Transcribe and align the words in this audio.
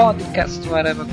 Podcast 0.00 0.64
Whatever 0.70 1.04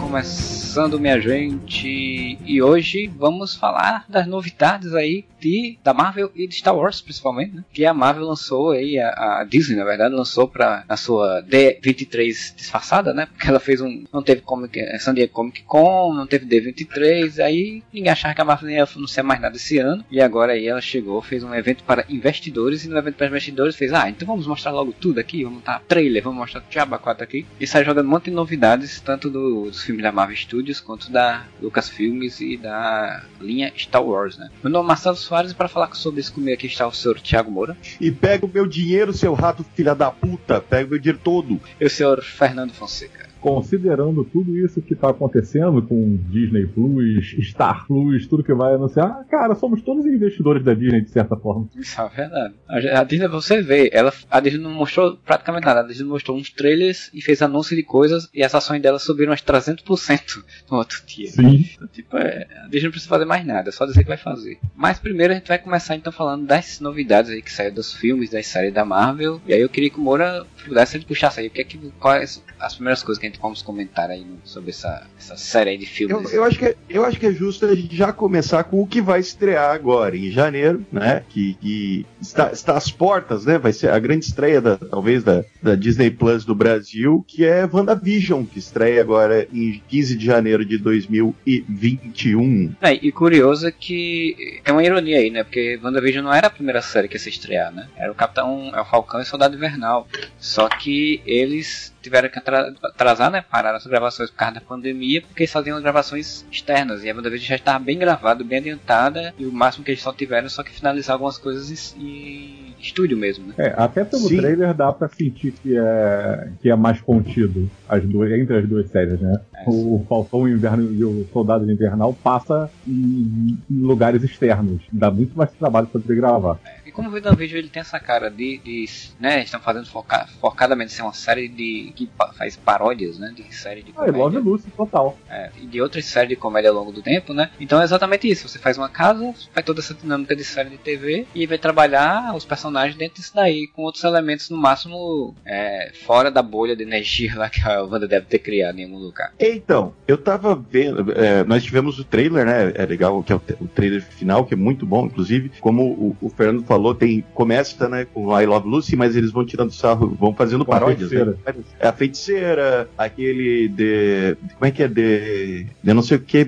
começando, 0.67 0.99
minha 0.99 1.19
gente. 1.19 2.37
E 2.45 2.61
hoje 2.61 3.09
vamos 3.17 3.55
falar 3.55 4.03
das 4.09 4.27
novidades 4.27 4.93
aí 4.93 5.23
de, 5.39 5.77
da 5.83 5.93
Marvel 5.93 6.31
e 6.35 6.47
de 6.47 6.55
Star 6.55 6.75
Wars, 6.75 6.99
principalmente, 7.01 7.55
né? 7.55 7.63
Que 7.71 7.85
a 7.85 7.93
Marvel 7.93 8.25
lançou 8.25 8.71
aí, 8.71 8.99
a, 8.99 9.39
a 9.39 9.43
Disney, 9.43 9.77
na 9.77 9.85
verdade, 9.85 10.13
lançou 10.13 10.47
para 10.47 10.83
a 10.87 10.97
sua 10.97 11.41
D23 11.43 12.55
disfarçada, 12.55 13.13
né? 13.13 13.27
Porque 13.27 13.47
ela 13.47 13.59
fez 13.59 13.81
um. 13.81 14.03
Não 14.11 14.21
teve 14.21 14.41
Comic, 14.41 14.79
eh, 14.79 14.99
San 14.99 15.13
Diego 15.13 15.31
Comic 15.31 15.63
Con, 15.63 16.13
não 16.13 16.27
teve 16.27 16.45
D23, 16.45 17.43
aí 17.43 17.83
ninguém 17.93 18.11
achava 18.11 18.33
que 18.33 18.41
a 18.41 18.45
Marvel 18.45 18.69
ia 18.69 18.83
anunciar 18.83 19.23
mais 19.23 19.39
nada 19.39 19.55
esse 19.55 19.77
ano. 19.77 20.03
E 20.11 20.19
agora 20.19 20.53
aí 20.53 20.67
ela 20.67 20.81
chegou, 20.81 21.21
fez 21.21 21.43
um 21.43 21.53
evento 21.53 21.83
para 21.83 22.05
investidores, 22.09 22.83
e 22.83 22.89
no 22.89 22.97
evento 22.97 23.15
para 23.15 23.27
investidores 23.27 23.75
fez, 23.75 23.93
ah, 23.93 24.09
então 24.09 24.27
vamos 24.27 24.47
mostrar 24.47 24.71
logo 24.71 24.91
tudo 24.91 25.19
aqui, 25.19 25.43
vamos 25.43 25.59
mostrar 25.59 25.81
trailer, 25.87 26.23
vamos 26.23 26.39
mostrar 26.39 26.61
o 26.61 26.69
Diaba 26.69 26.99
4 26.99 27.23
aqui. 27.23 27.45
E 27.59 27.65
sai 27.65 27.85
jogando 27.85 28.07
um 28.07 28.09
monte 28.09 28.25
de 28.25 28.31
novidades, 28.31 28.99
tanto 28.99 29.29
do, 29.29 29.65
dos 29.65 29.83
filmes 29.83 30.03
da 30.03 30.11
Marvel 30.11 30.35
Studios 30.35 30.66
quanto 30.79 31.11
da 31.11 31.45
Lucasfilmes 31.61 32.39
e 32.41 32.57
da 32.57 33.23
linha 33.39 33.71
Star 33.77 34.03
Wars, 34.03 34.37
né? 34.37 34.49
Meu 34.63 34.71
nome 34.71 34.85
é 34.85 34.87
Marcelo 34.87 35.15
Soares 35.15 35.51
e 35.51 35.55
para 35.55 35.67
falar 35.67 35.93
sobre 35.95 36.19
isso 36.19 36.33
comigo 36.33 36.53
aqui 36.53 36.67
está 36.67 36.87
o 36.87 36.93
senhor 36.93 37.19
Thiago 37.19 37.51
Moura. 37.51 37.77
E 37.99 38.11
pega 38.11 38.45
o 38.45 38.49
meu 38.49 38.67
dinheiro, 38.67 39.13
seu 39.13 39.33
rato 39.33 39.65
filha 39.75 39.95
da 39.95 40.11
puta, 40.11 40.59
pega 40.61 40.87
o 40.87 40.89
meu 40.91 40.99
dinheiro 40.99 41.19
todo. 41.23 41.59
E 41.79 41.85
o 41.85 41.89
senhor 41.89 42.21
Fernando 42.21 42.73
Fonseca 42.73 43.26
considerando 43.41 44.23
tudo 44.23 44.57
isso 44.57 44.81
que 44.81 44.93
está 44.93 45.09
acontecendo 45.09 45.81
com 45.81 46.17
Disney 46.29 46.67
Plus, 46.67 47.35
Star 47.41 47.85
Plus, 47.85 48.27
tudo 48.27 48.43
que 48.43 48.53
vai 48.53 48.73
anunciar, 48.73 49.25
cara, 49.29 49.55
somos 49.55 49.81
todos 49.81 50.05
investidores 50.05 50.63
da 50.63 50.73
Disney 50.73 51.01
de 51.01 51.09
certa 51.09 51.35
forma. 51.35 51.67
Isso 51.75 51.99
é 52.01 52.09
verdade. 52.09 52.53
A 52.89 53.03
Disney, 53.03 53.27
você 53.27 53.61
vê, 53.61 53.89
ela, 53.93 54.13
a 54.29 54.39
Disney 54.39 54.61
não 54.61 54.71
mostrou 54.71 55.17
praticamente 55.17 55.65
nada. 55.65 55.81
A 55.81 55.83
Disney 55.83 56.07
mostrou 56.07 56.37
uns 56.37 56.49
trailers 56.49 57.09
e 57.13 57.21
fez 57.21 57.41
anúncio 57.41 57.75
de 57.75 57.83
coisas 57.83 58.29
e 58.33 58.43
as 58.43 58.53
ações 58.53 58.81
dela 58.81 58.99
subiram 58.99 59.33
uns 59.33 59.41
300% 59.41 60.43
no 60.69 60.77
outro 60.77 61.05
dia. 61.05 61.27
Sim. 61.27 61.65
Então, 61.73 61.87
tipo, 61.87 62.17
é, 62.17 62.47
a 62.63 62.67
Disney 62.67 62.83
não 62.83 62.91
precisa 62.91 63.09
fazer 63.09 63.25
mais 63.25 63.45
nada, 63.45 63.69
é 63.69 63.71
só 63.71 63.85
dizer 63.85 64.03
que 64.03 64.09
vai 64.09 64.17
fazer. 64.17 64.59
Mas 64.75 64.99
primeiro 64.99 65.33
a 65.33 65.35
gente 65.35 65.47
vai 65.47 65.59
começar 65.59 65.95
então 65.95 66.11
falando 66.11 66.45
das 66.45 66.79
novidades 66.79 67.31
aí 67.31 67.41
que 67.41 67.51
saíram 67.51 67.75
dos 67.75 67.93
filmes, 67.93 68.29
das 68.29 68.47
séries 68.47 68.73
da 68.73 68.85
Marvel. 68.85 69.41
E 69.47 69.53
aí 69.53 69.61
eu 69.61 69.69
queria 69.69 69.89
que 69.89 69.99
o 69.99 70.01
Moura 70.01 70.45
pudesse 70.65 70.99
puxar 70.99 71.33
aí. 71.37 71.47
O 71.47 71.51
que 71.51 71.61
é 71.61 71.63
que, 71.63 71.77
quais 71.99 72.43
as 72.59 72.75
primeiras 72.75 73.03
coisas 73.03 73.19
que 73.19 73.25
a 73.25 73.26
gente 73.27 73.39
vamos 73.39 73.61
comentar 73.61 74.09
aí 74.09 74.25
sobre 74.43 74.71
essa, 74.71 75.07
essa 75.17 75.37
série 75.37 75.77
de 75.77 75.85
filmes. 75.85 76.31
Eu, 76.31 76.39
eu, 76.39 76.43
acho 76.43 76.57
que 76.57 76.65
é, 76.65 76.75
eu 76.89 77.05
acho 77.05 77.19
que 77.19 77.25
é 77.25 77.31
justo 77.31 77.65
a 77.65 77.75
gente 77.75 77.95
já 77.95 78.11
começar 78.11 78.63
com 78.63 78.81
o 78.81 78.87
que 78.87 79.01
vai 79.01 79.19
estrear 79.19 79.73
agora, 79.73 80.15
em 80.15 80.31
janeiro, 80.31 80.85
né? 80.91 81.23
Que, 81.29 81.53
que 81.55 82.05
está, 82.21 82.51
está 82.51 82.77
às 82.77 82.91
portas, 82.91 83.45
né? 83.45 83.57
Vai 83.57 83.73
ser 83.73 83.89
a 83.89 83.99
grande 83.99 84.25
estreia, 84.25 84.61
da, 84.61 84.77
talvez, 84.77 85.23
da, 85.23 85.43
da 85.61 85.75
Disney 85.75 86.09
Plus 86.09 86.45
do 86.45 86.55
Brasil, 86.55 87.23
que 87.27 87.45
é 87.45 87.65
WandaVision, 87.71 88.45
que 88.45 88.59
estreia 88.59 89.01
agora 89.01 89.47
em 89.53 89.81
15 89.87 90.17
de 90.17 90.25
janeiro 90.25 90.65
de 90.65 90.77
2021. 90.77 92.75
É, 92.81 92.93
e 92.93 93.11
curioso 93.11 93.67
é 93.67 93.71
que 93.71 94.61
é 94.63 94.71
uma 94.71 94.83
ironia 94.83 95.17
aí, 95.17 95.29
né? 95.29 95.43
Porque 95.43 95.79
WandaVision 95.83 96.23
não 96.23 96.33
era 96.33 96.47
a 96.47 96.51
primeira 96.51 96.81
série 96.81 97.07
que 97.07 97.15
ia 97.15 97.19
se 97.19 97.29
estrear, 97.29 97.71
né? 97.71 97.87
Era 97.95 98.11
o 98.11 98.15
Capitão, 98.15 98.71
é 98.73 98.81
o 98.81 98.85
Falcão 98.85 99.19
e 99.19 99.23
o 99.23 99.25
Soldado 99.25 99.55
Invernal. 99.55 100.07
Só 100.39 100.67
que 100.69 101.21
eles 101.25 101.93
tiveram 102.07 102.29
que 102.29 102.39
atrasar, 102.39 103.29
né? 103.29 103.43
Pararam 103.49 103.77
as 103.77 103.85
gravações 103.85 104.29
por 104.29 104.37
causa 104.37 104.55
da 104.55 104.61
pandemia, 104.61 105.21
porque 105.21 105.43
eles 105.43 105.51
faziam 105.51 105.81
gravações 105.81 106.45
externas. 106.51 107.03
E 107.03 107.09
a 107.09 107.15
WandaVision 107.15 107.49
já 107.49 107.55
estava 107.55 107.79
bem 107.79 107.97
gravada, 107.97 108.43
bem 108.43 108.59
adiantada. 108.59 109.33
E 109.37 109.45
o 109.45 109.51
máximo 109.51 109.83
que 109.83 109.91
eles 109.91 110.01
só 110.01 110.13
tiveram 110.13 110.49
só 110.49 110.63
que 110.63 110.71
finalizar 110.71 111.13
algumas 111.15 111.37
coisas 111.37 111.95
em, 111.99 112.75
estúdio 112.79 113.17
mesmo, 113.17 113.47
né? 113.47 113.53
É, 113.57 113.73
até 113.75 114.03
pelo 114.03 114.27
Sim. 114.27 114.37
trailer 114.37 114.73
dá 114.73 114.91
pra 114.91 115.07
sentir 115.09 115.51
que 115.51 115.77
é, 115.77 116.49
que 116.61 116.69
é 116.69 116.75
mais 116.75 117.01
contido 117.01 117.69
as 117.89 118.03
duas, 118.03 118.31
entre 118.31 118.59
as 118.59 118.67
duas 118.67 118.89
séries, 118.89 119.19
né? 119.19 119.39
É, 119.55 119.63
o 119.67 120.05
Falcão 120.07 120.47
Inverno 120.47 120.91
e 120.93 121.03
o 121.03 121.27
Soldado 121.33 121.69
Invernal 121.69 122.13
passa 122.13 122.69
em, 122.87 123.57
em 123.69 123.79
lugares 123.81 124.23
externos. 124.23 124.81
Dá 124.91 125.11
muito 125.11 125.37
mais 125.37 125.51
trabalho 125.53 125.87
pra 125.87 125.99
poder 125.99 126.15
gravar. 126.15 126.59
É 126.85 126.86
como 126.97 127.09
o 127.09 127.35
vídeo 127.35 127.59
ele 127.59 127.69
tem 127.69 127.81
essa 127.81 127.99
cara 127.99 128.27
de, 128.27 128.57
de 128.57 128.89
né, 129.19 129.43
estão 129.43 129.59
fazendo 129.59 129.85
foca, 129.85 130.27
focadamente 130.41 130.91
ser 130.91 131.03
uma 131.03 131.13
série 131.13 131.47
de 131.47 131.93
que 131.95 132.09
faz 132.35 132.57
paródias, 132.57 133.19
né, 133.19 133.31
de 133.35 133.55
série 133.55 133.83
de 133.83 133.91
comédia. 133.91 134.15
Ah, 134.15 134.23
Love 134.23 134.37
Lucy 134.39 134.71
total. 134.71 135.15
É, 135.29 135.51
e 135.61 135.67
de 135.67 135.79
outras 135.79 136.05
séries 136.05 136.29
de 136.29 136.35
comédia 136.35 136.71
ao 136.71 136.75
longo 136.75 136.91
do 136.91 137.03
tempo, 137.03 137.35
né? 137.35 137.51
Então 137.59 137.79
é 137.79 137.83
exatamente 137.83 138.27
isso. 138.27 138.47
Você 138.47 138.57
faz 138.57 138.79
uma 138.79 138.89
casa, 138.89 139.31
faz 139.53 139.63
toda 139.63 139.79
essa 139.79 139.93
dinâmica 139.93 140.35
de 140.35 140.43
série 140.43 140.71
de 140.71 140.79
TV 140.79 141.27
e 141.35 141.45
vai 141.45 141.59
trabalhar 141.59 142.35
os 142.35 142.43
personagens 142.43 142.97
dentro 142.97 143.21
disso 143.21 143.35
daí 143.35 143.67
com 143.67 143.83
outros 143.83 144.03
elementos 144.03 144.49
no 144.49 144.57
máximo 144.57 145.35
é, 145.45 145.91
fora 146.03 146.31
da 146.31 146.41
bolha 146.41 146.75
de 146.75 146.81
energia 146.81 147.33
lá 147.37 147.47
que 147.47 147.61
a 147.61 147.83
Wanda 147.83 148.07
deve 148.07 148.25
ter 148.25 148.39
criado 148.39 148.79
em 148.79 148.85
algum 148.85 148.97
lugar. 148.97 149.33
Então, 149.39 149.93
eu 150.07 150.17
tava 150.17 150.55
vendo, 150.55 151.11
é, 151.11 151.43
nós 151.43 151.63
tivemos 151.63 151.99
o 151.99 152.03
trailer, 152.03 152.43
né? 152.43 152.73
É 152.73 152.85
legal 152.87 153.21
que 153.21 153.31
é 153.31 153.35
o, 153.35 153.41
o 153.61 153.67
trailer 153.67 154.01
final 154.01 154.45
que 154.45 154.55
é 154.55 154.57
muito 154.57 154.83
bom, 154.83 155.05
inclusive, 155.05 155.51
como 155.59 155.83
o, 155.83 156.17
o 156.19 156.29
Fernando 156.29 156.63
falou 156.63 156.86
falou, 156.87 156.95
tem 156.95 157.23
começa 157.33 157.89
né, 157.89 158.05
com 158.05 158.39
I 158.39 158.45
Love 158.45 158.67
Lucy, 158.67 158.95
mas 158.95 159.15
eles 159.15 159.31
vão 159.31 159.45
tirando 159.45 159.71
sarro, 159.71 160.15
vão 160.19 160.33
fazendo 160.33 160.63
com 160.63 160.71
paródias. 160.71 161.11
Né? 161.11 161.35
É 161.79 161.87
a 161.87 161.93
feiticeira, 161.93 162.89
aquele 162.97 163.67
de. 163.67 164.37
Como 164.53 164.65
é 164.65 164.71
que 164.71 164.83
é? 164.83 164.87
De. 164.87 165.67
de 165.83 165.93
não 165.93 166.01
sei 166.01 166.17
o 166.17 166.21
que. 166.21 166.45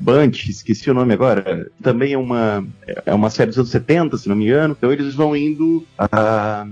Bunch, 0.00 0.50
esqueci 0.50 0.90
o 0.90 0.94
nome 0.94 1.14
agora. 1.14 1.70
Também 1.80 2.14
é 2.14 2.18
uma, 2.18 2.66
é 3.06 3.14
uma 3.14 3.30
série 3.30 3.50
dos 3.50 3.58
anos 3.58 3.70
70, 3.70 4.16
se 4.18 4.28
não 4.28 4.34
me 4.34 4.46
engano. 4.46 4.74
Então 4.76 4.92
eles 4.92 5.14
vão 5.14 5.36
indo 5.36 5.86
a 5.96 6.66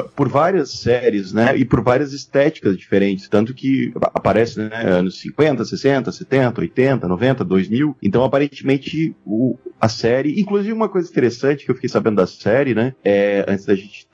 por 0.00 0.28
várias 0.28 0.70
séries, 0.70 1.32
né? 1.32 1.56
E 1.56 1.64
por 1.64 1.82
várias 1.82 2.12
estéticas 2.12 2.76
diferentes. 2.76 3.28
Tanto 3.28 3.54
que 3.54 3.92
aparece, 4.14 4.58
né? 4.58 4.70
Anos 4.84 5.20
50, 5.20 5.64
60, 5.64 6.10
70, 6.10 6.60
80, 6.60 7.08
90, 7.08 7.44
2000. 7.44 7.96
Então, 8.02 8.24
aparentemente, 8.24 9.14
o, 9.24 9.56
a 9.80 9.88
série. 9.88 10.40
Inclusive, 10.40 10.72
uma 10.72 10.88
coisa 10.88 11.10
interessante 11.10 11.64
que 11.64 11.70
eu 11.70 11.74
fiquei 11.74 11.90
sabendo 11.90 12.16
da 12.16 12.26
série, 12.26 12.74
né? 12.74 12.94
É, 13.04 13.44
antes 13.48 13.64
da 13.64 13.74
gente 13.74 14.06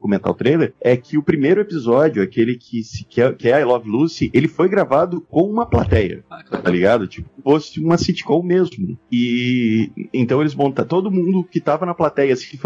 comentar 0.00 0.32
o 0.32 0.36
trailer, 0.36 0.72
é 0.80 0.96
que 0.96 1.18
o 1.18 1.22
primeiro 1.22 1.60
episódio, 1.60 2.22
aquele 2.22 2.56
que, 2.56 2.82
se, 2.82 3.04
que, 3.04 3.20
é, 3.20 3.32
que 3.32 3.48
é 3.48 3.60
I 3.60 3.64
Love 3.64 3.88
Lucy, 3.88 4.30
ele 4.32 4.48
foi 4.48 4.68
gravado 4.68 5.20
com 5.20 5.42
uma 5.42 5.66
plateia. 5.66 6.24
Ah, 6.30 6.42
tá 6.42 6.70
ligado? 6.70 7.06
Tipo, 7.06 7.28
fosse 7.42 7.80
uma 7.80 7.98
sitcom 7.98 8.42
mesmo. 8.42 8.98
E 9.10 9.90
então 10.12 10.40
eles 10.40 10.54
montaram. 10.54 10.88
Todo 10.88 11.10
mundo 11.10 11.44
que 11.44 11.60
tava 11.60 11.84
na 11.84 11.94
plateia 11.94 12.34
se 12.36 12.58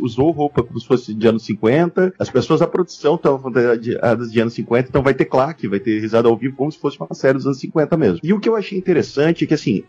usou 0.00 0.30
roupa 0.30 0.62
como 0.62 0.78
se 0.80 0.86
fosse 0.86 1.12
de 1.12 1.26
anos 1.26 1.44
50 1.44 2.05
as 2.18 2.30
pessoas 2.30 2.60
da 2.60 2.66
produção 2.66 3.14
estão 3.16 3.38
fantasiadas 3.38 4.32
de 4.32 4.40
anos 4.40 4.54
50, 4.54 4.88
então 4.88 5.02
vai 5.02 5.14
ter 5.14 5.24
claque, 5.24 5.68
vai 5.68 5.80
ter 5.80 6.00
risada 6.00 6.28
ao 6.28 6.36
vivo 6.36 6.56
como 6.56 6.70
se 6.70 6.78
fosse 6.78 6.98
uma 6.98 7.14
série 7.14 7.34
dos 7.34 7.46
anos 7.46 7.58
50 7.58 7.96
mesmo. 7.96 8.20
E 8.22 8.32
o 8.32 8.40
que 8.40 8.48
eu 8.48 8.56
achei 8.56 8.78
interessante 8.78 9.44
é 9.44 9.46
que, 9.46 9.54
assim, 9.54 9.84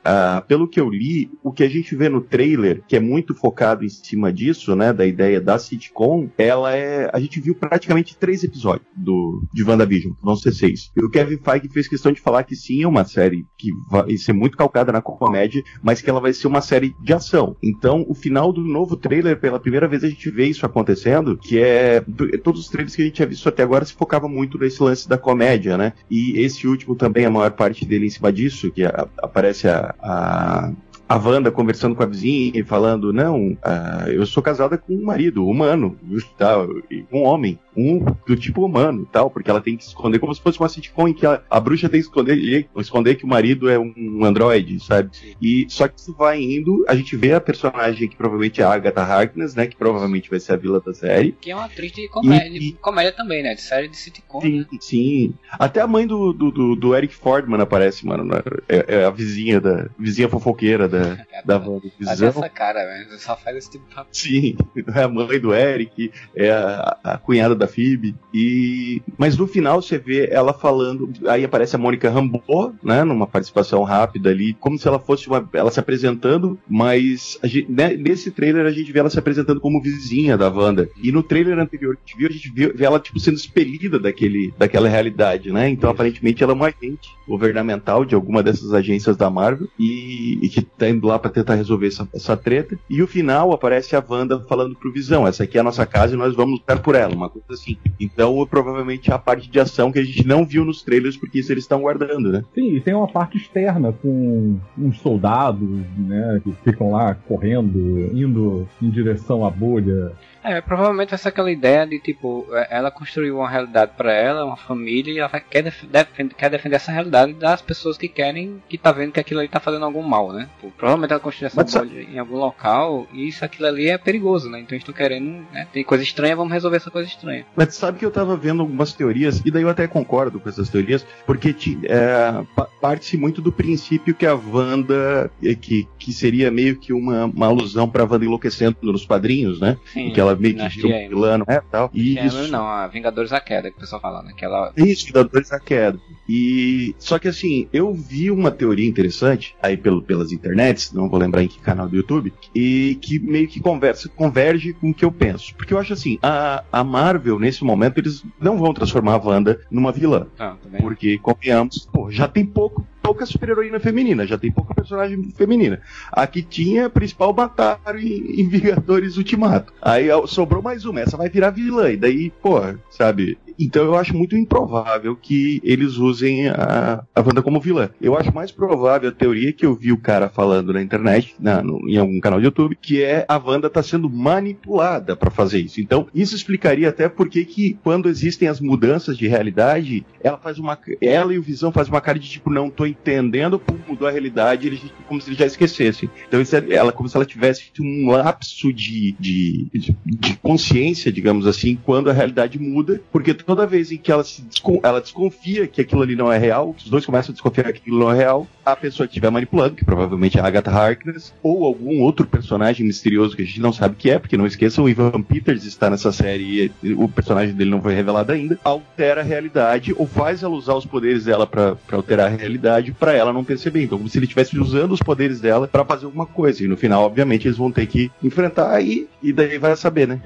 pelo 0.47 0.67
que 0.67 0.79
eu 0.79 0.89
li, 0.89 1.29
o 1.43 1.51
que 1.51 1.63
a 1.63 1.69
gente 1.69 1.95
vê 1.95 2.09
no 2.09 2.21
trailer, 2.21 2.83
que 2.87 2.95
é 2.95 2.99
muito 2.99 3.33
focado 3.33 3.83
em 3.83 3.89
cima 3.89 4.31
disso, 4.31 4.75
né, 4.75 4.93
da 4.93 5.05
ideia 5.05 5.39
da 5.39 5.57
sitcom, 5.57 6.29
ela 6.37 6.75
é. 6.75 7.09
A 7.13 7.19
gente 7.19 7.39
viu 7.39 7.55
praticamente 7.55 8.17
três 8.17 8.43
episódios 8.43 8.87
do, 8.95 9.43
de 9.53 9.63
WandaVision, 9.63 10.13
vão 10.21 10.35
ser 10.35 10.53
seis. 10.53 10.91
E 10.95 11.03
o 11.03 11.09
Kevin 11.09 11.37
Feige 11.37 11.69
fez 11.69 11.87
questão 11.87 12.11
de 12.11 12.21
falar 12.21 12.43
que 12.43 12.55
sim, 12.55 12.83
é 12.83 12.87
uma 12.87 13.05
série 13.05 13.45
que 13.57 13.69
vai 13.89 14.17
ser 14.17 14.33
muito 14.33 14.57
calcada 14.57 14.91
na 14.91 15.01
comédia, 15.01 15.63
mas 15.81 16.01
que 16.01 16.09
ela 16.09 16.19
vai 16.19 16.33
ser 16.33 16.47
uma 16.47 16.61
série 16.61 16.95
de 17.01 17.13
ação. 17.13 17.55
Então, 17.63 18.05
o 18.07 18.13
final 18.13 18.51
do 18.51 18.61
novo 18.61 18.95
trailer, 18.95 19.39
pela 19.39 19.59
primeira 19.59 19.87
vez 19.87 20.03
a 20.03 20.09
gente 20.09 20.29
vê 20.29 20.45
isso 20.45 20.65
acontecendo, 20.65 21.37
que 21.37 21.59
é 21.59 22.03
todos 22.43 22.61
os 22.61 22.69
trailers 22.69 22.95
que 22.95 23.01
a 23.01 23.05
gente 23.05 23.15
tinha 23.15 23.27
visto 23.27 23.47
até 23.49 23.63
agora 23.63 23.85
se 23.85 23.93
focava 23.93 24.27
muito 24.27 24.57
nesse 24.57 24.81
lance 24.81 25.07
da 25.07 25.17
comédia, 25.17 25.77
né? 25.77 25.93
E 26.09 26.39
esse 26.39 26.67
último 26.67 26.95
também, 26.95 27.25
a 27.25 27.29
maior 27.29 27.51
parte 27.51 27.85
dele 27.85 28.07
em 28.07 28.09
cima 28.09 28.31
disso, 28.31 28.71
que 28.71 28.85
a, 28.85 29.07
aparece 29.21 29.67
a, 29.67 29.93
a 29.99 30.71
a 31.09 31.15
Wanda 31.15 31.51
conversando 31.51 31.95
com 31.95 32.03
a 32.03 32.07
vizinha 32.07 32.51
e 32.53 32.63
falando: 32.63 33.13
Não, 33.13 33.51
uh, 33.51 34.09
eu 34.09 34.25
sou 34.25 34.43
casada 34.43 34.77
com 34.77 34.93
um 34.93 35.03
marido 35.03 35.47
humano, 35.47 35.97
tal, 36.37 36.67
um 37.11 37.23
homem, 37.23 37.57
um 37.77 38.03
do 38.25 38.35
tipo 38.35 38.65
humano, 38.65 39.07
tal, 39.11 39.29
porque 39.29 39.49
ela 39.49 39.61
tem 39.61 39.77
que 39.77 39.83
se 39.83 39.89
esconder 39.89 40.19
como 40.19 40.33
se 40.33 40.41
fosse 40.41 40.59
uma 40.59 40.67
sitcom 40.67 41.07
em 41.07 41.13
que 41.13 41.25
a, 41.25 41.41
a 41.49 41.59
bruxa 41.59 41.87
tem 41.87 42.01
que 42.01 42.07
esconder, 42.07 42.67
esconder 42.77 43.15
que 43.15 43.23
o 43.23 43.27
marido 43.27 43.69
é 43.69 43.77
um 43.77 44.25
androide, 44.25 44.79
sabe? 44.79 45.11
E 45.41 45.65
só 45.69 45.87
que 45.87 45.99
isso 45.99 46.13
vai 46.13 46.41
indo, 46.41 46.83
a 46.87 46.95
gente 46.95 47.15
vê 47.15 47.33
a 47.33 47.41
personagem 47.41 48.09
que 48.09 48.15
provavelmente 48.15 48.61
é 48.61 48.65
a 48.65 48.73
Agatha 48.73 49.01
Harkness, 49.01 49.55
né? 49.55 49.67
Que 49.67 49.75
provavelmente 49.75 50.29
vai 50.29 50.39
ser 50.39 50.53
a 50.53 50.57
vilã 50.57 50.81
da 50.83 50.93
série. 50.93 51.33
Que 51.33 51.51
é 51.51 51.55
uma 51.55 51.65
atriz 51.65 51.91
de 51.91 52.07
comédia, 52.09 52.57
e, 52.57 52.73
comédia 52.73 53.11
também, 53.11 53.43
né? 53.43 53.53
De 53.53 53.61
série 53.61 53.87
de 53.87 53.97
sitcom. 53.97 54.41
Sim, 54.41 54.59
né? 54.59 54.65
sim. 54.79 55.33
Até 55.51 55.81
a 55.81 55.87
mãe 55.87 56.07
do, 56.07 56.33
do, 56.33 56.51
do, 56.51 56.75
do 56.75 56.95
Eric 56.95 57.13
Fordman 57.13 57.61
aparece, 57.61 58.05
mano. 58.05 58.23
Né? 58.23 58.41
É, 58.67 58.95
é 58.95 59.05
a 59.05 59.09
vizinha 59.09 59.61
da 59.61 59.87
vizinha 59.97 60.27
fofoqueira 60.27 60.87
da 60.87 60.97
da, 61.45 61.57
da 61.57 61.57
WandaVision. 61.57 62.29
essa 62.29 62.49
cara, 62.49 62.85
velho. 62.85 63.19
Só 63.19 63.35
faz 63.35 63.57
esse 63.57 63.71
tipo 63.71 63.85
de 63.87 63.95
Sim, 64.11 64.57
é 64.95 65.03
a 65.03 65.07
mãe 65.07 65.39
do 65.39 65.53
Eric, 65.53 66.11
é 66.35 66.51
a, 66.51 66.97
a 67.03 67.17
cunhada 67.17 67.55
da 67.55 67.66
da. 67.67 68.15
E... 68.33 69.01
Mas 69.17 69.37
no 69.37 69.47
final 69.47 69.81
você 69.81 69.97
vê 69.97 70.27
ela 70.31 70.53
falando. 70.53 71.09
Aí 71.27 71.43
aparece 71.43 71.75
a 71.75 71.79
Mônica 71.79 72.09
Rambeau, 72.09 72.73
né? 72.83 73.03
Numa 73.03 73.27
participação 73.27 73.83
rápida 73.83 74.29
ali, 74.29 74.53
como 74.53 74.77
se 74.77 74.87
ela 74.87 74.99
fosse 74.99 75.27
uma. 75.27 75.47
Ela 75.53 75.71
se 75.71 75.79
apresentando, 75.79 76.57
mas 76.67 77.37
gente, 77.43 77.71
né, 77.71 77.95
nesse 77.95 78.31
trailer 78.31 78.65
a 78.65 78.71
gente 78.71 78.91
vê 78.91 78.99
ela 78.99 79.09
se 79.09 79.19
apresentando 79.19 79.59
como 79.59 79.81
vizinha 79.81 80.37
da 80.37 80.49
Wanda. 80.49 80.89
E 81.01 81.11
no 81.11 81.23
trailer 81.23 81.59
anterior 81.59 81.95
que 81.95 82.01
a 82.01 82.07
gente 82.07 82.17
viu, 82.17 82.27
a 82.27 82.31
gente 82.31 82.51
viu, 82.51 82.73
vê 82.75 82.85
ela 82.85 82.99
tipo, 82.99 83.19
sendo 83.19 83.35
expelida 83.35 83.99
daquele, 83.99 84.53
daquela 84.57 84.89
realidade, 84.89 85.51
né? 85.51 85.69
Então 85.69 85.89
Isso. 85.89 85.95
aparentemente 85.95 86.43
ela 86.43 86.53
é 86.53 86.55
uma 86.55 86.67
agente 86.67 87.09
governamental 87.27 88.05
de 88.05 88.15
alguma 88.15 88.41
dessas 88.41 88.73
agências 88.73 89.17
da 89.17 89.29
Marvel 89.29 89.67
e, 89.77 90.39
e 90.41 90.49
que 90.49 90.61
tá 90.61 90.89
indo 90.89 91.07
lá 91.07 91.19
para 91.19 91.31
tentar 91.31 91.55
resolver 91.55 91.87
essa, 91.87 92.07
essa 92.13 92.37
treta. 92.37 92.77
E 92.89 93.01
o 93.01 93.07
final 93.07 93.51
aparece 93.51 93.95
a 93.95 94.03
Wanda 94.07 94.39
falando 94.47 94.75
pro 94.75 94.91
Visão: 94.91 95.27
essa 95.27 95.43
aqui 95.43 95.57
é 95.57 95.61
a 95.61 95.63
nossa 95.63 95.85
casa 95.85 96.13
e 96.13 96.17
nós 96.17 96.35
vamos 96.35 96.59
lutar 96.59 96.79
por 96.79 96.95
ela, 96.95 97.13
uma 97.13 97.29
coisa 97.29 97.47
assim. 97.57 97.77
Então 97.99 98.45
provavelmente 98.49 99.11
a 99.11 99.17
parte 99.17 99.49
de 99.49 99.59
ação 99.59 99.91
que 99.91 99.99
a 99.99 100.03
gente 100.03 100.25
não 100.25 100.45
viu 100.45 100.63
nos 100.63 100.81
trailers, 100.81 101.17
porque 101.17 101.39
isso 101.39 101.51
eles 101.51 101.63
estão 101.63 101.81
guardando, 101.81 102.31
né? 102.31 102.43
Sim, 102.53 102.75
e 102.75 102.81
tem 102.81 102.93
uma 102.93 103.07
parte 103.07 103.37
externa 103.37 103.91
com 103.91 104.57
uns 104.77 104.99
soldados, 104.99 105.67
né, 105.97 106.41
que 106.43 106.51
ficam 106.63 106.91
lá 106.91 107.15
correndo, 107.15 108.09
indo 108.13 108.67
em 108.81 108.89
direção 108.89 109.45
à 109.45 109.49
bolha. 109.49 110.11
É, 110.47 110.61
provavelmente 110.61 111.09
vai 111.09 111.19
ser 111.19 111.27
aquela 111.27 111.51
ideia 111.51 111.85
de 111.85 111.99
tipo, 111.99 112.47
é, 112.51 112.77
ela 112.77 112.89
construiu 112.89 113.39
uma 113.39 113.49
realidade 113.49 113.91
para 113.97 114.13
ela, 114.13 114.45
uma 114.45 114.55
família, 114.55 115.13
e 115.13 115.19
ela 115.19 115.29
quer, 115.41 115.61
defender, 115.61 116.07
quer 116.35 116.49
defender 116.49 116.77
essa 116.77 116.91
realidade 116.91 117.33
das 117.33 117.61
pessoas 117.61 117.97
que 117.97 118.07
querem, 118.07 118.63
que 118.69 118.77
tá 118.77 118.93
vendo 118.93 119.11
que 119.11 119.19
aquilo 119.19 119.41
ali 119.41 119.49
tá 119.49 119.59
fazendo 119.59 119.83
algum 119.83 120.01
mal, 120.01 120.31
né? 120.31 120.47
Provavelmente 120.77 121.11
ela 121.11 121.19
construiu 121.19 121.47
essa 121.47 121.81
bolha 121.81 122.01
em 122.01 122.17
algum 122.17 122.37
local, 122.37 123.05
e 123.11 123.27
isso 123.27 123.43
aquilo 123.43 123.67
ali 123.67 123.89
é 123.89 123.97
perigoso, 123.97 124.49
né? 124.49 124.61
Então 124.61 124.73
eles 124.73 124.83
estão 124.83 124.95
querendo, 124.95 125.45
né? 125.51 125.67
Tem 125.73 125.83
coisa 125.83 126.03
estranha, 126.03 126.35
vamos 126.35 126.53
resolver 126.53 126.77
essa 126.77 126.89
coisa 126.89 127.09
estranha. 127.09 127.45
Mas 127.53 127.75
sabe 127.75 127.99
que 127.99 128.05
eu 128.05 128.11
tava 128.11 128.37
vendo 128.37 128.61
algumas 128.61 128.93
teorias, 128.93 129.41
e 129.45 129.51
daí 129.51 129.63
eu 129.63 129.69
até 129.69 129.85
concordo 129.85 130.39
com 130.39 130.47
essas 130.47 130.69
teorias, 130.69 131.05
porque 131.25 131.53
é, 131.89 132.45
parte-se 132.79 133.17
muito 133.17 133.41
do 133.41 133.51
princípio 133.51 134.15
que 134.15 134.25
a 134.25 134.33
Wanda, 134.33 135.29
é, 135.43 135.55
que, 135.55 135.85
que 135.99 136.13
seria 136.13 136.49
meio 136.49 136.77
que 136.77 136.93
uma, 136.93 137.25
uma 137.25 137.47
alusão 137.47 137.89
pra 137.89 138.05
Wanda 138.05 138.23
enlouquecendo 138.23 138.77
nos 138.81 139.05
quadrinhos, 139.05 139.59
né? 139.59 139.77
Sim. 139.91 140.11
Que 140.11 140.21
ela 140.21 140.36
meio 140.37 140.55
que 140.55 140.67
virou 140.69 140.91
um 140.91 141.09
vilano, 141.09 141.45
é, 141.47 141.61
tal. 141.71 141.89
E 141.93 142.17
isso... 142.19 142.47
não, 142.49 142.67
a 142.67 142.87
Vingadores 142.87 143.31
da 143.31 143.39
Queda, 143.39 143.69
que 143.69 143.77
o 143.77 143.79
pessoal 143.79 144.01
fala, 144.01 144.21
né? 144.23 144.33
Que 144.35 144.45
ela... 144.45 144.71
Isso, 144.75 145.07
Vingadores 145.07 145.49
da 145.49 145.59
Queda. 145.59 145.99
E 146.27 146.95
só 146.99 147.17
que 147.17 147.27
assim, 147.27 147.67
eu 147.71 147.93
vi 147.93 148.29
uma 148.29 148.51
teoria 148.51 148.87
interessante 148.87 149.55
aí 149.61 149.77
pelo, 149.77 150.01
pelas 150.01 150.31
internets, 150.31 150.91
não 150.91 151.09
vou 151.09 151.19
lembrar 151.19 151.43
em 151.43 151.47
que 151.47 151.59
canal 151.59 151.87
do 151.87 151.95
YouTube, 151.95 152.33
e 152.53 152.97
que 153.01 153.19
meio 153.19 153.47
que 153.47 153.59
conversa, 153.59 154.09
converge 154.09 154.73
com 154.73 154.89
o 154.89 154.93
que 154.93 155.05
eu 155.05 155.11
penso. 155.11 155.55
Porque 155.55 155.73
eu 155.73 155.79
acho 155.79 155.93
assim, 155.93 156.19
a, 156.21 156.63
a 156.71 156.83
Marvel, 156.83 157.39
nesse 157.39 157.63
momento, 157.63 157.99
eles 157.99 158.23
não 158.39 158.57
vão 158.57 158.73
transformar 158.73 159.13
a 159.13 159.17
Wanda 159.17 159.59
numa 159.71 159.91
vilã. 159.91 160.27
Ah, 160.37 160.55
porque, 160.79 161.17
convenhamos, 161.17 161.87
pô, 161.91 162.11
já 162.11 162.27
tem 162.27 162.45
pouco 162.45 162.85
pouca 163.07 163.25
super-heroína 163.25 163.79
feminina, 163.79 164.27
já 164.27 164.37
tem 164.37 164.51
pouca 164.51 164.73
personagem 164.73 165.31
feminina. 165.31 165.79
Aqui 166.11 166.43
tinha 166.43 166.87
a 166.87 166.89
principal 166.89 167.33
mataram 167.33 167.97
em, 167.97 168.41
em 168.41 168.49
Vingadores 168.49 169.15
Ultimato. 169.15 169.73
Aí 169.81 170.07
sobrou 170.27 170.61
mais 170.61 170.83
uma, 170.83 170.99
essa 170.99 171.15
vai 171.15 171.29
virar 171.29 171.51
vilã. 171.51 171.89
E 171.89 171.95
daí, 171.95 172.29
pô, 172.41 172.59
sabe? 172.89 173.37
Então 173.59 173.83
eu 173.83 173.95
acho 173.95 174.15
muito 174.15 174.35
improvável 174.35 175.15
que 175.15 175.61
eles 175.63 175.97
usem 175.97 176.47
a, 176.49 177.03
a 177.15 177.21
Wanda 177.21 177.41
como 177.41 177.59
vilã. 177.59 177.89
Eu 178.01 178.17
acho 178.17 178.33
mais 178.33 178.51
provável 178.51 179.09
a 179.09 179.11
teoria 179.13 179.53
que 179.53 179.65
eu 179.65 179.75
vi 179.75 179.91
o 179.91 179.97
cara 179.97 180.29
falando 180.29 180.73
na 180.73 180.81
internet, 180.81 181.35
na, 181.39 181.61
no, 181.61 181.89
em 181.89 181.97
algum 181.97 182.19
canal 182.19 182.39
de 182.39 182.45
YouTube, 182.45 182.77
que 182.79 183.03
é 183.03 183.25
a 183.27 183.37
Wanda 183.37 183.69
tá 183.69 183.81
sendo 183.81 184.09
manipulada 184.09 185.15
para 185.15 185.31
fazer 185.31 185.59
isso. 185.59 185.81
Então, 185.81 186.07
isso 186.13 186.35
explicaria 186.35 186.89
até 186.89 187.09
porque 187.09 187.45
que 187.45 187.77
quando 187.83 188.09
existem 188.09 188.47
as 188.47 188.59
mudanças 188.59 189.17
de 189.17 189.27
realidade, 189.27 190.05
ela 190.21 190.37
faz 190.37 190.59
uma. 190.59 190.77
Ela 191.01 191.33
e 191.33 191.39
o 191.39 191.41
Visão 191.41 191.71
fazem 191.71 191.93
uma 191.93 192.01
cara 192.01 192.19
de 192.19 192.29
tipo, 192.29 192.49
não 192.49 192.69
tô 192.69 192.85
entendendo, 192.85 193.59
pum, 193.59 193.77
mudou 193.87 194.07
a 194.07 194.11
realidade, 194.11 194.67
ele, 194.67 194.81
como 195.07 195.21
se 195.21 195.29
ele 195.29 195.37
já 195.37 195.45
esquecesse. 195.45 196.09
Então, 196.27 196.41
isso 196.41 196.55
é, 196.55 196.63
ela 196.71 196.91
como 196.91 197.09
se 197.09 197.15
ela 197.15 197.25
tivesse 197.25 197.71
um 197.79 198.09
lapso 198.09 198.71
de, 198.73 199.15
de, 199.19 199.67
de, 199.73 199.97
de 200.05 200.35
consciência, 200.37 201.11
digamos 201.11 201.47
assim, 201.47 201.77
quando 201.83 202.09
a 202.09 202.13
realidade 202.13 202.59
muda, 202.59 203.01
porque 203.11 203.33
toda 203.47 203.65
vez 203.65 203.93
em 203.93 203.97
que 203.97 204.11
ela, 204.11 204.25
se 204.25 204.41
descon 204.41 204.81
ela 204.83 204.99
desconfia 204.99 205.65
que 205.65 205.79
aquilo 205.79 206.01
ali 206.01 206.17
não 206.17 206.29
é 206.29 206.37
real, 206.37 206.75
os 206.77 206.89
dois 206.89 207.05
começam 207.05 207.31
a 207.31 207.33
desconfiar 207.33 207.71
que 207.71 207.79
aquilo 207.79 207.97
não 207.97 208.11
é 208.11 208.15
real, 208.15 208.45
a 208.65 208.75
pessoa 208.75 209.07
que 209.07 209.13
estiver 209.13 209.31
manipulando, 209.31 209.75
que 209.75 209.85
provavelmente 209.85 210.37
é 210.37 210.41
a 210.41 210.45
Agatha 210.45 210.69
Harkness, 210.69 211.33
ou 211.41 211.63
algum 211.63 212.01
outro 212.01 212.27
personagem 212.27 212.85
misterioso 212.85 213.37
que 213.37 213.43
a 213.43 213.45
gente 213.45 213.61
não 213.61 213.71
sabe 213.71 213.95
que 213.95 214.09
é, 214.09 214.19
porque 214.19 214.35
não 214.35 214.45
esqueçam, 214.45 214.83
o 214.83 214.89
Ivan 214.89 215.23
Peters 215.23 215.63
está 215.63 215.89
nessa 215.89 216.11
série 216.11 216.71
e 216.83 216.93
o 216.93 217.07
personagem 217.07 217.55
dele 217.55 217.71
não 217.71 217.81
foi 217.81 217.95
revelado 217.95 218.33
ainda, 218.33 218.59
altera 218.65 219.21
a 219.21 219.23
realidade 219.23 219.95
ou 219.97 220.05
faz 220.05 220.43
ela 220.43 220.53
usar 220.53 220.73
os 220.73 220.85
poderes 220.85 221.23
dela 221.23 221.47
para 221.47 221.77
alterar 221.93 222.27
a 222.27 222.35
realidade 222.35 222.91
para 222.91 223.13
ela 223.13 223.31
não 223.31 223.45
perceber. 223.45 223.83
Então, 223.83 223.97
como 223.97 224.09
se 224.09 224.17
ele 224.17 224.25
estivesse 224.25 224.59
usando 224.59 224.91
os 224.91 225.01
poderes 225.01 225.39
dela 225.39 225.69
para 225.69 225.85
fazer 225.85 226.05
alguma 226.05 226.25
coisa. 226.25 226.63
E 226.63 226.67
no 226.67 226.75
final, 226.75 227.03
obviamente, 227.03 227.47
eles 227.47 227.57
vão 227.57 227.71
ter 227.71 227.85
que 227.85 228.11
enfrentar 228.21 228.81
e, 228.81 229.07
e 229.23 229.31
daí 229.31 229.57
vai 229.57 229.75
saber, 229.77 230.07
né? 230.07 230.19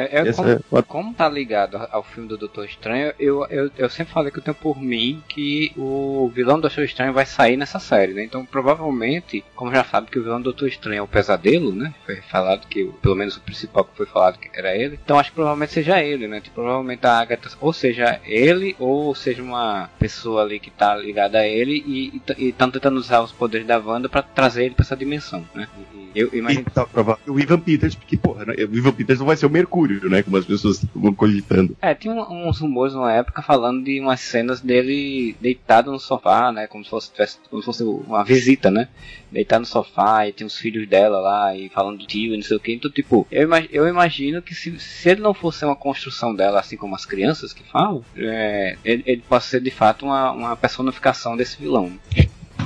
É, 0.00 0.28
é, 0.28 0.32
como, 0.32 0.50
é... 0.50 0.82
como 0.82 1.14
tá 1.14 1.28
ligado 1.28 1.76
ao 1.90 2.02
filme 2.02 2.28
do 2.28 2.36
Doutor 2.36 2.64
Estranho, 2.64 3.12
eu, 3.18 3.46
eu, 3.46 3.70
eu 3.76 3.88
sempre 3.88 4.12
falei 4.12 4.30
que 4.30 4.38
eu 4.38 4.42
tenho 4.42 4.54
por 4.54 4.80
mim 4.80 5.22
que 5.28 5.72
o 5.76 6.30
vilão 6.34 6.56
do 6.56 6.62
Doutor 6.62 6.84
Estranho 6.84 7.12
vai 7.12 7.26
sair 7.26 7.56
nessa 7.56 7.78
série, 7.78 8.12
né? 8.12 8.24
Então, 8.24 8.44
provavelmente, 8.44 9.44
como 9.54 9.72
já 9.72 9.84
sabe 9.84 10.10
que 10.10 10.18
o 10.18 10.22
vilão 10.22 10.38
do 10.38 10.44
Doutor 10.44 10.68
Estranho 10.68 10.98
é 10.98 11.02
o 11.02 11.08
pesadelo, 11.08 11.72
né? 11.72 11.94
Foi 12.04 12.16
falado 12.16 12.66
que, 12.66 12.84
pelo 13.02 13.16
menos 13.16 13.36
o 13.36 13.40
principal 13.40 13.84
que 13.84 13.96
foi 13.96 14.06
falado 14.06 14.38
que 14.38 14.50
era 14.52 14.76
ele. 14.76 14.98
Então, 15.02 15.18
acho 15.18 15.30
que 15.30 15.36
provavelmente 15.36 15.72
seja 15.72 16.02
ele, 16.02 16.26
né? 16.26 16.40
Tipo, 16.40 16.56
provavelmente 16.56 17.06
a 17.06 17.18
Agatha, 17.18 17.50
ou 17.60 17.72
seja 17.72 18.20
ele, 18.24 18.74
ou 18.78 19.14
seja 19.14 19.42
uma 19.42 19.90
pessoa 19.98 20.42
ali 20.42 20.60
que 20.60 20.70
tá 20.70 20.96
ligada 20.96 21.38
a 21.38 21.46
ele 21.46 21.84
e 21.86 22.48
estão 22.48 22.70
tentando 22.70 22.98
usar 22.98 23.20
os 23.20 23.32
poderes 23.32 23.66
da 23.66 23.78
Wanda 23.78 24.08
para 24.08 24.22
trazer 24.22 24.64
ele 24.64 24.74
para 24.74 24.84
essa 24.84 24.96
dimensão, 24.96 25.46
né? 25.54 25.68
E, 25.94 25.99
eu 26.14 26.30
imagino. 26.32 26.64
E 26.66 26.70
tá 26.70 26.84
provável 26.84 27.20
o 27.26 27.38
Ivan 27.38 27.60
Peters, 27.60 27.94
porque, 27.94 28.16
porra, 28.16 28.44
né, 28.46 28.54
o 28.58 28.76
Ivan 28.76 28.92
Peters 28.92 29.18
não 29.18 29.26
vai 29.26 29.36
ser 29.36 29.46
o 29.46 29.50
Mercúrio, 29.50 30.08
né? 30.08 30.22
Como 30.22 30.36
as 30.36 30.44
pessoas 30.44 30.82
estão 30.82 31.14
cogitando. 31.14 31.76
É, 31.80 31.94
tinha 31.94 32.14
uns 32.14 32.58
rumores 32.58 32.94
numa 32.94 33.12
época 33.12 33.42
falando 33.42 33.84
de 33.84 34.00
umas 34.00 34.20
cenas 34.20 34.60
dele 34.60 35.36
deitado 35.40 35.90
no 35.90 35.98
sofá, 35.98 36.52
né? 36.52 36.66
Como 36.66 36.84
se 36.84 36.90
fosse, 36.90 37.10
como 37.48 37.62
se 37.62 37.66
fosse 37.66 37.82
uma 37.82 38.24
visita, 38.24 38.70
né? 38.70 38.88
Deitado 39.30 39.60
no 39.60 39.66
sofá 39.66 40.26
e 40.26 40.32
tem 40.32 40.46
os 40.46 40.56
filhos 40.56 40.88
dela 40.88 41.20
lá 41.20 41.56
e 41.56 41.68
falando 41.68 41.98
do 41.98 42.06
tio 42.06 42.34
e 42.34 42.36
não 42.36 42.42
sei 42.42 42.56
o 42.56 42.60
que. 42.60 42.72
Então, 42.72 42.90
tipo, 42.90 43.26
eu, 43.30 43.42
imag 43.42 43.68
eu 43.72 43.86
imagino 43.86 44.42
que 44.42 44.54
se, 44.54 44.78
se 44.78 45.08
ele 45.08 45.20
não 45.20 45.34
fosse 45.34 45.64
uma 45.64 45.76
construção 45.76 46.34
dela, 46.34 46.60
assim 46.60 46.76
como 46.76 46.94
as 46.94 47.06
crianças 47.06 47.52
que 47.52 47.62
falam, 47.62 48.04
é, 48.16 48.76
ele, 48.84 49.02
ele 49.06 49.22
pode 49.28 49.44
ser 49.44 49.60
de 49.60 49.70
fato 49.70 50.04
uma, 50.04 50.32
uma 50.32 50.56
personificação 50.56 51.36
desse 51.36 51.60
vilão. 51.60 51.92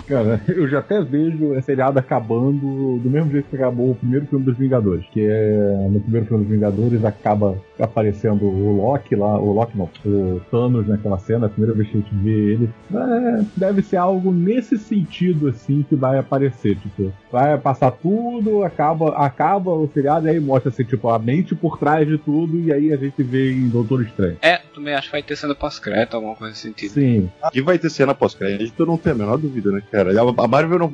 Cara, 0.07 0.41
eu 0.49 0.69
já 0.69 0.81
até 0.81 1.01
vejo 1.03 1.55
esse 1.55 1.67
seriado 1.67 1.99
acabando 1.99 2.99
do 2.99 3.11
mesmo 3.11 3.31
jeito 3.31 3.49
que 3.49 3.57
acabou 3.57 3.91
o 3.91 3.95
primeiro 3.95 4.27
filme 4.27 4.45
dos 4.45 4.57
Vingadores. 4.57 5.05
Que 5.13 5.27
é 5.27 5.89
no 5.91 6.01
primeiro 6.01 6.27
filme 6.27 6.45
dos 6.45 6.53
Vingadores 6.53 7.05
acaba 7.05 7.57
aparecendo 7.79 8.45
o 8.45 8.77
Loki 8.77 9.17
lá, 9.17 9.39
o 9.39 9.53
Loki 9.53 9.77
não, 9.77 9.91
o 10.07 10.41
Thanos 10.51 10.87
naquela 10.87 11.19
cena, 11.19 11.47
a 11.47 11.49
primeira 11.49 11.75
vez 11.75 11.91
que 11.91 11.99
a 11.99 12.01
gente 12.01 12.15
vê 12.15 12.53
ele. 12.53 12.71
É, 12.95 13.45
deve 13.57 13.83
ser 13.83 13.97
algo 13.97 14.33
nesse 14.33 14.79
sentido 14.79 15.49
assim 15.49 15.85
que 15.89 15.97
vai 15.97 16.19
aparecer, 16.19 16.77
tipo, 16.77 17.13
vai 17.31 17.59
passar 17.59 17.91
tudo, 17.91 18.63
acaba, 18.63 19.17
acaba 19.17 19.73
o 19.73 19.89
seriado 19.93 20.27
e 20.27 20.31
aí 20.31 20.41
mostra 20.41 20.71
assim, 20.71 20.85
tipo, 20.85 21.09
a 21.09 21.19
mente 21.19 21.55
por 21.55 21.79
trás 21.79 22.07
de 22.07 22.17
tudo 22.19 22.59
e 22.61 22.73
aí 22.73 22.93
a 22.93 22.97
gente 22.97 23.23
vê 23.23 23.53
em 23.53 23.69
Doutor 23.69 24.03
Estranho. 24.03 24.39
É, 24.41 24.61
também 24.75 24.95
acho 24.95 25.09
que 25.09 25.13
vai 25.13 25.23
ter 25.23 25.37
cena 25.37 25.55
pós-crédito, 25.55 26.15
alguma 26.15 26.37
coisa 26.37 26.53
nesse 26.53 26.63
sentido. 26.63 26.93
Sim. 26.93 27.31
Aqui 27.43 27.61
vai 27.61 27.79
ter 27.79 27.91
cena 27.91 28.15
pós-crédito, 28.15 28.81
eu 28.81 28.87
não 28.87 28.97
tenho 28.97 29.17
a 29.17 29.19
menor 29.19 29.37
dúvida, 29.37 29.73
né, 29.73 29.83
cara? 29.91 30.13
A 30.21 30.49
Marvel 30.49 30.79
não. 30.79 30.93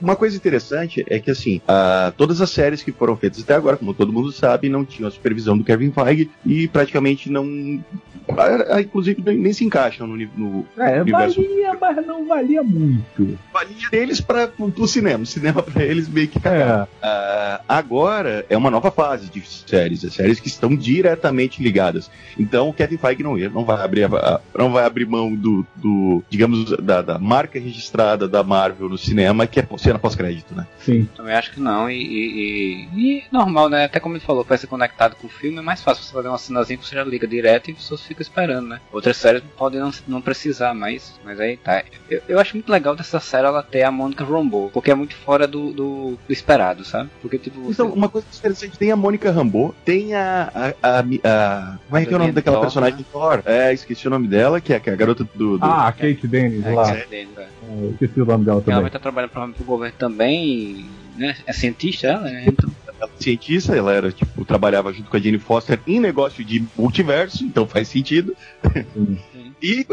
Uma 0.00 0.16
coisa 0.16 0.36
interessante 0.36 1.04
é 1.08 1.18
que, 1.18 1.30
assim, 1.30 1.58
uh, 1.58 2.12
todas 2.16 2.40
as 2.40 2.50
séries 2.50 2.82
que 2.82 2.92
foram 2.92 3.16
feitas 3.16 3.42
até 3.42 3.54
agora, 3.54 3.76
como 3.76 3.94
todo 3.94 4.12
mundo 4.12 4.30
sabe, 4.30 4.68
não 4.68 4.84
tinham 4.84 5.08
a 5.08 5.10
supervisão 5.10 5.56
do 5.56 5.64
Kevin 5.64 5.90
Feige 5.90 6.01
e 6.44 6.68
praticamente 6.68 7.30
não. 7.30 7.44
Uh, 7.44 8.78
inclusive 8.80 9.20
nem 9.20 9.52
se 9.52 9.64
encaixam 9.64 10.06
no, 10.06 10.16
no 10.16 10.66
é, 10.78 11.02
universo. 11.02 11.42
Valia, 11.42 11.76
mas 11.80 12.06
não 12.06 12.26
valia 12.26 12.62
muito. 12.62 13.38
Valia 13.52 13.90
deles 13.90 14.20
para 14.20 14.50
o 14.58 14.86
cinema. 14.86 15.24
O 15.24 15.26
cinema 15.26 15.60
para 15.62 15.84
eles 15.84 16.08
meio 16.08 16.28
que. 16.28 16.38
É. 16.46 16.82
Uh, 16.82 17.64
agora 17.68 18.46
é 18.48 18.56
uma 18.56 18.70
nova 18.70 18.90
fase 18.90 19.28
de 19.28 19.42
séries, 19.44 20.04
as 20.04 20.14
séries 20.14 20.38
que 20.38 20.48
estão 20.48 20.74
diretamente 20.74 21.62
ligadas. 21.62 22.10
Então 22.38 22.68
o 22.68 22.72
Kevin 22.72 22.96
Feige 22.96 23.22
não, 23.22 23.36
não 23.36 23.64
vai 23.64 23.84
abrir 23.84 24.04
a, 24.04 24.40
não 24.56 24.72
vai 24.72 24.84
abrir 24.84 25.06
mão 25.06 25.34
do, 25.34 25.66
do 25.76 26.22
digamos, 26.30 26.76
da, 26.78 27.02
da 27.02 27.18
marca 27.18 27.58
registrada 27.58 28.28
da 28.28 28.42
Marvel 28.42 28.88
no 28.88 28.98
cinema, 28.98 29.46
que 29.46 29.60
é 29.60 29.66
cena 29.76 29.98
pós-crédito, 29.98 30.54
né? 30.54 30.66
Sim. 30.78 31.08
Também 31.16 31.34
acho 31.34 31.52
que 31.52 31.60
não. 31.60 31.90
E, 31.90 31.96
e, 31.96 32.88
e, 32.94 33.18
e, 33.18 33.24
normal, 33.30 33.68
né? 33.68 33.84
Até 33.84 34.00
como 34.00 34.14
ele 34.14 34.24
falou, 34.24 34.44
para 34.44 34.56
ser 34.56 34.66
conectado 34.66 35.16
com 35.16 35.26
o 35.26 35.30
filme, 35.30 35.58
é 35.58 35.62
mais 35.62 35.82
fácil 35.82 35.91
você 35.94 36.12
fazer 36.12 36.28
uma 36.28 36.38
cenazinha 36.38 36.78
que 36.78 36.86
você 36.86 36.94
já 36.94 37.04
liga 37.04 37.26
direto 37.26 37.70
e 37.70 37.74
você 37.74 37.96
fica 37.96 38.22
esperando, 38.22 38.68
né? 38.68 38.80
Outras 38.92 39.16
séries 39.16 39.42
podem 39.56 39.80
não, 39.80 39.90
não 40.06 40.20
precisar 40.20 40.74
mais, 40.74 41.18
mas 41.24 41.40
aí 41.40 41.56
tá. 41.56 41.82
Eu, 42.08 42.22
eu 42.28 42.38
acho 42.38 42.54
muito 42.54 42.70
legal 42.70 42.94
dessa 42.94 43.20
série 43.20 43.46
ela 43.46 43.62
ter 43.62 43.82
a 43.82 43.90
Mônica 43.90 44.24
Rambeau, 44.24 44.70
porque 44.72 44.90
é 44.90 44.94
muito 44.94 45.14
fora 45.16 45.46
do, 45.46 45.72
do, 45.72 46.18
do 46.26 46.32
esperado, 46.32 46.84
sabe? 46.84 47.10
Porque, 47.20 47.38
tipo. 47.38 47.60
Você... 47.62 47.72
Então, 47.72 47.92
uma 47.92 48.08
coisa 48.08 48.26
interessante, 48.36 48.78
tem 48.78 48.90
a 48.90 48.96
Mônica 48.96 49.30
Rambeau, 49.30 49.74
tem 49.84 50.14
a. 50.14 50.50
a, 50.54 50.98
a, 50.98 51.00
a 51.00 51.78
como 51.88 51.96
é 51.96 52.04
que 52.04 52.12
é 52.12 52.16
o 52.16 52.18
nome 52.18 52.32
daquela 52.32 52.56
Thor, 52.56 52.64
personagem 52.64 52.98
né? 52.98 53.04
Thor? 53.10 53.42
É, 53.44 53.72
esqueci 53.72 54.06
o 54.06 54.10
nome 54.10 54.28
dela, 54.28 54.60
que 54.60 54.72
é, 54.72 54.80
que 54.80 54.90
é 54.90 54.92
a 54.92 54.96
garota 54.96 55.24
do. 55.34 55.58
do... 55.58 55.64
Ah, 55.64 55.88
a 55.88 55.92
Kate 55.92 56.26
Dennis, 56.26 56.64
é, 56.64 56.70
lá. 56.70 56.94
Kate 56.94 57.08
Dennis, 57.08 57.38
é. 57.38 57.42
é. 57.42 57.86
esqueci 57.92 58.20
o 58.20 58.24
nome 58.24 58.44
dela 58.44 58.60
também. 58.60 58.72
Ela 58.72 58.82
vai 58.82 58.88
estar 58.88 58.98
trabalhando 58.98 59.30
provavelmente 59.30 59.56
pro 59.56 59.66
governo 59.66 59.96
também, 59.98 60.86
né? 61.16 61.36
É 61.46 61.52
cientista 61.52 62.08
ela, 62.08 62.22
né? 62.22 62.44
Então 62.46 62.70
ela 63.02 63.10
é 63.18 63.22
cientista, 63.22 63.76
ela 63.76 63.92
era, 63.92 64.12
tipo, 64.12 64.44
trabalhava 64.44 64.92
junto 64.92 65.10
com 65.10 65.16
a 65.16 65.20
Jane 65.20 65.38
Foster 65.38 65.80
em 65.86 65.98
negócio 65.98 66.44
de 66.44 66.64
multiverso, 66.76 67.44
então 67.44 67.66
faz 67.66 67.88
sentido. 67.88 68.34
E, 69.62 69.86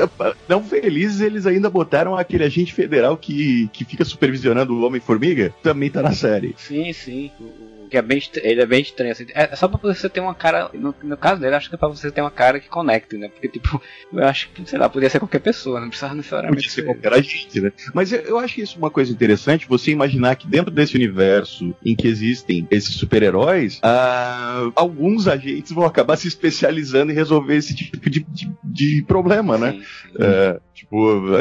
não 0.47 0.63
felizes, 0.63 1.21
eles 1.21 1.45
ainda 1.45 1.69
botaram 1.69 2.17
aquele 2.17 2.43
agente 2.43 2.73
federal 2.73 3.15
que, 3.15 3.69
que 3.71 3.85
fica 3.85 4.03
supervisionando 4.03 4.73
o 4.73 4.83
Homem-Formiga, 4.83 5.53
também 5.61 5.91
tá 5.91 6.01
na 6.01 6.11
série. 6.11 6.55
Sim, 6.57 6.91
sim. 6.91 7.29
O 7.39 7.68
que 7.89 7.97
é 7.97 8.01
bem, 8.01 8.21
ele 8.35 8.61
é 8.61 8.65
bem 8.65 8.81
estranho. 8.81 9.11
Assim. 9.11 9.25
É 9.33 9.55
só 9.55 9.67
pra 9.67 9.79
você 9.81 10.07
ter 10.07 10.19
uma 10.19 10.35
cara. 10.35 10.69
No, 10.73 10.95
no 11.03 11.17
caso 11.17 11.41
dele, 11.41 11.55
acho 11.55 11.69
que 11.69 11.75
é 11.75 11.77
pra 11.77 11.87
você 11.87 12.11
ter 12.11 12.21
uma 12.21 12.31
cara 12.31 12.59
que 12.59 12.69
conecte, 12.69 13.17
né? 13.17 13.27
Porque, 13.29 13.47
tipo, 13.47 13.81
eu 14.13 14.25
acho 14.25 14.49
que, 14.51 14.67
sei 14.69 14.79
lá, 14.79 14.89
podia 14.89 15.09
ser 15.09 15.19
qualquer 15.19 15.39
pessoa, 15.39 15.79
não 15.79 15.89
precisava 15.89 16.15
necessariamente 16.15 16.67
podia 16.67 16.71
ser. 16.71 16.83
qualquer 16.83 17.13
agente, 17.13 17.61
né? 17.61 17.71
Mas 17.93 18.11
eu, 18.11 18.21
eu 18.21 18.39
acho 18.39 18.61
isso 18.61 18.77
uma 18.77 18.91
coisa 18.91 19.11
interessante, 19.11 19.67
você 19.67 19.91
imaginar 19.91 20.35
que 20.35 20.47
dentro 20.47 20.71
desse 20.71 20.95
universo 20.95 21.75
em 21.83 21.95
que 21.95 22.07
existem 22.07 22.67
esses 22.69 22.95
super-heróis, 22.95 23.79
ah, 23.83 24.71
alguns 24.75 25.27
agentes 25.27 25.71
vão 25.71 25.85
acabar 25.85 26.15
se 26.17 26.27
especializando 26.27 27.11
em 27.11 27.15
resolver 27.15 27.55
esse 27.55 27.75
tipo 27.75 28.09
de, 28.09 28.25
de, 28.29 28.51
de 28.63 29.03
problema, 29.07 29.57
né? 29.57 29.71
Sim, 29.71 29.79
sim. 29.81 30.59
Tipo, 30.79 31.35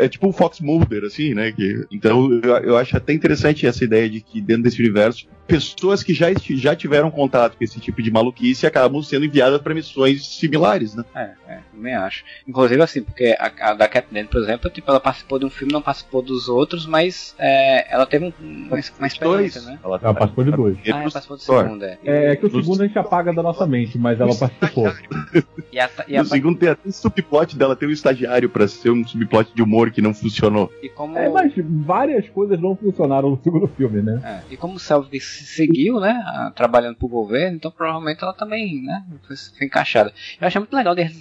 é, 0.00 0.04
é 0.04 0.08
tipo 0.08 0.28
o 0.28 0.32
Fox 0.32 0.60
Mulder, 0.60 1.04
assim, 1.04 1.34
né? 1.34 1.50
Que, 1.50 1.84
então 1.90 2.30
eu, 2.32 2.56
eu 2.58 2.76
acho 2.76 2.96
até 2.96 3.12
interessante 3.12 3.66
essa 3.66 3.84
ideia 3.84 4.08
de 4.08 4.20
que 4.20 4.40
dentro 4.40 4.62
desse 4.62 4.80
universo 4.80 5.26
pessoas 5.46 6.02
que 6.02 6.12
já, 6.14 6.26
já 6.50 6.74
tiveram 6.74 7.10
contato 7.10 7.56
com 7.56 7.64
esse 7.64 7.80
tipo 7.80 8.02
de 8.02 8.10
maluquice 8.10 8.66
acabam 8.66 9.02
sendo 9.02 9.24
enviadas 9.24 9.60
para 9.60 9.74
missões 9.74 10.26
similares, 10.26 10.94
né? 10.94 11.04
É, 11.14 11.30
é, 11.48 11.60
também 11.76 11.94
acho. 11.94 12.24
Inclusive, 12.48 12.82
assim, 12.82 13.02
porque 13.02 13.36
a, 13.38 13.70
a 13.70 13.74
da 13.74 13.86
Catherine, 13.86 14.26
por 14.26 14.40
exemplo, 14.42 14.70
tipo, 14.70 14.90
ela 14.90 14.98
participou 14.98 15.38
de 15.38 15.44
um 15.44 15.50
filme, 15.50 15.72
não 15.72 15.82
participou 15.82 16.22
dos 16.22 16.48
outros, 16.48 16.86
mas 16.86 17.34
é, 17.38 17.92
ela 17.92 18.06
teve 18.06 18.24
um, 18.24 18.32
uma, 18.40 18.80
uma 18.98 19.06
experiência, 19.06 19.60
dois. 19.60 19.66
né? 19.66 19.78
Ela, 19.84 20.00
ela 20.02 20.14
participou 20.14 20.44
de 20.44 20.50
dois. 20.50 20.76
Ah, 20.78 20.88
ela 20.88 21.10
participou 21.10 21.36
do 21.36 21.42
segundo, 21.42 21.84
é. 21.84 21.98
É, 22.04 22.32
é 22.32 22.36
que 22.36 22.46
o 22.46 22.50
segundo 22.50 22.82
a 22.82 22.86
gente 22.86 22.98
apaga 22.98 23.32
da 23.32 23.42
nossa 23.42 23.66
mente, 23.66 23.98
mas 23.98 24.18
ela 24.18 24.34
participou. 24.34 24.86
e 25.70 25.78
a, 25.78 25.90
e 26.08 26.16
a 26.16 26.22
no 26.22 26.28
segundo 26.28 26.58
tem 26.58 26.70
até 26.70 26.88
um 26.88 26.92
subplot 26.92 27.56
dela, 27.56 27.76
tem 27.76 27.88
um 27.88 27.92
estagiário 27.92 28.48
para 28.48 28.66
ser 28.66 28.90
um 28.90 29.06
subplot 29.06 29.52
de 29.54 29.62
humor 29.62 29.90
que 29.90 30.00
não 30.00 30.14
funcionou. 30.14 30.72
E 30.82 30.88
como... 30.88 31.16
É, 31.16 31.28
mas 31.28 31.52
várias 31.56 32.28
coisas 32.30 32.58
não 32.60 32.74
funcionaram 32.74 33.30
no 33.30 33.40
segundo 33.42 33.68
filme, 33.68 34.02
né? 34.02 34.20
É, 34.24 34.54
e 34.54 34.56
como 34.56 34.74
o 34.74 34.78
Selvig 34.78 35.20
seguiu, 35.20 36.00
né, 36.00 36.52
trabalhando 36.54 36.96
pro 36.96 37.08
governo, 37.08 37.56
então 37.56 37.70
provavelmente 37.70 38.22
ela 38.22 38.32
também, 38.32 38.82
né, 38.82 39.04
foi 39.26 39.66
encaixada. 39.66 40.12
Eu 40.40 40.46
achei 40.46 40.58
muito 40.58 40.74
legal 40.74 40.94
deles 40.94 41.16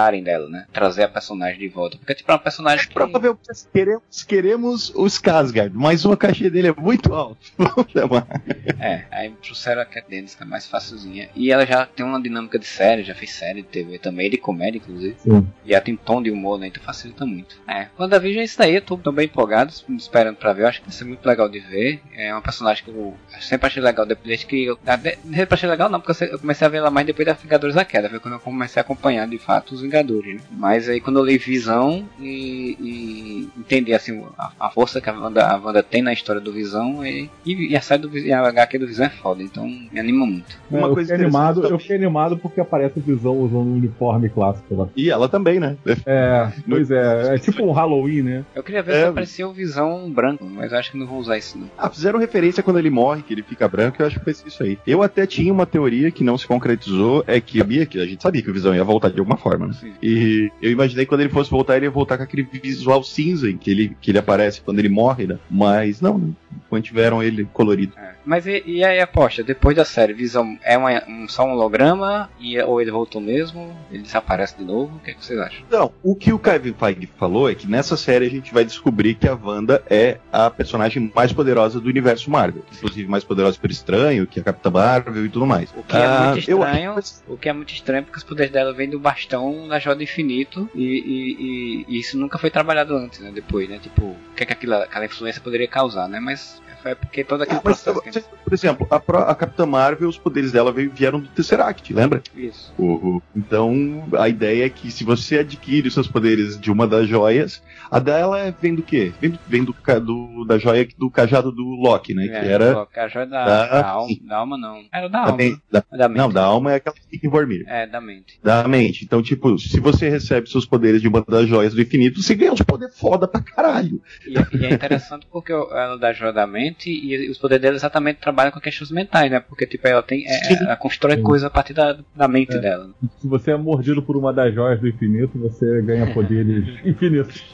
lembrarem 0.00 0.22
dela, 0.22 0.48
né, 0.48 0.66
trazer 0.72 1.04
a 1.04 1.08
personagem 1.08 1.58
de 1.58 1.68
volta, 1.68 1.98
porque 1.98 2.14
tipo, 2.14 2.30
é 2.30 2.34
uma 2.34 2.40
personagem 2.40 2.88
que... 2.88 2.94
Provavelmente 2.94 3.40
queremos, 3.72 4.22
queremos 4.22 4.92
os 4.94 5.14
Skarsgård, 5.14 5.72
mas 5.74 6.04
o 6.04 6.16
cachê 6.16 6.48
dele 6.48 6.68
é 6.68 6.72
muito 6.72 7.12
alto. 7.12 7.40
é, 8.80 9.04
aí 9.10 9.30
trouxeram 9.42 9.82
a 9.82 9.84
Cat 9.84 10.08
Dennis, 10.08 10.34
que 10.34 10.42
é 10.42 10.46
mais 10.46 10.66
facilzinha. 10.66 11.28
E 11.34 11.52
ela 11.52 11.66
já 11.66 11.84
tem 11.84 12.04
uma 12.04 12.20
dinâmica 12.20 12.58
de 12.58 12.66
série, 12.66 13.02
já 13.02 13.14
fez 13.14 13.32
série 13.32 13.62
de 13.62 13.68
TV 13.68 13.98
também, 13.98 14.30
de 14.30 14.38
comédia, 14.38 14.78
inclusive. 14.78 15.16
Sim. 15.18 15.46
E 15.64 15.74
ela 15.74 15.82
tem 15.82 15.96
tom 15.96 16.22
de 16.22 16.30
humor, 16.30 16.58
né, 16.58 16.68
então 16.68 16.82
facilita 16.82 17.26
muito. 17.26 17.60
É, 17.68 17.86
quando 17.96 18.14
a 18.14 18.18
vídeo 18.18 18.40
é 18.40 18.44
isso 18.44 18.58
daí, 18.58 18.76
eu 18.76 18.82
tô, 18.82 18.96
tô 18.96 19.12
bem 19.12 19.26
empolgado, 19.26 19.72
esperando 19.90 20.36
pra 20.36 20.52
ver, 20.52 20.62
eu 20.62 20.68
acho 20.68 20.80
que 20.80 20.86
vai 20.86 20.96
ser 20.96 21.04
muito 21.04 21.26
legal 21.26 21.48
de 21.48 21.60
ver. 21.60 22.00
É 22.14 22.32
uma 22.32 22.42
personagem 22.42 22.84
que 22.84 22.90
eu 22.90 23.16
sempre 23.40 23.66
achei 23.66 23.82
legal 23.82 24.06
desde 24.06 24.46
que 24.46 24.64
eu. 24.64 24.78
Desde 25.24 25.54
achei 25.54 25.68
legal 25.68 25.88
não, 25.88 26.00
porque 26.00 26.24
eu 26.24 26.38
comecei 26.38 26.66
a 26.66 26.70
ver 26.70 26.78
ela 26.78 26.90
mais 26.90 27.06
depois 27.06 27.26
da 27.26 27.34
Vingadores 27.34 27.74
da 27.74 27.84
Queda. 27.84 28.08
Foi 28.08 28.20
quando 28.20 28.34
eu 28.34 28.40
comecei 28.40 28.80
a 28.80 28.82
acompanhar 28.82 29.26
de 29.28 29.38
fato 29.38 29.74
os 29.74 29.82
Vingadores. 29.90 30.36
Né? 30.36 30.40
Mas 30.52 30.88
aí 30.88 31.00
quando 31.00 31.18
eu 31.18 31.24
li 31.24 31.38
Visão 31.38 32.04
e, 32.18 32.76
e 32.80 33.48
entendi 33.58 33.92
assim, 33.94 34.22
a, 34.38 34.52
a, 34.58 34.70
força 34.70 35.00
que 35.00 35.08
a 35.08 35.12
Wanda, 35.12 35.46
a 35.46 35.56
Wanda 35.56 35.82
tem 35.82 36.02
na 36.02 36.12
história 36.12 36.40
do 36.40 36.52
Visão 36.52 37.04
e, 37.04 37.28
e, 37.44 37.76
a 37.76 37.80
série 37.80 38.02
do 38.02 38.16
e 38.16 38.32
a 38.32 38.46
HQ 38.46 38.78
do 38.78 38.86
Visão 38.86 39.06
é 39.06 39.10
foda, 39.10 39.42
então 39.42 39.66
me 39.66 39.98
anima 39.98 40.26
muito. 40.26 40.58
É, 40.70 40.76
Uma 40.76 40.88
eu, 40.88 40.94
coisa 40.94 41.12
fiquei 41.12 41.24
animado, 41.24 41.66
eu 41.66 41.78
fiquei 41.78 41.96
animado 41.96 42.38
porque 42.38 42.60
aparece 42.60 42.98
o 42.98 43.02
Visão 43.02 43.38
usando 43.38 43.66
um 43.66 43.74
uniforme 43.74 44.28
clássico 44.28 44.74
lá. 44.74 44.88
E 44.96 45.10
ela 45.10 45.28
também, 45.28 45.58
né? 45.58 45.76
É, 46.06 46.52
pois 46.68 46.90
é, 46.90 47.34
é 47.34 47.38
tipo 47.38 47.64
um 47.64 47.72
Halloween, 47.72 48.22
né? 48.22 48.44
Eu 48.54 48.62
queria 48.62 48.82
ver 48.82 48.92
é. 48.92 49.02
se 49.02 49.04
aparecia 49.06 49.48
o 49.48 49.52
Visão 49.52 50.10
branco, 50.10 50.44
mas 50.44 50.72
acho 50.72 50.92
que 50.92 50.98
não 50.98 51.06
vou 51.06 51.18
usar 51.18 51.38
isso 51.38 51.58
não. 51.58 51.68
Ah, 51.76 51.88
fizeram 51.88 52.18
referência 52.18 52.62
quando 52.62 52.78
ele 52.78 52.90
morre, 52.90 53.22
que 53.22 53.32
ele 53.32 53.42
fica 53.42 53.66
branco, 53.66 54.00
eu 54.00 54.06
acho 54.06 54.18
que 54.18 54.24
foi 54.24 54.32
isso 54.46 54.62
aí. 54.62 54.78
Eu 54.86 55.02
até 55.02 55.26
tinha 55.26 55.52
uma 55.52 55.66
teoria 55.66 56.10
que 56.10 56.22
não 56.22 56.36
se 56.36 56.46
concretizou, 56.46 57.24
é 57.26 57.40
que 57.40 57.58
sabia 57.70 57.86
que 57.86 58.00
a 58.00 58.06
gente 58.06 58.22
sabia 58.22 58.42
que 58.42 58.50
o 58.50 58.52
Visão 58.52 58.74
ia 58.74 58.84
voltar 58.84 59.10
de 59.10 59.18
alguma 59.18 59.36
forma, 59.36 59.66
né? 59.68 59.74
E 60.02 60.50
eu 60.60 60.70
imaginei 60.70 61.04
que 61.04 61.08
quando 61.08 61.22
ele 61.22 61.30
fosse 61.30 61.50
voltar, 61.50 61.76
ele 61.76 61.86
ia 61.86 61.90
voltar 61.90 62.16
com 62.16 62.22
aquele 62.22 62.42
visual 62.42 63.02
cinza 63.02 63.50
em 63.50 63.56
que 63.56 63.70
ele, 63.70 63.96
que 64.00 64.10
ele 64.10 64.18
aparece 64.18 64.60
quando 64.60 64.78
ele 64.78 64.88
morre, 64.88 65.26
né? 65.26 65.38
Mas 65.50 66.00
não, 66.00 66.34
mantiveram 66.70 67.22
ele 67.22 67.48
colorido. 67.52 67.92
É. 67.98 68.14
Mas 68.24 68.46
e, 68.46 68.62
e 68.66 68.84
aí 68.84 69.00
aposta, 69.00 69.42
depois 69.42 69.76
da 69.76 69.84
série, 69.84 70.12
Visão 70.12 70.58
é 70.62 70.76
uma, 70.76 71.02
um, 71.08 71.28
só 71.28 71.44
um 71.44 71.52
holograma 71.52 72.30
e, 72.38 72.60
ou 72.60 72.80
ele 72.80 72.90
voltou 72.90 73.20
mesmo? 73.20 73.76
Ele 73.90 74.02
desaparece 74.02 74.56
de 74.58 74.64
novo? 74.64 74.96
O 74.96 75.00
que, 75.00 75.10
é 75.10 75.14
que 75.14 75.24
vocês 75.24 75.38
acham? 75.38 75.64
Não, 75.70 75.92
o 76.02 76.14
que 76.14 76.32
o 76.32 76.38
Kevin 76.38 76.74
Feige 76.74 77.08
falou 77.18 77.50
é 77.50 77.54
que 77.54 77.66
nessa 77.66 77.96
série 77.96 78.26
a 78.26 78.30
gente 78.30 78.52
vai 78.52 78.64
descobrir 78.64 79.14
que 79.14 79.26
a 79.26 79.34
Wanda 79.34 79.82
é 79.88 80.18
a 80.32 80.50
personagem 80.50 81.10
mais 81.14 81.32
poderosa 81.32 81.80
do 81.80 81.88
universo 81.88 82.30
Marvel. 82.30 82.62
Inclusive 82.72 83.08
mais 83.08 83.24
poderosa 83.24 83.58
por 83.58 83.70
estranho, 83.70 84.26
que 84.26 84.40
a 84.40 84.42
Capitã 84.44 84.70
Marvel 84.70 85.24
e 85.24 85.28
tudo 85.28 85.46
mais. 85.46 85.70
O 85.76 85.82
que 85.82 85.96
é 85.96 86.04
ah, 86.04 86.20
muito 86.26 86.38
estranho, 86.38 86.94
eu... 86.96 87.34
o 87.34 87.36
que 87.36 87.48
é 87.48 87.52
muito 87.52 87.72
estranho 87.72 88.04
porque 88.04 88.18
os 88.18 88.24
poderes 88.24 88.52
dela 88.52 88.72
vêm 88.72 88.88
do 88.88 89.00
bastão 89.00 89.66
da 89.70 89.78
Joia 89.78 89.96
do 89.96 90.02
Infinito 90.02 90.68
e, 90.74 90.84
e, 90.84 91.86
e, 91.88 91.98
isso 91.98 92.18
nunca 92.18 92.38
foi 92.38 92.50
trabalhado 92.50 92.94
antes, 92.96 93.20
né? 93.20 93.30
Depois, 93.32 93.68
né? 93.68 93.78
Tipo, 93.78 94.04
o 94.04 94.34
que, 94.36 94.42
é 94.42 94.46
que 94.46 94.52
aquela, 94.52 94.84
aquela 94.84 95.04
influência 95.06 95.40
poderia 95.40 95.68
causar, 95.68 96.08
né? 96.08 96.20
Mas 96.20 96.60
é 96.84 96.94
porque 96.94 97.24
todo 97.24 97.42
aquele 97.42 97.58
ah, 97.58 97.62
processo. 97.62 98.00
Mas, 98.04 98.18
por 98.18 98.52
exemplo, 98.52 98.86
a, 98.90 98.96
a 98.96 99.34
Capitã 99.34 99.66
Marvel, 99.66 100.08
os 100.08 100.18
poderes 100.18 100.52
dela 100.52 100.72
vieram 100.72 101.20
do 101.20 101.28
Tesseract, 101.28 101.92
lembra? 101.92 102.22
Isso. 102.34 102.72
O, 102.78 103.20
então, 103.34 104.08
a 104.18 104.28
ideia 104.28 104.66
é 104.66 104.70
que 104.70 104.90
se 104.90 105.04
você 105.04 105.38
adquire 105.38 105.88
os 105.88 105.94
seus 105.94 106.08
poderes 106.08 106.58
de 106.58 106.70
uma 106.70 106.86
das 106.86 107.08
joias, 107.08 107.62
a 107.90 107.98
dela 107.98 108.54
vem 108.60 108.74
do 108.74 108.82
quê? 108.82 109.12
Vem, 109.20 109.30
do, 109.30 109.38
vem 109.46 109.64
do, 109.64 109.74
do, 110.02 110.44
da 110.44 110.58
joia 110.58 110.86
do 110.96 111.10
cajado 111.10 111.50
do 111.50 111.62
Loki, 111.62 112.14
né? 112.14 112.26
É, 112.26 112.40
que 112.40 112.46
era. 112.46 112.88
A 112.96 113.08
joia 113.08 113.26
da, 113.26 113.44
da, 113.44 113.66
da, 113.66 113.88
alma, 113.88 114.14
da, 114.22 114.36
alma, 114.36 114.58
não. 114.58 114.84
Era 114.92 115.08
da, 115.08 115.18
alma. 115.20 115.38
Da, 115.70 115.84
da, 115.90 116.08
mente. 116.08 116.18
Não, 116.18 116.30
da 116.30 116.44
alma 116.44 116.72
é 116.72 116.76
aquela 116.76 116.94
que 116.94 117.06
fica 117.08 117.26
em 117.26 117.30
Vormir. 117.30 117.64
É, 117.66 117.86
da 117.86 118.00
mente. 118.00 118.38
Da 118.42 118.66
mente. 118.66 119.04
Então, 119.04 119.22
tipo, 119.22 119.58
se 119.58 119.80
você 119.80 120.08
recebe 120.08 120.48
seus 120.48 120.64
poderes 120.64 121.00
de 121.00 121.08
uma 121.08 121.22
das 121.22 121.46
joias 121.48 121.74
do 121.74 121.80
infinito, 121.80 122.22
você 122.22 122.34
ganha 122.34 122.52
uns 122.52 122.62
poderes 122.62 122.98
foda 122.98 123.26
pra 123.26 123.40
caralho. 123.40 124.00
E, 124.26 124.34
e 124.56 124.66
é 124.66 124.72
interessante 124.72 125.26
porque 125.30 125.52
ela 125.52 125.96
da 125.96 126.12
joia 126.12 126.32
da 126.32 126.46
mente 126.46 126.69
e 126.86 127.30
os 127.30 127.38
poderes 127.38 127.62
dela 127.62 127.76
exatamente 127.76 128.18
trabalham 128.20 128.52
com 128.52 128.60
questões 128.60 128.90
mentais, 128.90 129.30
né? 129.30 129.40
Porque, 129.40 129.66
tipo, 129.66 129.86
ela 129.86 130.02
tem. 130.02 130.24
É, 130.26 130.64
ela 130.64 130.76
constrói 130.76 131.16
Sim. 131.16 131.22
coisas 131.22 131.46
a 131.46 131.50
partir 131.50 131.74
da, 131.74 131.98
da 132.14 132.28
mente 132.28 132.56
é. 132.56 132.58
dela. 132.58 132.90
Se 133.18 133.26
você 133.26 133.52
é 133.52 133.56
mordido 133.56 134.02
por 134.02 134.16
uma 134.16 134.32
das 134.32 134.54
joias 134.54 134.80
do 134.80 134.88
infinito, 134.88 135.38
você 135.38 135.82
ganha 135.82 136.12
poderes 136.12 136.66
infinitos. 136.84 137.44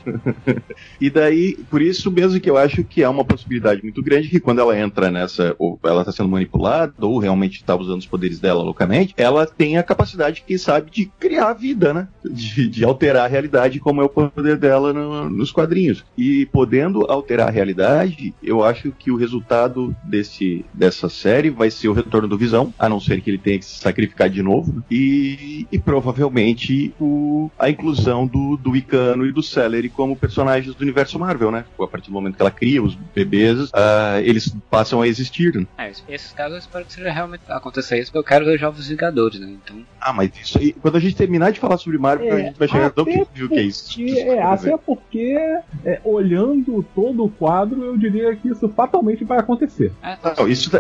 e 1.01 1.11
daí, 1.11 1.57
por 1.71 1.83
isso 1.83 2.11
mesmo 2.11 2.41
que 2.41 2.51
eu 2.51 2.57
acho 2.57 2.85
que 2.85 3.03
é 3.03 3.09
uma 3.09 3.25
possibilidade 3.25 3.83
muito 3.83 4.03
grande 4.03 4.29
que 4.29 4.41
quando 4.41 4.61
ela 4.61 4.79
entra 4.79 5.11
nessa, 5.11 5.55
ou 5.59 5.79
ela 5.85 6.01
está 6.01 6.13
sendo 6.13 6.29
manipulada, 6.29 6.95
ou 7.01 7.19
realmente 7.19 7.57
está 7.57 7.75
usando 7.75 8.01
os 8.01 8.07
poderes 8.07 8.39
dela 8.39 8.63
loucamente, 8.63 9.15
ela 9.17 9.47
tem 9.47 9.77
a 9.77 9.83
capacidade, 9.83 10.45
quem 10.47 10.59
sabe, 10.59 10.91
de 10.91 11.07
criar 11.19 11.53
vida, 11.53 11.93
né? 11.93 12.09
De, 12.25 12.69
de 12.69 12.85
alterar 12.85 13.25
a 13.25 13.29
realidade, 13.29 13.81
como 13.81 14.03
é 14.03 14.05
o 14.05 14.09
poder 14.09 14.57
dela 14.57 14.93
no, 14.93 15.31
nos 15.31 15.53
quadrinhos. 15.53 16.05
E 16.17 16.47
podendo 16.47 17.05
alterar 17.11 17.49
a 17.49 17.51
realidade, 17.51 18.35
eu 18.43 18.65
acho 18.65 18.93
que 18.93 19.06
o 19.11 19.17
resultado 19.17 19.95
desse, 20.03 20.65
dessa 20.73 21.09
série 21.09 21.51
vai 21.51 21.71
ser 21.71 21.89
o 21.89 21.93
retorno 21.93 22.29
do 22.29 22.39
Visão, 22.39 22.73
a 22.79 22.89
não 22.89 23.01
ser 23.01 23.21
que 23.21 23.31
ele 23.31 23.39
tenha 23.39 23.59
que 23.59 23.65
se 23.65 23.79
sacrificar 23.79 24.29
de 24.29 24.43
novo, 24.43 24.85
e, 24.91 25.67
e 25.71 25.79
provavelmente 25.79 26.95
o, 27.01 27.51
a 27.59 27.69
inclusão 27.69 28.27
do, 28.27 28.57
do 28.57 28.77
Icano 28.77 29.27
e 29.27 29.33
do 29.33 29.43
Celery 29.43 29.89
como 29.89 30.17
personagens 30.17 30.75
do 30.75 30.83
universo 30.83 31.19
Marvel, 31.19 31.51
né? 31.51 31.65
A 31.81 31.87
partir 31.87 32.09
do 32.09 32.13
momento 32.13 32.37
que 32.37 32.43
ela 32.43 32.51
cria 32.51 32.83
os 32.83 32.95
bebês, 32.95 33.71
uh, 33.71 34.21
eles 34.23 34.55
passam 34.71 35.01
a 35.03 35.09
existir. 35.09 35.55
Né? 35.55 35.67
É, 35.79 35.91
esses 36.09 36.33
casos 36.33 36.53
eu 36.53 36.59
espero 36.59 36.85
que 36.85 36.93
seja 36.93 37.11
realmente 37.11 37.43
acontecer 37.49 37.99
isso, 37.99 38.11
porque 38.11 38.19
eu 38.19 38.29
quero 38.29 38.45
ver 38.45 38.59
Jovens 38.59 38.89
Vingadores, 38.89 39.41
né? 39.41 39.57
Então... 39.65 39.85
Ah, 40.01 40.13
mas 40.13 40.31
isso 40.41 40.59
aí, 40.59 40.73
quando 40.73 40.97
a 40.97 41.01
gente 41.01 41.17
terminar 41.17 41.53
de 41.53 41.61
falar 41.61 41.79
sobre 41.79 41.99
Marvel, 41.99 42.29
é, 42.29 42.33
a 42.33 42.45
gente 42.47 42.59
vai 42.59 42.69
chegar 42.69 42.91
tão 42.91 43.05
que 43.05 43.27
viu 43.35 43.49
que 43.49 43.59
é 43.59 43.63
isso. 43.63 44.01
É, 44.01 44.43
até 44.43 44.77
porque, 44.77 45.37
é, 45.85 46.01
olhando 46.05 46.37
olhando 46.37 46.85
todo 46.95 47.25
o 47.25 47.31
quadro, 47.31 47.83
eu 47.83 47.97
diria 47.97 48.35
que 48.37 48.49
isso 48.49 48.69
fatalmente 48.69 48.96
vai 49.25 49.39
acontecer. 49.39 49.93
É, 50.03 50.17
não, 50.37 50.49
isso 50.49 50.71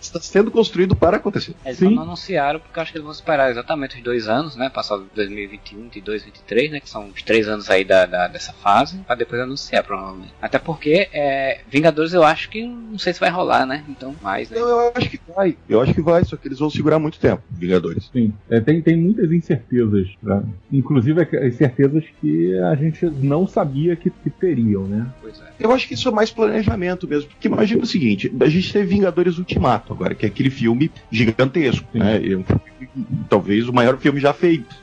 está 0.00 0.18
tá 0.18 0.20
sendo 0.20 0.50
construído 0.50 0.94
para 0.94 1.16
acontecer. 1.16 1.54
Eles 1.64 1.78
Sim. 1.78 1.94
não 1.94 2.02
anunciaram 2.02 2.60
porque 2.60 2.78
eu 2.78 2.82
acho 2.82 2.92
que 2.92 2.98
eles 2.98 3.04
vão 3.04 3.12
esperar 3.12 3.50
exatamente 3.50 3.96
os 3.96 4.02
dois 4.02 4.28
anos, 4.28 4.56
né? 4.56 4.68
Passado 4.68 5.06
2021, 5.14 5.88
2022, 5.88 6.22
2023, 6.22 6.70
né? 6.70 6.80
Que 6.80 6.88
são 6.88 7.08
os 7.08 7.22
três 7.22 7.48
anos 7.48 7.70
aí 7.70 7.84
da, 7.84 8.06
da 8.06 8.28
dessa 8.28 8.52
fase, 8.52 8.98
para 8.98 9.16
depois 9.16 9.40
anunciar, 9.40 9.82
provavelmente. 9.84 10.32
Até 10.40 10.58
porque 10.58 11.08
é, 11.12 11.60
Vingadores 11.70 12.12
eu 12.12 12.22
acho 12.22 12.48
que 12.50 12.66
não 12.66 12.98
sei 12.98 13.12
se 13.12 13.20
vai 13.20 13.30
rolar, 13.30 13.66
né? 13.66 13.84
Então, 13.88 14.14
mais. 14.22 14.50
Né? 14.50 14.58
Não, 14.58 14.68
eu 14.68 14.92
acho 14.94 15.10
que 15.10 15.20
vai. 15.34 15.56
Eu 15.68 15.80
acho 15.80 15.94
que 15.94 16.00
vai, 16.00 16.24
só 16.24 16.36
que 16.36 16.48
eles 16.48 16.58
vão 16.58 16.70
segurar 16.70 16.98
muito 16.98 17.18
tempo, 17.18 17.42
Vingadores. 17.50 18.08
Sim. 18.12 18.32
É, 18.50 18.60
tem, 18.60 18.80
tem 18.80 18.96
muitas 18.96 19.30
incertezas, 19.32 20.08
né? 20.22 20.42
inclusive 20.72 21.22
as 21.22 21.54
incertezas 21.54 22.04
que 22.20 22.58
a 22.58 22.74
gente 22.74 23.06
não 23.06 23.46
sabia 23.46 23.96
que, 23.96 24.10
que 24.10 24.30
teriam, 24.30 24.84
né? 24.84 25.06
Pois 25.20 25.40
é. 25.40 25.48
Eu 25.58 25.72
acho 25.72 25.88
que 25.88 25.94
isso 25.94 26.08
é 26.08 26.12
mais 26.12 26.30
planejamento 26.30 27.08
mesmo. 27.08 27.30
Porque 27.30 27.48
imagina 27.58 27.82
o 27.82 27.86
seguinte: 27.86 28.32
a 28.40 28.48
gente 28.48 28.72
teve 28.72 28.86
Vingadores 28.86 29.38
Ultimato 29.38 29.92
agora, 29.92 30.14
que 30.14 30.24
é 30.24 30.28
aquele 30.28 30.50
filme 30.50 30.90
gigantesco, 31.10 31.86
né? 31.92 32.16
É 32.16 32.36
um 32.36 32.44
filme, 32.44 32.88
talvez 33.28 33.68
o 33.68 33.72
maior 33.72 33.98
filme 33.98 34.20
já 34.20 34.32
feito. 34.32 34.74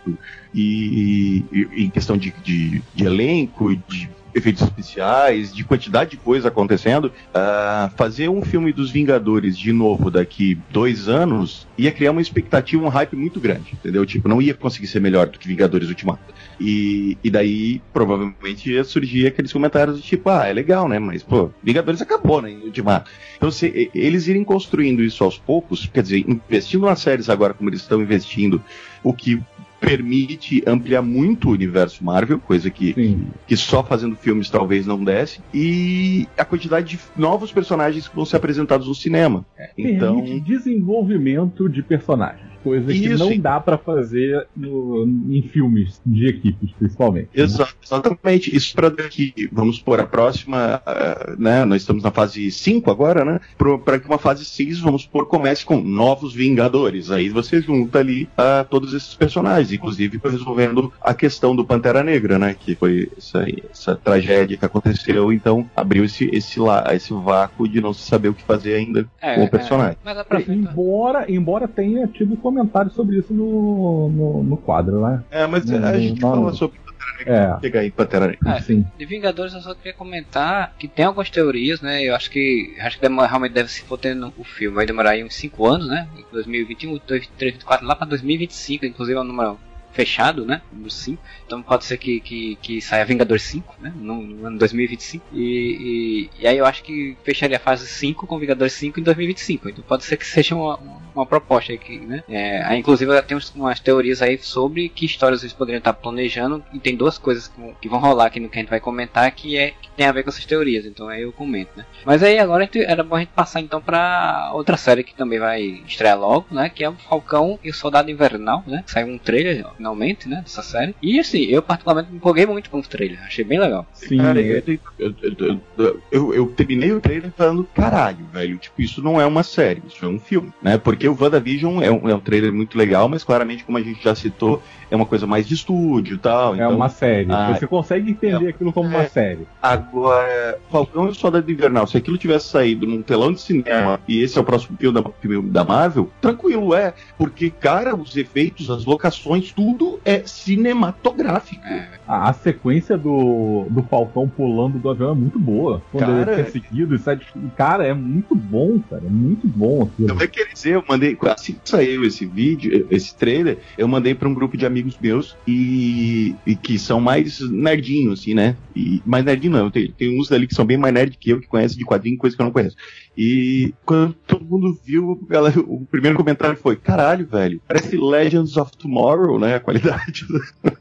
E, 0.53 1.43
e, 1.51 1.85
em 1.85 1.89
questão 1.89 2.17
de, 2.17 2.33
de, 2.43 2.81
de 2.93 3.05
elenco, 3.05 3.75
de 3.75 4.09
efeitos 4.35 4.63
especiais, 4.63 5.53
de 5.53 5.63
quantidade 5.63 6.11
de 6.11 6.17
coisa 6.17 6.49
acontecendo, 6.49 7.05
uh, 7.05 7.89
fazer 7.95 8.29
um 8.29 8.41
filme 8.41 8.73
dos 8.73 8.91
Vingadores 8.91 9.57
de 9.57 9.71
novo 9.71 10.11
daqui 10.11 10.59
dois 10.69 11.07
anos 11.07 11.65
ia 11.77 11.91
criar 11.91 12.11
uma 12.11 12.21
expectativa, 12.21 12.83
um 12.83 12.89
hype 12.89 13.15
muito 13.15 13.39
grande, 13.39 13.71
entendeu? 13.73 14.05
Tipo, 14.05 14.27
não 14.27 14.41
ia 14.41 14.53
conseguir 14.53 14.87
ser 14.87 14.99
melhor 14.99 15.27
do 15.27 15.39
que 15.39 15.47
Vingadores 15.47 15.87
Ultimato. 15.87 16.33
E, 16.59 17.17
e 17.23 17.29
daí, 17.29 17.81
provavelmente, 17.93 18.71
ia 18.71 18.83
surgir 18.83 19.27
aqueles 19.27 19.51
comentários 19.51 19.97
do 19.97 20.01
tipo, 20.01 20.29
ah, 20.29 20.45
é 20.45 20.53
legal, 20.53 20.87
né? 20.87 20.99
Mas, 20.99 21.23
pô, 21.23 21.49
Vingadores 21.63 22.01
acabou, 22.01 22.41
né? 22.41 22.51
Ultimato. 22.63 23.09
Então, 23.37 23.49
se 23.49 23.89
eles 23.93 24.27
irem 24.27 24.43
construindo 24.43 25.01
isso 25.01 25.23
aos 25.23 25.37
poucos, 25.37 25.89
quer 25.93 26.03
dizer, 26.03 26.25
investindo 26.27 26.85
nas 26.85 26.99
séries 26.99 27.29
agora 27.29 27.53
como 27.53 27.69
eles 27.69 27.81
estão 27.81 28.01
investindo, 28.01 28.61
o 29.03 29.13
que 29.13 29.41
permite 29.79 30.63
ampliar 30.65 31.01
muito 31.01 31.49
o 31.49 31.51
universo 31.51 32.03
Marvel, 32.03 32.39
coisa 32.39 32.69
que, 32.69 33.19
que 33.47 33.57
só 33.57 33.83
fazendo 33.83 34.15
filmes 34.15 34.49
talvez 34.49 34.85
não 34.85 35.03
desse, 35.03 35.39
e 35.53 36.27
a 36.37 36.45
quantidade 36.45 36.87
de 36.87 36.99
novos 37.15 37.51
personagens 37.51 38.07
que 38.07 38.15
vão 38.15 38.25
ser 38.25 38.37
apresentados 38.37 38.87
no 38.87 38.95
cinema. 38.95 39.45
É, 39.57 39.71
então, 39.77 40.23
desenvolvimento 40.39 41.69
de 41.69 41.83
personagens 41.83 42.54
coisa 42.65 42.91
Isso, 42.91 43.03
que 43.03 43.35
não 43.35 43.37
dá 43.37 43.59
para 43.59 43.77
fazer 43.77 44.47
no, 44.57 45.05
em 45.29 45.43
filmes 45.43 46.01
de 46.03 46.25
equipes, 46.25 46.71
principalmente. 46.71 47.29
Né? 47.35 47.43
Exatamente. 47.43 48.55
Isso 48.55 48.73
para 48.73 48.89
daqui, 48.89 49.47
vamos 49.51 49.79
por 49.79 49.99
a 49.99 50.05
próxima, 50.07 50.81
uh, 50.81 51.39
né? 51.39 51.63
Nós 51.63 51.83
estamos 51.83 52.01
na 52.01 52.09
fase 52.09 52.49
5 52.49 52.89
agora, 52.89 53.23
né? 53.23 53.39
Para 53.85 53.99
que 53.99 54.07
uma 54.07 54.17
fase 54.17 54.43
6, 54.43 54.79
vamos 54.79 55.05
por 55.05 55.27
comece 55.27 55.63
com 55.63 55.79
novos 55.79 56.33
Vingadores. 56.33 57.11
Aí 57.11 57.29
você 57.29 57.61
junta 57.61 57.99
ali 57.99 58.23
uh, 58.23 58.65
todos 58.67 58.95
esses 58.95 59.13
personagens, 59.13 59.71
inclusive 59.71 60.19
resolvendo 60.23 60.91
a 60.99 61.13
questão 61.13 61.55
do 61.55 61.63
Pantera 61.63 62.03
Negra, 62.03 62.39
né? 62.39 62.55
Que 62.59 62.73
foi 62.73 63.11
essa, 63.15 63.45
essa 63.71 63.95
tragédia 63.95 64.57
que 64.57 64.65
aconteceu, 64.65 65.31
então 65.31 65.69
abriu 65.75 66.03
esse, 66.03 66.25
esse, 66.33 66.59
esse 66.91 67.13
vácuo 67.13 67.67
de 67.67 67.79
não 67.79 67.93
se 67.93 68.01
saber 68.01 68.29
o 68.29 68.33
que 68.33 68.43
fazer 68.43 68.73
ainda 68.73 69.07
é, 69.21 69.35
com 69.35 69.43
o 69.43 69.49
personagem. 69.49 69.97
É, 70.03 70.51
embora, 70.51 71.31
embora 71.31 71.67
tenha 71.67 72.07
tido 72.07 72.35
como 72.37 72.54
comentário 72.55 72.91
sobre 72.91 73.17
isso 73.17 73.33
no, 73.33 74.09
no, 74.09 74.43
no 74.43 74.57
quadro, 74.57 75.01
né? 75.01 75.23
É, 75.29 75.45
mas 75.45 75.65
no, 75.65 75.85
a 75.85 75.97
gente 75.97 76.21
no, 76.21 76.27
fala 76.29 76.53
sobre 76.53 76.79
é. 77.25 77.57
chegar 77.61 77.85
em 77.85 77.91
Pantera 77.91 78.27
Negra. 78.27 78.55
É, 78.55 78.61
Sim. 78.61 78.85
De 78.97 79.05
Vingadores 79.05 79.53
eu 79.53 79.61
só 79.61 79.73
queria 79.73 79.93
comentar 79.93 80.73
que 80.77 80.87
tem 80.87 81.05
algumas 81.05 81.29
teorias, 81.29 81.81
né? 81.81 82.03
Eu 82.03 82.15
acho 82.15 82.29
que 82.31 82.75
acho 82.79 82.97
que 82.97 83.01
demora, 83.01 83.27
realmente 83.27 83.53
deve 83.53 83.69
se 83.69 83.81
for 83.83 83.97
tendo 83.97 84.33
o 84.37 84.43
filme, 84.43 84.75
vai 84.75 84.85
demorar 84.85 85.11
aí 85.11 85.23
uns 85.23 85.35
5 85.35 85.65
anos, 85.65 85.87
né? 85.87 86.07
2021, 86.31 86.91
2023, 86.91 87.29
2024, 87.37 87.85
lá 87.85 87.95
para 87.95 88.07
2025, 88.07 88.85
inclusive 88.85 89.17
é 89.17 89.21
um 89.21 89.25
número 89.25 89.59
fechado, 89.95 90.45
né? 90.45 90.61
5. 90.87 91.21
Então 91.45 91.61
pode 91.61 91.85
ser 91.85 91.97
que, 91.97 92.19
que, 92.19 92.57
que 92.61 92.81
saia 92.81 93.05
Vingador 93.05 93.39
5, 93.39 93.75
né? 93.79 93.93
No, 93.95 94.21
no 94.21 94.47
ano 94.47 94.57
2025. 94.57 95.25
E, 95.33 95.39
e, 95.41 96.29
e, 96.41 96.47
aí 96.47 96.57
eu 96.57 96.65
acho 96.65 96.83
que 96.83 97.17
fecharia 97.23 97.57
a 97.57 97.59
fase 97.59 97.87
5 97.87 98.27
com 98.27 98.37
Vingador 98.37 98.69
5 98.69 98.99
em 98.99 99.03
2025. 99.03 99.69
Então 99.69 99.83
pode 99.87 100.03
ser 100.03 100.17
que 100.17 100.25
seja 100.25 100.55
uma, 100.55 100.79
uma 101.15 101.25
proposta 101.25 101.73
aqui, 101.73 101.99
né? 101.99 102.23
É, 102.27 102.75
inclusive 102.75 103.21
tem 103.23 103.37
umas 103.55 103.79
teorias 103.79 104.21
aí 104.21 104.37
sobre 104.37 104.89
que 104.89 105.05
histórias 105.05 105.41
eles 105.41 105.53
poderiam 105.53 105.79
estar 105.79 105.93
planejando. 105.93 106.63
E 106.73 106.79
tem 106.79 106.95
duas 106.95 107.17
coisas 107.17 107.51
que, 107.81 107.89
vão 107.89 107.99
rolar 107.99 108.25
aqui 108.25 108.39
no 108.39 108.49
que 108.49 108.57
a 108.57 108.61
gente 108.61 108.69
vai 108.69 108.79
comentar 108.79 109.31
que, 109.31 109.57
é, 109.57 109.71
que 109.71 109.89
tem 109.95 110.05
a 110.05 110.11
ver 110.11 110.23
com 110.23 110.29
essas 110.29 110.45
teorias. 110.45 110.85
Então 110.85 111.07
aí 111.07 111.21
eu 111.21 111.31
comento, 111.31 111.71
né? 111.75 111.85
Mas 112.05 112.21
aí 112.21 112.37
agora 112.37 112.63
gente, 112.63 112.83
era 112.83 113.03
bom 113.03 113.15
a 113.15 113.19
gente 113.19 113.29
passar 113.29 113.61
então 113.61 113.81
para 113.81 114.51
outra 114.53 114.77
série 114.77 115.03
que 115.03 115.15
também 115.15 115.39
vai 115.39 115.61
estrear 115.87 116.19
logo, 116.19 116.47
né? 116.51 116.69
Que 116.69 116.83
é 116.83 116.89
o 116.89 116.93
Falcão 116.93 117.59
e 117.63 117.69
o 117.69 117.73
Soldado 117.73 118.11
Invernal, 118.11 118.63
né? 118.67 118.83
Saiu 118.87 119.07
um 119.07 119.17
trailer 119.17 119.65
finalmente, 119.85 120.27
né? 120.27 120.41
Dessa 120.41 120.63
série. 120.63 120.95
E 121.01 121.19
assim, 121.19 121.43
eu 121.43 121.61
particularmente 121.61 122.09
me 122.09 122.17
empolguei 122.17 122.45
muito 122.45 122.69
com 122.69 122.79
o 122.79 122.81
trailer. 122.81 123.21
Achei 123.23 123.43
bem 123.43 123.59
legal. 123.59 123.87
Sim. 123.93 124.17
Cara, 124.17 124.41
eu, 124.41 124.63
eu, 124.97 126.01
eu, 126.11 126.33
eu, 126.33 126.47
terminei 126.47 126.91
o 126.91 126.99
trailer 126.99 127.31
falando, 127.37 127.63
caralho, 127.73 128.25
velho, 128.33 128.57
tipo, 128.57 128.81
isso 128.81 129.01
não 129.01 129.21
é 129.21 129.25
uma 129.25 129.43
série, 129.43 129.83
isso 129.87 130.03
é 130.03 130.07
um 130.07 130.19
filme, 130.19 130.51
né? 130.61 130.77
Porque 130.77 131.07
o 131.07 131.17
WandaVision 131.19 131.81
é 131.81 131.91
um, 131.91 132.09
é 132.09 132.15
um 132.15 132.19
trailer 132.19 132.51
muito 132.51 132.77
legal, 132.77 133.07
mas 133.07 133.23
claramente, 133.23 133.63
como 133.63 133.77
a 133.77 133.81
gente 133.81 134.03
já 134.03 134.15
citou, 134.15 134.61
é 134.89 134.95
uma 134.95 135.05
coisa 135.05 135.25
mais 135.25 135.47
de 135.47 135.53
estúdio 135.53 136.15
e 136.15 136.19
tal. 136.19 136.53
É 136.53 136.57
então, 136.57 136.75
uma 136.75 136.89
série. 136.89 137.31
Ah, 137.31 137.53
Você 137.53 137.67
consegue 137.67 138.11
entender 138.11 138.47
é, 138.47 138.49
aquilo 138.49 138.71
como 138.71 138.91
é, 138.91 138.97
uma 138.97 139.07
série. 139.07 139.47
Agora, 139.61 140.59
Falcão 140.69 141.07
e 141.07 141.09
o 141.09 141.15
Soldado 141.15 141.51
Invernal, 141.51 141.87
se 141.87 141.97
aquilo 141.97 142.17
tivesse 142.17 142.47
saído 142.47 142.85
num 142.85 143.01
telão 143.01 143.33
de 143.33 143.41
cinema 143.41 143.99
e 144.07 144.21
esse 144.21 144.37
é 144.37 144.41
o 144.41 144.43
próximo 144.43 144.77
filme 144.77 145.01
da, 145.01 145.09
filme 145.19 145.49
da 145.49 145.63
Marvel, 145.63 146.09
tranquilo 146.21 146.73
é. 146.73 146.93
Porque, 147.17 147.49
cara, 147.49 147.95
os 147.95 148.15
efeitos, 148.15 148.69
as 148.69 148.85
locações, 148.85 149.51
tudo 149.51 149.99
é 150.05 150.23
cinematográfico. 150.25 151.65
É. 151.65 151.87
A, 152.07 152.29
a, 152.29 152.33
sequência 152.33 152.97
do, 152.97 153.65
do 153.69 153.81
Falcão 153.83 154.27
pulando 154.27 154.77
do 154.77 154.89
avião 154.89 155.11
é 155.11 155.15
muito 155.15 155.39
boa. 155.39 155.81
Quando 155.91 156.05
cara, 156.05 156.21
ele 156.21 156.31
é 156.31 156.35
perseguido 156.35 156.95
e 156.95 156.99
sai 156.99 157.15
de... 157.15 157.25
Cara, 157.55 157.85
é 157.85 157.93
muito 157.93 158.35
bom, 158.35 158.79
cara. 158.89 159.03
É 159.05 159.09
muito 159.09 159.47
bom 159.47 159.83
aquilo. 159.83 160.11
Então, 160.11 160.21
é 160.21 160.27
quer 160.27 160.53
dizer, 160.53 160.75
eu 160.75 160.83
mandei, 160.87 161.17
assim 161.23 161.53
que 161.53 161.69
saiu 161.69 162.03
esse 162.03 162.25
vídeo, 162.25 162.87
esse 162.91 163.15
trailer, 163.15 163.57
eu 163.77 163.87
mandei 163.87 164.13
para 164.13 164.27
um 164.27 164.33
grupo 164.33 164.57
de 164.57 164.65
amigos 164.65 164.74
meus 165.01 165.37
e, 165.47 166.35
e, 166.45 166.55
que 166.55 166.77
são 166.79 166.99
mais 166.99 167.39
nerdinhos, 167.49 168.21
assim, 168.21 168.33
né? 168.33 168.57
E, 168.75 169.01
mais 169.05 169.23
nerdinho 169.23 169.53
não, 169.53 169.71
tem, 169.71 169.91
tem 169.91 170.19
uns 170.19 170.31
ali 170.31 170.47
que 170.47 170.55
são 170.55 170.65
bem 170.65 170.77
mais 170.77 170.93
nerd 170.93 171.17
que 171.17 171.29
eu, 171.29 171.39
que 171.39 171.47
conhecem 171.47 171.77
de 171.77 171.85
quadrinho, 171.85 172.17
coisa 172.17 172.35
que 172.35 172.41
eu 172.41 172.45
não 172.45 172.53
conheço. 172.53 172.75
E 173.17 173.73
quando 173.85 174.13
todo 174.13 174.45
mundo 174.45 174.77
viu, 174.83 175.25
ela, 175.29 175.49
o 175.67 175.85
primeiro 175.85 176.17
comentário 176.17 176.57
foi: 176.57 176.75
caralho, 176.75 177.25
velho, 177.25 177.61
parece 177.67 177.95
Legends 177.97 178.57
of 178.57 178.71
Tomorrow, 178.77 179.39
né? 179.39 179.55
A 179.55 179.59
qualidade. 179.59 180.25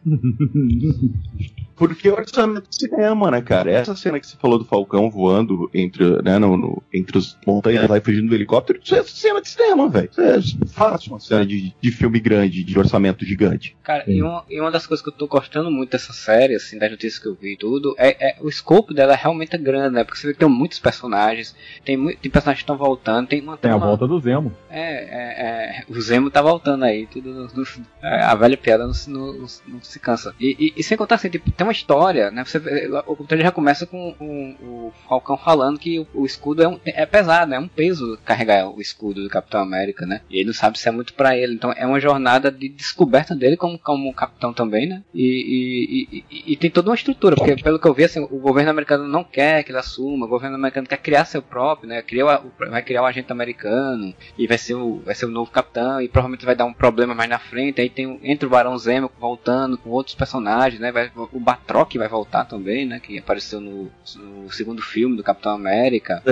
Porque 1.77 2.09
o 2.09 2.15
orçamento 2.15 2.69
do 2.69 2.75
cinema, 2.75 3.31
né, 3.31 3.43
cara? 3.43 3.71
Essa 3.71 3.97
cena 3.97 4.21
que 4.21 4.27
você 4.27 4.37
falou 4.37 4.59
do 4.59 4.65
Falcão 4.65 5.11
voando 5.11 5.69
entre, 5.75 6.23
né, 6.23 6.39
no, 6.39 6.57
no 6.57 6.83
entre 6.93 7.19
as 7.19 7.37
montanhas 7.47 7.89
lá 7.89 7.99
e 7.99 8.01
fugindo 8.01 8.29
do 8.29 8.35
helicóptero, 8.35 8.81
isso 8.83 8.95
é 8.95 9.03
cena 9.03 9.41
de 9.41 9.49
cinema, 9.49 9.89
velho. 9.89 10.09
Isso 10.11 10.21
é 10.21 10.67
fácil 10.69 11.13
uma 11.13 11.21
cena 11.21 11.45
de, 11.45 11.75
de 11.81 11.91
filme 11.91 12.21
grande, 12.21 12.63
de 12.63 12.79
orçamento 12.79 13.25
gigante. 13.25 13.77
Cara, 13.83 14.05
e 14.07 14.23
uma, 14.23 14.45
e 14.49 14.61
uma 14.61 14.71
das 14.71 14.87
coisas 14.87 15.03
que 15.03 15.09
eu 15.09 15.15
tô 15.15 15.27
gostando 15.27 15.71
muito 15.71 15.91
dessa 15.91 16.13
série, 16.13 16.55
assim, 16.55 16.79
das 16.79 16.91
notícias 16.91 17.21
que 17.21 17.29
eu 17.29 17.35
vi 17.35 17.55
e 17.55 17.57
tudo, 17.57 17.95
é, 17.99 18.31
é 18.31 18.37
o 18.41 18.49
escopo 18.49 18.95
dela 18.95 19.13
é 19.13 19.17
realmente 19.17 19.59
grande, 19.59 19.95
né? 19.97 20.05
Porque 20.05 20.19
você 20.19 20.29
vê 20.29 20.33
que 20.33 20.39
tem 20.39 20.49
muitos 20.49 20.79
personagens, 20.79 21.57
tem, 21.85 22.17
tem 22.25 22.31
personagens 22.31 22.61
que 22.61 22.65
estão 22.65 22.77
voltando, 22.77 23.29
tem 23.29 23.43
uma. 23.43 23.57
Tem, 23.57 23.71
a 23.71 23.77
volta 23.77 24.07
do 24.07 24.19
Zemo. 24.19 24.53
É, 24.71 24.81
é, 24.81 25.81
é, 25.81 25.85
o 25.89 26.01
Zemo 26.01 26.31
tá 26.31 26.41
voltando 26.41 26.85
aí, 26.85 27.07
tudo. 27.07 27.31
No, 27.33 27.47
no, 27.47 27.65
a 28.03 28.35
velha 28.35 28.57
piada 28.57 28.87
não, 28.87 28.95
não, 29.09 29.47
não 29.69 29.83
se 29.83 30.01
cansa. 30.01 30.35
E, 30.41 30.57
e, 30.59 30.81
e, 30.81 30.83
sem 30.83 30.97
contar 30.97 31.17
assim, 31.17 31.29
tipo, 31.29 31.51
tem 31.51 31.67
uma 31.67 31.73
história, 31.73 32.31
né? 32.31 32.43
Você, 32.45 32.59
o 33.07 33.17
trailer 33.25 33.47
já 33.47 33.53
começa 33.53 33.87
com, 33.87 34.15
com, 34.15 34.57
o 34.63 34.93
Falcão 35.07 35.37
falando 35.37 35.79
que 35.79 36.01
o, 36.01 36.07
o 36.15 36.25
escudo 36.25 36.63
é, 36.63 36.69
um, 36.69 36.81
é 36.85 37.05
pesado, 37.05 37.51
né? 37.51 37.57
É 37.57 37.61
um 37.61 37.69
peso 37.69 38.19
carregar 38.25 38.69
o 38.69 38.81
escudo 38.81 39.23
do 39.23 39.29
Capitão 39.29 39.61
América, 39.61 40.07
né? 40.07 40.23
E 40.31 40.39
ele 40.39 40.47
não 40.47 40.55
sabe 40.55 40.79
se 40.79 40.89
é 40.89 40.93
muito 40.93 41.13
para 41.13 41.37
ele. 41.37 41.55
Então 41.55 41.73
é 41.77 41.87
uma 41.87 42.01
jornada 42.01 42.51
de 42.51 42.69
descoberta 42.69 43.35
dele 43.35 43.57
como, 43.57 43.79
como 43.79 44.15
capitão 44.15 44.53
também, 44.53 44.89
né? 44.89 45.03
E, 45.13 46.09
e, 46.11 46.25
e, 46.31 46.53
e, 46.53 46.57
tem 46.57 46.71
toda 46.71 46.89
uma 46.89 46.97
estrutura, 46.97 47.37
porque 47.37 47.63
pelo 47.63 47.79
que 47.79 47.87
eu 47.87 47.95
vi, 47.95 48.05
assim, 48.05 48.21
o 48.21 48.39
governo 48.39 48.71
americano 48.71 49.07
não 49.07 49.23
quer 49.23 49.63
que 49.63 49.71
ele 49.71 49.79
assuma, 49.79 50.25
o 50.25 50.29
governo 50.29 50.57
americano 50.57 50.87
quer 50.87 50.97
criar 50.97 51.25
seu 51.25 51.43
próprio, 51.43 51.89
né? 51.89 51.99
Criar, 52.15 52.43
vai 52.71 52.83
criar 52.83 53.03
um 53.03 53.07
agente 53.07 53.33
americano 53.33 54.15
e 54.39 54.47
vai 54.47 54.57
ser, 54.57 54.75
o, 54.75 55.01
vai 55.05 55.17
ser 55.17 55.27
o 55.27 55.31
novo 55.31 55.51
capitão 55.51 56.01
e 56.01 56.09
provavelmente 56.09 56.47
vai 56.47 56.55
dar 56.55 56.65
um 56.65 56.73
problema 56.73 57.13
mais 57.13 57.29
na 57.29 57.41
frente. 57.41 57.81
Aí 57.81 57.91
tem 57.91 58.21
entre 58.23 58.47
o 58.47 58.51
Barão 58.51 58.79
Zemo 58.79 59.11
voltando 59.19 59.77
com 59.77 59.91
outros 59.91 60.15
personagens, 60.15 60.81
né? 60.81 60.93
Vai, 60.93 61.11
o 61.17 61.41
Batroc 61.41 61.93
vai 61.97 62.07
voltar 62.09 62.45
também, 62.45 62.87
né? 62.87 63.01
Que 63.01 63.19
apareceu 63.19 63.61
no, 63.61 63.91
no 64.17 64.53
segundo 64.53 64.81
filme 64.81 65.17
do 65.17 65.25
Capitão 65.25 65.53
América. 65.53 66.23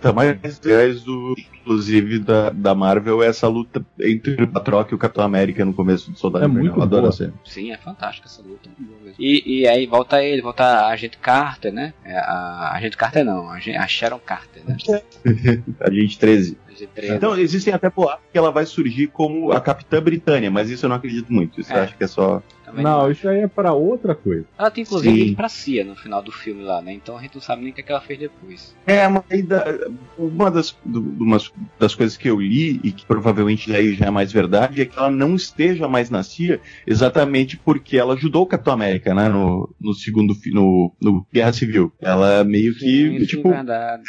Tá 0.00 0.12
mais 0.12 0.58
10 0.60 1.02
do 1.02 1.34
inclusive, 1.62 2.18
da, 2.18 2.50
da 2.50 2.74
Marvel 2.74 3.22
é 3.22 3.26
essa 3.28 3.46
luta 3.48 3.84
entre 4.00 4.42
o 4.42 4.48
Patroc 4.48 4.90
e 4.90 4.94
o 4.94 4.98
Capitão 4.98 5.24
América 5.24 5.64
no 5.64 5.72
começo 5.72 6.10
do 6.10 6.18
Soldado 6.18 6.44
É 6.44 6.48
Invernal. 6.48 6.64
muito 6.64 6.78
Eu 6.78 6.82
adoro 6.82 7.02
boa. 7.02 7.32
Sim, 7.44 7.72
é 7.72 7.76
fantástica 7.78 8.28
essa 8.28 8.42
luta. 8.42 8.68
E, 9.18 9.60
e 9.60 9.68
aí 9.68 9.86
volta 9.86 10.22
ele, 10.22 10.42
volta 10.42 10.64
a 10.64 10.88
Agente 10.88 11.18
Carter, 11.18 11.72
né? 11.72 11.94
É, 12.04 12.16
A 12.18 12.52
a 12.72 12.76
Agente 12.76 12.96
Carter 12.96 13.24
não, 13.24 13.48
a 13.50 13.56
a 13.56 13.86
Sharon 13.86 14.18
Carter, 14.18 14.62
né? 14.66 14.76
A 15.80 15.90
gente 15.90 16.18
13. 16.18 16.58
Agente 16.68 16.86
13. 16.94 17.14
Então, 17.14 17.36
existem 17.38 17.72
até 17.72 17.88
boatos 17.90 18.24
que 18.32 18.38
ela 18.38 18.50
vai 18.50 18.66
surgir 18.66 19.08
como 19.08 19.52
a 19.52 19.60
Capitã 19.60 20.02
Britânia, 20.02 20.50
mas 20.50 20.70
isso 20.70 20.84
eu 20.86 20.88
não 20.88 20.96
acredito 20.96 21.32
muito. 21.32 21.60
Isso 21.60 21.72
eu 21.72 21.76
É. 21.78 21.80
acho 21.82 21.96
que 21.96 22.04
é 22.04 22.06
só. 22.06 22.42
Também 22.72 22.84
Não, 22.84 23.10
isso 23.10 23.28
aí 23.28 23.40
é 23.40 23.46
pra 23.46 23.72
outra 23.72 24.14
coisa. 24.14 24.44
Ela 24.58 24.70
tem 24.70 24.82
inclusive 24.82 25.28
Sim. 25.28 25.34
pra 25.34 25.48
CIA 25.48 25.84
no 25.84 25.94
final 25.94 26.22
do 26.22 26.32
filme 26.32 26.62
lá, 26.62 26.80
né? 26.82 26.92
Então 26.92 27.16
a 27.16 27.22
gente 27.22 27.34
não 27.34 27.42
sabe 27.42 27.62
nem 27.62 27.70
o 27.70 27.74
que, 27.74 27.80
é 27.80 27.84
que 27.84 27.92
ela 27.92 28.00
fez 28.00 28.18
depois. 28.18 28.74
É, 28.86 29.06
mas. 29.08 29.22
Uma 30.18 30.50
das, 30.50 30.76
do- 30.84 31.00
umas 31.22 31.50
das 31.78 31.94
coisas 31.94 32.16
que 32.16 32.28
eu 32.28 32.40
li, 32.40 32.80
e 32.82 32.92
que 32.92 33.04
provavelmente 33.06 33.70
daí 33.70 33.94
já 33.94 34.06
é 34.06 34.10
mais 34.10 34.32
verdade, 34.32 34.80
é 34.80 34.84
que 34.86 34.98
ela 34.98 35.10
não 35.10 35.34
esteja 35.34 35.86
mais 35.88 36.10
na 36.10 36.22
CIA 36.22 36.60
exatamente 36.86 37.56
porque 37.56 37.96
ela 37.96 38.14
ajudou 38.14 38.42
o 38.42 38.46
Capitão 38.46 38.72
América, 38.72 39.14
né? 39.14 39.28
No, 39.28 39.72
no 39.80 39.94
segundo. 39.94 40.34
No, 40.52 40.92
no 41.00 41.26
Guerra 41.32 41.52
Civil. 41.52 41.92
Ela 42.00 42.44
meio 42.44 42.74
que. 42.74 42.80
Sim, 43.18 43.24
tipo, 43.26 43.48
verdade. 43.50 44.02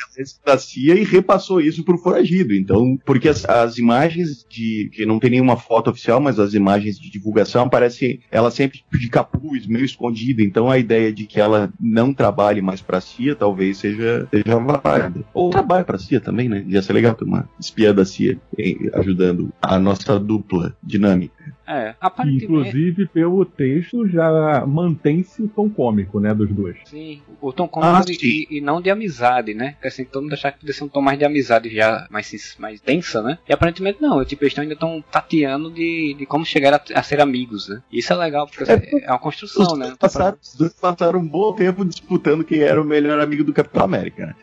da 0.46 0.58
CIA 0.58 0.96
e 0.96 1.04
repassou 1.04 1.60
isso 1.62 1.84
pro 1.84 1.98
foragido. 1.98 2.54
Então, 2.54 2.98
porque 3.06 3.28
as, 3.30 3.46
as 3.46 3.78
imagens 3.78 4.46
de. 4.50 4.90
que 4.94 5.06
não 5.06 5.20
tem 5.20 5.32
nenhuma 5.32 5.58
foto 5.58 5.90
oficial, 5.90 6.20
mas 6.20 6.40
as 6.40 6.54
imagens 6.54 6.98
de 7.00 7.10
divulgação 7.10 7.64
aparecem 7.64 8.20
ela 8.32 8.52
sempre 8.54 8.84
de 8.92 9.10
capuz, 9.10 9.68
meio 9.68 9.86
escondida. 9.86 10.42
Então 10.42 10.70
a 10.70 10.78
ideia 10.78 11.12
de 11.12 11.26
que 11.26 11.40
ela 11.40 11.72
não 11.80 12.14
trabalhe 12.14 12.62
mais 12.62 12.82
pra 12.82 13.02
CIA 13.02 13.36
talvez 13.36 13.78
seja, 13.78 14.28
seja 14.32 14.58
válida. 14.60 15.24
Ou 15.34 15.50
trabalhe 15.50 15.84
pra 15.84 15.98
CIA 15.98 16.20
também, 16.20 16.48
né? 16.48 16.64
Ia 16.68 16.82
ser 16.82 16.94
legal 16.94 17.14
ter 17.16 17.26
uma 17.26 17.50
espiã 17.60 17.94
da 17.94 18.06
CIA 18.06 18.38
eh, 18.58 18.76
ajudando 18.94 19.52
a 19.62 19.78
nossa 19.80 20.20
dupla 20.20 20.76
dinâmica. 20.82 21.43
É, 21.68 21.96
aparentemente. 22.02 22.46
Inclusive, 22.46 23.08
pelo 23.08 23.46
texto, 23.46 24.08
já 24.08 24.66
mantém-se 24.66 25.42
o 25.44 25.48
tom 25.48 25.70
cômico, 25.70 26.20
né, 26.20 26.34
dos 26.34 26.50
dois. 26.52 26.76
Sim, 26.86 27.22
o 27.42 27.52
tom 27.54 27.66
Ah, 27.66 27.68
cômico 28.02 28.08
sim. 28.08 28.18
e, 28.50 28.58
e 28.58 28.62
não 28.62 28.82
de 28.82 28.90
amizade, 28.90 29.54
né? 29.54 29.72
Porque 29.74 29.88
assim, 29.88 30.04
todo 30.06 30.24
mundo 30.24 30.34
achava 30.34 30.54
que 30.54 30.60
podia 30.60 30.74
ser 30.74 30.84
um 30.84 30.90
tom 30.90 31.02
mais 31.02 31.18
de 31.18 31.26
amizade 31.26 31.70
já, 31.74 32.06
mais, 32.10 32.56
mais 32.60 32.82
densa, 32.82 33.22
né? 33.22 33.38
E 33.48 33.54
aparentemente 33.54 34.02
não, 34.02 34.24
tipo, 34.26 34.44
eles 34.44 34.58
ainda 34.60 34.74
estão 34.74 35.04
tateando 35.12 35.72
de, 35.72 36.16
de 36.18 36.26
como 36.26 36.46
chegar 36.46 36.74
a, 36.74 37.00
a 37.00 37.04
ser 37.04 37.22
amigos, 37.22 37.70
né? 37.70 37.82
Isso 37.92 38.12
é 38.12 38.16
legal, 38.16 38.46
porque 38.48 38.64
É, 38.70 38.76
assim, 38.76 39.00
é 39.02 39.10
uma 39.10 39.20
construção, 39.20 39.64
Os 39.74 39.78
né? 39.80 39.86
dois 39.86 39.98
passaram, 39.98 40.38
os 40.42 40.56
dois 40.56 40.74
passaram 40.74 41.20
um 41.20 41.28
bom 41.28 41.54
tempo 41.54 41.86
disputando 41.86 42.44
quem 42.44 42.60
era 42.60 42.82
o 42.82 42.86
melhor 42.86 43.20
amigo 43.20 43.44
do 43.44 43.54
Capitão 43.54 43.84
América, 43.86 44.28
né? 44.28 44.36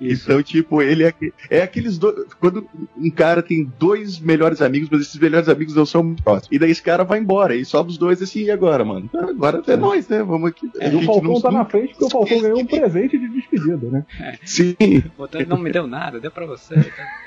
Isso. 0.00 0.24
Então, 0.24 0.42
tipo, 0.42 0.80
ele 0.80 1.04
é, 1.04 1.12
é 1.50 1.62
aqueles 1.62 1.98
dois. 1.98 2.32
Quando 2.40 2.66
um 2.96 3.10
cara 3.10 3.42
tem 3.42 3.70
dois 3.78 4.18
melhores 4.18 4.62
amigos, 4.62 4.88
mas 4.90 5.02
esses 5.02 5.20
melhores 5.20 5.48
amigos 5.48 5.74
não 5.74 5.84
são 5.84 6.13
muito 6.14 6.22
próximos. 6.22 6.48
E 6.50 6.58
daí 6.58 6.70
esse 6.70 6.82
cara 6.82 7.04
vai 7.04 7.18
embora. 7.18 7.54
E 7.54 7.64
sobra 7.64 7.90
os 7.90 7.98
dois 7.98 8.22
assim, 8.22 8.44
e 8.44 8.50
agora, 8.50 8.84
mano? 8.84 9.08
Ah, 9.14 9.26
Agora 9.28 9.62
é 9.66 9.76
nós, 9.76 10.08
né? 10.08 10.22
Vamos 10.22 10.48
aqui. 10.50 10.70
A 10.80 10.86
E 10.88 10.96
o 10.96 11.02
Falcão 11.02 11.32
não- 11.34 11.40
tá 11.40 11.50
na 11.50 11.64
frente 11.64 11.90
porque 11.90 12.04
o 12.04 12.10
Falcão 12.10 12.40
ganhou 12.40 12.58
um 12.60 12.66
presente 12.66 13.18
de 13.18 13.28
despedida, 13.28 13.86
né? 13.90 14.04
Sim. 14.44 14.74
Botou, 15.18 15.40
ele 15.40 15.48
não 15.50 15.58
me 15.58 15.70
deu 15.72 15.86
nada, 15.86 16.20
deu 16.20 16.30
pra 16.30 16.46
você. 16.46 16.74
tá? 16.74 17.24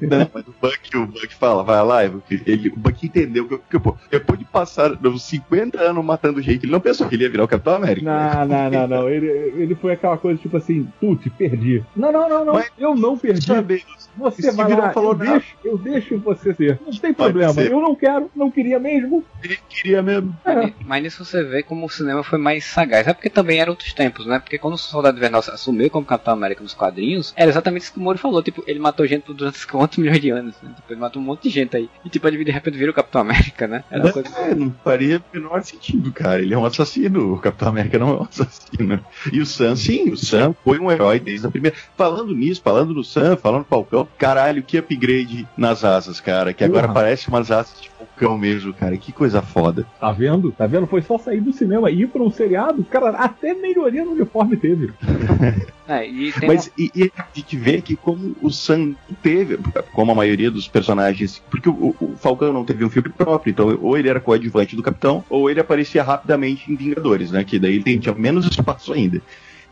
Não, 0.00 0.30
mas 0.32 0.44
o 0.46 0.54
Buck, 0.60 0.96
o 0.96 1.06
Buck 1.06 1.34
fala, 1.34 1.64
vai 1.64 1.82
lá, 1.84 2.04
ele, 2.04 2.68
o 2.68 2.76
Buck 2.76 3.04
entendeu 3.06 3.48
que, 3.48 3.58
que, 3.70 3.78
pô, 3.78 3.96
depois 4.10 4.38
de 4.38 4.44
passar 4.44 4.92
uns 5.04 5.22
50 5.24 5.80
anos 5.80 6.04
matando 6.04 6.40
gente, 6.40 6.64
ele 6.64 6.72
não 6.72 6.80
pensou 6.80 7.08
que 7.08 7.16
ele 7.16 7.24
ia 7.24 7.30
virar 7.30 7.44
o 7.44 7.48
Capitão 7.48 7.74
América. 7.74 8.06
Não, 8.06 8.46
não, 8.46 8.70
não, 8.70 8.86
não. 8.88 9.08
Ele, 9.08 9.26
ele 9.26 9.74
foi 9.74 9.92
aquela 9.92 10.16
coisa 10.16 10.40
tipo 10.40 10.56
assim, 10.56 10.88
putz, 11.00 11.26
perdi. 11.36 11.82
Não, 11.96 12.12
não, 12.12 12.28
não, 12.28 12.44
não. 12.44 12.52
Mas- 12.54 12.70
eu 12.78 12.94
não 12.94 13.18
perdi. 13.18 13.44
Sabe, 13.46 13.82
Você 14.16 14.52
vai 14.52 14.72
lá, 14.74 14.92
falou 14.92 15.12
eu, 15.12 15.18
deixo, 15.18 15.46
eu 15.64 15.78
deixo 15.78 16.18
você 16.18 16.54
ser. 16.54 16.78
Não 16.84 16.92
tem 16.92 17.12
problema. 17.12 17.60
Eu 17.62 17.80
não 17.80 17.94
quero, 17.96 18.11
não 18.34 18.50
queria 18.50 18.78
mesmo. 18.78 19.24
ele 19.42 19.58
queria 19.68 20.02
mesmo. 20.02 20.36
É. 20.44 20.72
Mas 20.84 21.02
nisso 21.02 21.24
você 21.24 21.42
vê 21.42 21.62
como 21.62 21.86
o 21.86 21.90
cinema 21.90 22.22
foi 22.22 22.38
mais 22.38 22.64
sagaz. 22.64 23.06
É 23.06 23.12
porque 23.12 23.30
também 23.30 23.60
eram 23.60 23.72
outros 23.72 23.92
tempos, 23.92 24.26
né? 24.26 24.38
Porque 24.38 24.58
quando 24.58 24.74
o 24.74 24.78
Soldado 24.78 25.16
Invernal 25.16 25.40
assumiu 25.40 25.90
como 25.90 26.06
Capitão 26.06 26.34
América 26.34 26.62
nos 26.62 26.74
quadrinhos, 26.74 27.32
era 27.36 27.50
exatamente 27.50 27.82
isso 27.82 27.92
que 27.92 27.98
o 27.98 28.02
Moro 28.02 28.18
falou. 28.18 28.42
Tipo, 28.42 28.62
ele 28.66 28.78
matou 28.78 29.06
gente 29.06 29.22
por 29.22 29.34
200 29.34 29.64
quantos 29.66 29.98
milhões 29.98 30.20
de 30.20 30.30
anos. 30.30 30.54
Né? 30.62 30.70
Tipo, 30.76 30.92
ele 30.92 31.00
matou 31.00 31.20
um 31.20 31.24
monte 31.24 31.44
de 31.44 31.50
gente 31.50 31.76
aí. 31.76 31.88
E 32.04 32.08
tipo, 32.08 32.26
ele 32.26 32.44
de 32.44 32.50
repente 32.50 32.76
vira 32.76 32.90
o 32.90 32.94
Capitão 32.94 33.20
América, 33.20 33.66
né? 33.66 33.84
Era 33.90 34.04
uma 34.04 34.12
coisa... 34.12 34.28
É, 34.38 34.54
não 34.54 34.74
faria 34.82 35.18
o 35.18 35.36
menor 35.36 35.62
sentido, 35.62 36.12
cara. 36.12 36.40
Ele 36.40 36.54
é 36.54 36.58
um 36.58 36.64
assassino. 36.64 37.34
O 37.34 37.38
Capitão 37.38 37.68
América 37.68 37.98
não 37.98 38.08
é 38.08 38.20
um 38.20 38.22
assassino. 38.22 39.04
E 39.32 39.40
o 39.40 39.46
Sam, 39.46 39.76
sim, 39.76 40.10
o 40.10 40.16
Sam 40.16 40.54
foi 40.64 40.78
um 40.78 40.90
herói 40.90 41.20
desde 41.20 41.46
a 41.46 41.50
primeira. 41.50 41.76
Falando 41.96 42.34
nisso, 42.34 42.60
falando 42.62 42.94
no 42.94 43.04
Sam, 43.04 43.36
falando 43.36 43.60
no 43.60 43.64
Falcão, 43.64 44.08
caralho, 44.18 44.62
que 44.62 44.78
upgrade 44.78 45.46
nas 45.56 45.84
asas, 45.84 46.20
cara. 46.20 46.52
Que 46.52 46.64
agora 46.64 46.88
Porra. 46.88 46.94
parece 46.94 47.28
umas 47.28 47.50
asas 47.50 47.80
de 47.80 47.90
Falcão 48.22 48.38
mesmo, 48.38 48.72
cara. 48.72 48.96
Que 48.96 49.12
coisa 49.12 49.42
foda. 49.42 49.86
Tá 50.00 50.12
vendo? 50.12 50.52
Tá 50.52 50.66
vendo? 50.66 50.86
Foi 50.86 51.02
só 51.02 51.18
sair 51.18 51.40
do 51.40 51.52
cinema 51.52 51.90
e 51.90 52.02
ir 52.02 52.08
pra 52.08 52.22
um 52.22 52.30
seriado. 52.30 52.84
Cara, 52.84 53.10
até 53.10 53.54
melhoria 53.54 54.04
no 54.04 54.12
uniforme 54.12 54.56
teve. 54.56 54.90
É, 55.88 56.08
e 56.08 56.32
Mas 56.46 56.70
e, 56.78 56.90
e 56.94 57.12
a 57.18 57.24
gente 57.34 57.56
vê 57.56 57.82
que 57.82 57.96
como 57.96 58.36
o 58.40 58.50
Sam 58.50 58.94
teve, 59.20 59.58
como 59.92 60.12
a 60.12 60.14
maioria 60.14 60.48
dos 60.48 60.68
personagens, 60.68 61.42
porque 61.50 61.68
o, 61.68 61.94
o 62.00 62.14
Falcão 62.16 62.52
não 62.52 62.64
teve 62.64 62.84
um 62.84 62.88
filme 62.88 63.08
próprio, 63.08 63.50
então 63.50 63.76
ou 63.82 63.98
ele 63.98 64.08
era 64.08 64.20
coadjuvante 64.20 64.76
do 64.76 64.82
Capitão, 64.82 65.24
ou 65.28 65.50
ele 65.50 65.58
aparecia 65.60 66.02
rapidamente 66.04 66.72
em 66.72 66.76
Vingadores, 66.76 67.32
né? 67.32 67.42
Que 67.42 67.58
daí 67.58 67.74
ele 67.74 67.82
tem- 67.82 67.98
tinha 67.98 68.14
menos 68.14 68.46
espaço 68.46 68.92
ainda. 68.92 69.20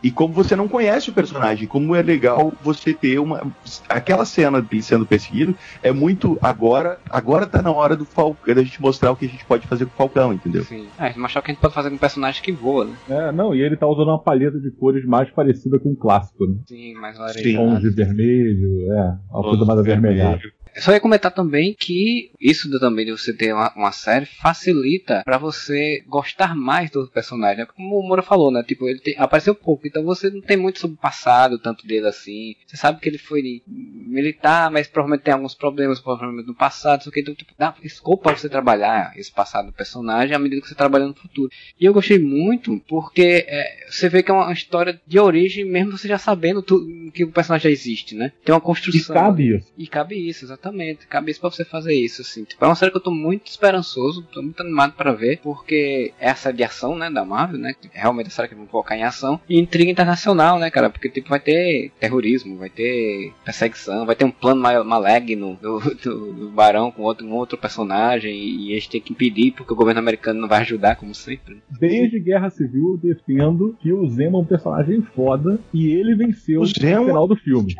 E 0.03 0.09
como 0.09 0.33
você 0.33 0.55
não 0.55 0.67
conhece 0.67 1.09
o 1.09 1.13
personagem, 1.13 1.67
como 1.67 1.95
é 1.95 2.01
legal 2.01 2.51
você 2.63 2.93
ter 2.93 3.19
uma. 3.19 3.41
Aquela 3.87 4.25
cena 4.25 4.61
dele 4.61 4.81
sendo 4.81 5.05
perseguido 5.05 5.55
é 5.83 5.91
muito. 5.91 6.37
Agora 6.41 6.99
agora 7.09 7.45
tá 7.45 7.61
na 7.61 7.71
hora 7.71 7.95
do 7.95 8.05
Falcão, 8.05 8.53
da 8.55 8.63
gente 8.63 8.81
mostrar 8.81 9.11
o 9.11 9.15
que 9.15 9.25
a 9.25 9.29
gente 9.29 9.45
pode 9.45 9.67
fazer 9.67 9.85
com 9.85 9.91
o 9.91 9.97
Falcão, 9.97 10.33
entendeu? 10.33 10.63
Sim. 10.63 10.87
É, 10.97 11.13
mostrar 11.17 11.41
o 11.41 11.43
que 11.43 11.51
a 11.51 11.53
gente 11.53 11.61
pode 11.61 11.73
fazer 11.73 11.89
com 11.89 11.95
um 11.95 11.99
personagem 11.99 12.41
que 12.41 12.51
voa, 12.51 12.85
né? 12.85 12.95
É, 13.09 13.31
não, 13.31 13.53
e 13.53 13.61
ele 13.61 13.77
tá 13.77 13.87
usando 13.87 14.07
uma 14.07 14.19
paleta 14.19 14.59
de 14.59 14.71
cores 14.71 15.05
mais 15.05 15.29
parecida 15.29 15.77
com 15.79 15.91
o 15.91 15.95
clássico, 15.95 16.47
né? 16.47 16.55
Sim, 16.65 16.93
mais 16.95 17.15
Sim. 17.15 17.21
laranjado. 17.21 17.55
Tons 17.57 17.81
de 17.81 17.89
vermelho, 17.91 18.91
é, 18.93 19.17
uma 19.31 19.43
coisa 19.43 19.65
mais 19.65 19.79
avermelhada. 19.79 20.41
Só 20.77 20.91
ia 20.91 20.99
comentar 20.99 21.31
também 21.31 21.75
que 21.77 22.31
isso 22.39 22.69
também 22.79 23.05
de 23.05 23.11
você 23.11 23.33
ter 23.33 23.53
uma, 23.53 23.71
uma 23.75 23.91
série 23.91 24.25
facilita 24.25 25.21
pra 25.25 25.37
você 25.37 26.03
gostar 26.07 26.55
mais 26.55 26.89
do 26.89 27.07
personagem. 27.07 27.59
né? 27.59 27.65
Como 27.75 27.99
o 27.99 28.07
Moura 28.07 28.21
falou, 28.21 28.51
né? 28.51 28.63
Tipo, 28.63 28.87
ele 28.87 28.99
tem- 28.99 29.15
apareceu 29.17 29.53
pouco, 29.55 29.85
então 29.87 30.03
você 30.03 30.29
não 30.29 30.41
tem 30.41 30.57
muito 30.57 30.79
sobre 30.79 30.95
o 30.95 30.99
passado, 31.01 31.57
tanto 31.59 31.85
dele 31.85 32.07
assim. 32.07 32.55
Você 32.65 32.77
sabe 32.77 32.99
que 32.99 33.09
ele 33.09 33.17
foi 33.17 33.61
militar, 33.67 34.71
mas 34.71 34.87
provavelmente 34.87 35.23
tem 35.23 35.33
alguns 35.33 35.53
problemas, 35.55 35.99
provavelmente 35.99 36.47
no 36.47 36.55
passado, 36.55 36.99
não 36.99 37.03
sei 37.03 37.09
o 37.09 37.13
que. 37.13 37.19
Então, 37.21 37.35
tipo, 37.35 37.53
dá 37.57 37.75
escopo 37.83 38.23
pra 38.23 38.35
você 38.35 38.49
trabalhar 38.49 39.13
esse 39.17 39.31
passado 39.31 39.67
do 39.67 39.73
personagem 39.73 40.35
à 40.35 40.39
medida 40.39 40.61
que 40.61 40.67
você 40.67 40.75
trabalha 40.75 41.05
no 41.07 41.13
futuro. 41.13 41.51
E 41.79 41.85
eu 41.85 41.93
gostei 41.93 42.19
muito 42.19 42.79
porque 42.87 43.45
é, 43.47 43.85
você 43.89 44.09
vê 44.09 44.23
que 44.23 44.31
é 44.31 44.33
uma 44.33 44.51
história 44.53 44.99
de 45.05 45.19
origem, 45.19 45.65
mesmo 45.65 45.97
você 45.97 46.07
já 46.07 46.17
sabendo 46.17 46.61
tu- 46.61 46.87
que 47.13 47.23
o 47.23 47.31
personagem 47.31 47.63
já 47.69 47.69
existe, 47.73 48.15
né? 48.15 48.31
Tem 48.43 48.53
uma 48.53 48.59
E 48.59 48.63
construção. 48.63 49.13
cabe 49.15 49.55
isso. 49.57 49.67
E 49.77 49.87
cabe 49.87 50.15
isso, 50.29 50.45
exatamente. 50.45 50.60
Cabe 51.09 51.31
isso 51.31 51.39
pra 51.41 51.49
você 51.49 51.65
fazer 51.65 51.93
isso, 51.93 52.21
assim. 52.21 52.43
Tipo, 52.43 52.63
é 52.63 52.67
uma 52.67 52.75
série 52.75 52.91
que 52.91 52.97
eu 52.97 53.01
tô 53.01 53.11
muito 53.11 53.47
esperançoso, 53.47 54.21
tô 54.31 54.41
muito 54.41 54.61
animado 54.61 54.93
pra 54.93 55.11
ver, 55.13 55.39
porque 55.41 56.13
é 56.19 56.29
a 56.29 56.35
série 56.35 56.57
de 56.57 56.63
ação, 56.63 56.95
né, 56.95 57.09
da 57.09 57.25
Marvel, 57.25 57.59
né? 57.59 57.73
que 57.79 57.87
é 57.93 58.01
Realmente 58.01 58.27
a 58.27 58.31
série 58.31 58.47
que 58.49 58.55
vão 58.55 58.65
colocar 58.65 58.95
em 58.97 59.03
ação. 59.03 59.39
E 59.49 59.59
intriga 59.59 59.89
internacional, 59.91 60.59
né, 60.59 60.69
cara? 60.69 60.89
Porque, 60.89 61.09
tipo, 61.09 61.29
vai 61.29 61.39
ter 61.39 61.91
terrorismo, 61.99 62.57
vai 62.57 62.69
ter 62.69 63.33
perseguição, 63.43 64.05
vai 64.05 64.15
ter 64.15 64.25
um 64.25 64.31
plano 64.31 64.61
ma- 64.61 64.83
maligno 64.83 65.57
do, 65.61 65.79
do, 65.79 66.33
do 66.33 66.49
Barão 66.49 66.91
com 66.91 67.03
outro, 67.03 67.25
um 67.25 67.33
outro 67.33 67.57
personagem, 67.57 68.33
e 68.33 68.71
eles 68.71 68.87
têm 68.87 69.01
que 69.01 69.13
impedir, 69.13 69.51
porque 69.51 69.73
o 69.73 69.75
governo 69.75 69.99
americano 69.99 70.41
não 70.41 70.47
vai 70.47 70.61
ajudar, 70.61 70.95
como 70.95 71.13
sempre. 71.15 71.61
Desde 71.79 72.19
Guerra 72.19 72.49
Civil 72.49 72.99
eu 73.03 73.15
defendo 73.15 73.75
que 73.79 73.91
o 73.91 74.07
Zemo 74.09 74.37
é 74.37 74.41
um 74.41 74.45
personagem 74.45 75.01
foda 75.15 75.59
e 75.73 75.87
ele 75.91 76.15
venceu 76.15 76.59
O 76.61 76.63
no 76.63 76.67
Zemo- 76.69 77.05
final 77.05 77.27
do 77.27 77.35
filme. 77.35 77.75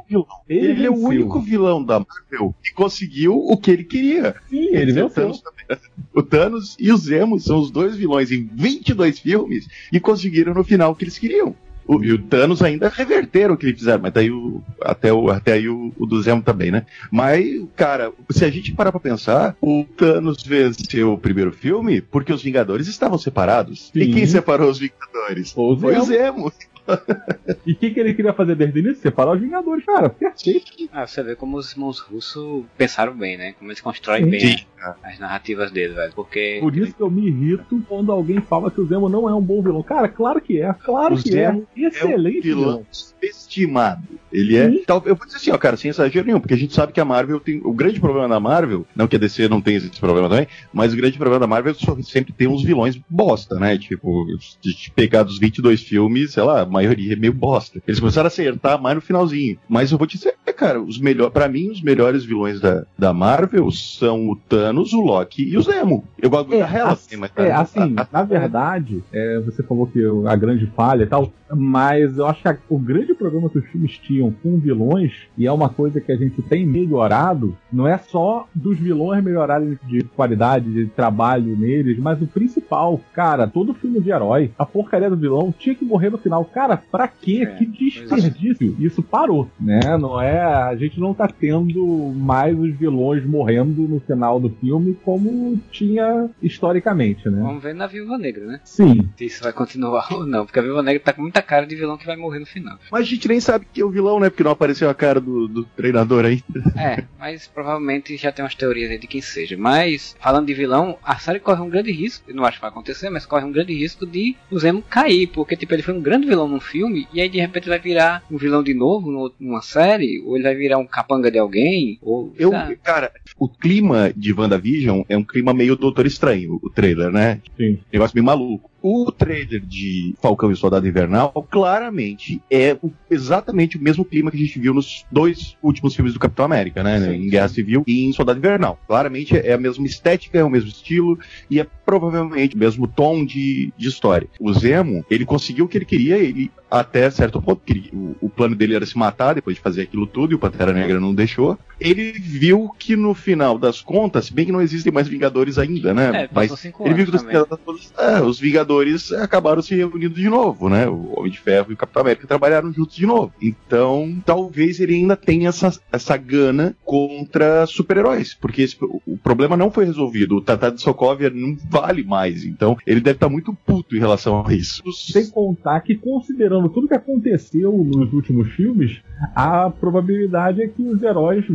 Ele, 0.47 0.85
é 0.85 0.89
o 0.89 0.95
único 0.95 1.39
vilão 1.39 1.83
da 1.83 1.99
Marvel 1.99 2.53
que 2.71 2.75
conseguiu 2.75 3.35
o 3.37 3.57
que 3.57 3.69
ele 3.71 3.83
queria. 3.83 4.35
Sim, 4.49 4.69
ele 4.75 4.91
O 4.91 4.95
venceu. 4.95 5.09
Thanos, 5.09 5.41
também. 5.41 5.77
o 6.15 6.23
Thanos 6.23 6.77
e 6.79 6.91
o 6.91 6.97
Zemo 6.97 7.39
são 7.39 7.59
os 7.59 7.69
dois 7.69 7.95
vilões 7.95 8.31
em 8.31 8.49
22 8.53 9.19
filmes 9.19 9.67
e 9.91 9.99
conseguiram 9.99 10.53
no 10.53 10.63
final 10.63 10.91
o 10.91 10.95
que 10.95 11.03
eles 11.03 11.19
queriam. 11.19 11.53
O, 11.87 12.01
e 12.03 12.13
o 12.13 12.19
Thanos 12.19 12.61
ainda 12.61 12.87
reverteram 12.89 13.55
o 13.55 13.57
que 13.57 13.65
eles 13.65 13.79
fizeram, 13.79 14.03
mas 14.03 14.13
daí 14.13 14.31
o, 14.31 14.61
até, 14.81 15.11
o, 15.11 15.29
até 15.29 15.53
aí 15.53 15.67
o, 15.67 15.91
o 15.97 16.05
do 16.05 16.21
Zemo 16.21 16.41
também, 16.41 16.71
né? 16.71 16.85
Mas, 17.11 17.43
cara, 17.75 18.13
se 18.29 18.45
a 18.45 18.49
gente 18.49 18.71
parar 18.71 18.91
pra 18.91 18.99
pensar, 19.01 19.57
o 19.59 19.83
Thanos 19.97 20.43
venceu 20.43 21.11
o 21.13 21.17
primeiro 21.17 21.51
filme 21.51 21.99
porque 21.99 22.31
os 22.31 22.41
Vingadores 22.43 22.87
estavam 22.87 23.17
separados. 23.17 23.91
E 23.95 24.05
Sim. 24.05 24.13
quem 24.13 24.25
separou 24.27 24.69
os 24.69 24.79
Vingadores? 24.79 25.51
Foi 25.51 25.73
o 25.73 25.77
Foi 25.77 25.97
o 25.97 26.03
Zemo. 26.03 26.53
E 27.65 27.73
o 27.73 27.75
que, 27.75 27.91
que 27.91 27.99
ele 27.99 28.13
queria 28.13 28.33
fazer 28.33 28.55
desde 28.55 28.79
o 28.79 28.81
início? 28.81 29.01
Separar 29.01 29.33
os 29.33 29.39
Vingadores. 29.41 29.85
Cara, 29.85 30.09
perfeito. 30.09 30.71
Ah, 30.91 31.05
você 31.05 31.21
vê 31.21 31.35
como 31.35 31.57
os 31.57 31.71
irmãos 31.71 31.99
russos 31.99 32.65
pensaram 32.77 33.15
bem, 33.15 33.37
né? 33.37 33.53
Como 33.53 33.69
eles 33.69 33.81
constroem 33.81 34.23
Sim. 34.23 34.29
bem. 34.29 34.39
Sim. 34.39 34.65
né? 34.77 34.93
as 35.03 35.19
narrativas 35.19 35.71
dele, 35.71 35.93
velho. 35.93 36.13
Porque. 36.13 36.57
Por 36.61 36.75
isso 36.75 36.93
que 36.93 37.01
eu 37.01 37.09
me 37.09 37.27
irrito 37.27 37.81
quando 37.87 38.11
alguém 38.11 38.41
fala 38.41 38.71
que 38.71 38.81
o 38.81 38.85
Zemo 38.85 39.09
não 39.09 39.29
é 39.29 39.35
um 39.35 39.41
bom 39.41 39.61
vilão. 39.61 39.83
Cara, 39.83 40.07
claro 40.07 40.41
que 40.41 40.61
é. 40.61 40.73
Claro 40.73 41.15
O 41.15 41.21
que 41.21 41.31
Zemo 41.31 41.67
é. 41.75 41.81
Excelente 41.81 42.37
é 42.37 42.39
um 42.39 42.41
vilão 42.41 42.61
vilão. 42.61 42.85
estimado. 43.21 44.03
Ele 44.31 44.55
é. 44.55 44.69
Sim. 44.69 44.83
Eu 45.05 45.15
vou 45.15 45.25
dizer 45.25 45.37
assim, 45.37 45.51
ó, 45.51 45.57
cara, 45.57 45.77
sem 45.77 45.89
exagero 45.89 46.25
nenhum, 46.25 46.39
porque 46.39 46.53
a 46.53 46.57
gente 46.57 46.73
sabe 46.73 46.93
que 46.93 46.99
a 46.99 47.05
Marvel 47.05 47.39
tem. 47.39 47.61
O 47.63 47.73
grande 47.73 47.99
problema 47.99 48.27
da 48.27 48.39
Marvel, 48.39 48.85
não 48.95 49.07
que 49.07 49.15
a 49.15 49.19
DC 49.19 49.47
não 49.47 49.61
tenha 49.61 49.77
esse 49.77 49.89
problema 49.99 50.29
também, 50.29 50.47
mas 50.73 50.93
o 50.93 50.97
grande 50.97 51.17
problema 51.17 51.39
da 51.39 51.47
Marvel 51.47 51.73
é 51.73 51.95
que 51.95 52.03
sempre 52.03 52.33
tem 52.33 52.47
uns 52.47 52.63
vilões 52.63 52.99
bosta, 53.09 53.59
né? 53.59 53.77
Tipo, 53.77 54.25
de 54.61 54.91
pegar 54.95 55.23
dos 55.23 55.37
22 55.37 55.81
filmes, 55.81 56.31
sei 56.31 56.43
lá, 56.43 56.61
a 56.61 56.65
maioria 56.81 57.13
é 57.13 57.15
meio 57.15 57.33
bosta. 57.33 57.81
Eles 57.87 57.99
começaram 57.99 58.25
a 58.25 58.27
acertar 58.27 58.81
mais 58.81 58.95
no 58.95 59.01
finalzinho. 59.01 59.57
Mas 59.69 59.91
eu 59.91 59.97
vou 59.97 60.07
te 60.07 60.17
dizer, 60.17 60.35
cara, 60.55 60.81
os 60.81 60.99
melhores, 60.99 61.33
para 61.33 61.47
mim, 61.47 61.69
os 61.71 61.81
melhores 61.81 62.23
vilões 62.23 62.59
da, 62.59 62.85
da 62.97 63.13
Marvel 63.13 63.69
são 63.71 64.29
o 64.29 64.35
Thanos, 64.35 64.93
o 64.93 65.01
Loki 65.01 65.43
e 65.43 65.57
o 65.57 65.61
Zemo. 65.61 66.03
Eu 66.21 66.29
gosto 66.29 66.53
É, 66.53 66.59
da 66.59 66.65
Hela, 66.77 66.91
assim, 66.91 67.15
mas 67.17 67.31
É, 67.35 67.51
assim, 67.51 67.95
a- 67.97 68.01
a- 68.03 68.07
na 68.11 68.23
verdade, 68.23 69.03
é, 69.11 69.39
você 69.39 69.63
falou 69.63 69.87
que 69.87 69.99
a 70.27 70.35
grande 70.35 70.65
falha 70.75 71.03
e 71.03 71.07
tal, 71.07 71.31
mas 71.53 72.17
eu 72.17 72.25
acho 72.27 72.41
que 72.41 72.47
a- 72.47 72.57
o 72.69 72.77
grande 72.77 73.13
problema 73.13 73.49
que 73.49 73.57
os 73.59 73.65
filmes 73.65 73.97
tinham 73.97 74.31
com 74.43 74.57
vilões, 74.59 75.11
e 75.37 75.47
é 75.47 75.51
uma 75.51 75.69
coisa 75.69 75.99
que 75.99 76.11
a 76.11 76.15
gente 76.15 76.41
tem 76.43 76.65
melhorado, 76.65 77.55
não 77.71 77.87
é 77.87 77.97
só 77.97 78.47
dos 78.53 78.77
vilões 78.77 79.23
melhorarem 79.23 79.77
de 79.87 80.03
qualidade, 80.03 80.71
de 80.71 80.85
trabalho 80.87 81.57
neles, 81.57 81.97
mas 81.97 82.21
o 82.21 82.27
principal, 82.27 82.99
cara, 83.13 83.47
todo 83.47 83.73
filme 83.73 83.99
de 83.99 84.11
herói, 84.11 84.51
a 84.57 84.65
porcaria 84.65 85.09
do 85.09 85.17
vilão 85.17 85.53
tinha 85.57 85.75
que 85.75 85.85
morrer 85.85 86.09
no 86.09 86.17
final. 86.17 86.43
Cara, 86.45 86.70
pra 86.77 87.07
quê? 87.07 87.43
É, 87.43 87.55
que 87.55 87.65
desperdício. 87.65 88.75
Isso 88.79 89.01
parou, 89.01 89.49
né? 89.59 89.79
Não 89.97 90.21
é, 90.21 90.41
a 90.41 90.75
gente 90.75 90.99
não 90.99 91.13
tá 91.13 91.27
tendo 91.27 92.13
mais 92.15 92.57
os 92.57 92.75
vilões 92.75 93.25
morrendo 93.25 93.81
no 93.83 93.99
final 93.99 94.39
do 94.39 94.49
filme 94.49 94.97
como 95.03 95.59
tinha 95.71 96.29
historicamente, 96.41 97.29
né? 97.29 97.41
Vamos 97.41 97.63
ver 97.63 97.73
na 97.73 97.87
Viúva 97.87 98.17
Negra, 98.17 98.45
né? 98.45 98.59
Sim. 98.63 99.09
Se 99.17 99.25
isso 99.25 99.43
vai 99.43 99.53
continuar 99.53 100.07
ou 100.13 100.25
não. 100.25 100.45
Porque 100.45 100.59
a 100.59 100.63
Viúva 100.63 100.81
Negra 100.81 101.01
tá 101.03 101.13
com 101.13 101.21
muita 101.21 101.41
cara 101.41 101.65
de 101.65 101.75
vilão 101.75 101.97
que 101.97 102.05
vai 102.05 102.15
morrer 102.15 102.39
no 102.39 102.45
final. 102.45 102.77
Mas 102.91 103.01
a 103.01 103.09
gente 103.09 103.27
nem 103.27 103.39
sabe 103.39 103.65
que 103.71 103.81
é 103.81 103.85
o 103.85 103.89
vilão, 103.89 104.19
né? 104.19 104.29
Porque 104.29 104.43
não 104.43 104.51
apareceu 104.51 104.89
a 104.89 104.93
cara 104.93 105.19
do, 105.19 105.47
do 105.47 105.63
treinador 105.63 106.25
aí. 106.25 106.43
É, 106.77 107.03
mas 107.19 107.47
provavelmente 107.47 108.15
já 108.17 108.31
tem 108.31 108.43
umas 108.43 108.55
teorias 108.55 108.91
aí 108.91 108.97
de 108.97 109.07
quem 109.07 109.21
seja. 109.21 109.57
Mas, 109.57 110.15
falando 110.19 110.47
de 110.47 110.53
vilão, 110.53 110.97
a 111.03 111.17
série 111.17 111.39
corre 111.39 111.61
um 111.61 111.69
grande 111.69 111.91
risco, 111.91 112.29
eu 112.29 112.35
não 112.35 112.45
acho 112.45 112.57
que 112.57 112.61
vai 112.61 112.69
acontecer, 112.69 113.09
mas 113.09 113.25
corre 113.25 113.45
um 113.45 113.51
grande 113.51 113.73
risco 113.73 114.05
de 114.05 114.35
o 114.49 114.59
Zemo 114.59 114.81
cair, 114.81 115.27
porque 115.27 115.55
tipo, 115.55 115.73
ele 115.73 115.83
foi 115.83 115.93
um 115.93 116.01
grande 116.01 116.27
vilão 116.27 116.47
num 116.51 116.59
filme, 116.59 117.07
e 117.13 117.21
aí 117.21 117.29
de 117.29 117.39
repente 117.39 117.67
vai 117.69 117.79
virar 117.79 118.23
um 118.29 118.37
vilão 118.37 118.61
de 118.63 118.73
novo 118.73 119.09
no- 119.11 119.33
numa 119.39 119.61
série, 119.61 120.21
ou 120.25 120.35
ele 120.35 120.43
vai 120.43 120.55
virar 120.55 120.77
um 120.77 120.85
capanga 120.85 121.31
de 121.31 121.37
alguém, 121.39 121.97
ou. 122.01 122.33
Eu, 122.37 122.51
sabe? 122.51 122.75
cara, 122.77 123.11
o 123.37 123.47
clima 123.47 124.11
de 124.15 124.33
WandaVision 124.33 125.01
é 125.09 125.17
um 125.17 125.23
clima 125.23 125.53
meio 125.53 125.75
Doutor 125.75 126.05
Estranho, 126.05 126.59
o 126.61 126.69
trailer, 126.69 127.11
né? 127.11 127.39
Sim. 127.57 127.79
Negócio 127.91 128.15
meio 128.15 128.25
maluco. 128.25 128.70
O 128.81 129.11
trailer 129.11 129.61
de 129.61 130.15
Falcão 130.19 130.51
e 130.51 130.55
Soldado 130.55 130.87
Invernal 130.87 131.31
claramente 131.49 132.41
é 132.49 132.75
exatamente 133.09 133.77
o 133.77 133.81
mesmo 133.81 134.03
clima 134.03 134.31
que 134.31 134.37
a 134.37 134.39
gente 134.39 134.59
viu 134.59 134.73
nos 134.73 135.05
dois 135.11 135.55
últimos 135.61 135.95
filmes 135.95 136.13
do 136.13 136.19
Capitão 136.19 136.45
América, 136.45 136.81
né? 136.81 136.99
Sim, 136.99 137.25
em 137.25 137.29
Guerra 137.29 137.47
Civil 137.47 137.83
e 137.85 138.05
em 138.05 138.13
Soldado 138.13 138.39
Invernal. 138.39 138.79
Claramente 138.87 139.37
é 139.37 139.53
a 139.53 139.57
mesma 139.57 139.85
estética, 139.85 140.39
é 140.39 140.43
o 140.43 140.49
mesmo 140.49 140.69
estilo 140.69 141.19
e 141.49 141.59
é 141.59 141.67
provavelmente 141.85 142.55
o 142.55 142.59
mesmo 142.59 142.87
tom 142.87 143.23
de, 143.23 143.71
de 143.77 143.87
história. 143.87 144.27
O 144.39 144.51
Zemo, 144.53 145.05
ele 145.09 145.25
conseguiu 145.25 145.65
o 145.65 145.67
que 145.67 145.77
ele 145.77 145.85
queria, 145.85 146.17
ele 146.17 146.49
até 146.71 147.09
certo 147.11 147.41
ponto, 147.41 147.61
que 147.65 147.89
o, 147.93 148.15
o 148.21 148.29
plano 148.29 148.55
dele 148.55 148.75
era 148.75 148.85
se 148.85 148.97
matar 148.97 149.35
depois 149.35 149.57
de 149.57 149.61
fazer 149.61 149.81
aquilo 149.81 150.07
tudo 150.07 150.31
e 150.31 150.35
o 150.35 150.39
Pantera 150.39 150.71
Negra 150.71 150.99
não 150.99 151.13
deixou. 151.13 151.59
Ele 151.79 152.11
viu 152.13 152.69
que 152.79 152.95
no 152.95 153.13
final 153.13 153.57
das 153.57 153.81
contas, 153.81 154.29
bem 154.29 154.45
que 154.45 154.51
não 154.51 154.61
existem 154.61 154.91
mais 154.91 155.07
Vingadores 155.07 155.57
ainda, 155.57 155.93
né? 155.93 156.23
É, 156.23 156.29
Mas 156.31 156.51
cinco 156.59 156.85
ele 156.85 156.93
viu 156.93 157.05
que 157.07 157.15
os, 157.15 157.93
é, 157.97 158.21
os 158.21 158.39
Vingadores 158.39 159.11
acabaram 159.11 159.61
se 159.61 159.75
reunindo 159.75 160.15
de 160.15 160.29
novo, 160.29 160.69
né? 160.69 160.87
O 160.87 161.19
Homem 161.19 161.31
de 161.31 161.39
Ferro 161.39 161.67
e 161.71 161.73
o 161.73 161.77
Capitão 161.77 162.01
América 162.03 162.27
trabalharam 162.27 162.71
juntos 162.71 162.95
de 162.95 163.05
novo. 163.05 163.33
Então, 163.41 164.15
talvez 164.25 164.79
ele 164.79 164.95
ainda 164.95 165.17
tenha 165.17 165.49
essa, 165.49 165.71
essa 165.91 166.15
gana 166.15 166.75
contra 166.85 167.65
super-heróis, 167.65 168.33
porque 168.39 168.61
esse- 168.61 168.77
o, 168.81 169.01
o 169.05 169.17
problema 169.17 169.57
não 169.57 169.71
foi 169.71 169.85
resolvido. 169.85 170.35
O 170.37 170.41
Tratado 170.41 170.75
de 170.75 170.81
Sokovia 170.81 171.29
não 171.29 171.57
vale 171.69 172.03
mais. 172.03 172.45
Então, 172.45 172.77
ele 172.85 173.01
deve 173.01 173.17
estar 173.17 173.29
muito 173.29 173.53
puto 173.53 173.95
em 173.95 173.99
relação 173.99 174.45
a 174.45 174.53
isso. 174.53 174.81
Sem 174.93 175.29
contar 175.29 175.81
que, 175.81 175.95
considerando 175.95 176.60
tudo 176.69 176.87
que 176.87 176.93
aconteceu 176.93 177.71
nos 177.71 178.11
últimos 178.13 178.49
filmes, 178.51 179.01
a 179.35 179.69
probabilidade 179.69 180.61
é 180.61 180.67
que 180.67 180.81
os 180.81 181.01
heróis 181.01 181.45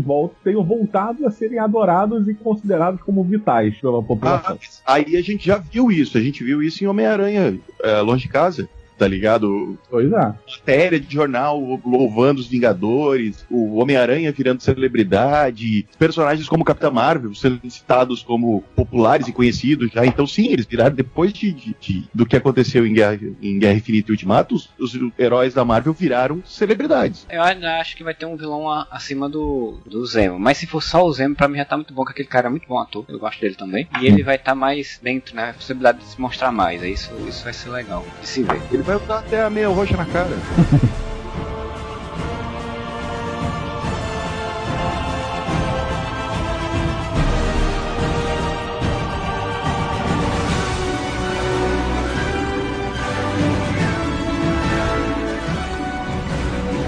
tenham 0.42 0.64
voltado 0.64 1.26
a 1.26 1.30
serem 1.30 1.58
adorados 1.58 2.28
e 2.28 2.34
considerados 2.34 3.00
como 3.02 3.24
vitais 3.24 3.76
pela 3.78 4.02
população. 4.02 4.58
Ah, 4.84 4.94
aí 4.94 5.16
a 5.16 5.22
gente 5.22 5.46
já 5.46 5.58
viu 5.58 5.90
isso. 5.90 6.16
A 6.16 6.20
gente 6.20 6.42
viu 6.44 6.62
isso 6.62 6.82
em 6.82 6.86
Homem-Aranha, 6.86 7.58
é, 7.82 8.00
longe 8.00 8.22
de 8.22 8.28
casa. 8.28 8.68
Tá 8.98 9.06
ligado? 9.06 9.78
Pois 9.90 10.10
é. 10.10 10.34
matéria 10.58 10.98
de 10.98 11.12
jornal 11.12 11.60
louvando 11.84 12.40
os 12.40 12.46
Vingadores, 12.46 13.44
o 13.50 13.76
Homem-Aranha 13.76 14.32
virando 14.32 14.62
celebridade, 14.62 15.86
personagens 15.98 16.48
como 16.48 16.64
Capitã 16.64 16.90
Marvel 16.90 17.34
sendo 17.34 17.60
citados 17.70 18.22
como 18.22 18.62
populares 18.74 19.28
e 19.28 19.32
conhecidos 19.32 19.90
já. 19.92 20.04
Então, 20.06 20.26
sim, 20.26 20.48
eles 20.52 20.66
viraram 20.66 20.94
depois 20.94 21.32
de, 21.32 21.52
de- 21.52 21.76
de- 21.80 22.08
do 22.14 22.24
que 22.26 22.36
aconteceu 22.36 22.86
em 22.86 22.92
Guerra, 22.92 23.18
em 23.42 23.58
Guerra 23.58 23.74
Infinita 23.76 24.10
e 24.10 24.12
Ultimato, 24.12 24.54
os, 24.54 24.70
os 24.78 24.98
heróis 25.18 25.54
da 25.54 25.64
Marvel 25.64 25.92
viraram 25.92 26.42
celebridades. 26.44 27.26
Eu 27.30 27.42
ainda 27.42 27.78
acho 27.80 27.96
que 27.96 28.04
vai 28.04 28.14
ter 28.14 28.26
um 28.26 28.36
vilão 28.36 28.68
a- 28.70 28.86
acima 28.90 29.28
do, 29.28 29.78
do 29.86 30.04
Zemo. 30.06 30.38
Mas 30.38 30.58
se 30.58 30.66
for 30.66 30.82
só 30.82 31.04
o 31.04 31.12
Zemo, 31.12 31.34
pra 31.34 31.48
mim 31.48 31.58
já 31.58 31.64
tá 31.64 31.76
muito 31.76 31.92
bom, 31.92 32.02
porque 32.02 32.22
aquele 32.22 32.28
cara 32.28 32.46
é 32.46 32.50
muito 32.50 32.66
bom 32.66 32.78
ator. 32.78 33.04
Eu 33.08 33.18
gosto 33.18 33.40
dele 33.40 33.54
também. 33.54 33.88
E 34.00 34.06
ele 34.06 34.22
vai 34.22 34.36
estar 34.36 34.54
mais 34.54 34.98
dentro, 35.02 35.34
né? 35.34 35.50
A 35.50 35.54
possibilidade 35.54 35.98
de 35.98 36.04
se 36.04 36.20
mostrar 36.20 36.50
mais. 36.52 36.82
Aí 36.82 36.92
Isso, 36.92 37.10
isso 37.28 37.44
vai 37.44 37.52
ser 37.52 37.68
legal 37.70 38.04
de 38.20 38.28
se 38.28 38.42
ver. 38.42 38.60
Ele 38.72 38.82
vai 38.86 38.96
usar 38.96 39.18
até 39.18 39.42
a 39.42 39.50
meia 39.50 39.68
roxa 39.68 39.96
na 39.96 40.06
cara. 40.06 40.30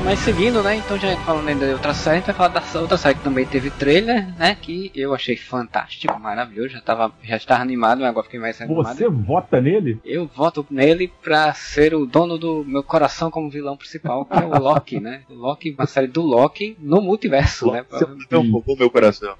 Mas 0.09 0.21
seguindo, 0.21 0.63
né? 0.63 0.77
Então 0.77 0.99
já 0.99 1.15
falando 1.19 1.49
ainda 1.49 1.67
de 1.67 1.73
outra 1.75 1.93
série, 1.93 2.17
a 2.17 2.19
gente 2.21 2.27
vai 2.29 2.35
falar 2.35 2.49
da 2.49 2.81
outra 2.81 2.97
série 2.97 3.15
que 3.17 3.23
também 3.23 3.45
teve 3.45 3.69
trailer, 3.71 4.27
né? 4.39 4.55
Que 4.55 4.91
eu 4.95 5.13
achei 5.13 5.37
fantástico, 5.37 6.19
maravilhoso. 6.19 6.71
Já 6.71 6.81
tava, 6.81 7.13
já 7.23 7.37
estava 7.37 7.61
animado, 7.61 7.99
mas 7.99 8.09
agora 8.09 8.25
fiquei 8.25 8.41
mais 8.41 8.59
animado. 8.59 8.97
Você 8.97 9.07
vota 9.07 9.61
nele? 9.61 10.01
Eu 10.03 10.27
voto 10.27 10.67
nele 10.71 11.13
pra 11.23 11.53
ser 11.53 11.95
o 11.95 12.07
dono 12.07 12.39
do 12.39 12.65
meu 12.65 12.83
coração 12.83 13.31
como 13.31 13.51
vilão 13.51 13.77
principal, 13.77 14.25
que 14.25 14.33
é 14.39 14.47
o 14.47 14.59
Loki, 14.59 14.99
né? 14.99 15.25
O 15.29 15.35
Loki, 15.35 15.75
uma 15.79 15.87
série 15.87 16.07
do 16.07 16.23
Loki 16.23 16.75
no 16.81 17.03
multiverso, 17.03 17.71
né? 17.71 17.85
Não 18.31 18.51
roubou 18.51 18.79
meu 18.79 18.89
coração. 18.89 19.35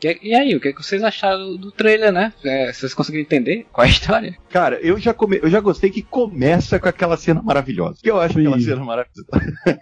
Que- 0.00 0.18
E 0.22 0.34
aí, 0.34 0.54
o 0.54 0.60
que, 0.60 0.72
que 0.72 0.82
vocês 0.82 1.02
acharam 1.02 1.38
do, 1.52 1.58
do 1.58 1.72
trailer, 1.72 2.12
né? 2.12 2.32
É, 2.44 2.72
vocês 2.72 2.94
conseguiram 2.94 3.22
entender 3.24 3.66
qual 3.72 3.84
é 3.84 3.88
a 3.88 3.90
história? 3.90 4.36
Cara, 4.48 4.78
eu 4.80 4.98
já, 4.98 5.12
come... 5.12 5.38
eu 5.42 5.50
já 5.50 5.60
gostei 5.60 5.90
que 5.90 6.02
começa 6.02 6.78
com 6.78 6.88
aquela 6.88 7.16
cena 7.16 7.42
maravilhosa. 7.42 7.98
Que 8.02 8.10
eu 8.10 8.18
acho 8.20 8.34
Sim. 8.38 8.46
aquela 8.46 8.60
cena 8.60 8.84
maravilhosa. 8.84 9.26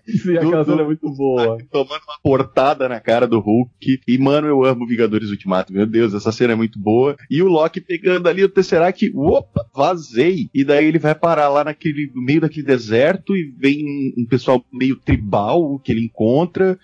Sim, 0.06 0.36
aquela 0.36 0.64
cena 0.64 0.82
é 0.82 0.84
muito 0.84 1.08
boa. 1.10 1.58
tomando 1.70 2.02
uma 2.02 2.18
portada 2.22 2.88
na 2.88 2.98
cara 3.00 3.26
do 3.26 3.38
Hulk. 3.40 4.00
E, 4.06 4.18
mano, 4.18 4.46
eu 4.48 4.64
amo 4.64 4.86
Vingadores 4.86 5.30
Ultimato. 5.30 5.72
Meu 5.72 5.86
Deus, 5.86 6.14
essa 6.14 6.32
cena 6.32 6.52
é 6.54 6.56
muito 6.56 6.78
boa. 6.78 7.16
E 7.30 7.42
o 7.42 7.48
Loki 7.48 7.80
pegando 7.80 8.28
ali 8.28 8.42
o 8.42 8.48
Tesseract, 8.48 9.12
opa, 9.14 9.66
vazei. 9.74 10.48
E 10.54 10.64
daí 10.64 10.86
ele 10.86 10.98
vai 10.98 11.14
parar 11.14 11.48
lá 11.48 11.62
naquele, 11.64 12.10
no 12.14 12.22
meio 12.22 12.40
daquele 12.40 12.66
deserto 12.66 13.36
e 13.36 13.52
vem 13.58 13.84
um, 13.84 14.22
um 14.22 14.26
pessoal 14.26 14.64
meio 14.72 14.96
tribal 14.96 15.78
que 15.78 15.92
ele 15.92 16.04
encontra. 16.04 16.78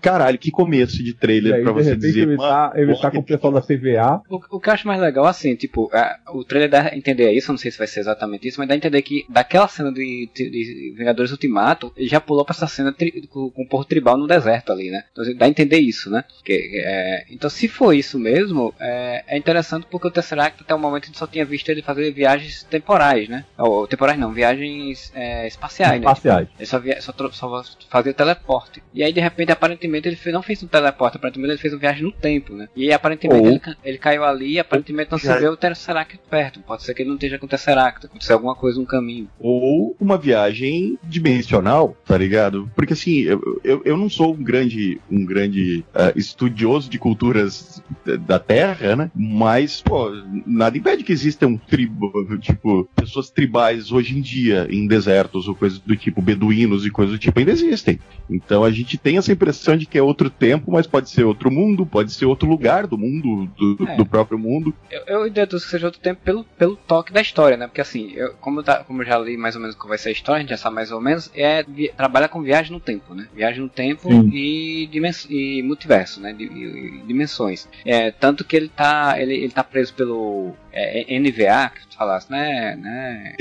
Caralho, 0.00 0.38
que 0.38 0.50
começo 0.50 1.02
de 1.02 1.14
trailer 1.14 1.54
aí, 1.54 1.62
pra 1.62 1.72
de 1.72 1.78
você 1.82 1.90
repente, 1.90 2.06
dizer, 2.06 2.22
ele 2.28 2.36
mano. 2.36 2.50
tá, 2.50 2.71
ele 2.74 2.96
tá 2.96 3.10
com 3.10 3.18
o 3.18 3.22
pessoal 3.22 3.52
da 3.52 3.60
CVA. 3.62 4.22
O, 4.28 4.40
o 4.56 4.60
que 4.60 4.68
eu 4.68 4.72
acho 4.72 4.86
mais 4.86 5.00
legal, 5.00 5.24
assim, 5.26 5.54
tipo, 5.56 5.90
é, 5.94 6.16
o 6.32 6.44
trailer 6.44 6.70
dá 6.70 6.82
a 6.92 6.96
entender 6.96 7.30
isso, 7.32 7.50
eu 7.50 7.52
não 7.54 7.58
sei 7.58 7.70
se 7.70 7.78
vai 7.78 7.86
ser 7.86 8.00
exatamente 8.00 8.46
isso, 8.48 8.58
mas 8.58 8.68
dá 8.68 8.74
a 8.74 8.76
entender 8.76 9.02
que 9.02 9.24
daquela 9.28 9.68
cena 9.68 9.92
de, 9.92 10.28
de- 10.34 10.94
Vingadores 10.96 11.30
Ultimato, 11.32 11.92
ele 11.96 12.08
já 12.08 12.20
pulou 12.20 12.44
pra 12.44 12.54
essa 12.54 12.66
cena 12.66 12.92
tri- 12.92 13.26
com, 13.28 13.50
com 13.50 13.62
o 13.62 13.68
povo 13.68 13.84
tribal 13.84 14.16
no 14.16 14.26
deserto 14.26 14.72
ali, 14.72 14.90
né? 14.90 15.04
Então 15.12 15.24
dá 15.36 15.46
a 15.46 15.48
entender 15.48 15.78
isso, 15.78 16.10
né? 16.10 16.24
Que, 16.44 16.82
é, 16.84 17.24
então 17.30 17.48
se 17.50 17.68
for 17.68 17.92
isso 17.92 18.18
mesmo, 18.18 18.74
é, 18.80 19.24
é 19.26 19.36
interessante 19.38 19.86
porque 19.90 20.08
o 20.08 20.10
Tesseract 20.10 20.62
até 20.62 20.74
o 20.74 20.78
momento 20.78 21.04
a 21.04 21.06
gente 21.06 21.18
só 21.18 21.26
tinha 21.26 21.44
visto 21.44 21.68
ele 21.68 21.82
fazer 21.82 22.10
viagens 22.12 22.62
temporais, 22.64 23.28
né? 23.28 23.44
Ou 23.58 23.86
temporais 23.86 24.18
não, 24.18 24.32
viagens 24.32 25.12
é, 25.14 25.46
espaciais, 25.46 26.00
né? 26.00 26.06
Espaciais. 26.06 26.48
Ele 26.58 26.66
só, 26.66 26.78
via, 26.78 27.00
só, 27.00 27.12
só 27.32 27.62
fazia 27.88 28.12
teleporte. 28.14 28.82
E 28.94 29.02
aí, 29.02 29.12
de 29.12 29.20
repente, 29.20 29.52
aparentemente, 29.52 30.08
ele 30.08 30.16
fez- 30.16 30.34
não 30.34 30.42
fez 30.42 30.62
um 30.62 30.66
teleporte, 30.68 31.16
aparentemente 31.16 31.52
ele 31.52 31.60
fez 31.60 31.72
uma 31.72 31.80
viagem 31.80 32.02
no 32.02 32.12
tempo, 32.12 32.54
né? 32.54 32.61
Né? 32.62 32.68
E 32.76 32.92
aparentemente 32.92 33.46
ele, 33.46 33.60
ele 33.84 33.98
caiu 33.98 34.24
ali 34.24 34.52
e 34.52 34.58
aparentemente 34.58 35.10
não 35.10 35.18
se 35.18 35.32
vê 35.38 35.48
o 35.48 35.56
Tesseract 35.56 36.18
perto. 36.30 36.60
Pode 36.60 36.82
ser 36.82 36.94
que 36.94 37.02
ele 37.02 37.08
não 37.08 37.16
esteja 37.16 37.38
com 37.38 37.46
o 37.46 37.48
Tesseract, 37.48 38.06
aconteceu 38.06 38.34
alguma 38.36 38.54
coisa 38.54 38.78
no 38.80 38.86
caminho. 38.86 39.28
ou 39.38 39.96
uma 40.00 40.16
viagem 40.18 40.98
dimensional, 41.04 41.96
tá 42.06 42.16
ligado? 42.16 42.70
Porque 42.74 42.92
assim, 42.92 43.20
eu, 43.20 43.60
eu, 43.64 43.82
eu 43.84 43.96
não 43.96 44.08
sou 44.08 44.34
um 44.34 44.42
grande, 44.42 45.00
um 45.10 45.24
grande 45.24 45.84
ah, 45.94 46.12
estudioso 46.16 46.90
de 46.90 46.98
culturas 46.98 47.82
da- 48.26 48.38
Terra, 48.42 48.96
né? 48.96 49.10
Mas, 49.14 49.80
pô, 49.80 50.10
nada 50.44 50.76
impede 50.76 51.04
que 51.04 51.12
existam 51.12 51.56
tribo, 51.56 52.10
tipo, 52.40 52.88
pessoas 52.96 53.30
tribais 53.30 53.92
hoje 53.92 54.18
em 54.18 54.20
dia 54.20 54.66
em 54.68 54.86
desertos 54.86 55.46
ou 55.48 55.54
coisas 55.54 55.78
do 55.78 55.96
tipo, 55.96 56.20
beduínos 56.20 56.84
e 56.84 56.90
coisas 56.90 57.14
do 57.14 57.18
tipo, 57.18 57.38
ainda 57.38 57.52
existem. 57.52 58.00
Então 58.28 58.64
a 58.64 58.70
gente 58.70 58.98
tem 58.98 59.16
essa 59.16 59.32
impressão 59.32 59.76
de 59.76 59.86
que 59.86 59.96
é 59.96 60.02
outro 60.02 60.28
tempo, 60.28 60.72
mas 60.72 60.86
pode 60.86 61.08
ser 61.08 61.24
outro 61.24 61.50
mundo, 61.50 61.86
pode 61.86 62.12
ser 62.12 62.26
outro 62.26 62.48
lugar 62.52 62.86
do 62.86 62.96
mundo, 62.98 63.46
do, 63.58 63.88
É. 63.88 63.96
do 63.96 64.06
próprio 64.06 64.38
mundo. 64.38 64.74
Eu, 64.90 65.24
eu 65.24 65.30
deduzo 65.30 65.64
que 65.64 65.70
seja 65.70 65.86
outro 65.86 66.00
tempo 66.00 66.20
pelo, 66.24 66.44
pelo 66.44 66.76
toque 66.76 67.12
da 67.12 67.20
história, 67.20 67.56
né? 67.56 67.66
Porque 67.66 67.80
assim, 67.80 68.12
eu, 68.14 68.34
como, 68.34 68.60
eu 68.60 68.64
tá- 68.64 68.84
como 68.84 69.02
eu 69.02 69.06
já 69.06 69.18
li 69.18 69.36
mais 69.36 69.54
ou 69.54 69.60
menos 69.60 69.74
como 69.76 69.88
vai 69.88 69.98
ser 69.98 70.10
a 70.10 70.12
história, 70.12 70.38
a 70.38 70.40
gente 70.40 70.50
já 70.50 70.56
sabe 70.56 70.74
mais 70.76 70.90
ou 70.92 71.00
menos, 71.00 71.30
é 71.34 71.64
trabalha 71.96 72.28
com 72.28 72.42
viagem 72.42 72.72
no 72.72 72.80
tempo, 72.80 73.14
né? 73.14 73.26
Viagem 73.34 73.60
no 73.62 73.68
tempo 73.68 74.08
Sim. 74.08 74.28
e, 74.32 74.86
dimens, 74.90 75.26
e 75.28 75.62
multiverso, 75.62 76.20
né? 76.20 76.34
E- 76.38 76.44
e 76.44 77.02
dimensões. 77.06 77.68
É, 77.84 78.10
tanto 78.10 78.44
que 78.44 78.56
ele 78.56 78.68
tá, 78.68 79.14
ele, 79.20 79.34
ele 79.34 79.50
tá 79.52 79.64
preso 79.64 79.92
pelo 79.94 80.52
é, 80.72 81.18
NVA, 81.18 81.70
que 81.70 81.86
tu 81.88 81.96
falasse, 81.96 82.30
né? 82.30 82.76
né? 82.76 83.34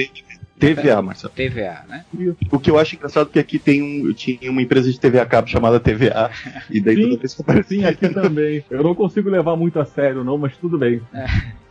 TVA, 0.61 1.01
Marcelo. 1.01 1.33
TVA, 1.33 1.83
né? 1.87 2.05
O 2.51 2.59
que 2.59 2.69
eu 2.69 2.77
acho 2.77 2.95
engraçado 2.95 3.29
é 3.29 3.33
que 3.33 3.39
aqui 3.39 3.59
tem 3.59 3.81
um, 3.81 4.13
tinha 4.13 4.51
uma 4.51 4.61
empresa 4.61 4.91
de 4.91 4.99
TV 4.99 5.19
a 5.19 5.25
cabo 5.25 5.47
chamada 5.47 5.79
TVA, 5.79 6.29
e 6.69 6.79
daí 6.79 6.95
Sim. 6.95 7.01
toda 7.03 7.17
vez 7.17 7.33
que 7.33 7.41
aparecia 7.41 7.77
Sim, 7.79 7.85
aqui 7.85 8.09
também. 8.09 8.63
Eu 8.69 8.83
não 8.83 8.93
consigo 8.93 9.29
levar 9.29 9.55
muito 9.55 9.79
a 9.79 9.85
sério, 9.85 10.23
não, 10.23 10.37
mas 10.37 10.55
tudo 10.57 10.77
bem. 10.77 11.01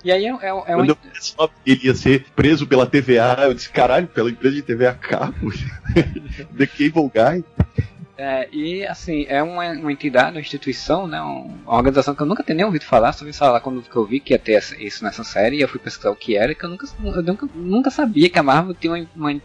E 0.05 0.11
aí 0.11 0.25
é, 0.25 0.31
é, 0.31 0.49
é 0.49 0.75
Quando 0.75 0.91
um, 0.91 0.93
eu 0.93 1.21
só 1.21 1.47
que 1.47 1.71
ele 1.71 1.81
ia 1.85 1.95
ser 1.95 2.25
preso 2.35 2.67
pela 2.67 2.87
TVA, 2.87 3.37
eu 3.45 3.55
disse, 3.55 3.71
caralho, 3.71 4.09
pela 4.09 4.31
empresa 4.31 4.57
de 4.57 4.63
TV 4.63 4.87
a 4.87 4.95
cabo. 4.95 5.53
The 6.57 6.67
Cable 6.67 7.11
Guy. 7.15 7.45
É, 8.23 8.49
e 8.53 8.85
assim, 8.87 9.25
é 9.31 9.43
uma, 9.43 9.67
uma 9.73 9.91
entidade, 9.91 10.33
uma 10.37 10.41
instituição, 10.43 11.07
né, 11.07 11.23
um- 11.23 11.57
uma 11.65 11.75
organização 11.77 12.15
que 12.15 12.21
eu 12.21 12.27
nunca 12.27 12.43
tinha 12.43 12.55
nem 12.55 12.67
ouvido 12.67 12.85
falar, 12.85 13.15
só 13.15 13.25
ouvi 13.25 13.35
falar 13.35 13.61
quando 13.61 13.81
que 13.81 13.97
eu 13.97 14.05
vi 14.05 14.21
que 14.21 14.35
ia 14.35 14.39
ter 14.39 14.53
essa- 14.53 14.77
isso 14.77 15.03
nessa 15.03 15.25
série, 15.25 15.57
e 15.57 15.63
eu 15.63 15.69
fui 15.69 15.81
pesquisar 15.81 16.11
o 16.11 16.17
que 16.17 16.37
era, 16.37 16.55
que 16.55 16.63
eu 16.63 16.69
nunca, 16.69 16.87
eu 17.03 17.23
nunca, 17.23 17.49
nunca 17.55 17.91
sabia 17.91 18.29
que 18.29 18.39
a 18.39 18.43
Marvel 18.43 18.75
tinha 18.75 18.93
uma, 18.93 19.07
uma 19.17 19.41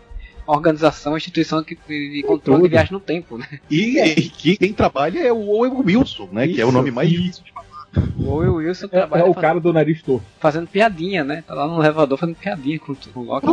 organização, 0.46 1.14
uma 1.14 1.18
instituição 1.18 1.64
que, 1.64 1.78
de 1.88 2.22
controle 2.28 2.64
de 2.64 2.68
viagem 2.70 2.92
no 2.92 3.00
tempo, 3.00 3.38
né? 3.38 3.48
E, 3.72 3.98
e 3.98 4.30
que 4.30 4.58
quem 4.58 4.74
trabalha 4.74 5.20
é 5.20 5.32
o 5.32 5.48
Owen 5.48 5.72
Wilson, 5.86 6.28
né? 6.34 6.46
que 6.46 6.60
é 6.60 6.66
o 6.66 6.68
Isso, 6.68 6.78
nome 6.78 6.92
mais 6.92 7.10
isso. 7.10 7.22
difícil 7.22 7.44
de 7.46 7.52
falar. 7.54 7.66
O 8.20 8.36
Will 8.40 8.56
Wilson 8.56 8.88
É, 8.88 8.90
trabalha 8.90 9.22
é 9.22 9.24
o 9.24 9.34
cara 9.34 9.58
do 9.58 9.72
nariz 9.72 10.02
torto. 10.02 10.26
fazendo 10.38 10.68
piadinha, 10.68 11.24
né? 11.24 11.46
Tá 11.48 11.54
lá 11.54 11.66
no 11.66 11.80
elevador 11.82 12.18
fazendo 12.18 12.36
piadinha 12.36 12.78
com, 12.78 12.94
com 12.94 13.20
o 13.22 13.24
Loki. 13.24 13.48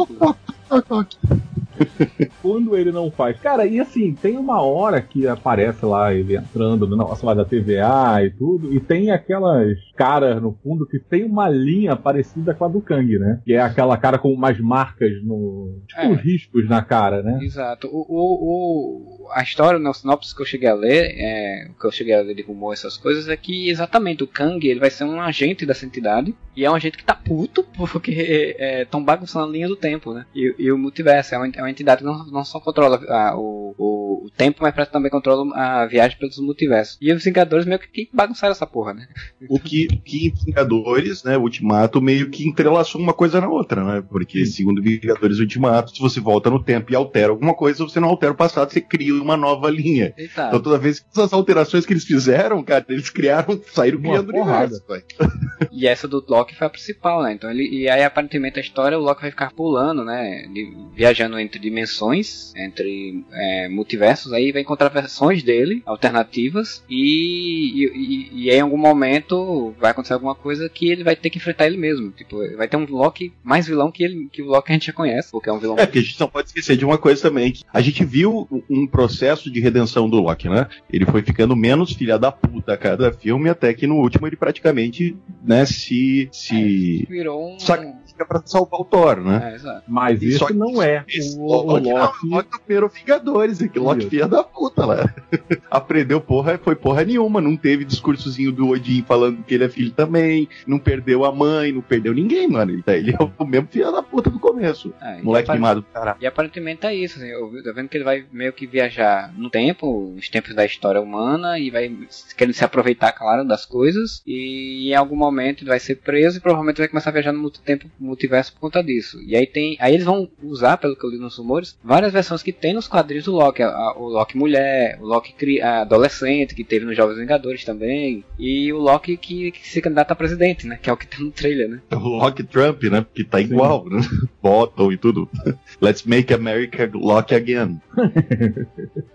Quando 2.40 2.76
ele 2.76 2.92
não 2.92 3.10
faz. 3.10 3.38
Cara, 3.40 3.66
e 3.66 3.80
assim, 3.80 4.14
tem 4.14 4.36
uma 4.36 4.62
hora 4.62 5.00
que 5.00 5.26
aparece 5.26 5.84
lá 5.84 6.12
ele 6.12 6.36
entrando 6.36 6.86
no 6.86 6.96
negócio 6.96 7.26
lá 7.26 7.34
da 7.34 7.44
TVA 7.44 8.24
e 8.24 8.30
tudo, 8.30 8.72
e 8.72 8.80
tem 8.80 9.10
aquelas 9.10 9.76
caras 9.96 10.40
no 10.42 10.52
fundo 10.62 10.86
que 10.86 10.98
tem 10.98 11.24
uma 11.24 11.48
linha 11.48 11.94
parecida 11.96 12.54
com 12.54 12.64
a 12.64 12.68
do 12.68 12.80
Kang, 12.80 13.18
né? 13.18 13.40
Que 13.44 13.54
é 13.54 13.60
aquela 13.60 13.96
cara 13.96 14.18
com 14.18 14.32
umas 14.32 14.58
marcas 14.60 15.10
no. 15.22 15.80
Tipo, 15.88 16.00
É. 16.00 16.14
riscos 16.14 16.68
na 16.68 16.82
cara, 16.82 17.22
né? 17.22 17.38
Exato. 17.42 17.88
O, 17.88 18.06
o, 18.08 19.26
o- 19.26 19.28
a 19.32 19.42
história, 19.42 19.78
no 19.78 19.92
sinopse 19.94 20.34
que 20.34 20.42
eu 20.42 20.46
cheguei 20.46 20.68
a 20.68 20.74
ler, 20.74 21.14
é, 21.16 21.68
o 21.70 21.78
que 21.80 21.86
eu 21.86 21.92
cheguei 21.92 22.14
a 22.14 22.20
ler 22.20 22.34
de 22.34 22.42
rumor, 22.42 22.72
essas 22.72 22.96
coisas, 22.96 23.28
é 23.28 23.36
que 23.36 23.68
exatamente 23.70 24.22
o 24.22 24.26
Kang 24.26 24.66
ele 24.66 24.80
vai 24.80 24.90
ser 24.90 25.04
um 25.04 25.20
agente 25.20 25.64
dessa 25.64 25.86
entidade. 25.86 26.34
E 26.54 26.64
é 26.64 26.70
um 26.70 26.74
agente 26.74 26.98
que 26.98 27.04
tá 27.04 27.14
puto 27.14 27.64
porque 27.90 28.56
estão 28.82 29.02
bagunçando 29.02 29.46
a 29.46 29.50
linha 29.50 29.68
do 29.68 29.76
tempo, 29.76 30.12
né? 30.12 30.26
E, 30.34 30.54
e 30.58 30.72
o 30.72 30.78
multiverso 30.78 31.34
é 31.34 31.38
uma, 31.38 31.46
é 31.46 31.62
uma 31.62 31.70
entidade 31.70 32.00
que 32.00 32.06
não, 32.06 32.26
não 32.26 32.44
só 32.44 32.60
controla 32.60 33.00
ah, 33.08 33.34
o, 33.36 33.74
o, 33.78 34.26
o 34.26 34.30
tempo, 34.30 34.58
mas 34.62 34.88
também 34.88 35.10
controla 35.10 35.54
a 35.56 35.86
viagem 35.86 36.18
pelos 36.18 36.38
multiversos. 36.38 36.98
E 37.00 37.12
os 37.12 37.24
Vingadores 37.24 37.66
meio 37.66 37.78
que, 37.78 38.08
bagunçaram 38.12 38.52
essa 38.52 38.66
porra, 38.66 38.94
né? 38.94 39.08
O 39.48 39.58
que, 39.58 39.86
que 39.86 40.26
em 40.26 40.44
Vingadores, 40.46 41.22
né, 41.24 41.36
o 41.36 41.42
Ultimato, 41.42 42.00
meio 42.00 42.30
que 42.30 42.46
entrelaçou 42.46 43.00
uma 43.00 43.12
coisa 43.12 43.40
na 43.40 43.48
outra, 43.48 43.82
né? 43.84 44.04
Porque, 44.08 44.44
segundo 44.46 44.82
Vingadores 44.82 45.38
Ultimato, 45.38 45.94
se 45.94 46.00
você 46.00 46.20
volta 46.20 46.50
no 46.50 46.62
tempo 46.62 46.92
e 46.92 46.96
altera 46.96 47.30
alguma 47.30 47.54
coisa, 47.54 47.84
você 47.84 48.00
não 48.00 48.08
altera 48.08 48.32
o 48.32 48.36
passado, 48.36 48.70
você 48.72 48.80
cria 48.80 49.14
uma 49.14 49.36
nova 49.36 49.70
linha. 49.70 50.12
Eita. 50.16 50.48
Então 50.48 50.60
toda 50.60 50.78
vez 50.78 51.00
que 51.00 51.06
essas 51.10 51.32
alterações 51.32 51.86
que 51.86 51.92
eles 51.92 52.04
fizeram, 52.04 52.62
cara, 52.62 52.84
eles 52.88 53.10
criaram, 53.10 53.60
saíram 53.72 53.98
Uma 53.98 54.10
criando 54.10 54.32
porrada. 54.32 54.82
universo. 54.88 55.32
E 55.70 55.86
essa 55.86 56.06
do 56.06 56.20
Loki 56.42 56.55
foi 56.55 56.66
a 56.66 56.70
principal, 56.70 57.22
né? 57.22 57.33
Então 57.33 57.50
ele 57.50 57.68
e 57.68 57.88
aí 57.88 58.02
aparentemente 58.05 58.59
a 58.59 58.62
história 58.62 58.98
o 58.98 59.02
Loki 59.02 59.22
vai 59.22 59.31
ficar 59.31 59.52
pulando, 59.52 60.05
né? 60.05 60.46
de- 60.52 60.72
viajando 60.94 61.38
entre 61.38 61.59
dimensões, 61.61 62.52
entre 62.57 63.24
é, 63.33 63.68
multiversos, 63.68 64.33
aí 64.33 64.52
vai 64.52 64.62
encontrar 64.62 64.88
versões 64.88 65.42
dele 65.42 65.83
alternativas 65.87 66.85
e, 66.88 67.85
e, 67.85 68.44
e- 68.46 68.50
aí 68.50 68.57
em 68.57 68.61
algum 68.61 68.76
momento 68.76 69.74
vai 69.78 69.90
acontecer 69.90 70.14
alguma 70.14 70.35
coisa 70.35 70.68
que 70.68 70.90
ele 70.90 71.05
vai 71.05 71.16
ter 71.16 71.31
que 71.31 71.38
enfrentar 71.38 71.66
ele 71.66 71.76
mesmo. 71.76 72.11
Tipo, 72.11 72.38
vai 72.57 72.68
ter 72.68 72.76
um 72.76 72.87
Loki 72.88 73.33
mais 73.42 73.66
vilão 73.66 73.90
que 73.90 74.02
ele 74.02 74.28
que 74.33 74.42
o 74.42 74.46
Loki 74.46 74.70
a 74.70 74.74
gente 74.74 74.87
já 74.87 74.92
conhece, 74.92 75.31
porque 75.31 75.48
é 75.48 75.52
um 75.52 75.59
vilão. 75.59 75.76
É, 75.78 75.87
porque 75.87 75.98
a 75.98 76.02
gente 76.02 76.20
não 76.20 76.28
pode 76.28 76.48
esquecer 76.48 76.76
de 76.76 76.85
uma 76.85 76.98
coisa 76.98 77.22
também, 77.22 77.52
que 77.52 77.62
a 77.72 77.81
gente 77.81 78.05
viu 78.05 78.48
um 78.68 78.87
processo 78.87 79.50
de 79.50 79.61
redenção 79.61 80.09
do 80.09 80.20
Loki, 80.20 80.48
né? 80.48 80.66
Ele 80.92 81.05
foi 81.07 81.22
ficando 81.22 81.57
menos 81.57 81.92
filha 81.92 82.18
da 82.18 82.31
puta 82.33 82.72
a 82.74 82.76
cada 82.76 83.12
filme, 83.12 83.48
até 83.48 83.72
que 83.74 83.87
no 83.87 83.96
último 83.96 84.26
ele 84.26 84.37
praticamente, 84.37 85.16
né, 85.44 85.64
se, 85.66 86.28
se 86.32 87.06
virou 87.08 87.54
um. 87.54 87.58
sacrifica 87.58 88.24
pra 88.26 88.42
salvar 88.44 88.80
o 88.80 88.84
Thor, 88.84 89.20
né? 89.20 89.50
É, 89.52 89.54
exato. 89.54 89.82
Mas 89.88 90.22
E 90.22 90.28
isso 90.28 90.46
que 90.46 90.52
não 90.54 90.82
é 90.82 91.04
o, 91.38 91.42
o 91.42 91.62
Loki, 91.72 91.88
não, 91.88 91.96
Loki. 91.98 92.26
o 92.26 92.30
Loki 92.30 92.50
do 92.50 92.58
primeiro 92.60 92.88
Vingadores, 92.88 93.62
é 93.62 93.68
que 93.68 93.78
Loki 93.78 94.08
filha 94.08 94.28
da 94.28 94.42
puta 94.44 94.84
lá. 94.86 95.14
Aprendeu 95.70 96.20
porra, 96.20 96.58
foi 96.62 96.74
porra 96.76 97.04
nenhuma, 97.04 97.40
não 97.40 97.56
teve 97.56 97.84
discursozinho 97.84 98.52
do 98.52 98.68
Odin 98.68 99.02
falando 99.02 99.42
que 99.42 99.54
ele 99.54 99.64
é 99.64 99.68
filho 99.68 99.90
também, 99.92 100.48
não 100.66 100.78
perdeu 100.78 101.24
a 101.24 101.32
mãe, 101.32 101.72
não 101.72 101.80
perdeu 101.80 102.12
ninguém, 102.14 102.48
mano. 102.48 102.72
Ele, 102.72 102.82
tá- 102.82 102.96
ele 102.96 103.12
é 103.12 103.18
o 103.38 103.46
mesmo 103.46 103.68
filho 103.68 103.90
da 103.92 104.02
puta 104.02 104.30
do 104.30 104.38
começo. 104.38 104.92
É, 105.00 105.20
Moleque 105.22 105.44
apare- 105.44 105.58
mimado 105.58 105.80
do 105.80 105.86
caralho. 105.86 106.18
E 106.20 106.26
aparentemente 106.26 106.86
é 106.86 106.94
isso, 106.94 107.18
assim, 107.18 107.28
eu 107.28 107.50
tô 107.62 107.72
vendo 107.74 107.88
que 107.88 107.96
ele 107.96 108.04
vai 108.04 108.24
meio 108.32 108.52
que 108.52 108.66
viajar 108.66 109.32
no 109.36 109.50
tempo, 109.50 110.14
os 110.16 110.28
tempos 110.28 110.54
da 110.54 110.64
história 110.64 111.00
humana, 111.00 111.58
e 111.58 111.70
vai 111.70 111.90
querendo 112.36 112.54
se 112.54 112.64
aproveitar, 112.64 113.12
claro, 113.12 113.44
das 113.46 113.64
coisas, 113.64 114.22
e 114.26 114.90
em 114.90 114.94
algum 114.94 115.16
momento 115.16 115.62
ele 115.62 115.70
vai 115.70 115.80
ser 115.80 115.96
preso 115.96 116.21
e 116.37 116.40
provavelmente 116.40 116.78
vai 116.78 116.88
começar 116.88 117.11
a 117.11 117.12
viajar 117.12 117.32
no 117.32 117.38
multitempo, 117.40 117.90
multiverso 117.98 118.52
por 118.52 118.61
conta 118.61 118.82
disso. 118.82 119.20
E 119.22 119.37
aí 119.37 119.46
tem. 119.46 119.76
Aí 119.80 119.94
eles 119.94 120.04
vão 120.06 120.28
usar, 120.42 120.76
pelo 120.76 120.96
que 120.96 121.04
eu 121.04 121.11
li 121.11 121.18
nos 121.18 121.37
rumores, 121.37 121.76
várias 121.82 122.12
versões 122.12 122.42
que 122.42 122.52
tem 122.52 122.72
nos 122.74 122.88
quadrinhos 122.88 123.24
do 123.26 123.32
Loki. 123.32 123.62
A- 123.62 123.68
a- 123.68 123.94
o 123.98 124.08
Loki 124.08 124.37
mulher, 124.37 124.98
o 125.00 125.04
Loki 125.06 125.32
cri- 125.32 125.61
a 125.61 125.80
adolescente, 125.82 126.54
que 126.54 126.64
teve 126.64 126.85
nos 126.85 126.96
Jovens 126.96 127.18
Vingadores 127.18 127.64
também, 127.64 128.24
e 128.38 128.72
o 128.72 128.78
Loki 128.78 129.16
que, 129.16 129.50
que 129.52 129.68
se 129.68 129.80
candidata 129.80 130.12
a 130.12 130.16
presidente, 130.16 130.66
né? 130.66 130.78
Que 130.80 130.88
é 130.90 130.92
o 130.92 130.96
que 130.96 131.06
tá 131.06 131.18
no 131.18 131.30
trailer, 131.30 131.68
né? 131.68 131.80
O 131.92 131.98
Loki 131.98 132.42
Trump, 132.44 132.82
né? 132.85 133.00
Porque 133.02 133.24
tá 133.24 133.40
igual, 133.40 133.85
né? 133.88 134.00
Votam 134.42 134.92
e 134.92 134.96
tudo. 134.96 135.28
Let's 135.80 136.04
make 136.04 136.32
America 136.32 136.88
Loki 136.92 137.35
again. 137.35 137.80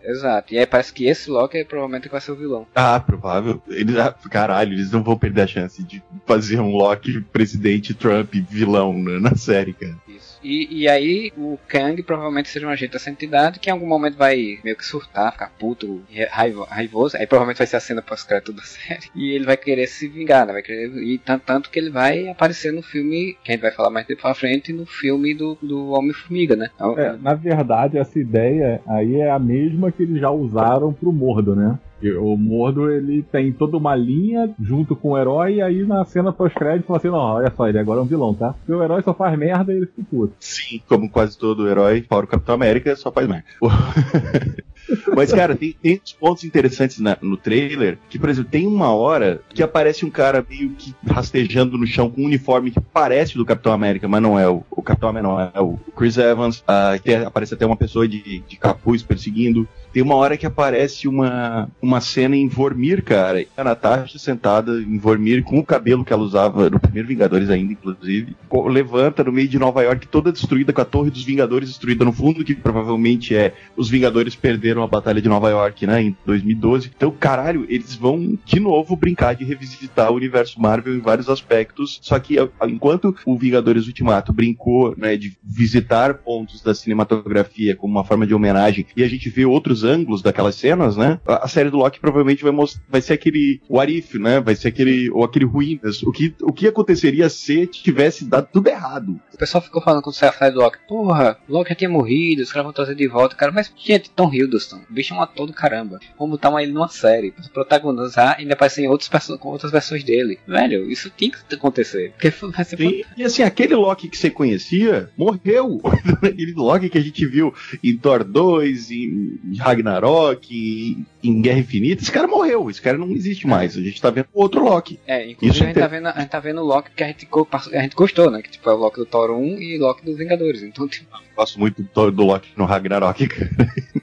Exato. 0.04 0.54
E 0.54 0.58
aí 0.60 0.66
parece 0.66 0.94
que 0.94 1.06
esse 1.06 1.30
Loki 1.30 1.58
é 1.58 1.64
provavelmente 1.64 2.10
vai 2.10 2.22
ser 2.22 2.32
o 2.32 2.36
vilão. 2.36 2.66
Ah, 2.74 3.00
provável. 3.00 3.62
Eles, 3.68 3.98
ah, 3.98 4.14
caralho, 4.30 4.74
eles 4.74 4.92
não 4.92 5.04
vão 5.04 5.18
perder 5.18 5.42
a 5.42 5.48
chance 5.48 5.84
de 5.84 6.02
fazer 6.26 6.60
um 6.60 6.72
Loki 6.76 6.97
presidente 7.32 7.94
Trump 7.94 8.34
vilão 8.50 8.94
né, 8.94 9.20
na 9.20 9.36
série, 9.36 9.74
cara. 9.74 9.96
Isso. 10.08 10.40
E, 10.44 10.84
e 10.84 10.88
aí 10.88 11.32
o 11.38 11.58
Kang 11.68 12.02
provavelmente 12.04 12.50
seja 12.50 12.68
um 12.68 12.70
agente 12.70 12.94
dessa 12.94 13.10
entidade 13.10 13.60
que 13.60 13.70
em 13.70 13.74
algum 13.74 13.88
momento 13.88 14.18
vai 14.18 14.60
meio 14.64 14.76
que 14.76 14.86
surtar, 14.86 15.32
ficar 15.32 15.52
puto, 15.60 16.02
raivo, 16.30 16.64
raivoso. 16.64 17.18
Aí 17.18 17.26
provavelmente 17.26 17.58
vai 17.58 17.68
ser 17.68 17.78
a 17.78 17.82
cena 17.82 18.02
pós-crédito 18.02 18.54
da 18.54 18.64
série. 18.64 19.10
E 19.16 19.32
ele 19.32 19.46
vai 19.46 19.58
querer 19.58 19.88
se 19.88 20.08
vingar, 20.08 20.46
né? 20.46 20.54
Vai 20.54 20.62
querer, 20.62 20.96
e 20.98 21.18
tanto, 21.18 21.44
tanto 21.46 21.70
que 21.70 21.80
ele 21.80 21.90
vai 21.90 22.28
aparecer 22.28 22.72
no 22.72 22.82
filme, 22.82 23.38
que 23.44 23.52
a 23.52 23.54
gente 23.54 23.62
vai 23.62 23.72
falar 23.72 23.90
mais 23.90 24.06
depois 24.06 24.22
pra 24.22 24.34
frente, 24.34 24.74
no 24.74 24.86
filme 24.86 25.34
do, 25.34 25.58
do 25.62 25.90
Homem-Formiga, 25.90 26.56
né? 26.56 26.70
É, 26.98 27.16
na 27.18 27.34
verdade, 27.34 27.98
essa 27.98 28.20
ideia 28.20 28.82
aí 28.88 29.16
é 29.16 29.30
a 29.30 29.40
mesma 29.40 29.92
que 29.92 30.04
eles 30.04 30.20
já 30.20 30.30
usaram 30.30 30.92
pro 30.94 31.12
Mordo, 31.12 31.56
né? 31.56 31.78
O 32.20 32.38
Mordo, 32.38 32.92
ele 32.92 33.24
tem 33.24 33.52
toda 33.52 33.76
uma 33.76 33.96
linha 33.96 34.54
junto 34.62 34.96
com 34.96 35.12
o 35.12 35.18
herói, 35.18 35.56
e 35.56 35.62
aí 35.62 35.84
na 35.84 36.06
cena 36.06 36.32
pós-crédito 36.32 36.86
fala 36.86 37.00
assim, 37.00 37.08
não, 37.08 37.18
olha 37.18 37.52
só, 37.56 37.68
ele 37.68 37.80
agora 37.80 38.00
é 38.00 38.04
um 38.04 38.08
vilão, 38.08 38.34
tá? 38.34 38.54
Porque 38.54 38.72
o 38.72 38.84
herói 38.84 39.02
só 39.02 39.14
faz 39.14 39.38
merda 39.38 39.74
e 39.74 39.78
ele 39.78 39.88
fica 39.88 40.04
puto. 40.10 40.34
Sim, 40.40 40.82
como 40.88 41.10
quase 41.10 41.38
todo 41.38 41.68
herói, 41.68 42.06
fora 42.08 42.26
o 42.26 42.30
Capitão 42.30 42.56
América, 42.56 42.96
só 42.96 43.12
faz 43.12 43.28
merda. 43.28 43.46
Mas, 45.16 45.32
cara, 45.34 45.56
tem, 45.56 45.76
tem 45.82 46.00
uns 46.04 46.14
pontos 46.14 46.44
interessantes 46.44 47.00
na- 47.00 47.18
no 47.22 47.36
trailer, 47.38 47.98
que, 48.10 48.18
por 48.20 48.30
exemplo, 48.30 48.50
tem 48.52 48.66
uma 48.68 48.92
hora 48.94 49.42
que 49.54 49.62
aparece 49.64 50.06
um 50.06 50.10
cara 50.10 50.46
meio 50.50 50.70
que 50.72 50.94
rastejando 51.10 51.78
no 51.78 51.86
chão 51.88 52.10
com 52.10 52.22
um 52.22 52.26
uniforme 52.26 52.72
que 52.72 52.80
parece 52.80 53.36
do 53.36 53.46
Capitão 53.46 53.74
América, 53.74 54.08
mas 54.08 54.22
não 54.22 54.40
é 54.40 54.48
o, 54.48 54.64
o 54.72 54.82
Capitão 54.82 55.10
América, 55.10 55.30
não 55.30 55.40
é 55.42 55.62
o 55.62 55.78
Chris 55.96 56.18
Evans. 56.18 56.64
ah, 56.68 56.98
tem- 57.04 57.16
aparece 57.16 57.54
até 57.54 57.66
uma 57.66 57.76
pessoa 57.76 58.08
de, 58.08 58.40
de 58.48 58.56
capuz 58.58 59.02
perseguindo. 59.04 59.68
Tem 59.94 60.04
uma 60.04 60.16
hora 60.16 60.38
que 60.38 60.46
aparece 60.46 61.08
uma, 61.08 61.70
uma 61.82 62.00
cena 62.02 62.36
em 62.36 62.48
Vormir, 62.48 63.04
cara. 63.04 63.44
A 63.56 63.64
Natasha 63.64 64.20
sentada 64.20 64.74
em 64.80 64.98
Vormir 65.00 65.44
com 65.44 65.58
o 65.58 65.66
cabelo 65.66 66.06
que 66.06 66.14
ela 66.14 66.22
usava 66.22 66.70
no 66.70 66.80
primeiro 66.80 67.08
Vingadores 67.08 67.50
ainda, 67.50 67.72
inclusive. 67.74 68.36
Levanta 68.68 69.24
no 69.24 69.32
meio 69.32 69.48
de 69.48 69.58
Nova 69.58 69.82
York, 69.82 70.08
toda 70.08 70.32
destruída, 70.32 70.72
com 70.72 70.82
a 70.82 70.86
Torre 70.86 71.10
dos 71.10 71.24
Vingadores 71.24 71.70
destruída 71.70 72.06
no 72.06 72.12
fundo, 72.12 72.44
que 72.44 72.54
provavelmente 72.54 73.36
é 73.36 73.54
os 73.76 73.90
Vingadores 73.90 74.36
perderam 74.36 74.77
a 74.84 74.88
Batalha 74.88 75.22
de 75.22 75.30
Nova 75.30 75.50
York, 75.50 75.86
né, 75.86 76.02
em 76.02 76.18
2012. 76.26 76.92
Então, 76.96 77.12
caralho, 77.12 77.66
eles 77.70 77.96
vão 77.96 78.38
de 78.46 78.60
novo 78.60 78.96
brincar 78.96 79.36
de 79.36 79.44
revisitar 79.44 80.12
o 80.12 80.16
universo 80.16 80.62
Marvel 80.62 80.96
em 80.96 81.00
vários 81.00 81.30
aspectos. 81.30 82.00
Só 82.02 82.20
que 82.20 82.36
enquanto 82.68 83.16
o 83.26 83.38
Vingadores 83.38 83.88
Ultimato 83.88 84.34
brincou, 84.34 84.96
né, 84.98 85.16
de 85.16 85.38
visitar 85.44 86.16
pontos 86.16 86.62
da 86.62 86.74
cinematografia 86.74 87.76
como 87.76 87.94
uma 87.94 88.04
forma 88.04 88.26
de 88.26 88.34
homenagem, 88.34 88.86
e 88.96 89.04
a 89.04 89.08
gente 89.08 89.30
vê 89.30 89.46
outros 89.46 89.84
ângulos 89.84 90.22
daquelas 90.22 90.56
cenas, 90.56 90.98
né? 90.98 91.20
A 91.26 91.48
série 91.48 91.70
do 91.70 91.78
Loki 91.78 92.00
provavelmente 92.00 92.44
vai 92.44 92.54
vai 92.90 93.02
ser 93.02 93.14
aquele 93.14 93.62
what 93.70 93.92
if, 93.96 94.16
né? 94.16 94.40
Vai 94.40 94.56
ser 94.56 94.70
aquele 94.70 95.10
ou 95.12 95.24
aquele 95.24 95.46
ruínas. 95.46 96.04
O 96.04 96.12
que 96.12 96.34
o 96.42 96.52
que 96.52 96.68
aconteceria 96.68 97.30
se 97.30 97.68
tivesse 97.68 98.26
dado 98.26 98.48
tudo 98.52 98.68
errado? 98.68 99.20
O 99.34 99.38
pessoal 99.38 99.62
ficou 99.62 99.82
falando 99.82 100.02
quando 100.02 100.16
saiu 100.16 100.34
a 100.40 100.50
do 100.50 100.60
Loki, 100.60 100.80
porra, 100.88 101.38
Loki 101.48 101.70
já 101.70 101.76
tinha 101.76 101.90
morrido, 101.90 102.42
os 102.42 102.52
caras 102.52 102.66
vão 102.66 102.74
trazer 102.74 102.96
de 102.96 103.08
volta, 103.08 103.36
cara, 103.36 103.52
mas 103.52 103.72
gente, 103.78 104.10
Tom 104.10 104.34
Hiddleston, 104.34 104.67
o 104.76 104.94
bicho 104.94 105.14
é 105.14 105.18
um 105.18 105.22
ator 105.22 105.48
do 105.48 105.54
caramba. 105.54 106.00
Vamos 106.18 106.32
botar 106.32 106.50
uma, 106.50 106.62
ele 106.62 106.72
numa 106.72 106.88
série, 106.88 107.34
protagonizar 107.54 108.38
e 108.38 108.42
ainda 108.42 108.54
aparecer 108.54 108.84
em 108.84 108.88
outros 108.88 109.10
com 109.40 109.50
outras 109.50 109.72
versões 109.72 110.04
dele. 110.04 110.40
Velho, 110.48 110.90
isso 110.90 111.12
tinha 111.16 111.32
que 111.32 111.56
acontecer. 111.56 112.12
Porque 112.12 112.30
vai 112.30 112.66
ser 112.66 112.78
Sim. 112.78 113.04
E 113.16 113.24
assim, 113.24 113.44
aquele 113.44 113.76
Loki 113.76 114.10
que 114.10 114.18
você 114.18 114.30
conhecia 114.30 115.10
morreu. 115.18 115.82
aquele 116.22 116.54
Loki 116.54 116.90
que 116.90 116.98
a 116.98 117.02
gente 117.02 117.26
viu 117.26 117.54
em 117.84 117.98
Thor 117.98 118.24
2, 118.24 118.92
em 118.92 119.56
Ragnarok, 119.58 120.48
em, 120.54 121.06
em 121.30 121.42
Guerra 121.42 121.60
Infinita, 121.60 122.02
esse 122.02 122.12
cara 122.12 122.28
morreu. 122.28 122.70
Esse 122.70 122.82
cara 122.82 122.98
não 122.98 123.12
existe 123.12 123.48
mais. 123.48 123.78
A 123.78 123.82
gente 123.82 124.02
tá 124.02 124.10
vendo 124.10 124.28
outro 124.34 124.64
Loki. 124.64 125.00
É, 125.06 125.30
inclusive 125.30 125.54
Isso 125.54 125.64
a, 125.64 125.68
gente 125.68 125.80
tá 125.80 125.88
vendo, 125.88 126.08
a 126.08 126.20
gente 126.20 126.30
tá 126.30 126.40
vendo 126.40 126.62
o 126.62 126.66
Loki 126.66 126.92
que 126.96 127.04
a 127.04 127.08
gente, 127.08 127.28
a 127.74 127.82
gente 127.82 127.96
gostou, 127.96 128.32
né? 128.32 128.42
Que 128.42 128.50
tipo, 128.50 128.70
é 128.70 128.74
o 128.74 128.78
Loki 128.78 128.98
do 128.98 129.06
Thor 129.06 129.32
1 129.32 129.62
e 129.62 129.78
Loki 129.78 130.06
dos 130.06 130.18
Vingadores. 130.18 130.64
Então, 130.64 130.88
tipo. 130.88 131.08
Gosto 131.36 131.60
muito 131.60 131.84
do, 131.94 132.12
do 132.12 132.24
Loki 132.24 132.50
no 132.56 132.66
Ragnarok, 132.66 133.28
cara. 133.30 133.50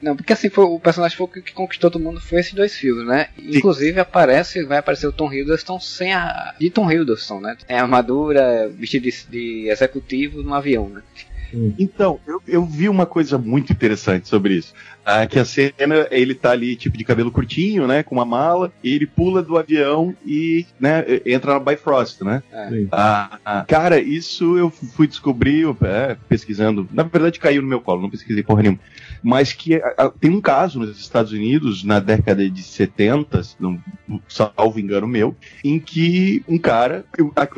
Não, 0.01 0.15
porque 0.15 0.33
assim, 0.33 0.51
foi, 0.51 0.65
o 0.65 0.79
personagem 0.79 1.17
foi, 1.17 1.27
que 1.27 1.53
conquistou 1.53 1.91
todo 1.91 2.03
mundo 2.03 2.21
foi 2.21 2.41
esses 2.41 2.53
dois 2.53 2.77
filmes, 2.77 3.07
né? 3.07 3.29
Sim. 3.37 3.59
Inclusive 3.59 3.99
aparece, 3.99 4.63
vai 4.65 4.79
aparecer 4.79 5.07
o 5.07 5.13
Tom 5.13 5.33
Hiddleston 5.33 5.81
sem 5.81 6.13
a. 6.13 6.55
de 6.59 6.71
Tom 6.71 6.91
Hiddleston, 6.91 7.41
né? 7.41 7.57
Tem 7.67 7.77
a 7.77 7.83
armadura, 7.83 8.69
vestido 8.69 9.05
de, 9.05 9.27
de 9.31 9.69
executivo 9.69 10.43
no 10.43 10.55
avião, 10.55 10.89
né? 10.89 11.03
Então, 11.79 12.19
eu, 12.27 12.43
eu 12.47 12.65
vi 12.65 12.89
uma 12.89 13.07
coisa 13.07 13.39
muito 13.39 13.73
interessante 13.73 14.29
sobre 14.29 14.55
isso. 14.55 14.73
Ah, 15.05 15.27
que 15.27 15.39
a 15.39 15.45
cena, 15.45 16.09
ele 16.11 16.35
tá 16.35 16.51
ali, 16.51 16.77
tipo, 16.77 16.97
de 16.97 17.05
cabelo 17.05 17.31
curtinho, 17.31 17.87
né? 17.87 18.03
Com 18.03 18.15
uma 18.15 18.25
mala, 18.25 18.73
e 18.83 18.95
ele 18.95 19.07
pula 19.07 19.43
do 19.43 19.59
avião 19.59 20.15
e, 20.25 20.67
né, 20.81 21.05
entra 21.27 21.55
na 21.55 21.61
Bifrost, 21.61 22.23
né? 22.23 22.43
É. 22.51 22.87
Ah, 22.91 23.39
ah, 23.45 23.65
cara, 23.67 24.01
isso 24.01 24.57
eu 24.57 24.71
fui 24.71 25.07
descobrir 25.07 25.67
é, 25.83 26.17
pesquisando. 26.29 26.89
Na 26.93 27.03
verdade, 27.03 27.39
caiu 27.39 27.63
no 27.63 27.69
meu 27.69 27.81
colo, 27.81 28.03
não 28.03 28.11
pesquisei 28.11 28.43
porra 28.43 28.63
nenhuma. 28.63 28.81
Mas 29.25 29.55
que 29.55 29.81
tem 30.21 30.31
um 30.31 30.41
caso 30.41 30.79
nos 30.79 31.01
Estados 31.01 31.33
Unidos, 31.33 31.83
na 31.83 31.99
década 31.99 32.49
de 32.49 32.63
70, 32.63 33.41
não, 33.59 33.81
salvo 34.29 34.79
engano 34.79 35.09
meu, 35.09 35.35
em 35.65 35.81
que 35.81 36.45
um 36.47 36.59
cara, 36.59 37.07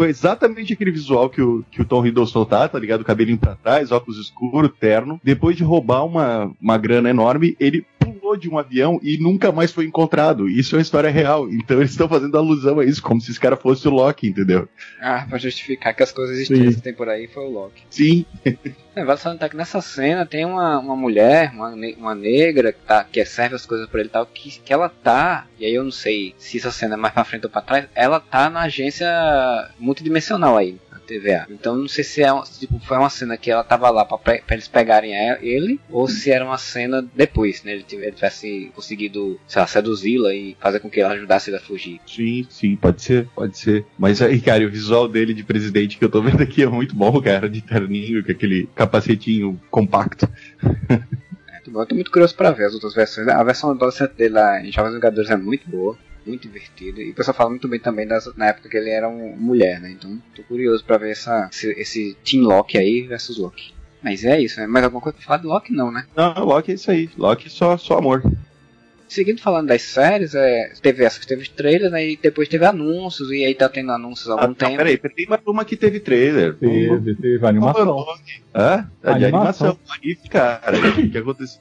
exatamente 0.09 0.73
aquele 0.73 0.93
visual 0.93 1.29
que 1.29 1.43
o, 1.43 1.65
que 1.71 1.83
o 1.83 1.85
Tom 1.85 2.07
Hiddleston 2.07 2.45
tá, 2.45 2.69
tá 2.69 2.79
ligado? 2.79 3.05
Cabelinho 3.05 3.37
pra 3.37 3.57
trás, 3.57 3.91
óculos 3.91 4.21
escuros, 4.21 4.71
terno, 4.79 5.21
depois 5.25 5.57
de 5.57 5.65
roubar 5.65 6.05
uma, 6.05 6.53
uma 6.61 6.79
grana 6.79 7.11
enorme, 7.11 7.57
ele 7.59 7.85
pulou 8.13 8.37
de 8.37 8.49
um 8.49 8.59
avião 8.59 8.99
e 9.03 9.19
nunca 9.19 9.53
mais 9.53 9.73
foi 9.73 9.85
encontrado. 9.85 10.49
Isso 10.49 10.75
é 10.75 10.79
uma 10.79 10.83
história 10.83 11.11
real. 11.11 11.49
Então 11.51 11.79
eles 11.79 11.91
estão 11.91 12.09
fazendo 12.09 12.37
alusão 12.37 12.79
a 12.79 12.85
isso, 12.85 13.03
como 13.03 13.21
se 13.21 13.31
esse 13.31 13.41
cara 13.41 13.57
fosse 13.57 13.87
o 13.87 13.91
Loki, 13.91 14.29
entendeu? 14.29 14.69
Ah, 15.01 15.27
pra 15.29 15.39
justificar 15.39 15.95
que 15.95 16.03
as 16.03 16.13
coisas 16.13 16.39
estranhas 16.39 16.77
que 16.77 16.83
tem 16.83 16.95
por 16.95 17.09
aí 17.09 17.27
foi 17.27 17.45
o 17.45 17.51
Loki. 17.51 17.83
Sim. 17.91 18.25
É, 18.97 19.05
vale 19.05 19.21
salientar 19.21 19.51
que 19.51 19.57
nessa 19.57 19.83
cena 19.83 20.25
tem 20.25 20.47
uma, 20.47 20.79
uma 20.79 20.97
mulher, 20.97 21.53
uma, 21.53 21.69
uma 21.99 22.15
negra, 22.15 22.73
que, 22.73 22.81
tá, 22.81 23.05
que 23.05 23.23
serve 23.27 23.55
as 23.55 23.67
coisas 23.67 23.87
pra 23.89 24.01
ele 24.01 24.09
e 24.09 24.13
tal, 24.13 24.25
que, 24.25 24.59
que 24.59 24.73
ela 24.73 24.89
tá, 24.89 25.47
e 25.59 25.67
aí 25.67 25.75
eu 25.75 25.85
não 25.85 25.91
sei 25.91 26.35
se 26.39 26.57
essa 26.57 26.71
cena 26.71 26.95
é 26.95 26.97
mais 26.97 27.13
pra 27.13 27.25
frente 27.25 27.45
ou 27.45 27.51
pra 27.51 27.61
trás, 27.61 27.87
ela 27.95 28.19
tá 28.19 28.49
na 28.49 28.63
agência 28.63 29.07
multidimensional 29.79 30.57
aí. 30.57 30.79
TVA. 31.07 31.47
Então 31.51 31.77
não 31.77 31.89
sei 31.89 32.05
se 32.05 32.23
é 32.23 32.29
tipo, 32.59 32.79
foi 32.81 32.97
uma 32.97 33.09
cena 33.09 33.37
que 33.37 33.51
ela 33.51 33.65
tava 33.65 33.89
lá 33.91 34.05
pra, 34.05 34.19
pra 34.19 34.41
eles 34.51 34.69
pegarem 34.69 35.13
ele, 35.41 35.81
ou 35.91 36.09
se 36.09 36.31
era 36.31 36.45
uma 36.45 36.59
cena 36.59 37.07
depois, 37.15 37.63
né? 37.63 37.73
Ele, 37.73 37.85
ele 37.91 38.13
tivesse 38.13 38.71
conseguido, 38.75 39.39
sei 39.47 39.61
lá, 39.61 39.67
seduzi-la 39.67 40.35
e 40.35 40.57
fazer 40.61 40.81
com 40.81 40.91
que 40.91 41.01
ela 41.01 41.15
ajudasse 41.15 41.51
ele 41.51 41.57
a 41.57 41.61
fugir. 41.61 42.01
Sim, 42.07 42.47
sim, 42.51 42.77
pode 42.77 43.03
ser, 43.03 43.27
pode 43.35 43.57
ser. 43.59 43.87
Mas 43.99 44.21
aí, 44.21 44.41
cara, 44.41 44.67
o 44.67 44.71
visual 44.71 45.09
dele 45.09 45.33
de 45.33 45.45
presidente 45.45 45.97
que 45.97 46.05
eu 46.05 46.11
tô 46.11 46.21
vendo 46.21 46.43
aqui 46.43 46.63
é 46.63 46.67
muito 46.67 46.95
bom, 46.95 47.21
cara, 47.23 47.49
de 47.49 47.61
terninho, 47.61 48.25
com 48.25 48.33
aquele 48.33 48.69
capacetinho 48.75 49.61
compacto. 49.71 50.29
É, 51.49 51.61
eu 51.69 51.87
tô 51.87 51.95
muito 51.95 52.11
curioso 52.11 52.35
pra 52.35 52.51
ver 52.51 52.65
as 52.65 52.75
outras 52.75 52.95
versões. 52.95 53.29
A 53.29 53.43
versão 53.43 53.71
adolescente 53.71 54.13
dele 54.13 54.35
lá 54.35 54.61
em 54.65 54.73
Jovens 54.73 54.95
Vingadores 54.95 55.31
é 55.31 55.37
muito 55.37 55.69
boa 55.69 55.97
muito 56.27 56.43
divertido. 56.43 57.01
E 57.01 57.11
o 57.11 57.15
pessoal 57.15 57.37
fala 57.37 57.51
muito 57.51 57.69
bem 57.69 57.79
também 57.79 58.07
das, 58.07 58.35
na 58.37 58.49
época 58.49 58.69
que 58.69 58.77
ele 58.77 58.91
era 58.91 59.09
uma 59.09 59.37
mulher, 59.37 59.81
né? 59.81 59.91
Então 59.91 60.21
tô 60.35 60.43
curioso 60.43 60.85
pra 60.85 60.99
ver 60.99 61.11
essa, 61.13 61.49
esse, 61.53 61.71
esse 61.73 62.17
Team 62.25 62.43
Loki 62.45 62.77
aí 62.77 63.03
versus 63.03 63.39
Loki. 63.39 63.75
Mas 64.03 64.25
é 64.25 64.41
isso, 64.41 64.61
né? 64.61 64.67
Mais 64.67 64.85
alguma 64.85 65.01
coisa 65.01 65.17
pra 65.17 65.27
falar 65.27 65.39
do 65.39 65.49
Loki 65.49 65.73
não, 65.73 65.91
né? 65.91 66.07
Não, 66.15 66.45
Loki 66.45 66.73
é 66.73 66.75
isso 66.75 66.91
aí. 66.91 67.09
Loki 67.17 67.49
só, 67.49 67.77
só 67.77 67.99
amor. 67.99 68.23
Seguindo 69.09 69.41
falando 69.41 69.69
das 69.69 69.83
séries, 69.83 70.35
é, 70.35 70.73
teve 70.83 71.05
essas 71.05 71.19
que 71.19 71.27
teve 71.27 71.49
trailers, 71.49 71.93
né, 71.93 72.11
e 72.11 72.17
depois 72.17 72.49
teve 72.49 72.65
anúncios, 72.65 73.31
e 73.31 73.45
aí 73.45 73.55
tá 73.55 73.69
tendo 73.69 73.93
anúncios 73.93 74.29
há 74.29 74.33
algum 74.33 74.53
ah, 74.53 74.55
tempo. 74.55 74.71
Não, 74.71 74.77
peraí, 74.77 74.99
tem 74.99 75.27
mais 75.27 75.43
uma 75.47 75.65
que 75.65 75.77
teve 75.77 76.01
trailer. 76.01 76.55
Teve, 76.55 77.15
teve 77.15 77.47
animação. 77.47 78.05
Hã? 78.55 78.91
É 79.03 79.15
de 79.15 79.25
animação. 79.27 79.79
Arif, 79.89 80.29
cara. 80.31 80.79
O 80.79 81.11
que 81.11 81.19
aconteceu? 81.19 81.61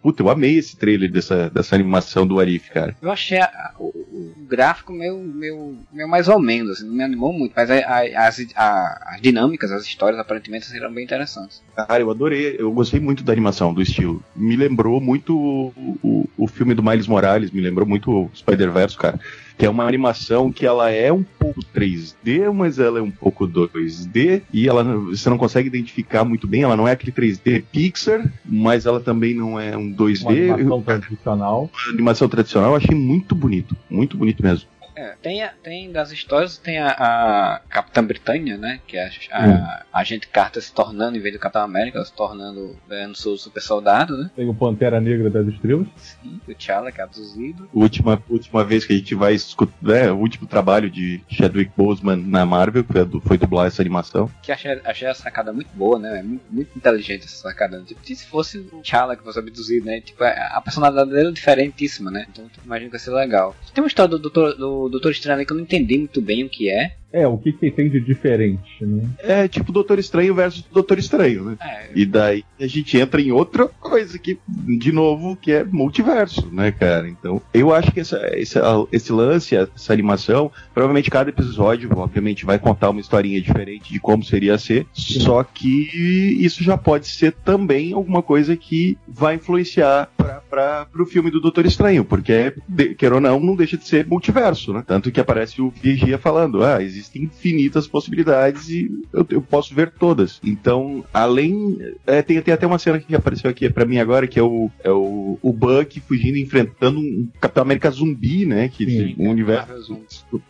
Puta, 0.00 0.22
eu 0.22 0.30
amei 0.30 0.56
esse 0.56 0.76
trailer 0.76 1.10
dessa, 1.10 1.50
dessa 1.50 1.74
animação 1.74 2.24
do 2.26 2.38
Arif, 2.38 2.70
cara. 2.70 2.94
Eu 3.02 3.10
achei 3.10 3.38
a, 3.38 3.74
o, 3.78 3.86
o, 3.86 4.34
gráfico 4.48 4.92
meio, 4.92 5.18
meio, 5.18 5.76
meio 5.92 6.08
mais 6.08 6.28
ou 6.28 6.38
menos, 6.38 6.70
assim, 6.72 6.86
não 6.86 6.94
me 6.94 7.02
animou 7.02 7.32
muito, 7.32 7.52
mas 7.54 7.70
a, 7.70 7.74
a, 7.74 8.28
as, 8.28 8.46
as 8.54 9.20
dinâmicas, 9.20 9.72
as 9.72 9.84
histórias 9.84 10.20
aparentemente 10.20 10.66
serão 10.66 10.92
bem 10.92 11.04
interessantes. 11.04 11.62
Cara, 11.74 12.00
eu 12.00 12.10
adorei, 12.10 12.56
eu 12.58 12.70
gostei 12.72 13.00
muito 13.00 13.24
da 13.24 13.32
animação, 13.32 13.74
do 13.74 13.82
estilo. 13.82 14.22
Me 14.34 14.56
lembrou 14.56 15.00
muito 15.00 15.36
o, 15.36 15.98
o, 16.02 16.28
o 16.36 16.46
filme 16.46 16.69
do 16.74 16.82
Miles 16.82 17.06
Morales, 17.06 17.50
me 17.50 17.60
lembrou 17.60 17.86
muito 17.86 18.10
o 18.10 18.30
Spider-Verse, 18.34 18.96
cara 18.96 19.18
que 19.60 19.66
é 19.66 19.70
uma 19.70 19.84
animação 19.84 20.50
que 20.50 20.64
ela 20.64 20.90
é 20.90 21.12
um 21.12 21.22
pouco 21.22 21.60
3D, 21.60 22.50
mas 22.50 22.78
ela 22.78 22.98
é 22.98 23.02
um 23.02 23.10
pouco 23.10 23.46
2D 23.46 24.40
e 24.50 24.66
ela 24.66 24.82
você 24.82 25.28
não 25.28 25.36
consegue 25.36 25.68
identificar 25.68 26.24
muito 26.24 26.46
bem, 26.46 26.62
ela 26.62 26.78
não 26.78 26.88
é 26.88 26.92
aquele 26.92 27.12
3D 27.12 27.62
Pixar, 27.70 28.26
mas 28.42 28.86
ela 28.86 29.00
também 29.00 29.34
não 29.34 29.60
é 29.60 29.76
um 29.76 29.92
2D. 29.92 30.22
Uma 30.22 30.54
animação 30.54 30.82
tradicional. 30.82 31.70
Uma 31.70 31.92
animação 31.92 32.28
tradicional, 32.30 32.70
eu 32.70 32.76
achei 32.76 32.96
muito 32.96 33.34
bonito, 33.34 33.76
muito 33.90 34.16
bonito 34.16 34.42
mesmo. 34.42 34.66
É, 35.00 35.16
tem, 35.22 35.42
tem 35.62 35.90
das 35.90 36.12
histórias, 36.12 36.58
tem 36.58 36.78
a, 36.78 36.90
a 36.90 37.60
Capitã 37.70 38.04
Britânia, 38.04 38.58
né? 38.58 38.80
Que 38.86 38.98
é 38.98 39.10
a, 39.32 39.46
hum. 39.46 39.84
a, 39.90 40.04
gente 40.04 40.28
Carter 40.28 40.62
se 40.62 40.74
tornando, 40.74 41.16
em 41.16 41.20
vez 41.20 41.34
do 41.34 41.40
Capitão 41.40 41.62
América, 41.62 42.04
se 42.04 42.12
tornando 42.12 42.76
ganhando 42.86 43.16
seu 43.16 43.38
super 43.38 43.62
soldado, 43.62 44.14
né? 44.16 44.30
Tem 44.36 44.46
o 44.46 44.54
Pantera 44.54 45.00
Negra 45.00 45.30
das 45.30 45.46
Estrelas. 45.46 45.86
Sim, 45.96 46.38
o 46.46 46.54
T'Challa, 46.54 46.92
que 46.92 47.00
é 47.00 47.04
abduzido. 47.04 47.66
Última, 47.72 48.22
última 48.28 48.62
vez 48.62 48.84
que 48.84 48.92
a 48.92 48.96
gente 48.96 49.14
vai 49.14 49.32
escutar, 49.32 49.74
né, 49.80 50.12
o 50.12 50.16
último 50.16 50.46
trabalho 50.46 50.90
de 50.90 51.22
Chadwick 51.30 51.72
Boseman 51.74 52.16
na 52.16 52.44
Marvel, 52.44 52.84
que 52.84 52.92
foi 53.26 53.38
dublar 53.38 53.68
essa 53.68 53.80
animação. 53.80 54.30
Que 54.42 54.52
achei, 54.52 54.78
achei 54.84 55.08
a 55.08 55.14
sacada 55.14 55.50
muito 55.50 55.70
boa, 55.74 55.98
né? 55.98 56.18
É 56.18 56.22
muito, 56.22 56.42
muito 56.50 56.76
inteligente 56.76 57.24
essa 57.24 57.36
sacada. 57.36 57.82
Tipo, 57.82 58.00
se 58.04 58.26
fosse 58.26 58.58
o 58.58 58.82
T'Challa 58.82 59.16
que 59.16 59.24
fosse 59.24 59.38
abduzido, 59.38 59.86
né? 59.86 60.02
Tipo, 60.02 60.24
a 60.24 60.60
personalidade 60.60 61.10
dele 61.10 61.30
é 61.30 61.32
diferentíssima, 61.32 62.10
né? 62.10 62.26
Então 62.30 62.50
imagino 62.62 62.90
que 62.90 62.96
vai 62.98 63.00
ser 63.00 63.12
legal. 63.12 63.56
Tem 63.72 63.82
uma 63.82 63.88
história 63.88 64.10
do 64.10 64.18
Doutor, 64.18 64.54
do 64.54 64.89
Doutor 64.90 65.12
Estranho 65.12 65.46
que 65.46 65.52
eu 65.52 65.56
não 65.56 65.64
entendi 65.64 65.96
muito 65.98 66.20
bem 66.20 66.44
o 66.44 66.48
que 66.48 66.68
é. 66.68 66.96
É, 67.12 67.26
o 67.26 67.36
que, 67.36 67.52
que 67.52 67.70
tem 67.70 67.90
de 67.90 68.00
diferente, 68.00 68.84
né? 68.84 69.02
É 69.18 69.48
tipo 69.48 69.72
Doutor 69.72 69.98
Estranho 69.98 70.34
versus 70.34 70.64
Doutor 70.70 70.98
Estranho, 70.98 71.44
né? 71.44 71.56
É. 71.60 71.90
E 71.94 72.06
daí 72.06 72.44
a 72.58 72.66
gente 72.66 72.96
entra 72.96 73.20
em 73.20 73.32
outra 73.32 73.66
coisa 73.66 74.16
que, 74.18 74.38
de 74.46 74.92
novo, 74.92 75.34
que 75.34 75.50
é 75.50 75.64
multiverso, 75.64 76.48
né, 76.52 76.70
cara? 76.70 77.08
Então, 77.08 77.42
eu 77.52 77.74
acho 77.74 77.90
que 77.90 78.00
essa, 78.00 78.20
esse, 78.34 78.58
esse 78.92 79.12
lance, 79.12 79.56
essa 79.56 79.92
animação, 79.92 80.52
provavelmente 80.72 81.10
cada 81.10 81.30
episódio, 81.30 81.90
obviamente, 81.96 82.44
vai 82.44 82.58
contar 82.58 82.90
uma 82.90 83.00
historinha 83.00 83.40
diferente 83.40 83.92
de 83.92 83.98
como 83.98 84.22
seria 84.22 84.56
ser, 84.56 84.86
Sim. 84.94 85.20
só 85.20 85.42
que 85.42 86.36
isso 86.38 86.62
já 86.62 86.78
pode 86.78 87.08
ser 87.08 87.32
também 87.32 87.92
alguma 87.92 88.22
coisa 88.22 88.56
que 88.56 88.96
vai 89.08 89.34
influenciar 89.34 90.08
para 90.48 90.86
o 90.96 91.06
filme 91.06 91.30
do 91.30 91.40
Doutor 91.40 91.66
Estranho, 91.66 92.04
porque, 92.04 92.54
quer 92.96 93.12
ou 93.12 93.20
não, 93.20 93.40
não 93.40 93.56
deixa 93.56 93.76
de 93.76 93.86
ser 93.86 94.06
multiverso, 94.06 94.72
né? 94.72 94.84
Tanto 94.86 95.10
que 95.10 95.20
aparece 95.20 95.60
o 95.60 95.70
Vigia 95.70 96.18
falando, 96.18 96.62
ah, 96.62 96.82
existe 96.82 96.99
existem 97.00 97.24
infinitas 97.24 97.86
possibilidades 97.86 98.68
e 98.68 98.90
eu, 99.12 99.26
eu 99.30 99.42
posso 99.42 99.74
ver 99.74 99.90
todas. 99.90 100.40
Então, 100.44 101.04
além. 101.12 101.78
É, 102.06 102.22
tem, 102.22 102.40
tem, 102.40 102.54
até 102.54 102.66
uma 102.66 102.78
cena 102.78 102.98
que 102.98 103.14
apareceu 103.14 103.50
aqui 103.50 103.68
para 103.68 103.84
mim 103.84 103.98
agora, 103.98 104.26
que 104.26 104.38
é 104.38 104.42
o, 104.42 104.70
é 104.84 104.90
o, 104.90 105.38
o 105.40 105.52
Buck 105.52 106.00
fugindo, 106.00 106.36
enfrentando 106.36 107.00
um 107.00 107.28
Capitão 107.40 107.62
América 107.62 107.90
zumbi, 107.90 108.46
né? 108.46 108.68
Que 108.68 108.86
Sim, 108.86 109.14
um 109.18 109.30
universo. 109.30 109.98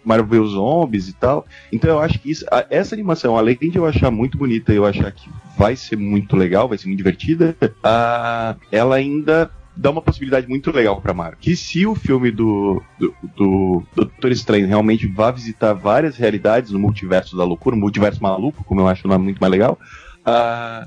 Marvel, 0.04 0.46
Zombies 0.46 1.08
e 1.08 1.12
tal. 1.12 1.46
Então 1.72 1.90
eu 1.90 2.00
acho 2.00 2.18
que 2.18 2.30
isso, 2.30 2.44
essa 2.68 2.94
animação, 2.94 3.36
além 3.36 3.56
de 3.56 3.76
eu 3.76 3.86
achar 3.86 4.10
muito 4.10 4.36
bonita 4.36 4.72
e 4.72 4.76
eu 4.76 4.84
achar 4.84 5.10
que 5.12 5.28
vai 5.56 5.76
ser 5.76 5.96
muito 5.96 6.36
legal, 6.36 6.68
vai 6.68 6.78
ser 6.78 6.86
muito 6.86 6.98
divertida, 6.98 7.56
uh, 7.62 8.58
ela 8.72 8.96
ainda 8.96 9.50
dá 9.80 9.90
uma 9.90 10.02
possibilidade 10.02 10.46
muito 10.46 10.70
legal 10.70 11.00
pra 11.00 11.14
Marvel. 11.14 11.38
Que 11.40 11.56
se 11.56 11.86
o 11.86 11.94
filme 11.94 12.30
do, 12.30 12.82
do, 12.98 13.14
do, 13.22 13.82
do 13.96 14.04
Doutor 14.04 14.30
Estranho 14.30 14.66
realmente 14.66 15.06
vá 15.06 15.30
visitar 15.30 15.72
várias 15.72 16.16
realidades 16.16 16.70
no 16.70 16.78
multiverso 16.78 17.34
da 17.34 17.44
loucura, 17.44 17.74
multiverso 17.74 18.22
maluco, 18.22 18.62
como 18.64 18.82
eu 18.82 18.88
acho 18.88 19.06
o 19.06 19.10
nome 19.10 19.24
muito 19.24 19.38
mais 19.38 19.50
legal, 19.50 19.78
ah, 20.24 20.86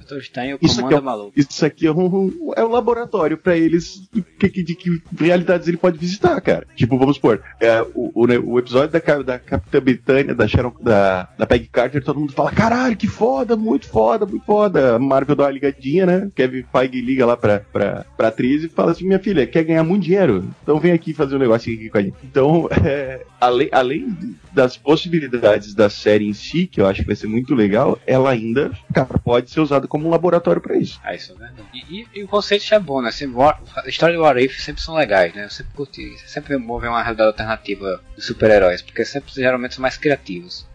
isso 0.62 0.86
aqui, 0.86 0.94
é, 0.94 1.00
maluco. 1.00 1.34
isso 1.36 1.66
aqui 1.66 1.88
é 1.88 1.92
um, 1.92 2.54
é 2.56 2.64
um 2.64 2.70
laboratório 2.70 3.38
para 3.38 3.58
eles 3.58 4.08
de 4.14 4.50
que, 4.50 4.64
de 4.64 4.76
que 4.76 5.02
realidades 5.20 5.68
ele 5.68 5.78
pode 5.78 5.98
visitar, 5.98 6.40
cara. 6.42 6.68
Tipo, 6.76 6.98
vamos 6.98 7.16
supor, 7.16 7.42
é, 7.60 7.82
o, 7.96 8.12
o, 8.14 8.28
né, 8.28 8.38
o, 8.38 8.60
episódio 8.60 8.90
da, 8.90 9.24
da 9.24 9.40
Capitã 9.40 9.80
Britânia, 9.82 10.36
da 10.36 10.48
Sharon, 10.48 10.74
da, 10.82 11.30
da 11.38 11.46
Peggy 11.46 11.68
Carter, 11.72 12.04
todo 12.04 12.20
mundo 12.20 12.34
fala, 12.34 12.52
caralho, 12.52 12.96
que 12.96 13.08
foda, 13.08 13.56
muito 13.56 13.88
foda, 13.88 14.26
muito 14.26 14.46
foda. 14.46 15.00
Marvel 15.00 15.36
dá 15.36 15.44
uma 15.46 15.52
ligadinha, 15.52 16.06
né? 16.06 16.32
Kevin 16.36 16.64
Feige 16.72 17.02
liga 17.02 17.26
lá 17.26 17.36
pra, 17.36 17.60
pra, 17.60 18.06
pra 18.16 18.28
atriz 18.28 18.64
e 18.64 18.70
fala 18.70 18.92
assim, 18.92 19.06
minha 19.06 19.20
filha, 19.20 19.48
quer 19.48 19.64
ganhar 19.64 19.84
muito 19.84 20.04
dinheiro? 20.04 20.48
Então 20.62 20.80
vem 20.80 20.92
aqui 20.92 21.14
fazer 21.14 21.36
um 21.36 21.40
negócio 21.40 21.74
aqui 21.74 21.90
com 21.90 21.98
a 21.98 22.02
gente. 22.02 22.16
Então, 22.24 22.70
é, 22.86 23.22
além, 23.40 23.70
além 23.72 24.16
das 24.54 24.78
possibilidades 24.78 25.74
da 25.74 25.90
série 25.90 26.28
em 26.28 26.34
si, 26.34 26.68
que 26.68 26.80
eu 26.80 26.86
acho 26.86 27.02
que 27.02 27.08
vai 27.08 27.16
ser 27.16 27.28
muito 27.28 27.56
legal, 27.56 28.00
ela 28.06 28.30
ainda, 28.30 28.72
cara, 28.94 29.08
pode 29.24 29.50
ser 29.50 29.62
usada 29.62 29.88
como 29.88 30.08
um 30.08 30.12
laboratório 30.12 30.62
para 30.62 30.78
isso. 30.78 31.00
Ah, 31.04 31.16
isso 31.16 31.32
é 31.32 31.36
verdade. 31.36 31.64
E, 31.74 32.02
e, 32.02 32.08
e, 32.16 32.24
o 32.24 32.28
conceito 32.28 32.74
é 32.74 32.80
bom, 32.80 33.02
né? 33.02 33.12
Sempre, 33.12 33.42
a 33.42 33.88
história 33.88 34.16
do 34.16 34.22
What 34.22 34.44
If 34.44 34.60
sempre 34.60 34.82
são 34.82 34.96
legais, 34.96 35.34
né? 35.34 35.46
Eu 35.46 35.50
sempre 35.50 35.74
curti. 35.74 36.16
Sempre 36.26 36.58
vou 36.58 36.80
ver 36.80 36.90
uma 36.90 37.02
realidade 37.02 37.28
alternativa 37.28 38.02
dos 38.16 38.26
super-heróis, 38.26 38.82
porque 38.82 39.06
sempre 39.06 39.34
geralmente 39.34 39.76
são 39.76 39.82
mais 39.82 39.98
criativos. 39.98 40.68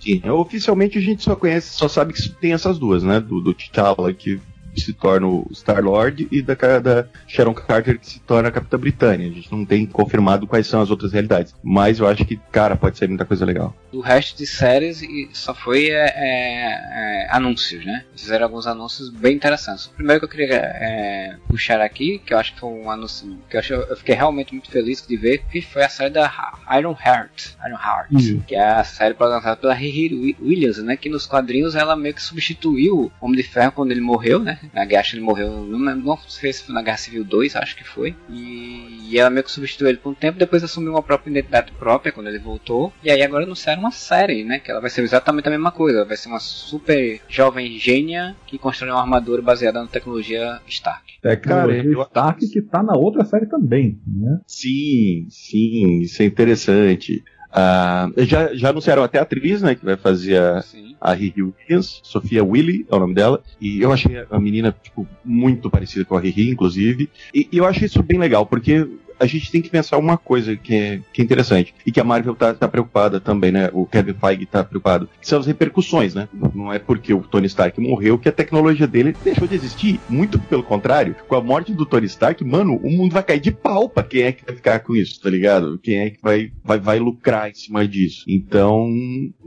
Sim, 0.00 0.28
oficialmente 0.28 0.98
a 0.98 1.00
gente 1.00 1.22
só 1.22 1.34
conhece, 1.34 1.70
só 1.70 1.88
sabe 1.88 2.12
que 2.12 2.28
tem 2.28 2.52
essas 2.52 2.78
duas, 2.78 3.02
né? 3.02 3.20
Do, 3.20 3.40
do 3.40 3.54
T'Challa 3.54 4.12
que 4.12 4.40
se 4.80 4.92
torna 4.92 5.26
o 5.26 5.48
Star-Lord 5.52 6.28
e 6.30 6.42
da, 6.42 6.54
da 6.78 7.06
Sharon 7.26 7.54
Carter 7.54 7.98
que 7.98 8.06
se 8.06 8.20
torna 8.20 8.48
a 8.48 8.52
Capitã 8.52 8.78
Britânia. 8.78 9.28
A 9.28 9.32
gente 9.32 9.50
não 9.50 9.64
tem 9.64 9.86
confirmado 9.86 10.46
quais 10.46 10.66
são 10.66 10.80
as 10.80 10.90
outras 10.90 11.12
realidades. 11.12 11.54
Mas 11.62 11.98
eu 11.98 12.06
acho 12.06 12.24
que, 12.24 12.36
cara, 12.50 12.76
pode 12.76 12.98
ser 12.98 13.08
muita 13.08 13.24
coisa 13.24 13.44
legal. 13.44 13.74
O 13.92 14.00
resto 14.00 14.36
de 14.36 14.46
séries 14.46 15.02
só 15.32 15.54
foi 15.54 15.90
é, 15.90 16.06
é, 16.06 17.26
é, 17.26 17.28
anúncios, 17.30 17.84
né? 17.84 18.04
Fizeram 18.16 18.44
alguns 18.44 18.66
anúncios 18.66 19.08
bem 19.10 19.36
interessantes. 19.36 19.86
O 19.86 19.90
primeiro 19.92 20.20
que 20.20 20.26
eu 20.26 20.30
queria 20.30 20.56
é, 20.56 21.36
puxar 21.48 21.80
aqui, 21.80 22.18
que 22.18 22.34
eu 22.34 22.38
acho 22.38 22.54
que 22.54 22.60
foi 22.60 22.70
um 22.70 22.90
anúncio 22.90 23.38
que 23.48 23.56
eu, 23.56 23.60
acho, 23.60 23.72
eu 23.72 23.96
fiquei 23.96 24.14
realmente 24.14 24.52
muito 24.52 24.70
feliz 24.70 25.04
de 25.06 25.16
ver, 25.16 25.44
que 25.50 25.60
foi 25.60 25.84
a 25.84 25.88
série 25.88 26.10
da 26.10 26.30
Iron 26.78 26.96
Heart. 27.04 27.54
Iron 27.66 27.78
Heart. 27.78 28.10
Uhum. 28.12 28.40
Que 28.40 28.54
é 28.54 28.64
a 28.64 28.84
série 28.84 29.14
protagonizada 29.14 29.56
pela 29.56 29.74
Riri 29.74 30.36
Williams, 30.40 30.78
né? 30.78 30.96
Que 30.96 31.08
nos 31.08 31.26
quadrinhos 31.26 31.74
ela 31.74 31.96
meio 31.96 32.14
que 32.14 32.22
substituiu 32.22 33.12
o 33.20 33.24
Homem 33.24 33.36
de 33.36 33.42
Ferro 33.42 33.72
quando 33.72 33.92
ele 33.92 34.00
morreu, 34.00 34.38
né? 34.38 34.58
Na 34.72 34.84
guerra 34.84 35.04
ele 35.12 35.20
morreu, 35.20 35.50
não, 35.50 35.96
não 35.96 36.18
sei 36.28 36.52
se 36.52 36.64
foi 36.64 36.74
na 36.74 36.82
Guerra 36.82 36.96
Civil 36.96 37.24
2, 37.24 37.56
acho 37.56 37.76
que 37.76 37.84
foi. 37.84 38.14
E, 38.28 39.10
e 39.10 39.18
ela 39.18 39.30
meio 39.30 39.44
que 39.44 39.50
substituiu 39.50 39.88
ele 39.88 39.98
por 39.98 40.10
um 40.10 40.14
tempo, 40.14 40.38
depois 40.38 40.62
assumiu 40.62 40.92
uma 40.92 41.02
própria 41.02 41.30
identidade 41.30 41.72
própria 41.72 42.12
quando 42.12 42.28
ele 42.28 42.38
voltou. 42.38 42.92
E 43.02 43.10
aí 43.10 43.22
agora 43.22 43.44
anunciaram 43.44 43.80
uma 43.80 43.90
série, 43.90 44.44
né? 44.44 44.58
Que 44.58 44.70
ela 44.70 44.80
vai 44.80 44.90
ser 44.90 45.02
exatamente 45.02 45.48
a 45.48 45.50
mesma 45.50 45.70
coisa. 45.70 46.04
Vai 46.04 46.16
ser 46.16 46.28
uma 46.28 46.40
super 46.40 47.20
jovem 47.28 47.78
gênia 47.78 48.36
que 48.46 48.58
constrói 48.58 48.90
uma 48.90 49.00
armadura 49.00 49.42
baseada 49.42 49.80
na 49.80 49.86
tecnologia 49.86 50.60
Stark. 50.66 51.14
É, 51.22 51.36
cara, 51.36 51.72
eu... 51.76 52.02
Stark 52.02 52.48
que 52.48 52.62
tá 52.62 52.82
na 52.82 52.96
outra 52.96 53.24
série 53.24 53.46
também, 53.46 54.00
né? 54.06 54.40
Sim, 54.46 55.26
sim, 55.28 56.00
isso 56.00 56.22
é 56.22 56.26
interessante. 56.26 57.22
Uh, 57.54 58.24
já, 58.24 58.52
já 58.52 58.70
anunciaram 58.70 59.04
até 59.04 59.20
a 59.20 59.22
atriz, 59.22 59.62
né, 59.62 59.76
que 59.76 59.84
vai 59.84 59.96
fazer 59.96 60.38
a, 60.38 60.64
a 61.00 61.12
Riri 61.12 61.40
Williams, 61.42 62.00
Sofia 62.02 62.42
Willy 62.42 62.84
é 62.90 62.96
o 62.96 62.98
nome 62.98 63.14
dela, 63.14 63.40
e 63.60 63.80
eu 63.80 63.92
achei 63.92 64.24
a 64.28 64.40
menina, 64.40 64.74
tipo, 64.82 65.06
muito 65.24 65.70
parecida 65.70 66.04
com 66.04 66.16
a 66.16 66.20
Riri, 66.20 66.50
inclusive, 66.50 67.08
e, 67.32 67.48
e 67.52 67.58
eu 67.58 67.64
achei 67.64 67.86
isso 67.86 68.02
bem 68.02 68.18
legal, 68.18 68.44
porque 68.44 68.88
a 69.24 69.26
gente 69.26 69.50
tem 69.50 69.62
que 69.62 69.70
pensar 69.70 69.96
uma 69.96 70.16
coisa 70.16 70.54
que 70.54 70.74
é, 70.74 71.00
que 71.12 71.22
é 71.22 71.24
interessante 71.24 71.74
e 71.86 71.90
que 71.90 71.98
a 71.98 72.04
Marvel 72.04 72.34
tá, 72.34 72.52
tá 72.52 72.68
preocupada 72.68 73.18
também, 73.18 73.50
né? 73.50 73.70
O 73.72 73.86
Kevin 73.86 74.14
Feige 74.14 74.46
tá 74.46 74.62
preocupado, 74.62 75.08
que 75.20 75.26
são 75.26 75.40
as 75.40 75.46
repercussões, 75.46 76.14
né? 76.14 76.28
Não 76.54 76.72
é 76.72 76.78
porque 76.78 77.14
o 77.14 77.20
Tony 77.20 77.46
Stark 77.46 77.80
morreu 77.80 78.18
que 78.18 78.28
a 78.28 78.32
tecnologia 78.32 78.86
dele 78.86 79.16
deixou 79.24 79.48
de 79.48 79.54
existir. 79.54 79.98
Muito 80.08 80.38
pelo 80.38 80.62
contrário, 80.62 81.16
com 81.26 81.34
a 81.34 81.40
morte 81.40 81.72
do 81.72 81.86
Tony 81.86 82.06
Stark, 82.06 82.44
mano, 82.44 82.76
o 82.76 82.90
mundo 82.90 83.12
vai 83.12 83.22
cair 83.22 83.40
de 83.40 83.50
pau 83.50 83.88
pra 83.88 84.02
quem 84.02 84.22
é 84.22 84.32
que 84.32 84.44
vai 84.44 84.54
ficar 84.54 84.80
com 84.80 84.94
isso, 84.94 85.20
tá 85.20 85.30
ligado? 85.30 85.78
Quem 85.82 85.98
é 85.98 86.10
que 86.10 86.18
vai, 86.22 86.52
vai, 86.62 86.78
vai 86.78 86.98
lucrar 86.98 87.50
em 87.50 87.54
cima 87.54 87.88
disso. 87.88 88.24
Então, 88.28 88.90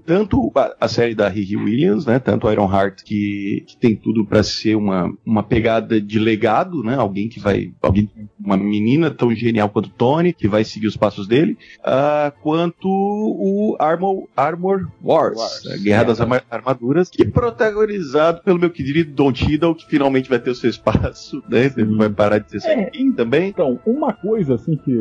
tanto 0.05 0.51
a, 0.55 0.75
a 0.82 0.88
série 0.88 1.13
da 1.13 1.30
Riri 1.30 1.55
Williams, 1.55 2.05
né? 2.05 2.17
Tanto 2.17 2.49
Iron 2.51 2.71
Heart, 2.71 3.03
que, 3.03 3.63
que 3.67 3.78
tem 3.78 3.95
tudo 3.95 4.25
para 4.25 4.41
ser 4.41 4.75
uma, 4.75 5.13
uma 5.25 5.43
pegada 5.43 6.01
de 6.01 6.17
legado, 6.17 6.82
né? 6.82 6.95
Alguém 6.95 7.30
que 7.30 7.39
vai. 7.39 7.71
Alguém, 7.82 8.09
uma 8.39 8.57
menina 8.57 9.11
tão 9.11 9.34
genial 9.36 9.66
genial 9.68 9.70
quanto 9.70 9.89
Tony, 9.89 10.34
que 10.34 10.47
vai 10.47 10.63
seguir 10.63 10.88
os 10.88 10.97
passos 10.97 11.28
dele, 11.28 11.57
uh, 11.80 12.32
quanto 12.41 12.88
o 12.88 13.76
Armor, 13.80 14.28
Armor 14.36 14.88
Wars, 15.03 15.38
Wars. 15.38 15.68
a 15.68 15.78
Guerra 15.78 16.01
é, 16.01 16.05
das 16.05 16.20
Armaduras, 16.49 17.09
que 17.09 17.24
é 17.24 17.26
protagonizado 17.26 18.41
pelo 18.43 18.59
meu 18.59 18.70
querido 18.70 19.11
Don 19.11 19.32
Tiddle, 19.32 19.76
que 19.76 19.86
finalmente 19.86 20.30
vai 20.30 20.39
ter 20.39 20.49
o 20.49 20.55
seu 20.55 20.70
espaço, 20.70 21.43
né? 21.49 21.72
Ele 21.76 21.95
vai 21.95 22.09
parar 22.09 22.39
de 22.39 22.59
ser 22.59 22.70
é, 22.70 22.91
também. 23.15 23.49
Então, 23.49 23.80
uma 23.86 24.13
coisa 24.13 24.55
assim 24.55 24.76
que, 24.78 24.91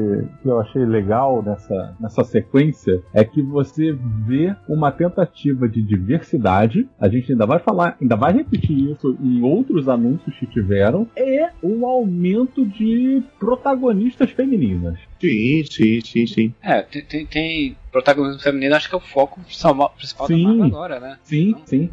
que 0.42 0.48
eu 0.48 0.60
achei 0.60 0.84
legal 0.84 1.42
nessa, 1.42 1.94
nessa 2.00 2.24
sequência 2.24 3.02
é 3.12 3.24
que 3.24 3.42
você 3.42 3.96
vê 4.26 4.54
uma 4.68 4.90
tentativa 4.90 5.68
de 5.68 5.82
diversidade. 5.82 6.88
A 6.98 7.08
gente 7.08 7.32
ainda 7.32 7.46
vai 7.46 7.58
falar, 7.58 7.96
ainda 8.00 8.16
vai 8.16 8.32
repetir 8.32 8.90
isso 8.90 9.16
em 9.20 9.42
outros 9.42 9.88
anúncios 9.88 10.36
que 10.38 10.46
tiveram. 10.46 11.06
É 11.16 11.50
um 11.62 11.86
aumento 11.86 12.64
de 12.64 13.22
protagonistas 13.38 14.30
femininos 14.30 14.45
femininas. 14.46 14.98
Sim, 15.20 15.64
sim, 15.64 16.00
sim, 16.00 16.26
sim. 16.26 16.54
É, 16.62 16.82
tem, 16.82 17.02
tem, 17.02 17.26
tem 17.26 17.76
protagonismo 17.90 18.40
feminino, 18.40 18.74
acho 18.74 18.88
que 18.88 18.94
é 18.94 18.98
o 18.98 19.00
foco 19.00 19.40
principal, 19.40 20.26
sim, 20.26 20.42
da 20.42 20.48
Marvel 20.48 20.66
agora, 20.66 21.00
né? 21.00 21.18
Sim, 21.24 21.48
então, 21.50 21.66
sim 21.66 21.90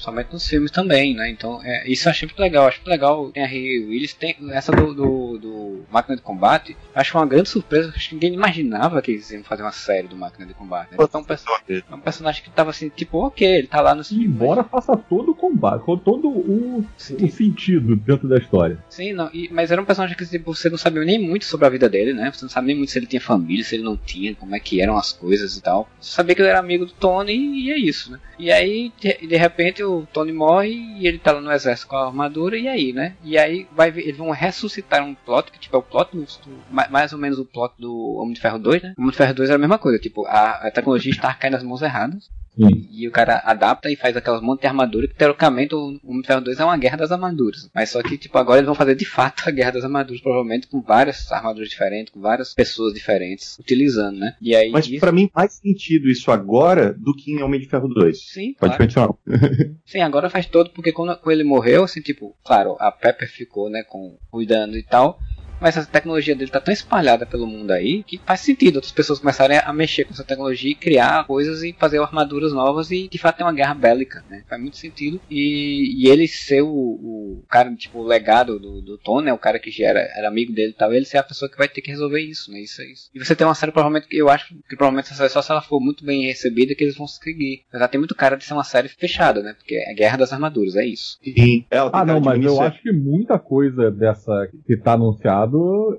somente 0.00 0.32
nos 0.32 0.46
filmes 0.46 0.70
também, 0.70 1.14
né? 1.14 1.30
Então, 1.30 1.60
é, 1.62 1.88
isso 1.88 2.08
eu 2.08 2.10
achei 2.10 2.26
muito 2.26 2.40
legal. 2.40 2.66
Acho 2.66 2.78
muito 2.78 2.88
legal. 2.88 3.30
Tem 3.30 3.42
a 3.42 3.46
Riri 3.46 3.84
Willis, 3.84 4.14
tem 4.14 4.36
essa 4.50 4.72
do, 4.72 4.94
do, 4.94 5.38
do, 5.38 5.84
Máquina 5.90 6.16
de 6.16 6.22
Combate. 6.22 6.76
Acho 6.94 7.18
uma 7.18 7.26
grande 7.26 7.48
surpresa. 7.48 7.92
Acho 7.94 8.08
que 8.08 8.14
ninguém 8.14 8.34
imaginava 8.34 9.00
que 9.02 9.12
eles 9.12 9.30
iam 9.30 9.44
fazer 9.44 9.62
uma 9.62 9.72
série 9.72 10.08
do 10.08 10.16
Máquina 10.16 10.46
de 10.46 10.54
Combate. 10.54 10.90
Né? 10.92 10.96
Então, 11.00 11.24
é, 11.68 11.74
é 11.90 11.94
um, 11.94 12.00
personagem 12.00 12.42
que 12.42 12.50
tava 12.50 12.70
assim, 12.70 12.88
tipo, 12.88 13.18
ok, 13.18 13.46
ele 13.46 13.66
tá 13.66 13.80
lá 13.80 13.94
no 13.94 14.04
filme. 14.04 14.24
Embora 14.24 14.62
mas... 14.62 14.70
faça 14.70 14.96
todo 14.96 15.32
o 15.32 15.34
combate, 15.34 15.84
com 15.84 15.96
todo 15.96 16.28
o, 16.28 16.78
o, 16.78 17.30
sentido 17.30 17.94
dentro 17.96 18.28
da 18.28 18.38
história. 18.38 18.78
Sim, 18.88 19.12
não, 19.12 19.30
e, 19.32 19.48
mas 19.52 19.70
era 19.70 19.80
um 19.80 19.84
personagem 19.84 20.16
que 20.16 20.26
tipo, 20.26 20.54
você 20.54 20.70
não 20.70 20.78
sabia 20.78 21.04
nem 21.04 21.18
muito 21.18 21.44
sobre 21.44 21.66
a 21.66 21.70
vida 21.70 21.88
dele, 21.88 22.12
né? 22.12 22.30
Você 22.32 22.44
não 22.44 22.50
sabia 22.50 22.68
nem 22.68 22.76
muito 22.76 22.90
se 22.90 22.98
ele 22.98 23.06
tinha 23.06 23.20
família, 23.20 23.64
se 23.64 23.74
ele 23.74 23.84
não 23.84 23.96
tinha, 23.96 24.34
como 24.34 24.54
é 24.54 24.60
que 24.60 24.80
eram 24.80 24.96
as 24.96 25.12
coisas 25.12 25.56
e 25.56 25.62
tal. 25.62 25.88
Você 26.00 26.12
sabia 26.12 26.34
que 26.34 26.40
ele 26.40 26.48
era 26.48 26.58
amigo 26.58 26.86
do 26.86 26.92
Tony 26.92 27.32
e 27.32 27.70
é 27.70 27.78
isso, 27.78 28.12
né? 28.12 28.18
E 28.38 28.50
aí, 28.50 28.92
de, 28.98 29.26
de 29.26 29.36
repente, 29.36 29.82
o 29.82 29.89
Tony 30.12 30.32
morre 30.32 30.70
e 30.98 31.06
ele 31.06 31.18
tá 31.18 31.32
lá 31.32 31.40
no 31.40 31.52
exército 31.52 31.88
com 31.88 31.96
a 31.96 32.06
armadura, 32.06 32.56
e 32.56 32.68
aí, 32.68 32.92
né? 32.92 33.16
E 33.22 33.38
aí 33.38 33.66
vai, 33.72 33.88
eles 33.88 34.16
vão 34.16 34.30
ressuscitar 34.30 35.02
um 35.04 35.14
plot, 35.14 35.50
que 35.50 35.58
tipo 35.58 35.76
é 35.76 35.78
o 35.78 35.82
plot 35.82 36.16
do, 36.16 36.26
mais 36.70 37.12
ou 37.12 37.18
menos 37.18 37.38
o 37.38 37.44
plot 37.44 37.74
do 37.78 38.14
Homem 38.16 38.34
de 38.34 38.40
Ferro 38.40 38.58
2, 38.58 38.82
né? 38.82 38.94
O 38.96 39.00
Homem 39.00 39.10
de 39.10 39.16
Ferro 39.16 39.34
2 39.34 39.50
era 39.50 39.56
a 39.56 39.60
mesma 39.60 39.78
coisa, 39.78 39.98
tipo, 39.98 40.26
a, 40.26 40.66
a 40.66 40.70
tecnologia 40.70 41.12
está 41.12 41.32
caindo 41.34 41.54
nas 41.54 41.62
mãos 41.62 41.82
erradas. 41.82 42.30
E, 42.68 43.02
e, 43.02 43.08
o 43.08 43.10
cara 43.10 43.40
adapta 43.44 43.90
e 43.90 43.96
faz 43.96 44.16
aquelas 44.16 44.42
montes 44.42 44.62
de 44.62 44.66
armadura 44.66 45.08
que 45.08 45.14
teoricamente 45.14 45.74
o 45.74 45.98
Homem 46.04 46.20
de 46.20 46.26
Ferro 46.26 46.40
2 46.40 46.60
é 46.60 46.64
uma 46.64 46.76
guerra 46.76 46.98
das 46.98 47.12
armaduras. 47.12 47.70
Mas 47.74 47.90
só 47.90 48.02
que, 48.02 48.18
tipo, 48.18 48.36
agora 48.36 48.58
eles 48.58 48.66
vão 48.66 48.74
fazer 48.74 48.94
de 48.94 49.04
fato 49.04 49.48
a 49.48 49.50
guerra 49.50 49.72
das 49.72 49.84
armaduras, 49.84 50.20
provavelmente 50.20 50.66
com 50.66 50.80
várias 50.80 51.30
armaduras 51.32 51.68
diferentes, 51.68 52.12
com 52.12 52.20
várias 52.20 52.54
pessoas 52.54 52.92
diferentes 52.92 53.58
utilizando, 53.58 54.18
né? 54.18 54.34
E 54.40 54.54
aí, 54.54 54.70
Mas 54.70 54.86
isso... 54.86 55.00
para 55.00 55.12
mim 55.12 55.30
faz 55.32 55.54
sentido 55.54 56.08
isso 56.08 56.30
agora 56.30 56.92
do 56.92 57.14
que 57.14 57.32
em 57.32 57.42
Homem 57.42 57.60
de 57.60 57.68
Ferro 57.68 57.88
2. 57.88 58.18
Sim. 58.18 58.54
Pode 58.58 58.76
claro. 58.76 58.84
continuar. 58.84 59.14
Sim, 59.84 60.00
agora 60.00 60.30
faz 60.30 60.46
todo, 60.46 60.70
porque 60.70 60.92
quando, 60.92 61.16
quando 61.16 61.32
ele 61.32 61.44
morreu, 61.44 61.84
assim, 61.84 62.00
tipo, 62.00 62.36
claro, 62.44 62.76
a 62.78 62.90
Pepper 62.92 63.30
ficou, 63.30 63.70
né, 63.70 63.82
com, 63.82 64.16
cuidando 64.30 64.76
e 64.76 64.82
tal. 64.82 65.18
Mas 65.60 65.76
a 65.76 65.84
tecnologia 65.84 66.34
dele 66.34 66.50
tá 66.50 66.60
tão 66.60 66.72
espalhada 66.72 67.26
pelo 67.26 67.46
mundo 67.46 67.70
aí 67.70 68.02
que 68.02 68.18
faz 68.24 68.40
sentido 68.40 68.76
outras 68.76 68.92
pessoas 68.92 69.18
começarem 69.18 69.58
a 69.58 69.72
mexer 69.72 70.04
com 70.04 70.12
essa 70.12 70.24
tecnologia 70.24 70.70
e 70.70 70.74
criar 70.74 71.26
coisas 71.26 71.62
e 71.62 71.74
fazer 71.78 72.00
armaduras 72.00 72.52
novas 72.52 72.90
e 72.90 73.08
de 73.08 73.18
fato 73.18 73.38
ter 73.38 73.44
uma 73.44 73.52
guerra 73.52 73.74
bélica, 73.74 74.24
né? 74.28 74.42
Faz 74.48 74.60
muito 74.60 74.76
sentido. 74.76 75.20
E, 75.30 76.04
e 76.04 76.08
ele 76.08 76.26
ser 76.26 76.62
o, 76.62 76.68
o 76.68 77.44
cara, 77.48 77.74
tipo, 77.74 77.98
o 77.98 78.06
legado 78.06 78.58
do, 78.58 78.80
do 78.80 78.98
Tony, 78.98 79.26
né? 79.26 79.32
O 79.32 79.38
cara 79.38 79.58
que 79.58 79.70
já 79.70 79.88
era, 79.88 80.00
era 80.00 80.28
amigo 80.28 80.52
dele 80.52 80.70
e 80.72 80.74
tal, 80.74 80.92
ele 80.92 81.04
ser 81.04 81.18
a 81.18 81.22
pessoa 81.22 81.50
que 81.50 81.58
vai 81.58 81.68
ter 81.68 81.80
que 81.80 81.90
resolver 81.90 82.20
isso, 82.20 82.50
né? 82.50 82.60
Isso 82.60 82.80
é 82.82 82.86
isso. 82.86 83.10
E 83.14 83.18
você 83.18 83.34
tem 83.34 83.46
uma 83.46 83.54
série, 83.54 83.72
provavelmente, 83.72 84.08
que 84.08 84.16
eu 84.16 84.28
acho 84.28 84.54
que 84.68 84.76
provavelmente 84.76 85.06
essa 85.06 85.16
série, 85.16 85.28
só 85.28 85.42
se 85.42 85.50
ela 85.50 85.62
for 85.62 85.80
muito 85.80 86.04
bem 86.04 86.26
recebida, 86.26 86.74
que 86.74 86.84
eles 86.84 86.96
vão 86.96 87.06
seguir. 87.06 87.64
Mas 87.72 87.80
ela 87.80 87.88
tem 87.88 87.98
muito 87.98 88.14
cara 88.14 88.36
de 88.36 88.44
ser 88.44 88.54
uma 88.54 88.64
série 88.64 88.88
fechada, 88.88 89.42
né? 89.42 89.54
Porque 89.54 89.74
é 89.74 89.90
a 89.90 89.94
Guerra 89.94 90.18
das 90.18 90.32
Armaduras, 90.32 90.76
é 90.76 90.84
isso. 90.84 91.18
Sim. 91.22 91.64
ah, 91.92 92.04
não, 92.04 92.20
mas 92.20 92.44
eu 92.44 92.60
acho 92.60 92.82
que 92.82 92.92
muita 92.92 93.38
coisa 93.38 93.90
dessa 93.90 94.48
que 94.66 94.76
tá 94.76 94.96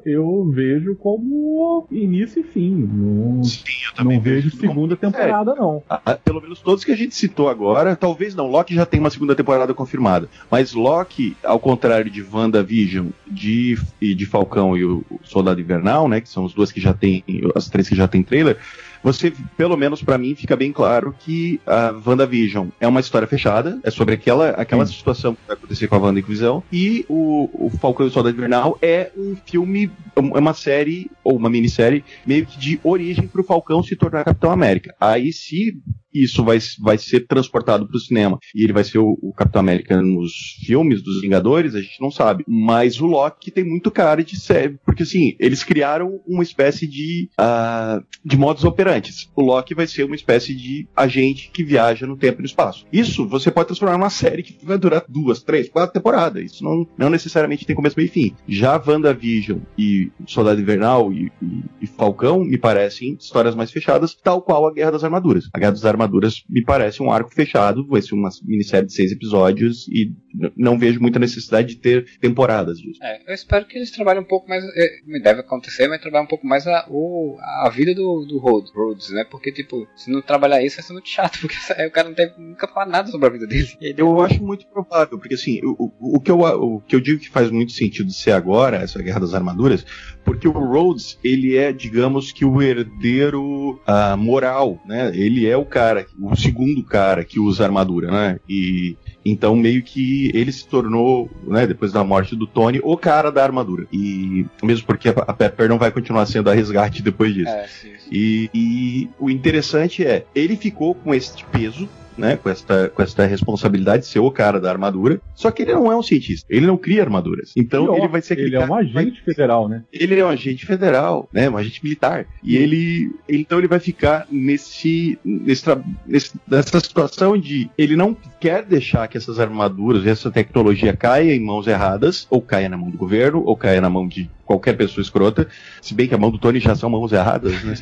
eu 0.05 0.49
vejo 0.51 0.95
como 0.95 1.87
início 1.91 2.41
e 2.41 2.43
fim. 2.43 2.89
Não, 2.91 3.43
Sim, 3.43 3.63
eu 3.87 3.95
também 3.95 4.17
não 4.17 4.23
vejo 4.23 4.51
segunda 4.51 4.95
temporada, 4.95 5.55
não. 5.55 5.83
Ah, 5.89 6.17
pelo 6.23 6.41
menos 6.41 6.61
todos 6.61 6.83
que 6.83 6.91
a 6.91 6.95
gente 6.95 7.15
citou 7.15 7.49
agora, 7.49 7.95
talvez 7.95 8.35
não. 8.35 8.47
Loki 8.47 8.75
já 8.75 8.85
tem 8.85 8.99
uma 8.99 9.09
segunda 9.09 9.35
temporada 9.35 9.73
confirmada. 9.73 10.29
Mas 10.49 10.73
Loki, 10.73 11.35
ao 11.43 11.59
contrário 11.59 12.09
de 12.09 12.23
WandaVision, 12.23 13.07
de, 13.27 13.77
e 13.99 14.13
de 14.13 14.25
Falcão 14.25 14.77
e 14.77 14.85
o 14.85 15.03
Soldado 15.23 15.61
Invernal, 15.61 16.07
né? 16.07 16.21
Que 16.21 16.29
são 16.29 16.45
os 16.45 16.53
duas 16.53 16.71
que 16.71 16.81
já 16.81 16.93
tem, 16.93 17.23
as 17.55 17.69
três 17.69 17.87
que 17.87 17.95
já 17.95 18.07
tem 18.07 18.23
trailer 18.23 18.57
você, 19.03 19.33
pelo 19.57 19.75
menos 19.75 20.01
para 20.01 20.17
mim, 20.17 20.35
fica 20.35 20.55
bem 20.55 20.71
claro 20.71 21.15
que 21.19 21.59
a 21.65 21.93
WandaVision 22.05 22.69
é 22.79 22.87
uma 22.87 22.99
história 22.99 23.27
fechada, 23.27 23.79
é 23.83 23.89
sobre 23.89 24.15
aquela, 24.15 24.49
aquela 24.51 24.85
situação 24.85 25.33
que 25.33 25.41
vai 25.47 25.55
acontecer 25.55 25.87
com 25.87 25.95
a 25.95 25.99
Wanda 25.99 26.19
e 26.19 26.23
Visão, 26.23 26.63
e 26.71 27.05
o, 27.09 27.49
o 27.53 27.69
Falcão 27.69 28.05
e 28.05 28.09
o 28.09 28.11
Soldado 28.11 28.35
Invernal 28.35 28.77
é 28.81 29.11
um 29.17 29.35
filme, 29.45 29.91
é 30.15 30.19
uma 30.19 30.53
série, 30.53 31.09
ou 31.23 31.35
uma 31.35 31.49
minissérie, 31.49 32.03
meio 32.25 32.45
que 32.45 32.57
de 32.57 32.79
origem 32.83 33.27
pro 33.27 33.43
Falcão 33.43 33.81
se 33.81 33.95
tornar 33.95 34.23
Capitão 34.23 34.51
América. 34.51 34.95
Aí 34.99 35.33
se 35.33 35.81
isso 36.13 36.43
vai, 36.43 36.59
vai 36.79 36.97
ser 36.97 37.27
transportado 37.27 37.87
para 37.87 37.97
o 37.97 37.99
cinema 37.99 38.39
e 38.53 38.63
ele 38.63 38.73
vai 38.73 38.83
ser 38.83 38.99
o, 38.99 39.17
o, 39.21 39.33
Capitão 39.33 39.59
América 39.59 40.01
nos 40.01 40.57
filmes 40.65 41.01
dos 41.01 41.21
Vingadores, 41.21 41.75
a 41.75 41.81
gente 41.81 41.99
não 42.01 42.11
sabe. 42.11 42.43
Mas 42.47 42.99
o 42.99 43.05
Loki 43.05 43.51
tem 43.51 43.63
muito 43.63 43.89
cara 43.89 44.23
de 44.23 44.39
série, 44.39 44.77
porque 44.85 45.03
assim, 45.03 45.35
eles 45.39 45.63
criaram 45.63 46.19
uma 46.27 46.43
espécie 46.43 46.85
de, 46.85 47.29
uh, 47.39 48.03
de 48.23 48.37
modos 48.37 48.63
operantes. 48.63 49.29
O 49.35 49.41
Loki 49.41 49.73
vai 49.73 49.87
ser 49.87 50.03
uma 50.03 50.15
espécie 50.15 50.53
de 50.55 50.87
agente 50.95 51.49
que 51.51 51.63
viaja 51.63 52.05
no 52.05 52.17
tempo 52.17 52.39
e 52.39 52.41
no 52.41 52.47
espaço. 52.47 52.85
Isso 52.91 53.27
você 53.27 53.49
pode 53.49 53.67
transformar 53.67 53.97
numa 53.97 54.09
série 54.09 54.43
que 54.43 54.65
vai 54.65 54.77
durar 54.77 55.05
duas, 55.07 55.41
três, 55.41 55.69
quatro 55.69 55.93
temporadas. 55.93 56.43
Isso 56.43 56.63
não, 56.63 56.87
não 56.97 57.09
necessariamente 57.09 57.65
tem 57.65 57.75
começo, 57.75 57.95
meio 57.97 58.07
e 58.07 58.11
fim. 58.11 58.35
Já 58.47 58.81
WandaVision 58.85 59.59
e 59.77 60.11
Soldado 60.27 60.61
Invernal 60.61 61.11
e, 61.13 61.31
e, 61.41 61.63
e 61.81 61.87
Falcão 61.87 62.43
me 62.43 62.57
parecem 62.57 63.17
histórias 63.19 63.55
mais 63.55 63.71
fechadas, 63.71 64.15
tal 64.15 64.41
qual 64.41 64.67
a 64.67 64.73
Guerra 64.73 64.91
das 64.91 65.03
Armaduras. 65.03 65.49
A 65.53 65.59
Guerra 65.59 65.71
das 65.71 65.85
Armaduras 65.85 66.00
Armaduras 66.01 66.43
me 66.49 66.63
parece 66.63 67.01
um 67.01 67.11
arco 67.11 67.33
fechado, 67.33 67.85
vai 67.87 68.01
ser 68.01 68.15
uma 68.15 68.29
minissérie 68.43 68.87
de 68.87 68.93
seis 68.93 69.11
episódios 69.11 69.87
e 69.87 70.11
não 70.55 70.77
vejo 70.77 70.99
muita 70.99 71.19
necessidade 71.19 71.69
de 71.69 71.75
ter 71.77 72.05
temporadas 72.19 72.77
disso. 72.77 72.99
É, 73.03 73.21
eu 73.27 73.33
espero 73.33 73.65
que 73.65 73.77
eles 73.77 73.91
trabalhem 73.91 74.21
um 74.21 74.27
pouco 74.27 74.47
mais, 74.47 74.63
é, 74.75 74.89
me 75.05 75.21
deve 75.21 75.41
acontecer, 75.41 75.87
mas 75.87 76.01
trabalhar 76.01 76.23
um 76.23 76.27
pouco 76.27 76.45
mais 76.45 76.65
a, 76.67 76.85
o, 76.89 77.37
a 77.39 77.69
vida 77.69 77.93
do, 77.93 78.25
do 78.25 78.39
Rhodes, 78.39 78.71
Rhodes, 78.73 79.09
né? 79.09 79.23
Porque, 79.29 79.51
tipo, 79.51 79.87
se 79.95 80.09
não 80.11 80.21
trabalhar 80.21 80.63
isso 80.63 80.77
vai 80.77 80.85
ser 80.85 80.93
muito 80.93 81.09
chato, 81.09 81.39
porque 81.41 81.55
o 81.85 81.91
cara 81.91 82.07
não 82.07 82.15
tem 82.15 82.31
nunca 82.37 82.67
falar 82.67 82.85
nada 82.85 83.09
sobre 83.09 83.27
a 83.27 83.31
vida 83.31 83.47
dele. 83.47 83.67
Eu 83.97 84.21
acho 84.21 84.43
muito 84.43 84.65
provável, 84.67 85.17
porque 85.17 85.35
assim, 85.35 85.59
o, 85.63 85.91
o, 85.99 86.17
o, 86.17 86.19
que 86.19 86.31
eu, 86.31 86.39
o 86.39 86.81
que 86.81 86.95
eu 86.95 87.01
digo 87.01 87.19
que 87.19 87.29
faz 87.29 87.51
muito 87.51 87.71
sentido 87.71 88.11
ser 88.11 88.31
agora, 88.31 88.77
essa 88.77 89.01
Guerra 89.01 89.19
das 89.19 89.33
Armaduras, 89.33 89.85
porque 90.23 90.47
o 90.47 90.51
Rhodes, 90.51 91.17
ele 91.23 91.57
é, 91.57 91.71
digamos 91.71 92.31
que 92.31 92.45
o 92.45 92.61
herdeiro 92.61 93.79
uh, 93.87 94.17
moral, 94.17 94.79
né? 94.85 95.11
Ele 95.13 95.47
é 95.47 95.57
o 95.57 95.65
cara, 95.65 96.05
o 96.19 96.35
segundo 96.35 96.83
cara 96.83 97.23
que 97.23 97.39
usa 97.39 97.63
armadura, 97.63 98.11
né? 98.11 98.39
E 98.47 98.97
então, 99.23 99.55
meio 99.55 99.83
que 99.83 100.31
ele 100.33 100.51
se 100.51 100.67
tornou, 100.67 101.29
né, 101.45 101.67
depois 101.67 101.91
da 101.91 102.03
morte 102.03 102.35
do 102.35 102.47
Tony, 102.47 102.79
o 102.83 102.97
cara 102.97 103.31
da 103.31 103.43
armadura. 103.43 103.85
E 103.93 104.45
mesmo 104.63 104.87
porque 104.87 105.09
a 105.09 105.33
Pepper 105.33 105.69
não 105.69 105.77
vai 105.77 105.91
continuar 105.91 106.25
sendo 106.25 106.49
a 106.49 106.53
resgate 106.53 107.03
depois 107.03 107.33
disso. 107.33 107.51
É, 107.51 107.67
sim, 107.67 107.89
sim. 107.99 108.09
E, 108.11 108.49
e 108.53 109.09
o 109.19 109.29
interessante 109.29 110.03
é, 110.03 110.25
ele 110.33 110.55
ficou 110.55 110.95
com 110.95 111.13
este 111.13 111.45
peso 111.45 111.87
né, 112.21 112.37
com 112.37 112.49
esta, 112.49 112.89
com 112.89 113.01
esta 113.01 113.25
responsabilidade 113.25 114.03
de 114.03 114.09
ser 114.09 114.19
o 114.19 114.31
cara 114.31 114.59
da 114.59 114.69
armadura. 114.69 115.19
Só 115.33 115.49
que 115.49 115.63
ele 115.63 115.73
não 115.73 115.91
é 115.91 115.95
um 115.95 116.03
cientista, 116.03 116.45
ele 116.49 116.67
não 116.67 116.77
cria 116.77 117.01
armaduras. 117.01 117.51
Então 117.57 117.85
Pior, 117.85 117.97
ele 117.97 118.07
vai 118.07 118.21
ser 118.21 118.37
Ele 118.37 118.55
é 118.55 118.65
um 118.65 118.75
agente 118.75 119.21
vai... 119.25 119.33
federal, 119.33 119.67
né? 119.67 119.83
Ele 119.91 120.19
é 120.19 120.25
um 120.25 120.29
agente 120.29 120.65
federal, 120.65 121.27
né, 121.33 121.49
um 121.49 121.57
agente 121.57 121.83
militar. 121.83 122.27
E 122.43 122.55
ele, 122.55 123.11
então 123.27 123.57
ele 123.57 123.67
vai 123.67 123.79
ficar 123.79 124.27
nesse, 124.31 125.17
nesse, 125.25 125.65
nesse 126.05 126.31
nessa 126.47 126.79
situação 126.79 127.37
de 127.37 127.69
ele 127.77 127.95
não 127.95 128.15
quer 128.39 128.63
deixar 128.63 129.07
que 129.07 129.17
essas 129.17 129.39
armaduras, 129.39 130.05
essa 130.05 130.29
tecnologia 130.29 130.95
caia 130.95 131.33
em 131.33 131.39
mãos 131.39 131.65
erradas, 131.65 132.27
ou 132.29 132.41
caia 132.41 132.69
na 132.69 132.77
mão 132.77 132.89
do 132.89 132.97
governo, 132.97 133.41
ou 133.43 133.57
caia 133.57 133.81
na 133.81 133.89
mão 133.89 134.07
de 134.07 134.29
qualquer 134.51 134.75
pessoa 134.75 135.01
escrota, 135.01 135.47
se 135.81 135.93
bem 135.93 136.07
que 136.07 136.13
a 136.13 136.17
mão 136.17 136.29
do 136.29 136.37
Tony 136.37 136.59
já 136.59 136.75
são 136.75 136.89
mãos 136.89 137.11
erradas, 137.13 137.63
né? 137.63 137.73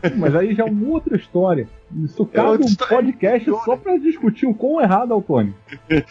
Mas 0.16 0.34
aí 0.34 0.54
já 0.54 0.64
é 0.64 0.66
uma 0.66 0.88
outra 0.88 1.16
história. 1.16 1.68
Isso 2.04 2.24
cabe 2.26 2.62
é 2.62 2.66
um 2.66 2.74
podcast 2.74 3.50
só 3.64 3.76
para 3.76 3.96
discutir 3.98 4.46
o 4.46 4.54
quão 4.54 4.80
errado 4.80 5.12
é 5.12 5.16
o 5.16 5.22
Tony. 5.22 5.54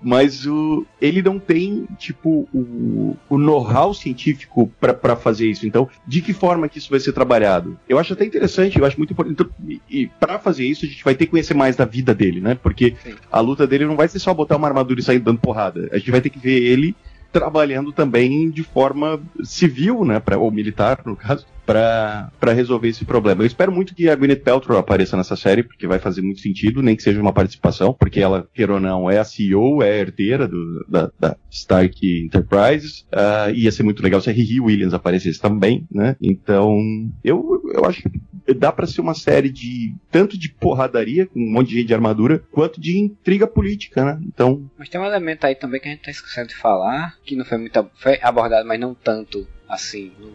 Mas 0.00 0.46
o, 0.46 0.86
ele 1.00 1.22
não 1.22 1.38
tem, 1.38 1.86
tipo, 1.98 2.48
o, 2.52 3.16
o 3.28 3.38
know-how 3.38 3.94
científico 3.94 4.70
para 4.80 5.16
fazer 5.16 5.48
isso. 5.48 5.66
Então, 5.66 5.88
de 6.06 6.20
que 6.20 6.32
forma 6.32 6.68
que 6.68 6.78
isso 6.78 6.90
vai 6.90 7.00
ser 7.00 7.12
trabalhado? 7.12 7.78
Eu 7.88 7.98
acho 7.98 8.12
até 8.12 8.24
interessante, 8.24 8.78
eu 8.78 8.84
acho 8.84 8.98
muito 8.98 9.12
importante. 9.12 9.34
Então, 9.34 9.50
e, 9.66 9.80
e 9.90 10.06
para 10.06 10.38
fazer 10.38 10.64
isso, 10.66 10.84
a 10.84 10.88
gente 10.88 11.04
vai 11.04 11.14
ter 11.14 11.26
que 11.26 11.30
conhecer 11.30 11.54
mais 11.54 11.76
da 11.76 11.84
vida 11.84 12.14
dele, 12.14 12.40
né? 12.40 12.54
Porque 12.54 12.94
Sim. 13.02 13.14
a 13.30 13.40
luta 13.40 13.66
dele 13.66 13.86
não 13.86 13.96
vai 13.96 14.08
ser 14.08 14.18
só 14.18 14.32
botar 14.34 14.56
uma 14.56 14.68
armadura 14.68 15.00
e 15.00 15.02
sair 15.02 15.18
dando 15.18 15.40
porrada. 15.40 15.88
A 15.92 15.98
gente 15.98 16.10
vai 16.10 16.20
ter 16.20 16.30
que 16.30 16.38
ver 16.38 16.62
ele 16.62 16.94
trabalhando 17.32 17.92
também 17.92 18.50
de 18.50 18.62
forma 18.62 19.20
civil, 19.42 20.04
né, 20.04 20.20
pra, 20.20 20.38
ou 20.38 20.50
militar, 20.50 21.00
no 21.04 21.16
caso, 21.16 21.46
para 21.64 22.52
resolver 22.52 22.88
esse 22.88 23.04
problema. 23.04 23.42
Eu 23.42 23.46
espero 23.46 23.72
muito 23.72 23.94
que 23.94 24.08
a 24.08 24.16
Gwyneth 24.16 24.40
Paltrow 24.40 24.78
apareça 24.78 25.16
nessa 25.16 25.36
série, 25.36 25.62
porque 25.62 25.86
vai 25.86 25.98
fazer 25.98 26.22
muito 26.22 26.40
sentido, 26.40 26.82
nem 26.82 26.96
que 26.96 27.02
seja 27.02 27.20
uma 27.20 27.32
participação, 27.32 27.94
porque 27.94 28.20
ela, 28.20 28.48
queira 28.52 28.74
ou 28.74 28.80
não, 28.80 29.10
é 29.10 29.18
a 29.18 29.24
CEO, 29.24 29.82
é 29.82 29.90
a 29.90 29.96
herdeira 29.96 30.48
do, 30.48 30.84
da, 30.88 31.10
da 31.18 31.36
Stark 31.50 32.24
Enterprises. 32.24 33.06
Uh, 33.12 33.54
ia 33.54 33.72
ser 33.72 33.82
muito 33.82 34.02
legal 34.02 34.20
se 34.20 34.30
a 34.30 34.32
Riri 34.32 34.60
Williams 34.60 34.94
aparecesse 34.94 35.40
também, 35.40 35.86
né? 35.90 36.16
Então, 36.20 36.78
eu, 37.22 37.62
eu 37.74 37.84
acho 37.84 38.02
que 38.02 38.10
dá 38.54 38.72
para 38.72 38.86
ser 38.86 39.00
uma 39.00 39.14
série 39.14 39.50
de 39.50 39.94
tanto 40.10 40.38
de 40.38 40.48
porradaria, 40.48 41.26
com 41.26 41.38
um 41.38 41.52
monte 41.52 41.68
de 41.68 41.76
gente 41.76 41.86
de 41.86 41.94
armadura, 41.94 42.42
quanto 42.50 42.80
de 42.80 42.98
intriga 42.98 43.46
política, 43.46 44.04
né? 44.04 44.20
Então. 44.26 44.68
Mas 44.76 44.88
tem 44.88 45.00
um 45.00 45.04
elemento 45.04 45.44
aí 45.44 45.54
também 45.54 45.80
que 45.80 45.88
a 45.88 45.90
gente 45.92 46.02
tá 46.02 46.10
esquecendo 46.10 46.48
de 46.48 46.56
falar, 46.56 47.16
que 47.24 47.36
não 47.36 47.44
foi 47.44 47.58
muito 47.58 47.90
foi 47.94 48.18
abordado, 48.22 48.66
mas 48.66 48.80
não 48.80 48.94
tanto 48.94 49.46
assim 49.72 50.12
no, 50.18 50.30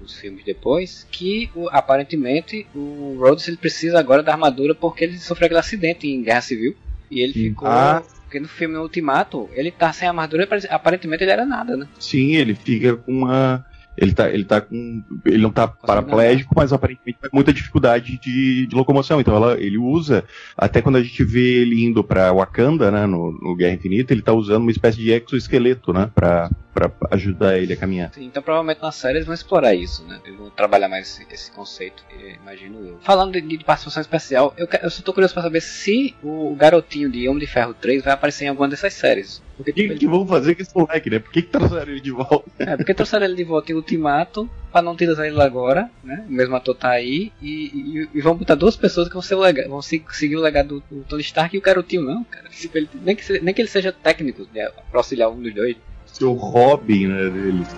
nos 0.00 0.18
filmes 0.18 0.42
depois, 0.42 1.06
que 1.10 1.50
o, 1.54 1.68
aparentemente 1.68 2.66
o 2.74 3.16
Rhodes 3.18 3.46
ele 3.46 3.58
precisa 3.58 3.98
agora 3.98 4.22
da 4.22 4.32
armadura 4.32 4.74
porque 4.74 5.04
ele 5.04 5.18
sofreu 5.18 5.46
aquele 5.46 5.60
acidente 5.60 6.08
em 6.08 6.22
Guerra 6.22 6.40
Civil 6.40 6.74
e 7.10 7.20
ele 7.20 7.32
ficou 7.34 7.68
ah. 7.68 8.02
Porque 8.30 8.38
no 8.38 8.46
filme 8.46 8.76
Ultimato, 8.76 9.50
ele 9.54 9.72
tá 9.72 9.92
sem 9.92 10.06
armadura, 10.06 10.48
aparentemente 10.68 11.24
ele 11.24 11.32
era 11.32 11.44
nada, 11.44 11.76
né? 11.76 11.88
Sim, 11.98 12.36
ele 12.36 12.54
fica 12.54 12.96
com 12.96 13.10
uma 13.10 13.66
ele 14.00 14.14
tá, 14.14 14.30
ele 14.30 14.44
tá 14.44 14.60
com. 14.62 15.04
Ele 15.26 15.42
não 15.42 15.50
tá 15.50 15.68
paraplégico, 15.68 16.54
mas 16.56 16.72
aparentemente 16.72 17.18
tá 17.20 17.28
com 17.28 17.36
muita 17.36 17.52
dificuldade 17.52 18.18
de, 18.18 18.66
de 18.66 18.74
locomoção. 18.74 19.20
Então 19.20 19.36
ela, 19.36 19.60
ele 19.60 19.76
usa, 19.76 20.24
até 20.56 20.80
quando 20.80 20.96
a 20.96 21.02
gente 21.02 21.22
vê 21.22 21.60
ele 21.60 21.84
indo 21.84 22.02
pra 22.02 22.32
Wakanda, 22.32 22.90
né, 22.90 23.04
no, 23.04 23.30
no 23.30 23.54
Guerra 23.54 23.74
Infinita, 23.74 24.14
ele 24.14 24.22
tá 24.22 24.32
usando 24.32 24.62
uma 24.62 24.70
espécie 24.70 24.96
de 24.96 25.12
exoesqueleto, 25.12 25.92
né, 25.92 26.10
pra, 26.14 26.50
pra 26.72 26.90
ajudar 27.10 27.58
ele 27.58 27.74
a 27.74 27.76
caminhar. 27.76 28.10
Sim, 28.14 28.24
então 28.24 28.42
provavelmente 28.42 28.80
na 28.80 28.90
série 28.90 29.18
eles 29.18 29.26
vão 29.26 29.34
explorar 29.34 29.74
isso, 29.74 30.02
né? 30.06 30.18
Eles 30.24 30.38
vão 30.38 30.48
trabalhar 30.48 30.88
mais 30.88 31.06
esse, 31.06 31.26
esse 31.30 31.52
conceito, 31.52 32.02
imagino 32.40 32.78
eu. 32.86 32.98
Falando 33.02 33.32
de, 33.32 33.42
de 33.42 33.64
participação 33.64 34.00
especial, 34.00 34.54
eu, 34.56 34.66
eu 34.82 34.88
só 34.88 35.02
tô 35.02 35.12
curioso 35.12 35.34
pra 35.34 35.42
saber 35.42 35.60
se 35.60 36.14
o 36.22 36.54
garotinho 36.56 37.10
de 37.10 37.28
Homem 37.28 37.40
de 37.40 37.46
Ferro 37.46 37.74
3 37.74 38.02
vai 38.02 38.14
aparecer 38.14 38.46
em 38.46 38.48
alguma 38.48 38.66
dessas 38.66 38.94
séries. 38.94 39.42
O 39.60 39.64
que, 39.64 39.72
que, 39.72 39.94
que 39.96 40.06
vão 40.06 40.26
fazer 40.26 40.54
com 40.54 40.62
esse 40.62 40.76
moleque, 40.76 41.10
né? 41.10 41.18
Por 41.18 41.30
que, 41.32 41.42
que 41.42 41.48
trouxeram 41.48 41.92
ele 41.92 42.00
de 42.00 42.10
volta? 42.10 42.50
É, 42.58 42.76
porque 42.76 42.94
trouxeram 42.94 43.26
ele 43.26 43.34
de 43.34 43.44
volta 43.44 43.72
em 43.72 43.74
Ultimato, 43.74 44.48
pra 44.72 44.82
não 44.82 44.96
tirar 44.96 45.26
ele 45.26 45.40
agora, 45.40 45.90
né? 46.02 46.24
O 46.28 46.32
mesmo 46.32 46.56
ator 46.56 46.74
tá 46.74 46.90
aí, 46.90 47.32
e, 47.42 47.48
e, 47.48 48.08
e 48.14 48.20
vão 48.20 48.36
botar 48.36 48.54
duas 48.54 48.76
pessoas 48.76 49.08
que 49.08 49.14
vão, 49.14 49.22
ser 49.22 49.34
o 49.34 49.40
legado, 49.40 49.68
vão 49.68 49.82
seguir 49.82 50.36
o 50.36 50.40
legado 50.40 50.82
do, 50.90 50.96
do 50.96 51.04
Tony 51.04 51.22
Stark 51.22 51.54
e 51.54 51.58
o 51.58 51.62
garotinho 51.62 52.02
não, 52.02 52.24
cara. 52.24 52.48
Tipo, 52.48 52.78
ele, 52.78 52.88
nem, 53.02 53.16
que, 53.16 53.40
nem 53.40 53.54
que 53.54 53.60
ele 53.60 53.68
seja 53.68 53.92
técnico, 53.92 54.46
né, 54.54 54.70
pra 54.90 55.00
auxiliar 55.00 55.30
um 55.30 55.40
dos 55.40 55.54
dois. 55.54 55.76
Seu 56.06 56.32
Robin, 56.32 57.06
né, 57.06 57.30
deles. 57.30 57.68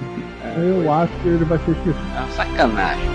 É, 0.44 0.58
eu 0.58 0.90
acho 0.90 1.12
que 1.20 1.28
ele 1.28 1.44
vai 1.44 1.58
ser 1.58 1.72
esquecido. 1.72 1.96
É 2.16 2.18
uma 2.18 2.28
sacanagem, 2.30 3.08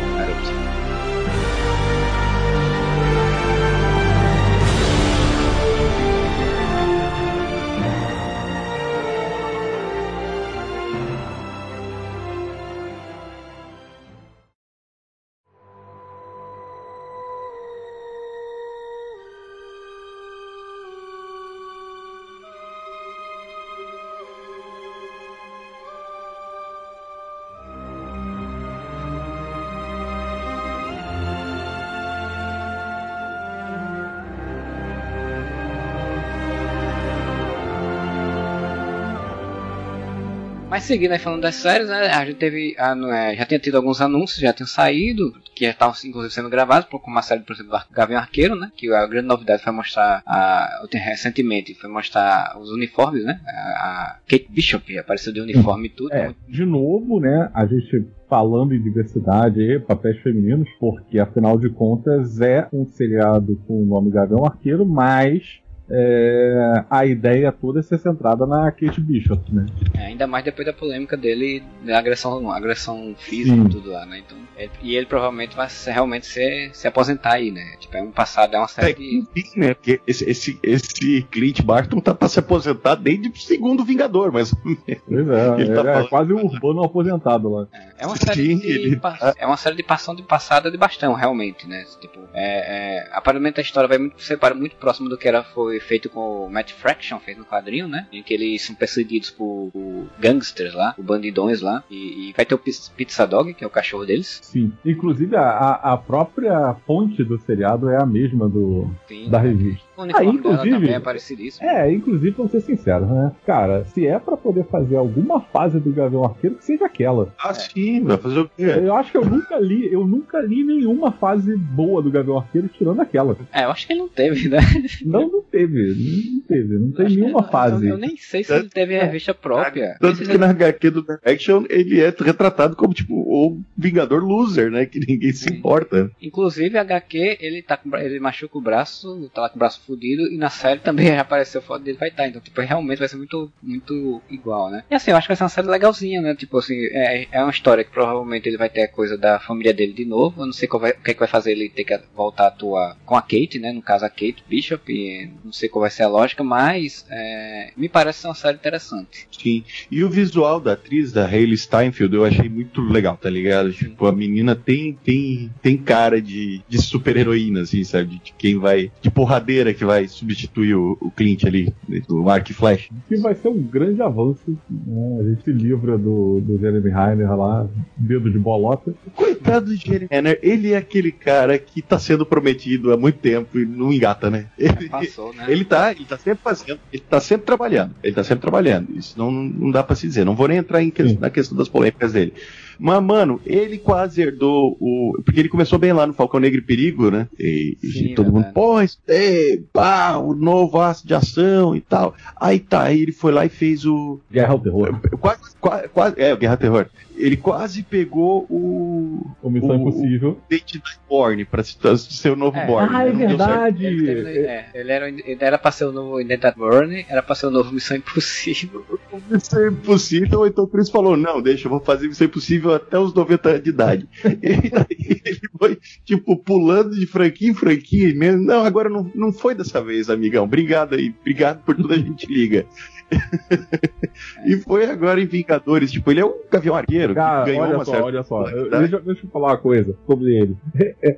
seguindo 40.88 41.12
aí 41.12 41.20
falando 41.20 41.42
das 41.42 41.56
séries, 41.56 41.90
né, 41.90 42.08
a 42.08 42.26
gente 42.26 42.38
teve. 42.38 42.76
A, 42.80 42.96
é, 43.16 43.36
já 43.36 43.46
tinha 43.46 43.60
tido 43.60 43.76
alguns 43.76 44.00
anúncios, 44.00 44.40
já 44.40 44.54
tinham 44.54 44.68
saído, 44.68 45.34
que 45.54 45.66
já 45.66 45.72
estavam 45.72 45.96
inclusive 46.06 46.34
sendo 46.34 46.50
gravados, 46.50 46.88
como 46.90 47.16
uma 47.16 47.22
série, 47.22 47.42
por 47.42 47.54
exemplo, 47.54 47.78
do 47.78 47.94
Gavião 47.94 48.20
Arqueiro, 48.20 48.56
né? 48.56 48.72
Que 48.76 48.92
a 48.94 49.06
grande 49.06 49.28
novidade 49.28 49.62
foi 49.62 49.74
mostrar 49.74 50.24
a, 50.26 50.86
recentemente, 50.94 51.76
foi 51.76 51.90
mostrar 51.90 52.58
os 52.60 52.72
uniformes, 52.72 53.26
né? 53.26 53.40
A, 53.46 53.52
a 53.52 54.20
Kate 54.28 54.48
Bishop 54.50 54.98
apareceu 54.98 55.34
de 55.34 55.42
uniforme 55.42 55.88
e 55.88 55.92
tudo. 55.92 56.14
É, 56.14 56.34
de 56.48 56.66
novo, 56.66 57.20
né? 57.20 57.52
A 57.54 57.66
gente 57.66 58.08
falando 58.30 58.74
em 58.74 58.82
diversidade 58.82 59.62
e 59.62 59.80
papéis 59.80 60.18
femininos, 60.22 60.68
porque 60.80 61.20
afinal 61.20 61.58
de 61.58 61.70
contas 61.70 62.42
é 62.42 62.68
um 62.74 62.86
seriado 62.86 63.56
com 63.66 63.82
o 63.82 63.86
nome 63.86 64.12
Gavião 64.12 64.46
Arqueiro, 64.46 64.86
mas 64.86 65.62
é, 65.90 66.84
a 66.90 67.06
ideia 67.06 67.52
toda 67.52 67.80
é 67.80 67.84
ser 67.84 67.98
centrada 67.98 68.46
na 68.46 68.72
Kate 68.72 69.00
Bishop, 69.00 69.42
né? 69.54 69.66
É, 69.96 70.08
ainda 70.08 70.28
mais 70.28 70.44
depois 70.44 70.66
da 70.66 70.74
polêmica 70.74 71.16
dele, 71.16 71.64
da 71.86 71.98
agressão, 71.98 72.52
agressão 72.52 73.16
física 73.18 73.56
e 73.56 73.70
tudo 73.70 73.92
lá, 73.92 74.06
né? 74.06 74.20
Então, 74.20 74.38
ele, 74.58 74.72
e 74.82 74.96
ele 74.96 75.06
provavelmente 75.06 75.56
vai 75.56 75.70
ser, 75.70 75.92
realmente 75.92 76.26
se, 76.26 76.70
se 76.74 76.88
aposentar 76.88 77.36
aí, 77.36 77.52
né? 77.52 77.76
Tipo, 77.80 77.98
é 77.98 78.02
um 78.02 78.12
passado, 78.12 78.56
é 78.56 78.58
uma 78.58 78.68
série 78.68 78.92
é, 78.92 78.94
de... 78.94 79.24
Né? 79.56 79.74
Porque 79.74 80.02
esse, 80.06 80.30
esse, 80.30 80.60
esse 80.62 81.22
Clint 81.32 81.62
Barton 81.62 82.00
tá 82.00 82.14
pra 82.14 82.28
se 82.28 82.40
aposentar 82.40 82.96
desde 82.96 83.30
o 83.30 83.38
segundo 83.38 83.86
Vingador, 83.86 84.32
mas... 84.32 84.54
Pois 84.54 85.30
é, 85.30 85.62
ele 85.62 85.74
tá 85.74 86.02
é, 86.02 86.08
quase 86.08 86.34
um 86.34 86.44
urbano 86.44 86.84
aposentado 86.84 87.50
lá. 87.50 87.68
É, 87.72 88.04
é 88.04 88.06
uma 88.06 88.18
série 88.18 88.48
Sim, 88.48 88.60
de... 88.60 88.68
Ele... 88.68 89.02
É 89.38 89.48
uma 89.48 89.58
série 89.58 89.76
de 89.76 89.84
passão 89.84 90.14
de 90.14 90.24
passada 90.24 90.70
de 90.70 90.78
bastão, 90.78 91.14
realmente, 91.14 91.68
né? 91.68 91.86
Tipo, 92.02 92.20
é, 92.34 93.04
é, 93.04 93.10
aparentemente 93.14 93.60
a 93.60 93.64
história 93.64 93.88
vai 93.88 93.98
muito, 93.98 94.22
separa 94.22 94.54
muito 94.54 94.76
próximo 94.76 95.08
do 95.08 95.18
que 95.18 95.28
era 95.28 95.44
foi 95.44 95.77
feito 95.80 96.10
com 96.10 96.46
o 96.46 96.50
Matt 96.50 96.72
Fraction, 96.74 97.20
feito 97.20 97.40
no 97.40 97.46
quadrinho, 97.46 97.88
né? 97.88 98.08
Em 98.12 98.24
que 98.24 98.34
eles 98.34 98.62
são 98.62 98.76
perseguidos 98.76 99.30
por, 99.30 99.70
por 99.72 100.08
gangsters 100.20 100.74
lá, 100.74 100.94
por 100.94 101.04
bandidões 101.04 101.62
lá. 101.62 101.84
E, 101.90 102.30
e, 102.30 102.34
vai 102.34 102.46
ter 102.46 102.56
o 102.56 102.60
Pizza 102.60 103.26
Dog, 103.26 103.54
que 103.54 103.64
é 103.64 103.68
o 103.68 103.72
cachorro 103.72 104.06
deles. 104.06 104.40
Sim. 104.42 104.72
Inclusive 104.86 105.36
a, 105.36 105.72
a 105.72 105.98
própria 105.98 106.76
fonte 106.86 107.24
do 107.24 107.38
seriado 107.40 107.90
é 107.90 108.02
a 108.02 108.06
mesma 108.06 108.48
do, 108.48 108.90
Sim, 109.08 109.30
da 109.30 109.40
revista. 109.40 109.87
O 109.98 110.04
uniforme 110.04 110.30
ah, 110.30 110.34
inclusive, 110.34 110.70
também 110.70 110.94
é 110.94 111.00
parecidíssimo. 111.00 111.68
É, 111.68 111.92
inclusive, 111.92 112.32
vamos 112.32 112.52
ser 112.52 112.62
sinceros, 112.62 113.10
né? 113.10 113.32
Cara, 113.46 113.84
se 113.86 114.06
é 114.06 114.20
pra 114.20 114.38
poder 114.38 114.64
fazer 114.66 114.96
alguma 114.96 115.42
fase 115.42 115.80
do 115.80 115.92
Gavião 115.92 116.24
Arqueiro, 116.24 116.56
que 116.56 116.66
seja 116.66 116.86
aquela. 116.86 117.34
Ah, 117.40 117.54
sim, 117.54 118.04
vai 118.04 118.18
fazer 118.18 118.40
o 118.40 118.50
quê? 118.56 118.64
Eu 118.64 118.96
acho 118.96 119.12
que 119.12 119.18
eu 119.18 119.26
nunca 119.26 119.58
li, 119.58 119.92
eu 119.92 120.06
nunca 120.06 120.40
li 120.40 120.64
nenhuma 120.64 121.12
fase 121.12 121.58
boa 121.58 122.02
do 122.02 122.12
Gavião 122.12 122.38
Arqueiro 122.38 122.68
tirando 122.68 123.02
aquela. 123.02 123.36
É, 123.52 123.64
eu 123.64 123.72
acho 123.72 123.88
que 123.88 123.94
ele 123.94 124.00
não 124.02 124.10
teve, 124.10 124.48
né? 124.48 124.60
Não, 125.04 125.28
não 125.28 125.42
teve. 125.42 125.96
Não 126.32 126.42
teve. 126.42 126.78
Não 126.78 126.92
tem 126.92 127.08
nenhuma 127.08 127.44
fase. 127.44 127.88
Eu, 127.88 127.94
eu, 127.94 127.98
nem 127.98 128.16
sei 128.18 128.44
se 128.44 128.54
ele 128.54 128.70
teve 128.70 128.98
revista 128.98 129.34
própria. 129.34 129.98
Tanto 130.00 130.24
que 130.24 130.38
na 130.38 130.50
HQ 130.50 130.90
do 130.92 131.06
Action 131.26 131.64
ele 131.70 132.00
é 132.02 132.14
retratado 132.20 132.76
como, 132.76 132.94
tipo, 132.94 133.16
o 133.16 133.60
Vingador 133.76 134.24
loser, 134.24 134.70
né? 134.70 134.86
Que 134.86 135.00
ninguém 135.00 135.32
se 135.32 135.52
importa. 135.52 136.12
Inclusive, 136.22 136.78
a 136.78 136.82
HQ, 136.82 137.38
ele, 137.40 137.62
tá 137.62 137.78
com, 137.78 137.96
ele 137.98 138.20
machuca 138.20 138.58
o 138.58 138.62
braço, 138.62 139.30
tá 139.34 139.42
lá 139.42 139.50
com 139.50 139.56
o 139.56 139.60
braço 139.60 139.82
fudido, 139.88 140.28
e 140.32 140.38
na 140.38 140.50
série 140.50 140.82
também 140.82 141.08
já 141.08 141.22
apareceu 141.22 141.62
foto 141.62 141.84
dele, 141.84 141.98
vai 141.98 142.10
estar. 142.10 142.24
Tá. 142.24 142.30
Então, 142.30 142.42
tipo, 142.42 142.60
realmente 142.62 143.00
vai 143.00 143.08
ser 143.08 143.16
muito, 143.16 143.52
muito 143.64 144.22
igual, 144.30 144.70
né? 144.70 144.84
E 144.92 144.96
assim, 144.96 145.12
eu 145.12 145.18
acho 145.18 145.26
que 145.26 145.30
vai 145.30 145.38
ser 145.38 145.44
uma 145.44 145.50
série 145.50 145.68
legalzinha, 145.68 146.22
né? 146.22 146.36
Tipo 146.36 146.58
assim, 146.58 146.76
é, 146.92 147.28
é 147.32 147.42
uma 147.42 147.52
história 147.52 147.84
que 147.84 147.92
provavelmente 147.92 148.48
ele 148.48 148.58
vai 148.58 148.70
ter 148.70 148.82
a 148.82 148.88
coisa 148.88 149.18
da 149.18 149.40
família 149.40 149.74
dele 149.74 149.94
de 149.94 150.06
novo. 150.06 150.42
Eu 150.42 150.46
não 150.48 150.54
sei 150.54 150.68
qual 150.68 150.82
vai, 150.82 150.92
o 150.92 151.02
que, 151.02 151.12
é 151.12 151.14
que 151.14 151.20
vai 151.20 151.28
fazer 151.28 151.52
ele 151.52 151.70
ter 151.70 151.84
que 151.84 152.00
voltar 152.16 152.46
a 152.46 152.48
atuar 152.48 152.98
com 153.06 153.16
a 153.16 153.22
Kate, 153.22 153.60
né? 153.60 153.72
No 153.72 153.82
caso, 153.82 154.04
a 154.06 154.10
Kate 154.10 154.44
Bishop. 154.48 154.92
E 154.92 155.32
não 155.44 155.54
sei 155.54 155.70
qual 155.70 155.82
vai 155.82 155.90
ser 155.90 156.04
a 156.04 156.10
lógica, 156.10 156.44
mas 156.44 157.06
é, 157.10 157.72
me 157.78 157.88
parece 157.88 158.20
ser 158.20 158.28
uma 158.28 158.36
série 158.36 158.58
interessante. 158.58 159.28
Sim. 159.32 159.64
E 159.90 160.04
o 160.04 160.10
visual 160.10 160.60
da 160.60 160.74
atriz, 160.74 161.12
da 161.12 161.26
Hayley 161.26 161.58
Steinfeld, 161.58 162.14
eu 162.14 162.26
achei 162.26 162.50
muito 162.50 162.82
legal, 162.82 163.18
tá 163.18 163.30
ligado? 163.30 163.72
Tipo, 163.72 164.08
a 164.08 164.12
menina 164.12 164.56
tem, 164.56 164.98
tem, 165.04 165.52
tem 165.62 165.78
cara 165.78 166.22
de, 166.22 166.62
de 166.68 166.82
super-heroína, 166.82 167.62
assim, 167.62 167.84
sabe? 167.84 168.20
De 168.24 168.34
quem 168.38 168.58
vai. 168.58 168.92
de 169.02 169.12
porradeira 169.12 169.74
que 169.78 169.86
vai 169.86 170.08
substituir 170.08 170.76
o, 170.76 170.98
o 171.00 171.12
Clint 171.12 171.46
ali, 171.46 171.74
do 172.08 172.24
Mark 172.24 172.50
Flash. 172.52 172.90
Que 173.08 173.18
vai 173.18 173.36
ser 173.36 173.48
um 173.48 173.62
grande 173.62 174.02
avanço. 174.02 174.58
Né? 174.70 175.20
A 175.20 175.24
gente 175.24 175.44
se 175.44 175.52
livra 175.52 175.98
do, 175.98 176.42
do 176.42 176.58
Jeremy 176.60 176.90
Renner 176.90 177.36
lá, 177.36 177.68
dedo 177.96 178.32
de 178.32 178.40
bolota. 178.40 178.94
Coitado 179.16 179.68
do 179.68 179.76
Jeremy 179.76 180.08
Renner, 180.12 180.40
ele 180.42 180.74
é 180.74 180.78
aquele 180.78 181.12
cara 181.12 181.58
que 181.58 181.82
tá 181.82 182.00
sendo 182.00 182.26
prometido 182.26 182.92
há 182.92 182.98
muito 182.98 183.20
tempo 183.20 183.60
e 183.60 183.66
não 183.66 183.94
engata, 183.94 184.30
né? 184.30 184.48
Ele, 184.58 184.90
Passou, 184.90 185.34
né? 185.34 185.46
ele 185.48 185.64
tá, 185.64 185.92
ele 185.92 186.06
tá 186.06 186.18
sempre 186.18 186.44
fazendo, 186.44 186.80
ele 186.92 187.04
tá 187.08 187.20
sempre 187.20 187.46
trabalhando, 187.46 187.96
ele 188.04 188.14
tá 188.14 188.24
sempre 188.24 188.42
trabalhando. 188.42 188.98
Isso 188.98 189.18
não, 189.18 189.32
não 189.32 189.72
dá 189.72 189.84
para 189.84 189.96
se 189.96 190.08
dizer. 190.08 190.26
Não 190.26 190.36
vou 190.36 190.48
nem 190.48 190.58
entrar 190.58 190.82
em 190.82 190.90
que, 190.90 191.04
na 191.04 191.30
questão 191.30 191.58
das 191.58 191.70
polêmicas 191.70 192.14
dele. 192.14 192.34
Mas, 192.80 193.04
mano, 193.04 193.40
ele 193.46 193.78
quase 193.78 194.22
herdou 194.22 194.78
o. 194.80 195.22
Porque 195.24 195.40
ele 195.40 195.50
começou 195.50 195.80
bem 195.80 195.94
lá 195.94 196.06
no 196.06 196.14
Falcão 196.14 196.40
Negro 196.40 196.60
e 196.60 196.64
Perigo, 196.64 197.10
né? 197.10 197.28
E, 197.40 197.78
Sim, 197.82 198.06
e 198.06 198.16
todo 198.16 198.32
mundo, 198.32 198.48
pô, 198.54 198.80
é, 199.08 199.60
pá, 199.74 200.18
o 200.18 200.34
novo 200.34 200.80
aço 200.80 201.08
de 201.08 201.14
ação 201.14 201.76
e 201.76 201.82
tal. 201.82 202.14
Aí 202.36 202.60
tá, 202.60 202.84
aí 202.84 203.02
ele 203.02 203.12
foi 203.12 203.32
lá 203.32 203.46
e 203.46 203.50
fez 203.50 203.86
o. 203.86 204.20
Guerra 204.32 204.54
ao 204.54 204.60
Terror. 204.60 205.00
Quase, 205.20 205.42
quase, 205.60 205.88
quase 205.90 206.22
é, 206.22 206.34
o 206.34 206.38
Guerra 206.38 206.54
ao 206.54 206.60
Terror 206.60 206.88
ele 207.18 207.38
quase 207.38 207.84
pegou 207.84 208.46
o. 208.50 209.26
O 209.42 209.50
Missão 209.50 209.72
o, 209.72 209.76
Impossível. 209.76 210.30
O 210.32 210.54
Identidade 210.54 211.00
Born, 211.10 211.46
pra 211.46 211.64
ser 211.64 212.32
o 212.32 212.36
novo 212.36 212.58
é. 212.58 212.66
Born. 212.66 212.96
Ah, 212.96 213.06
é 213.06 213.12
verdade! 213.12 213.86
Ele, 213.86 214.06
teve, 214.06 214.40
é, 214.40 214.70
ele, 214.74 214.92
era, 214.92 215.10
ele 215.10 215.38
era 215.40 215.58
pra 215.58 215.72
ser 215.72 215.86
o 215.86 215.92
novo 215.92 216.22
Identidade 216.22 216.58
Born, 216.58 217.06
era 217.10 217.24
pra 217.24 217.36
ser 217.36 217.48
o 217.48 217.52
novo 217.52 217.72
Missão 217.72 217.98
Impossível. 217.98 218.86
Missão 219.30 219.68
Impossível, 219.68 220.46
então 220.46 220.64
o 220.64 220.68
Chris 220.68 220.90
falou: 220.90 221.18
não, 221.18 221.42
deixa, 221.42 221.68
eu 221.68 221.72
vou 221.72 221.80
fazer 221.80 222.08
Missão 222.08 222.28
Impossível 222.28 222.74
até 222.74 222.98
os 223.00 223.14
90 223.14 223.50
anos 223.50 223.64
de 223.64 223.70
idade. 223.70 224.08
e 224.24 224.48
aí 224.78 225.22
ele 225.26 225.40
foi, 225.58 225.78
tipo, 226.06 226.38
pulando 226.38 226.92
de 226.92 227.08
franquia 227.08 227.50
em 227.50 227.54
franquia 227.54 228.14
mesmo. 228.14 228.44
Não, 228.44 228.64
agora 228.64 228.90
não, 228.90 229.12
não 229.16 229.34
foi 229.34 229.56
dessa 229.56 229.82
vez, 229.82 230.10
amigão. 230.10 230.44
Obrigado 230.44 230.96
aí, 230.96 231.14
obrigado 231.20 231.64
por 231.64 231.76
tudo 231.76 231.94
a 231.94 231.98
gente 231.98 232.26
liga. 232.32 232.66
e 234.46 234.58
foi 234.58 234.86
agora 234.86 235.22
em 235.22 235.26
Vingadores. 235.26 235.92
Tipo, 235.92 236.12
ele 236.12 236.22
é 236.22 236.26
um 236.26 236.34
gavião 236.52 236.76
arqueiro 236.76 237.14
Cara, 237.16 237.44
que 237.44 237.52
ganhou 237.52 237.66
olha 237.66 237.76
uma 237.78 237.86
só, 237.86 238.02
olha 238.04 238.24
só. 238.24 238.50
Eu, 238.50 238.70
deixa, 238.70 239.00
deixa, 239.00 239.26
eu 239.26 239.30
falar 239.30 239.50
uma 239.50 239.58
coisa 239.58 239.96
sobre 240.06 240.36
ele. 240.36 240.58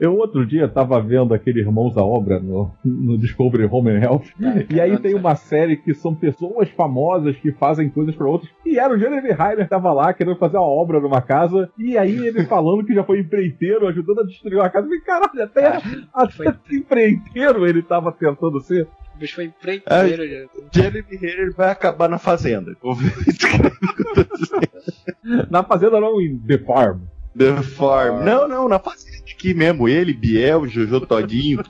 Eu 0.00 0.16
outro 0.16 0.44
dia 0.44 0.68
tava 0.68 1.00
vendo 1.00 1.32
aquele 1.32 1.60
Irmãos 1.60 1.96
à 1.96 2.02
Obra 2.02 2.40
no, 2.40 2.72
no 2.84 3.16
Discovery 3.16 3.68
Home 3.70 3.90
and 3.90 4.00
Health. 4.00 4.24
e 4.68 4.80
aí 4.80 4.98
tem 4.98 5.14
uma 5.14 5.36
série 5.36 5.76
que 5.76 5.94
são 5.94 6.12
pessoas 6.12 6.68
famosas 6.70 7.36
que 7.36 7.52
fazem 7.52 7.88
coisas 7.88 8.14
para 8.14 8.26
outros. 8.26 8.50
E 8.66 8.78
era 8.78 8.92
o 8.92 8.98
Jeremy 8.98 9.30
Renner 9.30 9.68
tava 9.68 9.92
lá 9.92 10.12
querendo 10.12 10.36
fazer 10.38 10.56
uma 10.56 10.66
obra 10.66 10.98
numa 11.00 11.22
casa. 11.22 11.70
E 11.78 11.96
aí 11.96 12.26
ele 12.26 12.44
falando 12.44 12.84
que 12.84 12.94
já 12.94 13.04
foi 13.04 13.20
empreiteiro, 13.20 13.86
ajudando 13.86 14.22
a 14.22 14.24
destruir 14.24 14.56
uma 14.56 14.70
casa. 14.70 14.88
E 14.92 15.00
caralho, 15.02 15.42
até, 15.42 15.66
ah, 15.68 15.82
até 16.12 16.52
empreiteiro 16.72 17.64
ele 17.64 17.82
tava 17.82 18.10
tentando 18.10 18.60
ser 18.60 18.88
bicho 19.16 19.36
foi 19.36 19.46
empreiteiro. 19.46 20.22
É, 20.22 20.46
Jeremy 20.72 21.16
Renner 21.16 21.52
vai 21.54 21.70
acabar 21.70 22.08
na 22.08 22.18
fazenda. 22.18 22.76
na 25.50 25.62
fazenda 25.62 26.00
não, 26.00 26.20
em 26.20 26.38
The 26.38 26.58
Farm. 26.58 27.00
The 27.36 27.62
Farm. 27.62 28.20
Ah. 28.20 28.24
Não, 28.24 28.48
não, 28.48 28.68
na 28.68 28.78
fazenda 28.78 29.24
aqui 29.30 29.54
mesmo. 29.54 29.88
Ele, 29.88 30.12
Biel, 30.12 30.68
Jojo 30.68 31.00
Todinho. 31.00 31.62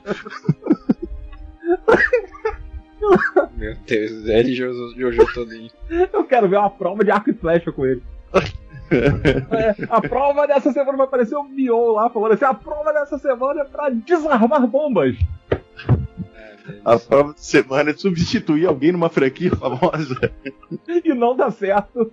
Meu 3.57 3.75
Deus, 3.85 4.25
ele 4.25 4.51
e 4.51 4.55
Jojo, 4.55 4.93
Jojo 4.97 5.33
Todinho. 5.33 5.69
Eu 5.89 6.23
quero 6.23 6.47
ver 6.47 6.57
uma 6.57 6.69
prova 6.69 7.03
de 7.03 7.11
arco 7.11 7.29
e 7.29 7.33
flecha 7.33 7.71
com 7.71 7.85
ele. 7.85 8.01
É, 8.91 9.85
a 9.89 10.01
prova 10.01 10.45
dessa 10.45 10.71
semana 10.71 10.97
vai 10.97 11.07
aparecer 11.07 11.35
o 11.35 11.43
Bion 11.43 11.93
lá 11.93 12.09
falando 12.09 12.33
assim: 12.33 12.45
a 12.45 12.53
prova 12.53 12.93
dessa 12.93 13.17
semana 13.17 13.61
é 13.61 13.65
pra 13.65 13.89
desarmar 13.89 14.67
bombas. 14.67 15.15
A 16.83 16.97
prova 16.97 17.33
de 17.33 17.45
semana 17.45 17.91
é 17.91 17.93
substituir 17.93 18.65
alguém 18.65 18.91
numa 18.91 19.09
franquia 19.09 19.51
famosa. 19.55 20.31
e 20.87 21.13
não 21.13 21.35
dá 21.35 21.51
certo. 21.51 22.11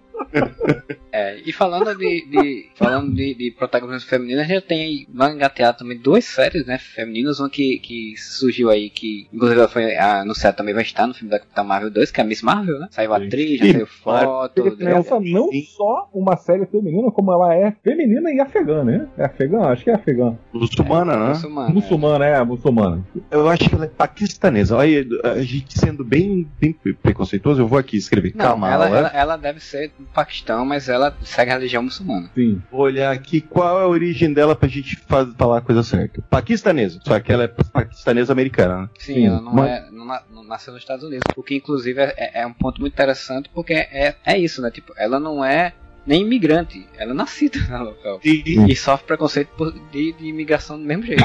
É, 1.12 1.40
e 1.44 1.53
falando 1.53 1.96
de, 1.96 2.26
de 2.26 2.68
falando 2.74 3.12
de, 3.14 3.34
de 3.34 3.51
protagonismo 3.51 4.09
feminino, 4.09 4.40
a 4.40 4.44
gente 4.44 4.66
tem 4.66 5.07
vai 5.12 5.32
engatear 5.32 5.76
também 5.76 5.98
duas 5.98 6.24
séries, 6.24 6.64
né, 6.66 6.78
femininas, 6.78 7.40
uma 7.40 7.51
que, 7.51 7.78
que 7.78 8.14
surgiu 8.16 8.70
aí, 8.70 8.90
que 8.90 9.26
inclusive 9.32 9.61
ela 9.61 9.68
foi 9.68 9.96
anunciada 9.96 10.57
também 10.57 10.74
vai 10.74 10.82
estar 10.82 11.07
no 11.07 11.14
filme 11.14 11.30
da 11.30 11.38
Capitã 11.38 11.64
Marvel 11.64 11.90
2, 11.90 12.11
que 12.11 12.20
é 12.20 12.24
a 12.24 12.26
Miss 12.26 12.42
Marvel, 12.42 12.78
né? 12.78 12.88
Saiu 12.90 13.14
atriz, 13.14 13.59
já 13.59 13.72
saiu 13.72 13.86
foto. 13.86 14.76
Essa 14.80 15.20
não 15.20 15.51
só 15.76 16.09
uma 16.12 16.36
série 16.36 16.66
feminina, 16.66 17.11
como 17.11 17.32
ela 17.32 17.55
é 17.55 17.72
feminina 17.82 18.30
e 18.32 18.40
afegã, 18.40 18.84
né? 18.84 19.09
É 19.16 19.24
afegã? 19.24 19.62
Acho 19.62 19.84
que 19.84 19.90
é 19.90 19.94
afegã. 19.94 20.36
Muçulmana, 20.53 21.12
é, 21.12 21.16
né? 21.16 21.28
Muçulmana, 21.28 21.70
muçulmana 21.70 22.26
é. 22.26 22.32
é, 22.34 22.44
muçulmana. 22.44 23.07
Eu 23.30 23.48
acho 23.48 23.68
que 23.68 23.74
ela 23.74 23.84
é 23.84 23.88
paquistanesa. 23.88 24.39
Olha, 24.70 25.07
a 25.24 25.43
gente 25.43 25.78
sendo 25.78 26.05
bem, 26.05 26.49
bem 26.61 26.72
preconceituoso, 26.72 27.62
eu 27.62 27.66
vou 27.66 27.78
aqui 27.78 27.97
escrever. 27.97 28.32
Não, 28.34 28.47
Calma, 28.47 28.70
ela, 28.70 28.88
ela, 28.88 29.09
ela 29.09 29.36
deve 29.36 29.61
ser 29.61 29.91
do 29.99 30.05
Paquistão, 30.07 30.64
mas 30.64 30.88
ela 30.88 31.01
ela 31.01 31.16
segue 31.22 31.51
a 31.51 31.55
religião 31.55 31.82
muçulmana. 31.82 32.30
Sim. 32.34 32.62
Vou 32.70 32.82
olhar 32.82 33.12
aqui 33.12 33.41
qual 33.41 33.80
é 33.80 33.84
a 33.84 33.88
origem 33.88 34.32
dela 34.32 34.55
pra 34.55 34.68
gente 34.68 34.97
faz, 34.97 35.32
falar 35.34 35.59
a 35.59 35.62
coisa 35.62 35.82
certa. 35.82 36.22
Paquistanesa, 36.22 37.01
só 37.05 37.18
que 37.18 37.32
ela 37.32 37.45
é 37.45 37.49
paquistanesa 37.49 38.32
americana, 38.32 38.82
né? 38.82 38.88
Sim, 38.99 39.14
Sim. 39.14 39.26
ela 39.26 39.41
não, 39.41 39.55
Mas... 39.55 39.70
é, 39.70 39.91
não, 39.91 40.07
não, 40.30 40.45
nasceu 40.45 40.72
nos 40.72 40.82
Estados 40.82 41.05
Unidos. 41.05 41.24
O 41.36 41.43
que 41.43 41.55
inclusive 41.55 42.01
é, 42.01 42.43
é 42.43 42.47
um 42.47 42.53
ponto 42.53 42.80
muito 42.80 42.93
interessante, 42.93 43.51
porque 43.55 43.72
é, 43.72 44.14
é 44.24 44.38
isso, 44.38 44.61
né? 44.61 44.70
Tipo, 44.70 44.93
ela 44.97 45.18
não 45.18 45.45
é 45.45 45.72
nem 46.07 46.22
imigrante, 46.22 46.86
ela 46.96 47.12
é 47.12 47.14
nascida 47.14 47.59
no 47.68 47.84
local. 47.84 48.20
E, 48.24 48.42
e 48.70 48.76
sofre 48.76 49.07
preconceito 49.07 49.51
de, 49.92 50.12
de 50.12 50.26
imigração 50.26 50.78
do 50.78 50.84
mesmo 50.84 51.05
jeito. 51.05 51.24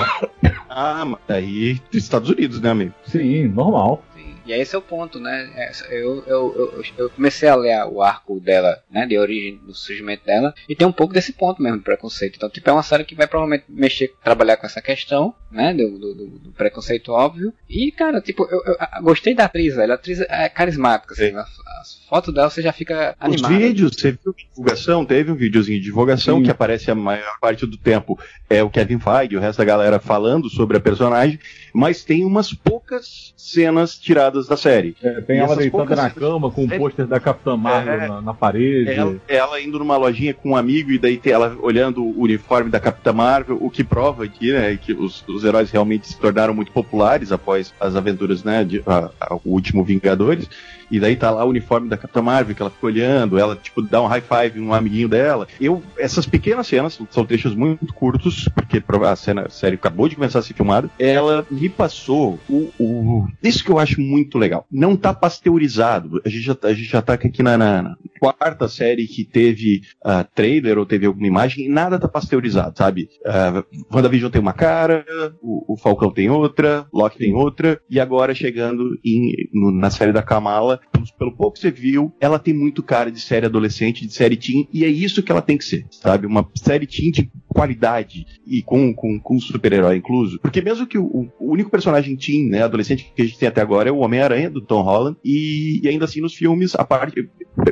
ah, 0.70 1.06
mas 1.06 1.20
aí 1.30 1.80
Estados 1.94 2.30
Unidos, 2.30 2.62
né, 2.62 2.70
amigo? 2.70 2.94
Sim, 3.06 3.48
normal. 3.48 4.04
E 4.46 4.54
esse 4.54 4.76
é 4.76 4.78
o 4.78 4.82
ponto, 4.82 5.20
né? 5.20 5.72
Eu, 5.90 6.24
eu, 6.28 6.56
eu, 6.56 6.84
eu, 6.98 7.10
comecei 7.10 7.50
a 7.50 7.56
ler 7.56 7.84
o 7.86 8.02
arco 8.02 8.40
dela, 8.40 8.82
né? 8.92 9.06
De 9.06 9.18
origem 9.18 9.58
do 9.58 9.74
surgimento 9.74 10.26
dela. 10.26 10.54
E 10.70 10.76
tem 10.76 10.88
um 10.88 10.92
pouco 10.92 11.14
desse 11.14 11.34
ponto 11.34 11.62
mesmo 11.62 11.80
de 11.80 11.84
preconceito. 11.84 12.36
Então, 12.36 12.50
tipo, 12.50 12.70
é 12.70 12.74
uma 12.74 12.84
série 12.84 13.04
que 13.04 13.16
vai 13.16 13.28
provavelmente 13.28 13.66
mexer, 13.68 14.14
trabalhar 14.24 14.58
com 14.58 14.66
essa 14.66 14.82
questão, 14.82 15.34
né? 15.52 15.74
Do, 15.74 15.98
do, 15.98 16.14
do 16.40 16.52
preconceito 16.52 17.12
óbvio. 17.12 17.54
E, 17.68 17.92
cara, 17.92 18.22
tipo, 18.22 18.48
eu, 18.52 18.62
eu, 18.66 18.78
gostei 19.02 19.34
da 19.34 19.46
atriz, 19.46 19.76
velho. 19.76 19.92
A 19.92 19.96
atriz 19.96 20.22
é 20.22 20.48
carismática, 20.50 21.14
assim. 21.14 21.36
As, 21.36 21.50
as, 21.82 22.06
fotos 22.08 22.34
dela 22.34 22.50
você 22.50 22.62
já 22.62 22.72
fica 22.72 23.16
animado. 23.20 23.52
Os 23.52 23.58
vídeos, 23.58 23.96
você 23.96 24.12
viu 24.12 24.34
divulgação? 24.52 25.06
Teve 25.06 25.32
um 25.32 25.36
videozinho 25.36 25.80
de 25.80 25.86
divulgação 25.86 26.38
Sim. 26.38 26.44
que 26.44 26.52
aparece 26.52 26.92
a 26.92 26.96
maior 26.96 27.40
parte 27.40 27.66
do 27.66 27.78
tempo. 27.78 28.20
É 28.48 28.62
o 28.62 28.70
Kevin 28.70 29.00
Feige, 29.00 29.36
o 29.36 29.40
resto 29.40 29.58
da 29.58 29.66
galera 29.66 30.00
falando 30.00 30.50
sobre 30.50 30.78
a 30.78 30.80
personagem. 30.80 31.40
Mas 31.74 32.04
tem 32.04 32.24
umas 32.24 32.54
poucas 32.54 33.34
cenas 33.36 33.98
tiradas 33.98 34.35
da 34.44 34.58
série. 34.58 34.96
É, 35.02 35.22
tem 35.22 35.38
e 35.38 35.40
ela 35.40 35.56
deitada 35.56 35.96
na 35.96 36.10
cama 36.10 36.52
com 36.52 36.62
o 36.62 36.66
um 36.66 36.68
pôster 36.68 37.06
da 37.08 37.20
Capitã 37.20 37.56
Marvel 37.56 37.94
é, 37.94 38.08
na, 38.08 38.22
na, 38.22 38.34
parede. 38.34 38.92
Ela, 38.92 39.16
ela, 39.28 39.62
indo 39.62 39.80
numa 39.80 39.98
lojinha 39.98 40.34
com 40.34 40.52
um 40.52 40.56
amigo 40.56 40.92
e 40.92 40.98
daí 40.98 41.18
tem 41.18 41.34
ela 41.34 41.56
olhando 41.62 42.04
o 42.04 42.22
uniforme 42.22 42.70
da 42.70 42.80
Capitã 42.80 43.14
Marvel, 43.14 43.58
o 43.62 43.70
que 43.70 43.84
prova 43.84 44.24
aqui, 44.24 44.52
né, 44.52 44.78
que 44.78 44.94
os, 44.94 45.24
os 45.28 45.44
heróis 45.44 45.72
realmente 45.72 46.08
se 46.08 46.20
tornaram 46.20 46.54
muito 46.54 46.72
populares 46.72 47.32
após 47.32 47.74
as 47.80 47.96
aventuras, 47.96 48.44
né, 48.44 48.64
de 48.64 48.84
a, 48.86 49.10
a, 49.20 49.36
o 49.36 49.42
último 49.46 49.84
Vingadores. 49.84 50.50
E 50.90 51.00
daí 51.00 51.16
tá 51.16 51.32
lá 51.32 51.44
o 51.44 51.50
uniforme 51.50 51.90
da 51.90 51.98
Capitã 51.98 52.22
Marvel, 52.22 52.56
que 52.56 52.62
ela 52.62 52.72
fica 52.72 52.86
olhando, 52.86 53.38
ela, 53.38 53.56
tipo, 53.56 53.82
dá 53.82 54.02
um 54.02 54.08
high 54.08 54.22
five 54.22 54.60
um 54.60 54.74
amiguinho 54.74 55.10
dela. 55.10 55.48
Eu, 55.60 55.84
essas 55.98 56.26
pequenas 56.26 56.68
cenas, 56.68 57.00
são 57.10 57.26
trechos 57.26 57.56
muito 57.56 57.94
curtos, 57.94 58.50
porque 58.54 58.84
a 59.06 59.16
cena, 59.16 59.44
a 59.44 59.50
série 59.50 59.76
acabou 59.76 60.08
de 60.08 60.16
começar 60.16 60.40
a 60.40 60.42
ser 60.42 60.54
filmada, 60.54 60.90
ela 61.00 61.46
me 61.50 61.70
passou 61.70 62.40
o, 62.50 62.72
o, 62.80 63.28
isso 63.44 63.64
que 63.64 63.72
eu 63.72 63.80
acho 63.80 64.00
muito 64.02 64.38
legal. 64.38 64.66
Não 64.72 64.96
tá 64.96 65.14
pasteurizado. 65.14 66.22
A 66.26 66.30
gente 66.30 66.44
já, 66.44 66.56
tá, 66.56 66.68
a 66.68 66.74
gente 66.74 66.90
já 66.90 67.02
tá 67.02 67.14
aqui 67.14 67.44
na, 67.44 67.58
na 67.58 67.98
quarta 68.20 68.68
série 68.68 69.08
que 69.08 69.24
teve 69.24 69.82
uh, 70.06 70.26
trailer 70.34 70.78
ou 70.78 70.86
teve 70.86 71.06
alguma 71.06 71.28
imagem, 71.28 71.66
e 71.66 71.70
nada 71.70 72.00
tá 72.00 72.08
pasteurizado, 72.08 72.78
sabe? 72.78 73.10
Uh, 73.26 73.96
WandaVision 73.96 74.32
tem 74.32 74.42
uma 74.42 74.54
cara, 74.54 75.06
o, 75.42 75.74
o 75.74 75.78
Falcão 75.78 76.12
tem 76.12 76.30
outra, 76.30 76.86
Loki 76.94 77.18
tem 77.18 77.34
outra, 77.34 77.80
e 77.90 78.00
agora 78.00 78.34
chegando 78.34 78.98
em, 79.04 79.50
no, 79.54 79.72
na 79.72 79.90
série 79.90 80.12
da 80.12 80.24
Kamala, 80.24 80.75
pelo 81.18 81.36
pouco 81.36 81.54
que 81.54 81.60
você 81.60 81.72
viu, 81.72 82.14
ela 82.20 82.40
tem 82.40 82.54
muito 82.54 82.84
cara 82.84 83.12
de 83.12 83.20
série 83.20 83.46
adolescente, 83.46 84.06
de 84.06 84.14
série 84.14 84.38
teen, 84.38 84.68
e 84.72 84.84
é 84.84 84.88
isso 84.88 85.24
que 85.24 85.32
ela 85.32 85.42
tem 85.42 85.58
que 85.58 85.66
ser, 85.66 85.86
sabe? 85.92 86.26
Uma 86.28 86.48
série 86.56 86.88
teen 86.88 87.12
de 87.12 87.30
qualidade 87.48 88.26
e 88.46 88.62
com, 88.62 88.94
com, 88.94 89.20
com 89.20 89.40
super-herói 89.40 89.98
incluso. 89.98 90.40
Porque 90.40 90.62
mesmo 90.62 90.86
que 90.86 90.98
o, 90.98 91.32
o, 91.40 91.52
único 91.52 91.70
personagem 91.70 92.16
teen, 92.18 92.50
né, 92.50 92.64
adolescente 92.64 93.12
que 93.16 93.22
a 93.22 93.26
gente 93.26 93.40
tem 93.40 93.48
até 93.48 93.62
agora 93.62 93.90
é 93.90 93.92
o 93.92 94.00
Homem-Aranha, 94.00 94.50
do 94.50 94.62
Tom 94.62 94.82
Holland, 94.82 95.18
e, 95.24 95.80
e, 95.82 95.88
ainda 95.88 96.06
assim 96.06 96.20
nos 96.20 96.36
filmes, 96.36 96.76
a 96.76 96.84
parte. 96.84 97.30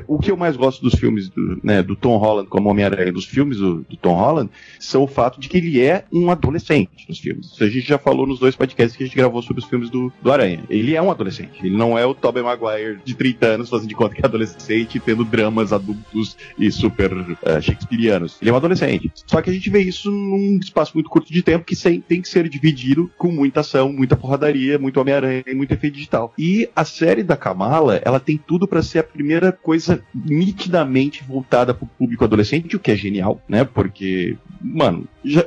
O 0.08 0.18
que 0.18 0.32
eu 0.32 0.38
mais 0.38 0.56
gosto 0.56 0.82
dos 0.82 0.96
filmes 0.96 1.30
do, 1.30 1.60
né, 1.64 1.84
do 1.84 1.96
Tom 1.96 2.18
Holland 2.18 2.50
como 2.50 2.70
Homem-Aranha, 2.70 3.12
dos 3.12 3.26
filmes 3.26 3.58
do, 3.58 3.86
do, 3.90 3.98
Tom 3.98 4.14
Holland, 4.14 4.50
são 4.80 5.04
o 5.04 5.08
fato 5.08 5.40
de 5.40 5.50
que 5.50 5.58
ele 5.58 5.82
é 5.82 6.06
um 6.12 6.32
adolescente 6.32 7.06
nos 7.08 7.20
filmes. 7.20 7.48
Isso 7.48 7.64
a 7.64 7.70
gente 7.70 7.88
já 7.88 7.98
falou 7.98 8.26
nos 8.26 8.40
dois 8.40 8.56
podcasts 8.56 8.96
que 8.96 9.04
a 9.04 9.06
gente 9.06 9.16
gravou 9.16 9.42
sobre 9.42 9.62
os 9.62 9.70
filmes 9.70 9.90
do, 9.90 10.12
do 10.22 10.32
Aranha. 10.32 10.64
Ele 10.70 10.96
é 10.96 11.02
um 11.02 11.12
adolescente. 11.12 11.60
Ele 11.62 11.76
não 11.76 11.98
é 11.98 12.06
o 12.06 12.14
Tobey 12.14 12.42
Maguire 12.42 13.00
de 13.04 13.14
30 13.14 13.46
anos 13.46 13.70
fazendo 13.70 13.90
de 13.90 13.96
conta 13.96 14.16
que 14.16 14.22
é 14.22 14.26
adolescente, 14.26 15.00
tendo 15.00 15.26
dramas 15.26 15.74
adultos 15.74 16.38
e 16.58 16.72
super 16.72 17.12
uh, 17.12 17.62
shakespearianos. 17.62 18.38
Ele 18.42 18.50
é 18.50 18.54
um 18.54 18.58
adolescente. 18.58 19.12
Só 19.28 19.42
que 19.42 19.50
a 19.50 19.54
gente 19.54 19.70
vê 19.70 19.82
isso 19.82 20.10
num 20.10 20.60
espaço 20.62 20.92
muito 20.94 21.10
curto 21.10 21.32
de 21.32 21.42
tempo 21.42 21.66
que 21.66 21.76
sem, 21.76 22.00
tem 22.00 22.22
que 22.22 22.30
ser 22.30 22.48
dividido 22.48 23.12
com 23.18 23.32
muita 23.32 23.60
ação, 23.60 23.92
muita 23.92 24.16
porradaria, 24.16 24.80
muito 24.80 25.00
Homem-Aranha 25.00 25.44
e 25.46 25.54
muito 25.54 25.74
efeito 25.74 25.96
digital. 25.96 26.34
E 26.38 26.70
a 26.76 26.86
série 26.86 27.24
da 27.24 27.36
Kamala, 27.36 28.02
ela 28.04 28.20
tem 28.20 28.38
tudo 28.38 28.68
para 28.68 28.82
ser 28.82 29.00
a 29.00 29.04
primeira 29.04 29.52
coisa 29.52 29.73
nitidamente 30.14 31.24
voltada 31.24 31.74
pro 31.74 31.86
público 31.86 32.24
adolescente, 32.24 32.76
o 32.76 32.80
que 32.80 32.92
é 32.92 32.96
genial, 32.96 33.42
né? 33.48 33.64
Porque, 33.64 34.38
mano, 34.62 35.06
já 35.24 35.46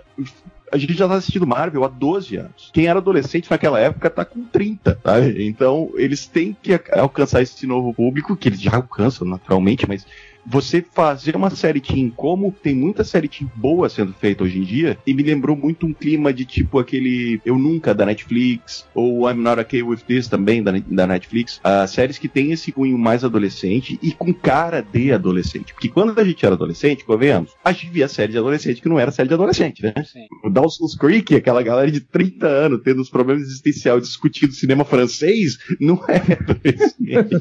a 0.73 0.77
gente 0.77 0.95
já 0.95 1.09
tá 1.09 1.15
assistindo 1.15 1.47
Marvel 1.47 1.85
há 1.85 1.89
12 1.89 2.37
anos. 2.37 2.71
Quem 2.73 2.87
era 2.87 2.99
adolescente 2.99 3.51
naquela 3.51 3.79
época 3.79 4.11
tá 4.11 4.25
com 4.25 4.45
30, 4.45 4.97
tá? 4.97 5.15
Então, 5.21 5.91
eles 5.95 6.27
têm 6.27 6.57
que 6.61 6.79
alcançar 6.93 7.41
esse 7.41 7.67
novo 7.67 7.95
público, 7.95 8.37
que 8.37 8.49
eles 8.49 8.61
já 8.61 8.77
alcançam 8.77 9.27
naturalmente, 9.27 9.87
mas 9.89 10.07
você 10.47 10.85
fazer 10.93 11.35
uma 11.37 11.51
série 11.51 11.81
teen 11.81 12.11
como 12.11 12.55
tem 12.63 12.75
muita 12.75 13.03
série 13.03 13.29
teen 13.29 13.51
boa 13.55 13.89
sendo 13.89 14.13
feita 14.13 14.45
hoje 14.45 14.59
em 14.59 14.63
dia, 14.63 14.97
e 15.07 15.13
me 15.13 15.23
lembrou 15.23 15.57
muito 15.57 15.87
um 15.87 15.93
clima 15.93 16.33
de 16.33 16.45
tipo 16.45 16.79
aquele 16.79 17.41
Eu 17.45 17.59
Nunca 17.59 17.95
da 17.95 18.07
Netflix, 18.07 18.87
ou 18.95 19.29
I'm 19.29 19.43
Not 19.43 19.61
Okay 19.61 19.83
With 19.83 19.99
This 20.07 20.29
também 20.29 20.63
da, 20.63 20.73
da 20.87 21.07
Netflix, 21.07 21.59
uh, 21.59 21.87
séries 21.89 22.19
que 22.19 22.29
tem 22.29 22.53
esse 22.53 22.71
cunho 22.71 22.97
mais 22.97 23.25
adolescente 23.25 23.99
e 24.03 24.13
com 24.13 24.33
cara 24.33 24.81
de 24.81 25.13
adolescente. 25.13 25.73
Porque 25.73 25.89
quando 25.89 26.19
a 26.19 26.25
gente 26.25 26.45
era 26.45 26.55
adolescente, 26.55 27.05
convenhamos, 27.05 27.53
a 27.65 27.73
gente 27.73 27.91
via 27.91 28.09
série 28.09 28.33
de 28.33 28.39
adolescente 28.39 28.81
que 28.81 28.89
não 28.89 28.99
era 28.99 29.11
série 29.11 29.29
de 29.29 29.35
adolescente, 29.35 29.83
né? 29.83 29.93
Sim. 30.05 30.27
O 30.45 30.51
Dawson's 30.51 30.97
Creek, 30.97 31.35
aquela 31.35 31.63
galera 31.63 31.91
de 31.91 32.01
30 32.01 32.47
anos 32.47 32.81
tendo 32.85 33.01
os 33.01 33.11
problemas 33.11 33.43
existenciais 33.43 34.03
discutindo 34.03 34.53
cinema 34.53 34.85
francês, 34.85 35.59
não 35.81 36.01
é 36.09 36.17
adolescente. 36.33 37.37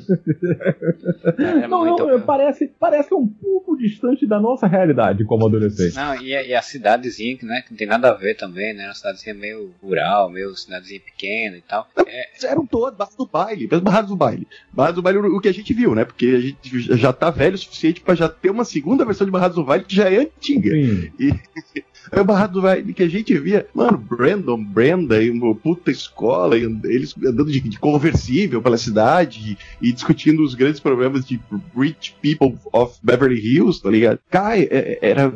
é, 1.37 1.67
não, 1.67 1.85
não, 1.85 2.21
parece, 2.21 2.71
parece 2.79 2.94
parece 2.95 3.13
um 3.13 3.27
pouco 3.27 3.75
distante 3.77 4.25
da 4.25 4.39
nossa 4.39 4.67
realidade 4.67 5.25
como 5.25 5.45
adolescente. 5.45 5.95
Não, 5.95 6.21
e 6.21 6.33
a, 6.33 6.43
e 6.43 6.53
a 6.53 6.61
cidadezinha, 6.61 7.37
né, 7.43 7.61
que 7.61 7.71
não 7.71 7.77
tem 7.77 7.87
nada 7.87 8.09
a 8.09 8.13
ver 8.13 8.35
também, 8.35 8.73
né? 8.73 8.85
Uma 8.85 8.93
cidadezinha 8.93 9.35
meio 9.35 9.73
rural, 9.81 10.29
meio 10.29 10.55
cidadezinha 10.55 11.01
pequena 11.01 11.57
e 11.57 11.61
tal. 11.61 11.87
É... 12.07 12.45
Eram 12.45 12.65
todas 12.65 12.97
barras 12.97 13.15
do 13.15 13.25
baile, 13.25 13.67
mesmo 13.69 13.83
barras 13.83 14.07
do 14.07 14.15
baile. 14.15 14.47
Barras 14.71 14.95
do 14.95 15.01
baile 15.01 15.19
o 15.19 15.41
que 15.41 15.49
a 15.49 15.53
gente 15.53 15.73
viu, 15.73 15.93
né? 15.93 16.05
Porque 16.05 16.25
a 16.25 16.39
gente 16.39 16.97
já 16.97 17.11
tá 17.11 17.29
velho 17.29 17.55
o 17.55 17.57
suficiente 17.57 18.01
para 18.01 18.15
já 18.15 18.29
ter 18.29 18.49
uma 18.49 18.63
segunda 18.63 19.05
versão 19.05 19.25
de 19.25 19.31
Barras 19.31 19.55
do 19.55 19.63
Baile 19.63 19.83
que 19.83 19.95
já 19.95 20.09
é 20.09 20.19
antiga. 20.19 20.71
Sim. 20.71 21.11
E 21.19 21.33
é 22.11 22.21
o 22.21 22.25
Barrado 22.25 22.61
do 22.61 22.93
que 22.93 23.03
a 23.03 23.09
gente 23.09 23.37
via, 23.37 23.67
mano, 23.73 23.97
Brandon, 23.97 24.63
Brenda, 24.63 25.21
e 25.21 25.29
uma 25.29 25.55
puta 25.55 25.91
escola, 25.91 26.55
eles 26.57 27.15
andando 27.17 27.51
de, 27.51 27.59
de 27.59 27.79
conversível 27.79 28.61
pela 28.61 28.77
cidade 28.77 29.57
e, 29.81 29.89
e, 29.89 29.91
discutindo 29.91 30.43
os 30.43 30.53
grandes 30.53 30.79
problemas 30.79 31.25
de 31.25 31.39
Rich 31.75 32.15
People 32.21 32.57
of 32.71 32.84
Beverly 33.01 33.39
Hills, 33.39 33.81
tá 33.81 33.89
ligado? 33.89 34.19
Cara, 34.29 34.59
é, 34.59 34.99
era. 35.01 35.33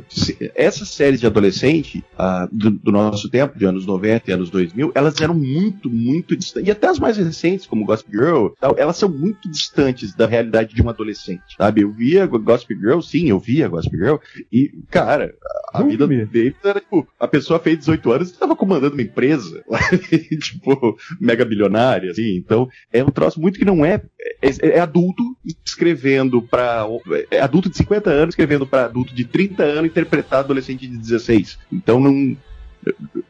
Essas 0.56 0.90
séries 0.90 1.20
de 1.20 1.28
adolescente 1.28 2.04
uh, 2.14 2.48
do, 2.52 2.72
do, 2.72 2.92
nosso 2.92 3.30
tempo, 3.30 3.58
de 3.58 3.66
anos 3.66 3.86
90 3.86 4.30
e 4.30 4.34
anos 4.34 4.50
2000, 4.50 4.92
elas 4.96 5.20
eram 5.22 5.34
muito, 5.34 5.90
muito 5.90 6.36
distantes. 6.36 6.68
E 6.68 6.72
até 6.72 6.88
as 6.88 7.00
mais 7.00 7.18
recentes, 7.18 7.66
como 7.66 7.86
Gossip 7.86 8.12
Girl, 8.12 8.48
tal, 8.60 8.76
elas 8.78 8.98
são 8.98 9.10
muito 9.10 9.50
distantes 9.50 10.14
da 10.14 10.26
realidade 10.26 10.74
de 10.74 10.82
um 10.82 10.90
adolescente, 10.90 11.56
sabe? 11.58 11.82
Eu 11.82 11.92
via 11.92 12.26
Gossip 12.26 12.76
Girl, 12.76 13.00
sim, 13.02 13.30
eu 13.30 13.40
via 13.40 13.68
Gossip 13.68 13.96
Girl, 13.96 14.18
e, 14.52 14.72
cara, 14.90 15.34
a 15.74 15.84
vida 15.84 16.08
dele 16.08 16.56
era 16.64 16.80
tipo, 16.80 17.08
a 17.20 17.28
pessoa 17.28 17.60
fez 17.60 17.80
18 17.80 18.12
anos 18.12 18.30
e 18.30 18.34
estava 18.34 18.56
comandando 18.56 18.94
uma 18.94 19.02
empresa, 19.02 19.64
tipo, 20.42 20.98
mega 21.20 21.46
bilionária, 21.46 22.12
assim. 22.12 22.36
Então, 22.36 22.68
é 22.92 23.04
um 23.04 23.10
troço 23.10 23.40
muito 23.40 23.60
que 23.60 23.66
não 23.66 23.86
é. 23.86 24.02
É, 24.42 24.78
é 24.78 24.80
adulto 24.80 25.24
escrevendo 25.66 26.42
para 26.42 26.86
É 27.32 27.39
adulto 27.40 27.70
de 27.70 27.78
50 27.78 28.10
anos 28.10 28.34
escrevendo 28.34 28.66
para 28.66 28.86
adulto 28.86 29.14
de 29.14 29.26
30 29.26 29.64
anos 29.64 29.86
interpretar 29.86 30.40
adolescente 30.40 30.88
de 30.88 30.98
16. 30.98 31.60
Então, 31.72 32.00
não 32.00 32.36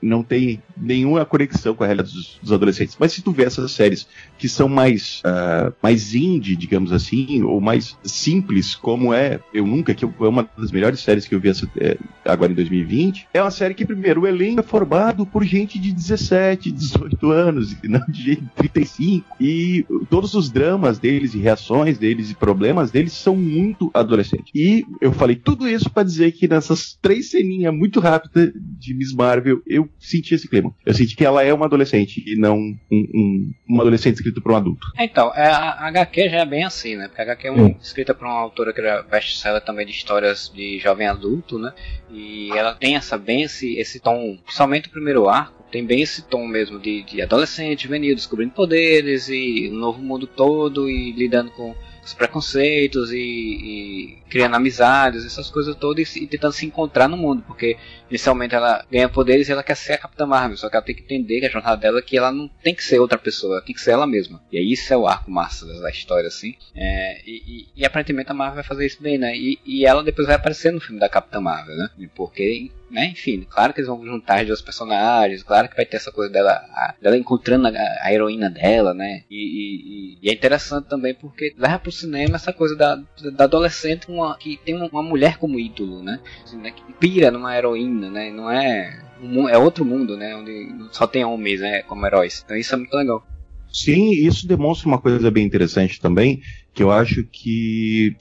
não 0.02 0.24
tem 0.24 0.62
nenhuma 0.78 1.26
conexão 1.26 1.76
com 1.76 1.84
a 1.84 1.88
realidade 1.88 2.14
dos, 2.14 2.40
dos, 2.42 2.52
adolescentes. 2.52 2.96
Mas 2.98 3.12
se 3.12 3.22
tu 3.22 3.32
vê 3.32 3.44
essas 3.44 3.72
séries 3.72 4.08
que 4.38 4.48
são 4.48 4.70
mais, 4.70 5.22
uh, 5.26 5.74
mais 5.84 6.14
indie, 6.16 6.56
digamos 6.56 6.94
assim, 6.94 7.44
ou 7.44 7.60
mais 7.60 7.98
simples, 8.04 8.76
como 8.76 9.14
é 9.14 9.40
Eu 9.54 9.68
Nunca, 9.68 9.94
que 9.94 10.06
é 10.06 10.08
uma 10.20 10.50
das 10.58 10.72
melhores 10.72 11.00
séries 11.02 11.28
que 11.28 11.36
eu 11.36 11.40
vi 11.40 11.50
essa, 11.50 11.70
é, 11.78 11.98
agora 12.26 12.52
em 12.52 12.56
2020, 12.56 13.28
é 13.34 13.42
uma 13.42 13.52
série 13.52 13.74
que, 13.74 13.86
primeiro, 13.86 14.22
o 14.22 14.28
elenco 14.28 14.62
é 14.62 14.64
formado 14.64 15.26
por 15.26 15.44
gente 15.44 15.78
de 15.78 15.92
17, 15.92 16.72
18 16.72 17.32
anos, 17.32 17.76
não 17.84 18.02
de 18.08 18.30
de 18.36 18.50
35. 18.56 19.36
E 19.40 19.86
todos 20.10 20.34
os 20.34 20.50
dramas 20.50 21.00
deles, 21.00 21.34
e 21.34 21.40
reações 21.40 21.98
deles, 21.98 22.30
e 22.30 22.36
problemas 22.36 22.92
deles 22.92 23.14
são 23.14 23.36
muito 23.36 23.90
adolescentes. 23.94 24.52
E 24.54 24.86
eu 25.02 25.12
falei 25.12 25.36
tudo 25.36 25.68
isso 25.68 25.90
para 25.90 26.04
dizer 26.04 26.32
que 26.32 26.48
nessas 26.48 26.98
três 27.02 27.30
ceninhas 27.30 27.74
muito 27.74 28.00
rápidas 28.00 28.52
de 28.56 28.94
Miss 28.94 29.14
Marvel, 29.14 29.39
Marvel, 29.40 29.62
eu 29.66 29.90
senti 29.98 30.36
esse 30.36 30.48
clima. 30.48 30.74
Eu 30.86 30.94
senti 30.94 31.16
que 31.16 31.26
ela 31.26 31.44
é 31.44 31.54
uma 31.54 31.66
adolescente 31.66 32.24
e 32.26 32.38
não 32.38 32.58
um, 32.58 32.78
um, 32.92 33.52
uma 33.68 33.82
adolescente 33.84 34.16
escrita 34.16 34.42
por 34.42 34.52
um 34.52 34.56
adulto. 34.56 34.88
Então, 35.00 35.34
é, 35.34 35.48
a 35.48 35.88
HQ 35.88 36.30
já 36.30 36.40
é 36.40 36.46
bem 36.46 36.66
assim, 36.66 36.96
né? 36.96 37.08
Porque 37.08 37.22
a 37.22 37.24
HQ 37.24 37.48
é 37.48 37.52
uma, 37.52 37.70
escrita 37.82 38.14
por 38.14 38.26
uma 38.26 38.38
autora 38.38 38.74
que 38.74 38.82
era 38.82 39.02
best-seller 39.04 39.62
também 39.62 39.86
de 39.86 39.92
histórias 39.92 40.52
de 40.54 40.78
jovem 40.80 41.08
adulto, 41.08 41.58
né? 41.58 41.74
E 42.12 42.50
ela 42.52 42.76
tem 42.76 42.96
essa 42.96 43.18
bem 43.18 43.44
esse, 43.44 43.78
esse 43.78 44.00
tom, 44.00 44.38
principalmente 44.44 44.90
o 44.90 44.92
primeiro 44.92 45.30
arco, 45.30 45.64
tem 45.72 45.86
bem 45.86 46.02
esse 46.02 46.24
tom 46.24 46.48
mesmo 46.48 46.80
de, 46.80 47.04
de 47.04 47.22
adolescente, 47.22 47.84
juvenil, 47.84 48.16
descobrindo 48.16 48.54
poderes 48.54 49.30
e 49.30 49.70
um 49.72 49.76
novo 49.76 50.02
mundo 50.02 50.28
todo 50.28 50.90
e 50.90 51.12
lidando 51.12 51.52
com 51.52 51.76
os 52.10 52.14
preconceitos 52.14 53.12
e, 53.12 53.18
e, 53.18 54.18
criando 54.30 54.56
amizades, 54.56 55.26
essas 55.26 55.50
coisas 55.50 55.76
todas 55.76 56.16
e, 56.16 56.28
tentando 56.28 56.54
se 56.54 56.66
encontrar 56.66 57.08
no 57.08 57.16
mundo, 57.16 57.44
porque 57.46 57.78
inicialmente 58.10 58.56
ela 58.56 58.84
ganha 58.92 59.08
poderes 59.08 59.48
e 59.48 59.52
ela 59.52 59.64
quer 59.64 59.76
ser 59.76 59.94
a 59.94 59.98
Capitã 59.98 60.26
Marvel, 60.26 60.58
só 60.58 60.70
que 60.70 60.76
ela 60.76 60.86
tem 60.86 60.96
que 60.96 61.04
entender 61.04 61.40
que 61.40 61.46
a 61.46 61.52
jornada 61.52 61.78
dela 61.78 62.00
é 62.00 62.02
que 62.02 62.18
ela 62.18 62.32
não 62.32 62.48
tem 62.64 62.74
que 62.74 62.84
ser 62.84 63.00
outra 63.00 63.18
pessoa, 63.18 63.56
ela 63.56 63.66
tem 63.66 63.76
que 63.76 63.82
ser 63.82 63.92
ela 63.92 64.08
mesma. 64.08 64.42
E 64.52 64.58
aí 64.58 64.72
isso 64.72 64.92
é 64.92 64.98
o 64.98 65.08
arco 65.08 65.30
massa 65.30 65.66
da 65.66 65.90
história, 65.90 66.28
assim. 66.28 66.56
É, 66.76 67.22
e, 67.26 67.68
e, 67.76 67.86
aparentemente 67.86 68.32
a 68.32 68.34
Marvel 68.34 68.56
vai 68.56 68.64
fazer 68.64 68.86
isso 68.86 69.02
bem, 69.02 69.18
né? 69.18 69.36
E, 69.36 69.86
ela 69.86 70.04
depois 70.04 70.28
vai 70.28 70.36
aparecer 70.36 70.72
no 70.72 70.82
filme 70.82 71.00
da 71.00 71.10
Capitã 71.10 71.40
Marvel, 71.40 71.76
né? 71.76 71.90
Porque 72.16 72.72
né? 72.90 73.08
Enfim, 73.12 73.46
claro 73.50 73.74
que 73.74 73.80
eles 73.80 73.88
vão 73.88 74.04
juntar 74.06 74.46
duas 74.46 74.62
personagens, 74.62 75.44
claro 75.44 75.70
que 75.70 75.76
vai 75.76 75.86
ter 75.86 75.98
essa 75.98 76.12
coisa 76.12 76.32
dela, 76.32 76.52
a, 76.52 76.96
dela 77.02 77.18
encontrando 77.18 77.68
a, 77.68 77.72
a, 78.02 78.14
heroína 78.14 78.50
dela, 78.50 78.94
né? 78.94 79.24
E, 79.30 79.36
e, 79.36 80.18
e, 80.22 80.30
é 80.30 80.34
interessante 80.34 80.88
também 80.88 81.14
porque 81.14 81.54
leva 81.58 81.80
pro 81.80 81.92
cinema 81.92 82.36
essa 82.36 82.54
coisa 82.54 82.76
da, 82.76 83.02
da 83.34 83.44
adolescente 83.44 84.10
uma, 84.10 84.38
que 84.38 84.60
tem 84.64 84.76
uma 84.76 85.04
mulher 85.04 85.38
como 85.38 85.60
ídolo, 85.60 86.02
né? 86.04 86.20
Assim, 86.44 86.58
né? 86.58 86.72
Que 86.72 86.94
pira 86.94 87.32
numa 87.32 87.56
heroína, 87.56 88.10
né? 88.10 88.32
Não 88.32 88.50
é 88.50 89.10
é 89.50 89.58
outro 89.58 89.84
mundo, 89.84 90.16
né? 90.16 90.36
Onde 90.36 90.74
só 90.92 91.06
tem 91.06 91.26
homens, 91.26 91.60
né? 91.60 91.82
Como 91.84 92.06
heróis. 92.06 92.42
Então 92.44 92.56
isso 92.56 92.74
é 92.74 92.78
muito 92.78 92.96
legal. 92.96 93.26
Sim, 93.72 94.12
isso 94.12 94.48
demonstra 94.48 94.88
uma 94.88 94.98
coisa 94.98 95.30
bem 95.30 95.46
interessante 95.46 96.00
também, 96.00 96.42
que 96.74 96.82
eu 96.82 96.92
acho 96.92 97.24
que 97.24 98.16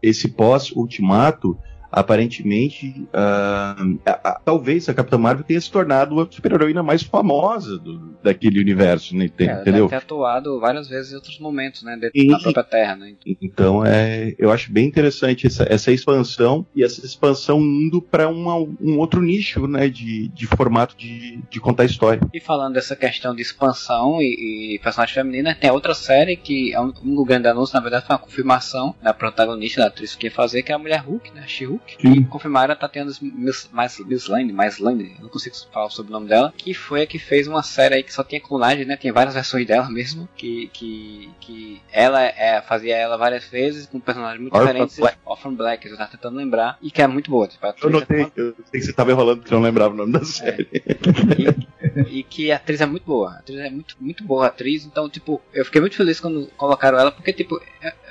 esse 0.00 0.28
pós-ultimato 0.28 1.58
aparentemente, 1.90 3.08
uh, 3.14 3.98
a, 4.04 4.30
a, 4.30 4.40
talvez 4.44 4.88
a 4.88 4.94
Capitã 4.94 5.18
Marvel 5.18 5.44
tenha 5.44 5.60
se 5.60 5.70
tornado 5.70 6.20
a 6.20 6.26
super-heroína 6.30 6.82
mais 6.82 7.02
famosa 7.02 7.78
do, 7.78 7.98
daquele 8.22 8.60
universo, 8.60 9.16
né? 9.16 9.30
É, 9.38 9.44
entendeu? 9.44 9.88
Ter 9.88 9.96
atuado 9.96 10.60
várias 10.60 10.88
vezes 10.88 11.12
em 11.12 11.16
outros 11.16 11.38
momentos, 11.38 11.82
né? 11.82 11.96
Dentro 11.96 12.12
e, 12.14 12.28
da 12.28 12.38
própria 12.38 12.64
Terra, 12.64 12.96
né? 12.96 13.14
Então, 13.40 13.84
é, 13.84 14.34
eu 14.38 14.52
acho 14.52 14.70
bem 14.70 14.86
interessante 14.86 15.46
essa, 15.46 15.66
essa 15.68 15.90
expansão 15.90 16.66
e 16.74 16.84
essa 16.84 17.04
expansão 17.04 17.60
indo 17.60 18.02
para 18.02 18.28
um 18.28 18.98
outro 18.98 19.22
nicho, 19.22 19.66
né? 19.66 19.88
De, 19.88 20.28
de 20.28 20.46
formato 20.46 20.94
de, 20.96 21.40
de 21.50 21.60
contar 21.60 21.84
história. 21.84 22.20
E 22.32 22.40
falando 22.40 22.74
dessa 22.74 22.94
questão 22.94 23.34
de 23.34 23.42
expansão 23.42 24.20
e, 24.20 24.74
e 24.74 24.78
personagem 24.80 25.14
feminina, 25.14 25.54
tem 25.54 25.70
outra 25.70 25.94
série 25.94 26.36
que 26.36 26.74
é 26.74 26.80
um, 26.80 26.92
um 27.02 27.24
grande 27.24 27.48
anúncio, 27.48 27.74
na 27.74 27.80
verdade, 27.80 28.06
foi 28.06 28.14
uma 28.14 28.22
confirmação 28.22 28.94
da 29.02 29.14
protagonista, 29.14 29.80
da 29.80 29.86
atriz 29.86 30.14
que 30.14 30.26
ia 30.26 30.30
fazer, 30.30 30.62
que 30.62 30.70
é 30.70 30.74
a 30.74 30.78
mulher 30.78 31.00
Hulk, 31.00 31.32
né? 31.32 31.44
She-Hulk 31.46 31.77
Hulk. 31.78 31.96
Sim. 32.00 32.12
E 32.12 32.24
confirmaram 32.24 32.72
a 32.72 32.76
Tatiana 32.76 33.10
Mislane, 33.22 34.52
Mislane, 34.52 35.16
não 35.20 35.28
consigo 35.28 35.56
falar 35.72 35.90
sobre 35.90 36.10
o 36.10 36.12
nome 36.12 36.28
dela, 36.28 36.52
que 36.56 36.74
foi 36.74 37.02
a 37.02 37.06
que 37.06 37.18
fez 37.18 37.46
uma 37.46 37.62
série 37.62 37.96
aí 37.96 38.02
que 38.02 38.12
só 38.12 38.24
tinha 38.24 38.40
clonagem, 38.40 38.84
né? 38.84 38.96
Tem 38.96 39.12
várias 39.12 39.34
versões 39.34 39.66
dela 39.66 39.88
mesmo, 39.88 40.28
que, 40.36 40.68
que, 40.72 41.30
que 41.40 41.82
ela 41.92 42.22
é, 42.22 42.60
fazia 42.62 42.96
ela 42.96 43.16
várias 43.16 43.44
vezes 43.44 43.86
com 43.86 44.00
personagens 44.00 44.40
muito 44.40 44.54
Orphan 44.54 44.66
diferentes. 44.66 44.98
Black. 44.98 45.18
Orphan 45.24 45.54
Black, 45.54 45.86
eu 45.86 45.96
tava 45.96 46.10
tentando 46.10 46.36
lembrar, 46.36 46.78
e 46.82 46.90
que 46.90 47.02
é 47.02 47.06
muito 47.06 47.30
boa. 47.30 47.46
Tipo, 47.46 47.66
eu 47.82 47.90
notei, 47.90 48.22
é 48.22 48.30
eu 48.36 48.54
sei 48.70 48.80
que 48.80 48.86
você 48.86 48.92
tava 48.92 49.10
enrolando 49.10 49.38
porque 49.38 49.54
eu 49.54 49.58
não 49.58 49.64
lembrava 49.64 49.94
o 49.94 49.96
nome 49.96 50.12
da 50.12 50.20
é. 50.20 50.24
série. 50.24 50.68
É. 50.72 52.00
E, 52.08 52.18
e, 52.18 52.22
que 52.22 52.50
a 52.50 52.56
atriz 52.56 52.80
é 52.80 52.86
muito 52.86 53.04
boa. 53.04 53.32
A 53.32 53.38
atriz 53.38 53.58
é 53.58 53.70
muito, 53.70 53.96
muito 54.00 54.24
boa 54.24 54.44
a 54.44 54.48
atriz, 54.48 54.84
então, 54.84 55.08
tipo, 55.08 55.40
eu 55.52 55.64
fiquei 55.64 55.80
muito 55.80 55.96
feliz 55.96 56.20
quando 56.20 56.46
colocaram 56.56 56.98
ela, 56.98 57.12
porque, 57.12 57.32
tipo, 57.32 57.60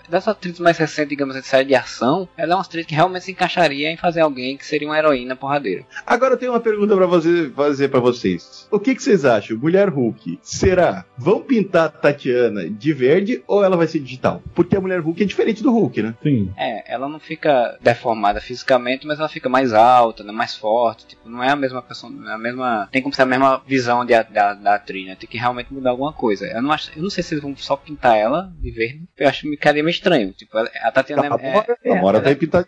dessa 0.07 0.31
atriz 0.31 0.59
mais 0.59 0.77
recente, 0.77 1.09
digamos 1.09 1.35
assim, 1.35 1.47
série 1.47 1.67
de 1.67 1.75
ação, 1.75 2.27
ela 2.37 2.53
é 2.53 2.55
uma 2.55 2.61
atriz 2.61 2.85
que 2.85 2.95
realmente 2.95 3.25
se 3.25 3.31
encaixaria 3.31 3.91
em 3.91 3.97
fazer 3.97 4.21
alguém 4.21 4.57
que 4.57 4.65
seria 4.65 4.87
uma 4.87 4.97
heroína 4.97 5.35
porradeira. 5.35 5.85
Agora 6.05 6.33
eu 6.33 6.37
tenho 6.37 6.51
uma 6.51 6.59
pergunta 6.59 6.95
para 6.95 7.05
você, 7.05 7.49
fazer 7.55 7.89
para 7.89 7.99
vocês. 7.99 8.67
O 8.71 8.79
que, 8.79 8.95
que, 8.95 9.03
vocês 9.03 9.25
acham? 9.25 9.57
Mulher 9.57 9.89
Hulk, 9.89 10.39
será? 10.41 11.05
Vão 11.17 11.41
pintar 11.41 11.85
a 11.85 11.89
Tatiana 11.89 12.69
de 12.69 12.93
verde 12.93 13.43
ou 13.47 13.63
ela 13.63 13.77
vai 13.77 13.87
ser 13.87 13.99
digital? 13.99 14.41
Porque 14.53 14.75
a 14.75 14.81
Mulher 14.81 14.99
Hulk 14.99 15.23
é 15.23 15.25
diferente 15.25 15.63
do 15.63 15.71
Hulk, 15.71 16.01
né? 16.01 16.15
Sim. 16.21 16.51
É, 16.57 16.93
ela 16.93 17.07
não 17.07 17.19
fica 17.19 17.77
deformada 17.81 18.39
fisicamente, 18.41 19.05
mas 19.05 19.19
ela 19.19 19.29
fica 19.29 19.49
mais 19.49 19.73
alta, 19.73 20.23
né, 20.23 20.31
mais 20.31 20.55
forte. 20.55 21.07
Tipo, 21.07 21.29
não 21.29 21.43
é 21.43 21.51
a 21.51 21.55
mesma 21.55 21.81
pessoa, 21.81 22.11
é 22.27 22.33
a 22.33 22.37
mesma. 22.37 22.87
Tem 22.91 23.01
como 23.01 23.13
ser 23.13 23.23
a 23.23 23.25
mesma 23.25 23.61
visão 23.65 24.05
de, 24.05 24.13
da, 24.23 24.53
da 24.53 24.75
atriz, 24.75 25.05
né? 25.05 25.15
Tem 25.15 25.29
que 25.29 25.37
realmente 25.37 25.73
mudar 25.73 25.91
alguma 25.91 26.13
coisa. 26.13 26.45
Eu 26.45 26.61
não, 26.61 26.71
acho, 26.71 26.91
eu 26.95 27.03
não 27.03 27.09
sei 27.09 27.23
se 27.23 27.33
eles 27.33 27.43
vão 27.43 27.55
só 27.55 27.75
pintar 27.75 28.17
ela 28.17 28.51
de 28.59 28.71
verde. 28.71 29.03
Eu 29.17 29.27
acho 29.27 29.41
que 29.41 29.49
ficaria 29.49 29.83
meio 29.83 29.96
estranho. 29.97 30.31
Tipo, 30.31 30.57
a 30.57 30.91
Tatiana 30.91 31.29
tá, 31.29 31.37
é, 31.41 31.89
é, 31.89 31.97
Amora 31.97 32.19
é, 32.19 32.21
tá 32.21 32.61
de 32.61 32.67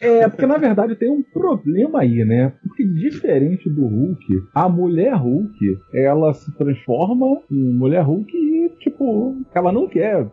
É, 0.00 0.28
porque 0.28 0.46
na 0.46 0.58
verdade 0.58 0.96
tem 0.96 1.10
um 1.10 1.22
problema 1.22 2.00
aí, 2.00 2.24
né? 2.24 2.52
Porque 2.62 2.84
diferente 2.84 3.68
do 3.70 3.86
Hulk, 3.86 4.24
a 4.54 4.68
mulher 4.68 5.14
Hulk, 5.14 5.78
ela 5.94 6.32
se 6.34 6.52
transforma 6.56 7.40
em 7.50 7.72
mulher 7.72 8.02
Hulk 8.02 8.30
e, 8.36 8.68
tipo, 8.80 9.36
ela 9.54 9.72
não 9.72 9.88
quer 9.88 10.26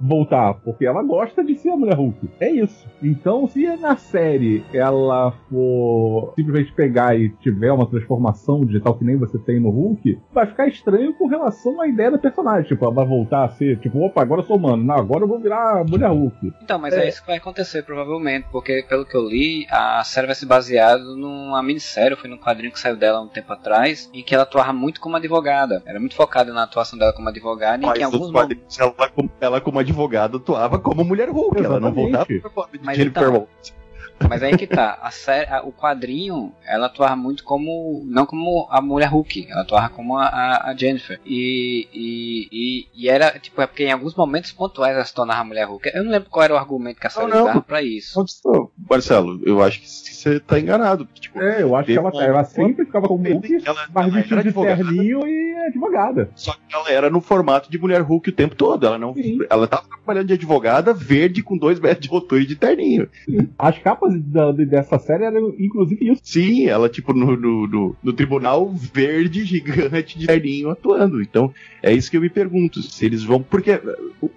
voltar, 0.00 0.54
porque 0.54 0.86
ela 0.86 1.02
gosta 1.02 1.42
de 1.44 1.56
ser 1.56 1.70
a 1.70 1.76
mulher 1.76 1.96
Hulk. 1.96 2.28
É 2.40 2.50
isso. 2.50 2.86
Então, 3.02 3.46
se 3.48 3.66
na 3.76 3.96
série 3.96 4.64
ela 4.72 5.32
for 5.48 6.32
simplesmente 6.36 6.72
pegar 6.72 7.18
e 7.18 7.30
tiver 7.40 7.72
uma 7.72 7.88
transformação 7.88 8.64
digital 8.64 8.96
que 8.96 9.04
nem 9.04 9.16
você 9.16 9.38
tem 9.38 9.60
no 9.60 9.70
Hulk, 9.70 10.18
vai 10.32 10.46
ficar 10.46 10.68
estranho 10.68 11.14
com 11.14 11.26
relação 11.26 11.80
à 11.80 11.88
ideia 11.88 12.10
da 12.10 12.18
personagem. 12.18 12.68
Tipo, 12.68 12.84
ela 12.84 12.94
vai 12.94 13.06
voltar 13.06 13.44
a 13.44 13.48
ser, 13.50 13.78
tipo, 13.78 13.98
opa, 13.98 14.22
agora 14.22 14.40
eu 14.40 14.46
sou 14.46 14.56
humano. 14.56 14.84
Não, 14.84 14.94
agora 14.94 15.24
eu 15.24 15.28
vou 15.28 15.40
virar 15.40 15.84
mulher 15.84 16.10
Hulk. 16.10 16.52
Então, 16.62 16.78
mas 16.78 16.94
é. 16.94 17.04
é. 17.04 17.08
isso 17.08 17.20
que 17.20 17.26
vai 17.26 17.36
acontecer, 17.36 17.82
provavelmente, 17.82 18.35
porque 18.42 18.84
pelo 18.88 19.04
que 19.04 19.16
eu 19.16 19.28
li, 19.28 19.66
a 19.70 20.02
série 20.04 20.26
vai 20.26 20.34
ser 20.34 20.46
baseada 20.46 21.02
numa 21.02 21.62
minissérie, 21.62 22.16
foi 22.16 22.28
num 22.28 22.38
quadrinho 22.38 22.72
que 22.72 22.80
saiu 22.80 22.96
dela 22.96 23.20
um 23.20 23.28
tempo 23.28 23.52
atrás, 23.52 24.10
em 24.12 24.22
que 24.22 24.34
ela 24.34 24.44
atuava 24.44 24.72
muito 24.72 25.00
como 25.00 25.16
advogada. 25.16 25.82
Era 25.86 26.00
muito 26.00 26.14
focada 26.14 26.52
na 26.52 26.64
atuação 26.64 26.98
dela 26.98 27.12
como 27.12 27.28
advogada, 27.28 27.86
mas 27.86 27.90
em 27.90 27.94
que 27.94 28.00
em 28.00 28.04
alguns 28.04 28.30
momentos. 28.30 28.78
Ela, 28.78 28.94
ela, 29.40 29.60
como 29.60 29.78
advogada, 29.78 30.36
atuava 30.36 30.78
como 30.78 31.04
mulher 31.04 31.28
Hulk, 31.28 31.58
Exatamente. 31.58 31.66
ela 31.66 31.80
não 31.80 31.92
voltava 31.92 32.26
pra 32.26 32.68
mas 32.82 32.96
Jennifer 32.96 33.22
então, 33.22 33.48
mas 34.28 34.42
aí 34.42 34.56
que 34.56 34.66
tá, 34.66 34.98
a 35.02 35.10
série, 35.10 35.50
a, 35.50 35.62
o 35.62 35.72
quadrinho, 35.72 36.52
ela 36.64 36.86
atuava 36.86 37.16
muito 37.16 37.44
como. 37.44 38.02
Não 38.04 38.26
como 38.26 38.66
a 38.70 38.80
mulher 38.80 39.08
Hulk, 39.08 39.46
ela 39.50 39.62
atuava 39.62 39.88
como 39.88 40.16
a, 40.16 40.68
a 40.68 40.74
Jennifer. 40.76 41.20
E, 41.24 41.88
e, 41.92 42.48
e, 42.50 42.88
e, 42.94 43.08
era, 43.08 43.38
tipo, 43.38 43.60
é 43.60 43.66
porque 43.66 43.84
em 43.84 43.92
alguns 43.92 44.14
momentos 44.14 44.52
pontuais 44.52 44.94
ela 44.94 45.04
se 45.04 45.14
tornava 45.14 45.40
a 45.40 45.44
mulher 45.44 45.66
Hulk. 45.66 45.90
Eu 45.92 46.04
não 46.04 46.10
lembro 46.10 46.30
qual 46.30 46.44
era 46.44 46.54
o 46.54 46.56
argumento 46.56 47.00
que 47.00 47.06
a 47.06 47.10
série 47.10 47.32
usava 47.32 47.60
pra 47.60 47.82
isso. 47.82 48.14
Marcelo, 48.88 49.40
eu 49.44 49.62
acho 49.62 49.80
que 49.80 49.88
você 49.88 50.40
tá 50.40 50.58
enganado. 50.58 51.08
Tipo, 51.14 51.40
é, 51.40 51.62
eu 51.62 51.76
acho 51.76 51.86
que 51.86 51.96
ela, 51.96 52.10
ela 52.22 52.44
sempre 52.44 52.84
ficava 52.84 53.06
como 53.06 53.22
Hulk, 53.28 53.62
ela, 53.64 53.86
mas 53.92 54.12
vestida 54.12 54.42
de 54.42 54.52
terninho 54.52 55.26
e 55.26 55.54
advogada. 55.66 56.30
Só 56.34 56.52
que 56.52 56.74
ela 56.74 56.90
era 56.90 57.10
no 57.10 57.20
formato 57.20 57.70
de 57.70 57.78
mulher 57.78 58.00
Hulk 58.02 58.30
o 58.30 58.32
tempo 58.32 58.54
todo. 58.54 58.86
Ela 58.86 58.98
não. 58.98 59.14
Sim. 59.14 59.38
Ela 59.48 59.66
tava 59.66 59.84
trabalhando 59.88 60.28
de 60.28 60.34
advogada 60.34 60.92
verde 60.92 61.42
com 61.42 61.56
dois 61.56 61.78
metros 61.78 62.08
de 62.08 62.14
altura 62.14 62.42
e 62.42 62.46
de 62.46 62.56
terninho. 62.56 63.08
Sim. 63.24 63.48
As 63.58 63.78
capas 63.78 64.14
da, 64.20 64.52
dessa 64.52 64.98
série 64.98 65.24
eram 65.24 65.54
inclusive 65.58 66.10
isso. 66.10 66.20
Sim, 66.24 66.66
ela, 66.66 66.88
tipo, 66.88 67.12
no, 67.12 67.36
no, 67.36 67.66
no, 67.66 67.96
no 68.02 68.12
tribunal 68.12 68.72
verde 68.72 69.44
gigante 69.44 70.18
de 70.18 70.26
terninho 70.26 70.70
atuando. 70.70 71.22
Então, 71.22 71.52
é 71.82 71.92
isso 71.92 72.10
que 72.10 72.16
eu 72.16 72.20
me 72.20 72.30
pergunto. 72.30 72.82
Se 72.82 73.04
eles 73.04 73.22
vão. 73.22 73.42
Porque 73.42 73.80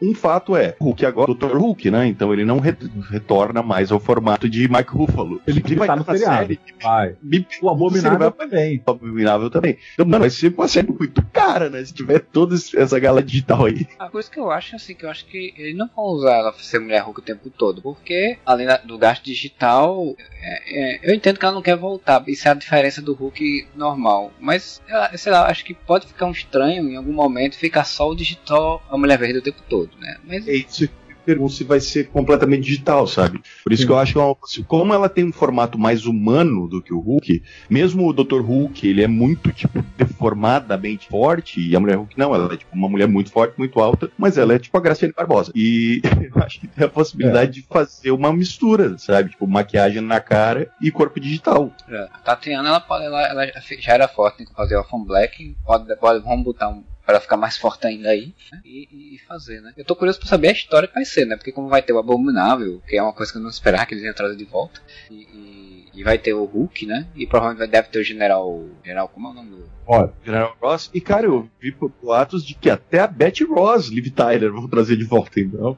um 0.01 0.13
fato 0.13 0.55
é, 0.55 0.75
Hulk 0.79 1.05
agora, 1.05 1.33
Dr. 1.33 1.57
Hulk, 1.57 1.89
né? 1.89 2.07
Então 2.07 2.33
ele 2.33 2.45
não 2.45 2.59
retorna 2.59 3.61
mais 3.63 3.91
ao 3.91 3.99
formato 3.99 4.38
de 4.47 4.67
Mike 4.67 4.91
Ruffalo. 4.91 5.41
Ele, 5.47 5.61
ele 5.65 5.75
vai 5.75 5.87
tá 5.87 5.95
no 5.95 6.05
seriado. 6.05 6.37
Série, 6.37 6.59
vai. 6.81 7.15
Me, 7.21 7.45
o 7.61 7.69
Abominável 7.69 8.31
também. 8.31 8.83
O 8.85 8.91
Abominável 8.91 9.49
também. 9.49 9.77
Então, 9.93 10.05
mano, 10.05 10.19
vai 10.19 10.29
ser 10.29 10.53
uma 10.55 10.67
série 10.67 10.91
muito 10.91 11.25
cara, 11.33 11.69
né? 11.69 11.83
Se 11.83 11.93
tiver 11.93 12.19
toda 12.19 12.55
essa 12.55 12.99
galera 12.99 13.25
digital 13.25 13.65
aí. 13.65 13.87
A 13.97 14.09
coisa 14.09 14.29
que 14.29 14.39
eu 14.39 14.51
acho, 14.51 14.75
assim, 14.75 14.93
que 14.93 15.05
eu 15.05 15.09
acho 15.09 15.25
que 15.25 15.53
eles 15.57 15.75
não 15.75 15.89
vão 15.95 16.05
usar 16.05 16.35
ela 16.35 16.53
ser 16.53 16.79
mulher 16.79 17.01
Hulk 17.01 17.19
o 17.19 17.23
tempo 17.23 17.49
todo. 17.49 17.81
Porque, 17.81 18.37
além 18.45 18.67
do 18.85 18.97
gasto 18.97 19.23
digital, 19.23 20.15
é, 20.41 20.99
é, 20.99 21.09
eu 21.09 21.15
entendo 21.15 21.39
que 21.39 21.45
ela 21.45 21.55
não 21.55 21.61
quer 21.61 21.75
voltar. 21.75 22.23
Isso 22.27 22.47
é 22.47 22.51
a 22.51 22.55
diferença 22.55 23.01
do 23.01 23.13
Hulk 23.13 23.67
normal. 23.75 24.31
Mas, 24.39 24.81
sei 25.15 25.31
lá, 25.31 25.49
acho 25.49 25.65
que 25.65 25.73
pode 25.73 26.07
ficar 26.07 26.27
um 26.27 26.31
estranho 26.31 26.89
em 26.89 26.95
algum 26.95 27.13
momento 27.13 27.57
ficar 27.57 27.83
só 27.83 28.09
o 28.09 28.15
digital, 28.15 28.83
a 28.89 28.97
mulher 28.97 29.17
verde 29.17 29.39
o 29.39 29.41
tempo 29.41 29.61
todo, 29.67 29.89
né? 29.99 30.17
Mas... 30.23 30.47
É 30.47 30.53
isso 30.53 30.89
pergunto 31.29 31.53
se 31.53 31.63
vai 31.63 31.79
ser 31.79 32.07
completamente 32.07 32.63
digital, 32.63 33.05
sabe? 33.05 33.39
Por 33.63 33.71
isso 33.71 33.83
Sim. 33.83 33.87
que 33.87 33.93
eu 33.93 33.99
acho 33.99 34.13
que 34.13 34.19
é 34.19 34.21
uma, 34.23 34.35
como 34.65 34.93
ela 34.95 35.07
tem 35.07 35.23
um 35.23 35.31
formato 35.31 35.77
mais 35.77 36.07
humano 36.07 36.67
do 36.67 36.81
que 36.81 36.91
o 36.91 36.99
Hulk, 36.99 37.43
mesmo 37.69 38.07
o 38.07 38.13
Dr. 38.13 38.41
Hulk, 38.41 38.87
ele 38.87 39.03
é 39.03 39.07
muito, 39.07 39.51
tipo, 39.51 39.83
deformadamente 39.95 41.07
forte, 41.07 41.61
e 41.61 41.75
a 41.75 41.79
mulher 41.79 41.97
Hulk 41.97 42.17
não, 42.17 42.33
ela 42.33 42.51
é 42.51 42.57
tipo 42.57 42.75
uma 42.75 42.89
mulher 42.89 43.07
muito 43.07 43.31
forte, 43.31 43.53
muito 43.59 43.79
alta, 43.79 44.09
mas 44.17 44.39
ela 44.39 44.55
é 44.55 44.59
tipo 44.59 44.75
a 44.75 44.81
Graciane 44.81 45.13
Barbosa. 45.15 45.51
E 45.53 46.01
eu 46.33 46.41
acho 46.41 46.59
que 46.61 46.67
tem 46.67 46.85
a 46.85 46.89
possibilidade 46.89 47.51
é. 47.51 47.61
de 47.61 47.67
fazer 47.67 48.09
uma 48.09 48.33
mistura, 48.33 48.97
sabe? 48.97 49.29
Tipo, 49.29 49.45
maquiagem 49.45 50.01
na 50.01 50.19
cara 50.19 50.67
e 50.81 50.89
corpo 50.89 51.19
digital. 51.19 51.71
É. 51.87 52.09
A 52.11 52.17
Tatiana, 52.17 52.69
ela, 52.69 52.85
ela, 53.03 53.27
ela 53.27 53.51
já 53.79 53.93
era 53.93 54.07
forte, 54.07 54.37
tem 54.37 54.47
que 54.47 54.53
fazer 54.53 54.75
o 54.75 55.05
Black, 55.05 55.55
pode, 55.63 55.95
pode, 55.97 56.23
vamos 56.23 56.43
botar 56.43 56.69
um 56.69 56.83
para 57.09 57.19
ficar 57.19 57.37
mais 57.37 57.57
forte 57.57 57.87
ainda 57.87 58.09
aí 58.09 58.35
né? 58.51 58.61
e, 58.63 59.15
e, 59.15 59.19
fazer, 59.27 59.61
né? 59.61 59.73
Eu 59.75 59.83
tô 59.83 59.95
curioso 59.95 60.19
para 60.19 60.29
saber 60.29 60.49
a 60.49 60.51
história 60.51 60.87
que 60.87 60.93
vai 60.93 61.05
ser, 61.05 61.25
né? 61.25 61.35
Porque 61.35 61.51
como 61.51 61.67
vai 61.67 61.81
ter 61.81 61.91
o 61.91 61.97
Abominável, 61.97 62.83
que 62.87 62.97
é 62.97 63.01
uma 63.01 63.11
coisa 63.11 63.31
que 63.31 63.39
eu 63.39 63.41
não 63.41 63.49
esperava 63.49 63.87
que 63.87 63.95
eles 63.95 64.03
iam 64.03 64.13
trazer 64.13 64.35
de 64.35 64.45
volta, 64.45 64.79
e, 65.09 65.15
e, 65.15 65.58
e 65.93 66.03
vai 66.03 66.17
ter 66.17 66.33
o 66.33 66.45
Hulk, 66.45 66.85
né? 66.85 67.07
E 67.15 67.25
provavelmente 67.25 67.69
deve 67.69 67.89
ter 67.89 67.99
o 67.99 68.03
General, 68.03 68.65
General 68.83 69.07
como 69.07 69.27
é 69.27 69.31
o 69.31 69.33
nome 69.33 69.49
do 69.49 69.79
General 70.23 70.55
Ross. 70.61 70.89
E, 70.93 71.01
cara, 71.01 71.25
eu 71.25 71.49
vi 71.59 71.73
boatos 72.01 72.45
de 72.45 72.53
que 72.53 72.69
até 72.69 72.99
a 72.99 73.07
Betty 73.07 73.43
Ross, 73.43 73.87
Liv 73.87 74.07
Tyler, 74.11 74.51
vão 74.51 74.67
trazer 74.67 74.95
de 74.95 75.03
volta, 75.03 75.39
então. 75.39 75.77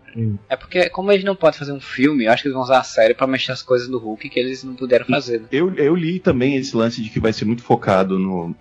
É 0.49 0.55
porque, 0.55 0.89
como 0.89 1.11
eles 1.11 1.23
não 1.23 1.35
podem 1.35 1.57
fazer 1.57 1.71
um 1.71 1.79
filme, 1.79 2.25
eu 2.25 2.31
acho 2.31 2.43
que 2.43 2.49
eles 2.49 2.53
vão 2.53 2.63
usar 2.63 2.79
a 2.79 2.83
série 2.83 3.13
pra 3.13 3.25
mexer 3.25 3.53
as 3.53 3.61
coisas 3.61 3.87
do 3.87 3.97
Hulk 3.97 4.29
que 4.29 4.39
eles 4.39 4.63
não 4.63 4.75
puderam 4.75 5.05
fazer. 5.05 5.39
Né? 5.39 5.47
Eu, 5.51 5.73
eu 5.75 5.95
li 5.95 6.19
também 6.19 6.57
esse 6.57 6.75
lance 6.75 7.01
de 7.01 7.09
que 7.09 7.19
vai 7.19 7.31
ser 7.31 7.45
muito 7.45 7.63
focado 7.63 8.19
no, 8.19 8.53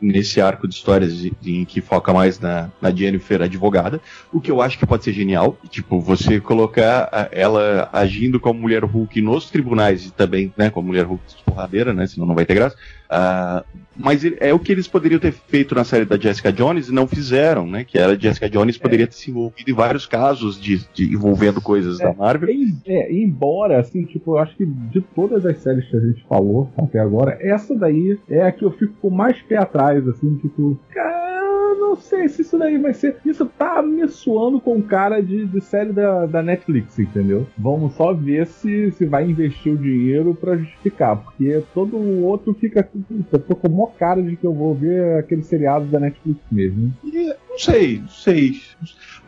nesse 0.00 0.40
arco 0.40 0.68
de 0.68 0.74
histórias 0.74 1.16
de, 1.16 1.32
em 1.46 1.64
que 1.64 1.80
foca 1.80 2.12
mais 2.12 2.38
na, 2.38 2.70
na 2.80 2.90
Jennifer 2.90 3.40
advogada, 3.40 4.00
o 4.32 4.40
que 4.40 4.50
eu 4.50 4.60
acho 4.60 4.78
que 4.78 4.86
pode 4.86 5.04
ser 5.04 5.12
genial. 5.12 5.58
Tipo, 5.70 6.00
você 6.00 6.38
colocar 6.38 7.28
ela 7.32 7.88
agindo 7.92 8.38
como 8.38 8.60
mulher 8.60 8.84
Hulk 8.84 9.20
nos 9.22 9.50
tribunais 9.50 10.06
e 10.06 10.10
também, 10.10 10.52
né, 10.56 10.68
como 10.68 10.88
mulher 10.88 10.97
Hulk 11.04 11.22
porradeira, 11.44 11.92
né, 11.92 12.06
senão 12.06 12.26
não 12.26 12.34
vai 12.34 12.44
ter 12.44 12.54
graça. 12.54 12.76
Uh, 13.10 13.64
mas 13.96 14.22
é 14.24 14.52
o 14.52 14.58
que 14.58 14.70
eles 14.70 14.86
poderiam 14.86 15.18
ter 15.18 15.32
feito 15.32 15.74
na 15.74 15.82
série 15.82 16.04
da 16.04 16.18
Jessica 16.18 16.52
Jones 16.52 16.88
e 16.88 16.92
não 16.92 17.08
fizeram, 17.08 17.66
né? 17.66 17.82
Que 17.82 17.98
era 17.98 18.12
a 18.12 18.18
Jessica 18.18 18.48
Jones 18.48 18.76
é. 18.76 18.78
poderia 18.78 19.06
ter 19.06 19.14
se 19.14 19.30
envolvido 19.30 19.70
em 19.70 19.74
vários 19.74 20.06
casos 20.06 20.60
de, 20.60 20.86
de 20.92 21.14
envolvendo 21.14 21.60
coisas 21.60 21.98
é, 21.98 22.04
da 22.04 22.12
Marvel. 22.12 22.48
É, 22.86 23.12
embora, 23.12 23.80
assim, 23.80 24.04
tipo, 24.04 24.32
eu 24.32 24.38
acho 24.38 24.54
que 24.56 24.66
de 24.66 25.00
todas 25.00 25.44
as 25.46 25.58
séries 25.58 25.88
que 25.88 25.96
a 25.96 26.00
gente 26.00 26.24
falou 26.28 26.70
até 26.76 27.00
agora, 27.00 27.38
essa 27.40 27.74
daí 27.74 28.18
é 28.28 28.42
a 28.42 28.52
que 28.52 28.64
eu 28.64 28.70
fico 28.70 28.94
com 29.00 29.10
mais 29.10 29.40
pé 29.42 29.56
atrás, 29.56 30.06
assim, 30.06 30.36
tipo, 30.36 30.78
cara 30.90 31.28
não 31.74 31.96
sei 31.96 32.28
se 32.28 32.42
isso 32.42 32.58
daí 32.58 32.78
vai 32.78 32.94
ser. 32.94 33.16
Isso 33.24 33.46
tá 33.46 33.82
me 33.82 34.06
suando 34.08 34.60
com 34.60 34.82
cara 34.82 35.20
de, 35.20 35.46
de 35.46 35.60
série 35.60 35.92
da, 35.92 36.26
da 36.26 36.42
Netflix, 36.42 36.98
entendeu? 36.98 37.46
Vamos 37.56 37.94
só 37.94 38.12
ver 38.12 38.46
se, 38.46 38.90
se 38.92 39.06
vai 39.06 39.28
investir 39.28 39.72
o 39.72 39.76
dinheiro 39.76 40.34
para 40.34 40.56
justificar, 40.56 41.16
porque 41.16 41.62
todo 41.74 41.96
o 41.96 42.24
outro 42.24 42.54
fica. 42.54 42.88
Eu 43.32 43.38
tô 43.38 43.54
com 43.56 43.68
maior 43.68 43.92
cara 43.98 44.22
de 44.22 44.36
que 44.36 44.44
eu 44.44 44.52
vou 44.52 44.74
ver 44.74 45.18
aquele 45.18 45.42
seriado 45.42 45.86
da 45.86 46.00
Netflix 46.00 46.40
mesmo. 46.50 46.92
E, 47.04 47.34
não 47.58 47.74
sei, 47.74 47.98
não 47.98 48.08
sei. 48.08 48.60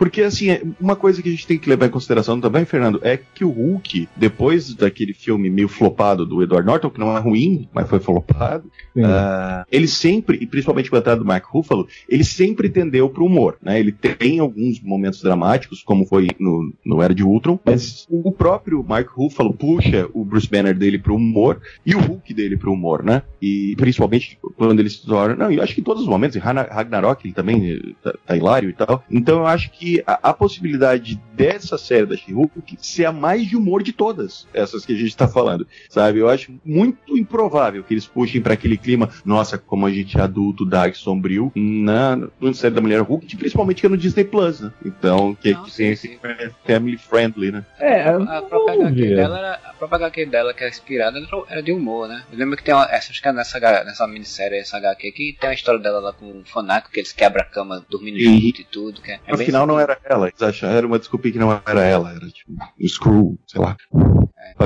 Porque, 0.00 0.22
assim, 0.22 0.48
é, 0.48 0.62
uma 0.80 0.96
coisa 0.96 1.20
que 1.20 1.28
a 1.28 1.30
gente 1.30 1.46
tem 1.46 1.58
que 1.58 1.68
levar 1.68 1.84
em 1.84 1.90
consideração 1.90 2.40
também, 2.40 2.64
Fernando, 2.64 3.00
é 3.02 3.18
que 3.18 3.44
o 3.44 3.50
Hulk, 3.50 4.08
depois 4.16 4.72
daquele 4.72 5.12
filme 5.12 5.50
meio 5.50 5.68
flopado 5.68 6.24
do 6.24 6.42
Edward 6.42 6.66
Norton, 6.66 6.88
que 6.88 6.98
não 6.98 7.14
é 7.14 7.20
ruim, 7.20 7.68
mas 7.70 7.86
foi 7.86 8.00
flopado, 8.00 8.66
uh, 8.96 9.62
ele 9.70 9.86
sempre, 9.86 10.38
e 10.40 10.46
principalmente 10.46 10.88
com 10.88 10.96
a 10.96 11.00
entrada 11.00 11.20
do 11.20 11.26
Mark 11.26 11.44
Ruffalo, 11.44 11.86
ele 12.08 12.24
sempre 12.24 12.70
tendeu 12.70 13.10
pro 13.10 13.26
humor, 13.26 13.58
né? 13.60 13.78
Ele 13.78 13.92
tem 13.92 14.38
alguns 14.38 14.80
momentos 14.80 15.20
dramáticos, 15.20 15.82
como 15.82 16.06
foi 16.06 16.28
no, 16.38 16.72
no 16.82 17.02
Era 17.02 17.14
de 17.14 17.22
Ultron, 17.22 17.58
mas 17.62 18.06
o 18.08 18.32
próprio 18.32 18.82
Mark 18.82 19.10
Ruffalo 19.10 19.52
puxa 19.52 20.08
o 20.14 20.24
Bruce 20.24 20.48
Banner 20.48 20.74
dele 20.74 20.98
pro 20.98 21.14
humor 21.14 21.60
e 21.84 21.94
o 21.94 22.00
Hulk 22.00 22.32
dele 22.32 22.56
pro 22.56 22.72
humor, 22.72 23.02
né? 23.02 23.22
E 23.42 23.74
principalmente 23.76 24.38
quando 24.56 24.80
ele 24.80 24.88
se 24.88 25.04
torna. 25.04 25.36
Não, 25.36 25.50
eu 25.50 25.62
acho 25.62 25.74
que 25.74 25.82
em 25.82 25.84
todos 25.84 26.04
os 26.04 26.08
momentos, 26.08 26.36
em 26.36 26.40
Ragnarok 26.40 27.26
ele 27.26 27.34
também 27.34 27.72
eh, 27.72 27.92
tá, 28.02 28.14
tá 28.26 28.36
hilário 28.36 28.70
e 28.70 28.72
tal. 28.72 29.04
Então 29.10 29.40
eu 29.40 29.46
acho 29.46 29.70
que 29.70 30.02
a, 30.06 30.30
a 30.30 30.34
possibilidade 30.34 31.20
dessa 31.34 31.76
série 31.78 32.06
da 32.06 32.16
She-Hulk 32.16 32.76
ser 32.80 33.06
a 33.06 33.12
mais 33.12 33.46
de 33.46 33.56
humor 33.56 33.82
de 33.82 33.92
todas 33.92 34.46
essas 34.52 34.84
que 34.84 34.92
a 34.92 34.96
gente 34.96 35.08
está 35.08 35.26
falando, 35.26 35.66
sabe? 35.88 36.18
Eu 36.18 36.28
acho 36.28 36.52
muito 36.64 37.16
improvável 37.16 37.82
que 37.82 37.94
eles 37.94 38.06
puxem 38.06 38.40
para 38.40 38.54
aquele 38.54 38.76
clima, 38.76 39.08
nossa, 39.24 39.58
como 39.58 39.86
a 39.86 39.90
gente 39.90 40.18
é 40.18 40.22
adulto, 40.22 40.64
dark, 40.64 40.94
sombrio, 40.94 41.52
na, 41.54 42.16
na 42.40 42.54
série 42.54 42.74
da 42.74 42.80
Mulher 42.80 43.00
Hulk, 43.00 43.36
principalmente 43.36 43.80
que 43.80 43.86
é 43.86 43.90
no 43.90 43.96
Disney 43.96 44.24
Plus, 44.24 44.60
né? 44.60 44.72
Então, 44.84 45.34
que, 45.34 45.52
Não, 45.52 45.64
que 45.64 45.76
tem 45.76 45.90
esse 45.90 46.18
family 46.64 46.96
friendly, 46.96 47.50
né? 47.50 47.64
É, 47.78 48.02
a, 48.02 48.16
a 48.16 48.42
própria 48.42 48.74
HQ 48.74 49.14
dela, 49.14 49.38
era, 49.38 49.54
a 49.64 49.72
própria 49.72 50.06
HQ 50.06 50.26
dela 50.26 50.54
que 50.54 50.64
é 50.64 50.68
inspirada 50.68 51.20
era 51.48 51.62
de 51.62 51.72
humor, 51.72 52.08
né? 52.08 52.24
Eu 52.30 52.38
lembro 52.38 52.56
que 52.56 52.62
tem 52.62 52.74
uma, 52.74 52.84
essa, 52.84 53.10
acho 53.10 53.20
que 53.20 53.28
é 53.28 53.32
nessa, 53.32 53.58
nessa 53.58 54.06
minissérie, 54.06 54.58
essa 54.58 54.76
HQ, 54.76 55.12
que 55.12 55.36
tem 55.38 55.48
uma 55.48 55.54
história 55.54 55.80
dela 55.80 56.00
lá 56.00 56.12
com 56.12 56.26
um 56.26 56.44
fanático 56.44 56.92
que 56.92 57.00
eles 57.00 57.12
quebram 57.12 57.42
a 57.42 57.46
cama 57.46 57.84
dormindo 57.88 58.09
e, 58.18 58.40
junto 58.40 58.60
e 58.60 58.64
tudo. 58.64 59.00
Que 59.00 59.12
é, 59.12 59.20
é 59.26 59.32
no 59.32 59.38
final 59.38 59.66
não 59.66 59.78
era 59.78 59.98
ela, 60.04 60.28
eles 60.28 60.42
acharam, 60.42 60.76
era 60.76 60.86
uma 60.86 60.98
desculpa 60.98 61.30
que 61.30 61.38
não 61.38 61.52
era 61.52 61.84
ela, 61.84 62.10
era 62.12 62.28
tipo 62.28 62.52
um 62.52 62.88
Screw, 62.88 63.38
sei 63.46 63.60
lá. 63.60 63.76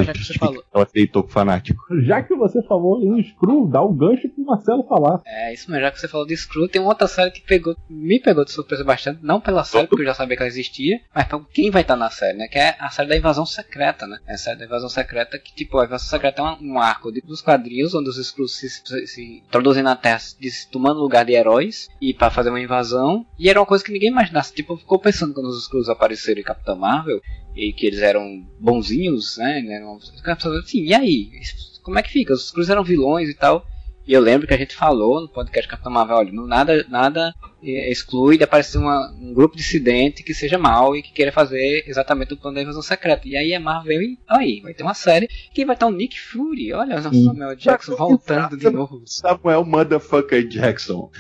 Já 0.04 0.12
que 0.12 0.24
você 0.24 0.34
falou. 0.34 0.64
Ela 0.72 0.88
deitou 0.92 1.22
com 1.22 1.28
fanático. 1.28 1.84
Já 2.02 2.22
que 2.22 2.34
você 2.34 2.62
falou 2.62 3.02
em 3.02 3.22
Screw, 3.22 3.66
dá 3.66 3.82
o 3.82 3.90
um 3.90 3.96
gancho 3.96 4.28
pro 4.28 4.44
Marcelo 4.44 4.84
falar. 4.84 5.20
É, 5.26 5.52
isso 5.52 5.70
mesmo, 5.70 5.84
já 5.84 5.90
que 5.90 6.00
você 6.00 6.08
falou 6.08 6.26
de 6.26 6.36
Screw, 6.36 6.68
tem 6.68 6.80
uma 6.80 6.90
outra 6.90 7.06
série 7.06 7.30
que 7.30 7.40
pegou, 7.40 7.76
me 7.88 8.20
pegou 8.20 8.44
de 8.44 8.52
surpresa 8.52 8.84
bastante, 8.84 9.20
não 9.22 9.40
pela 9.40 9.64
série, 9.64 9.86
porque 9.86 10.02
eu 10.02 10.06
já 10.06 10.14
sabia 10.14 10.36
que 10.36 10.42
ela 10.42 10.48
existia, 10.48 11.00
mas 11.14 11.26
pra 11.26 11.40
quem 11.52 11.70
vai 11.70 11.82
estar 11.82 11.96
na 11.96 12.10
série, 12.10 12.38
né? 12.38 12.48
Que 12.48 12.58
é 12.58 12.76
a 12.78 12.90
série 12.90 13.08
da 13.08 13.16
Invasão 13.16 13.46
Secreta, 13.46 14.06
né? 14.06 14.18
É 14.26 14.34
a 14.34 14.38
série 14.38 14.58
da 14.58 14.64
Invasão 14.64 14.88
Secreta 14.88 15.38
que, 15.38 15.54
tipo, 15.54 15.78
a 15.78 15.84
Invasão 15.84 16.08
Secreta 16.08 16.42
é 16.42 16.44
um, 16.44 16.74
um 16.74 16.78
arco 16.78 17.12
de, 17.12 17.20
dos 17.20 17.40
quadrinhos, 17.40 17.94
onde 17.94 18.08
os 18.08 18.16
Screws 18.16 18.56
se, 18.56 18.68
se, 18.68 19.06
se 19.06 19.42
introduzem 19.46 19.82
na 19.82 19.96
Terra, 19.96 20.18
se, 20.18 20.70
tomando 20.70 21.00
lugar 21.00 21.24
de 21.24 21.32
heróis, 21.32 21.88
e 22.00 22.12
para 22.14 22.30
fazer 22.30 22.50
uma 22.50 22.60
invasão, 22.60 23.26
e 23.38 23.48
era 23.48 23.60
uma 23.60 23.66
coisa 23.66 23.84
que 23.84 23.92
ninguém 23.92 24.10
imaginasse, 24.10 24.54
tipo, 24.54 24.76
ficou 24.76 24.98
pensando 24.98 25.34
quando 25.34 25.46
os 25.46 25.64
Screws 25.64 25.88
apareceram 25.88 26.40
em 26.40 26.44
Capitão 26.44 26.76
Marvel, 26.76 27.20
e 27.56 27.72
que 27.72 27.86
eles 27.86 28.00
eram 28.00 28.44
bonzinhos, 28.58 29.36
né? 29.38 29.60
Assim, 30.58 30.84
e 30.84 30.94
aí? 30.94 31.30
Como 31.82 31.98
é 31.98 32.02
que 32.02 32.10
fica? 32.10 32.32
Os 32.32 32.48
Screws 32.48 32.70
eram 32.70 32.84
vilões 32.84 33.28
e 33.28 33.34
tal. 33.34 33.66
E 34.06 34.12
eu 34.12 34.20
lembro 34.20 34.46
que 34.46 34.54
a 34.54 34.58
gente 34.58 34.74
falou 34.74 35.20
no 35.20 35.28
podcast 35.28 35.68
Capitão 35.68 35.90
Marvel, 35.90 36.16
olha, 36.16 36.32
nada, 36.32 36.84
nada 36.88 37.34
exclui 37.64 38.36
de 38.36 38.44
aparecer 38.44 38.78
uma, 38.78 39.12
um 39.20 39.32
grupo 39.32 39.56
dissidente 39.56 40.22
que 40.22 40.34
seja 40.34 40.58
mal 40.58 40.94
e 40.94 41.02
que 41.02 41.12
queira 41.12 41.32
fazer 41.32 41.84
exatamente 41.86 42.34
o 42.34 42.36
plano 42.36 42.56
da 42.56 42.62
invasão 42.62 42.82
secreta. 42.82 43.26
E 43.26 43.36
aí 43.36 43.54
a 43.54 43.60
Marvel, 43.60 44.02
e 44.02 44.18
aí, 44.28 44.60
vai 44.62 44.74
ter 44.74 44.82
uma 44.82 44.94
série 44.94 45.28
que 45.52 45.64
vai 45.64 45.74
estar 45.74 45.86
o 45.86 45.90
Nick 45.90 46.20
Fury, 46.20 46.72
olha 46.72 46.96
o 46.96 47.02
Samuel 47.02 47.56
Jackson 47.56 47.96
voltando 47.96 48.56
de 48.56 48.70
novo. 48.70 49.02
Samuel 49.06 49.64
Motherfucker 49.64 50.46
Jackson. 50.46 51.10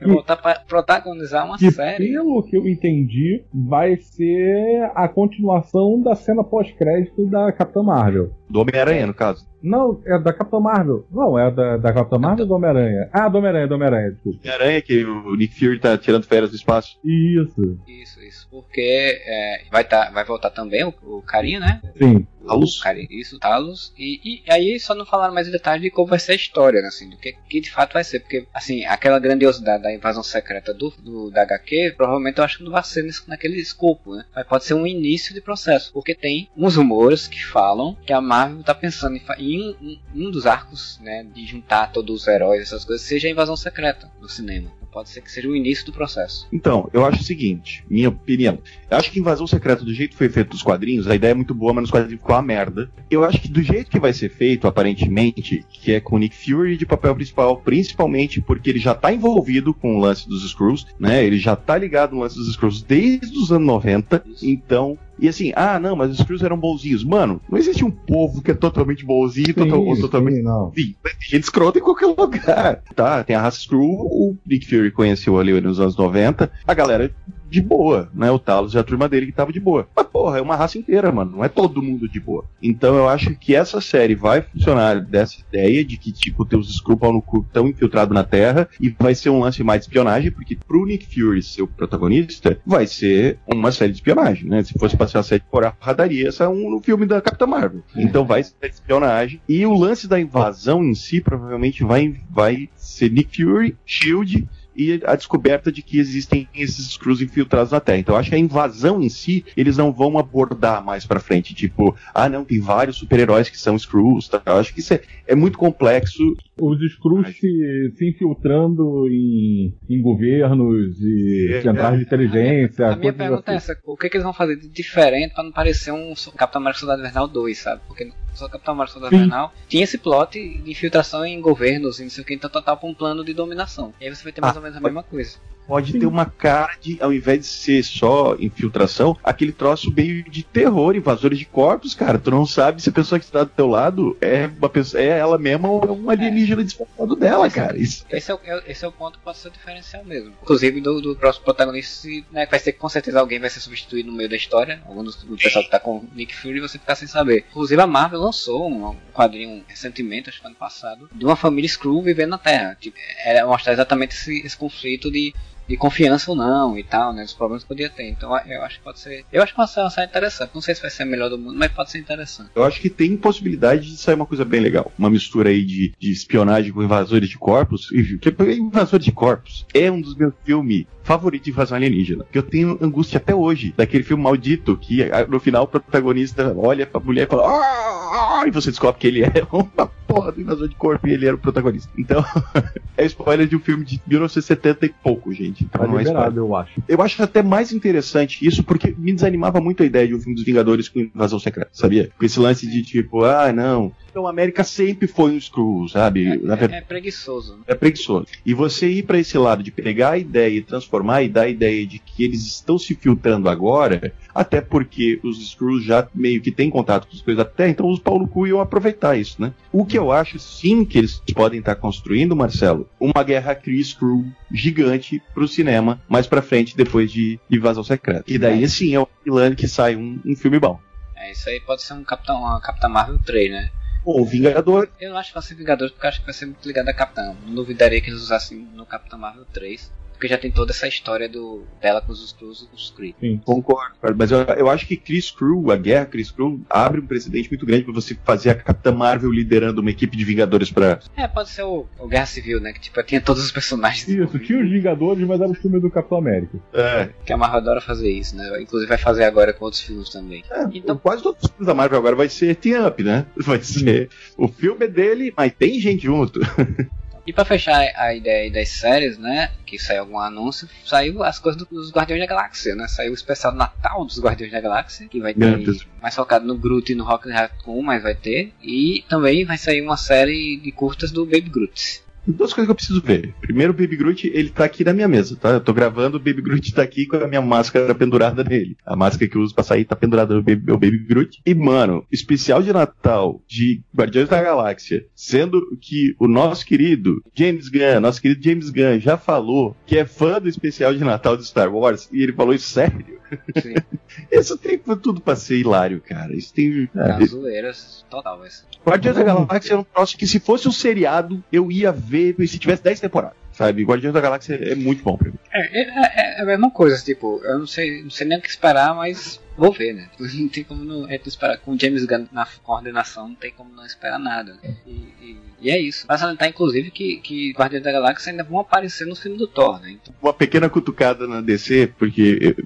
Vai 0.00 0.08
voltar 0.08 0.36
para 0.36 0.60
protagonizar 0.60 1.46
uma 1.46 1.58
que, 1.58 1.70
série. 1.70 2.12
Pelo 2.12 2.42
que 2.42 2.56
eu 2.56 2.66
entendi, 2.66 3.44
vai 3.52 3.96
ser 3.96 4.90
a 4.94 5.08
continuação 5.08 6.00
da 6.00 6.14
cena 6.14 6.42
pós-crédito 6.42 7.26
da 7.26 7.52
Capitã 7.52 7.82
Marvel. 7.82 8.30
Do 8.48 8.60
Homem-Aranha, 8.60 9.06
no 9.06 9.14
caso. 9.14 9.48
Não, 9.62 10.00
é 10.06 10.18
da 10.18 10.32
Capitã 10.32 10.58
Marvel. 10.58 11.04
Não, 11.10 11.38
é 11.38 11.50
da, 11.50 11.76
da 11.76 11.92
Capitã 11.92 12.18
Marvel 12.18 12.44
ou 12.44 12.48
do 12.48 12.54
Homem-Aranha? 12.54 13.08
Ah, 13.12 13.28
do 13.28 13.38
Homem-Aranha, 13.38 13.68
do 13.68 13.74
Homem-Aranha, 13.74 14.10
desculpa. 14.10 14.38
Homem-Aranha, 14.42 14.82
que 14.82 15.04
o 15.04 15.36
Nick 15.36 15.58
Fury 15.58 15.69
tá 15.78 15.96
tirando 15.96 16.26
férias 16.26 16.50
do 16.50 16.56
espaço. 16.56 16.98
Isso. 17.04 17.78
Isso, 17.86 18.20
isso. 18.22 18.48
Porque 18.50 19.20
é, 19.24 19.64
vai, 19.70 19.84
tá, 19.84 20.10
vai 20.10 20.24
voltar 20.24 20.50
também 20.50 20.84
o, 20.84 20.94
o 21.02 21.22
carinha, 21.22 21.60
né? 21.60 21.80
Sim. 21.96 22.26
Talos. 22.46 22.80
Isso, 23.10 23.38
Talos. 23.38 23.92
E, 23.98 24.42
e 24.46 24.50
aí 24.50 24.80
só 24.80 24.94
não 24.94 25.06
falaram 25.06 25.34
mais 25.34 25.46
em 25.46 25.50
detalhes 25.50 25.82
de 25.82 25.90
como 25.90 26.08
vai 26.08 26.18
ser 26.18 26.32
a 26.32 26.36
história, 26.36 26.80
né, 26.80 26.88
assim, 26.88 27.08
do 27.08 27.16
que, 27.16 27.34
que 27.48 27.60
de 27.60 27.70
fato 27.70 27.92
vai 27.92 28.04
ser. 28.04 28.20
Porque, 28.20 28.46
assim, 28.52 28.84
aquela 28.84 29.18
grandiosidade 29.18 29.82
da 29.82 29.92
invasão 29.92 30.22
secreta 30.22 30.72
do, 30.72 30.90
do 30.98 31.30
da 31.30 31.42
HQ, 31.42 31.94
provavelmente 31.96 32.38
eu 32.38 32.44
acho 32.44 32.58
que 32.58 32.64
não 32.64 32.72
vai 32.72 32.82
ser 32.82 33.02
nesse, 33.02 33.28
naquele 33.28 33.60
escopo, 33.60 34.16
né? 34.16 34.24
Mas 34.34 34.46
pode 34.46 34.64
ser 34.64 34.74
um 34.74 34.86
início 34.86 35.34
de 35.34 35.40
processo. 35.40 35.92
Porque 35.92 36.14
tem 36.14 36.48
uns 36.56 36.76
rumores 36.76 37.28
que 37.28 37.44
falam 37.44 37.96
que 38.06 38.12
a 38.12 38.20
Marvel 38.20 38.62
tá 38.62 38.74
pensando 38.74 39.16
em, 39.16 39.22
em 39.38 40.00
um, 40.14 40.26
um 40.26 40.30
dos 40.30 40.46
arcos, 40.46 40.98
né, 41.00 41.24
de 41.24 41.46
juntar 41.46 41.92
todos 41.92 42.22
os 42.22 42.28
heróis, 42.28 42.62
essas 42.62 42.84
coisas, 42.84 43.06
seja 43.06 43.28
a 43.28 43.30
invasão 43.30 43.56
secreta 43.56 44.10
do 44.20 44.28
cinema. 44.28 44.79
Pode 44.92 45.08
ser 45.08 45.20
que 45.20 45.30
seja 45.30 45.48
o 45.48 45.54
início 45.54 45.86
do 45.86 45.92
processo. 45.92 46.48
Então, 46.52 46.90
eu 46.92 47.04
acho 47.04 47.20
o 47.20 47.24
seguinte, 47.24 47.84
minha 47.88 48.08
opinião. 48.08 48.58
Eu 48.90 48.96
acho 48.96 49.10
que 49.10 49.20
Invasão 49.20 49.46
Secreta, 49.46 49.84
do 49.84 49.94
jeito 49.94 50.12
que 50.12 50.16
foi 50.16 50.28
feito 50.28 50.52
nos 50.52 50.62
quadrinhos, 50.62 51.06
a 51.06 51.14
ideia 51.14 51.30
é 51.30 51.34
muito 51.34 51.54
boa, 51.54 51.72
mas 51.72 51.82
nos 51.82 51.90
quadrinhos 51.90 52.20
ficou 52.20 52.34
uma 52.34 52.42
merda. 52.42 52.90
Eu 53.10 53.24
acho 53.24 53.40
que 53.40 53.48
do 53.48 53.62
jeito 53.62 53.90
que 53.90 54.00
vai 54.00 54.12
ser 54.12 54.30
feito, 54.30 54.66
aparentemente, 54.66 55.64
que 55.70 55.92
é 55.92 56.00
com 56.00 56.16
o 56.16 56.18
Nick 56.18 56.36
Fury 56.36 56.76
de 56.76 56.86
papel 56.86 57.14
principal, 57.14 57.56
principalmente 57.56 58.40
porque 58.40 58.70
ele 58.70 58.78
já 58.78 58.94
tá 58.94 59.12
envolvido 59.12 59.72
com 59.72 59.96
o 59.96 60.00
lance 60.00 60.28
dos 60.28 60.48
Screws, 60.50 60.86
né? 60.98 61.24
Ele 61.24 61.38
já 61.38 61.54
tá 61.54 61.78
ligado 61.78 62.14
no 62.14 62.22
lance 62.22 62.36
dos 62.36 62.52
Screws 62.52 62.82
desde 62.82 63.38
os 63.38 63.52
anos 63.52 63.66
90, 63.66 64.24
Isso. 64.26 64.46
então 64.46 64.98
e 65.20 65.28
assim, 65.28 65.52
ah, 65.54 65.78
não, 65.78 65.94
mas 65.94 66.10
os 66.10 66.18
Screws 66.18 66.42
eram 66.42 66.58
bonzinhos. 66.58 67.04
Mano, 67.04 67.40
não 67.48 67.58
existe 67.58 67.84
um 67.84 67.90
povo 67.90 68.42
que 68.42 68.50
é 68.50 68.54
totalmente 68.54 69.04
bonzinho, 69.04 69.46
sim, 69.46 69.52
total, 69.52 69.94
sim, 69.94 70.00
totalmente. 70.00 70.42
Não. 70.42 70.72
Sim, 70.74 70.94
tem 71.02 71.28
gente 71.28 71.44
escrota 71.44 71.78
em 71.78 71.82
qualquer 71.82 72.06
lugar. 72.06 72.82
Tá, 72.94 73.22
tem 73.22 73.36
a 73.36 73.42
raça 73.42 73.60
Screw, 73.60 73.80
o 73.80 74.36
Nick 74.46 74.66
Fury 74.66 74.90
conheceu 74.90 75.38
ali 75.38 75.58
nos 75.60 75.78
anos 75.80 75.96
90. 75.96 76.50
A 76.66 76.74
galera 76.74 77.14
de 77.50 77.60
boa, 77.60 78.08
né? 78.14 78.30
O 78.30 78.38
Talos 78.38 78.74
e 78.74 78.78
a 78.78 78.84
turma 78.84 79.08
dele 79.08 79.26
que 79.26 79.32
tava 79.32 79.52
de 79.52 79.60
boa. 79.60 79.88
Mas, 79.94 80.06
porra, 80.06 80.38
é 80.38 80.42
uma 80.42 80.56
raça 80.56 80.78
inteira, 80.78 81.10
mano. 81.10 81.32
Não 81.32 81.44
é 81.44 81.48
todo 81.48 81.82
mundo 81.82 82.08
de 82.08 82.20
boa. 82.20 82.44
Então 82.62 82.94
eu 82.96 83.08
acho 83.08 83.34
que 83.34 83.54
essa 83.54 83.80
série 83.80 84.14
vai 84.14 84.42
funcionar 84.42 85.00
dessa 85.00 85.40
ideia 85.40 85.84
de 85.84 85.96
que, 85.96 86.12
tipo, 86.12 86.44
tem 86.44 86.58
os 86.58 86.70
Skrull 86.70 87.12
no 87.12 87.22
cu 87.22 87.44
tão 87.52 87.66
infiltrados 87.66 88.14
na 88.14 88.24
Terra 88.24 88.68
e 88.80 88.94
vai 88.98 89.14
ser 89.14 89.30
um 89.30 89.40
lance 89.40 89.62
mais 89.62 89.80
de 89.80 89.86
espionagem, 89.86 90.30
porque 90.30 90.56
pro 90.56 90.86
Nick 90.86 91.06
Fury 91.06 91.42
ser 91.42 91.62
o 91.62 91.66
protagonista, 91.66 92.58
vai 92.64 92.86
ser 92.86 93.38
uma 93.46 93.72
série 93.72 93.92
de 93.92 93.98
espionagem, 93.98 94.48
né? 94.48 94.62
Se 94.62 94.78
fosse 94.78 94.96
passar 94.96 95.18
uma 95.18 95.24
série 95.24 95.42
de 95.42 95.48
porradaria, 95.48 96.28
essa 96.28 96.44
é 96.44 96.48
um 96.48 96.70
no 96.70 96.80
filme 96.80 97.06
da 97.06 97.20
Capitã 97.20 97.46
Marvel. 97.46 97.82
É. 97.96 98.02
Então 98.02 98.24
vai 98.24 98.42
ser 98.42 98.54
de 98.60 98.68
espionagem. 98.68 99.40
E 99.48 99.64
o 99.66 99.74
lance 99.74 100.06
da 100.06 100.20
invasão 100.20 100.84
em 100.84 100.94
si 100.94 101.20
provavelmente 101.20 101.82
vai, 101.82 102.14
vai 102.30 102.68
ser 102.76 103.10
Nick 103.10 103.42
Fury, 103.42 103.76
Shield 103.84 104.48
e 104.80 104.98
a 105.04 105.14
descoberta 105.14 105.70
de 105.70 105.82
que 105.82 105.98
existem 105.98 106.48
esses 106.54 106.86
Skrulls 106.86 107.20
infiltrados 107.20 107.70
na 107.70 107.80
Terra. 107.80 107.98
Então 107.98 108.16
acho 108.16 108.30
que 108.30 108.34
a 108.34 108.38
invasão 108.38 109.02
em 109.02 109.10
si, 109.10 109.44
eles 109.54 109.76
não 109.76 109.92
vão 109.92 110.18
abordar 110.18 110.82
mais 110.82 111.04
pra 111.04 111.20
frente. 111.20 111.54
Tipo, 111.54 111.94
ah 112.14 112.30
não, 112.30 112.46
tem 112.46 112.58
vários 112.58 112.96
super-heróis 112.96 113.50
que 113.50 113.58
são 113.58 113.76
Skrulls. 113.76 114.30
Tá? 114.30 114.40
Eu 114.46 114.54
acho 114.54 114.72
que 114.72 114.80
isso 114.80 114.94
é, 114.94 115.02
é 115.26 115.34
muito 115.34 115.58
complexo. 115.58 116.34
Os 116.60 116.80
Skrulls 116.92 117.32
se, 117.32 117.92
se 117.96 118.08
infiltrando 118.08 119.08
em, 119.08 119.74
em 119.88 120.02
governos 120.02 121.00
e 121.00 121.52
é, 121.52 121.62
centrais 121.62 121.94
é. 121.94 121.96
de 121.98 122.02
inteligência. 122.04 122.86
A, 122.86 122.92
a 122.92 122.96
minha 122.96 123.12
pergunta 123.12 123.52
é 123.52 123.56
assim. 123.56 123.70
é 123.70 123.74
essa: 123.74 123.82
o 123.84 123.96
que, 123.96 124.08
que, 124.08 124.16
eles 124.16 124.24
vão 124.24 124.32
fazer 124.32 124.56
de 124.56 124.68
diferente 124.68 125.34
pra 125.34 125.44
não 125.44 125.52
parecer 125.52 125.92
um 125.92 126.14
Capitão 126.36 126.60
América 126.60 126.80
Soldado 126.80 127.00
Invernal 127.00 127.28
2, 127.28 127.58
sabe? 127.58 127.82
Porque 127.86 128.10
só 128.34 128.48
Capitão 128.48 128.74
América 128.74 128.92
Soldado 128.92 129.14
Invernal 129.14 129.52
tinha 129.68 129.84
esse 129.84 129.98
plot 129.98 130.32
de 130.32 130.70
infiltração 130.70 131.24
em 131.24 131.40
governos 131.40 131.98
e 131.98 132.04
não 132.04 132.10
sei 132.10 132.22
o 132.22 132.26
que, 132.26 132.34
então 132.34 132.50
total 132.50 132.76
pra 132.76 132.88
um 132.88 132.94
plano 132.94 133.24
de 133.24 133.32
dominação. 133.34 133.92
E 134.00 134.04
aí 134.04 134.14
você 134.14 134.22
vai 134.22 134.32
ter 134.32 134.40
mais 134.40 134.54
ah, 134.54 134.58
ou 134.58 134.62
menos 134.62 134.76
a 134.76 134.80
mesma 134.80 135.02
coisa 135.02 135.38
pode 135.70 135.92
Sim. 135.92 136.00
ter 136.00 136.06
uma 136.06 136.26
cara 136.26 136.76
de, 136.80 136.98
ao 137.00 137.12
invés 137.12 137.40
de 137.40 137.46
ser 137.46 137.84
só 137.84 138.34
infiltração, 138.40 139.16
aquele 139.22 139.52
troço 139.52 139.92
meio 139.92 140.28
de 140.28 140.42
terror, 140.42 140.96
invasores 140.96 141.38
de 141.38 141.44
corpos, 141.44 141.94
cara. 141.94 142.18
Tu 142.18 142.28
não 142.28 142.44
sabe 142.44 142.82
se 142.82 142.88
a 142.88 142.92
pessoa 142.92 143.20
que 143.20 143.24
está 143.24 143.44
do 143.44 143.50
teu 143.50 143.68
lado 143.68 144.16
é 144.20 144.46
uma 144.46 144.68
pessoa, 144.68 145.00
é 145.00 145.06
ela 145.06 145.38
mesma 145.38 145.70
ou 145.70 145.84
é 145.84 145.90
um 145.92 146.10
alienígena 146.10 146.62
é. 146.62 146.64
disfarçado 146.64 147.14
dela, 147.14 147.46
esse, 147.46 147.54
cara. 147.54 147.78
Isso. 147.78 148.04
Esse, 148.10 148.32
é 148.32 148.34
o, 148.34 148.40
é 148.42 148.64
esse 148.66 148.84
é 148.84 148.88
o 148.88 148.92
ponto 148.92 149.18
que 149.18 149.24
pode 149.24 149.38
ser 149.38 149.48
o 149.48 149.52
diferencial 149.52 150.04
mesmo. 150.04 150.32
Inclusive 150.42 150.80
do, 150.80 151.00
do 151.00 151.14
próximo 151.14 151.44
protagonista, 151.44 152.08
né, 152.32 152.46
vai 152.46 152.58
ser 152.58 152.72
que 152.72 152.80
com 152.80 152.88
certeza 152.88 153.20
alguém 153.20 153.38
vai 153.38 153.48
ser 153.48 153.60
substituído 153.60 154.10
no 154.10 154.16
meio 154.16 154.28
da 154.28 154.36
história. 154.36 154.82
Algum 154.86 155.04
do, 155.04 155.12
do 155.12 155.36
pessoal 155.36 155.64
que 155.64 155.70
tá 155.70 155.78
com 155.78 156.04
Nick 156.12 156.34
Fury 156.34 156.58
você 156.58 156.78
ficar 156.78 156.96
sem 156.96 157.06
saber. 157.06 157.44
Inclusive 157.50 157.80
a 157.80 157.86
Marvel 157.86 158.20
lançou 158.20 158.68
um, 158.68 158.96
quadrinho 159.12 159.62
recentemente, 159.68 160.28
acho 160.28 160.40
que 160.40 160.46
ano 160.46 160.56
passado, 160.56 161.08
de 161.12 161.24
uma 161.24 161.36
família 161.36 161.66
Skrull 161.66 162.02
vivendo 162.02 162.30
na 162.30 162.38
Terra. 162.38 162.76
Tipo, 162.80 162.96
era 163.24 163.46
mostrar 163.46 163.72
exatamente 163.72 164.14
esse, 164.16 164.40
esse 164.44 164.56
conflito 164.56 165.10
de 165.10 165.32
de 165.70 165.76
confiança 165.76 166.28
ou 166.28 166.36
não 166.36 166.76
e 166.76 166.82
tal, 166.82 167.12
né? 167.12 167.22
Os 167.22 167.32
problemas 167.32 167.62
que 167.62 167.68
podia 167.68 167.88
ter. 167.88 168.08
Então 168.08 168.36
eu 168.44 168.62
acho 168.62 168.78
que 168.78 168.84
pode 168.84 168.98
ser. 168.98 169.24
Eu 169.32 169.40
acho 169.40 169.52
que 169.52 169.56
pode 169.56 169.70
ser 169.70 169.80
uma 169.80 169.90
série 169.90 170.08
interessante. 170.08 170.50
Não 170.52 170.60
sei 170.60 170.74
se 170.74 170.82
vai 170.82 170.90
ser 170.90 171.04
a 171.04 171.06
melhor 171.06 171.30
do 171.30 171.38
mundo, 171.38 171.56
mas 171.56 171.70
pode 171.70 171.92
ser 171.92 171.98
interessante. 171.98 172.50
Eu 172.56 172.64
acho 172.64 172.80
que 172.80 172.90
tem 172.90 173.16
possibilidade 173.16 173.88
de 173.88 173.96
sair 173.96 174.16
uma 174.16 174.26
coisa 174.26 174.44
bem 174.44 174.60
legal. 174.60 174.92
Uma 174.98 175.08
mistura 175.08 175.50
aí 175.50 175.64
de, 175.64 175.94
de 175.96 176.10
espionagem 176.10 176.72
com 176.72 176.82
invasores 176.82 177.28
de 177.28 177.38
corpos. 177.38 177.88
E, 177.92 178.18
que, 178.18 178.34
invasor 178.52 178.98
de 178.98 179.12
corpos 179.12 179.64
é 179.72 179.88
um 179.90 180.00
dos 180.00 180.16
meus 180.16 180.34
filmes 180.44 180.86
favorito 181.04 181.44
de 181.44 181.50
invasão 181.50 181.76
alienígena. 181.76 182.26
Que 182.30 182.38
eu 182.38 182.42
tenho 182.42 182.76
angústia 182.82 183.18
até 183.18 183.34
hoje, 183.34 183.72
daquele 183.76 184.02
filme 184.02 184.24
maldito, 184.24 184.76
que 184.76 185.08
no 185.28 185.38
final 185.38 185.64
o 185.64 185.68
protagonista 185.68 186.52
olha 186.56 186.84
pra 186.84 187.00
mulher 187.00 187.24
e 187.24 187.30
fala. 187.30 187.44
Ah! 187.46 188.44
E 188.46 188.50
você 188.50 188.70
descobre 188.70 189.00
que 189.00 189.06
ele 189.06 189.22
é 189.24 189.46
uma 189.52 189.86
porra 190.06 190.32
do 190.32 190.40
invasor 190.40 190.68
de 190.68 190.74
corpo 190.74 191.06
e 191.06 191.12
ele 191.12 191.26
era 191.26 191.36
o 191.36 191.38
protagonista. 191.38 191.90
Então, 191.96 192.24
é 192.96 193.04
spoiler 193.06 193.46
de 193.46 193.56
um 193.56 193.60
filme 193.60 193.84
de 193.84 194.00
1970 194.06 194.86
e 194.86 194.88
pouco, 194.88 195.32
gente. 195.32 195.59
Tá 195.66 195.86
não 195.86 195.98
é 195.98 196.02
liberado, 196.02 196.40
eu 196.40 196.56
acho. 196.56 196.80
Eu 196.88 197.02
acho 197.02 197.22
até 197.22 197.42
mais 197.42 197.72
interessante 197.72 198.46
isso, 198.46 198.62
porque 198.62 198.94
me 198.96 199.12
desanimava 199.12 199.60
muito 199.60 199.82
a 199.82 199.86
ideia 199.86 200.06
de 200.06 200.14
um 200.14 200.20
filme 200.20 200.34
dos 200.34 200.44
Vingadores 200.44 200.88
com 200.88 201.00
invasão 201.00 201.38
secreta, 201.38 201.70
sabia? 201.72 202.10
Com 202.18 202.24
esse 202.24 202.38
lance 202.38 202.66
de 202.66 202.82
tipo, 202.82 203.24
ah, 203.24 203.52
não, 203.52 203.92
então 204.10 204.26
a 204.26 204.30
América 204.30 204.64
sempre 204.64 205.06
foi 205.06 205.30
um 205.30 205.36
Skrull, 205.36 205.88
sabe? 205.88 206.26
É, 206.26 206.74
é, 206.74 206.78
é 206.78 206.80
preguiçoso. 206.80 207.58
É 207.66 207.74
preguiçoso. 207.74 208.26
E 208.44 208.52
você 208.52 208.88
ir 208.88 209.04
para 209.04 209.18
esse 209.18 209.38
lado 209.38 209.62
de 209.62 209.70
pegar 209.70 210.10
a 210.10 210.18
ideia 210.18 210.58
e 210.58 210.62
transformar 210.62 211.22
e 211.22 211.28
dar 211.28 211.42
a 211.42 211.48
ideia 211.48 211.86
de 211.86 211.98
que 211.98 212.24
eles 212.24 212.44
estão 212.46 212.78
se 212.78 212.94
filtrando 212.94 213.48
agora, 213.48 214.12
até 214.34 214.60
porque 214.60 215.20
os 215.22 215.40
Skrulls 215.40 215.84
já 215.84 216.06
meio 216.14 216.40
que 216.40 216.50
têm 216.50 216.68
contato 216.68 217.06
com 217.06 217.14
as 217.14 217.22
coisas 217.22 217.40
até, 217.40 217.68
então 217.68 217.88
os 217.88 217.98
Paulo 217.98 218.26
Cu 218.26 218.46
iam 218.46 218.60
aproveitar 218.60 219.16
isso, 219.16 219.40
né? 219.40 219.52
O 219.72 219.86
que 219.86 219.96
eu 219.96 220.10
acho 220.10 220.38
sim 220.38 220.84
que 220.84 220.98
eles 220.98 221.22
podem 221.32 221.60
estar 221.60 221.76
construindo, 221.76 222.34
Marcelo, 222.34 222.88
uma 222.98 223.22
guerra 223.22 223.54
Kree-Skrull 223.54 224.24
gigante 224.52 225.22
pro 225.32 225.46
cinema 225.46 226.00
mais 226.08 226.26
pra 226.26 226.42
frente, 226.42 226.76
depois 226.76 227.12
de 227.12 227.38
Invasão 227.50 227.84
Secreta. 227.84 228.24
E 228.26 228.38
daí 228.38 228.68
sim 228.68 228.94
é 228.94 229.00
o 229.00 229.08
vilão 229.24 229.54
que 229.54 229.68
sai 229.68 229.94
um, 229.96 230.20
um 230.24 230.34
filme 230.34 230.58
bom. 230.58 230.80
É, 231.16 231.32
isso 231.32 231.48
aí 231.48 231.60
pode 231.60 231.82
ser 231.82 231.92
um 231.92 232.02
Capitão, 232.02 232.36
uma 232.38 232.60
Capitão 232.60 232.88
Marvel 232.88 233.18
3, 233.18 233.50
né? 233.50 233.70
Ou 234.04 234.24
Vingador. 234.24 234.88
Eu 235.00 235.10
não 235.10 235.18
acho 235.18 235.30
que 235.30 235.34
vai 235.34 235.42
ser 235.42 235.54
Vingadores 235.54 235.92
porque 235.92 236.06
acho 236.06 236.20
que 236.20 236.26
vai 236.26 236.34
ser 236.34 236.46
muito 236.46 236.66
ligado 236.66 236.88
a 236.88 236.94
Capitão. 236.94 237.36
Não 237.46 237.54
duvidaria 237.54 238.00
que 238.00 238.10
eles 238.10 238.22
usassem 238.22 238.58
no 238.58 238.86
Capitão 238.86 239.18
Marvel 239.18 239.44
3 239.52 239.90
porque 240.20 240.28
já 240.28 240.36
tem 240.36 240.50
toda 240.50 240.70
essa 240.70 240.86
história 240.86 241.26
do, 241.26 241.62
dela 241.80 242.02
com 242.02 242.12
os 242.12 242.22
Skrulls 242.22 242.64
e 242.64 242.66
com 242.66 242.76
os 242.76 242.90
Kree. 242.90 243.16
Sim, 243.18 243.40
concordo. 243.42 243.94
Mas 244.18 244.30
eu, 244.30 244.40
eu 244.40 244.68
acho 244.68 244.86
que 244.86 244.94
Chris 244.94 245.30
Crew, 245.30 245.72
a 245.72 245.76
guerra 245.76 246.04
Chris 246.04 246.30
Crew, 246.30 246.60
abre 246.68 247.00
um 247.00 247.06
precedente 247.06 247.48
muito 247.48 247.64
grande 247.64 247.84
para 247.84 247.94
você 247.94 248.14
fazer 248.22 248.50
a 248.50 248.54
Capitã 248.54 248.92
Marvel 248.92 249.32
liderando 249.32 249.80
uma 249.80 249.88
equipe 249.88 250.14
de 250.18 250.22
Vingadores 250.22 250.70
para. 250.70 251.00
É, 251.16 251.26
pode 251.26 251.48
ser 251.48 251.62
o, 251.62 251.86
o, 251.98 252.06
Guerra 252.06 252.26
Civil, 252.26 252.60
né? 252.60 252.74
Que 252.74 252.80
tipo, 252.80 253.02
tinha 253.02 253.18
todos 253.22 253.42
os 253.42 253.50
personagens. 253.50 254.06
Isso, 254.06 254.38
tinha 254.40 254.62
os 254.62 254.70
Vingadores, 254.70 255.26
mas 255.26 255.40
era 255.40 255.50
o 255.50 255.54
filme 255.54 255.80
do 255.80 255.90
Capitão 255.90 256.18
América. 256.18 256.58
É. 256.74 257.08
Que 257.24 257.32
a 257.32 257.38
Marvel 257.38 257.60
adora 257.60 257.80
fazer 257.80 258.10
isso, 258.10 258.36
né? 258.36 258.60
Inclusive 258.60 258.90
vai 258.90 258.98
fazer 258.98 259.24
agora 259.24 259.54
com 259.54 259.64
outros 259.64 259.82
filmes 259.82 260.10
também. 260.10 260.44
É, 260.50 260.64
então, 260.74 260.98
quase 260.98 261.22
todos 261.22 261.42
os 261.42 261.48
filmes 261.48 261.66
da 261.66 261.72
Marvel 261.72 261.98
agora 261.98 262.14
vai 262.14 262.28
ser 262.28 262.56
Team 262.56 262.86
Up, 262.86 263.02
né? 263.02 263.24
Vai 263.38 263.62
ser. 263.62 264.10
O 264.36 264.48
filme 264.48 264.84
é 264.84 264.88
dele, 264.88 265.32
mas 265.34 265.50
tem 265.58 265.80
gente 265.80 266.02
junto. 266.02 266.40
E 267.26 267.32
para 267.32 267.44
fechar 267.44 267.92
a 267.96 268.14
ideia 268.14 268.50
das 268.50 268.68
séries, 268.68 269.18
né, 269.18 269.50
que 269.66 269.78
saiu 269.78 270.00
algum 270.00 270.18
anúncio, 270.18 270.68
saiu 270.84 271.22
as 271.22 271.38
coisas 271.38 271.62
dos 271.64 271.92
Guardiões 271.92 272.20
da 272.20 272.26
Galáxia, 272.26 272.74
né? 272.74 272.88
Saiu 272.88 273.12
o 273.12 273.14
especial 273.14 273.54
Natal 273.54 274.04
dos 274.04 274.20
Guardiões 274.20 274.52
da 274.52 274.60
Galáxia, 274.60 275.06
que 275.08 275.20
vai 275.20 275.34
ter 275.34 275.86
mais 276.00 276.14
focado 276.14 276.46
no 276.46 276.56
Groot 276.56 276.90
e 276.90 276.94
no 276.94 277.04
Rocket 277.04 277.32
Raccoon, 277.32 277.82
mas 277.82 278.02
vai 278.02 278.14
ter. 278.14 278.52
E 278.62 279.04
também 279.08 279.44
vai 279.44 279.58
sair 279.58 279.82
uma 279.82 279.96
série 279.96 280.56
de 280.56 280.72
curtas 280.72 281.10
do 281.10 281.24
Baby 281.24 281.50
Groot 281.50 282.02
duas 282.26 282.52
coisas 282.52 282.66
que 282.66 282.70
eu 282.70 282.74
preciso 282.74 283.02
ver. 283.02 283.34
Primeiro, 283.40 283.72
o 283.72 283.76
Baby 283.76 283.96
Groot, 283.96 284.30
ele 284.32 284.50
tá 284.50 284.64
aqui 284.64 284.84
na 284.84 284.92
minha 284.92 285.08
mesa, 285.08 285.36
tá? 285.36 285.50
Eu 285.50 285.60
tô 285.60 285.72
gravando, 285.72 286.16
o 286.16 286.20
Baby 286.20 286.42
Groot 286.42 286.74
tá 286.74 286.82
aqui 286.82 287.06
com 287.06 287.16
a 287.16 287.28
minha 287.28 287.40
máscara 287.40 287.94
pendurada 287.94 288.44
nele. 288.44 288.76
A 288.84 288.96
máscara 288.96 289.30
que 289.30 289.36
eu 289.36 289.42
uso 289.42 289.54
pra 289.54 289.64
sair 289.64 289.84
tá 289.84 289.96
pendurada 289.96 290.34
no 290.34 290.42
meu 290.42 290.78
Baby 290.78 290.98
Groot. 290.98 291.40
E, 291.44 291.54
mano, 291.54 292.04
especial 292.10 292.62
de 292.62 292.72
Natal 292.72 293.42
de 293.46 293.82
Guardiões 293.94 294.28
da 294.28 294.42
Galáxia, 294.42 295.06
sendo 295.14 295.76
que 295.80 296.14
o 296.18 296.28
nosso 296.28 296.64
querido 296.64 297.22
James 297.34 297.68
Gunn, 297.68 298.00
nosso 298.00 298.20
querido 298.20 298.42
James 298.42 298.70
Gunn 298.70 298.98
já 298.98 299.16
falou 299.16 299.76
que 299.86 299.96
é 299.98 300.04
fã 300.04 300.40
do 300.40 300.48
especial 300.48 300.94
de 300.94 301.04
Natal 301.04 301.36
de 301.36 301.46
Star 301.46 301.72
Wars, 301.74 302.08
e 302.12 302.22
ele 302.22 302.32
falou 302.32 302.54
isso 302.54 302.68
sério. 302.68 303.19
Sim. 303.60 303.74
Isso 304.30 304.56
tem 304.56 304.78
tudo 304.78 305.20
pra 305.20 305.36
ser 305.36 305.58
hilário, 305.58 306.00
cara. 306.00 306.34
Isso 306.34 306.52
tem. 306.52 306.88
É, 306.94 307.26
zoeiras 307.26 308.04
total. 308.10 308.42
Guardiões 308.84 309.16
da 309.16 309.22
Galáxia 309.22 309.74
é 309.74 309.76
um 309.76 309.84
troço 309.84 310.16
que, 310.16 310.26
se 310.26 310.40
fosse 310.40 310.68
um 310.68 310.72
seriado, 310.72 311.42
eu 311.52 311.70
ia 311.70 311.92
ver 311.92 312.34
se 312.46 312.58
tivesse 312.58 312.82
10 312.82 313.00
temporadas. 313.00 313.36
Sabe? 313.52 313.84
Guardiões 313.84 314.14
da 314.14 314.20
Galáxia 314.20 314.54
é 314.54 314.74
muito 314.74 315.02
bom 315.02 315.18
pra 315.18 315.28
mim. 315.28 315.38
É, 315.52 315.80
é, 315.80 315.82
é, 315.82 316.38
é 316.38 316.42
a 316.42 316.46
mesma 316.46 316.70
coisa, 316.70 317.02
tipo, 317.04 317.40
eu 317.44 317.58
não 317.58 317.66
sei, 317.66 318.02
não 318.02 318.10
sei 318.10 318.26
nem 318.26 318.38
o 318.38 318.40
que 318.40 318.48
esperar, 318.48 318.94
mas 318.94 319.40
vou 319.60 319.72
ver, 319.72 319.92
né? 319.92 320.08
Não 320.18 320.48
tem 320.48 320.64
como 320.64 320.82
não, 320.82 321.08
é, 321.08 321.20
esperar. 321.24 321.58
Com 321.58 321.72
o 321.72 321.78
James 321.78 322.04
Gunn 322.06 322.26
na 322.32 322.46
coordenação, 322.62 323.28
não 323.28 323.34
tem 323.34 323.52
como 323.52 323.70
não 323.74 323.84
esperar 323.84 324.18
nada. 324.18 324.56
E, 324.86 324.90
e, 324.90 325.36
e 325.60 325.70
é 325.70 325.78
isso. 325.78 326.06
Mas 326.08 326.20
salientar, 326.20 326.48
inclusive, 326.48 326.90
que, 326.90 327.16
que 327.18 327.52
Guardiões 327.52 327.84
da 327.84 327.92
Galáxia 327.92 328.30
ainda 328.30 328.42
vão 328.42 328.58
aparecer 328.58 329.06
no 329.06 329.14
filme 329.14 329.36
do 329.36 329.46
Thor, 329.46 329.78
né? 329.80 329.92
Então... 329.92 330.14
Uma 330.22 330.32
pequena 330.32 330.70
cutucada 330.70 331.26
na 331.26 331.42
DC, 331.42 331.92
porque 331.98 332.56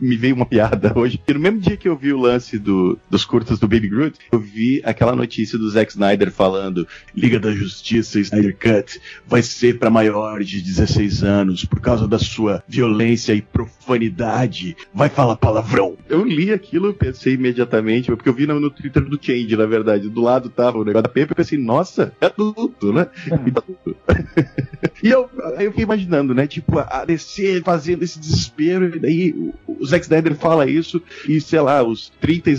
me 0.00 0.16
veio 0.16 0.36
uma 0.36 0.46
piada 0.46 0.92
hoje. 0.96 1.20
E 1.26 1.34
no 1.34 1.40
mesmo 1.40 1.58
dia 1.58 1.76
que 1.76 1.88
eu 1.88 1.96
vi 1.96 2.12
o 2.12 2.20
lance 2.20 2.58
do, 2.58 2.96
dos 3.10 3.24
curtas 3.24 3.58
do 3.58 3.66
Baby 3.66 3.88
Groot, 3.88 4.18
eu 4.30 4.38
vi 4.38 4.80
aquela 4.84 5.16
notícia 5.16 5.58
do 5.58 5.68
Zack 5.68 5.90
Snyder 5.90 6.30
falando: 6.30 6.86
Liga 7.14 7.40
da 7.40 7.50
Justiça 7.50 8.20
Snyder 8.20 8.56
Cut 8.56 9.00
vai 9.26 9.42
ser 9.42 9.78
para 9.78 9.90
maiores 9.90 10.48
de 10.48 10.60
16 10.60 11.24
anos 11.24 11.64
por 11.64 11.80
causa 11.80 12.06
da 12.06 12.18
sua 12.18 12.62
violência 12.68 13.32
e 13.32 13.42
profanidade. 13.42 14.76
Vai 14.94 15.08
falar 15.08 15.36
palavrão. 15.36 15.96
Eu 16.08 16.24
li 16.24 16.35
aquilo, 16.52 16.94
pensei 16.94 17.34
imediatamente, 17.34 18.10
porque 18.10 18.28
eu 18.28 18.34
vi 18.34 18.46
no, 18.46 18.58
no 18.60 18.70
Twitter 18.70 19.04
do 19.04 19.18
Change, 19.20 19.56
na 19.56 19.66
verdade. 19.66 20.08
Do 20.08 20.20
lado 20.20 20.48
tava 20.48 20.78
o 20.78 20.84
negócio 20.84 21.02
da 21.02 21.08
Pepe, 21.08 21.32
eu 21.32 21.36
pensei, 21.36 21.58
nossa, 21.58 22.12
é 22.20 22.28
tudo, 22.30 22.92
né? 22.92 23.08
e 25.02 25.08
eu, 25.08 25.28
aí 25.56 25.66
eu 25.66 25.70
fiquei 25.70 25.84
imaginando, 25.84 26.34
né? 26.34 26.46
Tipo, 26.46 26.78
a 26.78 27.04
DC 27.04 27.62
fazendo 27.64 28.02
esse 28.02 28.18
desespero, 28.18 28.96
e 28.96 28.98
daí 28.98 29.32
o, 29.32 29.54
o 29.66 29.86
Zack 29.86 30.04
Snyder 30.04 30.34
fala 30.34 30.68
isso, 30.68 31.02
e 31.28 31.40
sei 31.40 31.60
lá, 31.60 31.82
os 31.82 32.12
30 32.20 32.50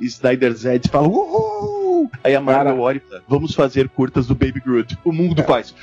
Snyder 0.00 0.52
Zeds 0.52 0.90
falam, 0.90 1.10
uhul! 1.10 1.79
Uhul! 2.00 2.10
Aí 2.24 2.34
a 2.34 2.40
Marvel 2.40 2.80
olha 2.80 2.96
e 2.96 3.00
fala, 3.00 3.22
vamos 3.28 3.54
fazer 3.54 3.88
curtas 3.88 4.26
do 4.26 4.34
Baby 4.34 4.60
Groot. 4.60 4.98
O 5.04 5.12
mundo 5.12 5.42
faz. 5.42 5.74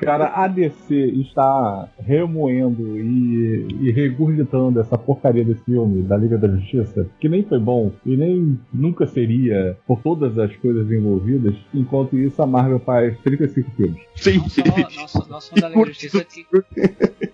Cara, 0.00 0.32
a 0.34 0.46
DC 0.48 0.94
está 0.94 1.88
remoendo 1.98 2.98
e, 2.98 3.68
e 3.80 3.90
regurgitando 3.92 4.80
essa 4.80 4.98
porcaria 4.98 5.44
desse 5.44 5.64
filme 5.64 6.02
da 6.02 6.16
Liga 6.16 6.36
da 6.36 6.48
Justiça, 6.48 7.08
que 7.18 7.28
nem 7.28 7.42
foi 7.42 7.58
bom 7.58 7.92
e 8.04 8.16
nem 8.16 8.58
nunca 8.72 9.06
seria 9.06 9.78
por 9.86 10.00
todas 10.02 10.38
as 10.38 10.54
coisas 10.56 10.90
envolvidas. 10.90 11.54
Enquanto 11.72 12.18
isso, 12.18 12.42
a 12.42 12.46
Marvel 12.46 12.80
faz 12.80 13.16
35 13.20 13.70
filmes. 13.70 14.02
Sim. 14.16 14.38
Não 14.38 15.08
só, 15.08 15.20
não, 15.20 15.28
não 15.28 15.40
só 15.40 15.54
da 15.54 15.68
Liga 15.68 15.80
da 15.80 15.86
Justiça 15.86 16.24
que. 16.24 16.46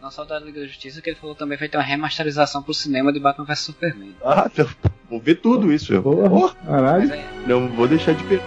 Não 0.00 0.10
só 0.10 0.24
da 0.24 0.38
Liga 0.38 0.60
da 0.60 0.66
Justiça, 0.66 1.02
que 1.02 1.10
ele 1.10 1.16
falou 1.16 1.34
também 1.34 1.58
vai 1.58 1.68
ter 1.68 1.76
uma 1.76 1.84
remasterização 1.84 2.62
pro 2.62 2.74
cinema 2.74 3.12
de 3.12 3.18
Batman 3.18 3.46
vs 3.46 3.58
Superman. 3.60 4.14
Ah, 4.24 4.48
então, 4.52 4.66
vou 5.10 5.20
ver 5.20 5.34
tudo 5.36 5.72
isso. 5.72 6.00
Porra, 6.00 6.30
Oh, 6.32 6.66
caralho. 6.66 7.10
Não 7.46 7.68
vou 7.68 7.88
deixar 7.88 8.14
de 8.14 8.24
ver. 8.24 8.40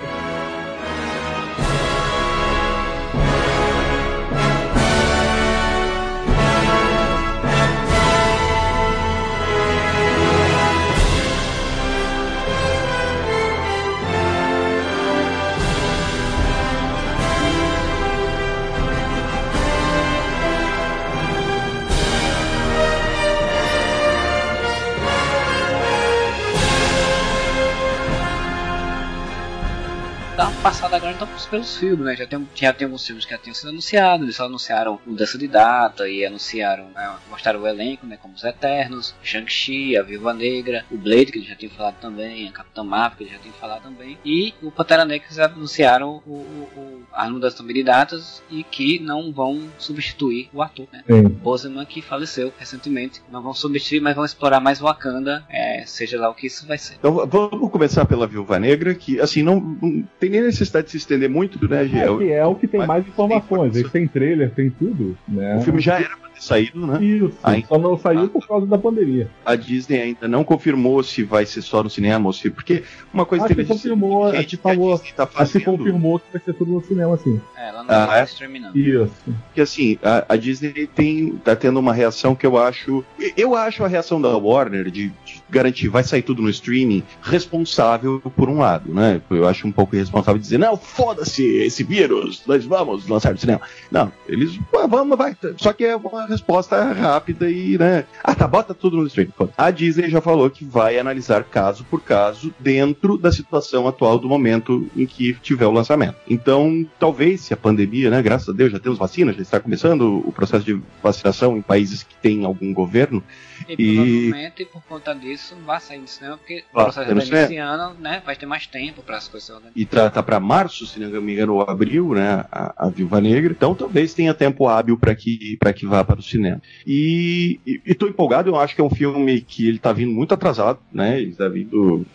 Passada 30.63 30.95
agora 30.95 31.11
então 31.11 31.27
pelos 31.49 31.75
filmes, 31.75 32.05
né? 32.05 32.15
Já 32.15 32.25
tem, 32.25 32.47
já 32.55 32.71
tem 32.71 32.85
alguns 32.85 33.05
filmes 33.05 33.25
que 33.25 33.31
já 33.31 33.37
tinham 33.37 33.53
sido 33.53 33.67
anunciados, 33.67 34.23
eles 34.23 34.37
só 34.37 34.45
anunciaram 34.45 34.97
mudança 35.05 35.37
de 35.37 35.45
data 35.45 36.07
e 36.07 36.25
anunciaram, 36.25 36.85
né, 36.95 37.11
mostraram 37.29 37.61
o 37.61 37.67
elenco, 37.67 38.07
né? 38.07 38.17
Como 38.21 38.33
os 38.33 38.43
Eternos, 38.45 39.13
Shang-Chi, 39.21 39.97
a 39.97 40.01
Viúva 40.01 40.33
Negra, 40.33 40.85
o 40.89 40.97
Blade, 40.97 41.33
que 41.33 41.39
eles 41.39 41.49
já 41.49 41.55
tinham 41.55 41.73
falado 41.73 41.95
também, 41.99 42.47
a 42.47 42.51
Capitã 42.53 42.81
Marvel, 42.81 43.17
que 43.17 43.23
eles 43.23 43.33
já 43.33 43.39
tinham 43.39 43.55
falado 43.55 43.83
também, 43.83 44.17
e 44.23 44.53
o 44.61 44.71
Pantera 44.71 45.03
Negra, 45.03 45.27
que 45.27 45.33
eles 45.33 45.39
anunciaram 45.39 46.21
o, 46.25 46.31
o, 46.31 46.69
o, 46.77 47.03
as 47.11 47.29
mudanças 47.29 47.59
também 47.59 47.75
de 47.75 47.83
datas 47.83 48.41
e 48.49 48.63
que 48.63 48.99
não 48.99 49.33
vão 49.33 49.67
substituir 49.77 50.49
o 50.53 50.61
ator, 50.61 50.87
né? 50.93 51.03
Sim. 51.05 51.23
Boseman 51.23 51.85
que 51.85 52.01
faleceu 52.01 52.53
recentemente, 52.57 53.21
não 53.29 53.41
vão 53.41 53.53
substituir, 53.53 53.99
mas 53.99 54.15
vão 54.15 54.23
explorar 54.23 54.61
mais 54.61 54.79
Wakanda, 54.79 55.43
é, 55.49 55.83
seja 55.85 56.17
lá 56.17 56.29
o 56.29 56.33
que 56.33 56.47
isso 56.47 56.65
vai 56.65 56.77
ser. 56.77 56.95
Então 56.95 57.27
vamos 57.27 57.69
começar 57.69 58.05
pela 58.05 58.25
Viúva 58.25 58.57
Negra, 58.57 58.95
que 58.95 59.19
assim, 59.19 59.43
não, 59.43 59.59
não 59.59 60.07
tem 60.17 60.29
nem 60.29 60.52
necessidade 60.53 60.85
de 60.85 60.91
se 60.91 60.97
estender 60.97 61.29
muito, 61.29 61.67
né, 61.67 61.83
É, 61.83 61.87
Gel? 61.87 62.17
que 62.17 62.31
é 62.31 62.45
o 62.45 62.55
que 62.55 62.67
tem 62.67 62.79
Mas 62.79 62.87
mais 62.87 63.03
tem 63.03 63.11
informações. 63.13 63.75
Eles 63.75 63.91
têm 63.91 64.07
trailer, 64.07 64.51
tem 64.51 64.69
tudo. 64.69 65.17
Né? 65.27 65.57
O 65.57 65.61
filme 65.61 65.79
já 65.81 65.95
era 65.99 66.15
pra 66.17 66.29
ter 66.29 66.41
saído, 66.41 66.85
né? 66.87 67.03
Isso, 67.03 67.33
Aí- 67.43 67.65
só 67.67 67.77
não 67.77 67.97
saiu 67.97 68.27
por 68.29 68.47
causa 68.47 68.65
da 68.65 68.77
pandemia. 68.77 69.29
A 69.45 69.55
Disney 69.55 69.99
ainda 70.01 70.27
não 70.27 70.43
confirmou 70.43 71.03
se 71.03 71.23
vai 71.23 71.45
ser 71.45 71.61
só 71.61 71.83
no 71.83 71.89
cinema 71.89 72.25
ou 72.27 72.33
se. 72.33 72.49
Porque 72.49 72.83
uma 73.13 73.25
coisa 73.25 73.45
Acho 73.45 73.55
que 73.55 73.65
confirmou, 73.65 74.31
gente, 74.33 74.55
a 74.55 74.59
falou, 74.59 74.93
Disney 74.95 75.11
tá 75.15 75.27
fazendo, 75.27 75.63
confirmou 75.65 76.19
que 76.19 76.25
vai 76.31 76.41
ser 76.41 76.53
tudo 76.53 76.71
no 76.71 76.83
cinema, 76.83 77.13
assim. 77.15 77.39
É, 77.57 77.69
ela 77.69 77.83
não 77.83 77.93
Ah, 77.93 78.05
vai 78.05 78.21
é? 78.21 78.23
streaming 78.23 78.59
não. 78.59 78.75
Isso. 78.75 79.13
que 79.53 79.61
assim, 79.61 79.97
a, 80.03 80.25
a 80.29 80.35
Disney 80.35 80.87
tem, 80.87 81.31
tá 81.43 81.55
tendo 81.55 81.79
uma 81.79 81.93
reação 81.93 82.33
que 82.35 82.45
eu 82.45 82.57
acho. 82.57 83.03
Eu 83.37 83.55
acho 83.55 83.83
a 83.83 83.87
reação 83.87 84.21
da 84.21 84.35
Warner 84.37 84.85
de, 84.89 85.09
de 85.25 85.42
garantir 85.53 85.87
vai 85.87 86.03
sair 86.03 86.21
tudo 86.21 86.41
no 86.41 86.49
streaming 86.49 87.03
responsável 87.21 88.19
por 88.35 88.49
um 88.49 88.57
lado, 88.57 88.93
né? 88.93 89.21
Eu 89.29 89.47
acho 89.47 89.67
um 89.67 89.71
pouco 89.71 89.95
irresponsável 89.95 90.39
dizer, 90.41 90.57
não, 90.57 90.75
foda-se 90.75 91.43
esse 91.57 91.83
vírus, 91.83 92.41
nós 92.47 92.65
vamos 92.65 93.07
lançar 93.07 93.31
no 93.31 93.37
cinema. 93.37 93.61
Não, 93.91 94.11
eles, 94.27 94.59
"Ah, 94.75 94.87
vamos, 94.87 95.17
vai. 95.17 95.35
Só 95.57 95.71
que 95.73 95.85
é 95.85 95.95
uma 95.95 96.25
resposta 96.25 96.81
rápida 96.93 97.49
e, 97.49 97.77
né? 97.77 98.05
Ah, 98.23 98.33
tá, 98.35 98.47
bota 98.47 98.73
tudo 98.73 98.97
no 98.97 99.07
streaming. 99.07 99.33
A 99.57 99.69
Disney 99.71 100.09
já 100.09 100.21
falou 100.21 100.49
que 100.49 100.65
vai 100.65 100.97
analisar 100.97 101.43
caso 101.43 101.83
por 101.85 102.01
caso 102.01 102.53
dentro 102.59 103.17
da 103.17 103.31
situação 103.31 103.87
atual 103.87 104.17
do 104.17 104.27
momento 104.27 104.87
em 104.95 105.05
que 105.05 105.33
tiver 105.41 105.65
o 105.65 105.71
lançamento. 105.71 106.15
Então, 106.27 106.85
talvez 106.99 107.41
se 107.41 107.53
a 107.53 107.57
pandemia, 107.57 108.09
né, 108.09 108.21
graças 108.21 108.49
a 108.49 108.53
Deus 108.53 108.71
já 108.71 108.79
temos 108.79 108.97
vacinas, 108.97 109.35
já 109.35 109.41
está 109.41 109.59
começando 109.59 110.23
o 110.25 110.31
processo 110.31 110.65
de 110.65 110.81
vacinação 111.01 111.57
em 111.57 111.61
países 111.61 112.03
que 112.03 112.15
têm 112.21 112.45
algum 112.45 112.73
governo. 112.73 113.23
E, 113.67 113.73
E- 113.73 113.95
provavelmente 113.95 114.65
por 114.65 114.83
conta 114.83 115.13
disso 115.13 115.55
vai 115.65 115.79
sair 115.79 115.99
no 115.99 116.07
cinema, 116.07 116.37
porque 116.37 116.63
o 116.71 116.75
Vai 116.75 116.83
processo 116.85 117.05
sair 117.07 117.15
no 117.15 117.21
está 117.21 117.35
cinema. 117.37 117.45
iniciando, 117.47 118.01
né? 118.01 118.21
Vai 118.25 118.35
ter 118.35 118.45
mais 118.45 118.67
tempo 118.67 119.01
para 119.01 119.17
as 119.17 119.27
coisas 119.27 119.61
né? 119.61 119.69
E 119.75 119.85
tá, 119.85 120.09
tá 120.09 120.21
para 120.23 120.39
março, 120.39 120.85
se 120.85 120.99
não 120.99 121.21
me 121.21 121.33
engano, 121.33 121.55
ou 121.55 121.61
abril, 121.61 122.13
né? 122.13 122.45
A, 122.51 122.85
a 122.87 122.89
Viúva 122.89 123.19
Negra. 123.21 123.51
Então 123.51 123.73
talvez 123.75 124.13
tenha 124.13 124.33
tempo 124.33 124.67
hábil 124.67 124.97
para 124.97 125.15
que, 125.15 125.57
pra 125.59 125.73
que 125.73 125.85
vá 125.85 126.03
para 126.03 126.19
o 126.19 126.23
cinema. 126.23 126.61
E, 126.85 127.59
e, 127.65 127.81
e 127.85 127.95
tô 127.95 128.07
empolgado, 128.07 128.49
eu 128.49 128.55
acho 128.59 128.75
que 128.75 128.81
é 128.81 128.83
um 128.83 128.89
filme 128.89 129.41
que 129.41 129.67
ele 129.67 129.79
tá 129.79 129.91
vindo 129.93 130.11
muito 130.11 130.33
atrasado, 130.33 130.79
né? 130.91 131.19
Ele 131.21 131.33
tá 131.33 131.47
vindo 131.47 132.05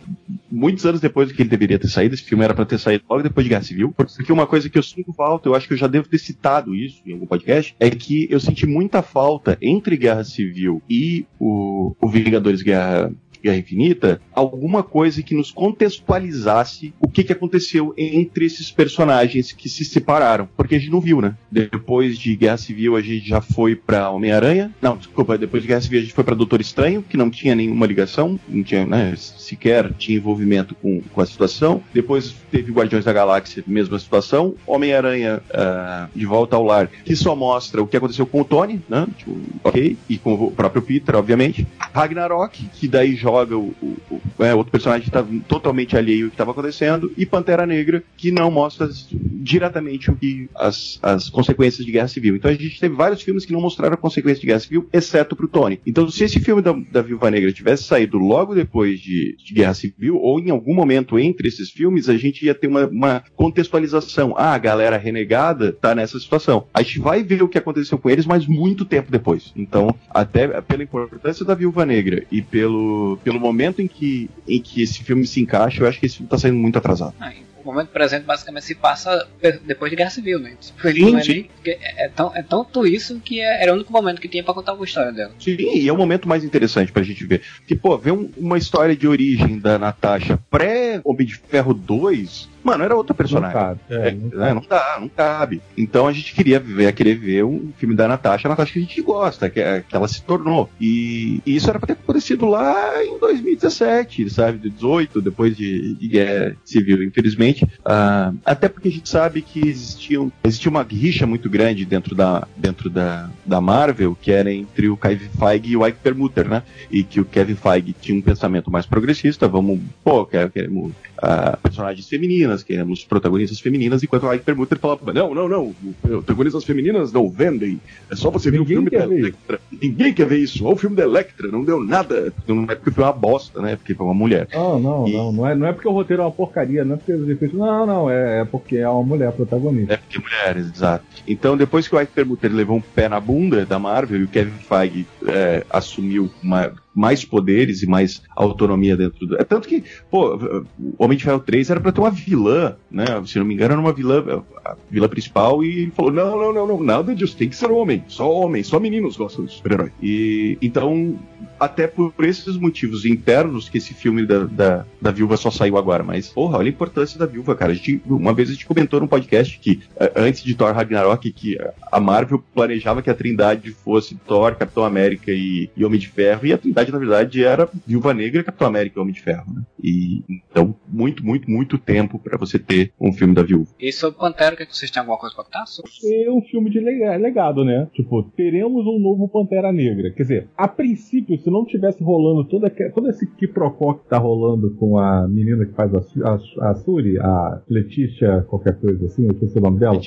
muitos 0.51 0.85
anos 0.87 1.01
depois 1.01 1.29
do 1.29 1.35
que 1.35 1.43
ele 1.43 1.49
deveria 1.49 1.79
ter 1.79 1.89
saído. 1.89 2.15
Esse 2.15 2.25
filme 2.25 2.45
era 2.45 2.55
para 2.55 2.65
ter 2.65 2.79
saído 2.79 3.05
logo 3.09 3.23
depois 3.23 3.45
de 3.45 3.51
Guerra 3.51 3.63
Civil. 3.63 3.93
Porque 3.97 4.33
uma 4.33 4.47
coisa 4.47 4.69
que 4.69 4.79
eu 4.79 4.83
sinto 4.83 5.13
falta, 5.13 5.49
eu 5.49 5.55
acho 5.55 5.67
que 5.67 5.75
eu 5.75 5.79
já 5.79 5.87
devo 5.87 6.09
ter 6.09 6.19
citado 6.19 6.75
isso 6.75 7.03
em 7.07 7.13
algum 7.13 7.27
podcast, 7.27 7.75
é 7.81 7.91
que 7.91 8.27
eu 8.31 8.41
senti 8.41 8.67
muita 8.67 9.03
falta 9.03 9.57
entre 9.61 9.97
Guerra 9.97 10.25
Civil 10.25 10.83
e 10.89 11.27
o, 11.39 11.97
o 12.01 12.09
Vingadores 12.09 12.63
Guerra 12.63 13.13
Guerra 13.43 13.57
Infinita, 13.57 14.21
alguma 14.33 14.83
coisa 14.83 15.23
que 15.23 15.35
nos 15.35 15.51
contextualizasse 15.51 16.93
o 17.01 17.09
que, 17.09 17.25
que 17.25 17.33
aconteceu 17.33 17.95
entre 17.97 18.47
esses 18.47 18.71
personagens 18.71 19.53
que 19.53 19.69
se 19.69 19.85
separaram. 19.85 20.49
Porque 20.57 20.75
a 20.75 20.79
gente 20.79 20.91
não 20.91 21.01
viu, 21.01 21.21
né? 21.21 21.37
Depois 21.51 22.19
de 22.19 22.37
Guerra 22.37 22.57
Civil, 22.57 22.97
a 22.97 23.01
gente 23.01 23.29
já 23.29 23.41
foi 23.41 23.75
pra 23.75 24.11
Homem-Aranha. 24.11 24.73
Não, 24.81 24.97
desculpa, 24.97 25.39
depois 25.39 25.63
de 25.63 25.69
Guerra 25.69 25.81
Civil, 25.81 26.01
a 26.01 26.03
gente 26.03 26.15
foi 26.15 26.25
pra 26.25 26.35
Doutor 26.35 26.61
Estranho, 26.61 27.03
que 27.03 27.17
não 27.17 27.31
tinha 27.31 27.55
nenhuma 27.55 27.87
ligação, 27.87 28.39
não 28.49 28.63
tinha, 28.63 28.87
né, 28.87 29.15
sequer 29.17 29.93
tinha 29.95 30.19
envolvimento 30.19 30.75
com, 30.75 31.01
com 31.01 31.21
a 31.21 31.27
situação. 31.27 31.83
Depois 31.93 32.35
teve 32.51 32.73
Guardiões 32.73 33.05
da 33.05 33.13
Galáxia, 33.13 33.65
mesma 33.67 33.99
situação. 33.99 34.55
Homem-Aranha 34.67 35.41
ah, 35.53 36.09
de 36.15 36.27
volta 36.27 36.57
ao 36.57 36.65
lar, 36.65 36.89
que 37.05 37.17
só 37.17 37.35
mostra 37.35 37.83
o 37.83 37.87
que 37.87 37.97
aconteceu 37.97 38.27
com 38.27 38.41
o 38.41 38.45
Tony, 38.45 38.81
né? 38.89 39.07
Tipo, 39.17 39.37
ok, 39.65 39.97
e 40.09 40.19
com 40.19 40.35
o 40.35 40.51
próprio 40.51 40.83
Peter, 40.83 41.17
obviamente. 41.17 41.67
Ragnarok, 41.93 42.69
que 42.75 42.89
daí 42.89 43.17
joga 43.29 43.57
o, 43.59 43.75
o- 43.83 43.97
o- 44.39 44.45
é, 44.45 44.55
outro 44.55 44.73
personagem 44.73 45.05
que 45.05 45.11
tá 45.11 45.23
totalmente 45.47 45.97
alheio 45.97 46.25
ao 46.27 46.31
que 46.31 46.35
estava 46.35 46.53
acontecendo, 46.53 47.13
e 47.17 47.27
Pantera 47.27 47.67
Negra, 47.67 48.03
que 48.17 48.31
não 48.31 48.51
mostra 48.51 48.89
diretamente 49.13 50.11
o 50.11 50.17
que 50.17 50.49
as, 50.55 50.99
as 51.03 51.29
consequências 51.29 51.85
de 51.85 51.93
Guerra 51.93 52.09
Civil. 52.09 52.37
Então 52.37 52.51
a 52.51 52.55
gente 52.55 52.81
teve 52.81 52.95
vários 52.95 53.21
filmes 53.23 53.45
que 53.45 53.53
não 53.53 53.61
mostraram 53.61 53.95
a 53.95 53.99
consequência 53.99 54.41
de 54.41 54.47
Guerra 54.47 54.61
Civil, 54.61 54.89
exceto 54.93 55.37
pro 55.37 55.47
Tony. 55.49 55.79
Então 55.87 56.09
se 56.11 56.25
esse 56.25 56.41
filme 56.41 56.63
da, 56.63 56.73
da 56.91 57.03
Viúva 57.03 57.31
Negra 57.31 57.53
tivesse 57.53 57.85
saído 57.85 58.17
logo 58.19 58.55
depois 58.55 58.99
de, 59.01 59.37
de 59.45 59.55
Guerra 59.55 59.75
Civil, 59.75 60.17
ou 60.17 60.41
em 60.41 60.51
algum 60.51 60.75
momento 60.75 61.19
entre 61.19 61.49
esses 61.49 61.71
filmes, 61.71 62.09
a 62.09 62.17
gente 62.17 62.45
ia 62.47 62.55
ter 62.55 62.67
uma, 62.67 62.87
uma 62.87 63.23
contextualização. 63.37 64.35
Ah, 64.37 64.55
a 64.55 64.59
galera 64.59 64.97
renegada 64.97 65.73
tá 65.73 65.95
nessa 65.95 66.19
situação. 66.19 66.67
A 66.73 66.83
gente 66.83 66.99
vai 67.01 67.23
ver 67.23 67.43
o 67.43 67.49
que 67.49 67.59
aconteceu 67.59 67.99
com 67.99 68.09
eles, 68.09 68.25
mas 68.27 68.47
muito 68.47 68.85
tempo 68.85 69.11
depois. 69.11 69.53
Então, 69.57 69.95
até 70.11 70.61
pela 70.63 70.83
importância 70.83 71.45
da 71.45 71.55
Viúva 71.55 71.85
Negra 71.85 72.25
e 72.31 72.41
pelo, 72.41 73.18
pelo 73.23 73.41
momento 73.41 73.81
em 73.83 73.89
que, 73.89 74.31
em 74.47 74.61
que 74.61 74.83
esse 74.83 75.03
filme 75.03 75.27
se 75.27 75.41
encaixa, 75.41 75.83
eu 75.83 75.89
acho 75.89 75.99
que 76.01 76.07
esse 76.07 76.17
filme 76.17 76.31
tá 76.31 76.39
saindo 76.39 76.59
muito 76.59 76.79
atrasado. 76.79 77.15
Ah, 77.21 77.33
o 77.63 77.73
momento 77.73 77.89
presente 77.89 78.25
basicamente 78.25 78.65
se 78.65 78.75
passa 78.75 79.27
depois 79.67 79.91
de 79.91 79.97
Guerra 79.97 80.11
Civil, 80.11 80.39
né? 80.39 80.55
Tipo, 80.59 80.89
ele 80.89 81.05
Sim, 81.05 81.11
não 81.13 81.19
é, 81.19 81.23
sim. 81.23 81.47
é, 81.67 82.05
é 82.05 82.09
tão, 82.09 82.33
é 82.35 82.43
tanto 82.43 82.87
isso 82.87 83.21
que 83.21 83.41
é- 83.41 83.63
era 83.63 83.73
o 83.73 83.75
único 83.75 83.93
momento 83.93 84.21
que 84.21 84.29
tinha 84.29 84.43
pra 84.43 84.55
contar 84.55 84.73
a 84.73 84.85
história 84.85 85.13
dela. 85.13 85.33
Sim, 85.39 85.57
e 85.59 85.87
é 85.87 85.93
o 85.93 85.97
momento 85.97 86.27
mais 86.29 86.45
interessante 86.45 86.91
pra 86.93 87.03
gente 87.03 87.27
ver. 87.27 87.43
Porque, 87.59 87.75
pô, 87.75 87.99
ver 87.99 88.13
um- 88.13 88.31
uma 88.39 88.57
história 88.57 88.97
de 88.97 89.07
origem 89.07 89.59
da 89.59 89.79
Natasha 89.79 90.39
pré-Homem 90.51 91.27
de 91.27 91.35
Ferro 91.35 91.75
2, 91.75 92.49
mano, 92.71 92.85
era 92.85 92.97
outra 92.97 93.13
Não 93.13 93.17
personagem. 93.17 93.53
cabe. 93.59 93.81
É, 93.91 94.09
É, 94.09 94.13
não 94.13 94.31
cabe. 94.31 94.55
não 94.55 94.63
dá, 94.69 94.97
não 95.01 95.09
cabe. 95.09 95.63
Então 95.77 96.07
a 96.07 96.13
gente 96.13 96.35
queria 96.35 96.59
ver, 96.61 96.93
querer 96.93 97.15
ver 97.17 97.45
um 97.45 97.73
filme 97.77 97.95
da 97.95 98.07
Natasha, 98.09 98.49
a 98.49 98.51
Natasha 98.51 98.73
que 98.73 98.79
a 98.79 98.83
gente 98.83 99.03
gosta, 99.03 99.49
que, 99.51 99.61
é- 99.61 99.83
que 99.89 99.95
ela 99.95 100.07
se 100.09 100.23
tornou. 100.23 100.69
E, 100.81 101.41
e 101.47 101.57
isso 101.57 101.69
era 101.71 101.79
pra 101.79 101.87
ter 101.87 101.93
acontecido 101.95 102.47
lá 102.47 103.03
em 103.05 103.19
2017, 103.19 104.31
sabe? 104.31 104.59
De 104.59 104.71
18, 104.71 105.21
depois 105.21 105.57
de, 105.57 105.95
de 105.95 106.09
Guerra 106.09 106.57
Civil, 106.65 107.03
infelizmente. 107.03 107.67
Ah, 107.85 108.33
até 108.45 108.69
porque 108.69 108.89
a 108.89 108.93
gente 108.93 109.09
sabe 109.09 109.43
que 109.43 109.67
existiam, 109.69 110.31
existia 110.45 110.71
uma 110.71 110.83
rixa 110.83 111.27
muito 111.27 111.49
grande 111.51 111.85
dentro 111.85 112.15
da, 112.15 112.47
dentro 112.57 112.89
da, 112.91 113.31
da 113.45 113.61
Marvel, 113.61 114.17
que 114.21 114.31
era 114.31 114.53
entre 114.53 114.89
o 114.89 114.97
Kevin 114.97 115.29
Feige 115.39 115.73
e 115.73 115.77
o 115.77 115.87
Ike 115.87 115.99
Permuter, 116.03 116.49
né? 116.49 116.63
E 116.91 117.03
que 117.03 117.21
o 117.21 117.25
Kevin 117.25 117.55
Feige 117.57 117.95
tinha 118.01 118.17
um 118.19 118.23
pensamento 118.23 118.71
mais 118.71 118.87
progressista, 118.87 119.49
vamos, 119.49 119.81
pô, 120.05 120.25
quer- 120.27 120.51
queremos 120.51 120.93
ah, 121.21 121.59
personagens 121.63 122.09
femininas, 122.09 122.63
queremos 122.63 123.05
protagonistas 123.05 123.61
femininas, 123.61 124.03
enquanto 124.03 124.29
a 124.29 124.35
Ike 124.35 124.45
Permuter 124.45 124.79
falava, 124.79 125.13
não, 125.13 125.35
não, 125.35 125.49
não, 125.49 125.75
protagonistas 126.01 126.65
femininas 126.65 127.13
não 127.13 127.29
vendem, 127.29 127.81
é 128.11 128.17
só 128.17 128.31
você 128.31 128.51
ver 128.51 128.61
o 128.61 128.65
filme 128.65 128.91
da 128.91 129.05
Electra. 129.05 129.61
Ninguém 129.83 130.13
quer 130.13 130.27
ver 130.27 130.39
isso, 130.39 130.65
olha 130.65 130.75
o 130.75 130.79
filme 130.79 130.97
da 130.97 131.03
Electra, 131.03 131.49
não 131.49 131.65
deu 131.65 131.83
nada. 131.83 132.33
Não 132.47 132.65
é 132.65 132.75
porque 132.75 132.91
foi 132.91 133.05
uma 133.05 133.13
bosta, 133.13 133.61
né? 133.61 133.77
Porque 133.77 133.95
foi 133.95 134.07
uma 134.07 134.15
mulher. 134.15 134.49
Não, 134.53 134.79
não, 134.79 135.09
e... 135.09 135.13
não, 135.13 135.33
não 135.33 135.47
é, 135.47 135.55
não 135.55 135.67
é 135.67 135.73
porque 135.73 135.89
o 135.89 135.93
roteiro 135.93 136.23
é 136.23 136.25
uma 136.25 136.33
porcaria, 136.33 136.85
não 136.85 136.95
é 136.95 136.97
porque 136.97 137.13
os 137.13 137.29
efeitos. 137.29 137.59
Não, 137.59 137.87
não, 137.87 138.11
é, 138.11 138.41
é 138.41 138.45
porque 138.45 138.77
é 138.77 138.89
uma 138.89 139.03
mulher 139.03 139.33
protagonista. 139.33 139.95
É 139.95 139.97
porque 139.97 140.19
mulheres, 140.19 140.67
exato. 140.75 141.05
Então, 141.27 141.57
depois 141.57 141.89
que 141.89 141.95
o 141.95 142.01
Ike 142.01 142.13
Permuter 142.13 142.53
levou 142.53 142.77
um 142.77 142.81
pé 142.81 143.09
na 143.09 143.21
bunda 143.21 143.67
da 143.67 143.79
Marvel 143.79 144.21
e 144.21 144.25
o 144.25 144.29
Kevin 144.29 144.59
Feige 144.59 145.07
é, 145.27 145.65
assumiu 145.71 146.31
uma 146.43 146.73
mais 146.99 147.25
poderes 147.25 147.83
e 147.83 147.87
mais 147.87 148.23
autonomia 148.35 148.97
dentro 148.97 149.27
do. 149.27 149.37
É 149.37 149.45
tanto 149.45 149.69
que, 149.69 149.85
pô, 150.11 150.37
o 150.37 150.95
Homem 150.99 151.17
de 151.17 151.25
Ferro 151.25 151.39
3 151.39 151.71
era 151.71 151.81
pra 151.81 151.93
ter 151.93 152.01
uma 152.01 152.11
vilã, 152.11 152.77
né? 152.91 153.05
Se 153.25 153.39
não 153.39 153.47
me 153.47 153.55
engano, 153.55 153.73
era 153.73 153.81
uma 153.81 153.93
vilã, 153.93 154.43
a 154.65 154.77
vilã 154.91 155.09
principal, 155.09 155.63
e 155.63 155.83
ele 155.83 155.93
falou: 155.93 156.11
não, 156.11 156.39
não, 156.39 156.53
não, 156.53 156.67
não, 156.67 156.83
nada 156.83 157.15
disso, 157.15 157.37
tem 157.37 157.49
que 157.49 157.57
ser 157.57 157.71
homem, 157.71 158.05
só 158.09 158.31
homem, 158.31 158.63
só 158.63 158.81
meninos 158.81 159.17
gostam 159.17 159.45
de 159.45 159.53
super-herói. 159.53 159.93
E 160.03 160.59
então, 160.61 161.19
até 161.59 161.87
por 161.87 162.13
esses 162.21 162.57
motivos 162.57 163.05
internos 163.05 163.69
que 163.69 163.79
esse 163.79 163.95
filme 163.95 164.27
da, 164.27 164.45
da, 164.45 164.87
da 165.01 165.11
viúva 165.11 165.37
só 165.37 165.51
saiu 165.51 165.77
agora. 165.77 166.03
Mas, 166.03 166.29
porra, 166.29 166.59
olha 166.59 166.69
a 166.69 166.71
importância 166.73 167.19
da 167.19 167.27
viúva, 167.27 167.55
cara. 167.55 167.73
A 167.73 167.75
gente, 167.75 168.01
uma 168.07 168.33
vez 168.33 168.49
a 168.51 168.53
gente 168.53 168.67
comentou 168.67 169.01
num 169.01 169.07
podcast 169.07 169.59
que, 169.59 169.81
antes 170.15 170.43
de 170.43 170.55
Thor 170.55 170.73
Ragnarok, 170.73 171.31
que 171.33 171.59
a 171.91 172.01
Marvel 172.01 172.43
planejava 172.55 173.03
que 173.03 173.11
a 173.11 173.15
Trindade 173.15 173.71
fosse 173.71 174.15
Thor, 174.15 174.55
Capitão 174.57 174.85
América 174.85 175.31
e, 175.31 175.71
e 175.77 175.85
Homem 175.85 175.99
de 175.99 176.09
Ferro, 176.09 176.47
e 176.47 176.53
a 176.53 176.59
Trindade 176.59 176.93
na 176.93 176.99
verdade, 176.99 177.45
era 177.45 177.69
Viúva 177.87 178.15
Negra, 178.15 178.45
Capitão 178.45 178.69
América 178.69 178.99
e 178.99 179.03
Homem 179.03 179.15
de 179.15 179.21
Ferro. 179.21 179.53
Né? 179.53 179.63
E 179.83 180.25
então, 180.29 180.75
muito, 180.89 181.25
muito, 181.25 181.51
muito 181.51 181.79
tempo 181.79 182.19
para 182.19 182.37
você 182.37 182.59
ter 182.59 182.93
um 183.01 183.13
filme 183.13 183.35
da 183.35 183.43
Viúva. 183.43 183.71
E 183.79 183.93
sobre 183.93 184.19
Pantera, 184.19 184.57
que 184.57 184.67
vocês 184.67 184.91
têm 184.91 185.01
alguma 185.01 185.19
coisa 185.19 185.35
pra 185.35 185.45
contar? 185.45 185.65
É 186.05 186.31
um 186.31 186.43
filme 186.43 186.71
de 186.71 186.81
legado, 186.81 187.65
né? 187.65 187.89
Tipo, 187.93 188.23
teremos 188.23 188.87
um 188.87 188.99
novo 188.99 189.29
Pantera 189.29 189.73
Negra. 189.73 190.11
Quer 190.11 190.23
dizer, 190.23 190.49
a 190.57 190.67
princípio, 190.67 191.39
se 191.49 191.51
não 191.51 191.65
tivesse 191.65 192.05
rolando 192.05 192.45
toda, 192.45 192.71
todo 192.95 193.09
esse 193.09 193.27
quiprocó 193.27 193.95
que 193.95 194.07
tá 194.07 194.19
rolando 194.19 194.71
com 194.75 194.99
a 194.99 195.27
menina 195.27 195.65
que 195.65 195.73
faz 195.73 195.93
a, 195.95 195.99
a, 195.99 196.71
a 196.71 196.75
Suri, 196.75 197.19
a 197.19 197.63
Letícia, 197.69 198.45
qualquer 198.49 198.79
coisa 198.79 199.07
assim, 199.07 199.25
eu 199.25 199.33
esqueci 199.33 199.59
o 199.59 199.63
nome 199.63 199.79
dela. 199.79 199.99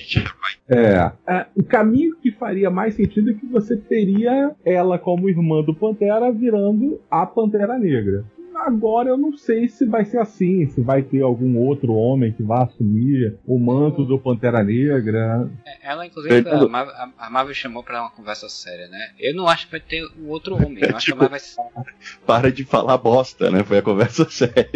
É, 0.69 1.11
é, 1.27 1.45
o 1.57 1.63
caminho 1.63 2.15
que 2.21 2.31
faria 2.31 2.69
mais 2.69 2.93
sentido 2.93 3.31
é 3.31 3.33
que 3.33 3.45
você 3.47 3.75
teria 3.75 4.51
ela 4.63 4.99
como 4.99 5.27
irmã 5.27 5.63
do 5.63 5.73
Pantera 5.73 6.31
virando 6.31 6.99
a 7.09 7.25
Pantera 7.25 7.77
Negra. 7.77 8.23
Agora 8.65 9.09
eu 9.09 9.17
não 9.17 9.35
sei 9.35 9.67
se 9.67 9.85
vai 9.85 10.05
ser 10.05 10.19
assim, 10.19 10.67
se 10.67 10.81
vai 10.81 11.01
ter 11.01 11.21
algum 11.21 11.57
outro 11.57 11.93
homem 11.93 12.31
que 12.31 12.43
vai 12.43 12.63
assumir 12.63 13.37
o 13.45 13.57
manto 13.57 14.05
do 14.05 14.19
Pantera 14.19 14.63
Negra. 14.63 15.49
É, 15.65 15.91
ela, 15.91 16.05
inclusive, 16.05 16.47
a 16.47 16.67
Marvel, 16.67 16.93
a 17.17 17.29
Marvel 17.29 17.55
chamou 17.55 17.83
para 17.83 18.01
uma 18.01 18.11
conversa 18.11 18.47
séria, 18.49 18.87
né? 18.87 19.13
Eu 19.19 19.33
não 19.33 19.47
acho 19.47 19.65
que 19.65 19.71
vai 19.71 19.79
ter 19.79 20.05
um 20.19 20.29
outro 20.29 20.55
homem. 20.55 20.83
Eu 20.83 20.95
acho 20.95 21.07
tipo, 21.07 21.17
que 21.17 21.25
a 21.25 21.29
Marvel 21.29 21.47
vai... 21.57 21.95
Para 22.25 22.51
de 22.51 22.63
falar 22.63 22.97
bosta, 22.97 23.49
né? 23.49 23.63
Foi 23.63 23.79
a 23.79 23.81
conversa 23.81 24.25
séria. 24.29 24.69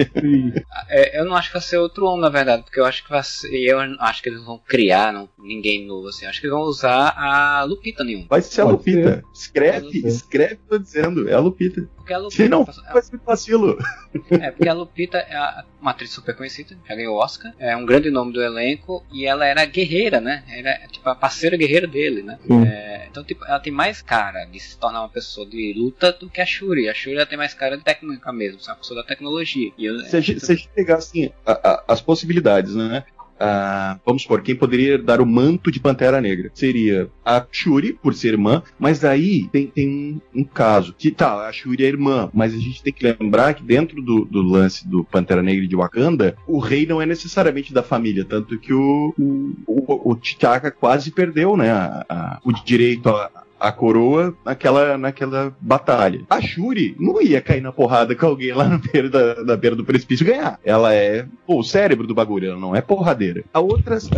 É, 0.90 1.20
eu 1.20 1.26
não 1.26 1.36
acho 1.36 1.50
que 1.50 1.54
vai 1.54 1.62
ser 1.62 1.78
outro 1.78 2.08
homem, 2.08 2.22
na 2.22 2.30
verdade, 2.30 2.64
porque 2.64 2.80
eu 2.80 2.86
acho 2.86 3.04
que 3.04 3.10
vai 3.10 3.24
ser. 3.24 3.54
Eu 3.54 3.80
acho 4.00 4.24
que 4.24 4.30
eles 4.30 4.44
vão 4.44 4.58
criar 4.58 5.14
não, 5.14 5.30
ninguém 5.38 5.86
novo, 5.86 6.08
assim. 6.08 6.26
Eu 6.26 6.30
acho 6.32 6.42
que 6.42 6.48
eles 6.48 6.58
vão 6.58 6.66
usar 6.66 7.14
a 7.16 7.64
Lupita 7.64 8.04
nenhum. 8.04 8.26
Vai 8.28 8.42
ser 8.42 8.64
Pode 8.64 8.70
a 8.70 8.78
Lupita. 8.78 9.14
Ser. 9.16 9.24
Escreve, 9.34 10.08
escreve, 10.08 10.60
tô 10.68 10.80
dizendo. 10.80 11.30
É 11.30 11.34
a 11.34 11.40
Lupita. 11.40 11.88
Porque 12.06 12.14
a 12.14 12.20
Lupita. 12.20 12.44
Se 12.44 12.48
não, 12.48 12.68
vacilo. 13.26 13.78
É, 14.32 14.50
porque 14.50 14.70
a 14.70 14.74
Lupita 14.74 15.18
é 15.18 15.64
uma 15.82 15.92
atriz 15.92 16.10
super 16.10 16.36
conhecida, 16.36 16.78
ela 16.88 16.98
ganhou 16.98 17.18
Oscar, 17.18 17.54
é 17.60 17.76
um 17.76 17.86
grande 17.86 18.10
nome 18.10 18.32
do 18.32 18.42
elenco 18.42 19.04
e 19.12 19.26
ela 19.26 19.46
era 19.46 19.66
guerreira, 19.66 20.22
né? 20.22 20.42
Era 20.48 20.88
tipo 20.88 21.08
a 21.10 21.14
parceira 21.14 21.58
guerreira 21.58 21.86
dele, 21.86 22.24
né? 22.24 22.40
É, 22.66 23.08
então, 23.12 23.26
tipo, 23.26 23.44
ela 23.46 23.60
tem 23.60 23.74
mais 23.74 24.02
cara 24.02 24.46
de 24.46 24.58
se 24.58 24.78
tornar 24.78 25.02
uma 25.02 25.10
pessoa 25.10 25.46
de 25.46 25.74
luta 25.78 26.14
do 26.14 26.30
que 26.30 26.40
a 26.40 26.46
Shuri. 26.46 26.88
A 26.88 26.94
Shuri 26.94 27.18
ela 27.18 27.26
tem 27.26 27.38
mais 27.38 27.54
cara 27.54 27.78
de 27.78 27.84
técnica 27.84 28.32
mesmo, 28.32 28.60
é 28.66 28.70
uma 28.70 28.78
pessoa 28.78 29.02
da 29.02 29.08
tecnologia. 29.08 29.72
Eu, 29.78 30.00
se, 30.00 30.16
a 30.16 30.22
gente, 30.22 30.40
se 30.40 30.52
a 30.52 30.56
gente 30.56 30.70
pegar 30.70 30.96
assim, 30.96 31.30
a, 31.46 31.52
a, 31.52 31.84
as 31.90 32.00
possibilidades, 32.00 32.74
né? 32.74 33.04
Uh, 33.36 34.00
vamos 34.06 34.24
supor, 34.24 34.42
quem 34.42 34.56
poderia 34.56 34.98
dar 34.98 35.20
o 35.20 35.26
manto 35.26 35.70
de 35.70 35.80
Pantera 35.80 36.22
Negra? 36.22 36.50
Seria 36.54 37.10
a 37.24 37.46
Shuri, 37.52 37.94
por 37.94 38.14
ser 38.14 38.30
irmã, 38.30 38.64
mas 38.80 39.04
aí 39.04 39.48
tem, 39.52 39.68
tem 39.68 40.22
um, 40.34 40.44
caso. 40.44 40.96
Que 40.98 41.12
tá, 41.12 41.48
a 41.48 41.52
Shuri 41.52 41.84
é 41.84 41.88
irmã, 41.88 42.30
mas 42.34 42.54
a 42.54 42.58
gente 42.58 42.82
tem 42.82 42.94
que 42.94 43.06
lembrar 43.06 43.54
que 43.54 43.64
dentro 43.64 44.02
do, 44.02 44.26
do 44.26 44.42
lance 44.42 44.88
do 44.88 45.04
Pantera 45.04 45.42
Negra 45.42 45.68
de 45.68 45.76
Wakanda, 45.76 46.36
o 46.48 46.60
rei 46.60 46.86
não 46.86 47.02
é 47.02 47.06
necessariamente 47.06 47.74
da 47.74 47.84
família, 47.84 48.24
tanto 48.24 48.58
que 48.58 48.74
o, 48.74 49.14
o, 49.18 49.54
o, 49.68 50.12
o 50.12 50.16
T'Chaka 50.16 50.72
quase 50.72 51.12
perdeu 51.12 51.58
né, 51.58 51.72
a, 51.72 52.06
a, 52.08 52.40
o 52.44 52.54
direito 52.54 53.10
a, 53.10 53.30
a 53.66 53.72
coroa 53.72 54.36
naquela, 54.46 54.96
naquela 54.98 55.56
batalha. 55.60 56.22
A 56.30 56.40
Shuri 56.40 56.96
não 57.00 57.20
ia 57.20 57.42
cair 57.42 57.62
na 57.62 57.72
porrada 57.72 58.16
com 58.16 58.26
alguém 58.28 58.54
lá 58.54 58.68
na 58.68 58.78
beira, 58.78 59.10
da, 59.10 59.44
na 59.44 59.58
beira 59.58 59.76
do 59.76 59.84
precipício 59.84 60.26
ganhar. 60.26 60.60
Ela 60.64 60.94
é 60.94 61.26
pô, 61.48 61.60
o 61.60 61.64
cérebro 61.64 62.06
do 62.06 62.14
bagulho, 62.14 62.50
ela 62.50 62.60
não 62.60 62.76
é 62.76 62.82
porradeira. 62.82 63.44
A 63.52 63.60
outra. 63.60 63.96
Assim, 63.96 64.12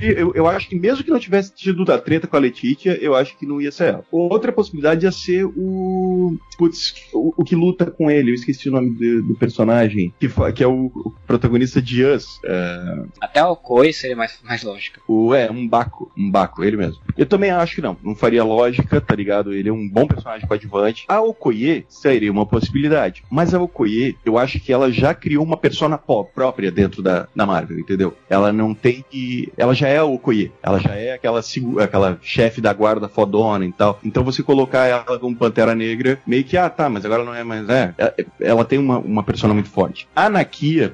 eu, 0.00 0.32
eu 0.34 0.46
acho 0.48 0.68
que 0.68 0.78
mesmo 0.78 1.04
que 1.04 1.10
não 1.10 1.20
tivesse 1.20 1.54
tido 1.54 1.90
a 1.90 1.98
treta 1.98 2.26
com 2.26 2.36
a 2.36 2.40
Letitia, 2.40 2.98
eu 3.00 3.14
acho 3.14 3.36
que 3.36 3.46
não 3.46 3.60
ia 3.60 3.70
ser 3.70 3.94
ela. 3.94 4.04
Outra 4.10 4.52
possibilidade 4.52 5.04
ia 5.04 5.12
ser 5.12 5.44
o. 5.44 6.36
Putz, 6.56 6.94
o, 7.12 7.34
o 7.36 7.44
que 7.44 7.54
luta 7.54 7.90
com 7.90 8.10
ele, 8.10 8.30
eu 8.30 8.34
esqueci 8.34 8.68
o 8.68 8.72
nome 8.72 8.90
do, 8.90 9.22
do 9.22 9.34
personagem, 9.34 10.12
que, 10.18 10.28
que 10.54 10.62
é 10.62 10.66
o, 10.66 10.86
o, 10.86 11.14
protagonista 11.26 11.82
de 11.82 12.04
Us. 12.04 12.40
É... 12.44 13.02
Até 13.20 13.44
o 13.44 13.56
Koi 13.56 13.92
seria 13.92 14.16
mais, 14.16 14.38
mais 14.42 14.62
lógico. 14.62 15.00
O, 15.06 15.34
é, 15.34 15.50
um 15.50 15.66
Baco. 15.66 16.10
Um 16.16 16.30
Baco, 16.30 16.64
ele 16.64 16.76
mesmo. 16.76 17.00
Eu 17.16 17.26
também 17.26 17.50
acho 17.50 17.76
que 17.76 17.82
não 17.82 17.96
não 18.02 18.14
faria 18.14 18.44
lógica, 18.44 19.00
tá 19.00 19.14
ligado? 19.14 19.52
Ele 19.52 19.68
é 19.68 19.72
um 19.72 19.88
bom 19.88 20.06
personagem 20.06 20.46
coadjuvante. 20.46 21.04
A 21.08 21.20
Okoye 21.20 21.84
seria 21.88 22.30
uma 22.30 22.46
possibilidade. 22.46 23.24
Mas 23.30 23.52
a 23.52 23.60
Okoye, 23.60 24.16
eu 24.24 24.38
acho 24.38 24.60
que 24.60 24.72
ela 24.72 24.90
já 24.90 25.12
criou 25.12 25.44
uma 25.44 25.56
persona 25.56 25.98
própria 25.98 26.70
dentro 26.70 27.02
da, 27.02 27.26
da 27.34 27.44
Marvel, 27.44 27.78
entendeu? 27.78 28.14
Ela 28.30 28.52
não 28.52 28.74
tem 28.74 29.04
que. 29.08 29.52
Ela 29.56 29.74
já 29.74 29.88
é 29.88 29.98
a 29.98 30.04
Okoye. 30.04 30.52
Ela 30.62 30.78
já 30.78 30.94
é 30.94 31.12
aquela, 31.14 31.40
aquela 31.80 32.18
chefe 32.22 32.60
da 32.60 32.72
guarda 32.72 33.08
fodona 33.08 33.64
e 33.64 33.72
tal. 33.72 33.98
Então 34.04 34.24
você 34.24 34.42
colocar 34.42 34.86
ela 34.86 35.18
como 35.18 35.36
Pantera 35.36 35.74
Negra, 35.74 36.20
meio 36.26 36.44
que, 36.46 36.56
ah, 36.56 36.70
tá, 36.70 36.88
mas 36.88 37.04
agora 37.04 37.24
não 37.24 37.34
é 37.34 37.44
mais. 37.44 37.68
É, 37.68 37.94
é 37.98 38.26
ela 38.40 38.64
tem 38.64 38.78
uma, 38.78 38.98
uma 38.98 39.22
persona 39.22 39.52
muito 39.52 39.68
forte. 39.68 40.08
A 40.14 40.28
Nakia, 40.28 40.90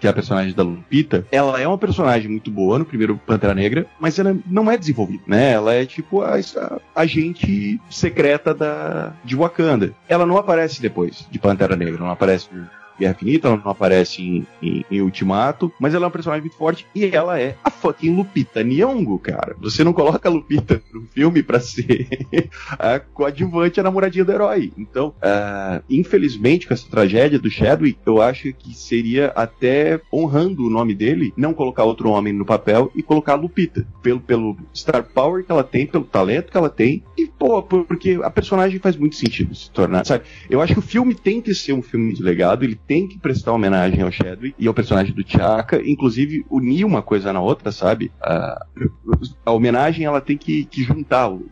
que 0.00 0.06
é 0.06 0.10
a 0.10 0.12
personagem 0.12 0.54
da 0.54 0.62
Lupita, 0.62 1.26
ela 1.30 1.60
é 1.60 1.66
uma 1.66 1.78
personagem 1.78 2.30
muito 2.30 2.50
boa 2.50 2.78
no 2.78 2.84
primeiro 2.84 3.20
Pantera 3.26 3.54
Negra, 3.54 3.86
mas 4.00 4.18
ela 4.18 4.36
não 4.46 4.70
é 4.70 4.76
desenvolvida, 4.76 5.22
né? 5.26 5.52
Ela 5.52 5.74
é 5.74 5.86
tipo 5.86 6.22
a 6.22 6.38
essa 6.38 6.80
agente 6.94 7.80
secreta 7.90 8.54
da, 8.54 9.12
de 9.24 9.36
Wakanda. 9.36 9.92
Ela 10.08 10.26
não 10.26 10.36
aparece 10.36 10.80
depois 10.80 11.26
de 11.30 11.38
Pantera 11.38 11.76
Negra, 11.76 11.98
não 11.98 12.10
aparece 12.10 12.48
Guerra 12.98 13.12
Infinita, 13.12 13.48
ela 13.48 13.56
não 13.56 13.70
aparece 13.70 14.22
em, 14.22 14.46
em, 14.62 14.84
em, 14.90 15.00
Ultimato, 15.00 15.72
mas 15.78 15.94
ela 15.94 16.06
é 16.06 16.08
um 16.08 16.12
personagem 16.12 16.42
muito 16.42 16.56
forte 16.56 16.86
e 16.94 17.04
ela 17.04 17.38
é 17.38 17.56
a 17.62 17.70
fucking 17.70 18.14
Lupita 18.14 18.62
Nyong'o, 18.62 19.18
cara. 19.18 19.56
Você 19.60 19.82
não 19.82 19.92
coloca 19.92 20.28
a 20.28 20.32
Lupita 20.32 20.82
no 20.92 21.02
filme 21.02 21.42
pra 21.42 21.60
ser 21.60 22.08
a 22.78 22.98
coadjuvante, 22.98 23.80
a 23.80 23.82
namoradinha 23.82 24.24
do 24.24 24.32
herói. 24.32 24.72
Então, 24.76 25.08
uh, 25.08 25.82
infelizmente, 25.88 26.66
com 26.66 26.74
essa 26.74 26.88
tragédia 26.88 27.38
do 27.38 27.50
Chadwick, 27.50 27.98
eu 28.06 28.22
acho 28.22 28.52
que 28.52 28.74
seria 28.76 29.32
até 29.34 30.00
honrando 30.12 30.66
o 30.66 30.70
nome 30.70 30.94
dele, 30.94 31.32
não 31.36 31.54
colocar 31.54 31.84
outro 31.84 32.10
homem 32.10 32.32
no 32.32 32.44
papel 32.44 32.90
e 32.94 33.02
colocar 33.02 33.32
a 33.32 33.36
Lupita, 33.36 33.86
pelo, 34.02 34.20
pelo 34.20 34.56
star 34.74 35.02
power 35.02 35.44
que 35.44 35.50
ela 35.50 35.64
tem, 35.64 35.86
pelo 35.86 36.04
talento 36.04 36.50
que 36.50 36.56
ela 36.56 36.70
tem, 36.70 37.02
e, 37.16 37.26
pô, 37.26 37.62
porque 37.62 38.18
a 38.22 38.30
personagem 38.30 38.78
faz 38.78 38.96
muito 38.96 39.16
sentido 39.16 39.54
se 39.54 39.70
tornar, 39.70 40.04
sabe? 40.04 40.24
Eu 40.48 40.60
acho 40.60 40.74
que 40.74 40.78
o 40.78 40.82
filme 40.82 41.14
tem 41.14 41.40
que 41.40 41.54
ser 41.54 41.72
um 41.72 41.82
filme 41.82 42.12
de 42.12 42.22
legado, 42.22 42.64
ele 42.64 42.78
tem 42.86 43.08
que 43.08 43.18
prestar 43.18 43.52
homenagem 43.52 44.02
ao 44.02 44.12
Chadwick 44.12 44.54
e 44.58 44.66
ao 44.66 44.74
personagem 44.74 45.14
do 45.14 45.24
T'Chaka, 45.24 45.80
inclusive 45.84 46.44
unir 46.50 46.84
uma 46.84 47.02
coisa 47.02 47.32
na 47.32 47.40
outra, 47.40 47.72
sabe? 47.72 48.10
A, 48.20 48.66
a 49.44 49.50
homenagem 49.52 50.04
ela 50.04 50.20
tem 50.20 50.36
que, 50.36 50.64
que 50.64 50.82
juntar 50.82 51.30
o, 51.30 51.44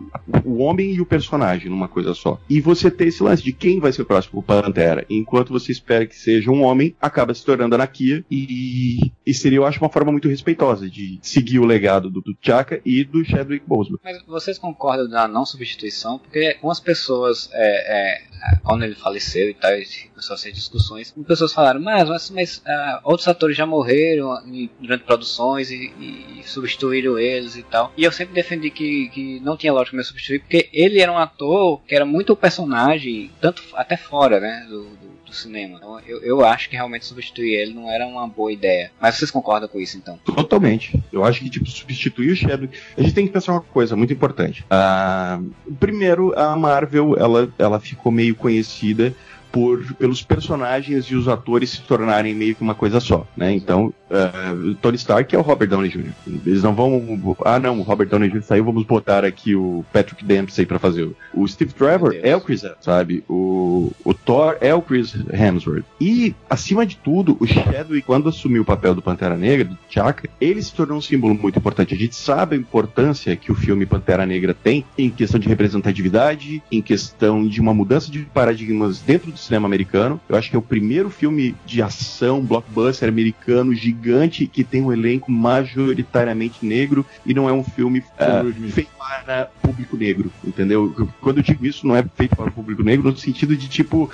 o, 0.44 0.58
homem 0.58 0.92
e 0.92 1.00
o 1.00 1.06
personagem 1.06 1.70
numa 1.70 1.88
coisa 1.88 2.14
só. 2.14 2.40
E 2.48 2.60
você 2.60 2.90
ter 2.90 3.08
esse 3.08 3.22
lance 3.22 3.42
de 3.42 3.52
quem 3.52 3.80
vai 3.80 3.92
ser 3.92 4.02
o 4.02 4.06
próximo 4.06 4.42
Pantera, 4.42 5.04
enquanto 5.08 5.52
você 5.52 5.72
espera 5.72 6.06
que 6.06 6.16
seja 6.16 6.50
um 6.50 6.62
homem, 6.62 6.94
acaba 7.00 7.34
se 7.34 7.44
tornando 7.44 7.74
a 7.74 7.78
Nakia 7.78 8.24
e, 8.30 9.12
e 9.26 9.34
seria, 9.34 9.58
eu 9.58 9.66
acho, 9.66 9.80
uma 9.80 9.90
forma 9.90 10.12
muito 10.12 10.28
respeitosa 10.28 10.88
de 10.88 11.18
seguir 11.22 11.58
o 11.58 11.64
legado 11.64 12.10
do, 12.10 12.20
do 12.20 12.34
T'Chaka 12.34 12.80
e 12.84 13.04
do 13.04 13.24
Chadwick 13.24 13.66
Boseman. 13.66 13.98
Mas 14.04 14.22
vocês 14.26 14.58
concordam 14.58 15.08
da 15.08 15.26
não 15.26 15.44
substituição? 15.44 16.18
Porque 16.18 16.52
algumas 16.56 16.80
pessoas, 16.80 17.48
é, 17.52 18.16
é, 18.16 18.58
quando 18.62 18.84
ele 18.84 18.94
faleceu 18.94 19.50
e 19.50 19.54
tal, 19.54 19.72
começou 20.10 20.34
a 20.34 20.36
ser 20.36 20.52
discussões, 20.52 21.12
pessoas 21.22 21.52
falaram, 21.52 21.80
mas, 21.80 22.08
mas, 22.08 22.30
mas 22.30 22.56
uh, 22.58 23.00
outros 23.04 23.28
atores 23.28 23.56
já 23.56 23.66
morreram 23.66 24.42
durante 24.80 25.04
produções 25.04 25.70
e, 25.70 25.92
e, 25.98 26.42
substituíram 26.44 27.18
eles 27.18 27.56
e 27.56 27.62
tal. 27.62 27.92
E 27.96 28.04
eu 28.04 28.12
sempre 28.12 28.34
defendi 28.34 28.70
que, 28.70 29.08
que 29.08 29.40
não 29.40 29.56
tinha 29.56 29.72
lógica 29.72 29.96
me 29.96 30.04
substituir, 30.04 30.40
porque 30.40 30.68
ele 30.72 31.00
era 31.00 31.10
um 31.10 31.18
ator 31.18 31.80
que 31.86 31.94
era 31.94 32.04
muito 32.04 32.36
personagem, 32.36 33.30
tanto 33.40 33.62
até 33.74 33.96
fora, 33.96 34.40
né, 34.40 34.66
do, 34.68 34.84
do 34.84 35.12
pro 35.32 35.34
cinema. 35.34 35.78
Então, 35.78 36.00
eu, 36.06 36.22
eu 36.22 36.44
acho 36.44 36.68
que 36.68 36.76
realmente 36.76 37.06
substituir 37.06 37.54
ele 37.54 37.72
não 37.72 37.90
era 37.90 38.06
uma 38.06 38.28
boa 38.28 38.52
ideia. 38.52 38.92
Mas 39.00 39.16
vocês 39.16 39.30
concordam 39.30 39.68
com 39.68 39.80
isso 39.80 39.96
então? 39.96 40.18
Totalmente. 40.18 41.02
Eu 41.10 41.24
acho 41.24 41.40
que, 41.40 41.50
tipo, 41.50 41.68
substituir 41.68 42.32
o 42.32 42.36
Chadwick. 42.36 42.78
A 42.96 43.02
gente 43.02 43.14
tem 43.14 43.26
que 43.26 43.32
pensar 43.32 43.52
uma 43.52 43.62
coisa 43.62 43.96
muito 43.96 44.12
importante. 44.12 44.64
Uh, 44.64 45.74
primeiro, 45.80 46.38
a 46.38 46.54
Marvel, 46.54 47.16
ela, 47.18 47.52
ela 47.58 47.80
ficou 47.80 48.12
meio 48.12 48.36
conhecida 48.36 49.14
por, 49.52 49.94
pelos 49.94 50.22
personagens 50.22 51.04
e 51.04 51.14
os 51.14 51.28
atores 51.28 51.70
se 51.70 51.82
tornarem 51.82 52.34
meio 52.34 52.54
que 52.54 52.62
uma 52.62 52.74
coisa 52.74 52.98
só, 52.98 53.26
né? 53.36 53.52
Então, 53.52 53.92
uh, 54.10 54.74
Tony 54.76 54.96
Stark 54.96 55.34
é 55.34 55.38
o 55.38 55.42
Robert 55.42 55.68
Downey 55.68 55.90
Jr. 55.90 56.12
Eles 56.46 56.62
não 56.62 56.74
vão, 56.74 57.36
ah 57.44 57.58
não, 57.58 57.78
o 57.78 57.82
Robert 57.82 58.08
Downey 58.08 58.30
Jr. 58.30 58.42
saiu, 58.42 58.64
vamos 58.64 58.84
botar 58.84 59.24
aqui 59.24 59.54
o 59.54 59.84
Patrick 59.92 60.24
Dempsey 60.24 60.64
para 60.64 60.78
fazer. 60.78 61.10
O 61.34 61.46
Steve 61.46 61.74
Trevor 61.74 62.16
é 62.22 62.34
o 62.34 62.40
Chris 62.40 62.62
sabe? 62.80 63.24
O, 63.28 63.92
o 64.04 64.14
Thor 64.14 64.56
é 64.60 64.74
o 64.74 64.82
Chris 64.82 65.14
Hemsworth. 65.32 65.84
E, 66.00 66.34
acima 66.48 66.86
de 66.86 66.96
tudo, 66.96 67.36
o 67.40 67.46
Chadwick, 67.46 68.06
quando 68.06 68.28
assumiu 68.28 68.62
o 68.62 68.64
papel 68.64 68.94
do 68.94 69.02
Pantera 69.02 69.36
Negra, 69.36 69.64
do 69.64 69.76
T'Chaka, 69.88 70.28
ele 70.40 70.62
se 70.62 70.72
tornou 70.72 70.98
um 70.98 71.00
símbolo 71.00 71.34
muito 71.34 71.58
importante. 71.58 71.94
A 71.94 71.96
gente 71.96 72.14
sabe 72.14 72.56
a 72.56 72.58
importância 72.58 73.36
que 73.36 73.50
o 73.50 73.54
filme 73.54 73.86
Pantera 73.86 74.24
Negra 74.24 74.54
tem 74.54 74.84
em 74.96 75.10
questão 75.10 75.40
de 75.40 75.48
representatividade, 75.48 76.62
em 76.70 76.80
questão 76.80 77.46
de 77.46 77.60
uma 77.60 77.74
mudança 77.74 78.10
de 78.10 78.20
paradigmas 78.20 79.00
dentro 79.00 79.30
do 79.30 79.38
cinema 79.42 79.66
americano. 79.66 80.20
Eu 80.28 80.36
acho 80.36 80.50
que 80.50 80.56
é 80.56 80.58
o 80.58 80.62
primeiro 80.62 81.10
filme 81.10 81.54
de 81.66 81.82
ação 81.82 82.40
blockbuster 82.40 83.08
americano 83.08 83.74
gigante 83.74 84.46
que 84.46 84.64
tem 84.64 84.82
um 84.82 84.92
elenco 84.92 85.30
majoritariamente 85.30 86.64
negro 86.64 87.04
e 87.26 87.34
não 87.34 87.48
é 87.48 87.52
um 87.52 87.64
filme 87.64 88.00
uh, 88.00 88.70
feito 88.70 88.90
para 88.98 89.46
público 89.60 89.96
negro, 89.96 90.32
entendeu? 90.44 90.94
Quando 91.20 91.38
eu 91.38 91.42
digo 91.42 91.66
isso, 91.66 91.86
não 91.86 91.96
é 91.96 92.04
feito 92.16 92.36
para 92.36 92.48
o 92.48 92.52
público 92.52 92.82
negro 92.82 93.10
no 93.10 93.16
sentido 93.16 93.56
de 93.56 93.68
tipo 93.68 94.10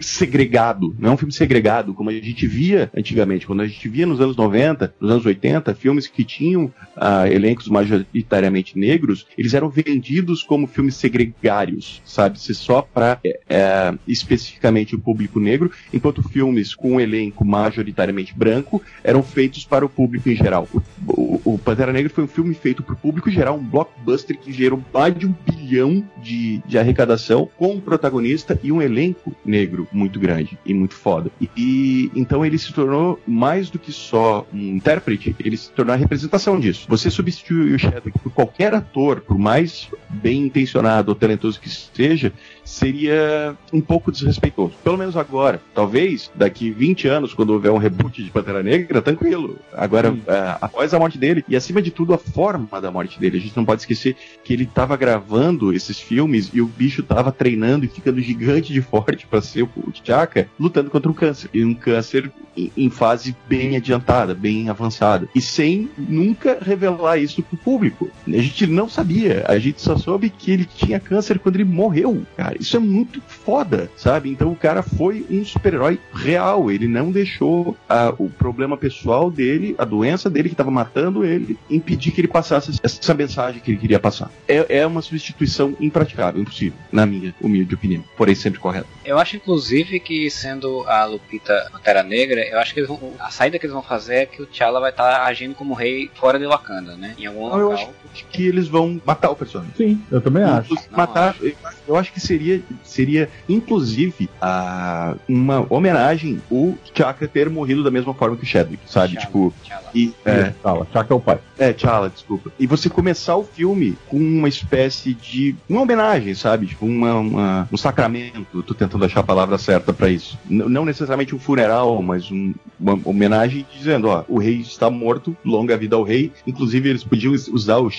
segregado, 0.00 0.94
não 0.98 1.10
é 1.10 1.12
um 1.12 1.16
filme 1.16 1.32
segregado, 1.32 1.94
como 1.94 2.10
a 2.10 2.12
gente 2.12 2.46
via 2.46 2.90
antigamente, 2.96 3.46
quando 3.46 3.62
a 3.62 3.66
gente 3.66 3.88
via 3.88 4.06
nos 4.06 4.20
anos 4.20 4.36
90, 4.36 4.94
nos 5.00 5.10
anos 5.10 5.26
80, 5.26 5.74
filmes 5.74 6.06
que 6.06 6.24
tinham 6.24 6.66
uh, 6.66 7.26
elencos 7.30 7.68
majoritariamente 7.68 8.78
negros, 8.78 9.26
eles 9.36 9.54
eram 9.54 9.68
vendidos 9.68 10.42
como 10.42 10.66
filmes 10.66 10.96
segregários, 10.96 12.00
sabe? 12.04 12.40
Se 12.40 12.54
só 12.54 12.82
para 12.82 13.18
é, 13.24 13.40
é, 13.48 13.94
especificamente 14.06 14.94
o 14.94 14.98
público 14.98 15.40
negro, 15.40 15.70
enquanto 15.92 16.22
filmes 16.28 16.74
com 16.74 16.92
um 16.92 17.00
elenco 17.00 17.44
majoritariamente 17.44 18.36
branco 18.36 18.82
eram 19.02 19.22
feitos 19.22 19.64
para 19.64 19.84
o 19.84 19.88
público 19.88 20.28
em 20.28 20.36
geral. 20.36 20.68
O, 20.72 20.80
o, 21.08 21.54
o 21.54 21.58
Pantera 21.58 21.92
Negra 21.92 22.10
foi 22.10 22.24
um 22.24 22.28
filme 22.28 22.54
feito 22.54 22.82
para 22.82 22.94
o 22.94 22.96
público 22.96 23.30
geral, 23.30 23.56
um 23.56 23.64
blockbuster 23.64 24.38
que 24.38 24.52
gerou 24.52 24.82
mais 24.92 25.16
de 25.16 25.26
um 25.26 25.34
bilhão 25.46 26.04
de, 26.22 26.58
de 26.66 26.78
arrecadação, 26.78 27.48
com 27.56 27.72
um 27.72 27.80
protagonista 27.80 28.58
e 28.62 28.70
um 28.70 28.82
elenco 28.82 29.34
negro 29.44 29.87
muito 29.92 30.18
grande 30.18 30.58
e 30.64 30.74
muito 30.74 30.94
foda. 30.94 31.30
E, 31.40 31.50
e, 31.56 32.10
então 32.14 32.44
ele 32.44 32.58
se 32.58 32.72
tornou 32.72 33.20
mais 33.26 33.70
do 33.70 33.78
que 33.78 33.92
só 33.92 34.46
um 34.52 34.76
intérprete, 34.76 35.34
ele 35.38 35.56
se 35.56 35.70
tornou 35.70 35.94
a 35.94 35.96
representação 35.96 36.58
disso. 36.58 36.86
Você 36.88 37.10
substitui 37.10 37.74
o 37.74 37.78
Chadwick 37.78 38.18
por 38.18 38.32
qualquer 38.32 38.74
ator, 38.74 39.20
por 39.20 39.38
mais 39.38 39.88
bem 40.08 40.42
intencionado 40.46 41.10
ou 41.10 41.14
talentoso 41.14 41.60
que 41.60 41.68
seja, 41.68 42.32
seria 42.68 43.56
um 43.72 43.80
pouco 43.80 44.12
desrespeitoso. 44.12 44.74
Pelo 44.84 44.98
menos 44.98 45.16
agora. 45.16 45.60
Talvez 45.74 46.30
daqui 46.34 46.70
20 46.70 47.08
anos, 47.08 47.32
quando 47.32 47.50
houver 47.50 47.72
um 47.72 47.78
reboot 47.78 48.22
de 48.22 48.30
Pantera 48.30 48.62
Negra, 48.62 49.00
tranquilo. 49.00 49.58
Agora, 49.72 50.12
uh, 50.12 50.18
após 50.60 50.92
a 50.92 50.98
morte 50.98 51.16
dele, 51.16 51.44
e 51.48 51.56
acima 51.56 51.80
de 51.80 51.90
tudo, 51.90 52.12
a 52.12 52.18
forma 52.18 52.80
da 52.80 52.90
morte 52.90 53.18
dele. 53.18 53.38
A 53.38 53.40
gente 53.40 53.56
não 53.56 53.64
pode 53.64 53.82
esquecer 53.82 54.14
que 54.44 54.52
ele 54.52 54.64
estava 54.64 54.96
gravando 54.96 55.72
esses 55.72 55.98
filmes 55.98 56.50
e 56.52 56.60
o 56.60 56.66
bicho 56.66 57.00
estava 57.00 57.32
treinando 57.32 57.86
e 57.86 57.88
ficando 57.88 58.20
gigante 58.20 58.72
de 58.72 58.82
forte 58.82 59.26
para 59.26 59.40
ser 59.40 59.62
o 59.62 59.92
T'Chaka, 59.92 60.48
lutando 60.60 60.90
contra 60.90 61.10
um 61.10 61.14
câncer. 61.14 61.48
E 61.54 61.64
um 61.64 61.74
câncer 61.74 62.30
em 62.76 62.90
fase 62.90 63.36
bem 63.48 63.76
adiantada, 63.76 64.34
bem 64.34 64.68
avançada. 64.68 65.28
E 65.34 65.40
sem 65.40 65.88
nunca 65.96 66.58
revelar 66.60 67.18
isso 67.18 67.42
pro 67.42 67.56
público. 67.56 68.10
A 68.26 68.30
gente 68.30 68.66
não 68.66 68.88
sabia. 68.88 69.44
A 69.46 69.58
gente 69.58 69.80
só 69.80 69.96
soube 69.96 70.30
que 70.30 70.50
ele 70.50 70.64
tinha 70.64 70.98
câncer 70.98 71.38
quando 71.38 71.56
ele 71.56 71.64
morreu, 71.64 72.26
cara. 72.36 72.57
Isso 72.60 72.76
é 72.76 72.80
muito 72.80 73.20
foda, 73.20 73.90
sabe? 73.96 74.30
Então 74.30 74.50
o 74.50 74.56
cara 74.56 74.82
foi 74.82 75.26
um 75.30 75.44
super-herói 75.44 75.98
real. 76.12 76.70
Ele 76.70 76.88
não 76.88 77.10
deixou 77.10 77.76
a, 77.88 78.12
o 78.18 78.28
problema 78.28 78.76
pessoal 78.76 79.30
dele, 79.30 79.74
a 79.78 79.84
doença 79.84 80.28
dele 80.28 80.48
que 80.48 80.54
estava 80.54 80.70
matando 80.70 81.24
ele, 81.24 81.58
impedir 81.70 82.12
que 82.12 82.20
ele 82.20 82.28
passasse 82.28 82.78
essa 82.82 83.14
mensagem 83.14 83.60
que 83.60 83.70
ele 83.70 83.78
queria 83.78 83.98
passar. 83.98 84.30
É, 84.46 84.78
é 84.80 84.86
uma 84.86 85.02
substituição 85.02 85.76
impraticável, 85.80 86.40
impossível, 86.40 86.78
na 86.90 87.06
minha 87.06 87.34
humilde 87.40 87.74
opinião. 87.74 88.04
Porém, 88.16 88.34
sempre 88.34 88.58
correto. 88.58 88.88
Eu 89.04 89.18
acho, 89.18 89.36
inclusive, 89.36 90.00
que 90.00 90.30
sendo 90.30 90.84
a 90.86 91.04
Lupita 91.04 91.68
Pantera 91.72 92.02
Negra, 92.02 92.46
eu 92.46 92.58
acho 92.58 92.74
que 92.74 92.82
vão, 92.82 93.12
a 93.18 93.30
saída 93.30 93.58
que 93.58 93.66
eles 93.66 93.74
vão 93.74 93.82
fazer 93.82 94.14
é 94.14 94.26
que 94.26 94.42
o 94.42 94.46
T'Challa 94.46 94.80
vai 94.80 94.90
estar 94.90 95.10
tá 95.10 95.24
agindo 95.24 95.54
como 95.54 95.74
rei 95.74 96.10
fora 96.14 96.38
de 96.38 96.46
Wakanda, 96.46 96.96
né? 96.96 97.14
Em 97.18 97.26
algum 97.26 97.48
não, 97.48 97.56
local. 97.56 97.60
Eu 97.60 97.72
acho 97.72 98.26
que 98.30 98.46
eles 98.46 98.68
vão 98.68 99.00
matar 99.04 99.30
o 99.30 99.36
personagem. 99.36 99.72
Sim, 99.76 100.02
eu 100.10 100.20
também 100.20 100.42
acho. 100.42 100.74
Matar, 100.90 101.36
eu, 101.40 101.54
eu 101.86 101.96
acho 101.96 102.12
que 102.12 102.20
seria, 102.20 102.47
seria 102.82 103.28
inclusive, 103.48 104.28
a, 104.40 105.14
uma 105.28 105.66
homenagem 105.68 106.40
o 106.50 106.74
T'Chaka 106.86 107.26
ter 107.26 107.48
morrido 107.48 107.82
da 107.82 107.90
mesma 107.90 108.14
forma 108.14 108.36
que 108.36 108.44
o 108.44 108.46
Chadwick, 108.46 108.82
sabe? 108.86 109.14
T'Challa, 109.14 109.26
tipo, 109.26 109.54
T'Challa. 109.62 109.90
e 109.94 110.12
é, 110.24 110.44
T'Challa, 110.50 110.84
T'Chaka 110.86 111.14
é 111.14 111.16
o 111.16 111.20
pai. 111.20 111.38
É, 111.58 111.72
T'Challa, 111.72 112.10
desculpa. 112.10 112.52
E 112.58 112.66
você 112.66 112.88
começar 112.88 113.36
o 113.36 113.44
filme 113.44 113.96
com 114.08 114.16
uma 114.16 114.48
espécie 114.48 115.14
de 115.14 115.54
uma 115.68 115.82
homenagem, 115.82 116.34
sabe? 116.34 116.66
Tipo, 116.66 116.86
uma, 116.86 117.14
uma 117.14 117.68
um 117.72 117.76
sacramento. 117.76 118.62
Tô 118.62 118.74
tentando 118.74 119.04
achar 119.04 119.20
a 119.20 119.24
palavra 119.24 119.58
certa 119.58 119.92
para 119.92 120.08
isso. 120.10 120.38
N 120.48 120.68
não 120.68 120.84
necessariamente 120.84 121.34
um 121.34 121.38
funeral, 121.38 122.00
mas 122.02 122.30
um, 122.30 122.54
uma 122.78 122.98
homenagem 123.04 123.66
dizendo, 123.76 124.08
ó, 124.08 124.24
o 124.28 124.38
rei 124.38 124.60
está 124.60 124.90
morto, 124.90 125.36
longa 125.44 125.76
vida 125.76 125.96
ao 125.96 126.02
rei. 126.02 126.32
Inclusive, 126.46 126.88
eles 126.90 127.04
podiam 127.04 127.32
usar 127.32 127.78
o, 127.78 127.90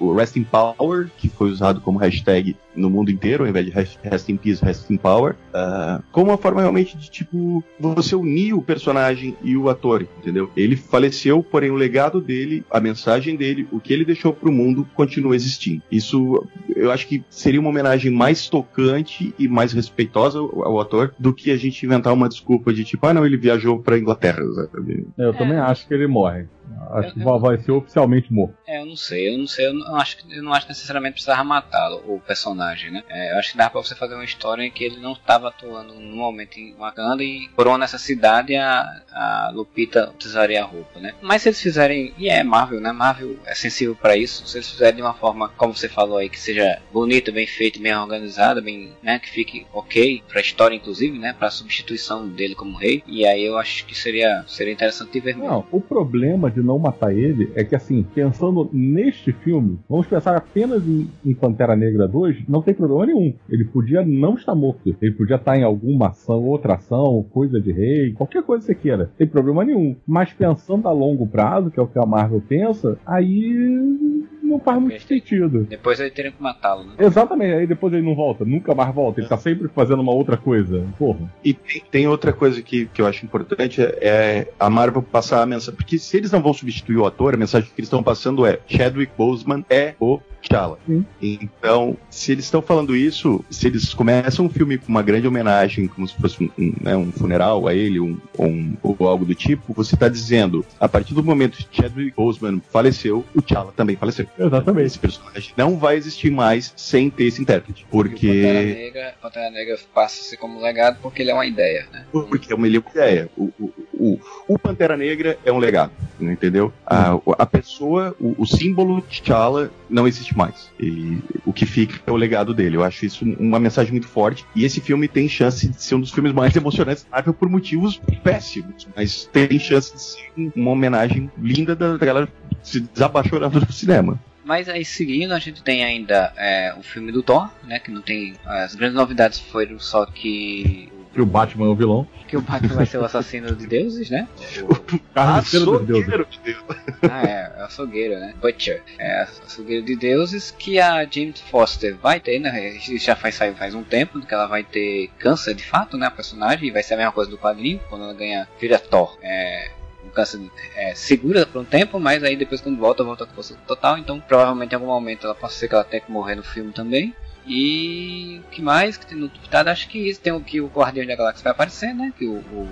o 0.00 0.14
Rest 0.14 0.36
in 0.36 0.44
Power, 0.44 1.10
que 1.18 1.28
foi 1.28 1.50
usado 1.50 1.80
como 1.80 1.98
hashtag 1.98 2.56
no 2.74 2.90
mundo 2.90 3.10
inteiro, 3.10 3.44
ao 3.44 3.48
invés 3.48 3.66
de 3.66 3.72
Rest 3.72 4.28
in 4.28 4.36
Peace, 4.36 4.64
Rest 4.64 4.90
in 4.90 4.96
Power, 4.96 5.34
uh, 5.54 6.02
como 6.12 6.30
uma 6.30 6.38
forma 6.38 6.60
realmente 6.60 6.96
de, 6.96 7.10
tipo, 7.10 7.62
você 7.78 8.14
unir 8.14 8.54
o 8.54 8.62
personagem 8.62 9.36
e 9.42 9.56
o 9.56 9.68
ator, 9.68 10.06
entendeu? 10.18 10.50
Ele 10.56 10.76
faleceu, 10.76 11.42
porém 11.42 11.70
o 11.70 11.76
legado 11.76 12.20
dele, 12.20 12.64
a 12.70 12.80
mensagem 12.80 13.36
dele, 13.36 13.66
o 13.70 13.80
que 13.80 13.92
ele 13.92 14.04
deixou 14.04 14.32
pro 14.32 14.52
mundo 14.52 14.86
continua 14.94 15.34
existindo. 15.34 15.82
Isso, 15.90 16.46
eu 16.74 16.90
acho 16.90 17.06
que 17.06 17.24
seria 17.28 17.60
uma 17.60 17.70
homenagem 17.70 18.10
mais 18.10 18.48
tocante 18.48 19.34
e 19.38 19.48
mais 19.48 19.72
respeitosa 19.72 20.38
ao, 20.38 20.64
ao 20.64 20.80
ator 20.80 21.14
do 21.18 21.32
que 21.32 21.50
a 21.50 21.56
gente 21.56 21.84
inventar 21.84 22.12
uma 22.12 22.28
desculpa 22.28 22.72
de 22.72 22.84
tipo, 22.84 23.06
ah 23.06 23.14
não, 23.14 23.24
ele 23.24 23.36
viajou 23.36 23.78
pra 23.78 23.98
Inglaterra. 23.98 24.42
Sabe? 24.54 25.06
Eu 25.16 25.30
é. 25.30 25.32
também 25.32 25.58
acho 25.58 25.86
que 25.86 25.94
ele 25.94 26.06
morre. 26.06 26.46
Acho 26.92 27.14
que 27.14 27.20
vai 27.20 27.58
ser 27.58 27.72
oficialmente 27.72 28.32
morto. 28.32 28.54
É, 28.66 28.80
eu 28.80 28.86
não 28.86 28.96
sei, 28.96 29.34
eu 29.34 29.38
não 29.38 29.46
sei, 29.46 29.66
eu 29.66 29.74
não 29.74 29.96
acho 29.96 30.16
que 30.16 30.34
eu 30.34 30.42
não 30.42 30.52
acho 30.52 30.66
que 30.66 30.72
necessariamente 30.72 31.14
precisava 31.14 31.44
matá-lo, 31.44 32.02
o 32.06 32.20
personagem, 32.20 32.90
né? 32.90 33.02
É, 33.08 33.32
eu 33.32 33.38
acho 33.38 33.52
que 33.52 33.58
dá 33.58 33.68
pra 33.68 33.82
você 33.82 33.94
fazer 33.94 34.14
uma 34.14 34.24
história 34.24 34.62
em 34.62 34.70
que 34.70 34.84
ele 34.84 35.00
não 35.00 35.12
estava 35.12 35.48
atuando 35.48 35.94
no 35.94 36.16
momento 36.16 36.58
em 36.58 36.74
Wakanda 36.74 37.22
e 37.22 37.48
por 37.54 37.66
uma 37.66 37.78
necessidade 37.78 38.54
a, 38.54 39.02
a 39.12 39.50
Lupita 39.52 40.10
utilizaria 40.10 40.62
a 40.62 40.66
roupa, 40.66 41.00
né? 41.00 41.14
Mas 41.20 41.42
se 41.42 41.48
eles 41.48 41.60
fizerem, 41.60 42.14
e 42.18 42.28
é 42.28 42.42
Marvel, 42.42 42.80
né? 42.80 42.92
Marvel 42.92 43.36
é 43.44 43.54
sensível 43.54 43.94
para 43.94 44.16
isso, 44.16 44.46
se 44.46 44.56
eles 44.56 44.70
fizerem 44.70 44.96
de 44.96 45.02
uma 45.02 45.14
forma, 45.14 45.48
como 45.50 45.74
você 45.74 45.88
falou 45.88 46.18
aí, 46.18 46.28
que 46.28 46.40
seja 46.40 46.80
bonita, 46.92 47.32
bem 47.32 47.46
feita, 47.46 47.80
bem 47.80 47.96
organizada, 47.96 48.60
bem, 48.60 48.92
né? 49.02 49.18
Que 49.18 49.30
fique 49.30 49.66
ok 49.72 50.22
pra 50.28 50.40
história, 50.40 50.74
inclusive, 50.74 51.18
né? 51.18 51.34
Pra 51.38 51.50
substituição 51.50 52.28
dele 52.28 52.54
como 52.54 52.76
rei, 52.76 53.02
e 53.06 53.26
aí 53.26 53.44
eu 53.44 53.58
acho 53.58 53.86
que 53.86 53.94
seria, 53.94 54.44
seria 54.46 54.72
interessante 54.72 55.20
ver 55.20 55.36
mesmo. 55.36 55.44
Não, 55.44 55.66
o 55.70 55.80
problema 55.80 56.50
de 56.50 56.60
não 56.60 56.73
matar 56.78 57.14
ele 57.14 57.50
é 57.54 57.64
que, 57.64 57.74
assim, 57.74 58.04
pensando 58.14 58.68
neste 58.72 59.32
filme, 59.32 59.78
vamos 59.88 60.06
pensar 60.06 60.36
apenas 60.36 60.86
em, 60.86 61.08
em 61.24 61.34
Pantera 61.34 61.76
Negra 61.76 62.06
2, 62.06 62.48
não 62.48 62.62
tem 62.62 62.74
problema 62.74 63.06
nenhum. 63.06 63.34
Ele 63.48 63.64
podia 63.64 64.04
não 64.04 64.34
estar 64.34 64.54
morto. 64.54 64.96
Ele 65.00 65.12
podia 65.12 65.36
estar 65.36 65.56
em 65.56 65.62
alguma 65.62 66.08
ação, 66.08 66.44
outra 66.44 66.74
ação, 66.74 67.24
coisa 67.30 67.60
de 67.60 67.72
rei, 67.72 68.12
qualquer 68.12 68.42
coisa 68.42 68.66
que 68.66 68.72
você 68.72 68.74
queira. 68.74 69.04
Não 69.04 69.16
tem 69.18 69.26
problema 69.26 69.64
nenhum. 69.64 69.96
Mas 70.06 70.32
pensando 70.32 70.88
a 70.88 70.92
longo 70.92 71.26
prazo, 71.26 71.70
que 71.70 71.78
é 71.78 71.82
o 71.82 71.86
que 71.86 71.98
a 71.98 72.06
Marvel 72.06 72.42
pensa, 72.46 72.98
aí 73.06 74.24
não 74.44 74.60
faz 74.60 74.80
muito 74.80 75.02
sentido. 75.02 75.64
Depois 75.64 75.98
ele 75.98 76.10
teria 76.10 76.30
que 76.30 76.42
matá-lo, 76.42 76.84
né? 76.84 76.94
Exatamente, 76.98 77.54
aí 77.54 77.66
depois 77.66 77.92
ele 77.92 78.02
não 78.02 78.14
volta, 78.14 78.44
nunca 78.44 78.74
mais 78.74 78.94
volta, 78.94 79.20
ele 79.20 79.28
tá 79.28 79.36
sempre 79.36 79.68
fazendo 79.68 80.00
uma 80.00 80.12
outra 80.12 80.36
coisa. 80.36 80.86
Porra. 80.98 81.32
E 81.44 81.54
tem, 81.54 81.82
tem 81.90 82.08
outra 82.08 82.32
coisa 82.32 82.60
que, 82.62 82.86
que 82.86 83.00
eu 83.00 83.06
acho 83.06 83.24
importante, 83.24 83.80
é, 83.80 83.98
é 84.00 84.52
a 84.58 84.68
Marvel 84.68 85.02
passar 85.02 85.42
a 85.42 85.46
mensagem, 85.46 85.74
porque 85.74 85.98
se 85.98 86.16
eles 86.16 86.30
não 86.30 86.42
vão 86.42 86.52
substituir 86.52 86.96
o 86.96 87.06
ator, 87.06 87.34
a 87.34 87.38
mensagem 87.38 87.68
que 87.68 87.80
eles 87.80 87.86
estão 87.86 88.02
passando 88.02 88.46
é 88.46 88.58
Chadwick 88.66 89.12
Boseman 89.16 89.64
é 89.68 89.94
o 89.98 90.20
T'Challa. 90.44 90.78
Então, 91.20 91.96
se 92.10 92.32
eles 92.32 92.44
estão 92.44 92.60
falando 92.60 92.94
isso, 92.94 93.44
se 93.50 93.66
eles 93.66 93.94
começam 93.94 94.46
um 94.46 94.48
filme 94.48 94.78
com 94.78 94.88
uma 94.88 95.02
grande 95.02 95.26
homenagem, 95.26 95.88
como 95.88 96.06
se 96.06 96.14
fosse 96.16 96.44
um, 96.44 96.50
um, 96.58 96.74
né, 96.80 96.96
um 96.96 97.10
funeral 97.10 97.66
a 97.66 97.74
ele, 97.74 97.98
um, 97.98 98.18
um, 98.38 98.76
ou 98.82 99.08
algo 99.08 99.24
do 99.24 99.34
tipo, 99.34 99.72
você 99.72 99.94
está 99.94 100.08
dizendo, 100.08 100.64
a 100.78 100.88
partir 100.88 101.14
do 101.14 101.24
momento 101.24 101.58
que 101.58 101.82
Chadwick 101.82 102.14
Boseman 102.14 102.60
faleceu, 102.70 103.24
o 103.34 103.42
T'Challa 103.42 103.72
também 103.72 103.96
faleceu. 103.96 104.26
Exatamente. 104.38 104.86
Esse 104.86 104.98
personagem 104.98 105.52
não 105.56 105.76
vai 105.78 105.96
existir 105.96 106.30
mais 106.30 106.72
sem 106.76 107.10
ter 107.10 107.24
esse 107.24 107.40
intérprete, 107.40 107.86
porque... 107.90 108.26
Pantera 108.26 108.64
Negra, 108.64 109.14
Pantera 109.20 109.50
Negra 109.50 109.78
passa 109.94 110.20
a 110.20 110.24
ser 110.24 110.36
como 110.36 110.60
legado 110.60 110.98
porque 111.00 111.22
ele 111.22 111.30
é 111.30 111.34
uma 111.34 111.46
ideia, 111.46 111.86
né? 111.92 112.04
Porque 112.12 112.52
é 112.52 112.56
uma 112.56 112.68
ideia. 112.68 113.30
O, 113.36 113.44
o, 113.58 113.72
o, 113.94 114.20
o 114.48 114.58
Pantera 114.58 114.96
Negra 114.96 115.38
é 115.44 115.52
um 115.52 115.58
legado, 115.58 115.92
entendeu? 116.20 116.72
A, 116.86 117.18
a 117.38 117.46
pessoa, 117.46 118.14
o, 118.20 118.34
o 118.38 118.46
símbolo 118.46 119.02
T'Challa 119.02 119.70
não 119.88 120.06
existe 120.06 120.36
mais. 120.36 120.70
E 120.78 121.18
o 121.44 121.52
que 121.52 121.66
fica 121.66 122.00
é 122.06 122.10
o 122.10 122.16
legado 122.16 122.54
dele. 122.54 122.76
Eu 122.76 122.84
acho 122.84 123.04
isso 123.06 123.24
uma 123.38 123.58
mensagem 123.58 123.92
muito 123.92 124.08
forte. 124.08 124.44
E 124.54 124.64
esse 124.64 124.80
filme 124.80 125.08
tem 125.08 125.28
chance 125.28 125.68
de 125.68 125.82
ser 125.82 125.94
um 125.94 126.00
dos 126.00 126.10
filmes 126.10 126.32
mais 126.32 126.54
emocionantes 126.56 127.04
da 127.04 127.10
Marvel 127.16 127.34
por 127.34 127.48
motivos 127.48 128.00
péssimos. 128.22 128.86
Mas 128.94 129.28
tem 129.32 129.58
chance 129.58 129.94
de 129.94 130.00
ser 130.02 130.52
uma 130.56 130.70
homenagem 130.70 131.30
linda 131.38 131.74
da 131.74 131.96
galera 131.96 132.28
se 132.62 132.80
desapaixonando 132.80 133.60
do 133.60 133.72
cinema. 133.72 134.18
Mas 134.44 134.68
aí 134.68 134.84
seguindo, 134.84 135.32
a 135.32 135.38
gente 135.38 135.62
tem 135.62 135.82
ainda 135.82 136.32
é, 136.36 136.74
o 136.78 136.82
filme 136.82 137.10
do 137.10 137.22
Thor, 137.22 137.50
né? 137.64 137.78
Que 137.78 137.90
não 137.90 138.02
tem. 138.02 138.34
As 138.44 138.74
grandes 138.74 138.94
novidades 138.94 139.38
foram 139.38 139.78
só 139.78 140.04
que. 140.04 140.92
Que 141.14 141.22
o 141.22 141.26
Batman 141.26 141.66
é 141.66 141.68
o 141.68 141.76
vilão. 141.76 142.06
Que 142.26 142.36
o 142.36 142.40
Batman 142.40 142.74
vai 142.74 142.86
ser 142.86 142.98
o 142.98 143.04
assassino 143.04 143.54
de 143.54 143.66
deuses, 143.68 144.10
né? 144.10 144.26
Carniceiro 145.14 145.78
dos 145.78 145.86
deuses. 145.86 146.06
De 146.06 146.40
Deus. 146.42 146.58
Ah, 147.02 147.22
é, 147.22 147.52
é 147.56 147.62
o 147.62 147.64
açougueiro, 147.64 148.18
né? 148.18 148.34
Butcher. 148.40 148.82
É 148.98 149.20
o 149.20 149.46
açougueiro 149.46 149.86
de 149.86 149.94
deuses 149.94 150.50
que 150.50 150.80
a 150.80 151.04
James 151.04 151.40
Foster 151.40 151.96
vai 151.96 152.18
ter, 152.18 152.40
né? 152.40 152.76
Isso 152.76 152.98
já 152.98 153.14
faz, 153.14 153.36
saiu 153.36 153.54
faz 153.54 153.74
um 153.74 153.84
tempo 153.84 154.20
que 154.20 154.34
ela 154.34 154.46
vai 154.46 154.64
ter 154.64 155.08
câncer 155.18 155.54
de 155.54 155.64
fato, 155.64 155.96
né? 155.96 156.06
A 156.06 156.10
personagem, 156.10 156.68
e 156.68 156.72
vai 156.72 156.82
ser 156.82 156.94
a 156.94 156.96
mesma 156.96 157.12
coisa 157.12 157.30
do 157.30 157.38
quadrinho, 157.38 157.80
quando 157.88 158.02
ela 158.02 158.14
ganha, 158.14 158.48
vira 158.60 158.78
Thor. 158.78 159.16
É, 159.22 159.70
o 160.04 160.10
câncer 160.10 160.40
é, 160.76 160.94
segura 160.94 161.46
por 161.46 161.60
um 161.60 161.64
tempo, 161.64 161.98
mas 161.98 162.22
aí 162.22 162.36
depois 162.36 162.60
quando 162.60 162.78
volta, 162.78 163.04
volta 163.04 163.24
com 163.24 163.34
força 163.34 163.56
total. 163.66 163.98
Então 163.98 164.20
provavelmente 164.20 164.72
em 164.72 164.74
algum 164.74 164.88
momento 164.88 165.26
ela 165.26 165.34
pode 165.34 165.52
ser 165.52 165.68
que 165.68 165.74
ela 165.74 165.84
tenha 165.84 166.00
que 166.00 166.10
morrer 166.10 166.34
no 166.34 166.42
filme 166.42 166.72
também. 166.72 167.14
E 167.46 168.40
o 168.46 168.50
que 168.50 168.62
mais 168.62 168.96
que 168.96 169.06
tem 169.06 169.18
no 169.18 169.28
ditado? 169.28 169.68
Acho 169.68 169.88
que 169.88 169.98
isso 170.08 170.20
tem 170.20 170.32
o 170.32 170.40
que 170.40 170.60
o 170.60 170.66
Guardião 170.68 171.06
da 171.06 171.14
Galáxia 171.16 171.44
vai 171.44 171.52
aparecer, 171.52 171.94
né? 171.94 172.12
Que 172.18 172.26
o, 172.26 172.36
o 172.38 172.68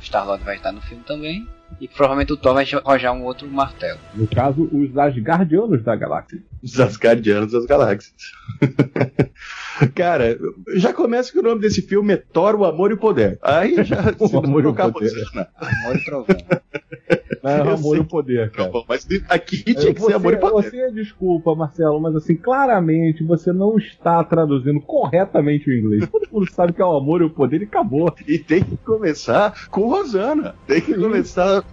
Star-Lord 0.00 0.44
vai 0.44 0.56
estar 0.56 0.72
no 0.72 0.80
filme 0.80 1.02
também. 1.04 1.46
E 1.80 1.88
provavelmente 1.88 2.32
o 2.32 2.36
Thor 2.36 2.52
vai 2.54 2.66
rojar 2.84 3.14
um 3.14 3.24
outro 3.24 3.48
martelo. 3.48 3.98
No 4.14 4.26
caso, 4.28 4.68
os 4.72 4.96
Asgardianos 4.96 5.82
da 5.82 5.96
galáxia. 5.96 6.42
Os 6.62 6.78
Asgardianos 6.78 7.50
das 7.52 7.64
Galáxias. 7.64 8.12
Cara, 9.94 10.38
já 10.74 10.92
começa 10.92 11.32
que 11.32 11.38
o 11.38 11.42
nome 11.42 11.60
desse 11.62 11.82
filme 11.82 12.12
é 12.12 12.16
Thor, 12.16 12.54
o 12.56 12.64
Amor 12.64 12.90
e 12.90 12.94
o 12.94 12.98
Poder. 12.98 13.38
Aí 13.42 13.82
já 13.84 13.96
O 14.20 14.28
se 14.28 14.36
Amor 14.36 14.62
e 14.64 14.66
o 14.66 14.74
Poder. 14.74 14.92
posição, 14.92 15.46
Amor 15.56 15.96
e 15.96 16.04
trovão. 16.04 16.36
Não, 17.42 17.50
é 17.50 17.72
amor 17.72 17.96
e 17.98 18.04
poder, 18.04 18.50
tá 18.50 18.58
cara. 18.58 18.70
bom, 18.70 18.84
Mas 18.88 19.06
aqui 19.28 19.62
tinha 19.62 19.94
que 19.94 20.00
ser 20.00 20.14
Amor 20.14 20.34
e 20.34 20.36
Poder. 20.36 20.70
você, 20.70 20.90
desculpa, 20.92 21.54
Marcelo, 21.54 22.00
mas 22.00 22.14
assim, 22.16 22.34
claramente 22.36 23.24
você 23.24 23.52
não 23.52 23.76
está 23.76 24.22
traduzindo 24.24 24.80
corretamente 24.80 25.68
o 25.70 25.72
inglês. 25.72 26.08
Todo 26.08 26.28
mundo 26.30 26.50
sabe 26.52 26.72
que 26.72 26.82
é 26.82 26.84
o 26.84 26.96
amor 26.96 27.22
e 27.22 27.24
o 27.24 27.30
poder 27.30 27.60
e 27.60 27.64
acabou. 27.64 28.14
E 28.26 28.38
tem 28.38 28.62
que 28.62 28.76
começar 28.78 29.68
com 29.68 29.88
Rosana. 29.88 30.54
Tem 30.66 30.80
que 30.80 30.94
começar 30.94 31.64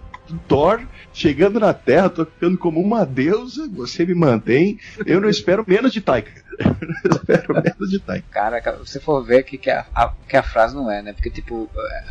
Thor 0.48 0.80
chegando 1.12 1.58
na 1.60 1.72
Terra, 1.74 2.08
tocando 2.08 2.56
como 2.58 2.80
uma 2.80 3.04
deusa. 3.04 3.68
Você 3.74 4.04
me 4.06 4.14
mantém. 4.14 4.78
Eu 5.06 5.20
não 5.20 5.28
espero 5.28 5.64
menos 5.66 5.92
de 5.92 6.00
Taika. 6.00 6.30
Eu 6.60 7.10
espero 7.10 7.54
menos 7.54 7.90
de 7.90 7.98
Taika. 8.00 8.26
Cara, 8.30 8.60
se 8.84 8.92
você 8.92 9.00
for 9.00 9.22
ver 9.24 9.42
que, 9.44 9.56
que, 9.58 9.70
a, 9.70 9.86
a- 9.94 10.12
que 10.28 10.36
a 10.36 10.42
frase 10.42 10.74
não 10.74 10.90
é, 10.90 11.00
né? 11.02 11.12
Porque, 11.12 11.30
tipo, 11.30 11.68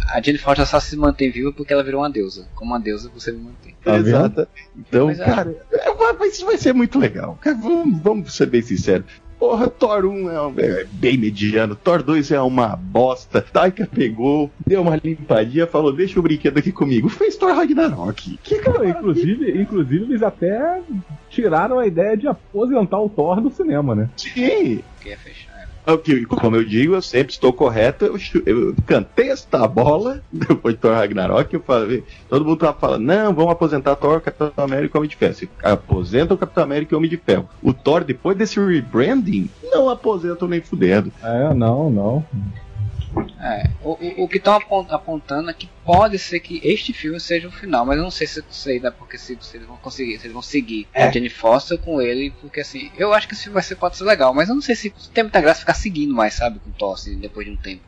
a 0.10 0.22
Jane 0.22 0.38
Foster 0.38 0.66
só 0.66 0.80
se 0.80 0.96
mantém 0.98 1.30
viva 1.32 1.52
porque 1.54 1.72
ela 1.72 1.84
virou 1.84 2.02
uma 2.02 2.10
deusa. 2.10 2.48
Como 2.56 2.72
uma 2.72 2.80
deusa, 2.80 3.10
você 3.14 3.32
me 3.32 3.40
mantém. 3.40 3.76
Tá? 3.84 3.96
Exato. 3.98 4.48
Então, 4.78 5.08
Mas 5.08 5.18
cara, 5.20 5.56
é, 5.72 5.94
vai, 5.94 6.14
vai- 6.16 6.28
isso 6.30 6.46
vai 6.46 6.58
ser 6.58 6.74
muito 6.74 6.98
legal. 7.00 7.38
Cara, 7.42 7.56
vamos, 7.58 8.02
vamos 8.02 8.34
ser 8.36 8.48
bem 8.48 8.62
sinceros. 8.62 9.06
Porra, 9.40 9.70
Thor 9.70 10.06
1 10.06 10.30
é, 10.30 10.42
um- 10.42 10.54
é 10.58 10.84
bem 10.92 11.18
mediano, 11.18 11.74
Thor 11.76 12.04
2 12.04 12.30
é 12.32 12.42
uma 12.42 12.76
bosta. 12.76 13.42
Taika 13.42 13.88
pegou, 13.88 14.52
deu 14.68 14.82
uma 14.82 14.98
limpadinha, 15.02 15.66
falou: 15.66 15.94
Deixa 15.94 16.20
o 16.20 16.24
brinquedo 16.24 16.58
aqui 16.58 16.72
comigo. 16.74 17.08
Fez 17.08 17.38
Thor 17.38 17.56
Ragnarok. 17.56 18.38
Que 18.44 18.60
Não, 18.70 18.84
inclusive, 18.84 19.62
inclusive, 19.62 20.04
eles 20.04 20.22
até 20.22 20.82
tiraram 21.30 21.80
a 21.80 21.88
ideia 21.88 22.18
de 22.18 22.28
aposentar 22.28 23.00
o 23.00 23.08
Thor 23.10 23.40
do 23.40 23.50
cinema, 23.50 23.96
né? 23.96 24.10
Sim. 24.18 24.84
Que 25.00 25.10
ia 25.10 25.18
fechar. 25.18 25.49
É. 25.94 26.26
Como 26.26 26.56
eu 26.56 26.64
digo, 26.64 26.96
eu 26.96 27.02
sempre 27.02 27.34
estou 27.34 27.52
correto. 27.54 28.06
Eu, 28.06 28.18
eu 28.46 28.76
cantei 28.86 29.30
esta 29.30 29.68
bola 29.68 30.22
depois 30.32 30.76
de 30.76 30.82
Thor 30.82 30.94
Ragnarok. 30.94 31.54
Eu 31.54 31.62
falei, 31.62 32.04
todo 32.28 32.46
mundo 32.46 32.58
tava 32.58 32.78
falando: 32.78 33.04
não, 33.04 33.34
vamos 33.34 33.52
aposentar 33.52 33.96
Thor, 33.96 34.22
Capitão 34.22 34.52
América 34.58 34.96
e 34.96 35.00
Homem 35.00 35.10
de 35.10 35.16
Ferro. 35.16 35.34
Você 35.34 35.50
aposenta 35.64 36.34
o 36.34 36.38
Capitão 36.38 36.64
América 36.64 36.94
e 36.94 36.98
Homem 36.98 37.10
de 37.10 37.18
Ferro. 37.18 37.50
O 37.62 37.74
Thor, 37.74 38.04
depois 38.04 38.38
desse 38.38 38.60
rebranding, 38.60 39.50
não 39.64 39.90
aposenta 39.90 40.48
nem 40.48 40.62
fudendo. 40.62 41.12
É, 41.24 41.54
não, 41.54 41.90
não. 41.90 42.26
É, 43.42 43.70
o, 43.84 44.24
o, 44.24 44.28
que 44.28 44.38
estão 44.38 44.54
apontando 44.90 45.50
é 45.50 45.54
que 45.54 45.68
pode 45.86 46.20
ser 46.20 46.40
que 46.42 46.60
este 46.64 46.94
filme 46.94 47.20
seja 47.20 47.48
o 47.48 47.52
final, 47.52 47.86
mas 47.86 47.98
eu 47.98 48.04
não 48.04 48.12
sei 48.12 48.28
se 48.28 48.44
aí 48.70 48.80
dá 48.80 48.92
porque 48.92 49.18
se, 49.18 49.38
se 49.42 49.58
eles 49.58 49.68
vão 49.68 49.78
conseguir, 49.78 50.20
se 50.20 50.26
eles 50.26 50.34
vão 50.34 50.42
seguir 50.42 50.88
É. 50.94 51.06
a 51.06 51.12
Jenny 51.12 51.30
Foster 51.30 51.78
com 51.78 52.02
ele, 52.02 52.32
porque 52.42 52.60
assim, 52.62 52.92
eu 52.98 53.14
acho 53.14 53.28
que 53.28 53.34
esse 53.34 53.44
filme 53.44 53.54
vai 53.56 53.64
ser, 53.64 53.76
pode 53.76 53.98
ser 53.98 54.04
legal, 54.04 54.34
mas 54.34 54.50
eu 54.50 54.56
não 54.56 54.62
sei 54.62 54.76
se 54.76 54.94
tem 55.14 55.24
muita 55.24 55.42
graça 55.42 55.62
ficar 55.62 55.74
seguindo 55.74 56.14
mais, 56.14 56.34
sabe, 56.36 56.60
com 56.60 56.70
o 56.70 56.74
Thor, 56.74 56.94
assim, 56.94 57.18
depois 57.18 57.48
de 57.48 57.54
um 57.54 57.58
tempo. 57.58 57.82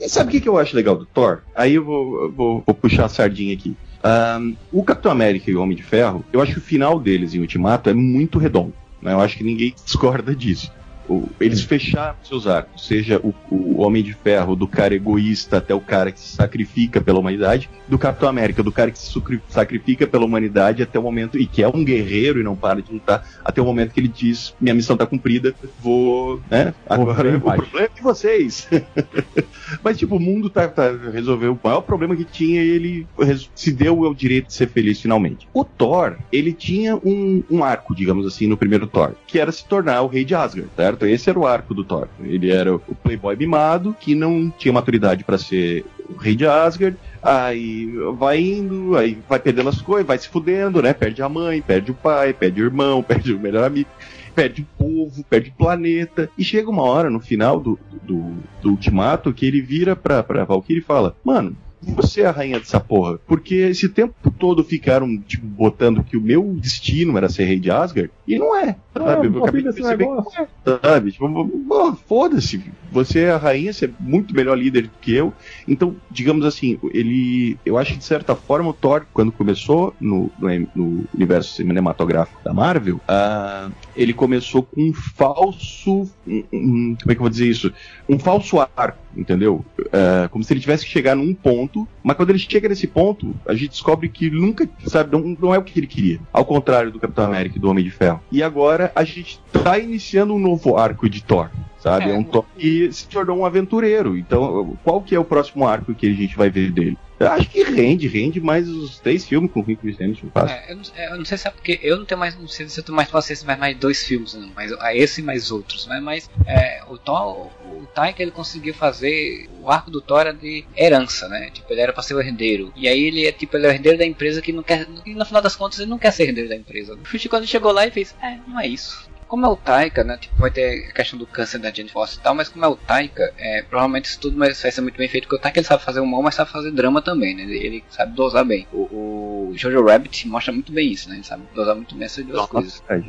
E 0.00 0.08
sabe 0.08 0.28
o 0.28 0.30
que, 0.32 0.40
que 0.40 0.48
eu 0.48 0.56
acho 0.58 0.74
legal 0.74 0.96
do 0.96 1.04
Thor? 1.04 1.42
Aí 1.54 1.74
eu 1.74 1.84
vou, 1.84 2.22
eu 2.24 2.32
vou, 2.32 2.62
vou 2.64 2.74
puxar 2.74 3.04
a 3.04 3.08
sardinha 3.10 3.52
aqui. 3.54 3.76
Ahn, 4.02 4.54
o 4.72 4.82
Capitão 4.82 5.10
América 5.12 5.50
e 5.50 5.56
o 5.56 5.60
Homem 5.62 5.76
de 5.76 5.82
Ferro, 5.82 6.24
eu 6.32 6.40
acho 6.40 6.52
que 6.52 6.58
o 6.58 6.62
final 6.62 6.98
deles 6.98 7.34
em 7.34 7.40
Ultimato 7.40 7.90
é 7.90 7.94
muito 7.94 8.38
redondo. 8.38 8.72
né? 9.02 9.12
Eu 9.12 9.20
acho 9.20 9.36
que 9.36 9.44
ninguém 9.44 9.74
discorda 9.84 10.34
disso. 10.34 10.72
O- 11.08 11.28
Eles 11.40 11.62
fecharam 11.62 12.16
seus 12.22 12.46
arcos, 12.46 12.86
seja 12.86 13.18
o, 13.22 13.34
o 13.50 13.82
Homem 13.82 14.02
de 14.02 14.12
Ferro, 14.12 14.56
do 14.56 14.66
cara 14.66 14.94
egoísta 14.94 15.58
até 15.58 15.74
o 15.74 15.80
cara 15.80 16.10
que 16.12 16.20
se 16.20 16.34
sacrifica 16.36 17.00
pela 17.00 17.18
humanidade, 17.18 17.68
do 17.88 17.98
Capitão 17.98 18.28
América, 18.28 18.62
do 18.62 18.72
cara 18.72 18.90
que 18.90 18.98
se 18.98 19.12
sacrifica 19.48 20.06
pela 20.06 20.24
humanidade 20.24 20.82
até 20.82 20.98
o 20.98 21.02
momento, 21.02 21.38
e 21.38 21.46
que 21.46 21.62
é 21.62 21.68
um 21.68 21.84
guerreiro 21.84 22.40
e 22.40 22.42
não 22.42 22.56
para 22.56 22.82
de 22.82 22.92
lutar, 22.92 23.26
até 23.44 23.60
o 23.60 23.64
momento 23.64 23.92
que 23.92 24.00
ele 24.00 24.08
diz: 24.08 24.54
Minha 24.60 24.74
missão 24.74 24.96
tá 24.96 25.06
cumprida, 25.06 25.54
vou. 25.80 26.40
Né? 26.50 26.74
Agora 26.88 27.36
o 27.36 27.40
paz." 27.40 27.60
problema 27.60 27.86
é 27.92 27.96
de 27.96 28.02
vocês. 28.02 28.68
Mas, 29.82 29.98
tipo, 29.98 30.16
o 30.16 30.20
mundo 30.20 30.48
tá, 30.50 30.68
tá, 30.68 30.90
resolveu 31.12 31.52
o 31.52 31.60
maior 31.62 31.80
problema 31.80 32.16
que 32.16 32.24
tinha 32.24 32.62
e 32.62 32.68
ele 32.68 33.06
se 33.54 33.72
deu 33.72 34.00
o 34.00 34.14
direito 34.14 34.46
de 34.48 34.54
ser 34.54 34.68
feliz 34.68 35.00
finalmente. 35.00 35.48
O 35.52 35.64
Thor, 35.64 36.16
ele 36.32 36.52
tinha 36.52 36.96
um, 36.96 37.42
um 37.50 37.64
arco, 37.64 37.94
digamos 37.94 38.26
assim, 38.26 38.46
no 38.46 38.56
primeiro 38.56 38.86
Thor, 38.86 39.12
que 39.26 39.38
era 39.38 39.50
se 39.52 39.64
tornar 39.64 40.02
o 40.02 40.06
rei 40.06 40.24
de 40.24 40.34
Asgard, 40.34 40.70
certo? 40.76 40.95
Esse 41.04 41.28
era 41.28 41.38
o 41.38 41.46
arco 41.46 41.74
do 41.74 41.84
Thor. 41.84 42.08
Ele 42.20 42.50
era 42.50 42.74
o 42.74 42.78
playboy 42.78 43.36
mimado, 43.36 43.94
que 43.98 44.14
não 44.14 44.50
tinha 44.50 44.72
maturidade 44.72 45.24
pra 45.24 45.36
ser 45.36 45.84
o 46.08 46.16
rei 46.16 46.36
de 46.36 46.46
Asgard, 46.46 46.96
aí 47.22 47.92
vai 48.16 48.40
indo, 48.40 48.96
aí 48.96 49.18
vai 49.28 49.40
perdendo 49.40 49.68
as 49.68 49.82
coisas, 49.82 50.06
vai 50.06 50.16
se 50.16 50.28
fudendo, 50.28 50.80
né? 50.80 50.92
Perde 50.92 51.20
a 51.22 51.28
mãe, 51.28 51.60
perde 51.60 51.90
o 51.90 51.94
pai, 51.94 52.32
perde 52.32 52.62
o 52.62 52.64
irmão, 52.64 53.02
perde 53.04 53.32
o 53.32 53.40
melhor 53.40 53.64
amigo 53.64 53.88
perde 54.36 54.60
o 54.60 54.66
povo, 54.76 55.24
perde 55.24 55.48
o 55.48 55.54
planeta. 55.54 56.28
E 56.36 56.44
chega 56.44 56.68
uma 56.68 56.82
hora 56.82 57.08
no 57.08 57.18
final 57.18 57.58
do, 57.58 57.78
do, 58.02 58.34
do 58.60 58.68
ultimato 58.68 59.32
que 59.32 59.46
ele 59.46 59.62
vira 59.62 59.96
pra, 59.96 60.22
pra 60.22 60.44
Valkyrie 60.44 60.82
e 60.82 60.84
fala: 60.84 61.16
Mano, 61.24 61.56
você 61.94 62.22
é 62.22 62.26
a 62.26 62.30
rainha 62.30 62.58
dessa 62.58 62.80
porra. 62.80 63.18
Porque 63.26 63.54
esse 63.54 63.88
tempo 63.88 64.14
todo 64.38 64.64
ficaram, 64.64 65.16
tipo, 65.18 65.46
botando 65.46 66.02
que 66.02 66.16
o 66.16 66.20
meu 66.20 66.54
destino 66.58 67.16
era 67.16 67.28
ser 67.28 67.44
rei 67.44 67.58
de 67.58 67.70
Asgard. 67.70 68.10
E 68.26 68.38
não 68.38 68.56
é. 68.56 68.76
Sabe? 68.94 69.28
não 69.28 69.42
acabei 69.42 69.62
de 69.62 69.68
desse 69.68 69.80
perceber 69.82 70.04
negócio. 70.06 70.46
Sabe? 70.82 71.12
Tipo, 71.12 71.96
foda-se. 72.06 72.72
Você 72.90 73.20
é 73.20 73.30
a 73.30 73.36
rainha, 73.36 73.72
você 73.72 73.86
é 73.86 73.90
muito 74.00 74.34
melhor 74.34 74.56
líder 74.56 74.84
do 74.84 74.90
que 75.00 75.12
eu. 75.12 75.32
Então, 75.68 75.94
digamos 76.10 76.44
assim, 76.44 76.78
ele. 76.92 77.58
Eu 77.64 77.76
acho 77.76 77.92
que 77.92 77.98
de 77.98 78.04
certa 78.04 78.34
forma 78.34 78.70
o 78.70 78.72
Thor, 78.72 79.04
quando 79.12 79.30
começou 79.32 79.94
no, 80.00 80.30
no, 80.38 80.48
no 80.74 81.04
universo 81.14 81.54
cinematográfico 81.56 82.42
da 82.42 82.54
Marvel, 82.54 83.00
ah, 83.06 83.70
ele 83.94 84.12
começou 84.12 84.62
com 84.62 84.80
um 84.80 84.92
falso. 84.94 86.08
um- 86.26 86.44
um- 86.52 86.96
como 87.00 87.12
é 87.12 87.14
que 87.14 87.18
eu 87.18 87.24
vou 87.24 87.28
dizer 87.30 87.48
isso? 87.48 87.72
Um 88.08 88.18
falso 88.18 88.56
arco, 88.76 88.98
entendeu? 89.16 89.64
Ah, 89.92 90.28
como 90.30 90.42
se 90.42 90.52
ele 90.52 90.60
tivesse 90.60 90.84
que 90.84 90.90
chegar 90.90 91.14
num 91.16 91.34
ponto, 91.34 91.75
mas 92.02 92.16
quando 92.16 92.30
ele 92.30 92.38
chega 92.38 92.68
nesse 92.68 92.86
ponto, 92.86 93.34
a 93.46 93.54
gente 93.54 93.70
descobre 93.70 94.08
que 94.08 94.30
nunca, 94.30 94.68
sabe, 94.86 95.12
não, 95.12 95.36
não 95.40 95.54
é 95.54 95.58
o 95.58 95.62
que 95.62 95.78
ele 95.78 95.86
queria. 95.86 96.20
Ao 96.32 96.44
contrário 96.44 96.92
do 96.92 97.00
Capitão 97.00 97.24
América 97.24 97.56
e 97.56 97.60
do 97.60 97.68
Homem 97.68 97.84
de 97.84 97.90
Ferro. 97.90 98.20
E 98.30 98.42
agora 98.42 98.92
a 98.94 99.02
gente 99.02 99.40
tá 99.52 99.78
iniciando 99.78 100.34
um 100.34 100.38
novo 100.38 100.76
arco 100.76 101.08
de 101.08 101.22
Thor. 101.22 101.50
Sabe? 101.86 102.10
É, 102.10 102.14
é 102.14 102.18
um 102.18 102.24
Thor 102.24 102.44
que 102.58 102.92
se 102.92 103.06
tornou 103.06 103.38
um 103.38 103.46
aventureiro. 103.46 104.16
Então, 104.16 104.76
qual 104.82 105.00
que 105.00 105.14
é 105.14 105.18
o 105.18 105.24
próximo 105.24 105.66
arco 105.66 105.94
que 105.94 106.06
a 106.06 106.12
gente 106.12 106.36
vai 106.36 106.50
ver 106.50 106.72
dele? 106.72 106.98
Eu 107.18 107.28
acho 107.28 107.48
que 107.48 107.62
rende, 107.62 108.06
rende 108.08 108.40
mais 108.40 108.68
os 108.68 108.98
três 108.98 109.24
filmes 109.24 109.50
com 109.50 109.60
o 109.60 109.62
Rick 109.62 109.82
Vicente 109.82 110.22
é, 110.34 110.70
eu, 110.70 110.76
não, 110.76 110.82
é, 110.94 111.12
eu 111.12 111.16
não 111.16 111.24
sei 111.24 111.38
se 111.38 111.48
é 111.48 111.50
porque 111.50 111.80
eu 111.82 111.96
não 111.96 112.04
tenho 112.04 112.20
mais, 112.20 112.38
não 112.38 112.46
sei 112.46 112.68
se 112.68 112.78
eu 112.78 112.84
tenho 112.84 112.94
mais 112.94 113.08
paciência 113.08 113.46
mais, 113.46 113.58
mais 113.58 113.74
dois 113.74 114.04
filmes, 114.04 114.34
não, 114.34 114.50
mas 114.54 114.70
a 114.72 114.94
esse 114.94 115.22
e 115.22 115.24
mais 115.24 115.50
outros, 115.50 115.86
né? 115.86 115.98
Mas 115.98 116.28
é, 116.46 116.82
o 116.90 116.98
Thor, 116.98 117.46
o 117.64 117.86
Taika 117.94 118.22
ele 118.22 118.30
conseguiu 118.30 118.74
fazer 118.74 119.48
o 119.62 119.70
arco 119.70 119.90
do 119.90 120.02
Thor 120.02 120.20
era 120.20 120.34
de 120.34 120.66
herança, 120.76 121.26
né? 121.26 121.48
Tipo, 121.50 121.72
ele 121.72 121.80
era 121.80 121.92
para 121.92 122.02
ser 122.02 122.14
o 122.14 122.20
herdeiro. 122.20 122.70
E 122.76 122.86
aí 122.86 123.04
ele 123.04 123.26
é 123.26 123.32
tipo, 123.32 123.56
ele 123.56 123.66
é 123.66 123.70
o 123.70 123.72
herdeiro 123.72 123.96
da 123.96 124.04
empresa 124.04 124.42
que 124.42 124.52
não 124.52 124.62
quer, 124.62 124.86
e 125.06 125.14
no 125.14 125.24
final 125.24 125.40
das 125.40 125.56
contas 125.56 125.78
ele 125.78 125.88
não 125.88 125.98
quer 125.98 126.10
ser 126.10 126.24
herdeiro 126.24 126.50
da 126.50 126.56
empresa. 126.56 126.94
O 126.96 127.04
Fuji 127.06 127.30
quando 127.30 127.46
chegou 127.46 127.72
lá 127.72 127.86
e 127.86 127.90
fez, 127.90 128.14
é, 128.22 128.36
não 128.46 128.60
é 128.60 128.66
isso. 128.66 129.08
Como 129.28 129.44
é 129.44 129.48
o 129.48 129.56
Taika, 129.56 130.04
né? 130.04 130.16
Tipo, 130.16 130.36
vai 130.36 130.50
ter 130.50 130.88
a 130.88 130.92
questão 130.92 131.18
do 131.18 131.26
câncer 131.26 131.58
da 131.58 131.72
Jane 131.72 131.88
Foster 131.88 132.20
e 132.20 132.22
tal, 132.22 132.34
mas 132.34 132.48
como 132.48 132.64
é 132.64 132.68
o 132.68 132.76
Taika, 132.76 133.32
é, 133.36 133.62
provavelmente 133.62 134.06
isso 134.06 134.20
tudo 134.20 134.38
vai 134.38 134.54
ser 134.54 134.80
muito 134.80 134.96
bem 134.96 135.08
feito, 135.08 135.24
porque 135.24 135.36
o 135.36 135.40
Taika 135.40 135.58
ele 135.58 135.66
sabe 135.66 135.82
fazer 135.82 136.00
humor, 136.00 136.22
mas 136.22 136.34
sabe 136.34 136.50
fazer 136.50 136.70
drama 136.70 137.02
também, 137.02 137.34
né? 137.34 137.42
Ele, 137.42 137.56
ele 137.58 137.84
sabe 137.90 138.14
dosar 138.14 138.44
bem. 138.44 138.66
O, 138.72 139.50
o, 139.50 139.52
Jojo 139.54 139.84
Rabbit 139.84 140.28
mostra 140.28 140.52
muito 140.52 140.72
bem 140.72 140.92
isso, 140.92 141.08
né? 141.08 141.16
Ele 141.16 141.24
sabe 141.24 141.42
dosar 141.54 141.74
muito 141.74 141.94
bem 141.94 142.04
essas 142.04 142.24
duas 142.24 142.38
Nossa, 142.38 142.50
coisas. 142.50 142.82
É 142.88 143.02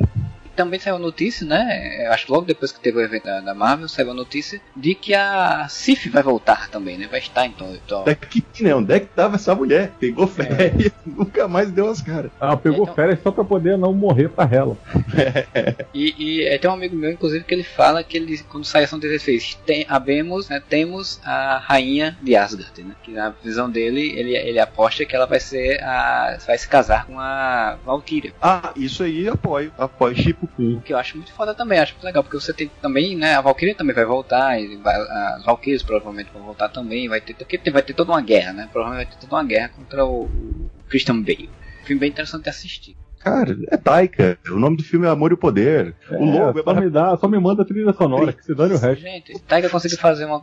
também 0.58 0.80
saiu 0.80 0.96
a 0.96 0.98
notícia, 0.98 1.46
né? 1.46 2.04
Eu 2.04 2.12
acho 2.12 2.26
que 2.26 2.32
logo 2.32 2.44
depois 2.44 2.72
que 2.72 2.80
teve 2.80 2.98
o 2.98 3.00
evento 3.00 3.26
da, 3.26 3.40
da, 3.40 3.54
Marvel, 3.54 3.88
saiu 3.88 4.10
a 4.10 4.14
notícia 4.14 4.60
de 4.74 4.92
que 4.92 5.14
a 5.14 5.68
Sif 5.68 6.10
vai 6.10 6.20
voltar 6.20 6.68
também, 6.68 6.98
né? 6.98 7.06
Vai 7.08 7.20
estar 7.20 7.46
então. 7.46 7.72
então... 7.72 8.02
Daqui, 8.02 8.42
né? 8.60 8.74
Onde 8.74 8.92
é 8.92 8.98
que 8.98 9.06
tava 9.06 9.36
essa 9.36 9.54
mulher? 9.54 9.92
Pegou 10.00 10.24
é. 10.24 10.26
férias, 10.26 10.86
é. 10.86 10.92
nunca 11.06 11.46
mais 11.46 11.70
deu 11.70 11.88
as 11.88 12.02
caras. 12.02 12.32
Ela 12.40 12.56
pegou 12.56 12.82
então... 12.82 12.94
férias 12.94 13.20
só 13.22 13.30
pra 13.30 13.44
poder 13.44 13.78
não 13.78 13.92
morrer 13.92 14.28
pra 14.30 14.48
ela. 14.50 14.76
É. 15.16 15.86
E, 15.94 16.14
e 16.18 16.42
é, 16.42 16.58
tem 16.58 16.70
um 16.70 16.74
amigo 16.74 16.94
meu, 16.94 17.10
inclusive, 17.10 17.44
que 17.44 17.54
ele 17.54 17.62
fala 17.62 18.04
que 18.04 18.16
ele, 18.16 18.38
quando 18.48 18.64
sai 18.64 18.82
a 18.82 18.84
ação 18.84 18.98
dele, 18.98 19.18
fez: 19.18 19.54
tem, 19.66 19.86
abemos, 19.88 20.48
né, 20.48 20.62
temos 20.68 21.20
a 21.24 21.58
rainha 21.58 22.16
de 22.22 22.36
Asgard, 22.36 22.82
né? 22.82 22.94
Que 23.02 23.12
na 23.12 23.30
visão 23.30 23.70
dele, 23.70 24.12
ele, 24.16 24.36
ele 24.36 24.58
aposta 24.58 25.04
que 25.04 25.14
ela 25.14 25.26
vai 25.26 25.40
ser 25.40 25.82
a. 25.82 26.38
vai 26.46 26.58
se 26.58 26.68
casar 26.68 27.06
com 27.06 27.18
a 27.18 27.78
Valkyria. 27.84 28.32
Ah, 28.40 28.72
isso 28.76 29.02
aí 29.02 29.28
apoio, 29.28 29.72
apoio, 29.78 30.14
tipo 30.14 30.47
o 30.58 30.80
que 30.80 30.92
eu 30.92 30.98
acho 30.98 31.16
muito 31.16 31.32
foda 31.32 31.54
também, 31.54 31.78
acho 31.78 31.94
muito 31.94 32.04
legal, 32.04 32.22
porque 32.22 32.38
você 32.38 32.52
tem 32.52 32.70
também, 32.80 33.16
né, 33.16 33.34
a 33.34 33.40
Valkyria 33.40 33.74
também 33.74 33.94
vai 33.94 34.04
voltar, 34.04 34.60
e 34.60 34.76
vai, 34.76 34.96
as 35.34 35.44
Valkyrias 35.44 35.82
provavelmente 35.82 36.30
vão 36.32 36.42
voltar 36.42 36.68
também, 36.68 37.08
vai 37.08 37.20
ter, 37.20 37.34
porque 37.34 37.70
vai 37.70 37.82
ter 37.82 37.94
toda 37.94 38.12
uma 38.12 38.20
guerra, 38.20 38.52
né, 38.52 38.68
provavelmente 38.72 39.06
vai 39.06 39.14
ter 39.14 39.20
toda 39.20 39.36
uma 39.36 39.44
guerra 39.44 39.68
contra 39.68 40.04
o, 40.04 40.24
o 40.24 40.70
Christian 40.88 41.20
Bale. 41.20 41.50
filme 41.84 42.00
bem 42.00 42.10
interessante 42.10 42.44
de 42.44 42.50
assistir. 42.50 42.96
Cara, 43.20 43.56
é 43.68 43.76
Taika. 43.76 44.38
O 44.48 44.58
nome 44.58 44.76
do 44.76 44.82
filme 44.82 45.06
é 45.06 45.10
Amor 45.10 45.32
e 45.32 45.34
o 45.34 45.36
Poder. 45.36 45.94
É, 46.10 46.16
o 46.16 46.24
logo 46.24 46.60
é 46.60 46.62
só, 46.62 46.74
me 46.74 46.88
dá, 46.88 47.16
só 47.16 47.28
me 47.28 47.38
manda 47.38 47.62
a 47.62 47.64
trilha 47.64 47.92
sonora, 47.92 48.32
que 48.32 48.44
se 48.44 48.54
dane 48.54 48.74
o 48.74 48.78
resto. 48.78 49.02
Gente, 49.02 49.38
Taika 49.40 49.68
conseguiu 49.68 49.98
fazer 49.98 50.24
uma, 50.24 50.42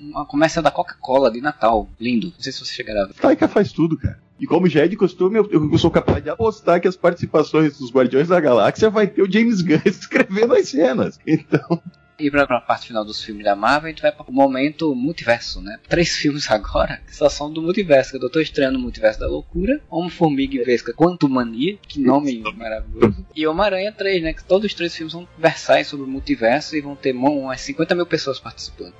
uma 0.00 0.26
comércio 0.26 0.60
da 0.60 0.70
Coca-Cola 0.70 1.30
de 1.30 1.40
Natal. 1.40 1.88
Lindo. 1.98 2.26
Não 2.26 2.40
sei 2.40 2.52
se 2.52 2.58
você 2.58 2.72
chegará 2.74 3.04
a 3.04 3.06
ver. 3.06 3.14
Taika 3.14 3.46
faz 3.46 3.72
tudo, 3.72 3.96
cara. 3.96 4.18
E 4.40 4.46
como 4.46 4.68
já 4.68 4.84
é 4.84 4.88
de 4.88 4.96
costume, 4.96 5.38
eu, 5.38 5.48
eu, 5.50 5.78
sou 5.78 5.90
capaz 5.90 6.22
de 6.22 6.30
apostar 6.30 6.80
que 6.80 6.88
as 6.88 6.96
participações 6.96 7.78
dos 7.78 7.90
Guardiões 7.90 8.28
da 8.28 8.40
Galáxia 8.40 8.88
vai 8.88 9.06
ter 9.06 9.22
o 9.22 9.30
James 9.30 9.62
Gunn 9.62 9.80
escrevendo 9.84 10.54
as 10.54 10.68
cenas. 10.68 11.18
Então. 11.26 11.82
E 12.18 12.28
pra, 12.32 12.46
pra 12.48 12.60
parte 12.60 12.88
final 12.88 13.04
dos 13.04 13.22
filmes 13.22 13.44
da 13.44 13.54
Marvel, 13.54 13.86
a 13.86 13.90
gente 13.90 14.02
vai 14.02 14.10
pro 14.10 14.32
momento 14.32 14.92
multiverso, 14.92 15.60
né? 15.60 15.78
Três 15.88 16.16
filmes 16.16 16.50
agora 16.50 17.00
que 17.06 17.14
só 17.14 17.28
são 17.28 17.52
do 17.52 17.62
multiverso. 17.62 18.10
Que 18.10 18.24
eu 18.24 18.30
tô 18.30 18.40
estreando 18.40 18.76
o 18.76 18.80
Multiverso 18.80 19.20
da 19.20 19.28
Loucura, 19.28 19.80
Homem-Formiga 19.88 20.56
e 20.56 20.64
Vesca 20.64 20.92
Quanto 20.92 21.28
Mania, 21.28 21.78
que 21.86 22.00
nome 22.00 22.42
maravilhoso. 22.56 23.24
E 23.36 23.46
Homem-Aranha 23.46 23.92
3, 23.92 24.22
né? 24.22 24.32
Que 24.32 24.42
todos 24.42 24.66
os 24.66 24.74
três 24.74 24.94
filmes 24.94 25.12
vão 25.12 25.26
conversar 25.26 25.84
sobre 25.84 26.06
o 26.06 26.08
multiverso 26.08 26.76
e 26.76 26.80
vão 26.80 26.96
ter 26.96 27.14
umas 27.14 27.60
50 27.60 27.94
mil 27.94 28.06
pessoas 28.06 28.40
participando. 28.40 28.94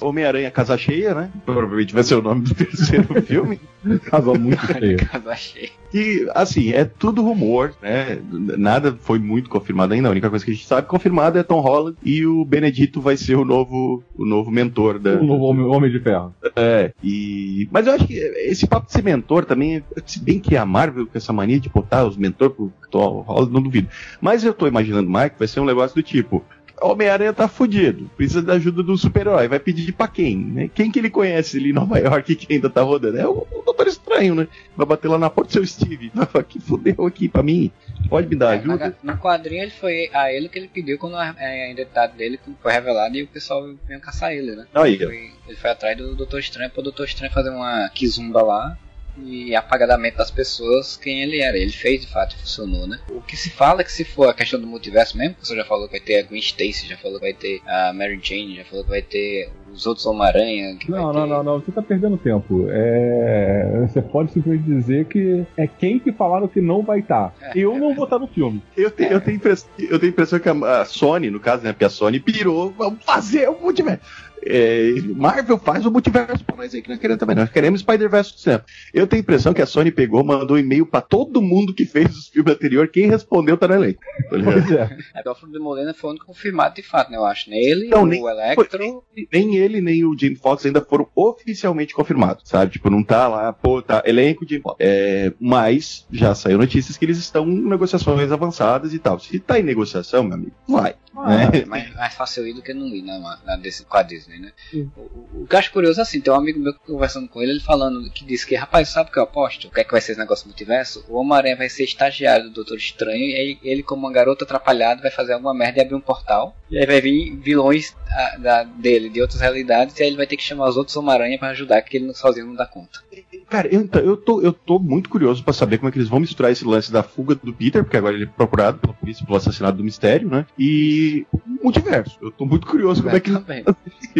Homem-Aranha 0.00 0.50
Casa 0.50 0.76
Cheia, 0.76 1.14
né? 1.14 1.30
Provavelmente 1.44 1.94
vai 1.94 2.02
ser 2.02 2.14
o 2.14 2.22
nome 2.22 2.42
do 2.42 2.54
terceiro 2.54 3.06
filme. 3.22 3.60
Casa 4.04 4.34
muito 4.34 4.64
cheia. 4.66 4.96
Casa 4.96 5.34
Cheia. 5.34 5.70
E, 5.92 6.28
assim, 6.34 6.72
é 6.72 6.84
tudo 6.84 7.22
rumor, 7.22 7.74
né? 7.80 8.18
Nada 8.30 8.96
foi 9.00 9.18
muito 9.18 9.48
confirmado 9.48 9.94
ainda. 9.94 10.08
A 10.08 10.10
única 10.10 10.28
coisa 10.28 10.44
que 10.44 10.50
a 10.50 10.54
gente 10.54 10.66
sabe 10.66 10.86
confirmada 10.86 11.38
é 11.38 11.42
Tom 11.42 11.60
Holland 11.60 11.96
e 12.04 12.26
o 12.26 12.44
Benedito 12.44 13.00
vai 13.00 13.16
ser 13.16 13.36
o 13.36 13.44
novo, 13.44 14.02
o 14.16 14.24
novo 14.24 14.50
mentor 14.50 14.98
da. 14.98 15.14
O 15.14 15.24
novo 15.24 15.44
Homem, 15.44 15.64
homem 15.64 15.90
de 15.90 15.98
Ferro. 16.00 16.34
É, 16.54 16.92
e. 17.02 17.68
Mas 17.70 17.86
eu 17.86 17.94
acho 17.94 18.06
que 18.06 18.14
esse 18.14 18.66
papo 18.66 18.86
de 18.86 18.92
ser 18.92 19.02
mentor 19.02 19.44
também, 19.44 19.82
se 20.04 20.20
bem 20.20 20.38
que 20.38 20.56
a 20.56 20.66
Marvel 20.66 21.06
com 21.06 21.16
essa 21.16 21.32
mania 21.32 21.58
de 21.58 21.68
botar 21.68 22.04
os 22.04 22.16
mentores 22.16 22.54
pro 22.54 22.72
Tom 22.90 23.22
Holland, 23.26 23.52
não 23.52 23.62
duvido. 23.62 23.88
Mas 24.20 24.44
eu 24.44 24.52
tô 24.52 24.66
imaginando, 24.66 25.08
Mike, 25.08 25.36
vai 25.38 25.48
ser 25.48 25.60
um 25.60 25.64
negócio 25.64 25.94
do 25.94 26.02
tipo 26.02 26.44
Homem-Aranha 26.80 27.32
tá 27.32 27.48
fudido, 27.48 28.10
precisa 28.16 28.42
da 28.42 28.54
ajuda 28.54 28.82
do 28.82 28.96
super-herói, 28.96 29.48
vai 29.48 29.58
pedir 29.58 29.92
pra 29.92 30.08
quem? 30.08 30.36
Né? 30.36 30.70
Quem 30.72 30.90
que 30.90 30.98
ele 30.98 31.10
conhece 31.10 31.58
ali 31.58 31.70
em 31.70 31.72
Nova 31.72 31.98
York 31.98 32.34
que 32.36 32.52
ainda 32.52 32.70
tá 32.70 32.82
rodando? 32.82 33.18
É 33.18 33.26
o, 33.26 33.46
o 33.50 33.62
Doutor 33.64 33.86
Estranho, 33.86 34.34
né? 34.34 34.48
Vai 34.76 34.86
bater 34.86 35.08
lá 35.08 35.18
na 35.18 35.30
porta 35.30 35.48
do 35.48 35.52
seu 35.52 35.66
Steve. 35.66 36.10
Vai 36.14 36.26
falar, 36.26 36.44
que 36.44 36.60
fudeu 36.60 37.06
aqui 37.06 37.28
pra 37.28 37.42
mim? 37.42 37.70
Pode 38.08 38.28
me 38.28 38.36
dar 38.36 38.54
é, 38.54 38.58
ajuda? 38.58 38.96
No 39.02 39.16
quadrinho 39.18 39.62
ele 39.62 39.70
foi 39.70 40.10
a 40.12 40.32
ele 40.32 40.48
que 40.48 40.58
ele 40.58 40.68
pediu 40.68 40.98
quando 40.98 41.16
a, 41.16 41.34
a 41.36 41.70
identidade 41.70 42.16
dele 42.16 42.38
foi 42.60 42.72
revelada 42.72 43.16
e 43.16 43.22
o 43.22 43.28
pessoal 43.28 43.68
veio 43.86 44.00
caçar 44.00 44.32
ele, 44.32 44.54
né? 44.54 44.66
Aí, 44.74 44.94
ele, 44.94 45.06
foi, 45.06 45.30
ele 45.46 45.56
foi 45.56 45.70
atrás 45.70 45.96
do 45.96 46.14
Doutor 46.14 46.40
Estranho 46.40 46.70
pro 46.70 46.82
Doutor 46.82 47.04
Estranho 47.04 47.32
fazer 47.32 47.50
uma 47.50 47.88
kizumba 47.90 48.42
lá 48.42 48.78
e 49.24 49.54
apagamento 49.54 50.18
das 50.18 50.30
pessoas 50.30 50.96
quem 50.96 51.22
ele 51.22 51.40
era. 51.40 51.56
Ele 51.56 51.72
fez 51.72 52.02
de 52.02 52.06
fato 52.06 52.36
funcionou, 52.38 52.86
né? 52.86 52.98
O 53.10 53.20
que 53.20 53.36
se 53.36 53.50
fala 53.50 53.80
é 53.80 53.84
que 53.84 53.92
se 53.92 54.04
for 54.04 54.28
a 54.28 54.34
questão 54.34 54.60
do 54.60 54.66
multiverso 54.66 55.16
mesmo, 55.16 55.36
você 55.40 55.54
já 55.56 55.64
falou 55.64 55.86
que 55.86 55.92
vai 55.92 56.00
ter 56.00 56.18
a 56.18 56.22
Gwen 56.22 56.40
Stacy, 56.40 56.86
já 56.86 56.96
falou 56.96 57.18
que 57.18 57.26
vai 57.26 57.34
ter 57.34 57.60
a 57.66 57.92
Mary 57.92 58.18
Jane, 58.22 58.56
já 58.56 58.64
falou 58.64 58.84
que 58.84 58.90
vai 58.90 59.02
ter 59.02 59.50
os 59.72 59.86
outros 59.86 60.06
Homem-Aranha. 60.06 60.78
Não, 60.88 61.12
não, 61.12 61.12
ter... 61.12 61.28
não, 61.28 61.42
não, 61.42 61.60
você 61.60 61.72
tá 61.72 61.82
perdendo 61.82 62.16
tempo. 62.16 62.66
É... 62.70 63.86
Você 63.86 64.02
pode 64.02 64.32
simplesmente 64.32 64.64
dizer 64.64 65.06
que 65.06 65.44
é 65.56 65.66
quem 65.66 65.98
que 65.98 66.12
falaram 66.12 66.48
que 66.48 66.60
não 66.60 66.82
vai 66.82 67.00
estar. 67.00 67.30
Tá. 67.30 67.48
É, 67.48 67.52
eu 67.58 67.74
é, 67.74 67.78
não 67.78 67.94
vou 67.94 68.04
estar 68.04 68.18
tá 68.18 68.20
no 68.20 68.28
filme. 68.28 68.62
Eu, 68.76 68.90
te, 68.90 69.04
é. 69.04 69.12
eu, 69.12 69.20
tenho 69.20 69.36
impressão, 69.36 69.70
eu 69.78 69.98
tenho 69.98 70.10
impressão 70.10 70.38
que 70.38 70.48
a 70.48 70.84
Sony, 70.84 71.30
no 71.30 71.40
caso, 71.40 71.62
né, 71.62 71.72
porque 71.72 71.84
a 71.84 71.90
Sony 71.90 72.20
pirou, 72.20 72.70
vamos 72.76 73.04
fazer 73.04 73.48
o 73.48 73.60
multiverso. 73.60 74.00
É, 74.50 74.94
Marvel 75.14 75.58
faz 75.58 75.84
o 75.84 75.90
multiverso 75.90 76.42
pra 76.44 76.56
nós 76.56 76.74
aí 76.74 76.80
que 76.80 76.88
nós 76.88 76.98
queremos 76.98 77.20
também. 77.20 77.36
Nós 77.36 77.50
queremos 77.50 77.80
Spider-Verse 77.80 78.32
do 78.32 78.40
cinema. 78.40 78.64
Eu 78.94 79.06
tenho 79.06 79.20
a 79.20 79.22
impressão 79.22 79.52
que 79.52 79.60
a 79.60 79.66
Sony 79.66 79.90
pegou, 79.90 80.24
mandou 80.24 80.56
um 80.56 80.60
e-mail 80.60 80.86
pra 80.86 81.02
todo 81.02 81.42
mundo 81.42 81.74
que 81.74 81.84
fez 81.84 82.16
os 82.16 82.28
filmes 82.28 82.54
anteriores. 82.54 82.90
Quem 82.90 83.08
respondeu 83.08 83.58
tá 83.58 83.68
no 83.68 83.74
elenco. 83.74 84.00
Tá 84.30 84.36
pois 84.42 84.70
é. 84.70 84.98
é, 85.14 85.30
o 85.30 85.34
filme 85.34 85.52
de 85.52 85.60
Molina 85.60 85.92
foi 85.92 86.08
o 86.08 86.10
único 86.12 86.26
confirmado 86.26 86.74
de 86.74 86.82
fato, 86.82 87.10
né? 87.10 87.18
Eu 87.18 87.24
acho. 87.24 87.50
Nem 87.50 87.62
ele, 87.62 87.88
não, 87.88 88.06
nem, 88.06 88.22
o 88.22 88.28
Electro. 88.28 89.04
Nem, 89.14 89.28
nem, 89.32 89.56
ele, 89.56 89.80
nem 89.80 90.04
o 90.04 90.16
Jim 90.18 90.34
Fox 90.34 90.64
ainda 90.64 90.80
foram 90.80 91.06
oficialmente 91.14 91.94
confirmados, 91.94 92.48
sabe? 92.48 92.72
Tipo, 92.72 92.90
não 92.90 93.02
tá 93.02 93.28
lá, 93.28 93.52
pô, 93.52 93.82
tá, 93.82 94.02
elenco 94.06 94.46
de. 94.46 94.62
É, 94.78 95.32
mas 95.38 96.06
já 96.10 96.34
saiu 96.34 96.58
notícias 96.58 96.96
que 96.96 97.04
eles 97.04 97.18
estão 97.18 97.48
em 97.48 97.68
negociações 97.68 98.32
avançadas 98.32 98.94
e 98.94 98.98
tal. 98.98 99.18
Se 99.18 99.38
tá 99.38 99.58
em 99.58 99.62
negociação, 99.62 100.24
meu 100.24 100.34
amigo, 100.34 100.52
vai. 100.66 100.94
Ah, 101.16 101.44
é. 101.52 101.64
mais, 101.64 101.92
mais 101.94 102.14
fácil 102.14 102.46
ir 102.46 102.54
do 102.54 102.62
que 102.62 102.72
não 102.72 102.86
ir 102.86 103.02
na, 103.02 103.38
na, 103.44 103.56
desse, 103.56 103.84
com 103.84 103.96
a 103.96 104.02
Disney, 104.38 104.40
né? 104.40 104.52
O, 104.72 105.00
o, 105.00 105.42
o, 105.42 105.46
que 105.46 105.54
eu 105.54 105.58
acho 105.58 105.72
curioso 105.72 106.00
assim, 106.00 106.20
tem 106.20 106.32
um 106.32 106.36
amigo 106.36 106.58
meu 106.58 106.74
conversando 106.74 107.28
com 107.28 107.42
ele, 107.42 107.52
ele 107.52 107.60
falando 107.60 108.08
que 108.10 108.24
disse 108.24 108.46
que, 108.46 108.54
rapaz, 108.54 108.88
sabe 108.88 109.10
o 109.10 109.12
que 109.12 109.18
eu 109.18 109.24
aposto? 109.24 109.68
O 109.68 109.70
que 109.70 109.80
é 109.80 109.84
que 109.84 109.92
vai 109.92 110.00
ser 110.00 110.12
esse 110.12 110.20
negócio 110.20 110.46
multiverso? 110.46 111.04
O 111.08 111.16
Homem-Aranha 111.18 111.56
vai 111.56 111.68
ser 111.68 111.84
estagiário 111.84 112.44
do 112.44 112.54
Doutor 112.54 112.76
Estranho, 112.76 113.24
e 113.24 113.34
aí 113.34 113.58
ele, 113.62 113.82
como 113.82 114.06
uma 114.06 114.12
garota 114.12 114.44
atrapalhada, 114.44 115.02
vai 115.02 115.10
fazer 115.10 115.32
alguma 115.32 115.54
merda 115.54 115.78
e 115.78 115.82
abrir 115.82 115.94
um 115.94 116.00
portal. 116.00 116.56
E 116.70 116.78
aí 116.78 116.86
vai 116.86 117.00
vir 117.00 117.36
vilões 117.36 117.96
a, 118.10 118.36
da, 118.38 118.62
dele, 118.64 119.08
de 119.08 119.20
outras 119.20 119.40
realidades, 119.40 119.98
e 119.98 120.02
aí 120.02 120.08
ele 120.08 120.16
vai 120.16 120.26
ter 120.26 120.36
que 120.36 120.42
chamar 120.42 120.68
os 120.68 120.76
outros 120.76 120.96
Homem-Aranha 120.96 121.38
pra 121.38 121.48
ajudar, 121.48 121.82
porque 121.82 121.96
ele 121.96 122.12
sozinho 122.14 122.46
não 122.46 122.54
dá 122.54 122.66
conta. 122.66 123.00
Cara, 123.48 123.68
eu, 123.68 123.88
eu, 124.02 124.16
tô, 124.16 124.40
eu 124.40 124.52
tô 124.52 124.78
muito 124.78 125.08
curioso 125.08 125.42
para 125.42 125.52
saber 125.52 125.78
como 125.78 125.88
é 125.88 125.92
que 125.92 125.98
eles 125.98 126.08
vão 126.08 126.20
misturar 126.20 126.52
esse 126.52 126.64
lance 126.64 126.92
da 126.92 127.02
fuga 127.02 127.34
do 127.34 127.52
Peter, 127.52 127.82
porque 127.82 127.96
agora 127.96 128.14
ele 128.14 128.24
é 128.24 128.26
procurado 128.26 128.78
pela 128.78 128.92
polícia 128.92 129.24
pelo 129.24 129.36
assassinato 129.36 129.78
do 129.78 129.84
mistério, 129.84 130.28
né? 130.28 130.46
E 130.58 131.26
o 131.32 131.40
multiverso. 131.64 132.18
Eu 132.20 132.30
tô 132.30 132.44
muito 132.44 132.66
curioso 132.66 133.02
como 133.02 133.16
é 133.16 133.20
que 133.20 133.32
também. 133.32 133.64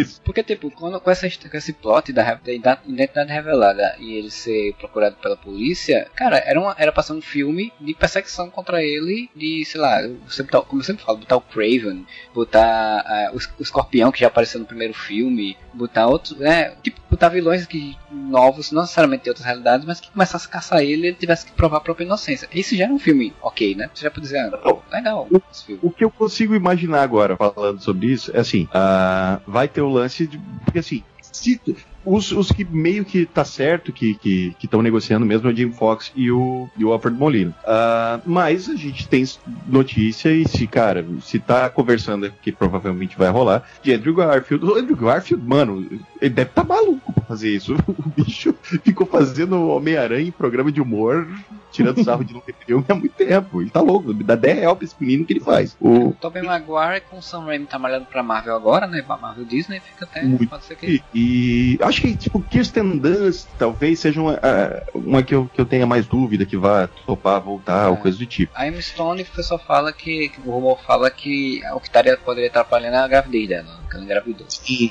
Isso. 0.01 0.20
Porque, 0.23 0.43
tipo, 0.43 0.70
quando, 0.70 1.01
com, 1.01 1.11
essa, 1.11 1.29
com 1.29 1.57
esse 1.57 1.73
plot 1.73 2.12
da, 2.12 2.35
da 2.35 2.53
identidade 2.53 3.33
revelada 3.33 3.97
e 3.99 4.15
ele 4.15 4.31
ser 4.31 4.75
procurado 4.75 5.16
pela 5.16 5.37
polícia, 5.37 6.09
cara, 6.15 6.39
era, 6.39 6.61
uma, 6.61 6.75
era 6.79 6.93
pra 6.93 7.03
ser 7.03 7.12
um 7.12 7.23
filme 7.23 7.73
de 7.81 7.95
perseguição 7.95 8.51
contra 8.51 8.83
ele, 8.83 9.31
de, 9.35 9.65
sei 9.65 9.81
lá, 9.81 10.01
você 10.27 10.43
botar, 10.43 10.62
como 10.62 10.81
eu 10.81 10.85
sempre 10.85 11.05
falo, 11.05 11.19
botar 11.19 11.37
o 11.37 11.41
Craven, 11.41 12.07
botar 12.35 13.31
uh, 13.33 13.37
o, 13.37 13.41
o 13.59 13.62
Escorpião, 13.62 14.12
que 14.12 14.20
já 14.20 14.29
apareceu 14.29 14.61
no 14.61 14.66
primeiro 14.66 14.95
filme, 14.95 15.57
botar 15.73 16.07
outros, 16.07 16.39
né? 16.39 16.75
Tipo, 16.83 17.01
botar 17.11 17.29
vilões 17.29 17.66
que 17.66 17.97
novos, 18.11 18.73
não 18.73 18.83
necessariamente 18.83 19.25
de 19.25 19.31
outras 19.31 19.47
realidades, 19.47 19.87
mas 19.87 20.01
que 20.01 20.11
começasse 20.11 20.47
a 20.47 20.51
caçar 20.51 20.83
ele 20.83 21.05
e 21.05 21.07
ele 21.09 21.16
tivesse 21.16 21.47
que 21.47 21.53
provar 21.53 21.79
a 21.79 21.81
própria 21.81 22.05
inocência. 22.05 22.49
Isso 22.53 22.77
já 22.77 22.85
era 22.85 22.93
um 22.93 22.99
filme 22.99 23.35
ok, 23.41 23.75
né? 23.75 23.91
Você 23.93 24.05
já 24.05 24.11
pode 24.11 24.23
dizer, 24.23 24.39
ah, 24.39 24.77
legal. 24.93 25.29
O, 25.31 25.89
o, 25.89 25.91
que 25.91 26.05
eu 26.05 26.11
consigo 26.11 26.55
imaginar 26.55 27.03
agora, 27.03 27.37
falando 27.37 27.81
sobre 27.81 28.09
isso, 28.09 28.31
é 28.35 28.41
assim, 28.41 28.65
uh, 28.65 29.41
vai 29.47 29.69
ter 29.69 29.81
o 29.81 29.88
lance 29.89 30.27
de. 30.27 30.39
Porque 30.65 30.78
assim, 30.78 31.02
se, 31.20 31.60
os, 32.05 32.32
os 32.32 32.51
que 32.51 32.65
meio 32.65 33.05
que 33.05 33.27
tá 33.27 33.44
certo 33.44 33.93
que 33.93 34.10
estão 34.10 34.20
que, 34.59 34.66
que 34.69 34.82
negociando 34.82 35.27
mesmo 35.27 35.48
é 35.48 35.52
o 35.52 35.56
Jim 35.56 35.73
Fox 35.73 36.10
e 36.16 36.31
o, 36.31 36.69
e 36.77 36.85
o 36.85 36.93
Alfred 36.93 37.16
Molina. 37.16 37.55
Uh, 37.62 38.23
mas 38.24 38.69
a 38.69 38.74
gente 38.74 39.06
tem 39.09 39.24
notícia 39.66 40.31
e 40.31 40.47
se, 40.48 40.66
cara, 40.66 41.05
se 41.20 41.39
tá 41.39 41.69
conversando 41.69 42.32
que 42.43 42.51
provavelmente 42.51 43.16
vai 43.19 43.28
rolar, 43.31 43.69
de 43.82 43.93
Andrew 43.93 44.15
Garfield. 44.15 44.65
O 44.65 44.74
Andrew 44.74 44.97
Garfield, 44.97 45.44
mano, 45.47 45.86
ele 46.20 46.35
deve 46.35 46.51
tá 46.51 46.65
maluco 46.65 47.12
pra 47.12 47.24
fazer 47.24 47.51
isso. 47.51 47.77
O 47.98 48.24
bicho 48.24 48.55
ficou 48.62 49.06
fazendo 49.06 49.69
Homem-Aranha 49.69 50.28
em 50.28 50.31
programa 50.31 50.73
de 50.73 50.81
humor 50.81 51.27
tirando 51.70 52.03
sarro 52.05 52.24
de 52.24 52.35
não 52.35 52.40
ter 52.40 52.55
filme 52.55 52.85
há 52.89 52.95
muito 52.95 53.15
tempo. 53.15 53.61
Ele 53.61 53.70
tá 53.70 53.81
louco, 53.81 54.12
dá 54.12 54.35
10 54.35 54.59
reais 54.59 54.77
pra 54.77 54.85
esse 54.85 54.97
menino 55.01 55.24
que 55.24 55.32
ele 55.32 55.40
faz. 55.40 55.77
O, 55.81 56.12
Tobey 56.20 56.43
Maguire 56.43 57.03
com 57.09 57.19
o 57.19 57.23
Sam 57.23 57.45
Raimi 57.45 57.66
trabalhando 57.66 58.07
pra 58.07 58.23
Marvel 58.23 58.55
agora, 58.55 58.86
né? 58.86 59.03
Pra 59.03 59.16
Marvel 59.16 59.45
Disney, 59.45 59.81
fica 59.81 60.05
até. 60.05 60.23
Muito. 60.23 60.49
Pode 60.49 60.65
ser 60.65 60.77
que... 60.77 61.03
e, 61.15 61.78
e 61.78 61.78
acho 61.82 62.01
que, 62.01 62.16
tipo, 62.16 62.40
Kirsten 62.40 62.99
Dunst 62.99 63.47
talvez 63.59 64.01
seja 64.01 64.20
uma, 64.20 64.39
uma 64.95 65.23
que, 65.23 65.35
eu, 65.35 65.49
que 65.53 65.61
eu 65.61 65.66
tenha 65.66 65.86
mais 65.86 66.07
dúvida 66.07 66.45
que 66.45 66.57
vá 66.57 66.89
topar, 67.07 67.40
voltar, 67.40 67.86
é. 67.86 67.89
ou 67.89 67.97
coisa 67.97 68.19
do 68.19 68.27
tipo. 68.27 68.53
A 68.55 68.66
Emma 68.66 68.81
Stone, 68.81 69.23
o 69.23 69.27
pessoal 69.27 69.61
fala 69.61 69.93
que, 69.93 70.32
o 70.45 70.51
rumor 70.51 70.81
fala 70.82 71.11
que 71.11 71.61
o 71.74 71.81
que 71.81 71.86
estaria, 71.86 72.16
poderia 72.16 72.49
atrapalhando 72.49 72.97
é 72.97 72.99
a 72.99 73.09
gravidez 73.09 73.49
dela, 73.49 73.81
que 73.88 73.88
ela 73.99 74.05
engravidou. 74.05 74.47
Sim. 74.49 74.91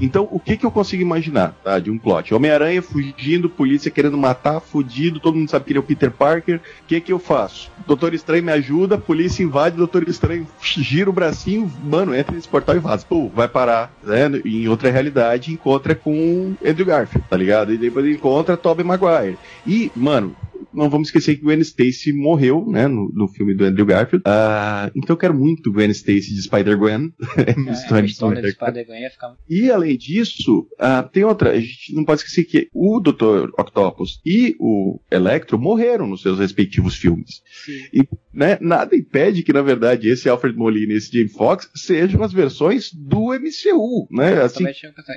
Então, 0.00 0.28
o 0.30 0.40
que, 0.40 0.56
que 0.56 0.66
eu 0.66 0.70
consigo 0.70 1.02
imaginar 1.02 1.54
tá, 1.62 1.78
de 1.78 1.90
um 1.90 1.98
plot? 1.98 2.34
Homem-Aranha 2.34 2.82
fugindo, 2.82 3.48
polícia 3.48 3.90
querendo 3.90 4.16
matar, 4.16 4.60
fudido, 4.60 5.20
todo 5.20 5.36
mundo 5.36 5.50
sabe 5.50 5.64
que 5.64 5.72
ele 5.72 5.78
é 5.78 5.80
o 5.80 5.84
Peter 5.84 6.10
Parker. 6.10 6.56
O 6.56 6.86
que, 6.86 7.00
que 7.00 7.12
eu 7.12 7.18
faço? 7.18 7.70
Doutor 7.86 8.14
Estranho 8.14 8.42
me 8.42 8.52
ajuda, 8.52 8.98
polícia 8.98 9.42
invade, 9.42 9.76
Doutor 9.76 10.08
Estranho 10.08 10.46
gira 10.60 11.10
o 11.10 11.12
bracinho, 11.12 11.70
mano, 11.84 12.14
entra 12.14 12.34
nesse 12.34 12.48
portal 12.48 12.76
e 12.76 12.80
vaza. 12.80 13.06
Pô, 13.08 13.28
vai 13.28 13.48
parar, 13.48 13.92
né? 14.02 14.28
Em 14.44 14.68
outra 14.68 14.90
realidade, 14.90 15.52
encontra 15.52 15.94
com 15.94 16.54
Andrew 16.64 16.86
Garfield, 16.86 17.26
tá 17.28 17.36
ligado? 17.36 17.72
E 17.72 17.78
depois 17.78 18.06
encontra 18.06 18.56
Tobey 18.56 18.84
Maguire. 18.84 19.38
E, 19.66 19.90
mano, 19.94 20.34
não 20.72 20.88
vamos 20.90 21.08
esquecer 21.08 21.36
que 21.36 21.42
Gwen 21.42 21.60
Stacy 21.60 22.12
morreu, 22.12 22.66
né, 22.66 22.86
no, 22.86 23.10
no 23.12 23.28
filme 23.28 23.54
do 23.54 23.64
Andrew 23.64 23.86
Garfield. 23.86 24.24
Uh, 24.26 24.90
então 24.94 25.14
eu 25.14 25.18
quero 25.18 25.34
muito 25.34 25.72
Gwen 25.72 25.90
Stacy 25.90 26.34
de 26.34 26.42
Spider-Gwen. 26.42 27.12
é, 27.36 27.50
é, 27.50 28.04
história, 28.04 28.42
de 28.42 28.50
Spider-Gwen 28.52 29.02
ia 29.02 29.10
ficar... 29.10 29.36
E 29.48 29.70
além 29.70 29.96
disso, 29.96 30.66
uh, 30.78 31.08
tem 31.10 31.24
outra, 31.24 31.50
a 31.50 31.60
gente 31.60 31.94
não 31.94 32.04
pode 32.04 32.20
esquecer 32.20 32.44
que 32.44 32.68
o 32.72 33.00
Dr. 33.00 33.50
Octopus 33.58 34.20
e 34.24 34.56
o 34.58 35.00
Electro 35.10 35.58
morreram 35.58 36.06
nos 36.06 36.22
seus 36.22 36.38
respectivos 36.38 36.96
filmes. 36.96 37.42
Sim. 37.64 37.80
E 37.92 38.08
né, 38.32 38.58
nada 38.60 38.94
impede 38.96 39.42
que, 39.42 39.52
na 39.52 39.62
verdade, 39.62 40.08
esse 40.08 40.28
Alfred 40.28 40.56
Molina 40.56 40.92
e 40.92 40.96
esse 40.96 41.12
Jamie 41.12 41.28
Foxx 41.28 41.70
sejam 41.74 42.22
as 42.22 42.32
versões 42.32 42.92
do 42.92 43.32
MCU, 43.32 44.06
né? 44.10 44.42
Assim... 44.42 44.64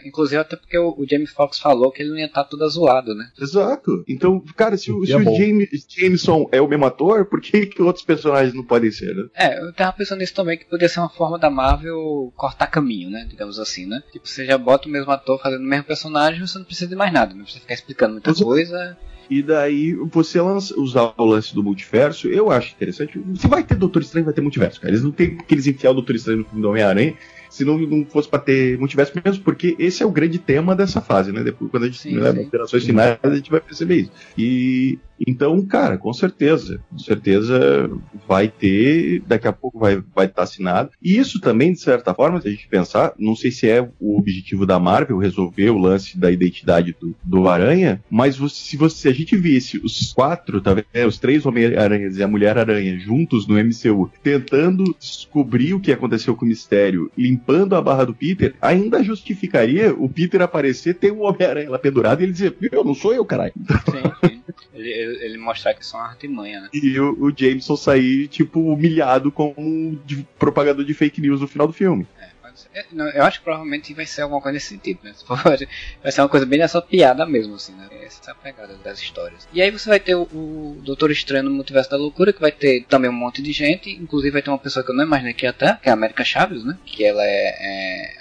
Inclusive 0.06 0.42
até 0.42 0.56
porque 0.56 0.78
o, 0.78 0.96
o 0.98 1.06
Jamie 1.08 1.28
Foxx 1.28 1.60
falou 1.60 1.92
que 1.92 2.02
ele 2.02 2.10
não 2.10 2.18
ia 2.18 2.26
estar 2.26 2.44
todo 2.44 2.64
azulado, 2.64 3.14
né? 3.14 3.30
Exato. 3.40 4.04
Então, 4.08 4.40
cara, 4.56 4.78
se, 4.78 4.92
o, 4.92 5.06
se 5.06 5.14
é 5.14 5.18
o 5.34 5.38
James, 5.38 5.70
Jameson 5.88 6.48
é 6.52 6.62
o 6.62 6.68
mesmo 6.68 6.86
ator, 6.86 7.26
por 7.26 7.42
que, 7.42 7.66
que 7.66 7.82
outros 7.82 8.06
personagens 8.06 8.54
não 8.54 8.64
podem 8.64 8.92
ser, 8.92 9.16
né? 9.16 9.26
É, 9.36 9.60
eu 9.60 9.74
tava 9.74 9.94
pensando 9.94 10.20
nisso 10.20 10.34
também, 10.34 10.58
que 10.58 10.66
poderia 10.66 10.90
ser 10.90 11.00
uma 11.00 11.10
forma 11.10 11.38
da 11.38 11.50
Marvel 11.50 12.32
cortar 12.36 12.68
caminho, 12.68 13.10
né? 13.10 13.26
Digamos 13.30 13.60
assim, 13.60 13.86
né? 13.86 14.02
Tipo, 14.12 14.28
você 14.28 14.46
já 14.46 14.58
bota 14.58 14.88
o 14.88 14.92
mesmo 14.92 15.12
ator 15.12 15.42
fazendo 15.42 15.62
o 15.62 15.68
mesmo 15.68 15.86
personagem, 15.86 16.46
você 16.46 16.58
não 16.58 16.66
precisa 16.66 16.90
de 16.90 16.96
mais 16.96 17.12
nada, 17.12 17.34
não 17.34 17.44
precisa 17.44 17.62
ficar 17.62 17.74
explicando 17.74 18.14
muita 18.14 18.34
coisa. 18.34 18.98
E 19.30 19.42
daí, 19.42 19.94
você 19.94 20.42
lança, 20.42 20.78
usar 20.80 21.14
o 21.18 21.26
lance 21.26 21.56
do 21.56 21.64
multiverso, 21.64 22.28
eu 22.28 22.52
acho 22.52 22.74
interessante. 22.76 23.20
Se 23.36 23.48
vai 23.48 23.64
ter 23.64 23.76
Doutor 23.76 24.02
Estranho, 24.02 24.26
vai 24.26 24.34
ter 24.34 24.42
multiverso, 24.42 24.80
cara. 24.80 24.92
Eles 24.92 25.04
não 25.04 25.12
tem 25.12 25.38
que 25.38 25.54
eles 25.54 25.66
enfiar 25.66 25.92
o 25.92 25.96
Doutor 25.96 26.16
Estranho 26.16 26.40
no 26.40 26.46
filme 26.46 26.62
do 26.62 26.70
Homem-Aranha 26.70 27.16
se 27.54 27.64
não, 27.64 27.78
não 27.78 28.04
fosse 28.04 28.28
para 28.28 28.40
ter 28.40 28.80
multiverso 28.80 29.14
mesmo, 29.24 29.44
porque 29.44 29.76
esse 29.78 30.02
é 30.02 30.06
o 30.06 30.10
grande 30.10 30.40
tema 30.40 30.76
dessa 30.76 31.00
fase, 31.00 31.32
né? 31.32 31.44
Depois, 31.44 31.70
quando 31.70 31.84
a 31.84 31.86
gente 31.86 32.00
sim, 32.00 32.16
né, 32.16 32.32
operações 32.32 32.84
finais, 32.84 33.20
a 33.22 33.36
gente 33.36 33.52
vai 33.52 33.62
perceber 33.62 33.96
isso. 33.98 34.12
E 34.36 34.98
então, 35.28 35.62
cara, 35.66 35.98
com 35.98 36.12
certeza, 36.14 36.82
com 36.90 36.98
certeza 36.98 37.90
vai 38.28 38.48
ter, 38.48 39.22
daqui 39.28 39.48
a 39.48 39.54
pouco 39.54 39.80
vai 39.80 40.02
vai 40.16 40.26
estar 40.26 40.38
tá 40.38 40.44
assinado. 40.44 40.92
E 41.02 41.18
isso 41.18 41.40
também, 41.40 41.74
de 41.74 41.80
certa 41.80 42.14
forma, 42.14 42.42
se 42.42 42.48
a 42.48 42.52
gente 42.52 42.68
pensar, 42.68 43.14
não 43.18 43.36
sei 43.36 43.52
se 43.52 43.70
é 43.70 43.88
o 44.00 44.18
objetivo 44.18 44.66
da 44.66 44.80
Marvel 44.80 45.18
resolver 45.18 45.70
o 45.70 45.78
lance 45.78 46.18
da 46.18 46.32
identidade 46.32 46.96
do, 47.00 47.16
do 47.24 47.48
Aranha, 47.48 48.02
mas 48.10 48.36
se 48.36 48.78
você 48.78 49.04
se 49.04 49.10
a 49.10 49.12
gente 49.12 49.36
visse 49.36 49.78
os 49.80 50.14
quatro, 50.14 50.62
tá 50.62 50.74
vendo? 50.74 51.08
os 51.08 51.20
três 51.20 51.46
Homem-Aranhas 51.46 52.18
e 52.18 52.24
a 52.24 52.28
Mulher-Aranha 52.28 52.98
juntos 52.98 53.46
no 53.46 53.56
MCU, 53.56 54.10
tentando 54.24 54.96
descobrir 54.98 55.74
o 55.74 55.80
que 55.80 55.92
aconteceu 55.92 56.34
com 56.36 56.46
o 56.46 56.48
mistério, 56.48 57.12
limpando 57.18 57.76
a 57.76 57.82
barra 57.82 58.06
do 58.06 58.14
Peter, 58.14 58.56
ainda 58.62 59.04
justificaria 59.04 59.94
o 59.94 60.08
Peter 60.08 60.42
aparecer, 60.42 60.96
ter 60.96 61.12
um 61.12 61.24
Homem-Aranha 61.24 61.70
lá 61.70 61.78
pendurado 61.78 62.22
e 62.22 62.24
ele 62.24 62.32
dizer, 62.32 62.56
eu 62.72 62.84
não 62.84 62.96
sou 62.96 63.14
eu, 63.14 63.26
caralho. 63.26 63.54
Sim, 63.92 64.30
sim. 64.30 64.42
Ele, 64.74 65.13
ele 65.22 65.38
mostrar 65.38 65.74
que 65.74 65.86
são 65.86 66.00
artimanha, 66.00 66.62
né? 66.62 66.70
E 66.74 67.00
o, 67.00 67.26
o, 67.26 67.34
Jameson 67.36 67.76
sair, 67.76 68.28
tipo, 68.28 68.60
humilhado 68.60 69.32
como 69.32 70.00
de, 70.06 70.26
propagador 70.38 70.84
de 70.84 70.94
fake 70.94 71.22
news 71.22 71.42
no 71.42 71.48
final 71.48 71.68
do 71.68 71.74
filme. 71.74 72.08
É. 72.20 72.34
É, 72.74 72.86
eu 73.18 73.24
acho 73.24 73.40
que 73.40 73.46
provavelmente 73.46 73.94
vai 73.94 74.06
ser 74.06 74.22
alguma 74.22 74.42
coisa 74.42 74.58
desse 74.58 74.78
tipo, 74.78 75.06
né? 75.06 75.14
Vai 76.02 76.12
ser 76.12 76.22
uma 76.22 76.30
coisa 76.30 76.46
bem 76.46 76.60
dessa 76.60 76.82
piada 76.82 77.26
mesmo, 77.26 77.56
assim, 77.56 77.74
né? 77.74 77.88
Essa 78.04 78.30
é 78.30 78.32
a 78.32 78.36
pegada 78.36 78.76
das 78.84 79.00
histórias. 79.00 79.48
E 79.52 79.62
aí 79.62 79.72
você 79.72 79.90
vai 79.90 80.00
ter 80.00 80.16
o, 80.16 80.24
o 80.24 80.82
Doutor 80.84 81.12
Estranho 81.12 81.46
no 81.46 81.52
Multiverso 81.52 81.90
da 81.90 81.98
Loucura, 81.98 82.34
que 82.34 82.42
vai 82.42 82.52
ter 82.52 82.86
também 82.86 83.10
um 83.10 83.14
monte 83.14 83.42
de 83.42 83.52
gente, 83.52 83.90
inclusive 83.90 84.32
vai 84.32 84.42
ter 84.42 84.50
uma 84.50 84.60
pessoa 84.60 84.84
que 84.84 84.92
eu 84.92 84.96
não 84.96 85.04
imaginei 85.04 85.34
que 85.34 85.46
ia 85.46 85.52
estar, 85.52 85.80
que 85.80 85.90
é 85.90 85.92
a 85.92 85.94
América 85.94 86.24
Chaves, 86.24 86.64
né? 86.64 86.78
Que 86.86 87.04
ela 87.04 87.24
é, 87.24 87.56
é 87.60 88.18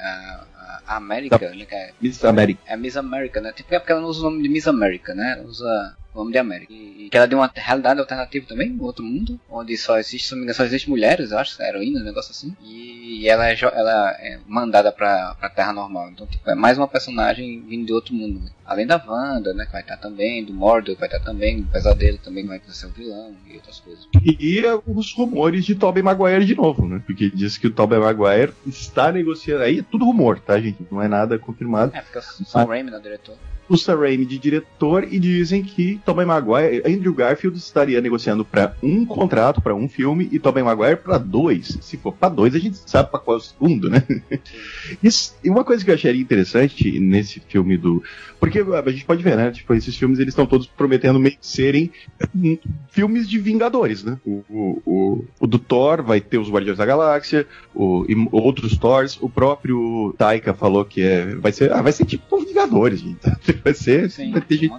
a, 0.86 0.96
América, 0.96 1.38
né? 1.38 1.66
É, 1.70 1.92
Miss 2.00 2.24
América. 2.24 2.60
É 2.66 2.76
Miss 2.76 2.96
América, 2.96 3.40
né? 3.40 3.52
Tipo, 3.52 3.74
é 3.74 3.78
porque 3.78 3.92
ela 3.92 4.00
não 4.00 4.08
usa 4.08 4.20
o 4.20 4.30
nome 4.30 4.42
de 4.42 4.48
Miss 4.48 4.68
América, 4.68 5.14
né? 5.14 5.36
Ela 5.38 5.48
usa 5.48 5.96
o 6.14 6.18
nome 6.18 6.32
de 6.32 6.38
América. 6.38 6.72
E, 6.72 7.08
que 7.10 7.16
ela 7.16 7.26
deu 7.26 7.38
uma 7.38 7.50
realidade 7.54 8.00
alternativa 8.00 8.46
também, 8.46 8.72
um 8.72 8.82
outro 8.82 9.04
mundo, 9.04 9.38
onde 9.50 9.76
só 9.76 9.98
existe, 9.98 10.28
se 10.28 10.32
não 10.32 10.38
me 10.38 10.44
engano, 10.44 10.56
só 10.56 10.64
existe 10.64 10.88
mulheres, 10.88 11.30
eu 11.30 11.38
acho, 11.38 11.60
heroínas, 11.62 12.02
um 12.02 12.04
negócio 12.06 12.30
assim. 12.30 12.56
E 12.62 13.28
ela 13.28 13.50
é, 13.50 13.56
ela 13.60 14.10
é 14.18 14.38
mandada 14.46 14.90
pra, 14.90 15.34
pra 15.34 15.50
Terra 15.50 15.72
normal. 15.72 16.10
Então, 16.10 16.26
tipo, 16.26 16.48
é 16.48 16.54
mais 16.54 16.78
uma 16.78 16.88
personagem 16.88 17.62
vindo 17.68 17.86
de 17.86 17.92
outro 17.92 18.14
mundo. 18.14 18.40
Né? 18.40 18.50
Além 18.64 18.86
da 18.86 19.02
Wanda, 19.06 19.52
né, 19.52 19.66
que 19.66 19.72
vai 19.72 19.82
estar 19.82 19.98
também, 19.98 20.44
do 20.44 20.54
Mordor, 20.54 20.94
que 20.94 21.00
vai 21.00 21.08
estar 21.08 21.20
também, 21.20 21.60
do 21.60 21.68
Pesadelo 21.68 22.18
também 22.18 22.46
vai 22.46 22.60
ser 22.68 22.86
o 22.86 22.90
vilão 22.90 23.34
e 23.46 23.54
outras 23.56 23.80
coisas. 23.80 24.08
E, 24.24 24.58
e 24.58 24.62
os 24.86 25.12
rumores 25.12 25.64
de 25.64 25.74
Tobey 25.74 26.02
Maguire 26.02 26.46
de 26.46 26.54
novo, 26.54 26.88
né? 26.88 27.02
Porque 27.04 27.30
diz 27.30 27.58
que 27.58 27.66
o 27.66 27.72
Tobey 27.72 27.98
Maguire 27.98 28.54
está 28.66 29.12
negociando. 29.12 29.64
Aí 29.64 29.80
é 29.80 29.82
tudo 29.82 30.06
rumor, 30.06 30.40
tá, 30.40 30.58
gente? 30.58 30.78
Não 30.90 31.02
é 31.02 31.08
nada 31.08 31.38
confirmado. 31.38 31.94
É, 31.94 32.00
porque 32.00 32.18
o 32.18 32.22
Sam 32.22 32.64
Raimi 32.64 32.90
é 32.90 32.96
o 32.96 33.00
diretor 33.00 33.36
o 33.72 33.78
Sam 33.78 34.00
Raimi 34.00 34.26
de 34.26 34.38
diretor 34.38 35.06
e 35.10 35.18
dizem 35.18 35.62
que 35.62 35.98
Tobey 36.04 36.26
Maguire, 36.26 36.82
Andrew 36.86 37.14
Garfield 37.14 37.56
estaria 37.56 38.02
negociando 38.02 38.44
para 38.44 38.76
um 38.82 39.06
contrato 39.06 39.62
para 39.62 39.74
um 39.74 39.88
filme 39.88 40.28
e 40.30 40.38
Tobey 40.38 40.62
Maguire 40.62 40.96
para 40.96 41.16
dois. 41.16 41.78
Se 41.80 41.96
for 41.96 42.12
para 42.12 42.28
dois, 42.28 42.54
a 42.54 42.58
gente 42.58 42.76
sabe 42.84 43.10
para 43.10 43.18
qual 43.18 43.38
é 43.38 43.40
o 43.40 43.42
segundo, 43.42 43.88
né? 43.88 44.04
Isso, 45.02 45.34
e 45.42 45.48
uma 45.48 45.64
coisa 45.64 45.82
que 45.82 45.90
eu 45.90 45.94
acharia 45.94 46.20
interessante 46.20 47.00
nesse 47.00 47.40
filme 47.40 47.78
do, 47.78 48.02
porque 48.42 48.58
a 48.58 48.90
gente 48.90 49.04
pode 49.04 49.22
ver, 49.22 49.36
né? 49.36 49.52
Tipo, 49.52 49.72
esses 49.72 49.96
filmes 49.96 50.18
eles 50.18 50.32
estão 50.32 50.44
todos 50.44 50.66
prometendo 50.66 51.20
meio 51.20 51.36
que 51.36 51.46
serem 51.46 51.92
hum, 52.34 52.58
filmes 52.90 53.30
de 53.30 53.38
Vingadores, 53.38 54.02
né? 54.02 54.18
O, 54.26 54.42
o, 54.50 54.82
o, 54.84 55.24
o 55.38 55.46
do 55.46 55.60
Thor 55.60 56.02
vai 56.02 56.20
ter 56.20 56.38
os 56.38 56.50
Guardiões 56.50 56.76
da 56.76 56.84
Galáxia, 56.84 57.46
o, 57.72 58.04
e 58.08 58.16
outros 58.32 58.76
Thors, 58.76 59.16
o 59.20 59.30
próprio 59.30 60.12
Taika 60.18 60.52
falou 60.52 60.84
que 60.84 61.02
é, 61.02 61.36
vai 61.36 61.52
ser, 61.52 61.72
ah, 61.72 61.80
vai 61.80 61.92
ser 61.92 62.04
tipo 62.04 62.44
Vingadores, 62.44 62.98
gente. 62.98 63.20
Vai 63.62 63.74
ser, 63.74 64.10
Sim, 64.10 64.32
vai 64.32 64.40
ter 64.40 64.56
gente, 64.56 64.72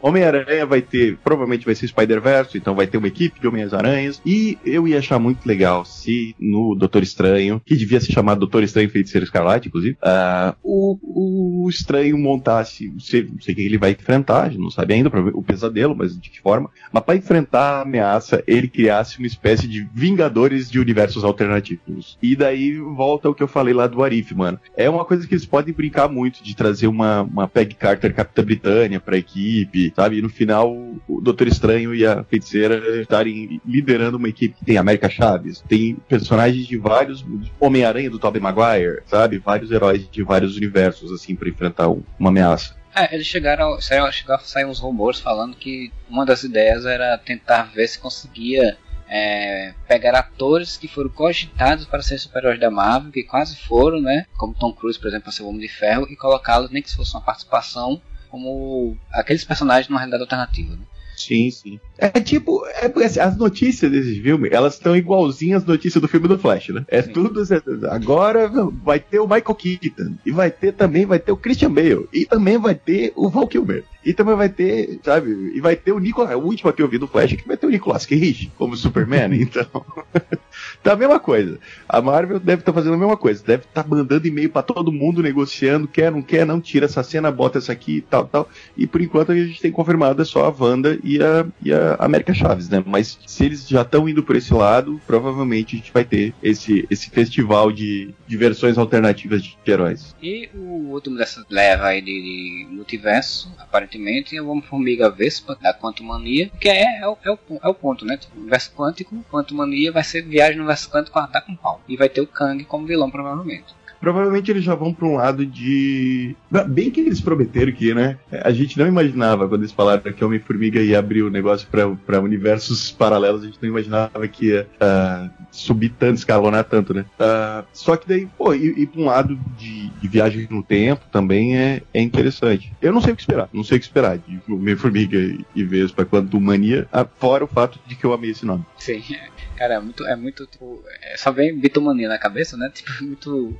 Homem-Aranha 0.00 0.66
vai 0.66 0.82
ter, 0.82 1.16
provavelmente 1.18 1.64
vai 1.64 1.74
ser 1.74 1.86
Spider-Verse, 1.88 2.58
então 2.58 2.74
vai 2.74 2.86
ter 2.86 2.98
uma 2.98 3.08
equipe 3.08 3.40
de 3.40 3.46
Homens-Aranhas, 3.46 4.20
e 4.24 4.58
eu 4.64 4.86
ia 4.86 4.98
achar 4.98 5.18
muito 5.18 5.46
legal 5.46 5.84
se 5.84 6.34
no 6.38 6.74
Doutor 6.74 7.02
Estranho, 7.02 7.60
que 7.64 7.76
devia 7.76 8.00
se 8.00 8.12
chamar 8.12 8.34
Doutor 8.34 8.62
Estranho 8.62 8.90
Feiticeiro 8.90 9.24
Escarlate, 9.24 9.68
inclusive, 9.68 9.96
uh, 10.02 10.54
o, 10.62 11.64
o 11.64 11.68
Estranho 11.68 12.18
montasse, 12.18 12.88
não 12.88 13.00
sei, 13.00 13.24
não 13.24 13.40
sei 13.40 13.54
quem 13.54 13.64
ele 13.64 13.78
vai 13.78 13.92
enfrentar, 13.92 14.52
não 14.52 14.70
sabe 14.70 14.94
ainda 14.94 15.08
o 15.32 15.42
pesadelo, 15.42 15.96
mas 15.96 16.18
de 16.18 16.30
que 16.30 16.40
forma, 16.40 16.70
mas 16.92 17.04
para 17.04 17.16
enfrentar 17.16 17.78
a 17.78 17.82
ameaça, 17.82 18.42
ele 18.46 18.68
criasse 18.68 19.18
uma 19.18 19.26
espécie 19.26 19.66
de 19.66 19.88
Vingadores 19.94 20.70
de 20.70 20.78
universos 20.78 21.24
alternativos. 21.24 22.18
E 22.22 22.36
daí 22.36 22.78
volta 22.78 23.28
o 23.28 23.34
que 23.34 23.42
eu 23.42 23.48
falei 23.48 23.74
lá 23.74 23.86
do 23.86 24.02
Arif, 24.02 24.34
mano. 24.34 24.58
É 24.76 24.88
uma 24.88 25.04
coisa 25.04 25.26
que 25.26 25.34
eles 25.34 25.46
podem 25.46 25.74
brincar 25.74 26.08
muito, 26.08 26.42
de 26.42 26.54
trazer 26.54 26.86
uma, 26.86 27.22
uma 27.22 27.48
Peg 27.48 27.74
Carter 27.74 28.07
Capitã 28.14 28.44
Britânia 28.44 29.00
pra 29.00 29.16
equipe, 29.16 29.92
sabe? 29.94 30.18
E 30.18 30.22
no 30.22 30.28
final, 30.28 30.72
o 31.08 31.20
Doutor 31.20 31.48
Estranho 31.48 31.94
e 31.94 32.06
a 32.06 32.24
Feiticeira 32.24 33.00
estarem 33.00 33.60
liderando 33.66 34.16
uma 34.16 34.28
equipe 34.28 34.54
que 34.58 34.64
tem 34.64 34.76
América 34.76 35.08
Chaves, 35.08 35.62
tem 35.68 35.96
personagens 36.08 36.66
de 36.66 36.76
vários. 36.76 37.24
Homem-Aranha 37.60 38.10
do 38.10 38.18
Tobey 38.18 38.40
Maguire, 38.40 39.02
sabe? 39.06 39.38
Vários 39.38 39.70
heróis 39.70 40.08
de 40.10 40.22
vários 40.22 40.56
universos, 40.56 41.12
assim, 41.12 41.34
para 41.34 41.48
enfrentar 41.48 41.88
uma 41.88 42.30
ameaça. 42.30 42.76
É, 42.94 43.14
eles 43.14 43.26
chegaram, 43.26 43.80
chegaram 43.80 44.10
a 44.28 44.38
sair 44.38 44.64
uns 44.64 44.80
rumores 44.80 45.20
falando 45.20 45.56
que 45.56 45.92
uma 46.08 46.24
das 46.24 46.42
ideias 46.42 46.84
era 46.84 47.16
tentar 47.18 47.64
ver 47.74 47.86
se 47.86 47.98
conseguia 47.98 48.76
é, 49.08 49.74
pegar 49.86 50.14
atores 50.14 50.76
que 50.76 50.86
foram 50.86 51.10
cogitados 51.10 51.86
para 51.86 52.02
ser 52.02 52.18
super-heróis 52.18 52.60
da 52.60 52.70
Marvel, 52.70 53.10
que 53.10 53.22
quase 53.22 53.56
foram, 53.56 54.00
né? 54.00 54.26
Como 54.36 54.54
Tom 54.54 54.72
Cruise, 54.72 54.98
por 54.98 55.08
exemplo, 55.08 55.24
para 55.24 55.32
ser 55.32 55.42
o 55.42 55.48
Homem 55.48 55.60
de 55.60 55.68
Ferro, 55.68 56.06
e 56.10 56.16
colocá-los, 56.16 56.70
nem 56.70 56.82
que 56.82 56.90
se 56.90 56.96
fosse 56.96 57.14
uma 57.14 57.22
participação, 57.22 58.00
como 58.30 58.96
aqueles 59.10 59.44
personagens 59.44 59.88
numa 59.88 60.00
realidade 60.00 60.22
alternativa. 60.22 60.76
Né? 60.76 60.82
Sim, 61.18 61.50
sim. 61.50 61.80
É 61.98 62.08
tipo, 62.20 62.64
é 62.66 62.86
assim, 63.04 63.18
as 63.18 63.36
notícias 63.36 63.90
desse 63.90 64.22
filme, 64.22 64.48
elas 64.52 64.74
estão 64.74 64.96
igualzinhas 64.96 65.62
às 65.62 65.68
notícias 65.68 66.00
do 66.00 66.06
filme 66.06 66.28
do 66.28 66.38
Flash, 66.38 66.68
né? 66.68 66.84
É 66.86 67.02
sim. 67.02 67.12
tudo. 67.12 67.42
Agora 67.90 68.48
vai 68.84 69.00
ter 69.00 69.18
o 69.18 69.26
Michael 69.26 69.54
Keaton. 69.54 70.14
E 70.24 70.30
vai 70.30 70.48
ter 70.48 70.72
também, 70.72 71.04
vai 71.04 71.18
ter 71.18 71.32
o 71.32 71.36
Christian 71.36 71.72
Bale. 71.72 72.08
E 72.12 72.24
também 72.24 72.56
vai 72.56 72.76
ter 72.76 73.12
o 73.16 73.28
Val 73.28 73.48
Kilmer. 73.48 73.84
E 74.04 74.12
também 74.12 74.36
vai 74.36 74.48
ter, 74.48 75.00
sabe? 75.04 75.52
E 75.54 75.60
vai 75.60 75.76
ter 75.76 75.92
o 75.92 75.98
Nicolas. 75.98 76.34
O 76.34 76.38
último 76.38 76.72
que 76.72 76.80
eu 76.80 76.88
vi 76.88 76.98
do 76.98 77.08
Flash 77.08 77.34
que 77.34 77.46
vai 77.46 77.56
ter 77.56 77.66
o 77.66 77.70
Nicolas 77.70 78.06
Cage 78.06 78.50
como 78.56 78.76
Superman. 78.76 79.34
então. 79.40 79.66
tá 80.82 80.92
a 80.92 80.96
mesma 80.96 81.18
coisa. 81.18 81.58
A 81.88 82.00
Marvel 82.00 82.38
deve 82.38 82.62
estar 82.62 82.72
tá 82.72 82.78
fazendo 82.78 82.94
a 82.94 82.98
mesma 82.98 83.16
coisa. 83.16 83.42
Deve 83.44 83.64
estar 83.64 83.82
tá 83.82 83.88
mandando 83.88 84.26
e-mail 84.26 84.50
para 84.50 84.62
todo 84.62 84.92
mundo, 84.92 85.22
negociando. 85.22 85.88
Quer, 85.88 86.10
não 86.10 86.22
quer, 86.22 86.46
não 86.46 86.60
tira 86.60 86.86
essa 86.86 87.02
cena, 87.02 87.30
bota 87.30 87.58
essa 87.58 87.72
aqui 87.72 87.96
e 87.96 88.00
tal, 88.00 88.26
tal. 88.26 88.48
E 88.76 88.86
por 88.86 89.00
enquanto 89.00 89.32
a 89.32 89.36
gente 89.36 89.60
tem 89.60 89.70
confirmado 89.70 90.22
é 90.22 90.24
só 90.24 90.44
a 90.46 90.54
Wanda 90.58 90.98
e 91.02 91.22
a, 91.22 91.46
e 91.62 91.72
a 91.72 91.96
América 91.98 92.32
Chaves, 92.32 92.68
né? 92.68 92.82
Mas 92.86 93.18
se 93.26 93.44
eles 93.44 93.68
já 93.68 93.82
estão 93.82 94.08
indo 94.08 94.22
por 94.22 94.36
esse 94.36 94.54
lado, 94.54 95.00
provavelmente 95.06 95.76
a 95.76 95.78
gente 95.78 95.92
vai 95.92 96.04
ter 96.04 96.32
esse, 96.42 96.86
esse 96.90 97.10
festival 97.10 97.70
de, 97.72 98.14
de 98.26 98.36
versões 98.36 98.78
alternativas 98.78 99.42
de 99.42 99.56
heróis. 99.66 100.14
E 100.22 100.48
o 100.54 100.92
último 100.92 101.16
dessa 101.16 101.44
leva 101.50 101.86
aí 101.86 102.00
de 102.00 102.66
multiverso, 102.70 103.52
aparentemente, 103.58 103.97
é 104.06 104.42
o 104.42 104.48
Homem-Formiga 104.48 105.10
Vespa, 105.10 105.56
da 105.60 105.74
Quantumania, 105.74 106.50
que 106.60 106.68
é, 106.68 107.00
é, 107.00 107.08
o, 107.08 107.16
é, 107.24 107.30
o, 107.30 107.38
é 107.62 107.68
o 107.68 107.74
ponto, 107.74 108.04
né? 108.04 108.18
Universo 108.36 108.72
quântico, 108.74 109.24
Quantumania 109.30 109.92
vai 109.92 110.04
ser 110.04 110.22
viagem 110.22 110.56
no 110.56 110.62
universo 110.62 110.90
quântico 110.90 111.18
ataque 111.18 111.46
com 111.46 111.56
pau. 111.56 111.80
E 111.88 111.96
vai 111.96 112.08
ter 112.08 112.20
o 112.20 112.26
Kang 112.26 112.62
como 112.64 112.86
vilão, 112.86 113.10
provavelmente 113.10 113.78
provavelmente 114.00 114.50
eles 114.50 114.64
já 114.64 114.74
vão 114.74 114.92
para 114.92 115.06
um 115.06 115.16
lado 115.16 115.44
de. 115.44 116.34
Bem 116.68 116.90
que 116.90 117.00
eles 117.00 117.20
prometeram 117.20 117.72
que, 117.72 117.94
né? 117.94 118.18
A 118.30 118.50
gente 118.50 118.78
não 118.78 118.86
imaginava, 118.86 119.48
quando 119.48 119.62
eles 119.62 119.72
falaram 119.72 120.12
que 120.12 120.24
Homem-Formiga 120.24 120.80
ia 120.80 120.98
abrir 120.98 121.22
o 121.22 121.30
negócio 121.30 121.68
para 122.06 122.20
universos 122.20 122.90
paralelos, 122.90 123.42
a 123.42 123.46
gente 123.46 123.58
não 123.60 123.68
imaginava 123.68 124.26
que 124.28 124.46
ia 124.46 124.68
uh, 124.80 125.30
subir 125.50 125.90
tanto, 125.90 126.18
escalonar 126.18 126.64
tanto, 126.64 126.94
né? 126.94 127.04
Uh, 127.18 127.66
só 127.72 127.96
que 127.96 128.08
daí, 128.08 128.26
pô, 128.38 128.54
ir, 128.54 128.78
ir 128.78 128.86
para 128.86 129.00
um 129.00 129.06
lado 129.06 129.38
de, 129.56 129.87
de, 130.00 130.08
viagem 130.08 130.46
no 130.50 130.62
tempo 130.62 131.04
também 131.10 131.56
é, 131.56 131.82
é 131.92 132.00
interessante. 132.00 132.72
Eu 132.80 132.92
não 132.92 133.00
sei 133.00 133.12
o 133.12 133.16
que 133.16 133.22
esperar, 133.22 133.48
não 133.52 133.64
sei 133.64 133.76
o 133.76 133.80
que 133.80 133.86
esperar 133.86 134.18
de 134.18 134.40
Homem-Formiga 134.48 135.18
e, 135.18 135.44
e 135.54 135.64
Vespa 135.64 136.04
quanto 136.04 136.40
mania, 136.40 136.88
fora 137.18 137.44
o 137.44 137.48
fato 137.48 137.78
de 137.86 137.94
que 137.94 138.04
eu 138.04 138.12
amei 138.12 138.30
esse 138.30 138.46
nome. 138.46 138.64
Sim, 138.78 139.02
cara, 139.56 139.74
é 139.74 139.80
muito, 139.80 140.06
é 140.06 140.16
muito, 140.16 140.46
tipo, 140.46 140.82
é, 141.02 141.16
só 141.16 141.30
vem 141.30 141.58
bitomania 141.58 142.08
na 142.08 142.18
cabeça, 142.18 142.56
né? 142.56 142.70
Tipo, 142.78 143.04
muito 143.04 143.58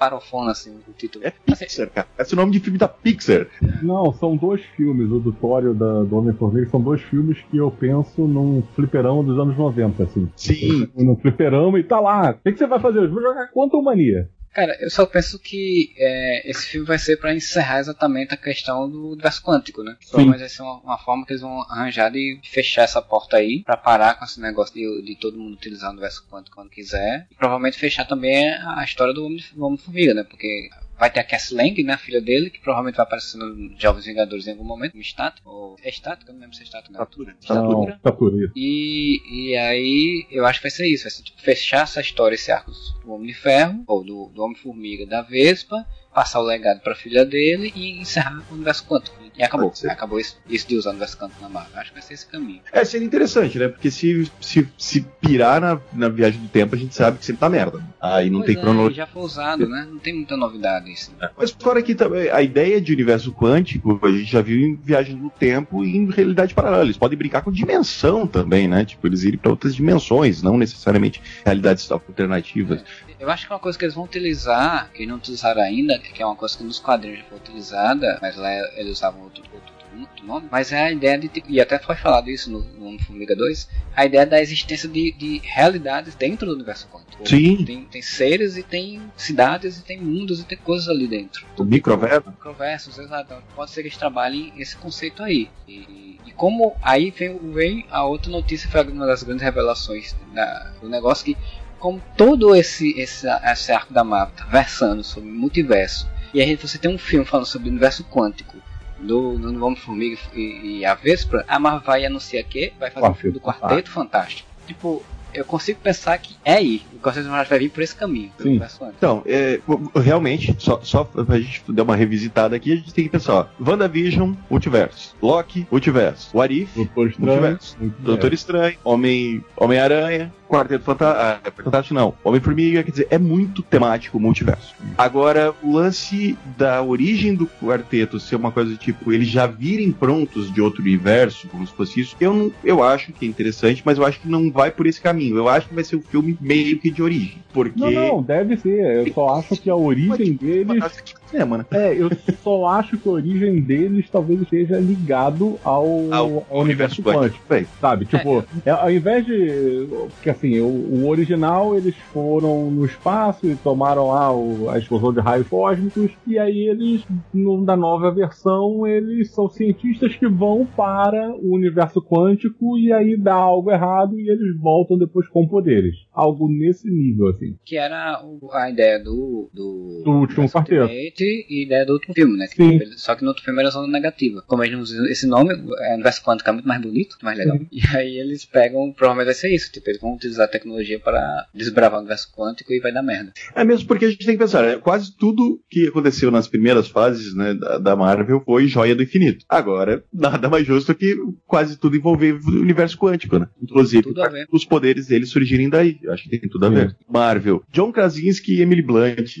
farofona, 0.00 0.52
assim, 0.52 0.74
o 0.88 0.92
título. 0.92 1.26
É 1.26 1.30
Pixar, 1.30 1.90
cara. 1.90 2.08
Esse 2.18 2.34
é 2.34 2.36
o 2.36 2.40
nome 2.40 2.52
de 2.52 2.60
filme 2.60 2.78
da 2.78 2.88
Pixar. 2.88 3.46
Não, 3.82 4.12
são 4.14 4.34
dois 4.34 4.62
filmes, 4.76 5.10
o 5.10 5.18
do 5.18 5.32
Thor 5.32 5.62
e 5.64 5.68
o 5.68 5.74
da, 5.74 6.02
do 6.04 6.16
Homem-Formiga, 6.16 6.70
são 6.70 6.80
dois 6.80 7.02
filmes 7.02 7.38
que 7.50 7.58
eu 7.58 7.70
penso 7.70 8.26
num 8.26 8.62
fliperão 8.74 9.22
dos 9.22 9.38
anos 9.38 9.56
90, 9.58 10.02
assim. 10.02 10.28
Sim. 10.36 10.88
No 10.96 11.16
fliperão 11.16 11.76
e 11.76 11.84
tá 11.84 12.00
lá. 12.00 12.30
O 12.30 12.34
que, 12.34 12.52
que 12.52 12.58
você 12.58 12.66
vai 12.66 12.80
fazer? 12.80 13.00
Eu 13.00 13.10
vou 13.10 13.20
jogar 13.20 13.50
Quantum 13.52 13.82
Mania. 13.82 14.28
Cara, 14.52 14.76
eu 14.80 14.90
só 14.90 15.06
penso 15.06 15.38
que 15.38 15.94
é, 15.96 16.50
esse 16.50 16.66
filme 16.66 16.86
vai 16.86 16.98
ser 16.98 17.16
para 17.18 17.34
encerrar 17.34 17.78
exatamente 17.78 18.34
a 18.34 18.36
questão 18.36 18.90
do 18.90 19.12
universo 19.12 19.42
quântico, 19.42 19.82
né? 19.82 19.96
Provavelmente 20.08 20.40
vai 20.40 20.48
ser 20.48 20.62
uma, 20.62 20.80
uma, 20.80 20.98
forma 20.98 21.24
que 21.24 21.32
eles 21.32 21.42
vão 21.42 21.62
arranjar 21.62 22.10
de 22.10 22.40
fechar 22.42 22.82
essa 22.82 23.00
porta 23.00 23.36
aí, 23.36 23.62
para 23.62 23.76
parar 23.76 24.14
com 24.14 24.24
esse 24.24 24.40
negócio 24.40 24.74
de, 24.74 25.02
de, 25.02 25.14
todo 25.14 25.38
mundo 25.38 25.54
utilizar 25.54 25.90
o 25.90 25.92
universo 25.92 26.26
quântico 26.28 26.56
quando 26.56 26.68
quiser. 26.68 27.28
E 27.30 27.34
provavelmente 27.36 27.78
fechar 27.78 28.04
também 28.06 28.52
a 28.52 28.82
história 28.82 29.14
do 29.14 29.24
Homem-Formiga, 29.24 30.14
né? 30.14 30.24
Porque 30.24 30.68
vai 31.00 31.10
ter 31.10 31.20
a 31.20 31.24
Cass 31.24 31.50
Lang, 31.50 31.82
né, 31.82 31.94
a 31.94 31.98
filha 31.98 32.20
dele, 32.20 32.50
que 32.50 32.60
provavelmente 32.60 32.96
vai 32.96 33.04
aparecer 33.04 33.38
no 33.38 33.74
Jovens 33.78 34.04
Vingadores 34.04 34.46
em 34.46 34.50
algum 34.50 34.64
momento, 34.64 34.92
como 34.92 35.02
estátua, 35.02 35.50
ou 35.50 35.76
é 35.82 35.88
estátua, 35.88 36.28
eu 36.28 36.34
não 36.34 36.42
lembro 36.42 36.54
se 36.54 36.60
é 36.60 36.64
estátua, 36.64 36.92
não. 36.92 37.00
Estatura. 37.00 37.36
Estatura. 37.40 37.94
Estatura. 37.94 38.52
E, 38.54 39.22
e 39.32 39.56
aí, 39.56 40.26
eu 40.30 40.44
acho 40.44 40.58
que 40.58 40.64
vai 40.64 40.70
ser 40.70 40.86
isso, 40.86 41.04
vai 41.04 41.10
ser 41.10 41.22
tipo, 41.22 41.40
fechar 41.40 41.84
essa 41.84 42.02
história, 42.02 42.34
esse 42.34 42.52
arco 42.52 42.70
do 43.02 43.12
Homem 43.12 43.28
de 43.28 43.34
Ferro, 43.34 43.82
ou 43.86 44.04
do, 44.04 44.26
do 44.26 44.42
Homem-Formiga 44.42 45.06
da 45.06 45.22
Vespa, 45.22 45.86
passar 46.12 46.40
o 46.40 46.44
legado 46.44 46.80
para 46.80 46.92
a 46.92 46.96
filha 46.96 47.24
dele 47.24 47.72
e 47.74 47.98
encerrar 48.00 48.44
o 48.50 48.54
universo 48.54 48.86
quântico. 48.86 49.19
E 49.36 49.42
acabou. 49.42 49.72
Acabou 49.88 50.20
isso, 50.20 50.38
isso, 50.48 50.68
de 50.68 50.76
usar 50.76 50.90
o 50.90 50.92
universo 50.92 51.16
quântico 51.16 51.42
na 51.42 51.48
Marvel. 51.48 51.78
Acho 51.78 51.90
que 51.90 51.94
vai 51.94 52.02
ser 52.02 52.14
esse 52.14 52.26
caminho. 52.26 52.60
É, 52.72 52.84
seria 52.84 53.06
interessante, 53.06 53.58
né? 53.58 53.68
Porque 53.68 53.90
se, 53.90 54.30
se, 54.40 54.68
se 54.76 55.00
pirar 55.20 55.60
na, 55.60 55.80
na 55.92 56.08
viagem 56.08 56.40
do 56.40 56.48
tempo, 56.48 56.74
a 56.74 56.78
gente 56.78 56.94
sabe 56.94 57.18
que 57.18 57.24
sempre 57.24 57.40
tá 57.40 57.48
merda. 57.48 57.82
Aí 58.00 58.28
não 58.28 58.40
pois 58.40 58.46
tem 58.52 58.56
é, 58.56 58.60
cronologia. 58.60 58.96
já 58.96 59.06
foi 59.06 59.22
usado, 59.22 59.68
né? 59.68 59.86
Não 59.90 59.98
tem 59.98 60.14
muita 60.14 60.36
novidade 60.36 60.92
isso. 60.92 61.12
É. 61.20 61.30
Mas 61.36 61.50
fora 61.50 61.78
aqui 61.80 61.94
também, 61.94 62.28
a 62.30 62.42
ideia 62.42 62.80
de 62.80 62.92
universo 62.92 63.32
quântico, 63.32 63.98
a 64.02 64.10
gente 64.10 64.30
já 64.30 64.42
viu 64.42 64.58
em 64.58 64.74
viagens 64.74 65.18
no 65.18 65.30
tempo 65.30 65.84
e 65.84 65.96
em 65.96 66.10
realidade 66.10 66.54
paralela. 66.54 66.84
Eles 66.84 66.96
podem 66.96 67.18
brincar 67.18 67.42
com 67.42 67.52
dimensão 67.52 68.26
também, 68.26 68.68
né? 68.68 68.84
Tipo, 68.84 69.06
eles 69.06 69.22
irem 69.22 69.38
para 69.38 69.50
outras 69.50 69.74
dimensões, 69.74 70.42
não 70.42 70.56
necessariamente 70.56 71.20
realidades 71.44 71.90
alternativas. 71.90 72.84
Eu 73.20 73.30
acho 73.30 73.46
que 73.46 73.52
é 73.52 73.54
uma 73.54 73.60
coisa 73.60 73.78
que 73.78 73.84
eles 73.84 73.94
vão 73.94 74.04
utilizar, 74.04 74.90
que 74.92 75.04
não 75.04 75.16
utilizaram 75.16 75.60
ainda, 75.60 75.98
que 75.98 76.22
é 76.22 76.26
uma 76.26 76.34
coisa 76.34 76.56
que 76.56 76.64
nos 76.64 76.78
quadrinhos 76.78 77.18
já 77.18 77.24
foi 77.26 77.36
utilizada, 77.36 78.18
mas 78.22 78.34
lá 78.34 78.50
eles 78.78 78.96
usavam 78.96 79.22
outro, 79.24 79.44
outro, 79.52 79.74
outro 80.00 80.24
nome, 80.24 80.48
mas 80.50 80.72
é 80.72 80.84
a 80.84 80.90
ideia 80.90 81.18
de, 81.18 81.30
e 81.46 81.60
até 81.60 81.78
foi 81.78 81.96
falado 81.96 82.30
isso 82.30 82.50
no, 82.50 82.60
no 82.60 82.98
Formiga 83.00 83.36
2, 83.36 83.68
a 83.94 84.06
ideia 84.06 84.24
da 84.24 84.40
existência 84.40 84.88
de, 84.88 85.12
de 85.12 85.38
realidades 85.44 86.14
dentro 86.14 86.46
do 86.46 86.54
universo 86.54 86.88
quântico. 86.88 87.28
Sim. 87.28 87.62
Tem, 87.64 87.84
tem 87.84 88.00
seres 88.00 88.56
e 88.56 88.62
tem 88.62 89.02
cidades 89.16 89.78
e 89.78 89.84
tem 89.84 90.00
mundos 90.00 90.40
e 90.40 90.44
tem 90.44 90.56
coisas 90.56 90.88
ali 90.88 91.06
dentro. 91.06 91.46
O 91.58 91.64
microverso? 91.64 92.30
Microversos, 92.30 92.98
exato. 92.98 93.34
Pode 93.54 93.70
ser 93.70 93.82
que 93.82 93.88
eles 93.88 93.98
trabalhem 93.98 94.50
esse 94.56 94.76
conceito 94.76 95.22
aí. 95.22 95.50
E, 95.68 96.18
e 96.24 96.32
como 96.32 96.74
aí 96.80 97.10
vem, 97.10 97.36
vem 97.52 97.86
a 97.90 98.02
outra 98.04 98.30
notícia, 98.30 98.70
foi 98.70 98.82
uma 98.84 99.06
das 99.06 99.22
grandes 99.22 99.42
revelações 99.42 100.16
da, 100.32 100.72
do 100.80 100.88
negócio 100.88 101.24
que 101.24 101.36
como 101.80 102.00
todo 102.16 102.54
esse, 102.54 102.90
esse, 103.00 103.26
esse 103.26 103.72
arco 103.72 103.92
da 103.92 104.04
Marvel 104.04 104.36
tá 104.36 104.44
versando 104.44 105.02
sobre 105.02 105.28
multiverso, 105.28 106.08
e 106.32 106.40
aí 106.40 106.54
você 106.54 106.78
tem 106.78 106.94
um 106.94 106.98
filme 106.98 107.24
falando 107.24 107.46
sobre 107.46 107.68
o 107.68 107.70
universo 107.70 108.04
quântico 108.04 108.56
do, 109.00 109.38
do 109.38 109.64
Homem-Formiga 109.64 110.18
e, 110.34 110.78
e, 110.80 110.84
a 110.84 110.94
Vespa, 110.94 111.44
a 111.48 111.58
Marvel 111.58 111.80
vai 111.80 112.04
anunciar 112.04 112.44
que 112.44 112.72
vai 112.78 112.90
fazer 112.90 113.08
um 113.08 113.14
filme 113.14 113.34
do 113.34 113.40
Quarteto 113.40 113.90
Fantástico. 113.90 114.48
Tipo, 114.66 115.02
eu 115.34 115.44
consigo 115.44 115.80
pensar 115.82 116.18
que 116.18 116.36
é 116.44 116.54
aí. 116.54 116.82
O 116.94 116.98
Quarteto 116.98 117.26
Fantástico 117.26 117.50
vai 117.50 117.58
vir 117.58 117.70
por 117.70 117.82
esse 117.82 117.94
caminho. 117.94 118.30
Sim. 118.38 118.60
Então, 118.96 119.22
é, 119.26 119.60
realmente, 119.96 120.54
só, 120.58 120.80
só 120.82 121.04
pra 121.04 121.38
gente 121.38 121.62
dar 121.68 121.82
uma 121.82 121.96
revisitada 121.96 122.56
aqui, 122.56 122.72
a 122.72 122.76
gente 122.76 122.92
tem 122.92 123.04
que 123.04 123.10
pensar, 123.10 123.34
ó, 123.34 123.46
WandaVision, 123.64 124.34
Multiverso, 124.48 125.14
Loki, 125.22 125.66
Multiverso, 125.70 126.36
Warif, 126.36 126.88
Multiverso, 127.18 127.76
Doutor 128.00 128.32
Estranho, 128.32 128.76
Homem, 128.84 129.44
Homem-Aranha, 129.56 130.32
Quarteto 130.50 130.84
Fantástico, 130.84 131.48
ah, 131.48 131.62
Fantástico 131.62 131.94
não, 131.94 132.14
Homem-Formiga, 132.24 132.82
quer 132.82 132.90
dizer, 132.90 133.06
é 133.08 133.18
muito 133.18 133.62
temático 133.62 134.18
o 134.18 134.20
multiverso. 134.20 134.74
Agora, 134.98 135.54
o 135.62 135.72
lance 135.72 136.36
da 136.58 136.82
origem 136.82 137.34
do 137.36 137.46
quarteto 137.46 138.18
ser 138.18 138.34
uma 138.34 138.50
coisa 138.50 138.74
tipo, 138.74 139.12
eles 139.12 139.28
já 139.28 139.46
virem 139.46 139.92
prontos 139.92 140.52
de 140.52 140.60
outro 140.60 140.82
universo, 140.82 141.46
como 141.46 141.64
se 141.64 141.72
fosse 141.72 142.00
isso, 142.00 142.16
eu, 142.20 142.34
não, 142.34 142.52
eu 142.64 142.82
acho 142.82 143.12
que 143.12 143.24
é 143.24 143.28
interessante, 143.28 143.82
mas 143.84 143.96
eu 143.96 144.04
acho 144.04 144.18
que 144.20 144.28
não 144.28 144.50
vai 144.50 144.72
por 144.72 144.88
esse 144.88 145.00
caminho. 145.00 145.19
Eu 145.28 145.48
acho 145.48 145.68
que 145.68 145.74
vai 145.74 145.84
ser 145.84 145.96
um 145.96 146.02
filme 146.02 146.36
meio 146.40 146.78
que 146.78 146.90
de 146.90 147.02
origem. 147.02 147.42
Porque... 147.52 147.78
Não, 147.78 147.90
não, 147.90 148.22
deve 148.22 148.56
ser. 148.56 149.06
Eu 149.06 149.12
só 149.12 149.38
acho 149.38 149.56
que 149.56 149.68
a 149.68 149.76
origem 149.76 150.32
deles 150.34 150.82
cinema, 151.30 151.58
né? 151.58 151.64
É, 151.70 151.94
eu 151.94 152.10
só 152.42 152.66
acho 152.66 152.98
que 152.98 153.08
a 153.08 153.12
origem 153.12 153.60
deles 153.60 154.08
talvez 154.10 154.42
esteja 154.42 154.78
ligado 154.78 155.58
ao, 155.64 155.86
ao, 156.12 156.46
ao 156.50 156.60
universo 156.60 157.02
quântico. 157.02 157.46
quântico 157.48 157.70
sabe? 157.80 158.04
Tipo, 158.06 158.44
é. 158.64 158.70
ao 158.70 158.90
invés 158.90 159.24
de. 159.24 159.86
Porque 160.14 160.30
assim, 160.30 160.58
o, 160.60 160.66
o, 160.66 161.08
original 161.08 161.76
eles 161.76 161.94
foram 162.12 162.70
no 162.70 162.84
espaço 162.84 163.46
e 163.46 163.56
tomaram 163.56 164.08
lá 164.08 164.34
o, 164.34 164.68
a 164.68 164.78
explosão 164.78 165.12
de 165.12 165.20
raios 165.20 165.48
cósmicos, 165.48 166.10
e 166.26 166.38
aí 166.38 166.68
eles, 166.68 167.04
no, 167.32 167.64
na 167.64 167.76
nova 167.76 168.10
versão, 168.10 168.86
eles 168.86 169.30
são 169.32 169.48
cientistas 169.48 170.14
que 170.16 170.26
vão 170.26 170.66
para 170.76 171.30
o 171.36 171.54
universo 171.54 172.02
quântico 172.02 172.78
e 172.78 172.92
aí 172.92 173.16
dá 173.16 173.34
algo 173.34 173.70
errado 173.70 174.18
e 174.18 174.28
eles 174.30 174.58
voltam 174.58 174.98
depois 174.98 175.28
com 175.28 175.46
poderes. 175.46 175.94
Algo 176.12 176.48
nesse 176.48 176.90
nível, 176.90 177.28
assim. 177.28 177.56
Que 177.64 177.76
era 177.76 178.20
a 178.52 178.70
ideia 178.70 178.98
do. 178.98 179.48
Do, 179.52 180.02
do 180.04 180.10
último 180.12 180.48
quarteto 180.48 180.90
fonte 181.20 181.46
e 181.48 181.64
ideia 181.64 181.84
do 181.84 181.92
último 181.92 182.14
filme, 182.14 182.36
né? 182.36 182.46
Sim. 182.46 182.80
Só 182.96 183.14
que 183.14 183.22
no 183.22 183.28
outro 183.28 183.44
filme 183.44 183.60
era 183.60 183.70
zona 183.70 183.88
negativa. 183.88 184.42
Como 184.46 184.64
eles 184.64 184.74
não 184.74 184.82
usam 184.82 185.06
esse 185.06 185.26
nome, 185.26 185.52
é, 185.52 185.90
o 185.90 185.94
universo 185.94 186.22
quântico 186.24 186.48
é 186.48 186.52
muito 186.52 186.68
mais 186.68 186.80
bonito, 186.80 187.10
muito 187.10 187.24
mais 187.24 187.38
legal. 187.38 187.58
E 187.70 187.96
aí 187.96 188.18
eles 188.18 188.44
pegam, 188.44 188.92
provavelmente 188.92 189.26
vai 189.26 189.34
ser 189.34 189.54
isso. 189.54 189.70
Tipo, 189.70 189.90
eles 189.90 190.00
vão 190.00 190.14
utilizar 190.14 190.46
a 190.46 190.50
tecnologia 190.50 190.98
para 190.98 191.46
desbravar 191.54 191.98
o 191.98 192.00
universo 192.00 192.32
quântico 192.34 192.72
e 192.72 192.80
vai 192.80 192.92
dar 192.92 193.02
merda. 193.02 193.32
É 193.54 193.64
mesmo 193.64 193.86
porque 193.86 194.04
a 194.04 194.10
gente 194.10 194.24
tem 194.24 194.34
que 194.34 194.42
pensar, 194.42 194.62
né? 194.62 194.76
quase 194.76 195.16
tudo 195.16 195.60
que 195.68 195.88
aconteceu 195.88 196.30
nas 196.30 196.48
primeiras 196.48 196.88
fases 196.88 197.34
né, 197.34 197.54
da, 197.54 197.78
da 197.78 197.96
Marvel 197.96 198.42
foi 198.44 198.66
joia 198.66 198.94
do 198.94 199.02
infinito. 199.02 199.44
Agora, 199.48 200.02
nada 200.12 200.48
mais 200.48 200.66
justo 200.66 200.94
que 200.94 201.16
quase 201.46 201.78
tudo 201.78 201.96
envolver 201.96 202.32
o 202.32 202.60
universo 202.60 202.98
quântico, 202.98 203.38
né? 203.38 203.48
Inclusive, 203.62 204.04
os 204.52 204.64
poderes 204.64 205.06
deles 205.06 205.30
surgirem 205.30 205.68
daí. 205.68 205.98
Eu 206.02 206.12
acho 206.12 206.24
que 206.24 206.38
tem 206.38 206.48
tudo 206.48 206.66
a 206.66 206.68
ver. 206.68 206.96
Marvel, 207.08 207.62
John 207.72 207.92
Krasinski 207.92 208.54
e 208.54 208.62
Emily 208.62 208.82
Blunt. 208.82 209.36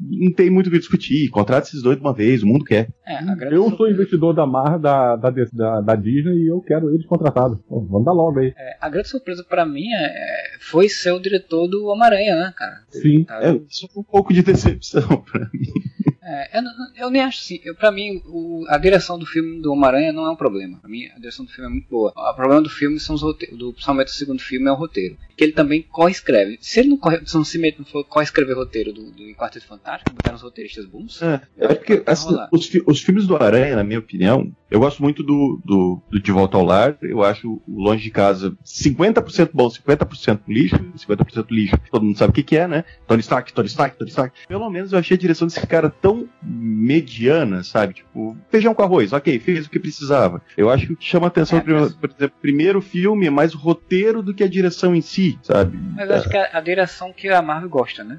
Não 0.00 0.32
tem 0.32 0.50
muito 0.50 0.68
o 0.68 0.70
que 0.70 0.78
discutir. 0.78 1.19
Contrata 1.28 1.66
esses 1.66 1.82
dois 1.82 1.96
de 1.96 2.02
uma 2.02 2.14
vez, 2.14 2.42
o 2.42 2.46
mundo 2.46 2.64
quer. 2.64 2.88
É, 3.06 3.16
a 3.16 3.34
grande 3.34 3.54
Eu 3.54 3.70
sou 3.76 3.88
investidor 3.90 4.34
da 4.34 4.46
Mar, 4.46 4.78
da, 4.78 5.16
da, 5.16 5.30
da, 5.30 5.80
da 5.80 5.94
Disney 5.94 6.44
e 6.44 6.48
eu 6.48 6.60
quero 6.60 6.90
eles 6.94 7.06
contratados. 7.06 7.58
Pô, 7.68 7.80
vamos 7.80 8.04
dar 8.04 8.12
logo 8.12 8.38
aí. 8.38 8.54
é, 8.56 8.76
a 8.80 8.88
grande 8.88 9.08
surpresa 9.08 9.44
pra 9.44 9.64
mim 9.66 9.92
é, 9.92 10.12
foi 10.60 10.88
ser 10.88 11.12
o 11.12 11.20
diretor 11.20 11.68
do 11.68 11.86
Homem-Aranha, 11.86 12.36
né, 12.36 12.54
cara? 12.56 12.82
Sim. 12.88 13.24
Tá? 13.24 13.40
É, 13.42 13.52
isso 13.68 13.88
foi 13.92 14.00
um 14.00 14.04
pouco 14.04 14.32
de 14.32 14.42
decepção 14.42 15.02
pra 15.30 15.40
mim. 15.52 15.60
É, 16.32 16.58
eu, 16.58 16.62
eu 17.06 17.10
nem 17.10 17.22
acho 17.22 17.40
assim. 17.40 17.60
Eu, 17.64 17.74
pra 17.74 17.90
mim, 17.90 18.22
o- 18.26 18.64
a 18.68 18.78
direção 18.78 19.18
do 19.18 19.26
filme 19.26 19.60
do 19.60 19.72
Homem-Aranha 19.72 20.12
não 20.12 20.26
é 20.26 20.30
um 20.30 20.36
problema. 20.36 20.78
Pra 20.78 20.88
mim, 20.88 21.06
a 21.06 21.18
direção 21.18 21.44
do 21.44 21.50
filme 21.50 21.68
é 21.68 21.72
muito 21.72 21.88
boa. 21.88 22.12
O 22.14 22.34
problema 22.34 22.62
do 22.62 22.68
filme 22.70 23.00
são 23.00 23.16
os 23.16 23.22
roteiros. 23.22 23.58
Do, 23.58 23.72
principalmente 23.72 24.08
o 24.08 24.14
segundo 24.14 24.40
filme 24.40 24.68
é 24.68 24.72
o 24.72 24.76
roteiro. 24.76 25.16
Que 25.36 25.42
ele 25.44 25.52
também 25.52 25.82
co-escreve. 25.82 26.56
Se 26.60 26.78
ele 26.80 26.90
não, 26.90 26.96
corre, 26.98 27.20
se 27.26 27.34
não 27.34 27.44
se 27.44 27.58
mete, 27.58 27.78
não 27.78 27.84
for 27.84 28.04
co-escrever 28.04 28.54
roteiro 28.56 28.92
do, 28.92 29.10
do 29.10 29.34
Quarteto 29.34 29.66
Fantástico, 29.66 30.12
botar 30.14 30.34
os 30.34 30.42
roteiristas 30.42 30.86
bons. 30.86 31.20
É, 31.22 31.40
é 31.58 31.68
porque 31.74 32.02
assim, 32.06 32.36
os, 32.52 32.66
fi- 32.66 32.82
os 32.86 33.00
filmes 33.00 33.26
do 33.26 33.34
Aranha, 33.36 33.74
na 33.74 33.82
minha 33.84 33.98
opinião, 33.98 34.52
eu 34.70 34.78
gosto 34.80 35.02
muito 35.02 35.22
do, 35.22 35.60
do, 35.64 36.00
do 36.10 36.20
De 36.20 36.30
Volta 36.32 36.56
ao 36.56 36.64
Lar. 36.64 36.96
Eu 37.02 37.22
acho 37.22 37.60
o 37.66 37.82
Longe 37.82 38.04
de 38.04 38.10
Casa 38.10 38.56
50% 38.64 39.50
bom, 39.52 39.68
50% 39.68 40.40
lixo, 40.48 40.76
50% 40.96 41.46
lixo. 41.50 41.76
Todo 41.90 42.04
mundo 42.04 42.16
sabe 42.18 42.30
o 42.30 42.34
que, 42.34 42.42
que 42.42 42.56
é, 42.56 42.68
né? 42.68 42.84
Tony 43.06 43.20
Stark, 43.20 43.52
Tony 43.52 43.66
Stark, 43.68 43.96
Tony 43.98 44.10
Stark. 44.10 44.34
Pelo 44.46 44.70
menos 44.70 44.92
eu 44.92 44.98
achei 44.98 45.16
a 45.16 45.20
direção 45.20 45.46
desse 45.48 45.66
cara 45.66 45.90
tão 45.90 46.28
mediana, 46.42 47.62
sabe? 47.62 47.94
Tipo, 47.94 48.36
feijão 48.50 48.74
com 48.74 48.82
arroz, 48.82 49.12
ok, 49.12 49.38
fez 49.38 49.66
o 49.66 49.70
que 49.70 49.78
precisava. 49.78 50.40
Eu 50.56 50.70
acho 50.70 50.86
que 50.86 50.92
o 50.92 50.96
que 50.96 51.04
chama 51.04 51.26
atenção, 51.26 51.58
É, 51.58 51.62
primeiro- 51.62 51.94
por 51.94 52.10
exemplo, 52.10 52.36
primeiro 52.40 52.80
filme 52.80 53.26
é 53.26 53.30
mais 53.30 53.54
o 53.54 53.58
roteiro 53.58 54.22
do 54.22 54.32
que 54.34 54.42
a 54.44 54.48
direção 54.48 54.94
em 54.94 55.00
si, 55.00 55.38
sabe? 55.42 55.76
Mas 55.94 56.08
eu 56.08 56.16
acho 56.16 56.28
que 56.30 56.36
é 56.36 56.50
a 56.56 56.60
direção 56.60 57.12
que 57.12 57.28
a 57.28 57.42
Marvel 57.42 57.68
gosta, 57.68 58.02
né? 58.04 58.18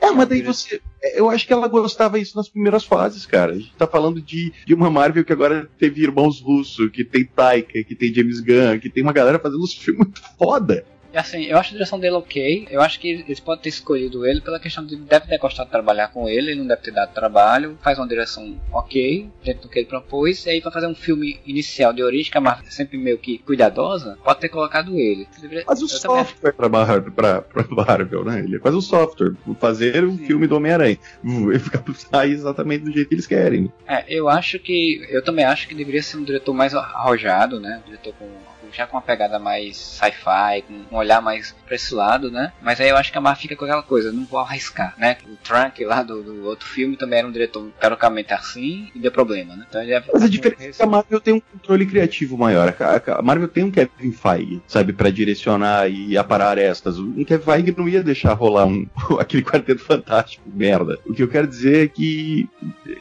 É, 0.00 0.10
mas 0.10 0.28
daí 0.28 0.42
você. 0.42 0.80
Eu 1.14 1.30
acho 1.30 1.46
que 1.46 1.52
ela 1.52 1.68
gostava 1.68 2.18
isso 2.18 2.36
nas 2.36 2.48
primeiras 2.48 2.84
fases, 2.84 3.24
cara. 3.26 3.52
A 3.52 3.56
gente 3.56 3.74
tá 3.76 3.86
falando 3.86 4.20
de, 4.20 4.52
de 4.64 4.74
uma 4.74 4.90
Marvel 4.90 5.24
que 5.24 5.32
agora 5.32 5.68
teve 5.78 6.02
irmãos 6.02 6.40
russos, 6.40 6.90
que 6.90 7.04
tem 7.04 7.24
Taika, 7.24 7.84
que 7.84 7.94
tem 7.94 8.12
James 8.12 8.40
Gunn, 8.40 8.78
que 8.80 8.90
tem 8.90 9.02
uma 9.02 9.12
galera 9.12 9.38
fazendo 9.38 9.62
uns 9.62 9.74
filmes 9.74 10.06
muito 10.06 10.20
foda. 10.38 10.84
Assim, 11.18 11.44
eu 11.44 11.56
acho 11.58 11.70
a 11.70 11.72
direção 11.72 11.98
dele 11.98 12.14
ok. 12.16 12.68
Eu 12.70 12.80
acho 12.80 13.00
que 13.00 13.08
eles 13.26 13.40
podem 13.40 13.62
ter 13.62 13.68
escolhido 13.70 14.26
ele 14.26 14.40
pela 14.40 14.60
questão 14.60 14.84
de 14.84 14.96
deve 14.96 15.26
ter 15.26 15.38
gostado 15.38 15.66
de 15.68 15.72
trabalhar 15.72 16.08
com 16.08 16.28
ele, 16.28 16.50
ele 16.52 16.60
não 16.60 16.66
deve 16.66 16.82
ter 16.82 16.90
dado 16.90 17.12
trabalho. 17.14 17.78
Faz 17.82 17.98
uma 17.98 18.06
direção 18.06 18.56
ok, 18.72 19.28
dentro 19.44 19.62
do 19.62 19.68
que 19.68 19.78
ele 19.78 19.86
propôs. 19.86 20.44
E 20.46 20.50
aí, 20.50 20.60
pra 20.60 20.70
fazer 20.70 20.86
um 20.86 20.94
filme 20.94 21.38
inicial 21.46 21.92
de 21.92 22.02
origem, 22.02 22.30
que 22.30 22.38
a 22.38 22.40
Marvel 22.40 22.66
é 22.66 22.70
sempre 22.70 22.98
meio 22.98 23.18
que 23.18 23.38
cuidadosa, 23.38 24.18
pode 24.24 24.40
ter 24.40 24.48
colocado 24.48 24.98
ele. 24.98 25.26
Faz 25.64 25.82
o 25.82 25.86
também 25.86 26.24
software 26.24 26.52
pra, 26.52 26.68
Mar- 26.68 27.02
pra, 27.02 27.42
pra 27.42 27.64
Marvel, 27.68 28.24
né? 28.24 28.40
Ele 28.40 28.58
faz 28.58 28.74
o 28.74 28.80
software. 28.82 29.32
Fazer 29.58 30.04
um 30.04 30.16
Sim. 30.16 30.26
filme 30.26 30.46
do 30.46 30.56
Homem-Aranha. 30.56 30.98
E 31.24 31.58
ficar 31.58 31.82
sair 31.94 32.32
exatamente 32.32 32.84
do 32.84 32.92
jeito 32.92 33.08
que 33.08 33.14
eles 33.14 33.26
querem. 33.26 33.72
É, 33.86 34.04
eu 34.08 34.28
acho 34.28 34.58
que. 34.58 35.06
Eu 35.08 35.22
também 35.22 35.44
acho 35.44 35.66
que 35.68 35.74
deveria 35.74 36.02
ser 36.02 36.16
um 36.18 36.24
diretor 36.24 36.52
mais 36.52 36.74
arrojado, 36.74 37.58
né? 37.60 37.80
Um 37.82 37.86
diretor 37.86 38.12
com. 38.18 38.28
Já 38.76 38.86
com 38.86 38.96
uma 38.96 39.02
pegada 39.02 39.38
mais 39.38 39.76
sci-fi, 39.76 40.62
com 40.66 40.94
um 40.94 40.98
olhar 40.98 41.22
mais 41.22 41.54
pra 41.64 41.74
esse 41.74 41.94
lado, 41.94 42.30
né? 42.30 42.52
Mas 42.60 42.80
aí 42.80 42.88
eu 42.88 42.96
acho 42.96 43.10
que 43.10 43.18
a 43.18 43.20
Marvel 43.20 43.40
fica 43.40 43.56
com 43.56 43.64
aquela 43.64 43.82
coisa, 43.82 44.12
não 44.12 44.24
vou 44.24 44.38
arriscar, 44.38 44.94
né? 44.98 45.16
O 45.26 45.36
Trunk 45.36 45.84
lá 45.84 46.02
do, 46.02 46.22
do 46.22 46.44
outro 46.44 46.68
filme 46.68 46.96
também 46.96 47.20
era 47.20 47.28
um 47.28 47.32
diretor 47.32 47.70
teoricamente 47.80 48.34
assim 48.34 48.90
e 48.94 48.98
deu 48.98 49.10
problema, 49.10 49.56
né? 49.56 49.64
Então 49.68 49.82
ele 49.82 49.92
é 49.92 50.02
Mas 50.12 50.22
a 50.22 50.28
diferença 50.28 50.64
é 50.64 50.72
que 50.72 50.82
a 50.82 50.86
Marvel 50.86 51.20
tem 51.20 51.34
um 51.34 51.40
controle 51.40 51.86
criativo 51.86 52.36
maior. 52.36 52.74
A 53.06 53.22
Marvel 53.22 53.48
tem 53.48 53.64
um 53.64 53.70
Kevin 53.70 54.12
Feige, 54.12 54.62
sabe, 54.66 54.92
pra 54.92 55.10
direcionar 55.10 55.88
e 55.88 56.16
aparar 56.16 56.50
arestas. 56.50 56.98
Um 56.98 57.24
Kevin 57.24 57.44
Feige 57.44 57.74
não 57.76 57.88
ia 57.88 58.02
deixar 58.02 58.34
rolar 58.34 58.66
um, 58.66 58.86
aquele 59.18 59.42
quarteto 59.42 59.82
fantástico, 59.82 60.42
merda. 60.46 60.98
O 61.06 61.14
que 61.14 61.22
eu 61.22 61.28
quero 61.28 61.46
dizer 61.46 61.84
é 61.84 61.88
que 61.88 62.48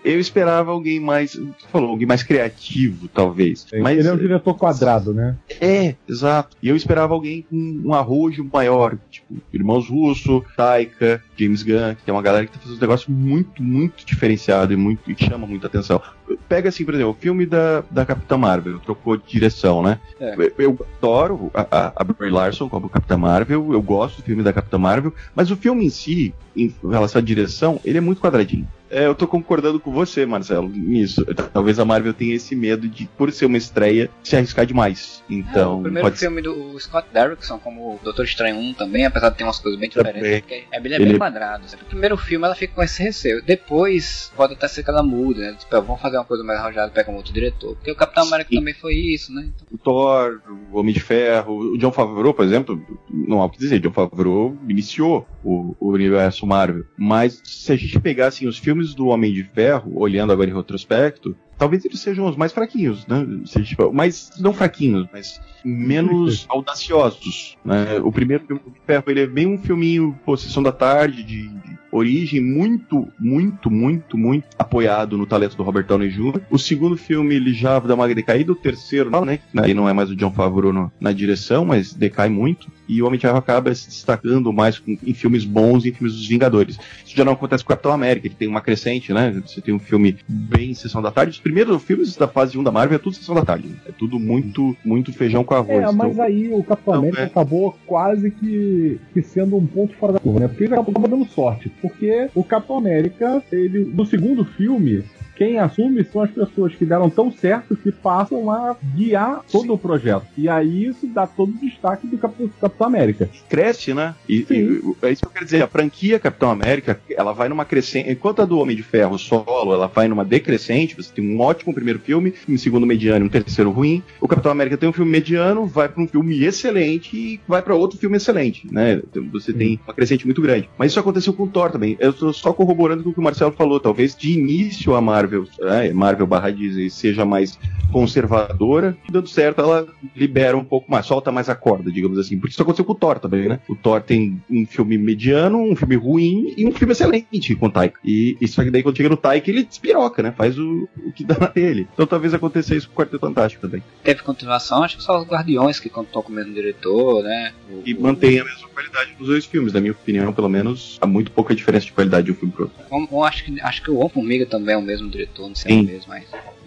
eu 0.03 0.19
esperava 0.19 0.71
alguém 0.71 0.99
mais, 0.99 1.33
você 1.33 1.67
falou, 1.71 1.89
alguém 1.89 2.07
mais 2.07 2.23
criativo, 2.23 3.07
talvez. 3.07 3.65
Mas 3.81 3.99
Ele 3.99 4.07
é 4.07 4.13
um 4.13 4.17
diretor 4.17 4.53
quadrado, 4.53 5.13
né? 5.13 5.35
É, 5.65 5.95
exato. 6.07 6.55
E 6.61 6.69
eu 6.69 6.75
esperava 6.75 7.13
alguém 7.13 7.41
com 7.41 7.55
um 7.55 7.93
arrojo 7.93 8.47
maior, 8.51 8.97
tipo, 9.09 9.41
irmãos 9.51 9.89
Russo, 9.89 10.43
Taika, 10.55 11.23
James 11.35 11.63
Gunn, 11.63 11.95
que 11.95 12.09
é 12.09 12.13
uma 12.13 12.21
galera 12.21 12.45
que 12.45 12.53
tá 12.53 12.59
fazendo 12.59 12.77
um 12.77 12.81
negócio 12.81 13.11
muito, 13.11 13.63
muito 13.63 14.05
diferenciado 14.05 14.73
e 14.73 14.75
muito 14.75 15.09
e 15.09 15.15
que 15.15 15.25
chama 15.25 15.47
muita 15.47 15.67
atenção. 15.67 16.01
Pega 16.49 16.69
assim, 16.69 16.83
por 16.85 16.93
exemplo, 16.93 17.11
o 17.11 17.15
filme 17.21 17.45
da, 17.45 17.83
da 17.91 18.05
Capitã 18.05 18.37
Marvel, 18.37 18.79
trocou 18.79 19.17
de 19.17 19.23
direção, 19.27 19.83
né? 19.83 19.99
É. 20.19 20.35
Eu, 20.35 20.53
eu 20.57 20.87
adoro 20.97 21.51
a, 21.53 21.91
a, 21.95 22.03
Brie 22.03 22.31
Larson 22.31 22.67
como 22.69 22.89
Capitã 22.89 23.17
Marvel, 23.17 23.71
eu 23.73 23.81
gosto 23.81 24.17
do 24.17 24.23
filme 24.23 24.41
da 24.43 24.53
Capitã 24.53 24.77
Marvel, 24.77 25.13
mas 25.35 25.51
o 25.51 25.55
filme 25.55 25.85
em 25.85 25.89
si, 25.89 26.33
em 26.55 26.73
relação 26.89 27.19
à 27.19 27.23
direção, 27.23 27.79
ele 27.83 27.97
é 27.97 28.01
muito 28.01 28.21
quadradinho. 28.21 28.67
É, 28.87 29.07
eu 29.07 29.15
tô 29.15 29.27
concordando 29.27 29.79
com 29.79 29.91
você, 29.91 30.25
Marcelo, 30.27 30.69
nisso. 30.69 31.25
Talvez 31.51 31.79
a 31.79 31.83
Marvel 31.85 32.13
tenha 32.13 32.35
esse 32.35 32.55
medo 32.55 32.87
de, 32.87 33.07
por 33.17 33.31
ser 33.31 33.45
uma 33.47 33.57
estreia, 33.57 34.09
se 34.23 34.35
arriscar 34.37 34.65
demais. 34.65 35.23
É, 35.29 35.33
Então, 35.33 35.79
o 35.79 35.83
primeiro 35.83 36.07
pode 36.07 36.19
filme 36.19 36.41
do 36.41 36.79
Scott 36.79 37.07
Derrickson, 37.11 37.57
como 37.57 37.95
o 37.95 37.99
Doutor 38.03 38.23
Estranho 38.25 38.55
1 38.57 38.73
também, 38.75 39.03
apesar 39.05 39.29
de 39.29 39.37
ter 39.37 39.43
umas 39.43 39.59
coisas 39.59 39.79
bem 39.79 39.89
Também. 39.89 40.13
diferentes, 40.13 40.39
porque 40.41 40.53
é, 40.71 40.77
ele 40.77 40.93
é 40.93 40.95
Ele- 40.97 41.05
bem 41.05 41.17
quadrado. 41.17 41.65
O 41.81 41.85
primeiro 41.85 42.15
filme 42.15 42.45
ela 42.45 42.55
fica 42.55 42.73
com 42.75 42.83
esse 42.83 43.01
receio. 43.03 43.41
Depois 43.43 44.31
pode 44.35 44.53
até 44.53 44.67
ser 44.67 44.83
que 44.83 44.89
ela 44.89 45.03
muda, 45.03 45.41
né? 45.41 45.55
Tipo, 45.59 45.81
vamos 45.81 46.01
fazer 46.01 46.14
uma 46.19 46.25
coisa 46.25 46.43
mais 46.43 46.59
arrojada, 46.59 46.91
pega 46.91 47.11
um 47.11 47.15
outro 47.15 47.33
diretor. 47.33 47.75
Porque 47.75 47.91
o 47.91 47.95
Capitão 47.95 48.23
América 48.27 48.49
Sim. 48.49 48.57
também 48.57 48.73
foi 48.73 48.93
isso, 48.95 49.33
né? 49.33 49.49
Então, 49.55 49.67
o 49.71 49.77
Thor, 49.77 50.41
o 50.71 50.77
Homem 50.79 50.93
de 50.93 50.99
Ferro, 50.99 51.73
o 51.73 51.77
John 51.77 51.91
Favreau, 51.91 52.33
por 52.33 52.45
exemplo, 52.45 52.81
não 53.09 53.41
há 53.41 53.45
o 53.45 53.49
que 53.49 53.59
dizer, 53.59 53.79
John 53.79 53.91
Favreau 53.91 54.57
iniciou 54.67 55.27
o, 55.43 55.75
o 55.79 55.89
universo 55.91 56.45
Marvel. 56.45 56.83
Mas 56.97 57.41
se 57.43 57.71
a 57.71 57.75
gente 57.75 57.99
pegar 57.99 58.27
assim, 58.27 58.47
os 58.47 58.57
filmes 58.57 58.93
do 58.93 59.07
Homem 59.07 59.33
de 59.33 59.43
Ferro, 59.43 59.91
olhando 59.95 60.31
agora 60.33 60.49
em 60.49 60.55
retrospecto, 60.55 61.35
talvez 61.57 61.85
eles 61.85 61.99
sejam 61.99 62.27
os 62.27 62.35
mais 62.35 62.51
fraquinhos, 62.51 63.05
né? 63.07 63.25
Se 63.45 63.57
a 63.57 63.61
gente- 63.61 63.77
mais 63.93 64.31
não 64.39 64.53
fraquinhos, 64.53 65.07
mas 65.11 65.39
menos 65.63 66.45
audaciosos. 66.49 67.57
Né? 67.63 67.99
O 68.03 68.11
primeiro 68.11 68.45
filme 68.45 68.59
do 68.61 68.67
Homem 68.67 68.79
de 68.79 68.85
Ferro, 68.85 69.03
ele 69.07 69.21
é 69.21 69.27
bem 69.27 69.47
um 69.47 69.57
filminho, 69.57 70.17
pô, 70.25 70.35
sessão 70.37 70.61
da 70.61 70.71
tarde, 70.71 71.23
de, 71.23 71.47
de 71.47 71.74
origem 71.95 72.41
muito, 72.41 73.07
muito, 73.19 73.69
muito, 73.71 74.17
muito 74.17 74.45
apoiado 74.57 75.17
no 75.17 75.25
talento 75.25 75.55
do 75.55 75.63
Robert 75.63 75.85
Downey 75.85 76.09
Jr. 76.09 76.41
O 76.49 76.57
segundo 76.57 76.97
filme 76.97 77.35
ele 77.35 77.53
já 77.53 77.79
dá 77.79 77.95
uma 77.95 78.07
decaída, 78.13 78.51
o 78.51 78.55
terceiro, 78.55 79.09
não, 79.09 79.23
né? 79.25 79.39
Aí 79.57 79.73
não 79.73 79.87
é 79.87 79.93
mais 79.93 80.09
o 80.09 80.15
John 80.15 80.31
Favreau 80.31 80.73
no- 80.73 80.91
na 80.99 81.11
direção, 81.11 81.65
mas 81.65 81.93
decai 81.93 82.29
muito. 82.29 82.67
E 82.87 83.01
o 83.01 83.07
Homem 83.07 83.17
de 83.17 83.23
Ferro 83.25 83.37
acaba 83.37 83.73
se 83.73 83.87
destacando 83.87 84.53
mais 84.53 84.77
com- 84.77 84.97
em 85.03 85.13
filmes 85.13 85.43
bons 85.43 85.85
e 85.85 85.89
em 85.89 85.91
filmes 85.93 86.15
dos 86.15 86.27
Vingadores. 86.27 86.77
Isso 87.05 87.15
já 87.15 87.25
não 87.25 87.33
acontece 87.33 87.63
com 87.63 87.71
o 87.71 87.75
Capitão 87.75 87.91
América, 87.91 88.29
que 88.29 88.35
tem 88.35 88.47
uma 88.47 88.61
crescente, 88.61 89.11
né? 89.13 89.41
Você 89.45 89.59
tem 89.61 89.73
um 89.73 89.79
filme 89.79 90.17
bem 90.27 90.73
sessão 90.73 91.01
da 91.01 91.11
tarde. 91.11 91.31
Os 91.31 91.39
primeiros 91.39 91.81
filmes 91.83 92.15
da 92.15 92.27
fase 92.27 92.57
1 92.57 92.63
da 92.63 92.71
Marvel 92.71 92.95
é 92.97 92.99
tudo 92.99 93.15
sessão 93.15 93.33
da 93.33 93.43
tarde. 93.43 93.67
né? 93.67 93.75
É 93.87 93.91
tudo 93.91 94.19
muito, 94.19 94.75
muito 94.85 95.11
feijão 95.13 95.43
com 95.43 95.55
arroz. 95.55 95.69
É, 95.83 95.91
mas 95.91 96.11
Então, 96.13 96.23
aí 96.23 96.49
o 96.53 96.63
Capitão 96.63 96.93
Não, 96.93 96.99
América 97.01 97.21
é. 97.21 97.25
acabou 97.25 97.75
quase 97.87 98.29
que, 98.31 98.99
que 99.13 99.21
sendo 99.21 99.55
um 99.55 99.65
ponto 99.65 99.95
fora 99.95 100.13
da 100.13 100.19
curva, 100.19 100.39
né? 100.41 100.47
Porque 100.47 100.63
ele 100.65 100.73
acabou 100.73 100.91
acabou 100.91 101.09
dando 101.09 101.25
sorte. 101.29 101.69
Porque 101.85 102.29
o 102.33 102.43
Capitão 102.43 102.79
América, 102.79 103.43
ele, 103.51 103.85
no 103.85 104.07
segundo 104.07 104.43
filme, 104.43 105.03
quem 105.35 105.59
assume 105.59 106.03
são 106.05 106.21
as 106.21 106.31
pessoas 106.31 106.73
que 106.75 106.85
deram 106.85 107.09
tão 107.09 107.31
certo 107.31 107.75
que 107.75 107.91
passam 107.91 108.49
a 108.51 108.75
guiar 108.95 109.41
todo 109.51 109.73
o 109.73 109.77
projeto. 109.77 110.25
E 110.37 110.47
aí 110.49 110.85
isso 110.85 111.07
dá 111.07 111.27
todo 111.27 111.49
o 111.51 111.59
destaque 111.59 112.07
do 112.07 112.17
Capitão, 112.17 112.49
Capitão 112.61 112.87
América. 112.87 113.29
cresce, 113.49 113.93
né? 113.93 114.15
E, 114.27 114.43
Sim. 114.45 114.53
e- 115.01 115.05
é 115.05 115.11
isso 115.11 115.21
que 115.21 115.27
eu 115.27 115.31
quero 115.31 115.45
dizer. 115.45 115.61
A 115.63 115.67
franquia 115.67 116.19
Capitão 116.19 116.49
América, 116.51 116.99
ela 117.09 117.33
vai 117.33 117.49
numa 117.49 117.65
crescente. 117.65 118.09
Enquanto 118.11 118.41
a 118.41 118.45
do 118.45 118.57
Homem 118.59 118.75
de 118.75 118.83
Ferro 118.83 119.17
solo, 119.17 119.73
ela 119.73 119.87
vai 119.87 120.07
numa 120.07 120.23
decrescente. 120.25 120.95
Você 120.95 121.11
tem 121.13 121.25
um 121.27 121.39
ótimo 121.41 121.73
primeiro 121.73 121.99
filme, 121.99 122.33
um 122.47 122.57
segundo 122.57 122.85
mediano 122.85 123.25
e 123.25 123.27
um 123.27 123.31
terceiro 123.31 123.71
ruim. 123.71 124.01
O 124.21 124.27
Capitão 124.27 124.51
América 124.51 124.77
tem 124.77 124.87
um 124.89 124.93
filme 124.93 125.11
mediano, 125.11 125.65
vai 125.65 125.89
para 125.89 126.01
um 126.01 126.07
filme 126.07 126.43
excelente 126.43 127.15
e 127.15 127.39
vai 127.47 127.61
para 127.61 127.75
outro 127.75 127.97
filme 127.97 128.17
excelente, 128.17 128.67
né? 128.71 129.01
Então, 129.09 129.23
Você 129.31 129.51
tem 129.53 129.79
uma 129.85 129.93
crescente 129.93 130.25
muito 130.25 130.41
grande. 130.41 130.69
Mas 130.77 130.91
isso 130.91 130.99
aconteceu 130.99 131.33
com 131.33 131.43
o 131.43 131.47
Thor 131.47 131.71
também. 131.71 131.97
Eu 131.99 132.13
tô 132.13 132.31
só 132.31 132.53
corroborando 132.53 133.03
com 133.03 133.09
o 133.09 133.13
que 133.13 133.19
o 133.19 133.23
Marcelo 133.23 133.51
falou. 133.51 133.79
Talvez 133.79 134.15
de 134.15 134.31
início 134.37 134.95
a 134.95 135.01
Marvel 135.01 135.24
Marvel, 135.25 135.47
é, 135.61 135.91
Marvel 135.91 136.27
barra 136.27 136.51
Disney 136.51 136.89
seja 136.89 137.25
mais 137.25 137.57
conservadora, 137.91 138.97
dando 139.09 139.27
certo, 139.27 139.61
ela 139.61 139.87
libera 140.15 140.57
um 140.57 140.63
pouco 140.63 140.91
mais, 140.91 141.05
solta 141.05 141.31
mais 141.31 141.49
a 141.49 141.55
corda, 141.55 141.91
digamos 141.91 142.19
assim. 142.19 142.37
Porque 142.37 142.53
isso 142.53 142.61
aconteceu 142.61 142.85
com 142.85 142.93
o 142.93 142.95
Thor 142.95 143.19
também, 143.19 143.47
né? 143.47 143.59
O 143.69 143.75
Thor 143.75 144.01
tem 144.01 144.41
um 144.49 144.65
filme 144.65 144.97
mediano, 144.97 145.57
um 145.57 145.75
filme 145.75 145.95
ruim 145.95 146.53
e 146.57 146.65
um 146.65 146.71
filme 146.71 146.91
excelente 146.91 147.55
com 147.55 147.67
o 147.67 147.71
Taika. 147.71 147.99
E 148.03 148.37
isso 148.41 148.59
aqui 148.59 148.69
daí 148.69 148.83
quando 148.83 148.97
chega 148.97 149.09
no 149.09 149.17
Taika, 149.17 149.49
ele 149.49 149.63
despiroca, 149.63 150.21
né? 150.21 150.33
Faz 150.35 150.57
o, 150.57 150.87
o 150.97 151.11
que 151.11 151.23
dá 151.23 151.37
na 151.39 151.47
dele. 151.47 151.87
Então 151.93 152.05
talvez 152.05 152.33
aconteça 152.33 152.75
isso 152.75 152.87
com 152.89 152.93
o 152.93 152.97
Quarteto 152.97 153.19
Fantástico 153.19 153.61
também. 153.61 153.83
Teve 154.03 154.21
continuação, 154.23 154.83
acho 154.83 154.97
que 154.97 155.03
só 155.03 155.19
os 155.19 155.27
Guardiões 155.27 155.79
que 155.79 155.89
contou 155.89 156.21
com 156.21 156.31
o 156.31 156.35
mesmo 156.35 156.53
diretor, 156.53 157.23
né? 157.23 157.53
O, 157.69 157.81
e 157.85 157.93
mantém 157.93 158.39
a 158.39 158.43
mesma 158.43 158.67
qualidade 158.69 159.13
dos 159.17 159.27
dois 159.27 159.45
filmes, 159.45 159.73
na 159.73 159.79
minha 159.79 159.93
opinião, 159.93 160.33
pelo 160.33 160.49
menos, 160.49 160.97
há 161.01 161.07
muito 161.07 161.31
pouca 161.31 161.55
diferença 161.55 161.85
de 161.85 161.93
qualidade 161.93 162.25
de 162.25 162.31
um 162.33 162.35
filme 162.35 162.53
pro 162.53 162.63
outro. 162.63 163.23
acho 163.23 163.45
que, 163.45 163.61
acho 163.61 163.81
que 163.81 163.91
o 163.91 163.97
Homem-Formiga 163.97 164.45
também 164.45 164.75
é 164.75 164.77
o 164.77 164.81
mesmo 164.81 165.09
diretor, 165.15 165.47
não 165.47 165.55
sei 165.55 165.71
Sim. 165.71 165.83
mesmo, 165.83 166.09
mas 166.09 166.25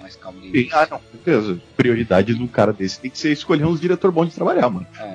mais 0.09 0.17
calmo 0.17 0.41
de 0.41 0.69
Ah, 0.73 0.89
não, 0.91 1.01
certeza. 1.11 1.61
Prioridade 1.77 2.35
de 2.35 2.43
um 2.43 2.47
cara 2.47 2.73
desse 2.73 3.01
tem 3.01 3.11
que 3.11 3.19
ser 3.19 3.33
escolher 3.33 3.65
uns 3.65 3.81
diretor 3.81 4.11
bom 4.11 4.25
de 4.25 4.35
trabalhar, 4.35 4.69
mano. 4.69 4.87
É. 4.99 5.15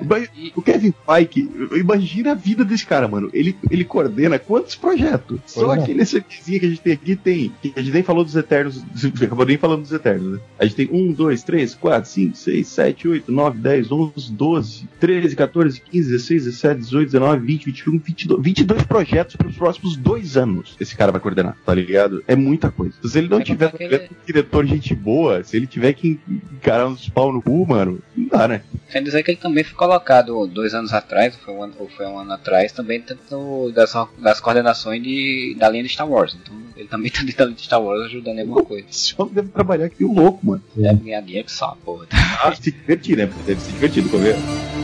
O 0.54 0.62
Kevin 0.62 0.94
Feige, 1.04 1.50
imagina 1.76 2.32
a 2.32 2.34
vida 2.34 2.64
desse 2.64 2.86
cara, 2.86 3.08
mano. 3.08 3.28
Ele, 3.32 3.56
ele 3.70 3.84
coordena 3.84 4.38
quantos 4.38 4.74
projetos? 4.74 5.40
Pois 5.40 5.52
Só 5.52 5.74
é. 5.74 5.80
aquele 5.80 6.04
CPzinho 6.04 6.60
que 6.60 6.66
a 6.66 6.68
gente 6.68 6.80
tem 6.80 6.92
aqui 6.92 7.16
tem. 7.16 7.52
A 7.76 7.80
gente 7.80 7.92
nem 7.92 8.02
falou 8.02 8.24
dos 8.24 8.36
Eternos, 8.36 8.82
acabou 9.22 9.44
nem 9.44 9.58
falando 9.58 9.82
dos 9.82 9.92
Eternos, 9.92 10.34
né? 10.34 10.40
A 10.58 10.64
gente 10.64 10.76
tem 10.76 10.88
1, 10.90 11.12
2, 11.12 11.42
3, 11.42 11.74
4, 11.74 12.10
5, 12.10 12.36
6, 12.36 12.68
7, 12.68 13.08
8, 13.08 13.32
9, 13.32 13.58
10, 13.58 13.92
11, 13.92 14.32
12, 14.32 14.88
13, 15.00 15.36
14, 15.36 15.80
15, 15.80 16.10
16, 16.10 16.44
17, 16.44 16.80
18, 16.80 17.06
19, 17.06 17.46
20, 17.46 17.64
21, 17.66 17.98
22, 17.98 18.42
22 18.42 18.82
projetos 18.84 19.36
para 19.36 19.48
os 19.48 19.56
próximos 19.56 19.96
dois 19.96 20.36
anos. 20.36 20.76
Esse 20.80 20.96
cara 20.96 21.10
vai 21.10 21.20
coordenar, 21.20 21.56
tá 21.64 21.74
ligado? 21.74 22.22
É 22.26 22.36
muita 22.36 22.70
coisa. 22.70 22.94
Se 23.02 23.18
ele 23.18 23.28
não 23.28 23.40
é 23.40 23.44
tiver 23.44 23.66
aquele... 23.66 24.08
diretor 24.26 24.64
de 24.64 24.74
gente 24.84 24.94
boa, 24.94 25.42
se 25.42 25.56
ele 25.56 25.66
tiver 25.66 25.92
que 25.94 26.20
encarar 26.52 26.86
uns 26.86 27.08
pau 27.08 27.32
no 27.32 27.40
cu, 27.40 27.66
mano, 27.66 28.00
não 28.14 28.28
dá, 28.28 28.46
né? 28.46 28.62
Quer 28.90 29.02
dizer 29.02 29.22
que 29.22 29.30
ele 29.30 29.38
também 29.38 29.64
foi 29.64 29.74
colocado 29.74 30.46
dois 30.46 30.74
anos 30.74 30.92
atrás, 30.92 31.34
ou 31.34 31.40
foi 31.40 31.54
um 31.54 31.62
ano, 31.62 31.74
foi 31.96 32.06
um 32.06 32.18
ano 32.18 32.32
atrás, 32.32 32.70
também 32.70 33.00
dentro 33.00 33.72
das, 33.74 33.92
das 34.18 34.40
coordenações 34.40 35.02
de, 35.02 35.56
da 35.58 35.68
linha 35.68 35.82
de 35.82 35.88
Star 35.88 36.08
Wars. 36.08 36.36
Então 36.40 36.54
ele 36.76 36.88
também 36.88 37.10
tá 37.10 37.22
dentro 37.22 37.38
da 37.38 37.44
linha 37.46 37.56
de 37.56 37.62
Star 37.62 37.82
Wars 37.82 38.04
ajudando 38.04 38.38
em 38.38 38.42
alguma 38.42 38.62
coisa. 38.62 38.86
Esse 38.88 39.14
homem 39.16 39.34
deve 39.34 39.48
trabalhar 39.48 39.86
aqui 39.86 40.04
o 40.04 40.12
louco, 40.12 40.46
mano. 40.46 40.62
Deve 40.76 41.00
ganhar 41.00 41.22
dinheiro 41.22 41.46
que 41.46 41.52
só, 41.52 41.76
porra. 41.84 42.06
Ah, 42.12 42.54
se 42.54 42.70
divertir, 42.70 43.16
né? 43.16 43.30
Deve 43.46 43.60
se 43.60 43.72
divertir 43.72 44.02
no 44.02 44.10
começo. 44.10 44.83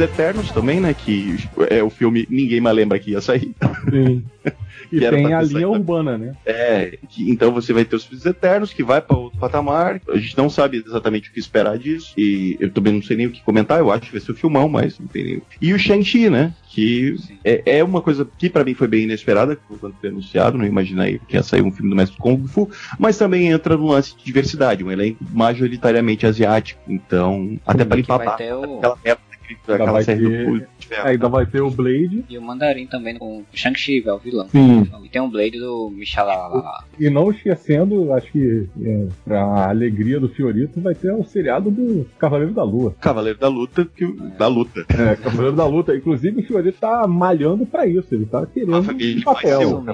Eternos 0.00 0.50
também, 0.50 0.80
né? 0.80 0.94
Que 0.94 1.36
é 1.70 1.82
o 1.82 1.90
filme 1.90 2.26
ninguém 2.30 2.60
mais 2.60 2.76
lembra 2.76 2.98
que 2.98 3.12
ia 3.12 3.20
sair. 3.20 3.54
Sim. 3.90 4.24
E 4.90 5.00
tem 5.00 5.34
a 5.34 5.42
linha 5.42 5.68
urbana, 5.68 6.16
né? 6.16 6.34
É, 6.46 6.98
que, 7.08 7.30
então 7.30 7.52
você 7.52 7.72
vai 7.72 7.84
ter 7.84 7.96
os 7.96 8.04
filmes 8.04 8.24
Eternos, 8.24 8.72
que 8.72 8.82
vai 8.82 9.00
para 9.00 9.16
outro 9.16 9.38
patamar. 9.38 10.00
A 10.08 10.16
gente 10.16 10.36
não 10.36 10.48
sabe 10.48 10.82
exatamente 10.84 11.28
o 11.28 11.32
que 11.32 11.38
esperar 11.38 11.78
disso. 11.78 12.12
E 12.16 12.56
eu 12.58 12.70
também 12.70 12.94
não 12.94 13.02
sei 13.02 13.16
nem 13.16 13.26
o 13.26 13.30
que 13.30 13.42
comentar. 13.42 13.78
Eu 13.78 13.90
acho 13.90 14.06
que 14.06 14.12
vai 14.12 14.20
ser 14.20 14.32
o 14.32 14.36
filmão, 14.36 14.68
mas 14.68 14.98
não 14.98 15.06
tem 15.06 15.24
nem. 15.24 15.42
E 15.60 15.72
o 15.72 15.78
Shang-Chi, 15.78 16.30
né? 16.30 16.54
Que 16.68 17.16
é, 17.44 17.78
é, 17.78 17.84
uma 17.84 18.00
coisa 18.00 18.26
que 18.38 18.48
para 18.48 18.64
mim 18.64 18.74
foi 18.74 18.88
bem 18.88 19.04
inesperada 19.04 19.56
quando 19.56 19.94
foi 20.00 20.08
anunciado. 20.08 20.58
Não 20.58 20.64
imaginei 20.64 21.20
que 21.28 21.36
ia 21.36 21.42
sair 21.42 21.62
um 21.62 21.70
filme 21.70 21.90
do 21.90 21.96
Mestre 21.96 22.18
Kung 22.18 22.46
Fu. 22.46 22.70
Mas 22.98 23.18
também 23.18 23.48
entra 23.48 23.76
no 23.76 23.88
lance 23.88 24.16
de 24.16 24.24
diversidade. 24.24 24.84
Um 24.84 24.90
elenco 24.90 25.24
majoritariamente 25.32 26.26
asiático. 26.26 26.80
Então, 26.88 27.58
até 27.66 27.84
para 27.84 27.96
limpar 27.96 28.20
o... 28.20 28.30
aquela 28.30 28.98
época 29.04 29.27
aquela 29.66 30.02
série 30.02 30.28
ter... 30.28 30.46
do 30.46 30.66
é, 30.90 31.00
ainda 31.00 31.28
vai 31.28 31.46
ter 31.46 31.60
o 31.60 31.70
Blade. 31.70 32.24
E 32.28 32.38
o 32.38 32.42
Mandarim 32.42 32.86
também 32.86 33.16
com 33.18 33.40
o 33.40 33.44
Shang-Chi, 33.52 34.02
é 34.06 34.12
o 34.12 34.18
vilão. 34.18 34.48
Sim. 34.48 34.88
E 35.04 35.08
tem 35.08 35.20
um 35.20 35.30
Blade 35.30 35.58
do 35.58 35.90
Michalala. 35.90 36.84
E 36.98 37.10
não 37.10 37.30
esquecendo, 37.30 38.12
acho 38.12 38.30
que 38.32 38.68
é, 38.82 39.06
pra 39.24 39.68
alegria 39.68 40.18
do 40.18 40.28
Fiorito, 40.28 40.80
vai 40.80 40.94
ter 40.94 41.12
o 41.12 41.24
seriado 41.24 41.70
do 41.70 42.06
Cavaleiro 42.18 42.52
da 42.52 42.62
Lua. 42.62 42.94
Cavaleiro 43.00 43.38
da 43.38 43.48
Luta, 43.48 43.84
que, 43.84 44.04
é. 44.04 44.38
da 44.38 44.46
luta. 44.46 44.84
É, 44.88 45.16
Cavaleiro 45.16 45.56
da 45.56 45.66
Luta. 45.66 45.94
Inclusive 45.94 46.40
o 46.40 46.46
Fiorito 46.46 46.78
tá 46.78 47.06
malhando 47.06 47.66
pra 47.66 47.86
isso, 47.86 48.14
ele 48.14 48.26
tá 48.26 48.46
querendo 48.46 48.78
um 48.78 49.22
papel. 49.22 49.84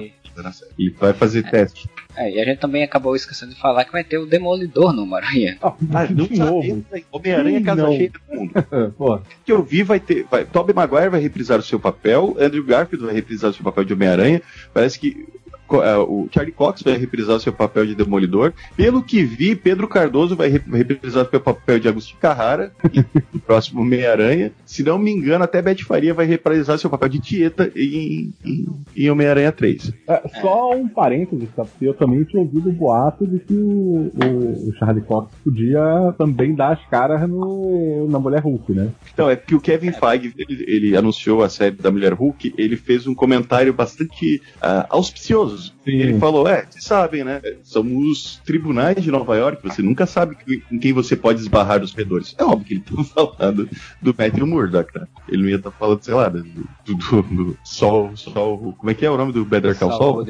E 0.77 0.89
vai 0.89 1.13
fazer 1.13 1.45
é. 1.45 1.49
teste. 1.49 1.89
É, 2.15 2.31
e 2.31 2.39
a 2.39 2.45
gente 2.45 2.59
também 2.59 2.83
acabou 2.83 3.15
esquecendo 3.15 3.53
de 3.53 3.59
falar 3.59 3.85
que 3.85 3.91
vai 3.91 4.03
ter 4.03 4.17
o 4.17 4.25
Demolidor 4.25 4.93
no 4.93 5.05
Maranhão. 5.05 5.55
Ah, 5.61 5.73
mas 5.79 6.09
não 6.09 6.25
de 6.25 6.39
novo. 6.39 6.85
Homem-Aranha 7.11 7.63
Casa 7.63 7.83
não. 7.83 7.91
Cheia 7.91 8.09
do 8.09 8.19
Mundo. 8.35 8.53
Pô. 8.97 9.19
que 9.43 9.51
eu 9.51 9.63
vi 9.63 9.83
vai 9.83 9.99
ter. 9.99 10.25
Vai, 10.29 10.45
Tobey 10.45 10.73
Maguire 10.73 11.09
vai 11.09 11.19
reprisar 11.19 11.59
o 11.59 11.63
seu 11.63 11.79
papel, 11.79 12.35
Andrew 12.39 12.63
Garfield 12.63 13.05
vai 13.05 13.15
reprisar 13.15 13.51
o 13.51 13.53
seu 13.53 13.63
papel 13.63 13.83
de 13.83 13.93
Homem-Aranha. 13.93 14.41
Parece 14.73 14.99
que 14.99 15.27
é, 15.44 15.44
o 15.69 16.27
Charlie 16.31 16.53
Cox 16.53 16.81
vai 16.81 16.97
reprisar 16.97 17.35
o 17.35 17.39
seu 17.39 17.53
papel 17.53 17.85
de 17.85 17.95
Demolidor. 17.95 18.53
Pelo 18.75 19.01
que 19.01 19.23
vi, 19.23 19.55
Pedro 19.55 19.87
Cardoso 19.87 20.35
vai 20.35 20.49
reprisar 20.49 21.25
o 21.25 21.29
seu 21.29 21.39
papel 21.39 21.79
de 21.79 21.87
Agostinho 21.87 22.19
Carrara 22.19 22.71
no 23.33 23.39
próximo 23.39 23.83
Meia-Aranha. 23.83 24.51
Se 24.65 24.83
não 24.83 24.97
me 24.97 25.11
engano, 25.11 25.43
até 25.43 25.61
Beth 25.61 25.83
Faria 25.85 26.13
vai 26.13 26.25
reprisar 26.25 26.77
seu 26.77 26.89
papel 26.89 27.09
de 27.09 27.19
Tieta 27.19 27.71
em, 27.75 28.33
em, 28.45 28.65
em 28.95 29.09
Homem-Aranha 29.09 29.51
3. 29.51 29.93
É, 30.07 30.21
só 30.41 30.75
um 30.75 30.87
parênteses, 30.87 31.49
tá? 31.55 31.65
Porque 31.65 31.87
eu 31.87 31.93
também 31.93 32.23
tinha 32.23 32.41
ouvido 32.41 32.69
o 32.69 32.73
boato 32.73 33.25
de 33.25 33.39
que 33.39 33.53
o, 33.53 34.11
o, 34.13 34.69
o 34.69 34.73
Charlie 34.77 35.03
Cox 35.03 35.33
podia 35.43 36.13
também 36.17 36.53
dar 36.53 36.73
as 36.73 36.85
caras 36.87 37.27
no, 37.27 38.07
na 38.09 38.19
Mulher 38.19 38.41
Hulk, 38.41 38.71
né? 38.73 38.89
Então, 39.13 39.29
é 39.29 39.35
que 39.35 39.55
o 39.55 39.61
Kevin 39.61 39.91
Feige, 39.91 40.33
ele, 40.37 40.65
ele 40.67 40.97
anunciou 40.97 41.43
a 41.43 41.49
série 41.49 41.75
da 41.75 41.91
Mulher 41.91 42.13
Hulk, 42.13 42.53
ele 42.57 42.75
fez 42.75 43.07
um 43.07 43.15
comentário 43.15 43.73
bastante 43.73 44.41
uh, 44.57 44.85
auspicioso 44.89 45.54
Sim. 45.55 45.91
Ele 45.91 46.19
falou: 46.19 46.47
É, 46.47 46.65
vocês 46.69 46.83
sabem, 46.83 47.23
né? 47.23 47.41
Somos 47.63 48.41
tribunais 48.45 49.01
de 49.01 49.11
Nova 49.11 49.35
York, 49.35 49.61
você 49.63 49.81
nunca 49.81 50.05
sabe 50.05 50.35
com 50.69 50.79
quem 50.79 50.93
você 50.93 51.15
pode 51.15 51.39
esbarrar 51.39 51.81
os 51.81 51.93
redores. 51.93 52.35
É 52.37 52.43
óbvio 52.43 52.65
que 52.65 52.73
ele 52.75 52.83
estava 53.01 53.35
falando 53.35 53.69
do 54.01 54.15
Matthew 54.17 54.47
Murdock, 54.47 54.93
tá? 54.93 55.07
Ele 55.27 55.43
não 55.43 55.49
ia 55.49 55.55
estar 55.57 55.71
tá 55.71 55.77
falando, 55.77 56.03
sei 56.03 56.13
lá, 56.13 56.29
do, 56.29 56.43
do, 56.43 56.95
do, 56.95 57.21
do 57.23 57.57
Sol, 57.63 58.15
Sol. 58.15 58.75
Como 58.77 58.89
é 58.89 58.93
que 58.93 59.05
é 59.05 59.09
o 59.09 59.17
nome 59.17 59.31
do 59.31 59.45
Better 59.45 59.77
Call 59.77 59.91
Saul? 59.91 60.25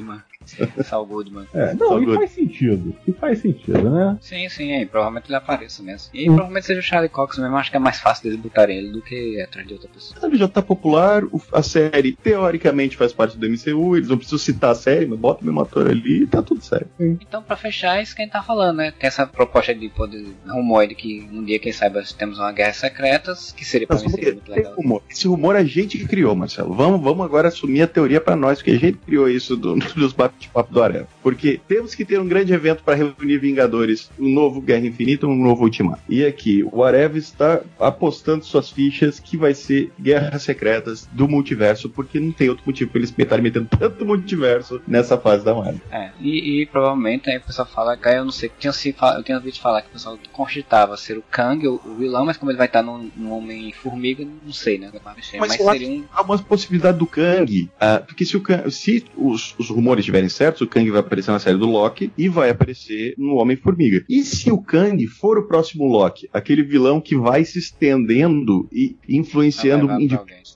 Saul 0.84 1.06
Goodman. 1.06 1.46
É, 1.54 1.74
não, 1.74 1.90
Saul 1.90 2.04
e 2.04 2.06
Good. 2.06 2.18
faz 2.18 2.32
sentido. 2.32 2.96
E 3.08 3.12
faz 3.12 3.40
sentido, 3.40 3.90
né? 3.90 4.18
Sim, 4.22 4.48
sim, 4.50 4.72
é, 4.72 4.86
provavelmente 4.86 5.28
ele 5.28 5.36
apareça 5.36 5.84
mesmo. 5.84 6.10
E 6.14 6.24
hum. 6.30 6.36
provavelmente 6.36 6.66
seja 6.66 6.80
o 6.80 6.84
Charlie 6.84 7.10
Cox 7.10 7.38
mesmo, 7.38 7.56
acho 7.58 7.72
que 7.72 7.78
é 7.78 7.80
mais 7.80 8.00
fácil 8.00 8.28
eles 8.28 8.40
botarem 8.40 8.78
ele 8.78 8.92
do 8.92 9.02
que 9.02 9.42
atrás 9.42 9.68
de 9.68 9.74
outra 9.74 9.90
pessoa. 9.90 10.20
Ele 10.26 10.38
já 10.38 10.48
tá 10.48 10.62
popular, 10.62 11.24
a 11.52 11.62
série 11.62 12.14
teoricamente 12.14 12.98
faz 12.98 13.14
parte 13.14 13.38
do 13.38 13.48
MCU, 13.48 13.96
eles 13.96 14.10
não 14.10 14.18
precisam 14.18 14.40
citar 14.40 14.72
a 14.72 14.76
série, 14.76 15.06
mas 15.06 15.20
bota 15.20 15.42
o 15.42 15.46
mesmo 15.46 15.62
ator 15.62 15.90
ali 15.90 16.24
e 16.24 16.28
tá 16.28 16.42
tudo 16.42 16.62
certo. 16.62 16.90
Sim. 16.98 17.18
Então, 17.22 17.42
pra 17.42 17.56
fechar, 17.56 18.00
é 18.00 18.04
isso 18.04 18.16
que 18.16 18.22
a 18.22 18.26
gente 18.26 18.34
tá 18.34 18.42
falando, 18.42 18.78
né? 18.78 18.92
Tem 18.92 19.08
essa 19.08 19.26
proposta 19.26 19.74
de 19.74 19.90
poder 19.90 20.26
rumor 20.48 20.88
de 20.88 20.96
que 20.96 21.28
um 21.32 21.44
dia, 21.44 21.60
quem 21.60 21.72
saiba, 21.72 22.04
temos 22.18 22.40
uma 22.40 22.52
guerra 22.52 22.74
secreta, 22.74 23.34
que 23.56 23.66
seria 23.66 23.88
pra 23.88 24.00
mim 24.00 24.10
seria 24.10 24.34
muito 24.34 24.52
legal. 24.52 24.74
Rumor. 24.76 25.02
Esse 25.10 25.28
rumor 25.28 25.56
a 25.56 25.64
gente 25.64 25.98
que 25.98 26.08
criou, 26.08 26.36
Marcelo. 26.36 26.74
Vamos, 26.74 27.02
vamos 27.02 27.26
agora 27.26 27.48
assumir 27.48 27.82
a 27.82 27.88
teoria 27.88 28.22
pra 28.22 28.36
nós, 28.36 28.60
porque 28.60 28.72
a 28.72 28.80
gente 28.80 28.98
criou 29.00 29.30
isso 29.30 29.56
do, 29.56 29.76
dos 29.96 30.14
bate-papo 30.36 30.74
do 30.74 30.84
Areva. 30.84 31.08
Porque 31.24 31.60
temos 31.68 31.96
que 31.96 32.06
ter 32.06 32.20
um 32.20 32.28
grande 32.28 32.54
evento 32.54 32.84
para 32.84 32.96
reunir 32.96 33.38
Vingadores, 33.38 34.10
um 34.20 34.30
novo 34.30 34.62
Guerra 34.62 34.86
Infinita, 34.86 35.26
um 35.26 35.36
novo 35.36 35.64
Ultimato. 35.64 36.02
E 36.08 36.26
aqui, 36.26 36.64
o 36.72 36.84
Areva 36.84 37.18
está 37.18 37.62
apostando 37.80 38.46
suas 38.46 38.70
fichas 38.70 39.20
que 39.20 39.38
vai 39.38 39.54
ser 39.54 39.92
Guerras 40.00 40.44
Secretas 40.44 41.08
do 41.12 41.28
multiverso, 41.28 41.90
porque 41.90 42.20
não 42.20 42.32
tem 42.32 42.50
outro 42.50 42.64
motivo 42.66 42.92
para 42.92 43.00
eles 43.00 43.14
estarem 43.18 43.44
metendo 43.44 43.68
tanto 43.80 44.06
multiverso 44.06 44.82
nessa 44.88 45.18
fase 45.18 45.44
da 45.44 45.54
Marvel. 45.54 45.82
É, 45.92 46.12
e, 46.20 46.62
e 46.62 46.66
provavelmente 46.66 47.30
aí 47.30 47.38
o 47.38 47.42
pessoal 47.42 47.68
fala 47.68 47.98
que 47.98 48.08
eu 48.08 48.26
não 48.26 48.32
sei, 48.32 48.52
tinha 48.60 48.74
se, 48.74 48.96
eu 49.16 49.24
tinha 49.24 49.38
ouvido 49.38 49.60
falar 49.60 49.82
que 49.82 49.90
o 49.90 49.92
pessoal 49.92 50.18
cogitava 50.32 50.98
ser 50.98 51.18
o 51.18 51.24
Kang, 51.24 51.68
o, 51.68 51.82
o, 51.86 51.96
vilão, 51.96 52.26
mas 52.26 52.38
como 52.38 52.52
ele 52.52 52.58
vai 52.58 52.68
estar 52.68 52.84
num, 52.84 53.10
num 53.16 53.32
Homem-Formiga, 53.32 54.26
não 54.44 54.54
sei, 54.54 54.78
né? 54.78 54.92
Mas, 55.04 55.32
mas 55.40 55.54
seria 55.54 55.90
um... 55.90 56.06
há 56.14 56.22
uma 56.22 56.38
possibilidade 56.38 56.98
do 56.98 57.08
Kang, 57.08 57.64
uh, 57.64 58.06
porque 58.06 58.26
se, 58.26 58.38
o 58.38 58.42
Kang, 58.42 58.70
se 58.72 59.06
os, 59.16 59.56
os 59.58 59.70
rumores 59.70 60.02
estiverem 60.02 60.25
certos, 60.30 60.62
o 60.62 60.68
Kang 60.68 60.90
vai 60.90 61.00
aparecer 61.00 61.32
na 61.32 61.40
série 61.40 61.58
do 61.58 61.66
Loki 61.66 62.12
e 62.18 62.28
vai 62.28 62.50
aparecer 62.50 63.14
no 63.18 63.36
Homem-Formiga. 63.36 64.04
E 64.10 64.24
se 64.24 64.52
o 64.52 64.62
Kang 64.62 65.06
for 65.08 65.38
o 65.38 65.48
próximo 65.48 65.86
Loki, 65.86 66.30
aquele 66.34 66.64
vilão 66.64 67.02
que 67.02 67.16
vai 67.16 67.44
se 67.46 67.60
estendendo 67.60 68.68
e 68.72 68.96
influenciando 69.08 69.92
em 70.00 70.08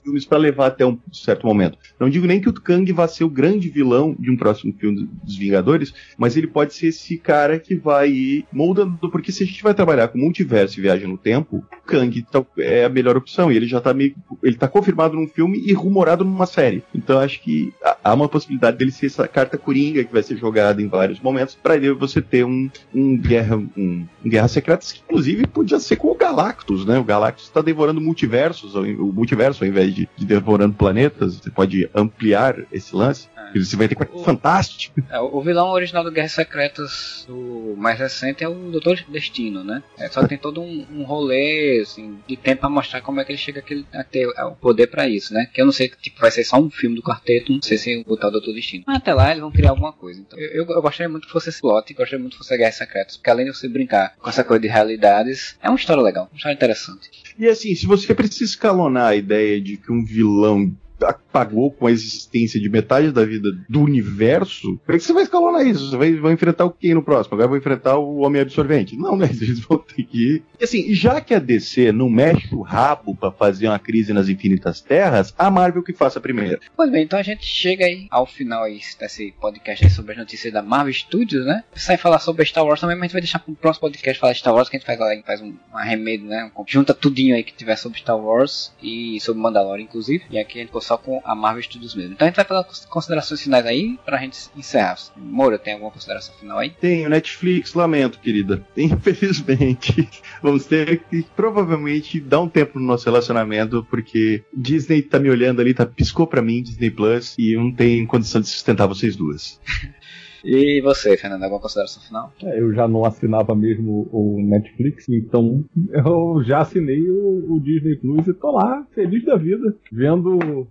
filmes 0.02 0.24
para 0.24 0.38
levar 0.38 0.66
até 0.66 0.84
um 0.84 0.98
certo 1.12 1.46
momento. 1.46 1.78
Não 1.98 2.08
digo 2.08 2.26
nem 2.26 2.40
que 2.40 2.48
o 2.48 2.52
Kang 2.52 2.90
vá 2.92 3.06
ser 3.06 3.24
o 3.24 3.28
grande 3.28 3.68
vilão 3.68 4.14
de 4.18 4.30
um 4.30 4.36
próximo 4.36 4.72
filme 4.78 5.08
dos 5.22 5.36
Vingadores, 5.36 5.92
mas 6.16 6.36
ele 6.36 6.46
pode 6.46 6.74
ser 6.74 6.88
esse 6.88 7.16
cara 7.16 7.58
que 7.58 7.74
vai 7.74 8.10
ir 8.10 8.44
moldando, 8.52 9.10
porque 9.10 9.32
se 9.32 9.42
a 9.42 9.46
gente 9.46 9.62
vai 9.62 9.74
trabalhar 9.74 10.08
com 10.08 10.18
multiverso 10.18 10.78
e 10.78 10.82
viagem 10.82 11.08
no 11.08 11.18
tempo, 11.18 11.56
o 11.56 11.86
Kang 11.86 12.22
tá, 12.22 12.44
é 12.58 12.84
a 12.84 12.88
melhor 12.88 13.16
opção. 13.16 13.50
E 13.50 13.56
ele 13.56 13.66
já 13.66 13.80
tá 13.80 13.92
meio. 13.92 14.14
Ele 14.42 14.56
tá 14.56 14.68
confirmado 14.68 15.14
num 15.14 15.26
filme 15.26 15.58
e 15.64 15.72
rumorado 15.72 16.24
numa 16.24 16.46
série. 16.46 16.82
Então 16.94 17.18
acho 17.18 17.40
que 17.40 17.72
há 18.02 18.14
uma 18.14 18.28
possibilidade 18.28 18.76
dele 18.76 18.90
ser 18.90 19.06
essa 19.06 19.26
carta 19.26 19.58
coringa 19.58 20.04
que 20.04 20.12
vai 20.12 20.22
ser 20.22 20.36
jogada 20.36 20.80
em 20.82 20.88
vários 20.88 21.20
momentos 21.20 21.54
para 21.54 21.74
você 21.94 22.20
ter 22.20 22.44
um, 22.44 22.70
um 22.94 23.16
guerra 23.16 23.56
um, 23.56 24.06
um 24.24 24.28
Guerra 24.28 24.48
Secretas 24.48 24.92
que 24.92 25.02
inclusive 25.04 25.46
podia 25.46 25.78
ser 25.78 25.96
com 25.96 26.08
o 26.08 26.14
Galactus, 26.14 26.84
né? 26.84 26.98
O 26.98 27.04
Galactus 27.04 27.44
está 27.44 27.60
devorando 27.60 28.00
multiversos, 28.00 28.74
o 28.74 29.12
multiverso 29.12 29.64
ao 29.64 29.70
invés 29.70 29.89
de, 29.92 30.08
de 30.16 30.24
devorando 30.24 30.74
planetas. 30.74 31.36
Você 31.36 31.50
pode 31.50 31.90
ampliar 31.94 32.56
esse 32.72 32.94
lance. 32.94 33.28
É. 33.54 33.58
Você 33.58 33.76
vai 33.76 33.88
ter 33.88 33.94
coisa 33.94 34.12
o, 34.12 34.24
fantástico. 34.24 35.02
É, 35.10 35.18
o 35.20 35.40
vilão 35.40 35.70
original 35.70 36.04
do 36.04 36.10
Guerra 36.10 36.28
Secretas, 36.28 37.26
o 37.28 37.74
mais 37.76 37.98
recente, 37.98 38.44
é 38.44 38.48
o 38.48 38.54
Doutor 38.70 39.04
Destino, 39.08 39.64
né? 39.64 39.82
É, 39.98 40.08
só 40.08 40.26
tem 40.26 40.38
todo 40.38 40.60
um, 40.60 40.86
um 40.92 41.02
rolê 41.04 41.80
assim, 41.82 42.18
de 42.26 42.36
tempo 42.36 42.60
para 42.60 42.70
mostrar 42.70 43.00
como 43.00 43.20
é 43.20 43.24
que 43.24 43.32
ele 43.32 43.38
chega 43.38 43.62
a 43.92 44.04
ter 44.04 44.26
o 44.26 44.52
poder 44.52 44.86
para 44.86 45.08
isso, 45.08 45.32
né? 45.32 45.48
Que 45.52 45.60
eu 45.60 45.64
não 45.64 45.72
sei, 45.72 45.88
tipo, 45.88 46.20
vai 46.20 46.30
ser 46.30 46.44
só 46.44 46.58
um 46.58 46.70
filme 46.70 46.96
do 46.96 47.02
quarteto, 47.02 47.52
não 47.52 47.62
sei 47.62 47.78
se 47.78 48.04
botar 48.04 48.28
o 48.28 48.32
Doutor 48.32 48.54
Destino. 48.54 48.84
Mas 48.86 48.98
até 48.98 49.14
lá 49.14 49.30
eles 49.30 49.40
vão 49.40 49.50
criar 49.50 49.70
alguma 49.70 49.92
coisa. 49.92 50.20
Então, 50.20 50.38
eu, 50.38 50.64
eu, 50.64 50.66
eu 50.70 50.82
gostaria 50.82 51.08
muito 51.08 51.26
que 51.26 51.32
fosse 51.32 51.48
esse 51.48 51.60
plot, 51.60 51.92
gostaria 51.94 52.18
muito 52.18 52.32
que 52.32 52.38
fosse 52.38 52.56
Guerra 52.56 52.72
Secretas, 52.72 53.16
porque 53.16 53.30
além 53.30 53.46
de 53.46 53.54
você 53.54 53.68
brincar 53.68 54.14
com 54.18 54.28
essa 54.28 54.44
coisa 54.44 54.60
de 54.60 54.68
realidades, 54.68 55.56
é 55.62 55.68
uma 55.68 55.78
história 55.78 56.02
legal, 56.02 56.28
uma 56.30 56.36
história 56.36 56.54
interessante. 56.54 57.10
E 57.38 57.46
assim, 57.46 57.74
se 57.74 57.86
você 57.86 58.14
precisa 58.14 58.44
escalonar 58.44 59.08
a 59.08 59.16
ideia 59.16 59.60
de 59.60 59.76
que 59.76 59.90
um 59.90 60.04
vilão 60.04 60.72
apagou 61.02 61.70
com 61.70 61.86
a 61.86 61.90
existência 61.90 62.60
de 62.60 62.68
metade 62.68 63.12
da 63.12 63.24
vida 63.24 63.50
do 63.68 63.80
universo, 63.80 64.78
é 64.88 64.92
que 64.92 65.00
você 65.00 65.12
vai 65.12 65.22
escalonar 65.22 65.66
isso? 65.66 65.90
Você 65.90 65.96
vai, 65.96 66.12
vai 66.14 66.32
enfrentar 66.32 66.64
o 66.64 66.70
quem 66.70 66.94
no 66.94 67.02
próximo? 67.02 67.34
Agora 67.34 67.48
vai 67.48 67.58
enfrentar 67.58 67.98
o 67.98 68.18
Homem 68.18 68.42
Absorvente? 68.42 68.96
Não, 68.96 69.16
né? 69.16 69.28
Eles 69.40 69.60
vão 69.60 69.78
ter 69.78 70.02
que. 70.04 70.42
E 70.58 70.64
assim, 70.64 70.92
já 70.94 71.20
que 71.20 71.34
a 71.34 71.38
DC 71.38 71.92
não 71.92 72.08
mexe 72.08 72.54
o 72.54 72.62
rabo 72.62 73.14
para 73.14 73.30
fazer 73.30 73.68
uma 73.68 73.78
crise 73.78 74.12
nas 74.12 74.28
infinitas 74.28 74.80
terras, 74.80 75.34
a 75.38 75.50
Marvel 75.50 75.82
que 75.82 75.92
faça 75.92 76.20
primeiro. 76.20 76.60
Pois 76.76 76.90
bem, 76.90 77.04
então 77.04 77.18
a 77.18 77.22
gente 77.22 77.44
chega 77.44 77.84
aí 77.84 78.06
ao 78.10 78.26
final 78.26 78.64
aí 78.64 78.80
desse 78.98 79.32
podcast 79.40 79.84
aí 79.84 79.90
sobre 79.90 80.12
as 80.12 80.18
notícias 80.18 80.52
da 80.52 80.62
Marvel 80.62 80.92
Studios, 80.92 81.44
né? 81.46 81.64
Sai 81.74 81.96
falar 81.96 82.18
sobre 82.18 82.44
Star 82.44 82.64
Wars 82.64 82.80
também, 82.80 82.96
mas 82.96 83.04
a 83.04 83.06
gente 83.06 83.12
vai 83.12 83.22
deixar 83.22 83.38
pro 83.38 83.54
próximo 83.54 83.82
podcast 83.82 84.18
falar 84.20 84.32
de 84.32 84.38
Star 84.38 84.54
Wars, 84.54 84.68
que 84.68 84.76
a 84.76 84.78
gente 84.78 84.86
faz 84.86 84.98
lá, 84.98 85.08
faz 85.24 85.40
um 85.40 85.54
arremedo, 85.72 86.24
né? 86.24 86.50
Junta 86.66 86.94
tudinho 86.94 87.34
aí 87.34 87.42
que 87.42 87.52
tiver 87.52 87.76
sobre 87.76 87.98
Star 87.98 88.18
Wars 88.18 88.72
e 88.82 89.18
sobre 89.20 89.40
Mandalorian, 89.40 89.84
inclusive. 89.84 90.24
E 90.30 90.38
aqui 90.38 90.58
a 90.58 90.62
gente 90.62 90.72
só 90.90 90.96
com 90.96 91.22
a 91.24 91.36
Marvel 91.36 91.62
Studios 91.62 91.94
mesmo. 91.94 92.14
Então 92.14 92.26
a 92.26 92.28
gente 92.28 92.36
vai 92.36 92.44
falar 92.44 92.66
considerações 92.88 93.40
finais 93.40 93.64
aí 93.64 93.96
pra 94.04 94.18
gente 94.18 94.50
encerrar. 94.56 94.98
Moura, 95.16 95.56
tem 95.56 95.74
alguma 95.74 95.92
consideração 95.92 96.34
final 96.34 96.58
aí? 96.58 96.70
Tenho, 96.70 97.08
Netflix, 97.08 97.74
lamento, 97.74 98.18
querida. 98.18 98.66
Infelizmente, 98.76 100.08
vamos 100.42 100.66
ter 100.66 100.98
que 101.04 101.24
provavelmente 101.36 102.18
dar 102.18 102.40
um 102.40 102.48
tempo 102.48 102.80
no 102.80 102.86
nosso 102.86 103.04
relacionamento, 103.04 103.86
porque 103.88 104.42
Disney 104.52 105.00
tá 105.00 105.20
me 105.20 105.30
olhando 105.30 105.60
ali, 105.60 105.72
tá 105.72 105.86
piscou 105.86 106.26
pra 106.26 106.42
mim, 106.42 106.60
Disney 106.60 106.90
Plus, 106.90 107.36
e 107.38 107.52
eu 107.52 107.60
não 107.60 107.72
tenho 107.72 108.04
condição 108.08 108.40
de 108.40 108.48
sustentar 108.48 108.88
vocês 108.88 109.14
duas. 109.14 109.60
E 110.44 110.80
você, 110.80 111.16
Fernando, 111.16 111.42
alguma 111.44 111.60
consideração 111.60 112.02
final? 112.02 112.32
É, 112.42 112.58
eu 112.60 112.72
já 112.72 112.88
não 112.88 113.04
assinava 113.04 113.54
mesmo 113.54 114.08
o 114.12 114.40
Netflix, 114.42 115.08
então 115.08 115.64
eu 115.92 116.42
já 116.44 116.60
assinei 116.60 117.08
o, 117.08 117.54
o 117.54 117.60
Disney 117.60 117.96
Plus 117.96 118.26
e 118.26 118.34
tô 118.34 118.50
lá, 118.52 118.86
feliz 118.94 119.24
da 119.24 119.36
vida, 119.36 119.74
vendo 119.92 120.68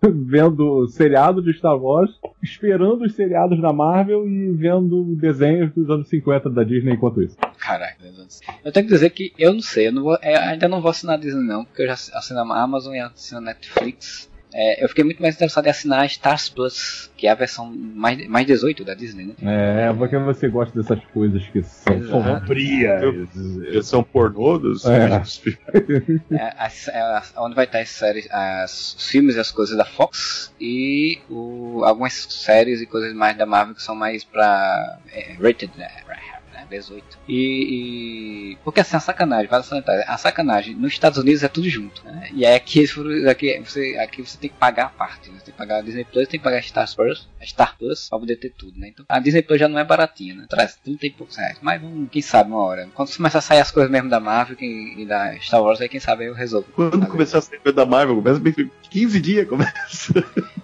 vendo 0.26 0.86
seriado 0.88 1.42
de 1.42 1.52
Star 1.52 1.76
Wars, 1.76 2.10
esperando 2.42 3.04
os 3.04 3.14
seriados 3.14 3.60
da 3.60 3.72
Marvel 3.72 4.28
e 4.28 4.52
vendo 4.52 5.14
desenhos 5.16 5.72
dos 5.72 5.88
anos 5.88 6.08
50 6.08 6.50
da 6.50 6.64
Disney 6.64 6.94
enquanto 6.94 7.22
isso. 7.22 7.36
Caraca, 7.58 7.96
eu 8.64 8.72
tenho 8.72 8.86
que 8.86 8.92
dizer 8.92 9.10
que 9.10 9.32
eu 9.38 9.52
não 9.52 9.60
sei, 9.60 9.88
eu, 9.88 9.92
não 9.92 10.02
vou, 10.02 10.18
eu 10.22 10.40
ainda 10.40 10.68
não 10.68 10.80
vou 10.80 10.90
assinar 10.90 11.16
a 11.16 11.20
Disney 11.20 11.46
não, 11.46 11.64
porque 11.64 11.82
eu 11.82 11.86
já 11.86 11.94
assino 11.94 12.40
a 12.40 12.62
Amazon 12.62 12.94
e 12.94 13.00
assino 13.00 13.40
a 13.40 13.44
Netflix. 13.44 14.31
É, 14.54 14.84
eu 14.84 14.88
fiquei 14.88 15.04
muito 15.04 15.22
mais 15.22 15.34
interessado 15.34 15.66
em 15.66 15.70
assinar 15.70 16.00
a 16.00 16.06
Stars 16.06 16.48
Plus, 16.48 17.10
que 17.16 17.26
é 17.26 17.30
a 17.30 17.34
versão 17.34 17.72
mais, 17.74 18.26
mais 18.28 18.46
18 18.46 18.84
da 18.84 18.94
Disney, 18.94 19.34
né? 19.40 19.88
É, 19.88 19.92
porque 19.92 20.18
você 20.18 20.48
gosta 20.48 20.80
dessas 20.80 21.02
coisas 21.06 21.42
que 21.48 21.62
são 21.62 22.02
sombrias. 22.04 23.02
São 23.82 24.02
pornodos? 24.02 24.84
É. 24.84 25.06
é, 26.30 26.68
é, 26.90 27.22
onde 27.38 27.54
vai 27.54 27.64
estar 27.64 27.80
as 27.80 27.88
séries, 27.88 28.28
as, 28.30 28.94
os 28.98 29.08
filmes 29.08 29.36
e 29.36 29.40
as 29.40 29.50
coisas 29.50 29.76
da 29.76 29.84
Fox 29.84 30.52
e 30.60 31.18
o, 31.28 31.82
algumas 31.84 32.12
séries 32.12 32.80
e 32.80 32.86
coisas 32.86 33.12
mais 33.14 33.36
da 33.36 33.46
Marvel 33.46 33.74
que 33.74 33.82
são 33.82 33.94
mais 33.94 34.24
pra 34.24 34.98
é, 35.12 35.32
rated, 35.34 35.72
né? 35.76 35.88
18. 36.64 37.18
E, 37.28 37.34
e, 38.52 38.58
Porque 38.64 38.80
assim, 38.80 38.96
a 38.96 39.00
sacanagem, 39.00 39.48
vale 39.48 39.64
sanitária, 39.64 40.04
a 40.06 40.16
sacanagem 40.16 40.74
nos 40.74 40.92
Estados 40.92 41.18
Unidos 41.18 41.42
é 41.42 41.48
tudo 41.48 41.68
junto. 41.68 42.04
Né? 42.04 42.30
E 42.32 42.44
é 42.44 42.54
aqui, 42.54 42.84
aqui, 43.28 43.60
você, 43.60 43.96
aqui 43.98 44.22
você 44.22 44.38
tem 44.38 44.50
que 44.50 44.56
pagar 44.56 44.86
a 44.86 44.88
parte. 44.88 45.30
Né? 45.30 45.38
Você 45.38 45.46
tem 45.46 45.52
que 45.52 45.58
pagar 45.58 45.78
a 45.78 45.82
Disney 45.82 46.04
Plus, 46.04 46.28
tem 46.28 46.38
que 46.40 46.44
pagar 46.44 46.58
a 46.58 46.62
Star 46.62 46.94
Plus, 46.94 47.28
a 47.40 47.46
Star 47.46 47.76
Plus 47.76 48.08
pra 48.08 48.18
poder 48.18 48.36
ter 48.36 48.50
tudo. 48.50 48.78
Né? 48.78 48.88
Então 48.88 49.04
a 49.08 49.18
Disney 49.18 49.42
Plus 49.42 49.58
já 49.58 49.68
não 49.68 49.78
é 49.78 49.84
baratinha, 49.84 50.34
né? 50.34 50.46
Traz 50.48 50.76
30 50.76 51.06
e 51.06 51.10
poucos 51.10 51.36
reais. 51.36 51.58
Mas 51.60 51.80
quem 52.10 52.22
sabe 52.22 52.50
uma 52.50 52.62
hora. 52.62 52.88
Quando 52.94 53.14
começar 53.16 53.38
a 53.38 53.42
sair 53.42 53.60
as 53.60 53.70
coisas 53.70 53.90
mesmo 53.90 54.08
da 54.08 54.20
Marvel 54.20 54.56
e 54.60 55.04
da 55.06 55.38
Star 55.40 55.62
Wars, 55.62 55.80
aí 55.80 55.88
quem 55.88 56.00
sabe 56.00 56.26
eu 56.26 56.34
resolvo. 56.34 56.68
Quando 56.74 57.06
começar 57.06 57.38
a 57.38 57.42
sair 57.42 57.58
coisa 57.60 57.76
da 57.76 57.86
Marvel, 57.86 58.16
começa 58.16 58.40
15 58.90 59.20
dias, 59.20 59.48
começa. 59.48 60.12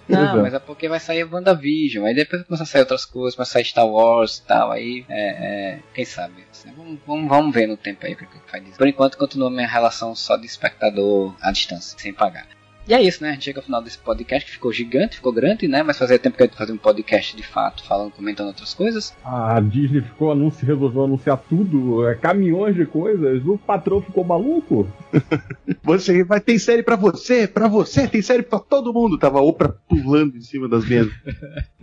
Não, 0.07 0.41
mas 0.41 0.53
é 0.53 0.59
porque 0.59 0.89
vai 0.89 0.99
sair 0.99 1.23
WandaVision. 1.23 2.05
Aí 2.05 2.15
depois 2.15 2.43
começa 2.43 2.63
a 2.63 2.65
sair 2.65 2.81
outras 2.81 3.05
coisas, 3.05 3.35
vai 3.35 3.45
sair 3.45 3.65
Star 3.65 3.87
Wars 3.87 4.37
e 4.37 4.47
tal. 4.47 4.71
Aí 4.71 5.05
é, 5.07 5.27
é 5.27 5.79
quem 5.93 6.05
sabe. 6.05 6.43
Assim, 6.51 6.71
vamos, 6.75 6.99
vamos, 7.05 7.29
vamos, 7.29 7.53
ver 7.53 7.67
no 7.67 7.77
tempo 7.77 8.05
aí 8.05 8.13
o 8.13 8.17
que, 8.17 8.25
faz 8.47 8.67
isso. 8.67 8.77
Por 8.77 8.87
enquanto 8.87 9.17
continua 9.17 9.49
minha 9.49 9.67
relação 9.67 10.15
só 10.15 10.37
de 10.37 10.45
espectador 10.45 11.35
à 11.41 11.51
distância, 11.51 11.97
sem 11.97 12.13
pagar. 12.13 12.47
E 12.89 12.93
é 12.95 12.99
isso, 13.03 13.21
né? 13.21 13.29
A 13.29 13.33
gente 13.33 13.45
chega 13.45 13.59
ao 13.59 13.63
final 13.63 13.83
desse 13.83 13.99
podcast 13.99 14.43
que 14.43 14.53
ficou 14.53 14.73
gigante, 14.73 15.17
ficou 15.17 15.31
grande, 15.31 15.67
né? 15.67 15.83
Mas 15.83 15.99
fazia 15.99 16.17
tempo 16.17 16.35
que 16.35 16.41
a 16.41 16.47
gente 16.47 16.57
fazia 16.57 16.73
um 16.73 16.77
podcast 16.79 17.37
de 17.37 17.43
fato, 17.43 17.83
falando, 17.83 18.11
comentando 18.13 18.47
outras 18.47 18.73
coisas. 18.73 19.15
A 19.23 19.59
Disney 19.59 20.01
ficou 20.01 20.31
anúncio, 20.31 20.65
resolveu 20.65 21.03
anunciar 21.03 21.37
tudo, 21.37 22.07
é, 22.07 22.15
caminhões 22.15 22.75
de 22.75 22.87
coisas. 22.87 23.45
O 23.45 23.59
patrão 23.59 24.01
ficou 24.01 24.23
maluco. 24.23 24.91
você 25.83 26.23
vai 26.23 26.39
ter 26.39 26.57
série 26.57 26.81
para 26.81 26.95
você, 26.95 27.47
para 27.47 27.67
você, 27.67 28.07
tem 28.07 28.23
série 28.23 28.41
para 28.41 28.57
todo 28.57 28.91
mundo. 28.91 29.19
Tava 29.19 29.39
Oprah 29.39 29.75
pulando 29.87 30.35
em 30.35 30.41
cima 30.41 30.67
das 30.67 30.83
mesas. 30.83 31.13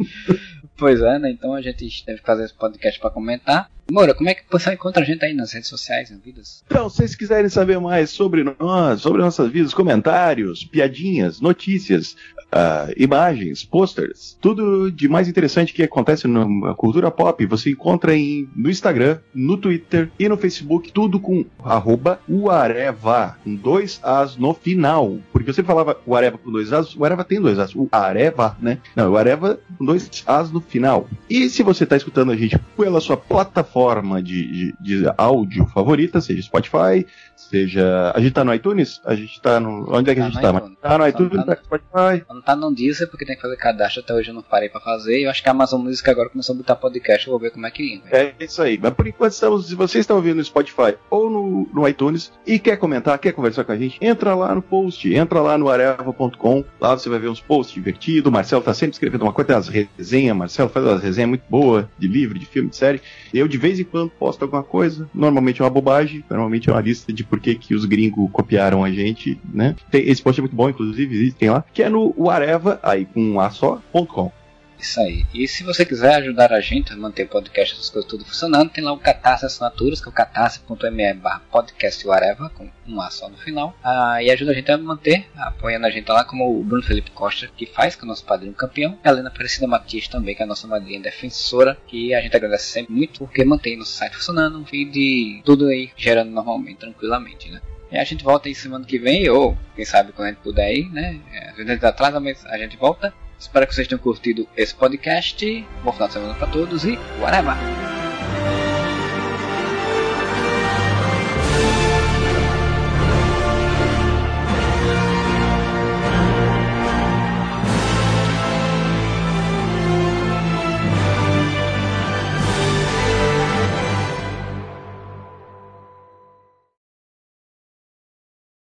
pois 0.77 1.01
é, 1.01 1.20
né? 1.20 1.31
Então 1.31 1.55
a 1.55 1.62
gente 1.62 2.05
deve 2.05 2.20
fazer 2.20 2.47
esse 2.47 2.55
podcast 2.55 2.99
para 2.99 3.11
comentar. 3.11 3.70
Moura, 3.91 4.15
como 4.15 4.29
é 4.29 4.35
que 4.35 4.43
você 4.51 4.73
encontra 4.73 5.03
a 5.03 5.07
gente 5.07 5.25
aí 5.25 5.33
nas 5.33 5.53
redes 5.53 5.69
sociais, 5.69 6.11
nas 6.11 6.21
vidas? 6.21 6.65
Então, 6.67 6.89
se 6.89 6.97
vocês 6.97 7.15
quiserem 7.15 7.49
saber 7.49 7.79
mais 7.79 8.11
sobre 8.11 8.43
nós, 8.43 9.01
sobre 9.01 9.23
nossas 9.23 9.51
vidas, 9.51 9.73
comentários, 9.73 10.65
piadinhas, 10.65 11.41
notícias, 11.41 12.17
uh, 12.52 12.93
imagens, 12.97 13.64
posters, 13.64 14.36
tudo 14.40 14.90
de 14.90 15.09
mais 15.09 15.28
interessante 15.28 15.73
que 15.73 15.82
acontece 15.82 16.27
na 16.27 16.74
cultura 16.74 17.10
pop, 17.10 17.44
você 17.47 17.70
encontra 17.70 18.14
em, 18.14 18.48
no 18.55 18.70
Instagram, 18.70 19.18
no 19.35 19.56
Twitter 19.56 20.10
e 20.18 20.28
no 20.28 20.36
Facebook, 20.36 20.93
tudo 20.93 21.18
com 21.20 21.44
arroba 21.64 22.20
Uareva, 22.28 23.36
com 23.43 23.55
dois 23.55 24.01
As 24.02 24.36
no 24.36 24.55
final. 24.55 25.18
Porque 25.32 25.52
você 25.52 25.62
falava 25.62 25.97
o 26.06 26.14
Areva 26.14 26.39
com 26.39 26.51
dois 26.51 26.73
As, 26.73 26.94
o 26.97 27.05
Areva 27.05 27.24
tem 27.24 27.40
dois 27.40 27.59
As, 27.59 27.74
o 27.74 27.89
Areva, 27.90 28.56
né? 28.60 28.78
Não, 28.94 29.12
o 29.12 29.16
Areva 29.16 29.59
com 29.78 29.85
dois 29.85 30.23
As 30.27 30.51
no 30.51 30.60
final. 30.60 31.09
E 31.28 31.48
se 31.48 31.62
você 31.62 31.85
está 31.85 31.97
escutando 31.97 32.32
a 32.32 32.36
gente 32.36 32.59
pela 32.77 33.01
sua 33.01 33.16
plataforma 33.16 34.23
de, 34.23 34.73
de, 34.81 35.01
de 35.02 35.12
áudio 35.16 35.66
favorita, 35.66 36.20
seja 36.20 36.43
Spotify, 36.43 37.06
seja. 37.36 38.12
A 38.14 38.20
gente 38.20 38.32
tá 38.32 38.44
no 38.44 38.55
iTunes? 38.55 39.01
A 39.05 39.14
gente 39.14 39.40
tá 39.40 39.60
no. 39.60 39.86
Onde 39.93 40.10
é 40.10 40.14
que 40.14 40.20
tá 40.20 40.27
a 40.27 40.31
gente 40.31 40.40
tá? 40.40 40.51
ITunes. 40.51 40.78
Tá 40.81 40.98
no 40.98 41.09
iTunes, 41.09 41.44
tá 41.44 41.44
no 41.47 41.64
Spotify. 41.64 42.24
Não 42.37 42.43
tá 42.43 42.55
no 42.55 42.71
Deezer 42.71 43.09
porque 43.09 43.25
tem 43.25 43.35
que 43.35 43.41
fazer 43.41 43.57
cadastro, 43.57 44.03
até 44.03 44.13
hoje 44.13 44.29
eu 44.29 44.35
não 44.35 44.43
parei 44.43 44.69
pra 44.69 44.79
fazer. 44.79 45.21
Eu 45.21 45.31
acho 45.31 45.43
que 45.43 45.49
a 45.49 45.53
Amazon 45.53 45.81
Music 45.81 46.09
agora 46.11 46.29
começou 46.29 46.55
a 46.55 46.59
botar 46.59 46.77
podcast, 46.77 47.27
eu 47.27 47.31
vou 47.31 47.41
ver 47.41 47.51
como 47.51 47.67
é 47.67 47.71
que 47.71 47.95
entra. 47.95 48.15
É 48.15 48.35
isso 48.39 48.61
aí. 48.61 48.79
Mas 48.81 48.93
por 48.93 49.07
enquanto 49.07 49.33
estamos. 49.33 49.69
Se 49.69 49.75
você 49.75 50.01
está 50.01 50.15
ouvindo 50.15 50.37
no 50.37 50.45
Spotify 50.45 50.97
ou 51.09 51.31
no, 51.31 51.69
no 51.73 51.89
iTunes 51.89 52.31
e 52.47 52.59
quer 52.59 52.77
comentar, 52.77 53.19
quer 53.19 53.33
conversar 53.33 53.65
com 53.65 53.73
a 53.73 53.77
gente, 53.77 53.99
entra 54.03 54.35
lá 54.35 54.55
no 54.55 54.61
post, 54.61 55.13
entra 55.13 55.41
lá 55.41 55.57
no 55.57 55.71
areva.com. 55.71 56.63
Lá 56.79 56.95
você 56.95 57.09
vai 57.09 57.19
ver 57.19 57.31
uns 57.31 57.41
posts 57.41 57.75
divertidos. 57.75 58.29
O 58.29 58.33
Marcelo 58.33 58.63
tá 58.63 58.75
sempre 58.75 58.93
escrevendo 58.93 59.23
uma 59.23 59.33
coisa, 59.33 59.49
tem 59.49 59.57
as 59.57 59.69
resenhas. 59.69 60.37
Marcelo 60.37 60.69
faz 60.69 60.85
umas 60.85 61.03
resenhas 61.03 61.31
muito 61.31 61.45
boas 61.49 61.87
de 61.99 62.07
livro, 62.07 62.39
de 62.39 62.45
filme, 62.45 62.69
de 62.69 62.77
série. 62.77 63.01
Eu 63.33 63.49
de 63.49 63.57
vez 63.57 63.81
em 63.81 63.85
quando 63.85 64.11
posto 64.11 64.43
alguma 64.43 64.63
coisa. 64.63 65.09
Normalmente 65.15 65.63
é 65.63 65.65
uma 65.65 65.71
bobagem, 65.71 66.23
normalmente 66.29 66.69
é 66.69 66.73
uma 66.73 66.83
lista 66.83 67.15
de 67.15 67.25
por 67.25 67.41
que, 67.41 67.55
que 67.55 67.75
os 67.75 67.87
gringos 67.87 68.29
copiaram 68.31 68.85
a 68.85 68.91
gente, 68.91 69.41
né? 69.53 69.75
Tem, 69.91 70.07
esse 70.07 70.23
post 70.23 70.39
é 70.39 70.43
muito 70.43 70.55
bom, 70.55 70.69
inclusive, 70.69 71.33
tem 71.33 71.49
lá, 71.49 71.65
que 71.73 71.83
é 71.83 71.89
no 71.89 72.26
Areva, 72.31 72.78
aí 72.82 73.07
com 73.07 73.20
um 73.20 73.40
A 73.40 73.51
só, 73.51 73.81
.com. 74.09 74.32
Isso 74.78 75.01
aí. 75.01 75.24
E 75.35 75.48
se 75.48 75.62
você 75.62 75.85
quiser 75.85 76.15
ajudar 76.16 76.53
a 76.53 76.61
gente 76.61 76.93
a 76.93 76.97
manter 76.97 77.24
o 77.24 77.28
podcast, 77.28 77.74
essas 77.74 77.90
coisas 77.90 78.09
tudo 78.09 78.24
funcionando, 78.24 78.70
tem 78.70 78.85
lá 78.85 78.93
o 78.93 78.98
Catarse 78.98 79.47
Assinaturas, 79.47 80.01
que 80.01 80.09
é 80.09 80.11
o 80.11 80.15
catarse.me 80.15 81.15
barra 81.15 81.43
podcast 81.51 82.07
whatever, 82.07 82.51
com 82.51 82.69
um 82.86 83.01
A 83.01 83.11
só 83.11 83.28
no 83.28 83.36
final. 83.39 83.74
Ah, 83.82 84.23
e 84.23 84.31
ajuda 84.31 84.53
a 84.53 84.55
gente 84.55 84.70
a 84.70 84.78
manter, 84.78 85.27
apoiando 85.36 85.86
a 85.86 85.90
gente 85.90 86.09
lá, 86.09 86.24
como 86.24 86.61
o 86.61 86.62
Bruno 86.62 86.82
Felipe 86.82 87.11
Costa, 87.11 87.48
que 87.57 87.66
faz, 87.66 87.97
que 87.97 88.03
é 88.03 88.05
o 88.05 88.09
nosso 88.09 88.24
padrinho 88.24 88.53
campeão. 88.53 88.98
E 89.03 89.09
a 89.09 89.11
Helena 89.11 89.28
Aparecida 89.28 89.66
Matias 89.66 90.09
também, 90.09 90.35
que 90.35 90.43
é 90.43 90.44
a 90.44 90.48
nossa 90.48 90.66
madrinha 90.66 91.01
defensora, 91.01 91.77
que 91.86 92.15
a 92.15 92.20
gente 92.20 92.36
agradece 92.36 92.66
sempre 92.66 92.93
muito, 92.93 93.20
porque 93.20 93.44
mantém 93.44 93.77
nosso 93.77 93.93
site 93.93 94.15
funcionando, 94.15 94.59
um 94.59 94.66
feed 94.66 95.43
tudo 95.44 95.66
aí 95.69 95.90
gerando 95.97 96.31
normalmente, 96.31 96.78
tranquilamente, 96.78 97.51
né? 97.51 97.61
E 97.97 97.98
a 97.98 98.05
gente 98.05 98.23
volta 98.23 98.47
aí 98.47 98.55
semana 98.55 98.85
que 98.85 98.98
vem, 98.98 99.27
ou 99.31 99.56
quem 99.74 99.82
sabe 99.86 100.12
quando 100.12 100.27
a 100.27 100.31
gente 100.31 100.43
puder 100.43 100.70
ir, 100.70 100.90
né? 100.90 101.18
É, 101.32 101.48
a 101.48 101.64
gente 101.64 101.86
atrasa, 101.86 102.20
mas 102.20 102.44
a 102.44 102.59
gente 102.59 102.77
volta. 102.77 103.10
Espero 103.39 103.66
que 103.66 103.74
vocês 103.74 103.89
tenham 103.89 103.98
curtido 103.98 104.47
esse 104.55 104.74
podcast. 104.74 105.66
Bom 105.82 105.93
final 105.93 106.06
de 106.06 106.12
semana 106.12 106.35
para 106.35 106.47
todos 106.47 106.85
e 106.85 106.98
whatever! 107.18 108.06